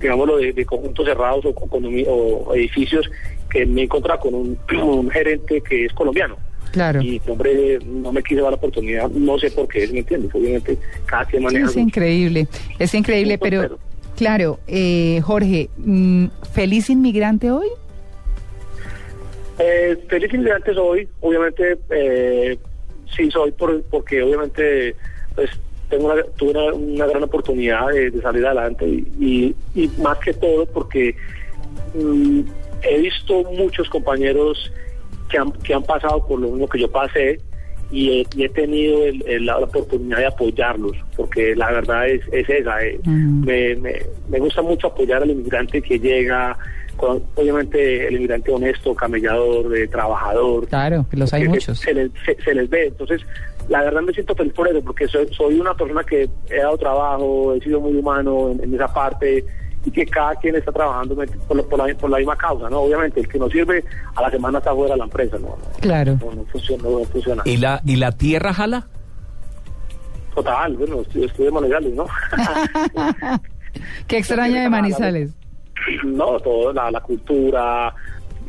digámoslo, 0.00 0.38
de, 0.38 0.52
de 0.52 0.64
conjuntos 0.64 1.06
cerrados 1.06 1.44
o, 1.44 1.50
o 1.50 2.54
edificios 2.54 3.08
que 3.54 3.64
me 3.64 3.82
he 3.82 3.84
encontrado 3.84 4.20
con 4.20 4.34
un, 4.34 4.58
un 4.82 5.08
gerente 5.10 5.60
que 5.62 5.86
es 5.86 5.92
colombiano. 5.92 6.36
Claro. 6.72 7.00
Y 7.00 7.22
el 7.24 7.30
hombre 7.30 7.78
no 7.86 8.12
me 8.12 8.20
quiso 8.22 8.42
dar 8.42 8.50
la 8.50 8.56
oportunidad, 8.56 9.08
no 9.08 9.38
sé 9.38 9.48
por 9.52 9.68
qué, 9.68 9.86
¿me 9.88 10.00
entiendes? 10.00 10.34
Obviamente 10.34 10.76
cada 11.06 11.24
quien 11.24 11.42
Sí, 11.42 11.44
maneja 11.44 11.66
es 11.66 11.76
increíble, 11.76 12.48
es 12.80 12.94
increíble, 12.94 13.38
pero 13.38 13.78
claro, 14.16 14.58
eh, 14.66 15.20
Jorge, 15.22 15.70
mm, 15.76 16.26
¿feliz 16.52 16.90
inmigrante 16.90 17.52
hoy? 17.52 17.68
Eh, 19.60 19.96
feliz 20.08 20.34
inmigrante 20.34 20.74
soy, 20.74 21.08
obviamente 21.20 21.78
eh, 21.90 22.58
sí 23.16 23.30
soy 23.30 23.52
por, 23.52 23.80
porque 23.84 24.20
obviamente 24.20 24.96
pues 25.36 25.50
tengo 25.88 26.12
una, 26.12 26.24
tuve 26.36 26.50
una, 26.50 26.74
una 26.74 27.06
gran 27.06 27.22
oportunidad 27.22 27.86
de, 27.90 28.10
de 28.10 28.20
salir 28.20 28.44
adelante 28.44 28.84
y, 28.84 29.06
y, 29.20 29.80
y 29.80 29.88
más 30.02 30.18
que 30.18 30.32
todo 30.34 30.66
porque 30.66 31.14
mm, 31.94 32.40
he 32.88 32.98
visto 33.00 33.42
muchos 33.52 33.88
compañeros 33.88 34.72
que 35.30 35.38
han, 35.38 35.50
que 35.52 35.74
han 35.74 35.82
pasado 35.82 36.26
por 36.26 36.40
lo 36.40 36.48
mismo 36.48 36.68
que 36.68 36.80
yo 36.80 36.90
pasé 36.90 37.40
y 37.90 38.10
he, 38.20 38.26
y 38.36 38.44
he 38.44 38.48
tenido 38.48 39.04
el- 39.04 39.22
el- 39.28 39.46
la 39.46 39.58
oportunidad 39.58 40.18
de 40.18 40.26
apoyarlos, 40.26 40.96
porque 41.16 41.54
la 41.54 41.70
verdad 41.70 42.08
es, 42.08 42.22
es 42.32 42.48
esa. 42.48 42.82
eh. 42.84 42.98
me, 43.04 43.74
me, 43.76 43.94
me 44.28 44.38
gusta 44.38 44.62
mucho 44.62 44.88
apoyar 44.88 45.22
al 45.22 45.30
inmigrante 45.30 45.80
que 45.82 45.98
llega, 45.98 46.56
con- 46.96 47.22
obviamente 47.34 48.06
el 48.08 48.14
inmigrante 48.16 48.50
honesto, 48.50 48.94
camellador, 48.94 49.76
eh, 49.76 49.86
trabajador. 49.88 50.66
Claro, 50.68 51.06
que 51.10 51.16
los 51.16 51.32
hay 51.34 51.46
muchos. 51.48 51.78
Se, 51.78 51.92
les, 51.94 52.10
se, 52.24 52.36
se 52.42 52.54
les 52.54 52.68
ve. 52.70 52.86
Entonces, 52.86 53.20
la 53.68 53.82
verdad 53.82 54.02
me 54.02 54.12
siento 54.12 54.34
feliz 54.34 54.52
por 54.52 54.68
eso, 54.68 54.80
porque 54.82 55.06
soy, 55.08 55.26
soy 55.32 55.58
una 55.60 55.74
persona 55.74 56.02
que 56.04 56.28
he 56.50 56.56
dado 56.58 56.76
trabajo, 56.78 57.54
he 57.54 57.60
sido 57.60 57.80
muy 57.80 57.96
humano 57.96 58.50
en, 58.50 58.62
en 58.64 58.74
esa 58.74 58.92
parte 58.92 59.44
y 59.84 59.90
que 59.90 60.06
cada 60.06 60.34
quien 60.36 60.56
está 60.56 60.72
trabajando 60.72 61.14
por, 61.14 61.56
la- 61.56 61.62
por 61.62 61.78
la, 61.88 61.94
por 61.94 62.10
la 62.10 62.18
misma 62.18 62.36
causa, 62.36 62.70
¿no? 62.70 62.80
Obviamente, 62.80 63.20
el 63.20 63.28
que 63.28 63.38
no 63.38 63.48
sirve 63.50 63.84
a 64.14 64.22
la 64.22 64.30
semana 64.30 64.58
está 64.58 64.74
fuera 64.74 64.94
de 64.94 64.98
la 64.98 65.04
empresa, 65.04 65.36
¿no? 65.38 65.56
Claro. 65.80 66.18
No, 66.24 66.32
no 66.34 66.44
funciona. 66.46 66.82
No, 66.82 67.04
funciona. 67.04 67.42
¿Y 67.44 67.56
la, 67.58 67.80
¿Y 67.84 67.96
la 67.96 68.12
tierra 68.12 68.54
jala? 68.54 68.86
Total, 70.34 70.76
bueno, 70.76 71.00
estudié, 71.02 71.26
estudié 71.26 71.50
Manizales, 71.50 71.94
¿no? 71.94 72.06
¿Qué 74.08 74.18
extraña 74.18 74.62
de 74.62 74.70
Manizales? 74.70 75.30
no, 76.04 76.38
todo, 76.40 76.72
la, 76.72 76.90
la 76.90 77.00
cultura, 77.00 77.94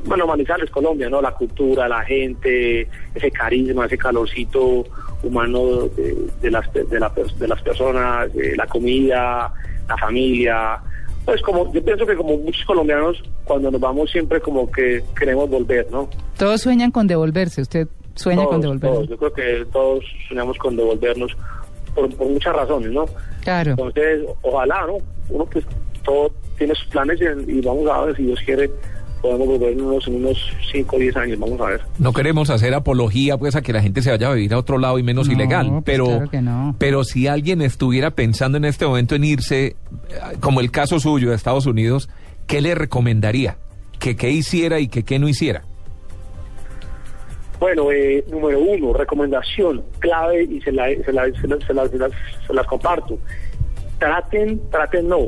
bueno, 0.05 0.25
Manizales, 0.27 0.69
Colombia, 0.69 1.09
¿no? 1.09 1.21
La 1.21 1.31
cultura, 1.31 1.87
la 1.87 2.01
gente, 2.03 2.87
ese 3.13 3.31
carisma, 3.31 3.85
ese 3.85 3.97
calorcito 3.97 4.83
humano 5.23 5.87
de, 5.95 6.15
de 6.41 6.51
las, 6.51 6.71
de, 6.73 6.99
la 6.99 7.09
de 7.39 7.47
las 7.47 7.61
personas, 7.61 8.29
eh, 8.35 8.53
la 8.55 8.65
comida, 8.67 9.51
la 9.87 9.97
familia. 9.97 10.79
Pues 11.25 11.41
como, 11.41 11.73
yo 11.73 11.83
pienso 11.83 12.05
que 12.05 12.15
como 12.15 12.37
muchos 12.37 12.63
colombianos, 12.65 13.21
cuando 13.45 13.71
nos 13.71 13.81
vamos 13.81 14.11
siempre 14.11 14.39
como 14.39 14.71
que 14.71 15.03
queremos 15.17 15.49
volver, 15.49 15.87
¿no? 15.91 16.07
Todos 16.37 16.61
sueñan 16.61 16.91
con 16.91 17.07
devolverse. 17.07 17.61
Usted 17.61 17.87
sueña 18.13 18.45
con 18.45 18.61
Todos, 18.61 18.79
devolverse. 18.79 18.95
todos. 18.95 19.09
Yo 19.09 19.17
creo 19.17 19.33
que 19.33 19.65
todos 19.71 20.05
soñamos 20.29 20.57
con 20.57 20.75
devolvernos 20.75 21.35
por, 21.95 22.15
por 22.15 22.27
muchas 22.27 22.55
razones, 22.55 22.91
¿no? 22.91 23.05
Claro. 23.41 23.71
Entonces, 23.71 24.21
ojalá, 24.43 24.85
¿no? 24.85 24.97
Uno 25.29 25.45
pues 25.45 25.65
todo 26.03 26.31
tiene 26.57 26.75
sus 26.75 26.87
planes 26.87 27.19
y, 27.19 27.51
y 27.57 27.61
vamos 27.61 27.89
a 27.89 28.01
ver 28.05 28.15
si 28.15 28.23
Dios 28.23 28.39
quiere 28.45 28.69
podemos 29.25 29.47
volvernos 29.47 30.07
en 30.07 30.15
unos 30.15 30.37
5 30.71 30.95
o 30.95 30.99
10 30.99 31.17
años, 31.17 31.39
vamos 31.39 31.59
a 31.61 31.65
ver. 31.65 31.81
No 31.99 32.13
queremos 32.13 32.49
hacer 32.49 32.73
apología 32.73 33.37
pues 33.37 33.55
a 33.55 33.61
que 33.61 33.73
la 33.73 33.81
gente 33.81 34.01
se 34.01 34.11
vaya 34.11 34.29
a 34.29 34.33
vivir 34.33 34.53
a 34.53 34.57
otro 34.59 34.77
lado 34.77 34.99
y 34.99 35.03
menos 35.03 35.27
No, 35.27 35.33
ilegal, 35.33 35.69
pues 35.69 35.83
pero 35.85 36.05
claro 36.05 36.29
que 36.29 36.41
no. 36.41 36.75
pero 36.77 37.03
si 37.03 37.27
alguien 37.27 37.61
estuviera 37.61 38.11
pensando 38.11 38.57
en 38.57 38.65
este 38.65 38.85
momento 38.85 39.15
en 39.15 39.23
irse, 39.23 39.65
eh, 39.65 39.75
como 40.39 40.59
el 40.61 40.71
caso 40.71 40.99
suyo 40.99 41.29
de 41.29 41.35
Estados 41.35 41.65
Unidos, 41.65 42.09
¿qué 42.47 42.61
le 42.61 42.75
recomendaría? 42.75 43.57
¿Que 43.99 44.15
qué 44.15 44.29
hiciera 44.29 44.79
y 44.79 44.87
que 44.87 45.03
qué 45.03 45.19
no 45.19 45.27
hiciera? 45.27 45.63
Bueno, 47.59 47.91
eh, 47.91 48.23
número 48.29 48.59
uno, 48.59 48.93
recomendación 48.93 49.81
clave 49.99 50.43
y 50.43 50.61
se, 50.61 50.71
la, 50.71 50.87
se, 51.05 51.11
la- 51.13 51.25
se 51.39 51.47
la- 51.47 51.59
se 51.65 51.73
la- 51.73 51.87
se 51.87 51.97
las, 51.97 52.11
se 52.45 52.53
las 52.53 52.67
comparto. 52.67 53.17
Traten, 53.97 54.59
traten 54.69 55.07
no, 55.07 55.19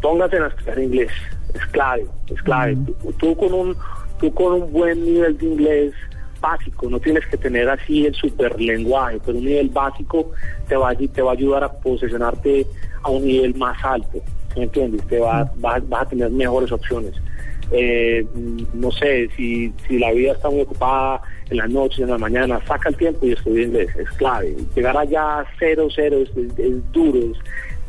pónganse 0.00 0.36
a 0.38 0.46
estudiar 0.46 0.78
inglés, 0.78 1.10
es 1.54 1.66
clave, 1.72 2.06
es 2.34 2.42
clave. 2.42 2.76
Tú, 3.02 3.12
tú 3.18 3.36
con 3.36 3.52
un, 3.54 3.76
tú 4.20 4.32
con 4.34 4.62
un 4.62 4.72
buen 4.72 5.04
nivel 5.04 5.36
de 5.38 5.46
inglés 5.46 5.92
básico, 6.40 6.88
no 6.88 6.98
tienes 6.98 7.26
que 7.26 7.36
tener 7.36 7.68
así 7.68 8.06
el 8.06 8.14
super 8.14 8.58
lenguaje, 8.60 9.18
pero 9.24 9.36
un 9.38 9.44
nivel 9.44 9.68
básico 9.68 10.30
te 10.68 10.76
va, 10.76 10.90
a- 10.90 10.94
te 10.96 11.20
va 11.22 11.30
a 11.32 11.34
ayudar 11.34 11.64
a 11.64 11.70
posicionarte 11.72 12.66
a 13.02 13.10
un 13.10 13.24
nivel 13.26 13.54
más 13.56 13.76
alto, 13.84 14.20
¿me 14.56 14.62
entiendes? 14.62 15.06
Te 15.06 15.18
va, 15.18 15.50
vas, 15.56 15.86
vas 15.88 16.02
a 16.02 16.08
tener 16.08 16.30
mejores 16.30 16.72
opciones. 16.72 17.12
Eh, 17.72 18.26
mm, 18.34 18.62
no 18.74 18.90
sé, 18.90 19.28
si, 19.36 19.72
si 19.86 19.98
la 19.98 20.10
vida 20.12 20.32
está 20.32 20.48
muy 20.50 20.62
ocupada 20.62 21.20
en 21.50 21.58
la 21.58 21.68
noche, 21.68 22.02
en 22.02 22.10
la 22.10 22.18
mañana, 22.18 22.58
saca 22.66 22.88
el 22.88 22.96
tiempo 22.96 23.26
y 23.26 23.32
estudia 23.32 23.62
inglés, 23.64 23.94
es 23.96 24.10
clave. 24.12 24.56
Llegar 24.74 24.96
allá 24.96 25.44
cero, 25.58 25.88
cero 25.94 26.16
es, 26.22 26.30
es- 26.36 26.58
es 26.58 26.92
duro, 26.92 27.18
es- 27.18 27.38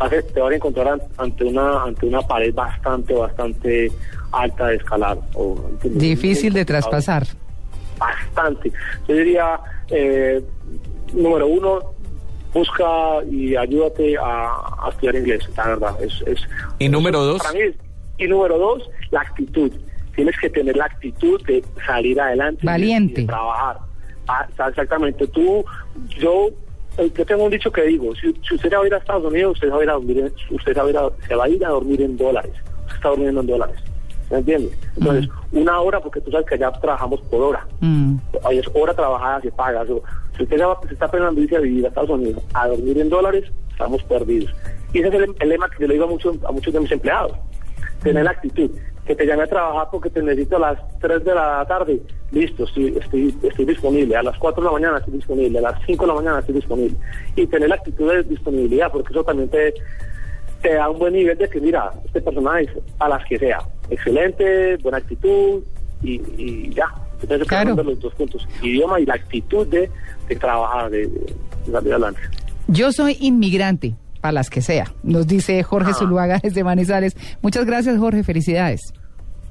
te 0.09 0.39
vas 0.39 0.51
a 0.51 0.55
encontrar 0.55 0.87
an- 0.89 1.01
ante 1.17 1.43
una 1.43 1.83
ante 1.83 2.05
una 2.05 2.21
pared 2.21 2.53
bastante, 2.53 3.13
bastante 3.13 3.91
alta 4.31 4.67
de 4.67 4.75
escalar. 4.75 5.17
O. 5.33 5.59
Difícil 5.83 6.53
de 6.53 6.65
traspasar. 6.65 7.27
Bastante. 7.97 8.71
Yo 9.07 9.15
diría, 9.15 9.59
eh, 9.89 10.41
número 11.13 11.47
uno, 11.47 11.79
busca 12.53 12.85
y 13.29 13.55
ayúdate 13.55 14.17
a, 14.17 14.49
a 14.85 14.89
estudiar 14.89 15.15
inglés, 15.15 15.47
la 15.55 15.67
verdad. 15.67 16.03
Es, 16.03 16.21
es, 16.25 16.39
Y 16.79 16.89
número 16.89 17.21
dos, 17.23 17.41
para 17.41 17.53
mí 17.53 17.59
es- 17.61 17.75
y 18.17 18.27
número 18.27 18.57
dos, 18.57 18.89
la 19.11 19.21
actitud. 19.21 19.71
Tienes 20.15 20.35
que 20.39 20.49
tener 20.49 20.75
la 20.75 20.85
actitud 20.85 21.41
de 21.45 21.63
salir 21.85 22.19
adelante. 22.19 22.65
Valiente. 22.65 23.21
y 23.21 23.23
de 23.25 23.27
trabajar. 23.27 23.77
Ah, 24.27 24.45
exactamente. 24.69 25.27
Tú, 25.27 25.63
yo, 26.19 26.49
yo 26.97 27.25
tengo 27.25 27.43
un 27.45 27.51
dicho 27.51 27.71
que 27.71 27.83
digo, 27.83 28.13
si, 28.15 28.33
si 28.47 28.55
usted 28.55 28.71
va 28.73 28.83
a 28.83 28.87
ir 28.87 28.93
a 28.93 28.97
Estados 28.97 29.25
Unidos, 29.25 29.53
usted 29.53 29.71
va 29.71 29.77
a 29.79 29.83
ir 29.83 29.89
a 29.89 29.93
dormir 29.93 30.17
en, 30.19 30.55
usted 30.55 30.77
va 30.77 30.83
a 30.83 30.89
ir 30.89 30.97
a- 30.97 31.09
se 31.27 31.35
va 31.35 31.43
a 31.45 31.49
ir 31.49 31.65
a 31.65 31.69
dormir 31.69 32.01
en 32.01 32.17
dólares. 32.17 32.51
Usted 32.81 32.95
está 32.95 33.09
durmiendo 33.09 33.41
en 33.41 33.47
dólares. 33.47 33.75
¿Me 34.29 34.37
entiendes? 34.37 34.77
Entonces, 34.95 35.29
una 35.51 35.81
hora, 35.81 35.99
porque 35.99 36.21
tú 36.21 36.31
sabes 36.31 36.45
que 36.47 36.55
allá 36.55 36.71
trabajamos 36.71 37.19
por 37.21 37.41
hora. 37.41 37.67
Mm. 37.81 38.15
Ahí 38.45 38.59
es 38.59 38.65
hora 38.73 38.93
trabajada, 38.93 39.41
se 39.41 39.51
paga. 39.51 39.85
So, 39.85 40.01
si 40.37 40.43
usted 40.43 40.57
ya 40.57 40.67
se 40.87 40.93
está 40.93 41.09
pensando 41.11 41.41
irse 41.41 41.57
a 41.57 41.59
vivir 41.59 41.83
a 41.85 41.89
Estados 41.89 42.11
Unidos, 42.11 42.41
a 42.53 42.67
dormir 42.67 42.97
en 42.99 43.09
dólares, 43.09 43.51
estamos 43.71 44.01
perdidos. 44.03 44.53
Y 44.93 44.99
ese 44.99 45.07
es 45.09 45.13
el, 45.15 45.35
el 45.39 45.49
lema 45.49 45.69
que 45.69 45.81
yo 45.81 45.87
le 45.87 45.93
digo 45.95 46.05
a 46.05 46.09
muchos, 46.09 46.37
a 46.45 46.51
muchos 46.51 46.73
de 46.73 46.79
mis 46.79 46.91
empleados. 46.91 47.33
Tener 48.03 48.23
la 48.23 48.31
actitud. 48.31 48.71
Que 49.05 49.15
te 49.15 49.25
llame 49.25 49.43
a 49.43 49.47
trabajar 49.47 49.87
porque 49.91 50.09
te 50.09 50.21
necesito 50.21 50.57
a 50.57 50.59
las 50.59 50.99
3 50.99 51.23
de 51.25 51.33
la 51.35 51.65
tarde. 51.67 52.01
Listo, 52.31 52.65
estoy, 52.65 52.95
estoy, 52.97 53.35
estoy 53.41 53.65
disponible. 53.65 54.15
A 54.15 54.23
las 54.23 54.37
4 54.37 54.61
de 54.61 54.65
la 54.67 54.71
mañana 54.73 54.97
estoy 54.99 55.13
disponible. 55.15 55.57
A 55.59 55.61
las 55.63 55.81
5 55.85 56.03
de 56.03 56.07
la 56.07 56.13
mañana 56.13 56.39
estoy 56.39 56.55
disponible. 56.55 56.95
Y 57.35 57.47
tener 57.47 57.69
la 57.69 57.75
actitud 57.75 58.09
de 58.11 58.23
disponibilidad, 58.23 58.91
porque 58.91 59.11
eso 59.11 59.23
también 59.23 59.49
te, 59.49 59.73
te 60.61 60.75
da 60.75 60.89
un 60.89 60.99
buen 60.99 61.13
nivel 61.13 61.37
de 61.37 61.49
que, 61.49 61.59
mira, 61.59 61.91
este 62.05 62.21
personaje 62.21 62.63
es 62.65 62.69
a 62.99 63.09
las 63.09 63.25
que 63.25 63.39
sea. 63.39 63.59
Excelente, 63.89 64.77
buena 64.77 64.99
actitud 64.99 65.63
y, 66.03 66.21
y 66.37 66.73
ya. 66.73 66.85
Entonces, 67.21 67.47
Claro. 67.47 67.75
los 67.83 67.99
dos 67.99 68.13
puntos. 68.15 68.47
Idioma 68.61 68.99
y 68.99 69.05
la 69.05 69.15
actitud 69.15 69.67
de, 69.67 69.89
de 70.27 70.35
trabajar, 70.35 70.89
de, 70.89 71.07
de 71.07 71.71
salir 71.71 71.91
adelante. 71.93 72.19
Yo 72.67 72.91
soy 72.91 73.17
inmigrante, 73.19 73.93
para 74.21 74.31
las 74.33 74.49
que 74.49 74.61
sea, 74.61 74.93
nos 75.03 75.27
dice 75.27 75.61
Jorge 75.63 75.91
Ah. 75.91 75.95
Zuluaga 75.95 76.39
desde 76.43 76.63
Manizales. 76.63 77.15
Muchas 77.41 77.65
gracias, 77.65 77.97
Jorge. 77.97 78.23
Felicidades. 78.23 78.93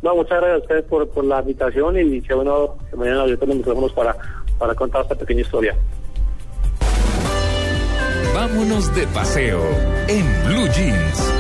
No, 0.02 0.15
muchas 0.16 0.39
gracias 0.40 0.55
a 0.55 0.62
ustedes 0.62 0.84
por, 0.84 1.08
por 1.10 1.24
la 1.24 1.40
invitación 1.40 1.99
y 1.99 2.23
qué 2.23 2.32
bueno 2.34 2.76
que 2.90 3.02
hayan 3.02 3.18
abierto 3.18 3.44
los 3.44 3.57
micrófonos 3.57 3.92
para, 3.92 4.16
para 4.58 4.74
contar 4.74 5.02
esta 5.02 5.15
pequeña 5.15 5.42
historia. 5.42 5.76
Vámonos 8.34 8.94
de 8.94 9.07
paseo 9.08 9.60
en 10.08 10.24
Blue 10.47 10.68
Jeans. 10.73 11.32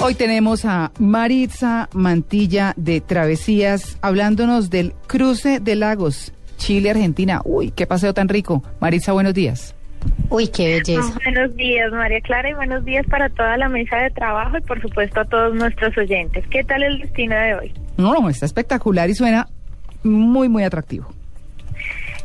Hoy 0.00 0.14
tenemos 0.14 0.64
a 0.64 0.92
Maritza 1.00 1.88
Mantilla 1.92 2.72
de 2.76 3.00
Travesías 3.00 3.98
hablándonos 4.00 4.70
del 4.70 4.94
cruce 5.08 5.58
de 5.58 5.74
lagos 5.74 6.32
Chile-Argentina. 6.58 7.40
Uy, 7.44 7.70
qué 7.70 7.86
paseo 7.86 8.12
tan 8.12 8.28
rico. 8.28 8.62
Maritza, 8.80 9.12
buenos 9.12 9.32
días. 9.32 9.74
Uy, 10.28 10.48
qué 10.48 10.74
belleza. 10.74 11.18
Buenos 11.24 11.56
días, 11.56 11.90
María 11.90 12.20
Clara, 12.20 12.50
y 12.50 12.54
buenos 12.54 12.84
días 12.84 13.06
para 13.06 13.28
toda 13.30 13.56
la 13.56 13.68
mesa 13.68 13.96
de 13.96 14.10
trabajo 14.10 14.58
y 14.58 14.60
por 14.60 14.80
supuesto 14.80 15.20
a 15.20 15.24
todos 15.24 15.54
nuestros 15.54 15.96
oyentes. 15.96 16.46
¿Qué 16.48 16.62
tal 16.64 16.82
el 16.82 17.00
destino 17.00 17.34
de 17.34 17.54
hoy? 17.54 17.74
No, 17.96 18.28
está 18.28 18.44
espectacular 18.44 19.08
y 19.08 19.14
suena 19.14 19.48
muy, 20.02 20.48
muy 20.48 20.62
atractivo. 20.64 21.08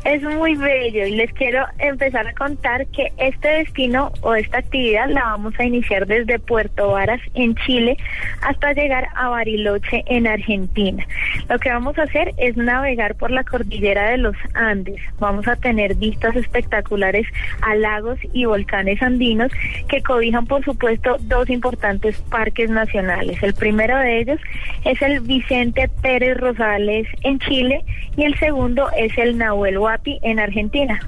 Es 0.04 0.22
muy 0.22 0.54
bello 0.54 1.06
y 1.06 1.12
les 1.12 1.32
quiero 1.32 1.64
empezar 1.78 2.26
a 2.26 2.34
contar 2.34 2.86
que 2.88 3.10
este 3.16 3.48
destino 3.48 4.12
o 4.20 4.34
esta 4.34 4.58
actividad 4.58 5.08
la 5.08 5.24
vamos 5.24 5.54
a 5.58 5.64
iniciar 5.64 6.06
desde 6.06 6.38
Puerto 6.38 6.88
Varas 6.88 7.22
en 7.32 7.54
Chile 7.54 7.96
hasta 8.42 8.74
llegar 8.74 9.08
a 9.14 9.30
Bariloche 9.30 10.04
en 10.06 10.26
Argentina. 10.26 11.06
Lo 11.48 11.58
que 11.58 11.70
vamos 11.70 11.98
a 11.98 12.02
hacer 12.02 12.34
es 12.36 12.54
navegar 12.54 13.14
por 13.14 13.30
la 13.30 13.44
cordillera 13.44 14.10
de 14.10 14.18
los 14.18 14.36
Andes. 14.52 15.00
Vamos 15.18 15.48
a 15.48 15.56
tener 15.56 15.94
vistas 15.94 16.36
espectaculares 16.36 17.26
a 17.62 17.74
lagos 17.74 18.18
y 18.34 18.44
volcanes 18.44 19.00
andinos 19.00 19.52
que 19.88 20.02
cobijan 20.02 20.44
por 20.44 20.62
supuesto 20.66 21.16
dos 21.20 21.48
importantes 21.48 22.20
parques 22.28 22.68
nacionales. 22.68 23.42
El 23.42 23.54
primero 23.54 23.96
de 23.96 24.20
ellos 24.20 24.40
es 24.84 25.00
el 25.00 25.20
Vicente 25.20 25.88
Pérez 26.02 26.36
Rosales 26.36 27.08
en 27.22 27.38
Chile 27.38 27.82
y 28.18 28.24
el 28.24 28.38
segundo 28.38 28.90
es 28.96 29.16
el 29.16 29.38
Nahuel 29.38 29.78
En 30.22 30.38
Argentina. 30.40 31.00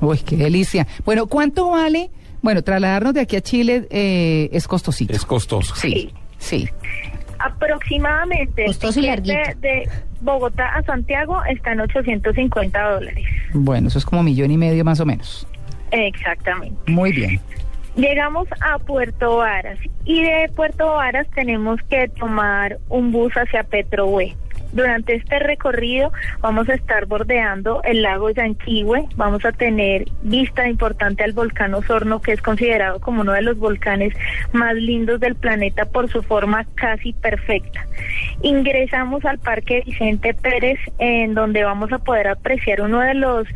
Uy, 0.00 0.18
qué 0.18 0.36
delicia. 0.36 0.86
Bueno, 1.04 1.26
¿cuánto 1.26 1.70
vale? 1.70 2.10
Bueno, 2.42 2.62
trasladarnos 2.62 3.12
de 3.14 3.20
aquí 3.20 3.36
a 3.36 3.40
Chile 3.42 3.86
eh, 3.90 4.48
es 4.52 4.66
costosito. 4.66 5.12
Es 5.12 5.24
costoso. 5.24 5.74
Sí, 5.76 6.10
sí. 6.38 6.68
Aproximadamente 7.38 8.66
Costoso 8.66 9.00
y 9.00 9.04
larguito. 9.06 9.38
de 9.60 9.88
Bogotá 10.20 10.66
a 10.74 10.82
Santiago 10.82 11.42
está 11.44 11.72
en 11.72 11.80
850 11.80 12.90
dólares. 12.90 13.24
Bueno, 13.54 13.88
eso 13.88 13.98
es 13.98 14.04
como 14.04 14.22
millón 14.22 14.50
y 14.50 14.58
medio 14.58 14.84
más 14.84 15.00
o 15.00 15.06
menos. 15.06 15.46
Exactamente. 15.90 16.90
Muy 16.90 17.12
bien. 17.12 17.40
Llegamos 17.96 18.48
a 18.60 18.78
Puerto 18.78 19.38
Varas 19.38 19.78
y 20.04 20.22
de 20.22 20.50
Puerto 20.54 20.86
Varas 20.86 21.26
tenemos 21.34 21.80
que 21.88 22.08
tomar 22.08 22.78
un 22.88 23.10
bus 23.10 23.32
hacia 23.34 23.64
Petrohue. 23.64 24.36
Durante 24.72 25.16
este 25.16 25.40
recorrido 25.40 26.12
vamos 26.40 26.68
a 26.68 26.74
estar 26.74 27.06
bordeando 27.06 27.82
el 27.82 28.02
lago 28.02 28.30
Yanquihue, 28.30 29.08
vamos 29.16 29.44
a 29.44 29.50
tener 29.50 30.04
vista 30.22 30.68
importante 30.68 31.24
al 31.24 31.32
volcán 31.32 31.74
Osorno, 31.74 32.22
que 32.22 32.32
es 32.32 32.40
considerado 32.40 33.00
como 33.00 33.22
uno 33.22 33.32
de 33.32 33.42
los 33.42 33.58
volcanes 33.58 34.14
más 34.52 34.74
lindos 34.74 35.18
del 35.18 35.34
planeta 35.34 35.86
por 35.86 36.08
su 36.08 36.22
forma 36.22 36.66
casi 36.76 37.12
perfecta. 37.14 37.84
Ingresamos 38.42 39.24
al 39.24 39.40
Parque 39.40 39.82
Vicente 39.84 40.34
Pérez, 40.34 40.78
en 40.98 41.34
donde 41.34 41.64
vamos 41.64 41.92
a 41.92 41.98
poder 41.98 42.28
apreciar 42.28 42.80
uno 42.82 43.00
de 43.00 43.14
los 43.14 43.48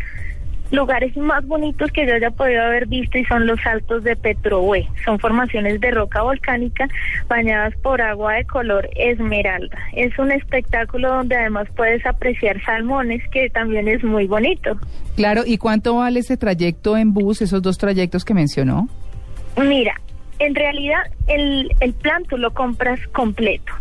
lugares 0.70 1.16
más 1.16 1.46
bonitos 1.46 1.90
que 1.92 2.06
yo 2.06 2.14
haya 2.14 2.30
podido 2.30 2.62
haber 2.62 2.86
visto 2.86 3.18
y 3.18 3.24
son 3.26 3.46
los 3.46 3.58
Altos 3.66 4.02
de 4.04 4.16
Petrohue. 4.16 4.88
Son 5.04 5.18
formaciones 5.18 5.80
de 5.80 5.90
roca 5.90 6.22
volcánica 6.22 6.88
bañadas 7.28 7.74
por 7.82 8.00
agua 8.00 8.34
de 8.34 8.44
color 8.44 8.88
esmeralda. 8.96 9.78
Es 9.92 10.18
un 10.18 10.32
espectáculo 10.32 11.08
donde 11.08 11.36
además 11.36 11.68
puedes 11.76 12.04
apreciar 12.06 12.60
salmones, 12.64 13.22
que 13.30 13.50
también 13.50 13.88
es 13.88 14.02
muy 14.02 14.26
bonito. 14.26 14.76
Claro, 15.16 15.42
¿y 15.46 15.58
cuánto 15.58 15.96
vale 15.96 16.20
ese 16.20 16.36
trayecto 16.36 16.96
en 16.96 17.12
bus, 17.14 17.42
esos 17.42 17.62
dos 17.62 17.78
trayectos 17.78 18.24
que 18.24 18.34
mencionó? 18.34 18.88
Mira, 19.56 19.94
en 20.40 20.54
realidad 20.54 21.02
el, 21.28 21.70
el 21.80 21.92
plan 21.94 22.24
tú 22.24 22.36
lo 22.36 22.52
compras 22.52 22.98
completo. 23.12 23.72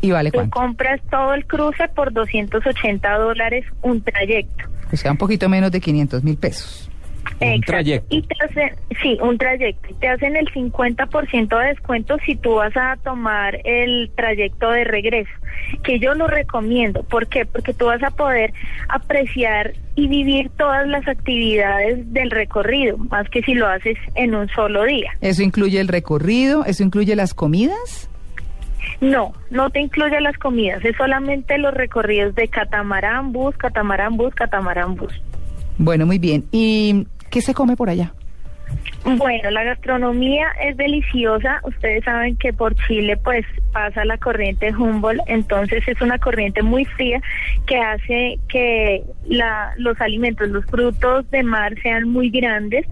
¿Y 0.00 0.10
vale 0.10 0.32
Tú 0.32 0.38
cuánto? 0.38 0.58
compras 0.58 1.00
todo 1.10 1.34
el 1.34 1.46
cruce 1.46 1.86
por 1.86 2.12
280 2.12 3.18
dólares 3.18 3.64
un 3.82 4.02
trayecto. 4.02 4.64
O 4.92 4.96
sea, 4.96 5.10
un 5.10 5.16
poquito 5.16 5.48
menos 5.48 5.70
de 5.70 5.80
500 5.80 6.22
mil 6.22 6.36
pesos. 6.36 6.90
Exacto. 7.40 8.04
Y 8.10 8.22
te 8.22 8.34
hacen, 8.44 8.70
sí, 9.02 9.18
un 9.20 9.38
trayecto. 9.38 9.88
Y 9.90 9.94
te 9.94 10.08
hacen 10.08 10.36
el 10.36 10.46
50% 10.46 11.58
de 11.58 11.66
descuento 11.68 12.16
si 12.24 12.36
tú 12.36 12.54
vas 12.54 12.76
a 12.76 12.96
tomar 13.02 13.58
el 13.64 14.10
trayecto 14.14 14.70
de 14.70 14.84
regreso, 14.84 15.30
que 15.82 15.98
yo 15.98 16.14
lo 16.14 16.28
recomiendo. 16.28 17.02
¿Por 17.02 17.26
qué? 17.26 17.46
Porque 17.46 17.74
tú 17.74 17.86
vas 17.86 18.02
a 18.02 18.10
poder 18.10 18.52
apreciar 18.88 19.72
y 19.94 20.08
vivir 20.08 20.50
todas 20.56 20.86
las 20.86 21.06
actividades 21.06 22.12
del 22.12 22.30
recorrido, 22.30 22.96
más 22.98 23.28
que 23.28 23.42
si 23.42 23.54
lo 23.54 23.66
haces 23.66 23.98
en 24.14 24.34
un 24.34 24.48
solo 24.48 24.84
día. 24.84 25.12
¿Eso 25.20 25.42
incluye 25.42 25.80
el 25.80 25.88
recorrido? 25.88 26.64
¿Eso 26.64 26.82
incluye 26.82 27.14
las 27.16 27.34
comidas? 27.34 28.08
No, 29.00 29.32
no 29.50 29.70
te 29.70 29.80
incluye 29.80 30.20
las 30.20 30.36
comidas, 30.38 30.84
es 30.84 30.96
solamente 30.96 31.58
los 31.58 31.74
recorridos 31.74 32.34
de 32.34 32.48
catamarán, 32.48 33.32
bus, 33.32 33.56
catamarán, 33.56 34.16
bus, 34.16 34.34
catamarán, 34.34 34.94
bus. 34.94 35.12
Bueno, 35.78 36.06
muy 36.06 36.18
bien. 36.18 36.44
¿Y 36.52 37.06
qué 37.30 37.40
se 37.40 37.54
come 37.54 37.76
por 37.76 37.90
allá? 37.90 38.12
Bueno, 39.04 39.50
la 39.50 39.64
gastronomía 39.64 40.46
es 40.62 40.76
deliciosa. 40.76 41.60
Ustedes 41.64 42.04
saben 42.04 42.36
que 42.36 42.52
por 42.52 42.74
Chile 42.86 43.16
pues 43.16 43.44
pasa 43.72 44.04
la 44.04 44.16
corriente 44.16 44.74
Humboldt, 44.74 45.22
entonces 45.26 45.86
es 45.88 46.00
una 46.00 46.18
corriente 46.18 46.62
muy 46.62 46.84
fría 46.84 47.20
que 47.66 47.76
hace 47.76 48.38
que 48.48 49.02
la, 49.26 49.72
los 49.76 50.00
alimentos, 50.00 50.48
los 50.50 50.64
frutos 50.66 51.28
de 51.30 51.42
mar 51.42 51.74
sean 51.82 52.08
muy 52.08 52.30
grandes 52.30 52.86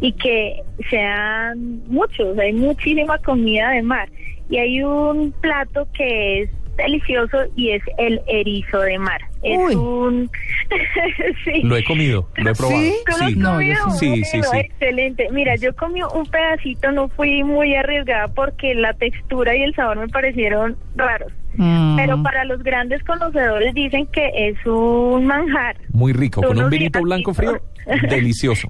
y 0.00 0.12
que 0.12 0.60
sean 0.90 1.82
muchos. 1.86 2.38
Hay 2.38 2.52
muchísima 2.52 3.18
comida 3.18 3.70
de 3.70 3.82
mar 3.82 4.08
y 4.48 4.58
hay 4.58 4.82
un 4.82 5.32
plato 5.40 5.86
que 5.96 6.42
es 6.42 6.50
delicioso 6.76 7.38
y 7.54 7.70
es 7.70 7.82
el 7.98 8.20
erizo 8.26 8.80
de 8.80 8.98
mar. 8.98 9.20
Es 9.42 9.76
un 9.76 10.28
sí. 11.44 11.62
Lo 11.62 11.76
he 11.76 11.84
comido, 11.84 12.28
lo 12.36 12.50
he 12.50 12.54
probado. 12.54 12.80
¿Tú 12.80 13.12
lo 13.18 13.24
has 13.24 13.30
Sí, 13.32 13.40
comido? 13.40 13.90
sí, 13.90 14.24
sí, 14.24 14.42
sí. 14.42 14.56
Excelente. 14.58 15.28
Mira, 15.30 15.54
yo 15.56 15.74
comí 15.76 16.00
un 16.02 16.26
pedacito, 16.26 16.90
no 16.92 17.08
fui 17.10 17.44
muy 17.44 17.74
arriesgada 17.76 18.28
porque 18.28 18.74
la 18.74 18.94
textura 18.94 19.54
y 19.56 19.62
el 19.62 19.74
sabor 19.74 19.98
me 19.98 20.08
parecieron 20.08 20.76
raros. 20.96 21.32
Mm. 21.56 21.96
Pero 21.96 22.22
para 22.22 22.44
los 22.44 22.62
grandes 22.64 23.02
conocedores 23.04 23.72
dicen 23.74 24.06
que 24.06 24.30
es 24.34 24.56
un 24.66 25.26
manjar. 25.26 25.76
Muy 25.92 26.12
rico, 26.12 26.40
Tú 26.40 26.48
con 26.48 26.56
un 26.58 26.64
no 26.64 26.70
vinito 26.70 27.00
blanco 27.02 27.34
frío, 27.34 27.60
delicioso. 28.08 28.68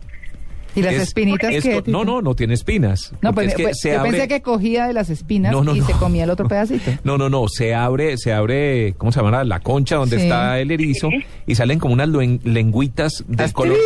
¿Y 0.77 0.83
las 0.83 0.95
Es- 0.95 1.03
espinitas 1.03 1.53
es 1.55 1.63
qué? 1.63 1.83
No, 1.87 2.05
no, 2.05 2.21
no 2.21 2.35
tiene 2.35 2.55
espinas. 2.55 3.13
No, 3.23 3.33
pues, 3.33 3.49
es 3.49 3.55
que 3.55 3.63
pues, 3.65 3.79
se 3.81 3.93
yo 3.93 4.01
abre- 4.01 4.11
pensé 4.11 4.29
que 4.29 4.43
cogía 4.43 4.87
de 4.87 4.93
las 4.93 5.09
espinas 5.11 5.53
No, 5.53 5.63
no, 5.63 5.75
y 5.77 5.81
no. 5.81 5.87
se 5.87 5.93
comía 5.95 6.25
el 6.25 6.31
otro 6.31 6.49
pedacito. 6.49 6.91
No, 7.05 7.17
no, 7.17 7.29
no, 7.29 7.47
se 7.49 7.75
abre, 7.75 8.17
se 8.19 8.33
abre, 8.33 8.95
¿cómo 8.99 9.13
se 9.13 9.21
llama? 9.21 9.45
La 9.45 9.61
concha 9.61 9.97
donde 9.97 10.17
Sí. 10.17 10.23
está 10.25 10.59
el 10.59 10.71
erizo 10.71 11.11
y 11.47 11.55
salen 11.55 11.79
como 11.79 11.95
unas 11.95 12.09
lengüitas 12.09 13.25
del 13.29 13.53
color 13.53 13.77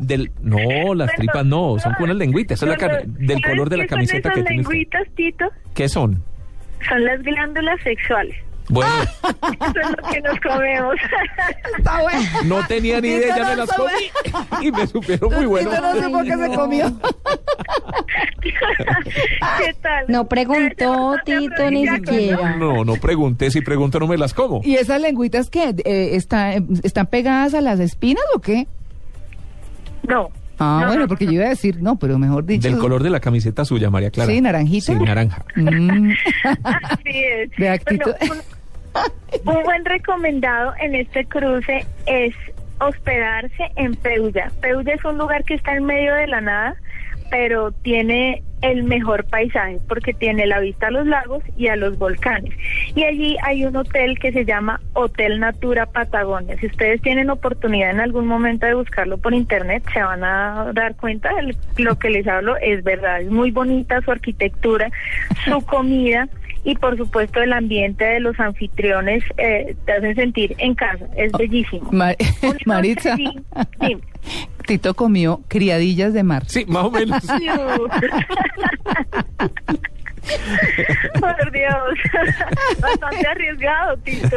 del 0.00 0.30
no, 0.42 0.94
las 0.94 1.14
tripas 1.16 1.44
no, 1.44 1.76
son 1.78 1.92
como 1.94 2.04
unas 2.04 2.16
lengüitas, 2.16 2.62
es 2.62 2.68
la 2.68 2.76
car- 2.76 3.06
del 3.06 3.40
¿Sabes 3.40 3.44
color 3.56 3.68
de 3.70 3.76
la 3.78 3.86
camiseta 3.86 4.30
que 4.30 4.42
tiene 4.42 4.60
usted. 4.60 4.72
lengüitas, 4.72 5.02
Tito? 5.16 5.44
¿Qué 5.74 5.88
son? 5.88 6.22
Son 6.88 7.04
las 7.04 7.22
glándulas 7.22 7.80
sexuales. 7.82 8.36
Bueno, 8.68 8.90
Eso 9.02 9.80
es 9.80 9.90
lo 9.90 10.10
que 10.10 10.20
nos 10.22 10.40
comemos. 10.40 10.94
Está 11.78 12.02
bueno. 12.02 12.20
no 12.44 12.66
tenía 12.66 13.00
ni 13.00 13.08
idea, 13.08 13.36
ya 13.36 13.44
me 13.50 13.56
las 13.56 13.72
comí 13.72 14.66
y 14.66 14.72
me 14.72 14.86
supieron 14.86 15.32
muy 15.34 15.46
bueno. 15.46 15.70
Tito 15.70 15.82
no 15.82 16.02
supo 16.02 16.22
que 16.24 16.36
se 16.36 16.56
comió. 16.56 16.92
¿Qué 18.42 19.74
tal? 19.80 20.04
No 20.08 20.26
preguntó 20.28 21.14
Tito 21.24 21.70
ni 21.70 21.86
siquiera. 21.86 22.56
No, 22.56 22.84
no 22.84 22.94
pregunté, 22.94 23.50
si 23.50 23.60
pregunto 23.60 23.98
no 24.00 24.06
me 24.06 24.16
las 24.18 24.34
como. 24.34 24.60
¿Y 24.64 24.76
esas 24.76 25.00
lengüitas 25.00 25.50
qué? 25.50 25.74
Eh, 25.84 26.10
están, 26.16 26.66
¿Están 26.82 27.06
pegadas 27.06 27.54
a 27.54 27.60
las 27.60 27.80
espinas 27.80 28.24
o 28.34 28.40
qué? 28.40 28.66
No. 30.08 30.30
Ah, 30.58 30.78
No, 30.80 30.86
bueno, 30.86 31.02
no, 31.02 31.08
porque 31.08 31.26
yo 31.26 31.32
iba 31.32 31.44
a 31.44 31.48
decir, 31.50 31.82
no, 31.82 31.96
pero 31.98 32.18
mejor 32.18 32.46
dicho. 32.46 32.66
Del 32.68 32.78
color 32.78 33.02
de 33.02 33.10
la 33.10 33.20
camiseta 33.20 33.64
suya, 33.64 33.90
María 33.90 34.10
Clara. 34.10 34.32
Sí, 34.32 34.40
naranjita. 34.40 34.86
Sí, 34.86 34.94
naranja. 34.98 35.44
Mm, 35.54 36.12
Así 36.64 37.22
es. 37.58 37.84
Tito. 37.84 38.14
Bueno, 38.26 38.42
un, 39.44 39.62
buen 39.62 39.84
recomendado 39.84 40.72
en 40.80 40.94
este 40.94 41.24
cruce 41.24 41.86
es 42.06 42.34
hospedarse 42.80 43.70
en 43.76 43.94
Peulla. 43.94 44.50
Peulla 44.60 44.94
es 44.94 45.04
un 45.04 45.18
lugar 45.18 45.44
que 45.44 45.54
está 45.54 45.74
en 45.74 45.84
medio 45.84 46.14
de 46.14 46.26
la 46.26 46.40
nada, 46.40 46.76
pero 47.30 47.72
tiene 47.72 48.42
el 48.62 48.84
mejor 48.84 49.24
paisaje 49.24 49.78
porque 49.88 50.14
tiene 50.14 50.46
la 50.46 50.60
vista 50.60 50.88
a 50.88 50.90
los 50.90 51.06
lagos 51.06 51.42
y 51.56 51.68
a 51.68 51.76
los 51.76 51.98
volcanes. 51.98 52.54
Y 52.94 53.04
allí 53.04 53.36
hay 53.42 53.64
un 53.64 53.76
hotel 53.76 54.18
que 54.18 54.32
se 54.32 54.44
llama 54.44 54.80
Hotel 54.94 55.40
Natura 55.40 55.86
Patagonia. 55.86 56.56
Si 56.58 56.66
ustedes 56.66 57.02
tienen 57.02 57.30
oportunidad 57.30 57.90
en 57.90 58.00
algún 58.00 58.26
momento 58.26 58.66
de 58.66 58.74
buscarlo 58.74 59.18
por 59.18 59.34
internet, 59.34 59.84
se 59.92 60.02
van 60.02 60.24
a 60.24 60.72
dar 60.74 60.96
cuenta 60.96 61.30
de 61.34 61.56
lo 61.82 61.98
que 61.98 62.10
les 62.10 62.26
hablo. 62.26 62.56
Es 62.58 62.82
verdad, 62.82 63.20
es 63.20 63.30
muy 63.30 63.50
bonita 63.50 64.00
su 64.02 64.10
arquitectura, 64.10 64.90
su 65.44 65.60
comida 65.66 66.28
y 66.66 66.74
por 66.74 66.96
supuesto 66.96 67.40
el 67.40 67.52
ambiente 67.52 68.04
de 68.04 68.18
los 68.20 68.38
anfitriones 68.40 69.22
eh, 69.38 69.76
te 69.86 69.92
hacen 69.92 70.14
sentir 70.16 70.54
en 70.58 70.74
casa. 70.74 71.06
Es 71.16 71.30
bellísimo. 71.32 71.88
Ma- 71.92 72.14
Maritza, 72.66 73.16
Sí, 73.16 73.28
sí. 73.80 73.96
Tito 74.66 74.94
comió 74.94 75.40
criadillas 75.46 76.12
de 76.12 76.24
mar. 76.24 76.42
Sí, 76.48 76.64
más 76.66 76.84
o 76.86 76.90
menos. 76.90 77.22
Por 81.20 81.52
Dios. 81.52 81.98
Bastante 82.80 83.26
arriesgado, 83.28 83.96
Tito. 83.98 84.36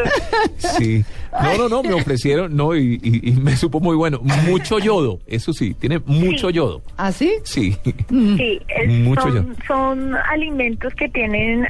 Sí. 0.57 1.03
No, 1.41 1.57
no, 1.57 1.69
no, 1.69 1.81
me 1.83 1.93
ofrecieron, 1.93 2.55
no, 2.55 2.75
y, 2.75 2.99
y- 3.01 3.29
y 3.29 3.31
me 3.33 3.55
supo 3.55 3.79
muy 3.79 3.95
bueno. 3.95 4.19
Mucho 4.47 4.77
yodo, 4.77 5.19
eso 5.25 5.51
sí, 5.51 5.73
tiene 5.73 5.99
mucho 6.05 6.49
Sí. 6.49 6.53
yodo. 6.53 6.83
¿Ah, 6.97 7.11
sí? 7.11 7.33
Sí. 7.43 7.75
Sí, 7.83 8.61
es- 8.67 8.87
Mucho 8.89 9.21
son, 9.31 9.55
son 9.67 10.15
alimentos 10.31 10.93
que 10.93 11.09
tienen 11.09 11.65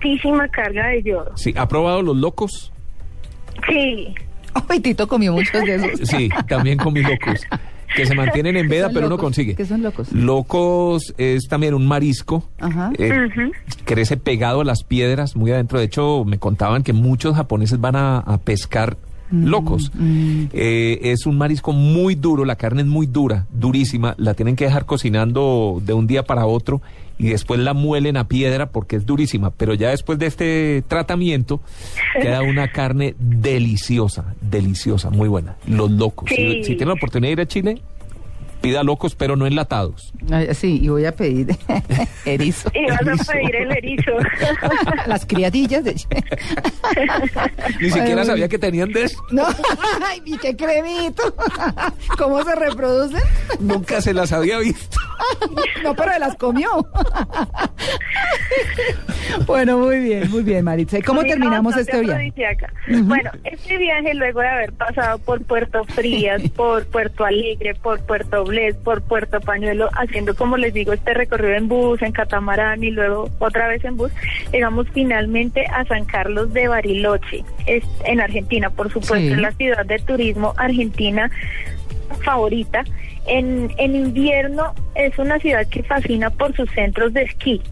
altísima 0.00 0.48
carga 0.48 0.88
de 0.88 1.02
yodo. 1.02 1.32
Sí, 1.36 1.54
¿ha 1.56 1.68
probado 1.68 2.02
los 2.02 2.16
locos? 2.16 2.72
Sí. 3.68 4.14
Ay, 4.68 4.80
Tito 4.80 5.06
comió 5.06 5.32
muchos 5.32 5.62
de 5.64 5.74
esos. 5.76 6.08
Sí, 6.08 6.28
también 6.48 6.78
comí 6.78 7.02
locos. 7.02 7.40
Que 7.96 8.06
se 8.06 8.14
mantienen 8.14 8.56
en 8.56 8.68
veda, 8.68 8.90
pero 8.90 9.00
no 9.06 9.08
locos. 9.16 9.24
consigue. 9.24 9.56
¿Qué 9.56 9.64
son 9.66 9.82
locos? 9.82 10.12
Locos 10.12 11.12
es 11.18 11.48
también 11.48 11.74
un 11.74 11.88
marisco. 11.88 12.48
Ajá. 12.60 12.92
eh, 12.96 13.26
crece 13.84 14.16
pegado 14.16 14.60
a 14.60 14.64
las 14.64 14.84
piedras, 14.84 15.34
muy 15.34 15.50
adentro. 15.50 15.80
De 15.80 15.86
hecho, 15.86 16.24
me 16.24 16.38
contaban 16.38 16.84
que 16.84 16.92
muchos 16.92 17.34
japoneses 17.34 17.80
van 17.80 17.96
a, 17.96 18.18
a 18.18 18.38
pescar 18.38 18.96
Mm, 19.30 19.46
locos. 19.46 19.92
Eh, 20.52 20.98
es 21.02 21.26
un 21.26 21.38
marisco 21.38 21.72
muy 21.72 22.14
duro, 22.14 22.44
la 22.44 22.56
carne 22.56 22.82
es 22.82 22.88
muy 22.88 23.06
dura, 23.06 23.46
durísima. 23.52 24.14
La 24.18 24.34
tienen 24.34 24.56
que 24.56 24.64
dejar 24.64 24.86
cocinando 24.86 25.80
de 25.84 25.92
un 25.92 26.06
día 26.06 26.24
para 26.24 26.46
otro 26.46 26.80
y 27.18 27.28
después 27.28 27.60
la 27.60 27.74
muelen 27.74 28.16
a 28.16 28.26
piedra 28.26 28.70
porque 28.70 28.96
es 28.96 29.06
durísima. 29.06 29.50
Pero 29.50 29.74
ya 29.74 29.90
después 29.90 30.18
de 30.18 30.26
este 30.26 30.82
tratamiento 30.88 31.60
queda 32.20 32.42
una 32.48 32.72
carne 32.72 33.14
deliciosa, 33.18 34.34
deliciosa, 34.40 35.10
muy 35.10 35.28
buena. 35.28 35.56
Los 35.66 35.90
locos. 35.90 36.28
Si, 36.28 36.64
si 36.64 36.76
tienen 36.76 36.88
la 36.88 36.94
oportunidad 36.94 37.28
de 37.28 37.32
ir 37.32 37.40
a 37.40 37.46
Chile, 37.46 37.82
Pida 38.60 38.82
locos, 38.82 39.14
pero 39.14 39.36
no 39.36 39.46
enlatados. 39.46 40.12
Ay, 40.30 40.54
Sí, 40.54 40.80
y 40.82 40.88
voy 40.88 41.06
a 41.06 41.12
pedir 41.14 41.56
erizo. 42.24 42.70
Y 42.74 42.86
vas 42.86 43.28
a 43.28 43.32
pedir 43.32 43.56
el 43.56 43.72
erizo. 43.72 44.12
Las 45.06 45.24
criadillas 45.24 45.84
de... 45.84 45.94
Ni 47.80 47.90
siquiera 47.90 48.20
Ay, 48.22 48.26
sabía 48.26 48.48
que 48.48 48.58
tenían 48.58 48.92
de 48.92 49.04
eso. 49.04 49.22
No, 49.30 49.46
ay, 50.06 50.20
y 50.24 50.36
qué 50.38 50.56
cremito. 50.56 51.34
¿Cómo 52.18 52.42
se 52.44 52.54
reproducen? 52.54 53.22
Nunca 53.60 54.00
se 54.00 54.12
las 54.12 54.32
había 54.32 54.58
visto. 54.58 54.98
No, 55.82 55.94
pero 55.94 56.18
las 56.18 56.34
comió. 56.36 56.68
Bueno, 59.46 59.78
muy 59.78 60.00
bien, 60.00 60.30
muy 60.30 60.42
bien, 60.42 60.64
Maritza. 60.64 60.98
¿Y 60.98 61.02
cómo 61.02 61.22
terminamos 61.22 61.76
este 61.76 62.00
viaje? 62.00 62.32
Bueno, 62.88 63.30
este 63.44 63.78
viaje 63.78 64.14
luego 64.14 64.40
de 64.40 64.48
haber 64.48 64.72
pasado 64.72 65.18
por 65.18 65.42
Puerto 65.44 65.84
Frías, 65.84 66.42
por 66.50 66.86
Puerto 66.86 67.24
Alegre, 67.24 67.74
por 67.74 68.00
Puerto 68.06 68.44
Por 68.84 69.02
Puerto 69.02 69.40
Pañuelo, 69.40 69.88
haciendo 69.92 70.34
como 70.34 70.56
les 70.56 70.74
digo 70.74 70.92
este 70.92 71.14
recorrido 71.14 71.54
en 71.54 71.68
bus, 71.68 72.02
en 72.02 72.12
catamarán 72.12 72.82
y 72.82 72.90
luego 72.90 73.30
otra 73.38 73.68
vez 73.68 73.84
en 73.84 73.96
bus, 73.96 74.10
llegamos 74.52 74.86
finalmente 74.92 75.66
a 75.66 75.84
San 75.84 76.04
Carlos 76.04 76.52
de 76.52 76.68
Bariloche, 76.68 77.44
es 77.66 77.84
en 78.04 78.20
Argentina, 78.20 78.70
por 78.70 78.88
supuesto, 78.92 79.16
Sí. 79.16 79.32
es 79.32 79.38
la 79.38 79.52
ciudad 79.52 79.86
de 79.86 79.98
turismo 80.00 80.54
argentina 80.56 81.30
favorita. 82.24 82.84
En, 83.26 83.70
en 83.78 83.94
invierno 83.94 84.74
es 84.94 85.16
una 85.18 85.38
ciudad 85.38 85.66
que 85.68 85.82
fascina 85.82 86.30
por 86.30 86.54
sus 86.56 86.70
centros 86.70 87.12
de 87.12 87.22
esquí. 87.22 87.62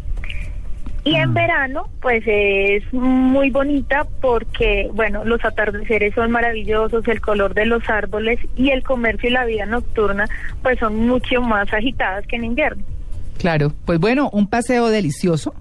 Y 1.04 1.14
en 1.14 1.32
verano, 1.32 1.88
pues 2.02 2.22
es 2.26 2.82
muy 2.92 3.50
bonita 3.50 4.06
porque, 4.20 4.90
bueno, 4.92 5.24
los 5.24 5.42
atardeceres 5.44 6.14
son 6.14 6.30
maravillosos, 6.30 7.06
el 7.08 7.20
color 7.20 7.54
de 7.54 7.66
los 7.66 7.88
árboles 7.88 8.38
y 8.56 8.70
el 8.70 8.82
comercio 8.82 9.28
y 9.28 9.32
la 9.32 9.44
vida 9.44 9.64
nocturna, 9.64 10.26
pues 10.62 10.78
son 10.78 10.96
mucho 11.06 11.40
más 11.40 11.72
agitadas 11.72 12.26
que 12.26 12.36
en 12.36 12.44
invierno. 12.44 12.82
Claro, 13.38 13.72
pues 13.84 13.98
bueno, 14.00 14.28
un 14.32 14.48
paseo 14.48 14.88
delicioso. 14.88 15.54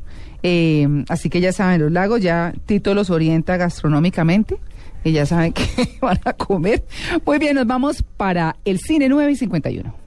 Eh, 0.43 0.87
así 1.09 1.29
que 1.29 1.39
ya 1.39 1.51
saben, 1.51 1.81
los 1.81 1.91
lagos, 1.91 2.21
ya 2.21 2.53
Tito 2.65 2.93
los 2.93 3.09
orienta 3.09 3.57
gastronómicamente 3.57 4.57
y 5.03 5.11
ya 5.11 5.25
saben 5.25 5.53
que 5.53 5.63
van 6.01 6.19
a 6.25 6.33
comer. 6.33 6.83
Muy 7.25 7.39
bien, 7.39 7.55
nos 7.55 7.67
vamos 7.67 8.03
para 8.17 8.55
el 8.65 8.79
cine 8.79 9.07
9 9.07 9.31
y 9.31 9.35
51. 9.35 10.06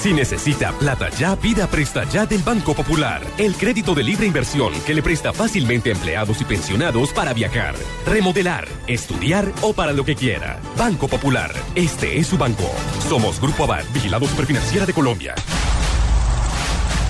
Si 0.00 0.12
necesita 0.12 0.72
plata 0.72 1.10
ya, 1.10 1.36
pida 1.36 1.66
Presta 1.66 2.04
Ya 2.04 2.26
del 2.26 2.42
Banco 2.42 2.74
Popular. 2.74 3.22
El 3.38 3.54
crédito 3.54 3.94
de 3.94 4.02
libre 4.02 4.26
inversión 4.26 4.72
que 4.84 4.94
le 4.94 5.02
presta 5.02 5.32
fácilmente 5.32 5.90
a 5.90 5.92
empleados 5.92 6.40
y 6.40 6.44
pensionados 6.44 7.12
para 7.12 7.32
viajar, 7.32 7.74
remodelar, 8.06 8.66
estudiar 8.86 9.52
o 9.60 9.72
para 9.72 9.92
lo 9.92 10.04
que 10.04 10.16
quiera. 10.16 10.58
Banco 10.76 11.06
Popular. 11.06 11.52
Este 11.74 12.18
es 12.18 12.26
su 12.26 12.36
banco. 12.36 12.68
Somos 13.08 13.40
Grupo 13.40 13.64
Abad, 13.64 13.84
Vigilado 13.92 14.26
Superfinanciera 14.26 14.86
de 14.86 14.92
Colombia. 14.92 15.34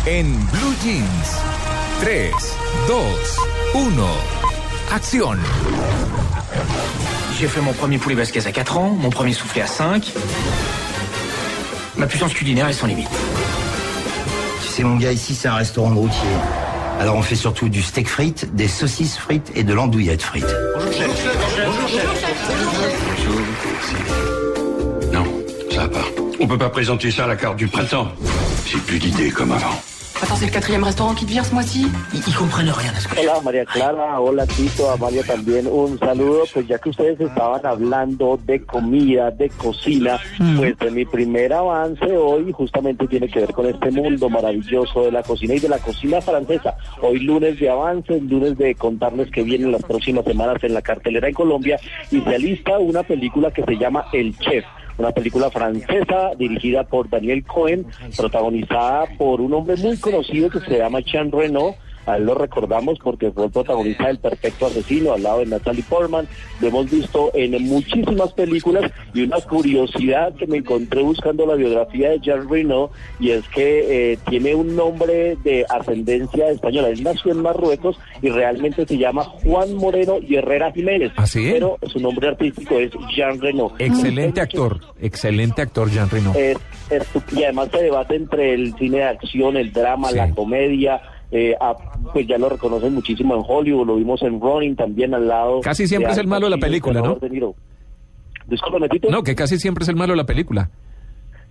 En 0.04 0.34
Blue 0.50 0.74
Jeans. 0.82 1.38
3, 2.00 2.32
2, 2.88 3.04
1. 3.74 4.06
Acción. 4.92 5.38
J'ai 7.38 7.48
fait 7.48 7.60
mon 7.60 7.72
premier 7.72 7.98
poulet 7.98 8.16
basquez 8.16 8.46
à 8.46 8.52
4 8.52 8.76
ans, 8.76 8.90
mon 8.90 9.10
premier 9.10 9.32
soufflé 9.32 9.62
à 9.62 9.66
5. 9.66 10.12
Ma 11.96 12.06
puissance 12.06 12.32
culinaire 12.32 12.68
est 12.68 12.72
sans 12.72 12.86
limite. 12.86 13.08
Tu 14.62 14.68
sais, 14.68 14.82
mon 14.82 14.96
gars, 14.96 15.12
ici, 15.12 15.34
c'est 15.34 15.48
un 15.48 15.54
restaurant 15.54 15.90
de 15.90 15.96
routier. 15.96 16.28
Alors, 16.98 17.16
on 17.16 17.22
fait 17.22 17.36
surtout 17.36 17.68
du 17.68 17.82
steak 17.82 18.08
frites, 18.08 18.54
des 18.54 18.68
saucisses 18.68 19.16
frites 19.16 19.52
et 19.54 19.64
de 19.64 19.74
l'andouillette 19.74 20.22
frites. 20.22 20.54
Non, 25.12 25.24
ça 25.70 25.82
va 25.82 25.88
pas. 25.88 26.04
On 26.40 26.46
peut 26.46 26.58
pas 26.58 26.70
présenter 26.70 27.10
ça 27.10 27.24
à 27.24 27.28
la 27.28 27.36
carte 27.36 27.56
du 27.56 27.68
printemps. 27.68 28.08
J'ai 28.66 28.78
plus 28.78 28.98
d'idées 28.98 29.30
comme 29.30 29.52
avant. 29.52 29.80
Attends, 30.23 30.36
c'est 30.36 30.47
le 30.47 30.52
quatrième 30.52 30.84
restaurant 30.84 31.15
qui 31.15 31.26
te 31.26 31.31
vire 31.31 31.44
ce 31.44 31.52
mois-ci. 31.52 31.84
Ils, 32.15 32.20
ils 32.28 32.34
comprennent 32.36 32.70
rien 32.70 32.92
à 32.97 33.01
ce 33.01 33.09
que 33.09 33.18
Hola 33.18 33.41
María 33.42 33.65
Clara, 33.65 34.20
hola 34.20 34.47
Tito, 34.47 34.89
Amalia 34.89 35.25
también. 35.25 35.67
Un 35.67 35.99
saludo. 35.99 36.44
Pues 36.55 36.68
ya 36.68 36.78
que 36.78 36.91
ustedes 36.91 37.20
estaban 37.20 37.67
hablando 37.67 38.39
de 38.47 38.62
comida, 38.62 39.33
de 39.33 39.49
cocina, 39.49 40.20
pues 40.57 40.78
de 40.78 40.91
mi 40.92 41.05
primer 41.05 41.52
avance 41.52 42.07
hoy 42.17 42.52
justamente 42.52 43.09
tiene 43.09 43.28
que 43.28 43.41
ver 43.41 43.52
con 43.52 43.67
este 43.67 43.91
mundo 43.91 44.31
maravilloso 44.31 45.02
de 45.02 45.10
la 45.10 45.25
cocina 45.25 45.55
y 45.55 45.59
de 45.59 45.68
la 45.68 45.78
cocina 45.78 46.20
francesa. 46.20 46.76
Hoy 47.01 47.18
lunes 47.18 47.59
de 47.59 47.68
avances, 47.68 48.23
lunes 48.23 48.57
de 48.57 48.76
contarles 48.76 49.28
que 49.28 49.42
vienen 49.42 49.73
las 49.73 49.83
próximas 49.83 50.25
semanas 50.25 50.62
en 50.62 50.75
la 50.75 50.83
cartelera 50.83 51.26
en 51.26 51.34
Colombia 51.34 51.81
y 52.12 52.20
se 52.20 52.34
alista 52.36 52.78
una 52.78 53.02
película 53.02 53.51
que 53.51 53.65
se 53.65 53.76
llama 53.76 54.07
El 54.12 54.39
Chef 54.39 54.65
una 54.98 55.12
película 55.12 55.50
francesa 55.50 56.32
dirigida 56.38 56.84
por 56.84 57.08
Daniel 57.08 57.44
Cohen, 57.44 57.86
protagonizada 58.16 59.06
por 59.18 59.40
un 59.40 59.52
hombre 59.54 59.76
muy 59.76 59.96
conocido 59.98 60.50
que 60.50 60.60
se 60.60 60.78
llama 60.78 61.00
Jean 61.00 61.30
Reno. 61.30 61.74
A 62.06 62.16
él 62.16 62.24
lo 62.24 62.34
recordamos 62.34 62.98
porque 63.02 63.31
fue 63.31 63.44
el 63.47 63.50
protagonista 63.52 64.06
del 64.08 64.18
Perfecto 64.18 64.66
Asesino 64.66 65.12
al 65.12 65.22
lado 65.22 65.39
de 65.39 65.47
Natalie 65.47 65.84
Portman. 65.89 66.26
Lo 66.60 66.68
hemos 66.68 66.90
visto 66.90 67.31
en 67.34 67.52
muchísimas 67.68 68.32
películas 68.32 68.90
y 69.14 69.22
una 69.22 69.40
curiosidad 69.40 70.34
que 70.34 70.47
me 70.47 70.58
encontré 70.58 71.00
buscando 71.02 71.47
la 71.47 71.55
biografía 71.55 72.10
de 72.10 72.18
Jean 72.20 72.48
Reno 72.48 72.90
y 73.20 73.31
es 73.31 73.47
que 73.48 74.12
eh, 74.12 74.18
tiene 74.28 74.55
un 74.55 74.74
nombre 74.74 75.36
de 75.44 75.64
ascendencia 75.68 76.50
española. 76.50 76.89
Él 76.89 77.02
nació 77.05 77.32
en 77.32 77.42
Marruecos 77.42 77.97
y 78.20 78.31
realmente 78.31 78.84
se 78.86 78.98
llama 78.98 79.22
Juan 79.24 79.74
Moreno 79.74 80.16
y 80.20 80.34
Herrera 80.36 80.72
Jiménez. 80.72 81.12
¿Ah, 81.16 81.26
sí? 81.26 81.50
Pero 81.52 81.78
su 81.86 82.00
nombre 82.00 82.28
artístico 82.28 82.78
es 82.81 82.90
Jean 83.14 83.40
Reno. 83.40 83.72
Excelente 83.78 84.40
actor, 84.40 84.81
excelente 85.00 85.62
actor, 85.62 85.90
Jean 85.90 86.10
Reno. 86.10 86.32
Es- 86.34 86.58
es- 86.90 87.06
y 87.36 87.44
además 87.44 87.68
se 87.72 87.82
debate 87.82 88.16
entre 88.16 88.55
el 88.55 88.74
cine 88.74 88.98
de 88.98 89.05
acción, 89.05 89.56
el 89.56 89.72
drama, 89.72 90.10
la 90.10 90.31
comedia. 90.31 91.00
Eh, 91.34 91.56
ah, 91.58 91.74
pues 92.12 92.26
ya 92.26 92.36
lo 92.36 92.50
reconocen 92.50 92.94
muchísimo 92.94 93.34
en 93.34 93.42
Hollywood, 93.46 93.86
lo 93.86 93.96
vimos 93.96 94.22
en 94.22 94.38
Running 94.38 94.76
también 94.76 95.14
al 95.14 95.26
lado. 95.26 95.60
Casi 95.62 95.88
siempre 95.88 96.12
es 96.12 96.18
el 96.18 96.24
Al 96.24 96.28
malo 96.28 96.46
de 96.46 96.50
la 96.50 96.58
película, 96.58 97.00
¿no? 97.00 97.14
De 97.14 97.30
Niro. 97.30 97.54
No, 99.10 99.22
que 99.22 99.34
casi 99.34 99.58
siempre 99.58 99.82
es 99.82 99.88
el 99.88 99.96
malo 99.96 100.12
de 100.12 100.18
la 100.18 100.26
película. 100.26 100.70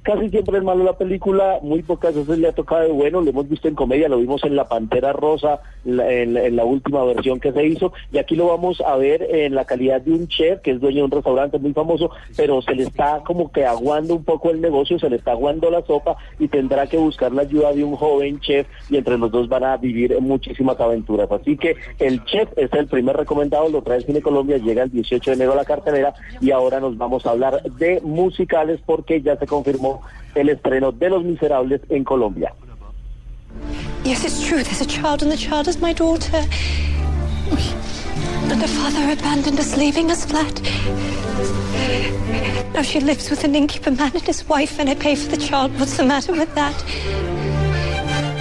Casi 0.03 0.29
siempre 0.29 0.57
es 0.57 0.63
malo 0.63 0.83
la 0.83 0.97
película, 0.97 1.59
muy 1.61 1.83
pocas 1.83 2.15
veces 2.15 2.39
le 2.39 2.47
ha 2.47 2.53
tocado 2.53 2.81
de 2.81 2.91
bueno, 2.91 3.21
lo 3.21 3.29
hemos 3.29 3.47
visto 3.47 3.67
en 3.67 3.75
comedia, 3.75 4.09
lo 4.09 4.17
vimos 4.17 4.43
en 4.43 4.55
La 4.55 4.67
Pantera 4.67 5.13
Rosa, 5.13 5.61
la- 5.85 6.11
en, 6.11 6.35
en 6.37 6.55
la 6.55 6.65
última 6.65 7.03
versión 7.05 7.39
que 7.39 7.51
se 7.51 7.63
hizo, 7.67 7.93
y 8.11 8.17
aquí 8.17 8.35
lo 8.35 8.47
vamos 8.47 8.81
a 8.81 8.95
ver 8.97 9.21
en 9.29 9.53
la 9.53 9.65
calidad 9.65 10.01
de 10.01 10.11
un 10.13 10.27
chef 10.27 10.59
que 10.61 10.71
es 10.71 10.79
dueño 10.81 10.97
de 10.99 11.03
un 11.03 11.11
restaurante 11.11 11.59
muy 11.59 11.73
famoso, 11.73 12.09
pero 12.35 12.63
se 12.63 12.73
le 12.73 12.83
está 12.83 13.21
como 13.23 13.51
que 13.51 13.63
aguando 13.63 14.15
un 14.15 14.23
poco 14.23 14.49
el 14.49 14.59
negocio, 14.59 14.97
se 14.97 15.07
le 15.07 15.17
está 15.17 15.33
aguando 15.33 15.69
la 15.69 15.83
sopa 15.85 16.17
y 16.39 16.47
tendrá 16.47 16.87
que 16.87 16.97
buscar 16.97 17.31
la 17.31 17.43
ayuda 17.43 17.71
de 17.71 17.83
un 17.83 17.95
joven 17.95 18.39
chef 18.39 18.65
y 18.89 18.97
entre 18.97 19.19
los 19.19 19.29
dos 19.31 19.47
van 19.49 19.65
a 19.65 19.77
vivir 19.77 20.19
muchísimas 20.19 20.79
aventuras. 20.79 21.31
Así 21.31 21.57
que 21.57 21.75
el 21.99 22.23
chef 22.25 22.49
es 22.57 22.73
el 22.73 22.87
primer 22.87 23.15
recomendado, 23.17 23.69
lo 23.69 23.83
trae 23.83 24.01
Cine 24.01 24.21
Colombia, 24.23 24.57
llega 24.57 24.81
el 24.81 24.89
18 24.89 25.29
de 25.29 25.35
enero 25.35 25.53
a 25.53 25.57
la 25.57 25.65
cartelera 25.65 26.13
y 26.41 26.49
ahora 26.49 26.79
nos 26.79 26.97
vamos 26.97 27.23
a 27.27 27.29
hablar 27.31 27.61
de 27.61 28.01
musicales 28.01 28.79
porque 28.83 29.21
ya 29.21 29.35
se 29.37 29.45
confirmó 29.45 29.90
el 30.35 30.49
estreno 30.49 30.91
de 30.91 31.09
Los 31.09 31.23
Miserables 31.23 31.81
en 31.89 32.03
Colombia. 32.03 32.53
Yes, 34.03 34.23
it's 34.23 34.41
true. 34.47 34.63
There's 34.63 34.81
a 34.81 34.85
child, 34.85 35.21
and 35.21 35.31
the 35.31 35.37
child 35.37 35.67
is 35.67 35.79
my 35.79 35.93
daughter. 35.93 36.43
And 38.49 38.61
her 38.61 38.67
father 38.67 39.11
abandoned 39.11 39.59
us, 39.59 39.77
leaving 39.77 40.09
us 40.09 40.25
flat. 40.25 40.61
Now 42.73 42.81
she 42.81 42.99
lives 42.99 43.29
with 43.29 43.43
an 43.43 43.55
innkeeper 43.55 43.91
man 43.91 44.11
and 44.13 44.23
his 44.23 44.47
wife, 44.47 44.79
and 44.79 44.89
I 44.89 44.95
pay 44.95 45.15
for 45.15 45.29
the 45.29 45.37
child. 45.37 45.71
What's 45.79 45.97
the 45.97 46.03
matter 46.03 46.33
with 46.33 46.53
that? 46.55 46.75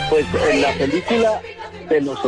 Pues 0.08 0.26
en 0.50 0.62
la 0.62 0.72
película 0.72 1.40
de 1.88 2.00
los 2.00 2.24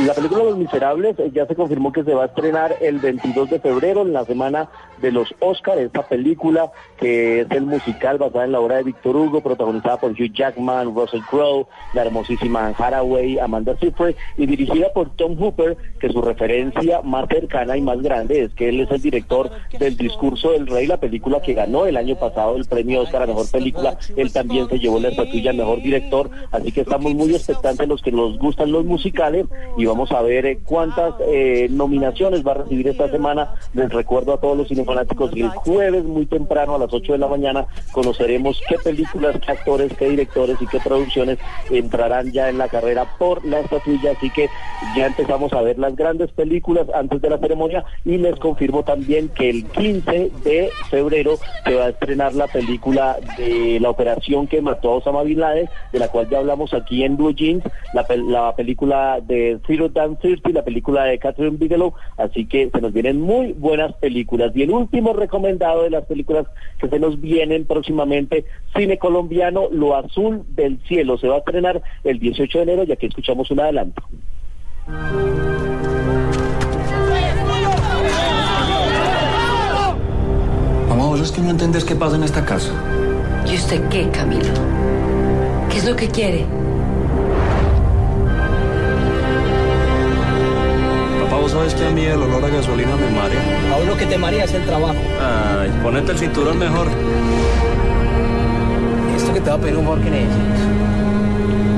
la 0.00 0.12
película 0.12 0.44
Los 0.44 0.58
Miserables 0.58 1.18
eh, 1.18 1.30
ya 1.32 1.46
se 1.46 1.54
confirmó 1.54 1.90
que 1.90 2.04
se 2.04 2.12
va 2.12 2.24
a 2.24 2.26
estrenar 2.26 2.76
el 2.80 2.98
22 2.98 3.48
de 3.48 3.60
febrero, 3.60 4.02
en 4.02 4.12
la 4.12 4.24
semana 4.24 4.68
de 5.00 5.12
los 5.12 5.34
Oscars. 5.40 5.80
Esta 5.80 6.02
película, 6.02 6.70
que 6.98 7.40
es 7.40 7.50
el 7.50 7.66
musical 7.66 8.18
basada 8.18 8.44
en 8.44 8.52
la 8.52 8.60
obra 8.60 8.76
de 8.76 8.84
Víctor 8.84 9.16
Hugo, 9.16 9.40
protagonizada 9.40 9.98
por 9.98 10.12
Hugh 10.12 10.32
Jackman, 10.32 10.94
Russell 10.94 11.20
Crowe, 11.28 11.66
la 11.94 12.02
hermosísima 12.02 12.66
Anne 12.66 12.76
Hathaway, 12.78 13.38
Amanda 13.38 13.76
Seyfried, 13.78 14.16
y 14.36 14.46
dirigida 14.46 14.92
por 14.92 15.10
Tom 15.16 15.36
Hooper, 15.38 15.76
que 16.00 16.10
su 16.10 16.22
referencia 16.22 17.02
más 17.02 17.28
cercana 17.28 17.76
y 17.76 17.82
más 17.82 18.00
grande 18.02 18.42
es 18.42 18.54
que 18.54 18.68
él 18.68 18.80
es 18.80 18.90
el 18.90 19.02
director 19.02 19.50
del 19.78 19.96
Discurso 19.96 20.52
del 20.52 20.66
Rey, 20.66 20.86
la 20.86 20.98
película 20.98 21.40
que 21.40 21.54
ganó 21.54 21.86
el 21.86 21.96
año 21.96 22.16
pasado 22.16 22.56
el 22.56 22.64
premio 22.64 23.02
Oscar 23.02 23.22
a 23.22 23.26
Mejor 23.26 23.50
Película. 23.50 23.98
Él 24.16 24.32
también 24.32 24.68
se 24.68 24.78
llevó 24.78 24.98
la 24.98 25.08
estatuilla 25.08 25.50
a 25.50 25.54
Mejor 25.54 25.82
Director, 25.82 26.30
así 26.50 26.72
que 26.72 26.82
estamos 26.82 27.14
muy 27.14 27.34
expectantes 27.34 27.88
los 27.88 28.02
que 28.02 28.12
nos 28.12 28.38
gustan 28.38 28.72
los 28.72 28.84
musicales 28.84 29.46
y 29.76 29.84
vamos 29.86 30.10
a 30.12 30.22
ver 30.22 30.46
eh, 30.46 30.58
cuántas 30.64 31.14
eh, 31.28 31.68
nominaciones 31.70 32.46
va 32.46 32.52
a 32.52 32.54
recibir 32.54 32.88
esta 32.88 33.10
semana. 33.10 33.54
Les 33.74 33.92
recuerdo 33.92 34.32
a 34.32 34.40
todos 34.40 34.56
los 34.56 34.68
cinefanáticos 34.68 34.85
que 34.86 35.40
el 35.40 35.48
jueves 35.50 36.04
muy 36.04 36.26
temprano 36.26 36.74
a 36.74 36.78
las 36.78 36.92
8 36.92 37.12
de 37.12 37.18
la 37.18 37.26
mañana 37.28 37.66
conoceremos 37.92 38.60
qué 38.68 38.76
películas, 38.78 39.36
qué 39.44 39.52
actores, 39.52 39.92
qué 39.98 40.08
directores 40.10 40.56
y 40.60 40.66
qué 40.66 40.78
producciones 40.80 41.38
entrarán 41.70 42.32
ya 42.32 42.48
en 42.48 42.58
la 42.58 42.68
carrera 42.68 43.06
por 43.18 43.44
la 43.44 43.60
estatuilla, 43.60 44.12
así 44.12 44.30
que 44.30 44.48
ya 44.96 45.06
empezamos 45.06 45.52
a 45.52 45.62
ver 45.62 45.78
las 45.78 45.94
grandes 45.96 46.30
películas 46.32 46.86
antes 46.94 47.20
de 47.20 47.30
la 47.30 47.38
ceremonia 47.38 47.84
y 48.04 48.16
les 48.18 48.36
confirmo 48.38 48.82
también 48.82 49.28
que 49.30 49.50
el 49.50 49.64
15 49.66 50.30
de 50.44 50.70
febrero 50.90 51.36
se 51.64 51.74
va 51.74 51.86
a 51.86 51.88
estrenar 51.90 52.34
la 52.34 52.46
película 52.46 53.16
de 53.38 53.78
la 53.80 53.90
operación 53.90 54.46
que 54.46 54.60
mató 54.60 54.90
a 54.92 54.96
Osama 54.96 55.22
Bin 55.22 55.40
Laden, 55.40 55.68
de 55.92 55.98
la 55.98 56.08
cual 56.08 56.28
ya 56.30 56.38
hablamos 56.38 56.72
aquí 56.74 57.02
en 57.04 57.16
Blue 57.16 57.32
Jeans, 57.34 57.64
la, 57.94 58.06
pel- 58.06 58.28
la 58.30 58.54
película 58.54 59.20
de 59.22 59.58
Zero 59.66 59.88
Dan 59.88 60.16
Thirty, 60.16 60.52
la 60.52 60.62
película 60.64 61.04
de 61.04 61.18
Catherine 61.18 61.56
Bigelow, 61.56 61.94
así 62.16 62.46
que 62.46 62.70
se 62.70 62.80
nos 62.80 62.92
vienen 62.92 63.20
muy 63.20 63.52
buenas 63.52 63.92
películas. 63.94 64.52
Y 64.54 64.62
el 64.62 64.70
último 64.76 65.12
recomendado 65.12 65.82
de 65.82 65.90
las 65.90 66.04
películas 66.06 66.46
que 66.78 66.88
se 66.88 66.98
nos 66.98 67.20
vienen 67.20 67.64
próximamente, 67.66 68.44
cine 68.76 68.98
colombiano, 68.98 69.68
Lo 69.70 69.96
Azul 69.96 70.44
del 70.50 70.78
Cielo, 70.86 71.18
se 71.18 71.28
va 71.28 71.36
a 71.36 71.38
estrenar 71.38 71.82
el 72.04 72.18
18 72.18 72.58
de 72.58 72.62
enero, 72.62 72.84
ya 72.84 72.96
que 72.96 73.06
escuchamos 73.06 73.50
un 73.50 73.60
adelanto. 73.60 74.02
Mamá, 80.88 81.06
vos 81.06 81.20
es 81.20 81.32
que 81.32 81.40
no 81.40 81.50
entendés 81.50 81.84
qué 81.84 81.96
pasa 81.96 82.16
en 82.16 82.22
esta 82.22 82.44
casa. 82.44 82.72
¿Y 83.50 83.54
usted 83.54 83.88
qué, 83.88 84.08
Camilo? 84.10 84.52
¿Qué 85.70 85.78
es 85.78 85.84
lo 85.84 85.96
que 85.96 86.08
quiere? 86.08 86.44
Papá, 91.22 91.36
vos 91.36 91.50
sabes 91.50 91.74
que 91.74 91.84
a 91.84 91.90
mí 91.90 92.04
el 92.04 92.22
olor 92.22 92.44
a 92.44 92.48
gasolina 92.48 92.96
me 92.96 93.10
marea. 93.10 93.55
A 93.72 93.78
uno 93.82 93.96
que 93.96 94.06
te 94.06 94.18
marea 94.18 94.44
es 94.44 94.54
el 94.54 94.64
trabajo. 94.64 94.96
Ay, 95.20 95.70
ponete 95.82 96.12
el 96.12 96.18
cinturón 96.18 96.58
mejor. 96.58 96.86
Esto 99.16 99.32
que 99.32 99.40
te 99.40 99.50
va 99.50 99.56
a 99.56 99.58
pedir 99.58 99.76
un 99.76 99.84
favor 99.84 100.00
que 100.02 100.10
necesites. 100.10 100.60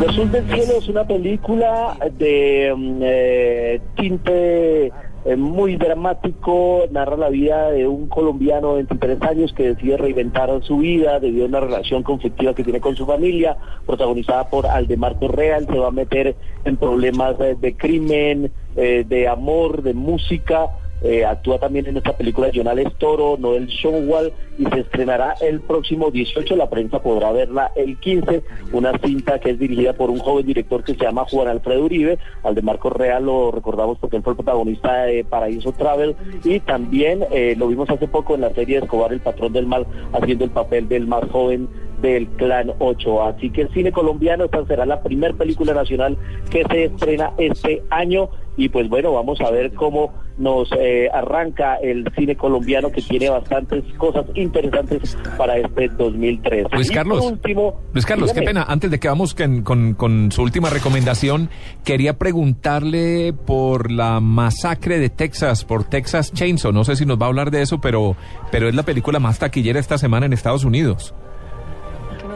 Lo 0.00 0.10
Azul 0.10 0.31
del 0.31 0.47
Cielo 0.47 0.78
es 0.78 0.89
una 0.89 1.05
película 1.05 1.97
de 2.18 2.73
mm, 2.76 3.00
eh, 3.02 3.81
tinte 3.97 4.92
eh, 5.25 5.36
muy 5.36 5.76
dramático, 5.76 6.84
narra 6.92 7.17
la 7.17 7.28
vida 7.28 7.70
de 7.73 7.89
un 7.89 8.08
colombiano 8.08 8.70
de 8.70 8.84
23 8.84 9.23
años 9.23 9.52
que 9.52 9.75
decide 9.75 9.97
reinventar 9.97 10.49
su 10.62 10.78
vida 10.78 11.18
debido 11.18 11.44
a 11.44 11.49
una 11.49 11.60
relación 11.60 12.05
conflictiva 12.05 12.55
que 12.55 12.62
tiene 12.62 12.81
con 12.81 12.94
su 12.94 13.05
familia, 13.05 13.57
protagonizada 13.84 14.49
por 14.49 14.67
Aldemar 14.67 15.18
Correa, 15.18 15.58
él 15.58 15.67
se 15.67 15.78
va 15.78 15.89
a 15.89 15.91
meter 15.91 16.36
en 16.65 16.76
problemas 16.76 17.34
eh, 17.41 17.57
de 17.60 17.76
crimen, 17.76 18.52
eh, 18.76 19.05
de 19.07 19.28
amor, 19.28 19.83
de 19.83 19.92
música, 19.92 20.68
eh, 21.02 21.25
actúa 21.25 21.59
también 21.59 21.86
en 21.86 21.97
esta 21.97 22.17
película 22.17 22.51
Jonales 22.52 22.93
Toro, 22.99 23.36
Noel 23.39 23.67
Showwall 23.67 24.33
y 24.59 24.67
se 24.67 24.81
estrenará 24.81 25.35
el 25.41 25.60
próximo 25.60 26.10
18. 26.10 26.57
La 26.57 26.68
prensa 26.68 27.01
podrá 27.01 27.31
verla 27.31 27.70
el 27.77 27.99
15. 27.99 28.43
Una 28.73 28.99
cinta 28.99 29.39
que 29.39 29.51
es 29.51 29.59
dirigida 29.59 29.93
por 29.93 30.10
un 30.10 30.18
joven 30.18 30.47
director 30.47 30.83
que 30.83 30.94
se 30.94 31.05
llama 31.05 31.25
Juan 31.31 31.49
Alfredo 31.49 31.85
Uribe. 31.85 32.18
Al 32.43 32.55
de 32.55 32.62
Marco 32.62 32.91
Real 32.91 33.25
lo 33.25 33.52
recordamos 33.52 33.99
porque 33.99 34.17
él 34.17 34.23
fue 34.23 34.33
el 34.33 34.39
protagonista 34.39 35.05
de 35.05 35.25
Paraíso 35.25 35.73
Travel 35.73 36.17
y 36.44 36.60
también 36.60 37.25
eh, 37.31 37.55
lo 37.57 37.68
vimos 37.68 37.89
hace 37.91 38.09
poco 38.09 38.35
en 38.35 38.41
la 38.41 38.51
serie 38.51 38.78
Escobar, 38.78 39.12
el 39.12 39.20
patrón 39.20 39.52
del 39.52 39.67
mal, 39.67 39.86
haciendo 40.12 40.44
el 40.44 40.51
papel 40.51 40.89
del 40.89 41.07
más 41.07 41.25
joven 41.31 41.68
del 42.01 42.27
Clan 42.28 42.73
8. 42.78 43.23
Así 43.25 43.51
que 43.51 43.62
el 43.62 43.68
cine 43.73 43.93
colombiano, 43.93 44.44
esta 44.44 44.65
será 44.67 44.86
la 44.86 45.02
primera 45.02 45.35
película 45.35 45.75
nacional 45.75 46.17
que 46.51 46.65
se 46.70 46.85
estrena 46.85 47.33
este 47.39 47.83
año 47.91 48.28
y 48.57 48.68
pues 48.70 48.89
bueno, 48.89 49.12
vamos 49.12 49.41
a 49.41 49.51
ver 49.52 49.73
cómo 49.73 50.12
nos 50.36 50.68
eh, 50.73 51.09
arranca 51.12 51.77
el 51.77 52.05
cine 52.17 52.35
colombiano 52.36 52.91
que 52.91 53.02
tiene 53.02 53.28
bastantes 53.31 53.85
cosas 53.99 54.25
interesantes 54.35 55.17
para 55.36 55.59
este 55.59 55.89
2003. 55.89 56.67
Luis 56.73 56.91
Carlos. 56.91 57.25
último, 57.25 57.81
Luis 57.93 58.05
Carlos, 58.05 58.33
qué 58.33 58.43
pena. 58.43 58.65
Antes 58.67 58.91
de 58.91 58.99
que 58.99 59.07
vamos 59.09 59.35
con, 59.35 59.62
con- 59.62 59.94
con 59.94 60.33
su 60.33 60.43
última 60.43 60.70
recomendación, 60.70 61.51
quería 61.85 62.18
preguntarle 62.18 63.33
por 63.33 63.93
la 63.93 64.18
masacre 64.20 64.99
de 64.99 65.09
Texas, 65.09 65.65
por 65.65 65.85
Texas 65.85 66.33
Chainsaw. 66.33 66.73
No 66.73 66.85
sé 66.85 66.97
si 66.97 67.07
nos 67.07 67.20
va 67.20 67.27
a 67.27 67.28
hablar 67.28 67.51
de 67.52 67.62
eso, 67.62 67.81
pero, 67.81 68.17
pero 68.51 68.68
es 68.68 68.75
la 68.75 68.83
película 68.83 69.20
más 69.20 69.39
taquillera 69.39 69.78
esta 69.78 69.99
semana 69.99 70.27
en 70.27 70.33
Estados 70.33 70.65
Unidos. 70.65 71.15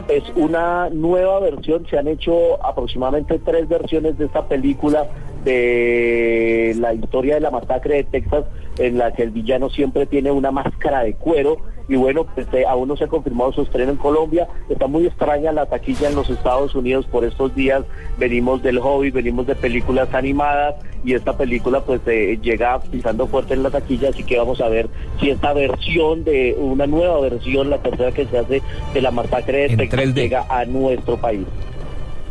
Es 0.07 0.23
una 0.35 0.89
nueva 0.89 1.39
versión, 1.39 1.85
se 1.89 1.97
han 1.97 2.07
hecho 2.07 2.63
aproximadamente 2.65 3.39
tres 3.39 3.67
versiones 3.67 4.17
de 4.17 4.25
esta 4.25 4.47
película 4.47 5.07
de 5.43 6.75
la 6.79 6.93
historia 6.93 7.35
de 7.35 7.41
la 7.41 7.51
masacre 7.51 7.95
de 7.95 8.03
Texas, 8.03 8.45
en 8.77 8.97
la 8.97 9.13
que 9.13 9.23
el 9.23 9.31
villano 9.31 9.69
siempre 9.69 10.05
tiene 10.05 10.31
una 10.31 10.51
máscara 10.51 11.03
de 11.03 11.13
cuero. 11.13 11.57
Y 11.89 11.95
bueno, 11.95 12.25
pues 12.33 12.47
eh, 12.53 12.63
aún 12.65 12.87
no 12.87 12.95
se 12.95 13.03
ha 13.03 13.07
confirmado 13.07 13.51
su 13.51 13.63
estreno 13.63 13.91
en 13.91 13.97
Colombia. 13.97 14.47
Está 14.69 14.87
muy 14.87 15.05
extraña 15.05 15.51
la 15.51 15.65
taquilla 15.65 16.07
en 16.07 16.15
los 16.15 16.29
Estados 16.29 16.73
Unidos 16.75 17.05
por 17.07 17.25
estos 17.25 17.53
días. 17.55 17.83
Venimos 18.17 18.63
del 18.63 18.79
hobby, 18.79 19.11
venimos 19.11 19.47
de 19.47 19.55
películas 19.55 20.13
animadas 20.13 20.75
y 21.03 21.13
esta 21.13 21.35
película 21.37 21.81
pues 21.81 21.99
eh, 22.05 22.39
llega 22.41 22.79
pisando 22.79 23.27
fuerte 23.27 23.53
en 23.53 23.63
la 23.63 23.69
taquilla. 23.69 24.09
Así 24.09 24.23
que 24.23 24.37
vamos 24.37 24.61
a 24.61 24.69
ver 24.69 24.87
si 25.19 25.29
esta 25.29 25.51
versión 25.51 26.23
de 26.23 26.55
una 26.57 26.87
nueva 26.87 27.19
versión, 27.19 27.69
la 27.69 27.79
tercera 27.79 28.13
que 28.13 28.25
se 28.27 28.37
hace 28.37 28.61
de 28.93 29.01
la 29.01 29.11
masacre 29.11 29.67
de 29.67 29.75
Texas, 29.75 29.99
3D. 29.99 30.13
llega 30.13 30.45
a 30.49 30.63
nuestro 30.63 31.17
país. 31.17 31.45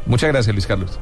Muchas 0.06 0.30
gracias, 0.32 0.54
Luis 0.54 0.66
Carlos. 0.66 0.98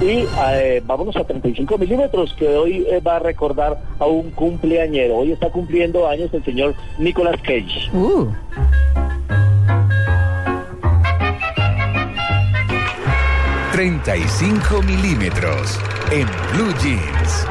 Y 0.00 0.24
eh, 0.52 0.80
vámonos 0.84 1.16
a 1.16 1.24
35 1.24 1.76
milímetros, 1.76 2.32
que 2.34 2.46
hoy 2.46 2.86
eh, 2.88 3.00
va 3.00 3.16
a 3.16 3.18
recordar 3.18 3.80
a 3.98 4.06
un 4.06 4.30
cumpleañero. 4.30 5.16
Hoy 5.16 5.32
está 5.32 5.50
cumpliendo 5.50 6.08
años 6.08 6.32
el 6.32 6.44
señor 6.44 6.74
Nicolas 6.98 7.40
Cage. 7.42 7.90
Uh. 7.92 8.28
...35 13.72 14.84
milímetros... 14.84 15.78
...en 16.10 16.26
Blue 16.54 16.72
Jeans. 16.82 17.46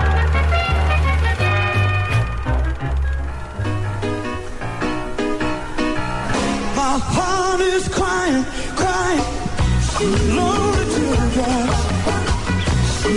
My 6.76 7.00
heart 7.00 7.62
is 7.62 7.88
crying, 7.88 8.44
crying, 8.76 9.22
De 13.08 13.14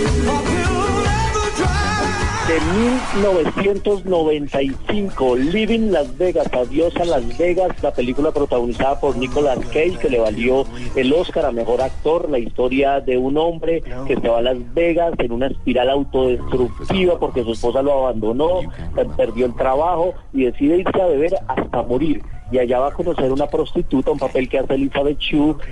1995, 3.59 5.35
Living 5.35 5.91
Las 5.91 6.17
Vegas, 6.17 6.47
Adiós 6.53 6.95
a 6.95 7.03
Las 7.03 7.37
Vegas, 7.37 7.71
la 7.83 7.93
película 7.93 8.31
protagonizada 8.31 9.01
por 9.01 9.17
Nicolas 9.17 9.59
Cage, 9.65 9.97
que 10.01 10.09
le 10.09 10.19
valió 10.19 10.63
el 10.95 11.11
Oscar 11.11 11.45
a 11.45 11.51
Mejor 11.51 11.81
Actor, 11.81 12.29
la 12.29 12.39
historia 12.39 13.01
de 13.01 13.17
un 13.17 13.37
hombre 13.37 13.83
que 14.07 14.15
se 14.15 14.29
va 14.29 14.37
a 14.37 14.41
Las 14.41 14.73
Vegas 14.73 15.13
en 15.17 15.33
una 15.33 15.47
espiral 15.47 15.89
autodestructiva 15.89 17.19
porque 17.19 17.43
su 17.43 17.51
esposa 17.51 17.81
lo 17.81 18.05
abandonó, 18.05 18.61
eh, 18.61 19.05
perdió 19.17 19.45
el 19.45 19.55
trabajo 19.55 20.13
y 20.31 20.45
decide 20.45 20.77
irse 20.77 21.01
a 21.01 21.07
beber 21.07 21.35
hasta 21.49 21.83
morir. 21.83 22.23
Y 22.49 22.59
allá 22.59 22.79
va 22.79 22.87
a 22.87 22.93
conocer 22.93 23.29
una 23.31 23.47
prostituta, 23.47 24.11
un 24.11 24.19
papel 24.19 24.47
que 24.47 24.59
hace 24.59 24.75
Elizabeth 24.75 25.19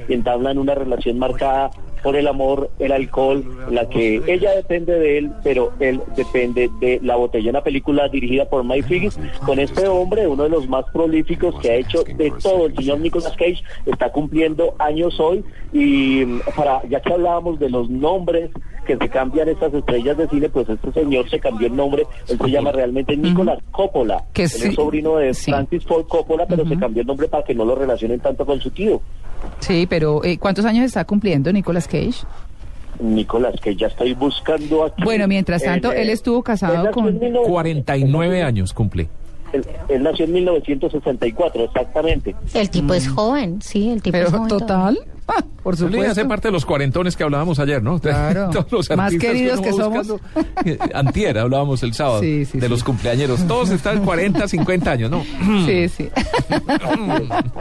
y 0.08 0.14
entablan 0.14 0.58
una 0.58 0.76
relación 0.76 1.20
marcada 1.20 1.72
por 2.04 2.16
el 2.16 2.28
amor, 2.28 2.70
el 2.80 2.92
alcohol, 2.92 3.44
la 3.70 3.90
que 3.90 4.22
ella 4.28 4.52
depende 4.56 4.98
de 4.98 5.18
él, 5.18 5.32
pero 5.44 5.72
él 5.80 6.02
depende 6.16 6.70
de 6.80 7.00
la 7.04 7.16
botella. 7.16 7.50
Una 7.50 7.64
película 7.64 8.08
dirigida 8.10 8.46
por 8.46 8.64
Mike 8.64 8.88
Figgis 8.88 9.20
con 9.46 9.60
este 9.60 9.88
hombre, 9.88 10.28
uno 10.28 10.44
de 10.44 10.50
los 10.50 10.68
más 10.68 10.86
prolíficos 10.92 11.56
que 11.62 11.72
ha 11.72 11.76
hecho 11.76 12.04
de 12.04 12.32
todo. 12.42 12.68
El 12.68 12.76
señor 12.76 13.00
Nicolas 13.00 13.36
Cage 13.38 13.64
está 13.86 14.12
cumpliendo 14.12 14.76
años 14.80 15.20
hoy 15.20 15.44
y 15.74 16.26
mm, 16.26 16.42
para 16.56 16.82
ya 16.88 17.02
que 17.02 17.14
hablábamos 17.14 17.60
de 17.60 17.70
los 17.70 17.90
nombres 17.90 18.52
que 18.86 18.98
se 18.98 19.10
cambian 19.10 19.48
estas 19.48 19.72
estrellas 19.72 20.18
de 20.18 20.28
cine, 20.30 20.50
pues 20.50 20.68
este 20.68 20.92
señor 20.92 21.30
se 21.30 21.40
cambió 21.40 21.68
el 21.68 21.76
nombre, 21.76 22.08
él 22.28 22.40
se 22.40 22.50
llama 22.50 22.72
realmente 22.72 23.16
Nicolas 23.16 23.60
Coppola, 23.70 24.24
Que 24.34 24.48
sí. 24.48 24.68
es 24.68 24.74
sobrino 24.74 25.18
de 25.18 25.32
Francis 25.36 25.84
Ford 25.86 26.08
Coppola, 26.08 26.48
pero 26.48 26.68
se 26.68 26.76
cambió 26.76 27.02
el 27.02 27.08
nombre 27.08 27.28
para 27.28 27.44
que 27.44 27.54
no 27.54 27.66
lo 27.66 27.76
relacionen 27.76 28.20
tanto 28.20 28.48
con 28.48 28.60
su 28.60 28.72
tío. 28.72 29.00
Sí, 29.60 29.86
pero 29.88 30.24
eh, 30.24 30.38
¿cuántos 30.38 30.66
años 30.66 30.86
está 30.86 31.06
cumpliendo 31.06 31.54
Nicolas 31.54 31.88
Cage? 31.90 32.26
Nicolás, 33.00 33.56
que 33.62 33.76
ya 33.76 33.88
estoy 33.88 34.14
buscando 34.14 34.86
aquí. 34.86 35.04
Bueno, 35.04 35.28
mientras 35.28 35.64
tanto, 35.64 35.92
En, 35.92 36.00
él 36.00 36.10
estuvo 36.10 36.44
casado 36.44 36.92
con... 36.92 37.08
en 37.08 37.14
1900 37.20 37.48
49 37.48 38.44
años 38.44 38.74
cumple. 38.74 39.10
Él, 39.54 39.66
él 39.88 40.04
nació 40.04 40.26
en 40.26 40.34
1964, 40.34 41.64
exactamente. 41.64 42.36
El 42.54 42.70
tipo 42.70 42.94
es 42.94 43.08
joven, 43.08 43.62
sí, 43.62 43.90
el 43.90 44.02
tipo 44.02 44.18
es 44.18 44.26
Pero 44.26 44.38
joven. 44.38 44.50
total, 44.50 45.00
por 45.64 45.78
supuesto. 45.78 46.12
hacer 46.12 46.28
parte 46.28 46.48
de 46.48 46.52
los 46.52 46.66
cuarentones 46.66 47.16
que 47.16 47.24
hablábamos 47.24 47.60
ayer, 47.60 47.82
¿no? 47.82 48.00
Claro. 48.00 48.50
Todos 48.54 48.72
los 48.90 48.98
Más 48.98 49.14
queridos 49.16 49.62
que 49.62 49.72
va 49.72 49.78
somos. 49.84 50.14
Antier 50.94 51.38
hablábamos 51.38 51.84
el 51.84 51.94
sábado 51.94 52.22
Sí, 52.22 52.46
sí, 52.46 52.60
de 52.60 52.66
sí. 52.68 52.70
los 52.72 52.84
cumpleañeros. 52.84 53.46
Todos 53.48 53.70
están 53.70 54.04
40, 54.04 54.48
50 54.48 54.92
años, 54.92 55.12
¿no? 55.12 55.24
Sí, 55.66 55.88
sí. 55.90 56.10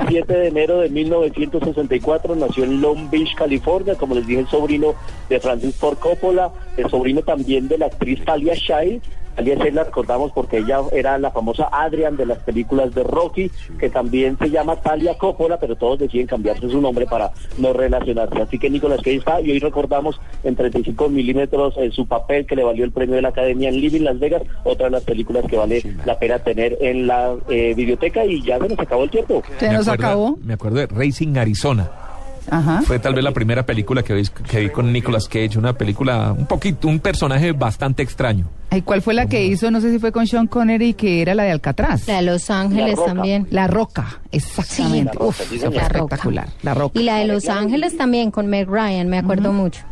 7 0.08 0.32
de 0.32 0.48
enero 0.48 0.80
de 0.80 0.88
1964 0.90 2.36
nació 2.36 2.64
en 2.64 2.80
Long 2.80 3.10
Beach, 3.10 3.34
California, 3.36 3.94
como 3.94 4.14
les 4.14 4.26
dije, 4.26 4.40
el 4.40 4.48
sobrino 4.48 4.94
de 5.28 5.40
Francis 5.40 5.74
Ford 5.76 5.98
Coppola, 5.98 6.50
el 6.76 6.88
sobrino 6.90 7.22
también 7.22 7.68
de 7.68 7.78
la 7.78 7.86
actriz 7.86 8.24
Talia 8.24 8.54
Shire. 8.54 9.00
Talia 9.38 9.54
Shire 9.54 9.72
la 9.72 9.84
recordamos 9.84 10.32
porque 10.32 10.58
ella 10.58 10.80
era 10.90 11.16
la 11.16 11.30
famosa 11.30 11.68
Adrian 11.70 12.16
de 12.16 12.26
las 12.26 12.38
películas 12.38 12.92
de 12.92 13.04
Rocky, 13.04 13.52
que 13.78 13.88
también 13.88 14.36
se 14.36 14.50
llama 14.50 14.74
Talia 14.74 15.16
Coppola, 15.16 15.60
pero 15.60 15.76
todos 15.76 16.00
deciden 16.00 16.26
cambiarse 16.26 16.68
su 16.68 16.80
nombre 16.80 17.06
para 17.06 17.30
no 17.56 17.72
relacionarse. 17.72 18.42
Así 18.42 18.58
que 18.58 18.68
Nicolas 18.68 18.98
Cage 18.98 19.14
está, 19.14 19.40
y 19.40 19.52
hoy 19.52 19.60
recordamos 19.60 20.20
en 20.42 20.56
35 20.56 21.08
milímetros 21.08 21.74
eh, 21.76 21.88
su 21.92 22.04
papel 22.08 22.46
que 22.46 22.56
le 22.56 22.64
valió 22.64 22.84
el 22.84 22.90
premio 22.90 23.14
de 23.14 23.22
la 23.22 23.28
Academia 23.28 23.68
en 23.68 23.80
Living 23.80 24.02
Las 24.02 24.18
Vegas, 24.18 24.42
otra 24.64 24.86
de 24.86 24.90
las 24.90 25.04
películas 25.04 25.44
que 25.48 25.56
vale 25.56 25.84
la 26.04 26.18
pena 26.18 26.40
tener 26.40 26.76
en 26.80 27.06
la 27.06 27.36
eh, 27.48 27.74
biblioteca, 27.76 28.24
y 28.24 28.42
ya 28.42 28.58
se 28.58 28.68
nos 28.68 28.78
acabó 28.80 29.04
el 29.04 29.10
tiempo. 29.10 29.44
Se 29.60 29.70
nos 29.72 29.86
acabó. 29.86 30.36
Me 30.42 30.54
acuerdo 30.54 30.78
de 30.78 30.86
Racing 30.88 31.36
Arizona. 31.36 32.07
Ajá. 32.50 32.82
Fue 32.82 32.98
tal 32.98 33.14
vez 33.14 33.22
la 33.24 33.32
primera 33.32 33.64
película 33.66 34.02
que 34.02 34.14
vi, 34.14 34.22
que 34.48 34.60
vi 34.60 34.70
con 34.70 34.92
Nicolas 34.92 35.28
Cage, 35.28 35.58
una 35.58 35.72
película, 35.72 36.32
un 36.36 36.46
poquito, 36.46 36.88
un 36.88 37.00
personaje 37.00 37.52
bastante 37.52 38.02
extraño. 38.02 38.46
¿Y 38.70 38.82
cuál 38.82 39.00
fue 39.02 39.14
la 39.14 39.26
que 39.26 39.44
hizo? 39.44 39.70
No 39.70 39.80
sé 39.80 39.90
si 39.90 39.98
fue 39.98 40.12
con 40.12 40.26
Sean 40.26 40.46
Connery, 40.46 40.94
que 40.94 41.22
era 41.22 41.34
la 41.34 41.44
de 41.44 41.52
Alcatraz. 41.52 42.06
La 42.06 42.16
de 42.16 42.22
Los 42.22 42.50
Ángeles 42.50 42.96
Roca. 42.96 43.14
también. 43.14 43.46
La 43.50 43.66
Roca, 43.66 44.20
exactamente. 44.30 45.12
Sí, 45.12 45.18
La 45.18 45.24
Roca, 45.24 45.24
Uf, 45.24 45.40
sí, 45.48 45.56
esa 45.56 45.66
fue 45.68 45.76
La 45.76 45.88
Roca. 45.88 46.14
espectacular. 46.14 46.48
La 46.62 46.74
Roca. 46.74 47.00
Y 47.00 47.02
la 47.04 47.16
de 47.16 47.26
Los 47.26 47.48
Ángeles 47.48 47.96
también 47.96 48.30
con 48.30 48.46
Meg 48.46 48.68
Ryan, 48.68 49.08
me 49.08 49.18
acuerdo 49.18 49.52
mucho. 49.52 49.82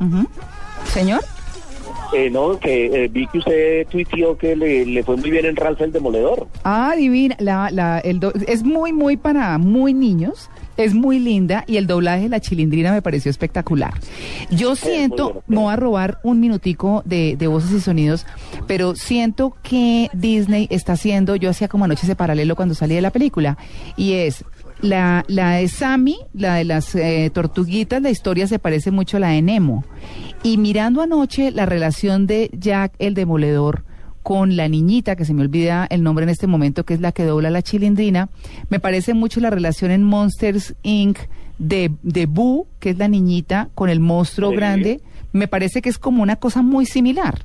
Señor. 0.93 1.20
Eh, 2.12 2.31
no, 2.31 2.59
que 2.59 3.05
eh, 3.05 3.09
vi 3.09 3.26
que 3.26 3.39
usted 3.39 3.86
tuiteó 3.89 4.36
que 4.39 4.55
le, 4.57 4.86
le 4.86 5.02
fue 5.02 5.17
muy 5.17 5.31
bien 5.31 5.44
en 5.47 5.57
Ralph 5.57 5.81
el 5.81 5.93
Demoledor. 5.93 6.47
Ah, 6.65 6.94
divina. 6.97 7.36
La, 7.41 7.70
la, 7.70 7.99
el 7.99 8.20
do- 8.20 8.33
es 8.47 8.62
muy, 8.62 8.93
muy 8.93 9.17
para 9.17 9.59
muy 9.59 9.93
niños. 9.94 10.49
Es 10.76 10.93
muy 10.93 11.18
linda 11.18 11.65
y 11.67 11.78
el 11.78 11.86
doblaje 11.86 12.25
de 12.25 12.28
la 12.28 12.39
chilindrina 12.41 12.93
me 12.93 13.01
pareció 13.01 13.31
espectacular. 13.31 13.94
Yo 14.51 14.76
siento, 14.76 15.25
bueno. 15.25 15.43
me 15.47 15.57
voy 15.57 15.73
a 15.73 15.76
robar 15.76 16.18
un 16.23 16.39
minutico 16.39 17.02
de, 17.07 17.35
de 17.39 17.47
voces 17.47 17.73
y 17.73 17.81
sonidos, 17.81 18.26
pero 18.67 18.94
siento 18.94 19.57
que 19.62 20.10
Disney 20.12 20.67
está 20.70 20.93
haciendo, 20.93 21.35
yo 21.35 21.49
hacía 21.49 21.68
como 21.68 21.86
anoche 21.86 22.05
ese 22.05 22.15
paralelo 22.15 22.57
cuando 22.57 22.75
salí 22.75 22.94
de 22.94 23.01
la 23.01 23.10
película, 23.10 23.57
y 23.97 24.12
es 24.12 24.44
la, 24.83 25.25
la 25.28 25.52
de 25.52 25.68
Sammy, 25.68 26.18
la 26.35 26.57
de 26.57 26.65
las 26.67 26.94
eh, 26.94 27.31
tortuguitas, 27.33 28.02
la 28.02 28.10
historia 28.10 28.47
se 28.47 28.59
parece 28.59 28.91
mucho 28.91 29.17
a 29.17 29.20
la 29.20 29.28
de 29.31 29.41
Nemo. 29.41 29.83
Y 30.42 30.58
mirando 30.58 31.02
anoche 31.02 31.50
la 31.50 31.66
relación 31.66 32.26
de 32.26 32.50
Jack 32.56 32.94
el 32.98 33.15
Demoledor 33.15 33.84
con 34.23 34.56
la 34.56 34.68
niñita, 34.68 35.15
que 35.16 35.24
se 35.24 35.34
me 35.34 35.42
olvida 35.42 35.86
el 35.90 36.02
nombre 36.02 36.24
en 36.24 36.28
este 36.31 36.47
momento, 36.47 36.84
que 36.84 36.94
es 36.94 37.00
la 37.00 37.12
que 37.12 37.24
dobla 37.24 37.50
la 37.50 37.62
chilindrina, 37.62 38.28
me 38.70 38.81
parece 38.81 39.15
mucho 39.15 39.40
la 39.40 39.50
relación 39.50 39.90
en 39.90 40.02
Monsters 40.02 40.74
Inc. 40.82 41.18
de, 41.58 41.92
de 42.02 42.26
Boo, 42.26 42.66
que 42.81 42.90
es 42.90 42.98
la 42.98 43.06
niñita, 43.08 43.68
con 43.74 43.89
el 43.89 44.00
monstruo 44.00 44.50
Sí. 44.50 44.56
grande, 44.56 45.00
me 45.32 45.47
parece 45.48 45.81
que 45.81 45.89
es 45.89 45.98
como 45.98 46.23
una 46.23 46.36
cosa 46.36 46.62
muy 46.62 46.86
similar. 46.86 47.44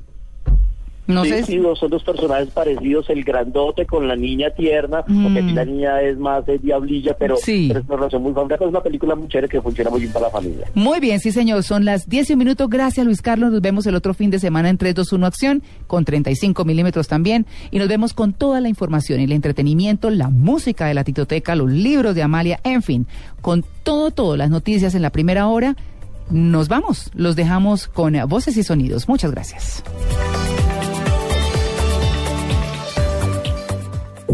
No 1.06 1.24
sí, 1.24 1.30
sé 1.30 1.42
si... 1.44 1.56
dos- 1.56 1.78
son 1.80 1.90
dos 1.90 2.04
personajes 2.04 2.48
parecidos, 2.50 3.10
el 3.10 3.24
grandote 3.24 3.86
con 3.86 4.06
la 4.06 4.14
niña 4.14 4.50
tierna, 4.50 5.02
Mm. 5.06 5.22
porque 5.24 5.38
aquí 5.40 5.52
la 5.52 5.64
niña 5.64 6.00
es 6.00 6.16
más 6.16 6.46
de 6.46 6.58
diablilla, 6.58 7.16
pero, 7.18 7.36
Sí. 7.36 7.66
pero 7.68 7.80
es 7.80 7.86
una 7.86 7.96
relación 7.96 8.22
muy 8.22 8.32
familiar, 8.32 8.62
es 8.62 8.68
una 8.68 8.80
película 8.82 9.14
muy 9.16 9.26
chévere 9.28 9.48
que 9.48 9.60
funciona 9.60 9.90
muy 9.90 10.00
bien 10.00 10.12
para 10.12 10.26
la 10.26 10.30
familia. 10.32 10.66
Muy 10.74 11.00
bien, 11.00 11.18
sí 11.18 11.32
señor, 11.32 11.64
son 11.64 11.84
las 11.84 12.08
10 12.08 12.30
y 12.30 12.32
un 12.34 12.38
minuto. 12.38 12.68
Gracias 12.68 13.04
Luis 13.04 13.20
Carlos, 13.20 13.50
nos 13.50 13.60
vemos 13.60 13.84
el 13.86 13.94
otro 13.96 14.14
fin 14.14 14.30
de 14.30 14.38
semana 14.38 14.68
en 14.70 14.78
3, 14.78 14.94
2, 14.94 15.12
1 15.12 15.26
Acción, 15.26 15.62
con 15.88 16.04
35 16.04 16.64
milímetros 16.64 17.08
también. 17.08 17.46
Y 17.72 17.78
nos 17.80 17.88
vemos 17.88 18.14
con 18.14 18.32
toda 18.32 18.60
la 18.60 18.68
información 18.68 19.18
el 19.20 19.32
entretenimiento, 19.32 20.08
la 20.10 20.28
música 20.28 20.86
de 20.86 20.94
la 20.94 21.02
titoteca, 21.04 21.56
los 21.56 21.70
libros 21.70 22.14
de 22.14 22.22
Amalia, 22.22 22.60
en 22.62 22.82
fin, 22.82 23.06
con 23.40 23.64
todo, 23.82 24.12
todo, 24.12 24.36
las 24.36 24.50
noticias 24.50 24.94
en 24.94 25.02
la 25.02 25.10
primera 25.10 25.48
hora. 25.48 25.74
Nos 26.30 26.68
vamos, 26.68 27.10
los 27.14 27.34
dejamos 27.36 27.88
con 27.88 28.14
voces 28.28 28.56
y 28.56 28.62
sonidos. 28.62 29.08
Muchas 29.08 29.32
gracias. 29.32 29.82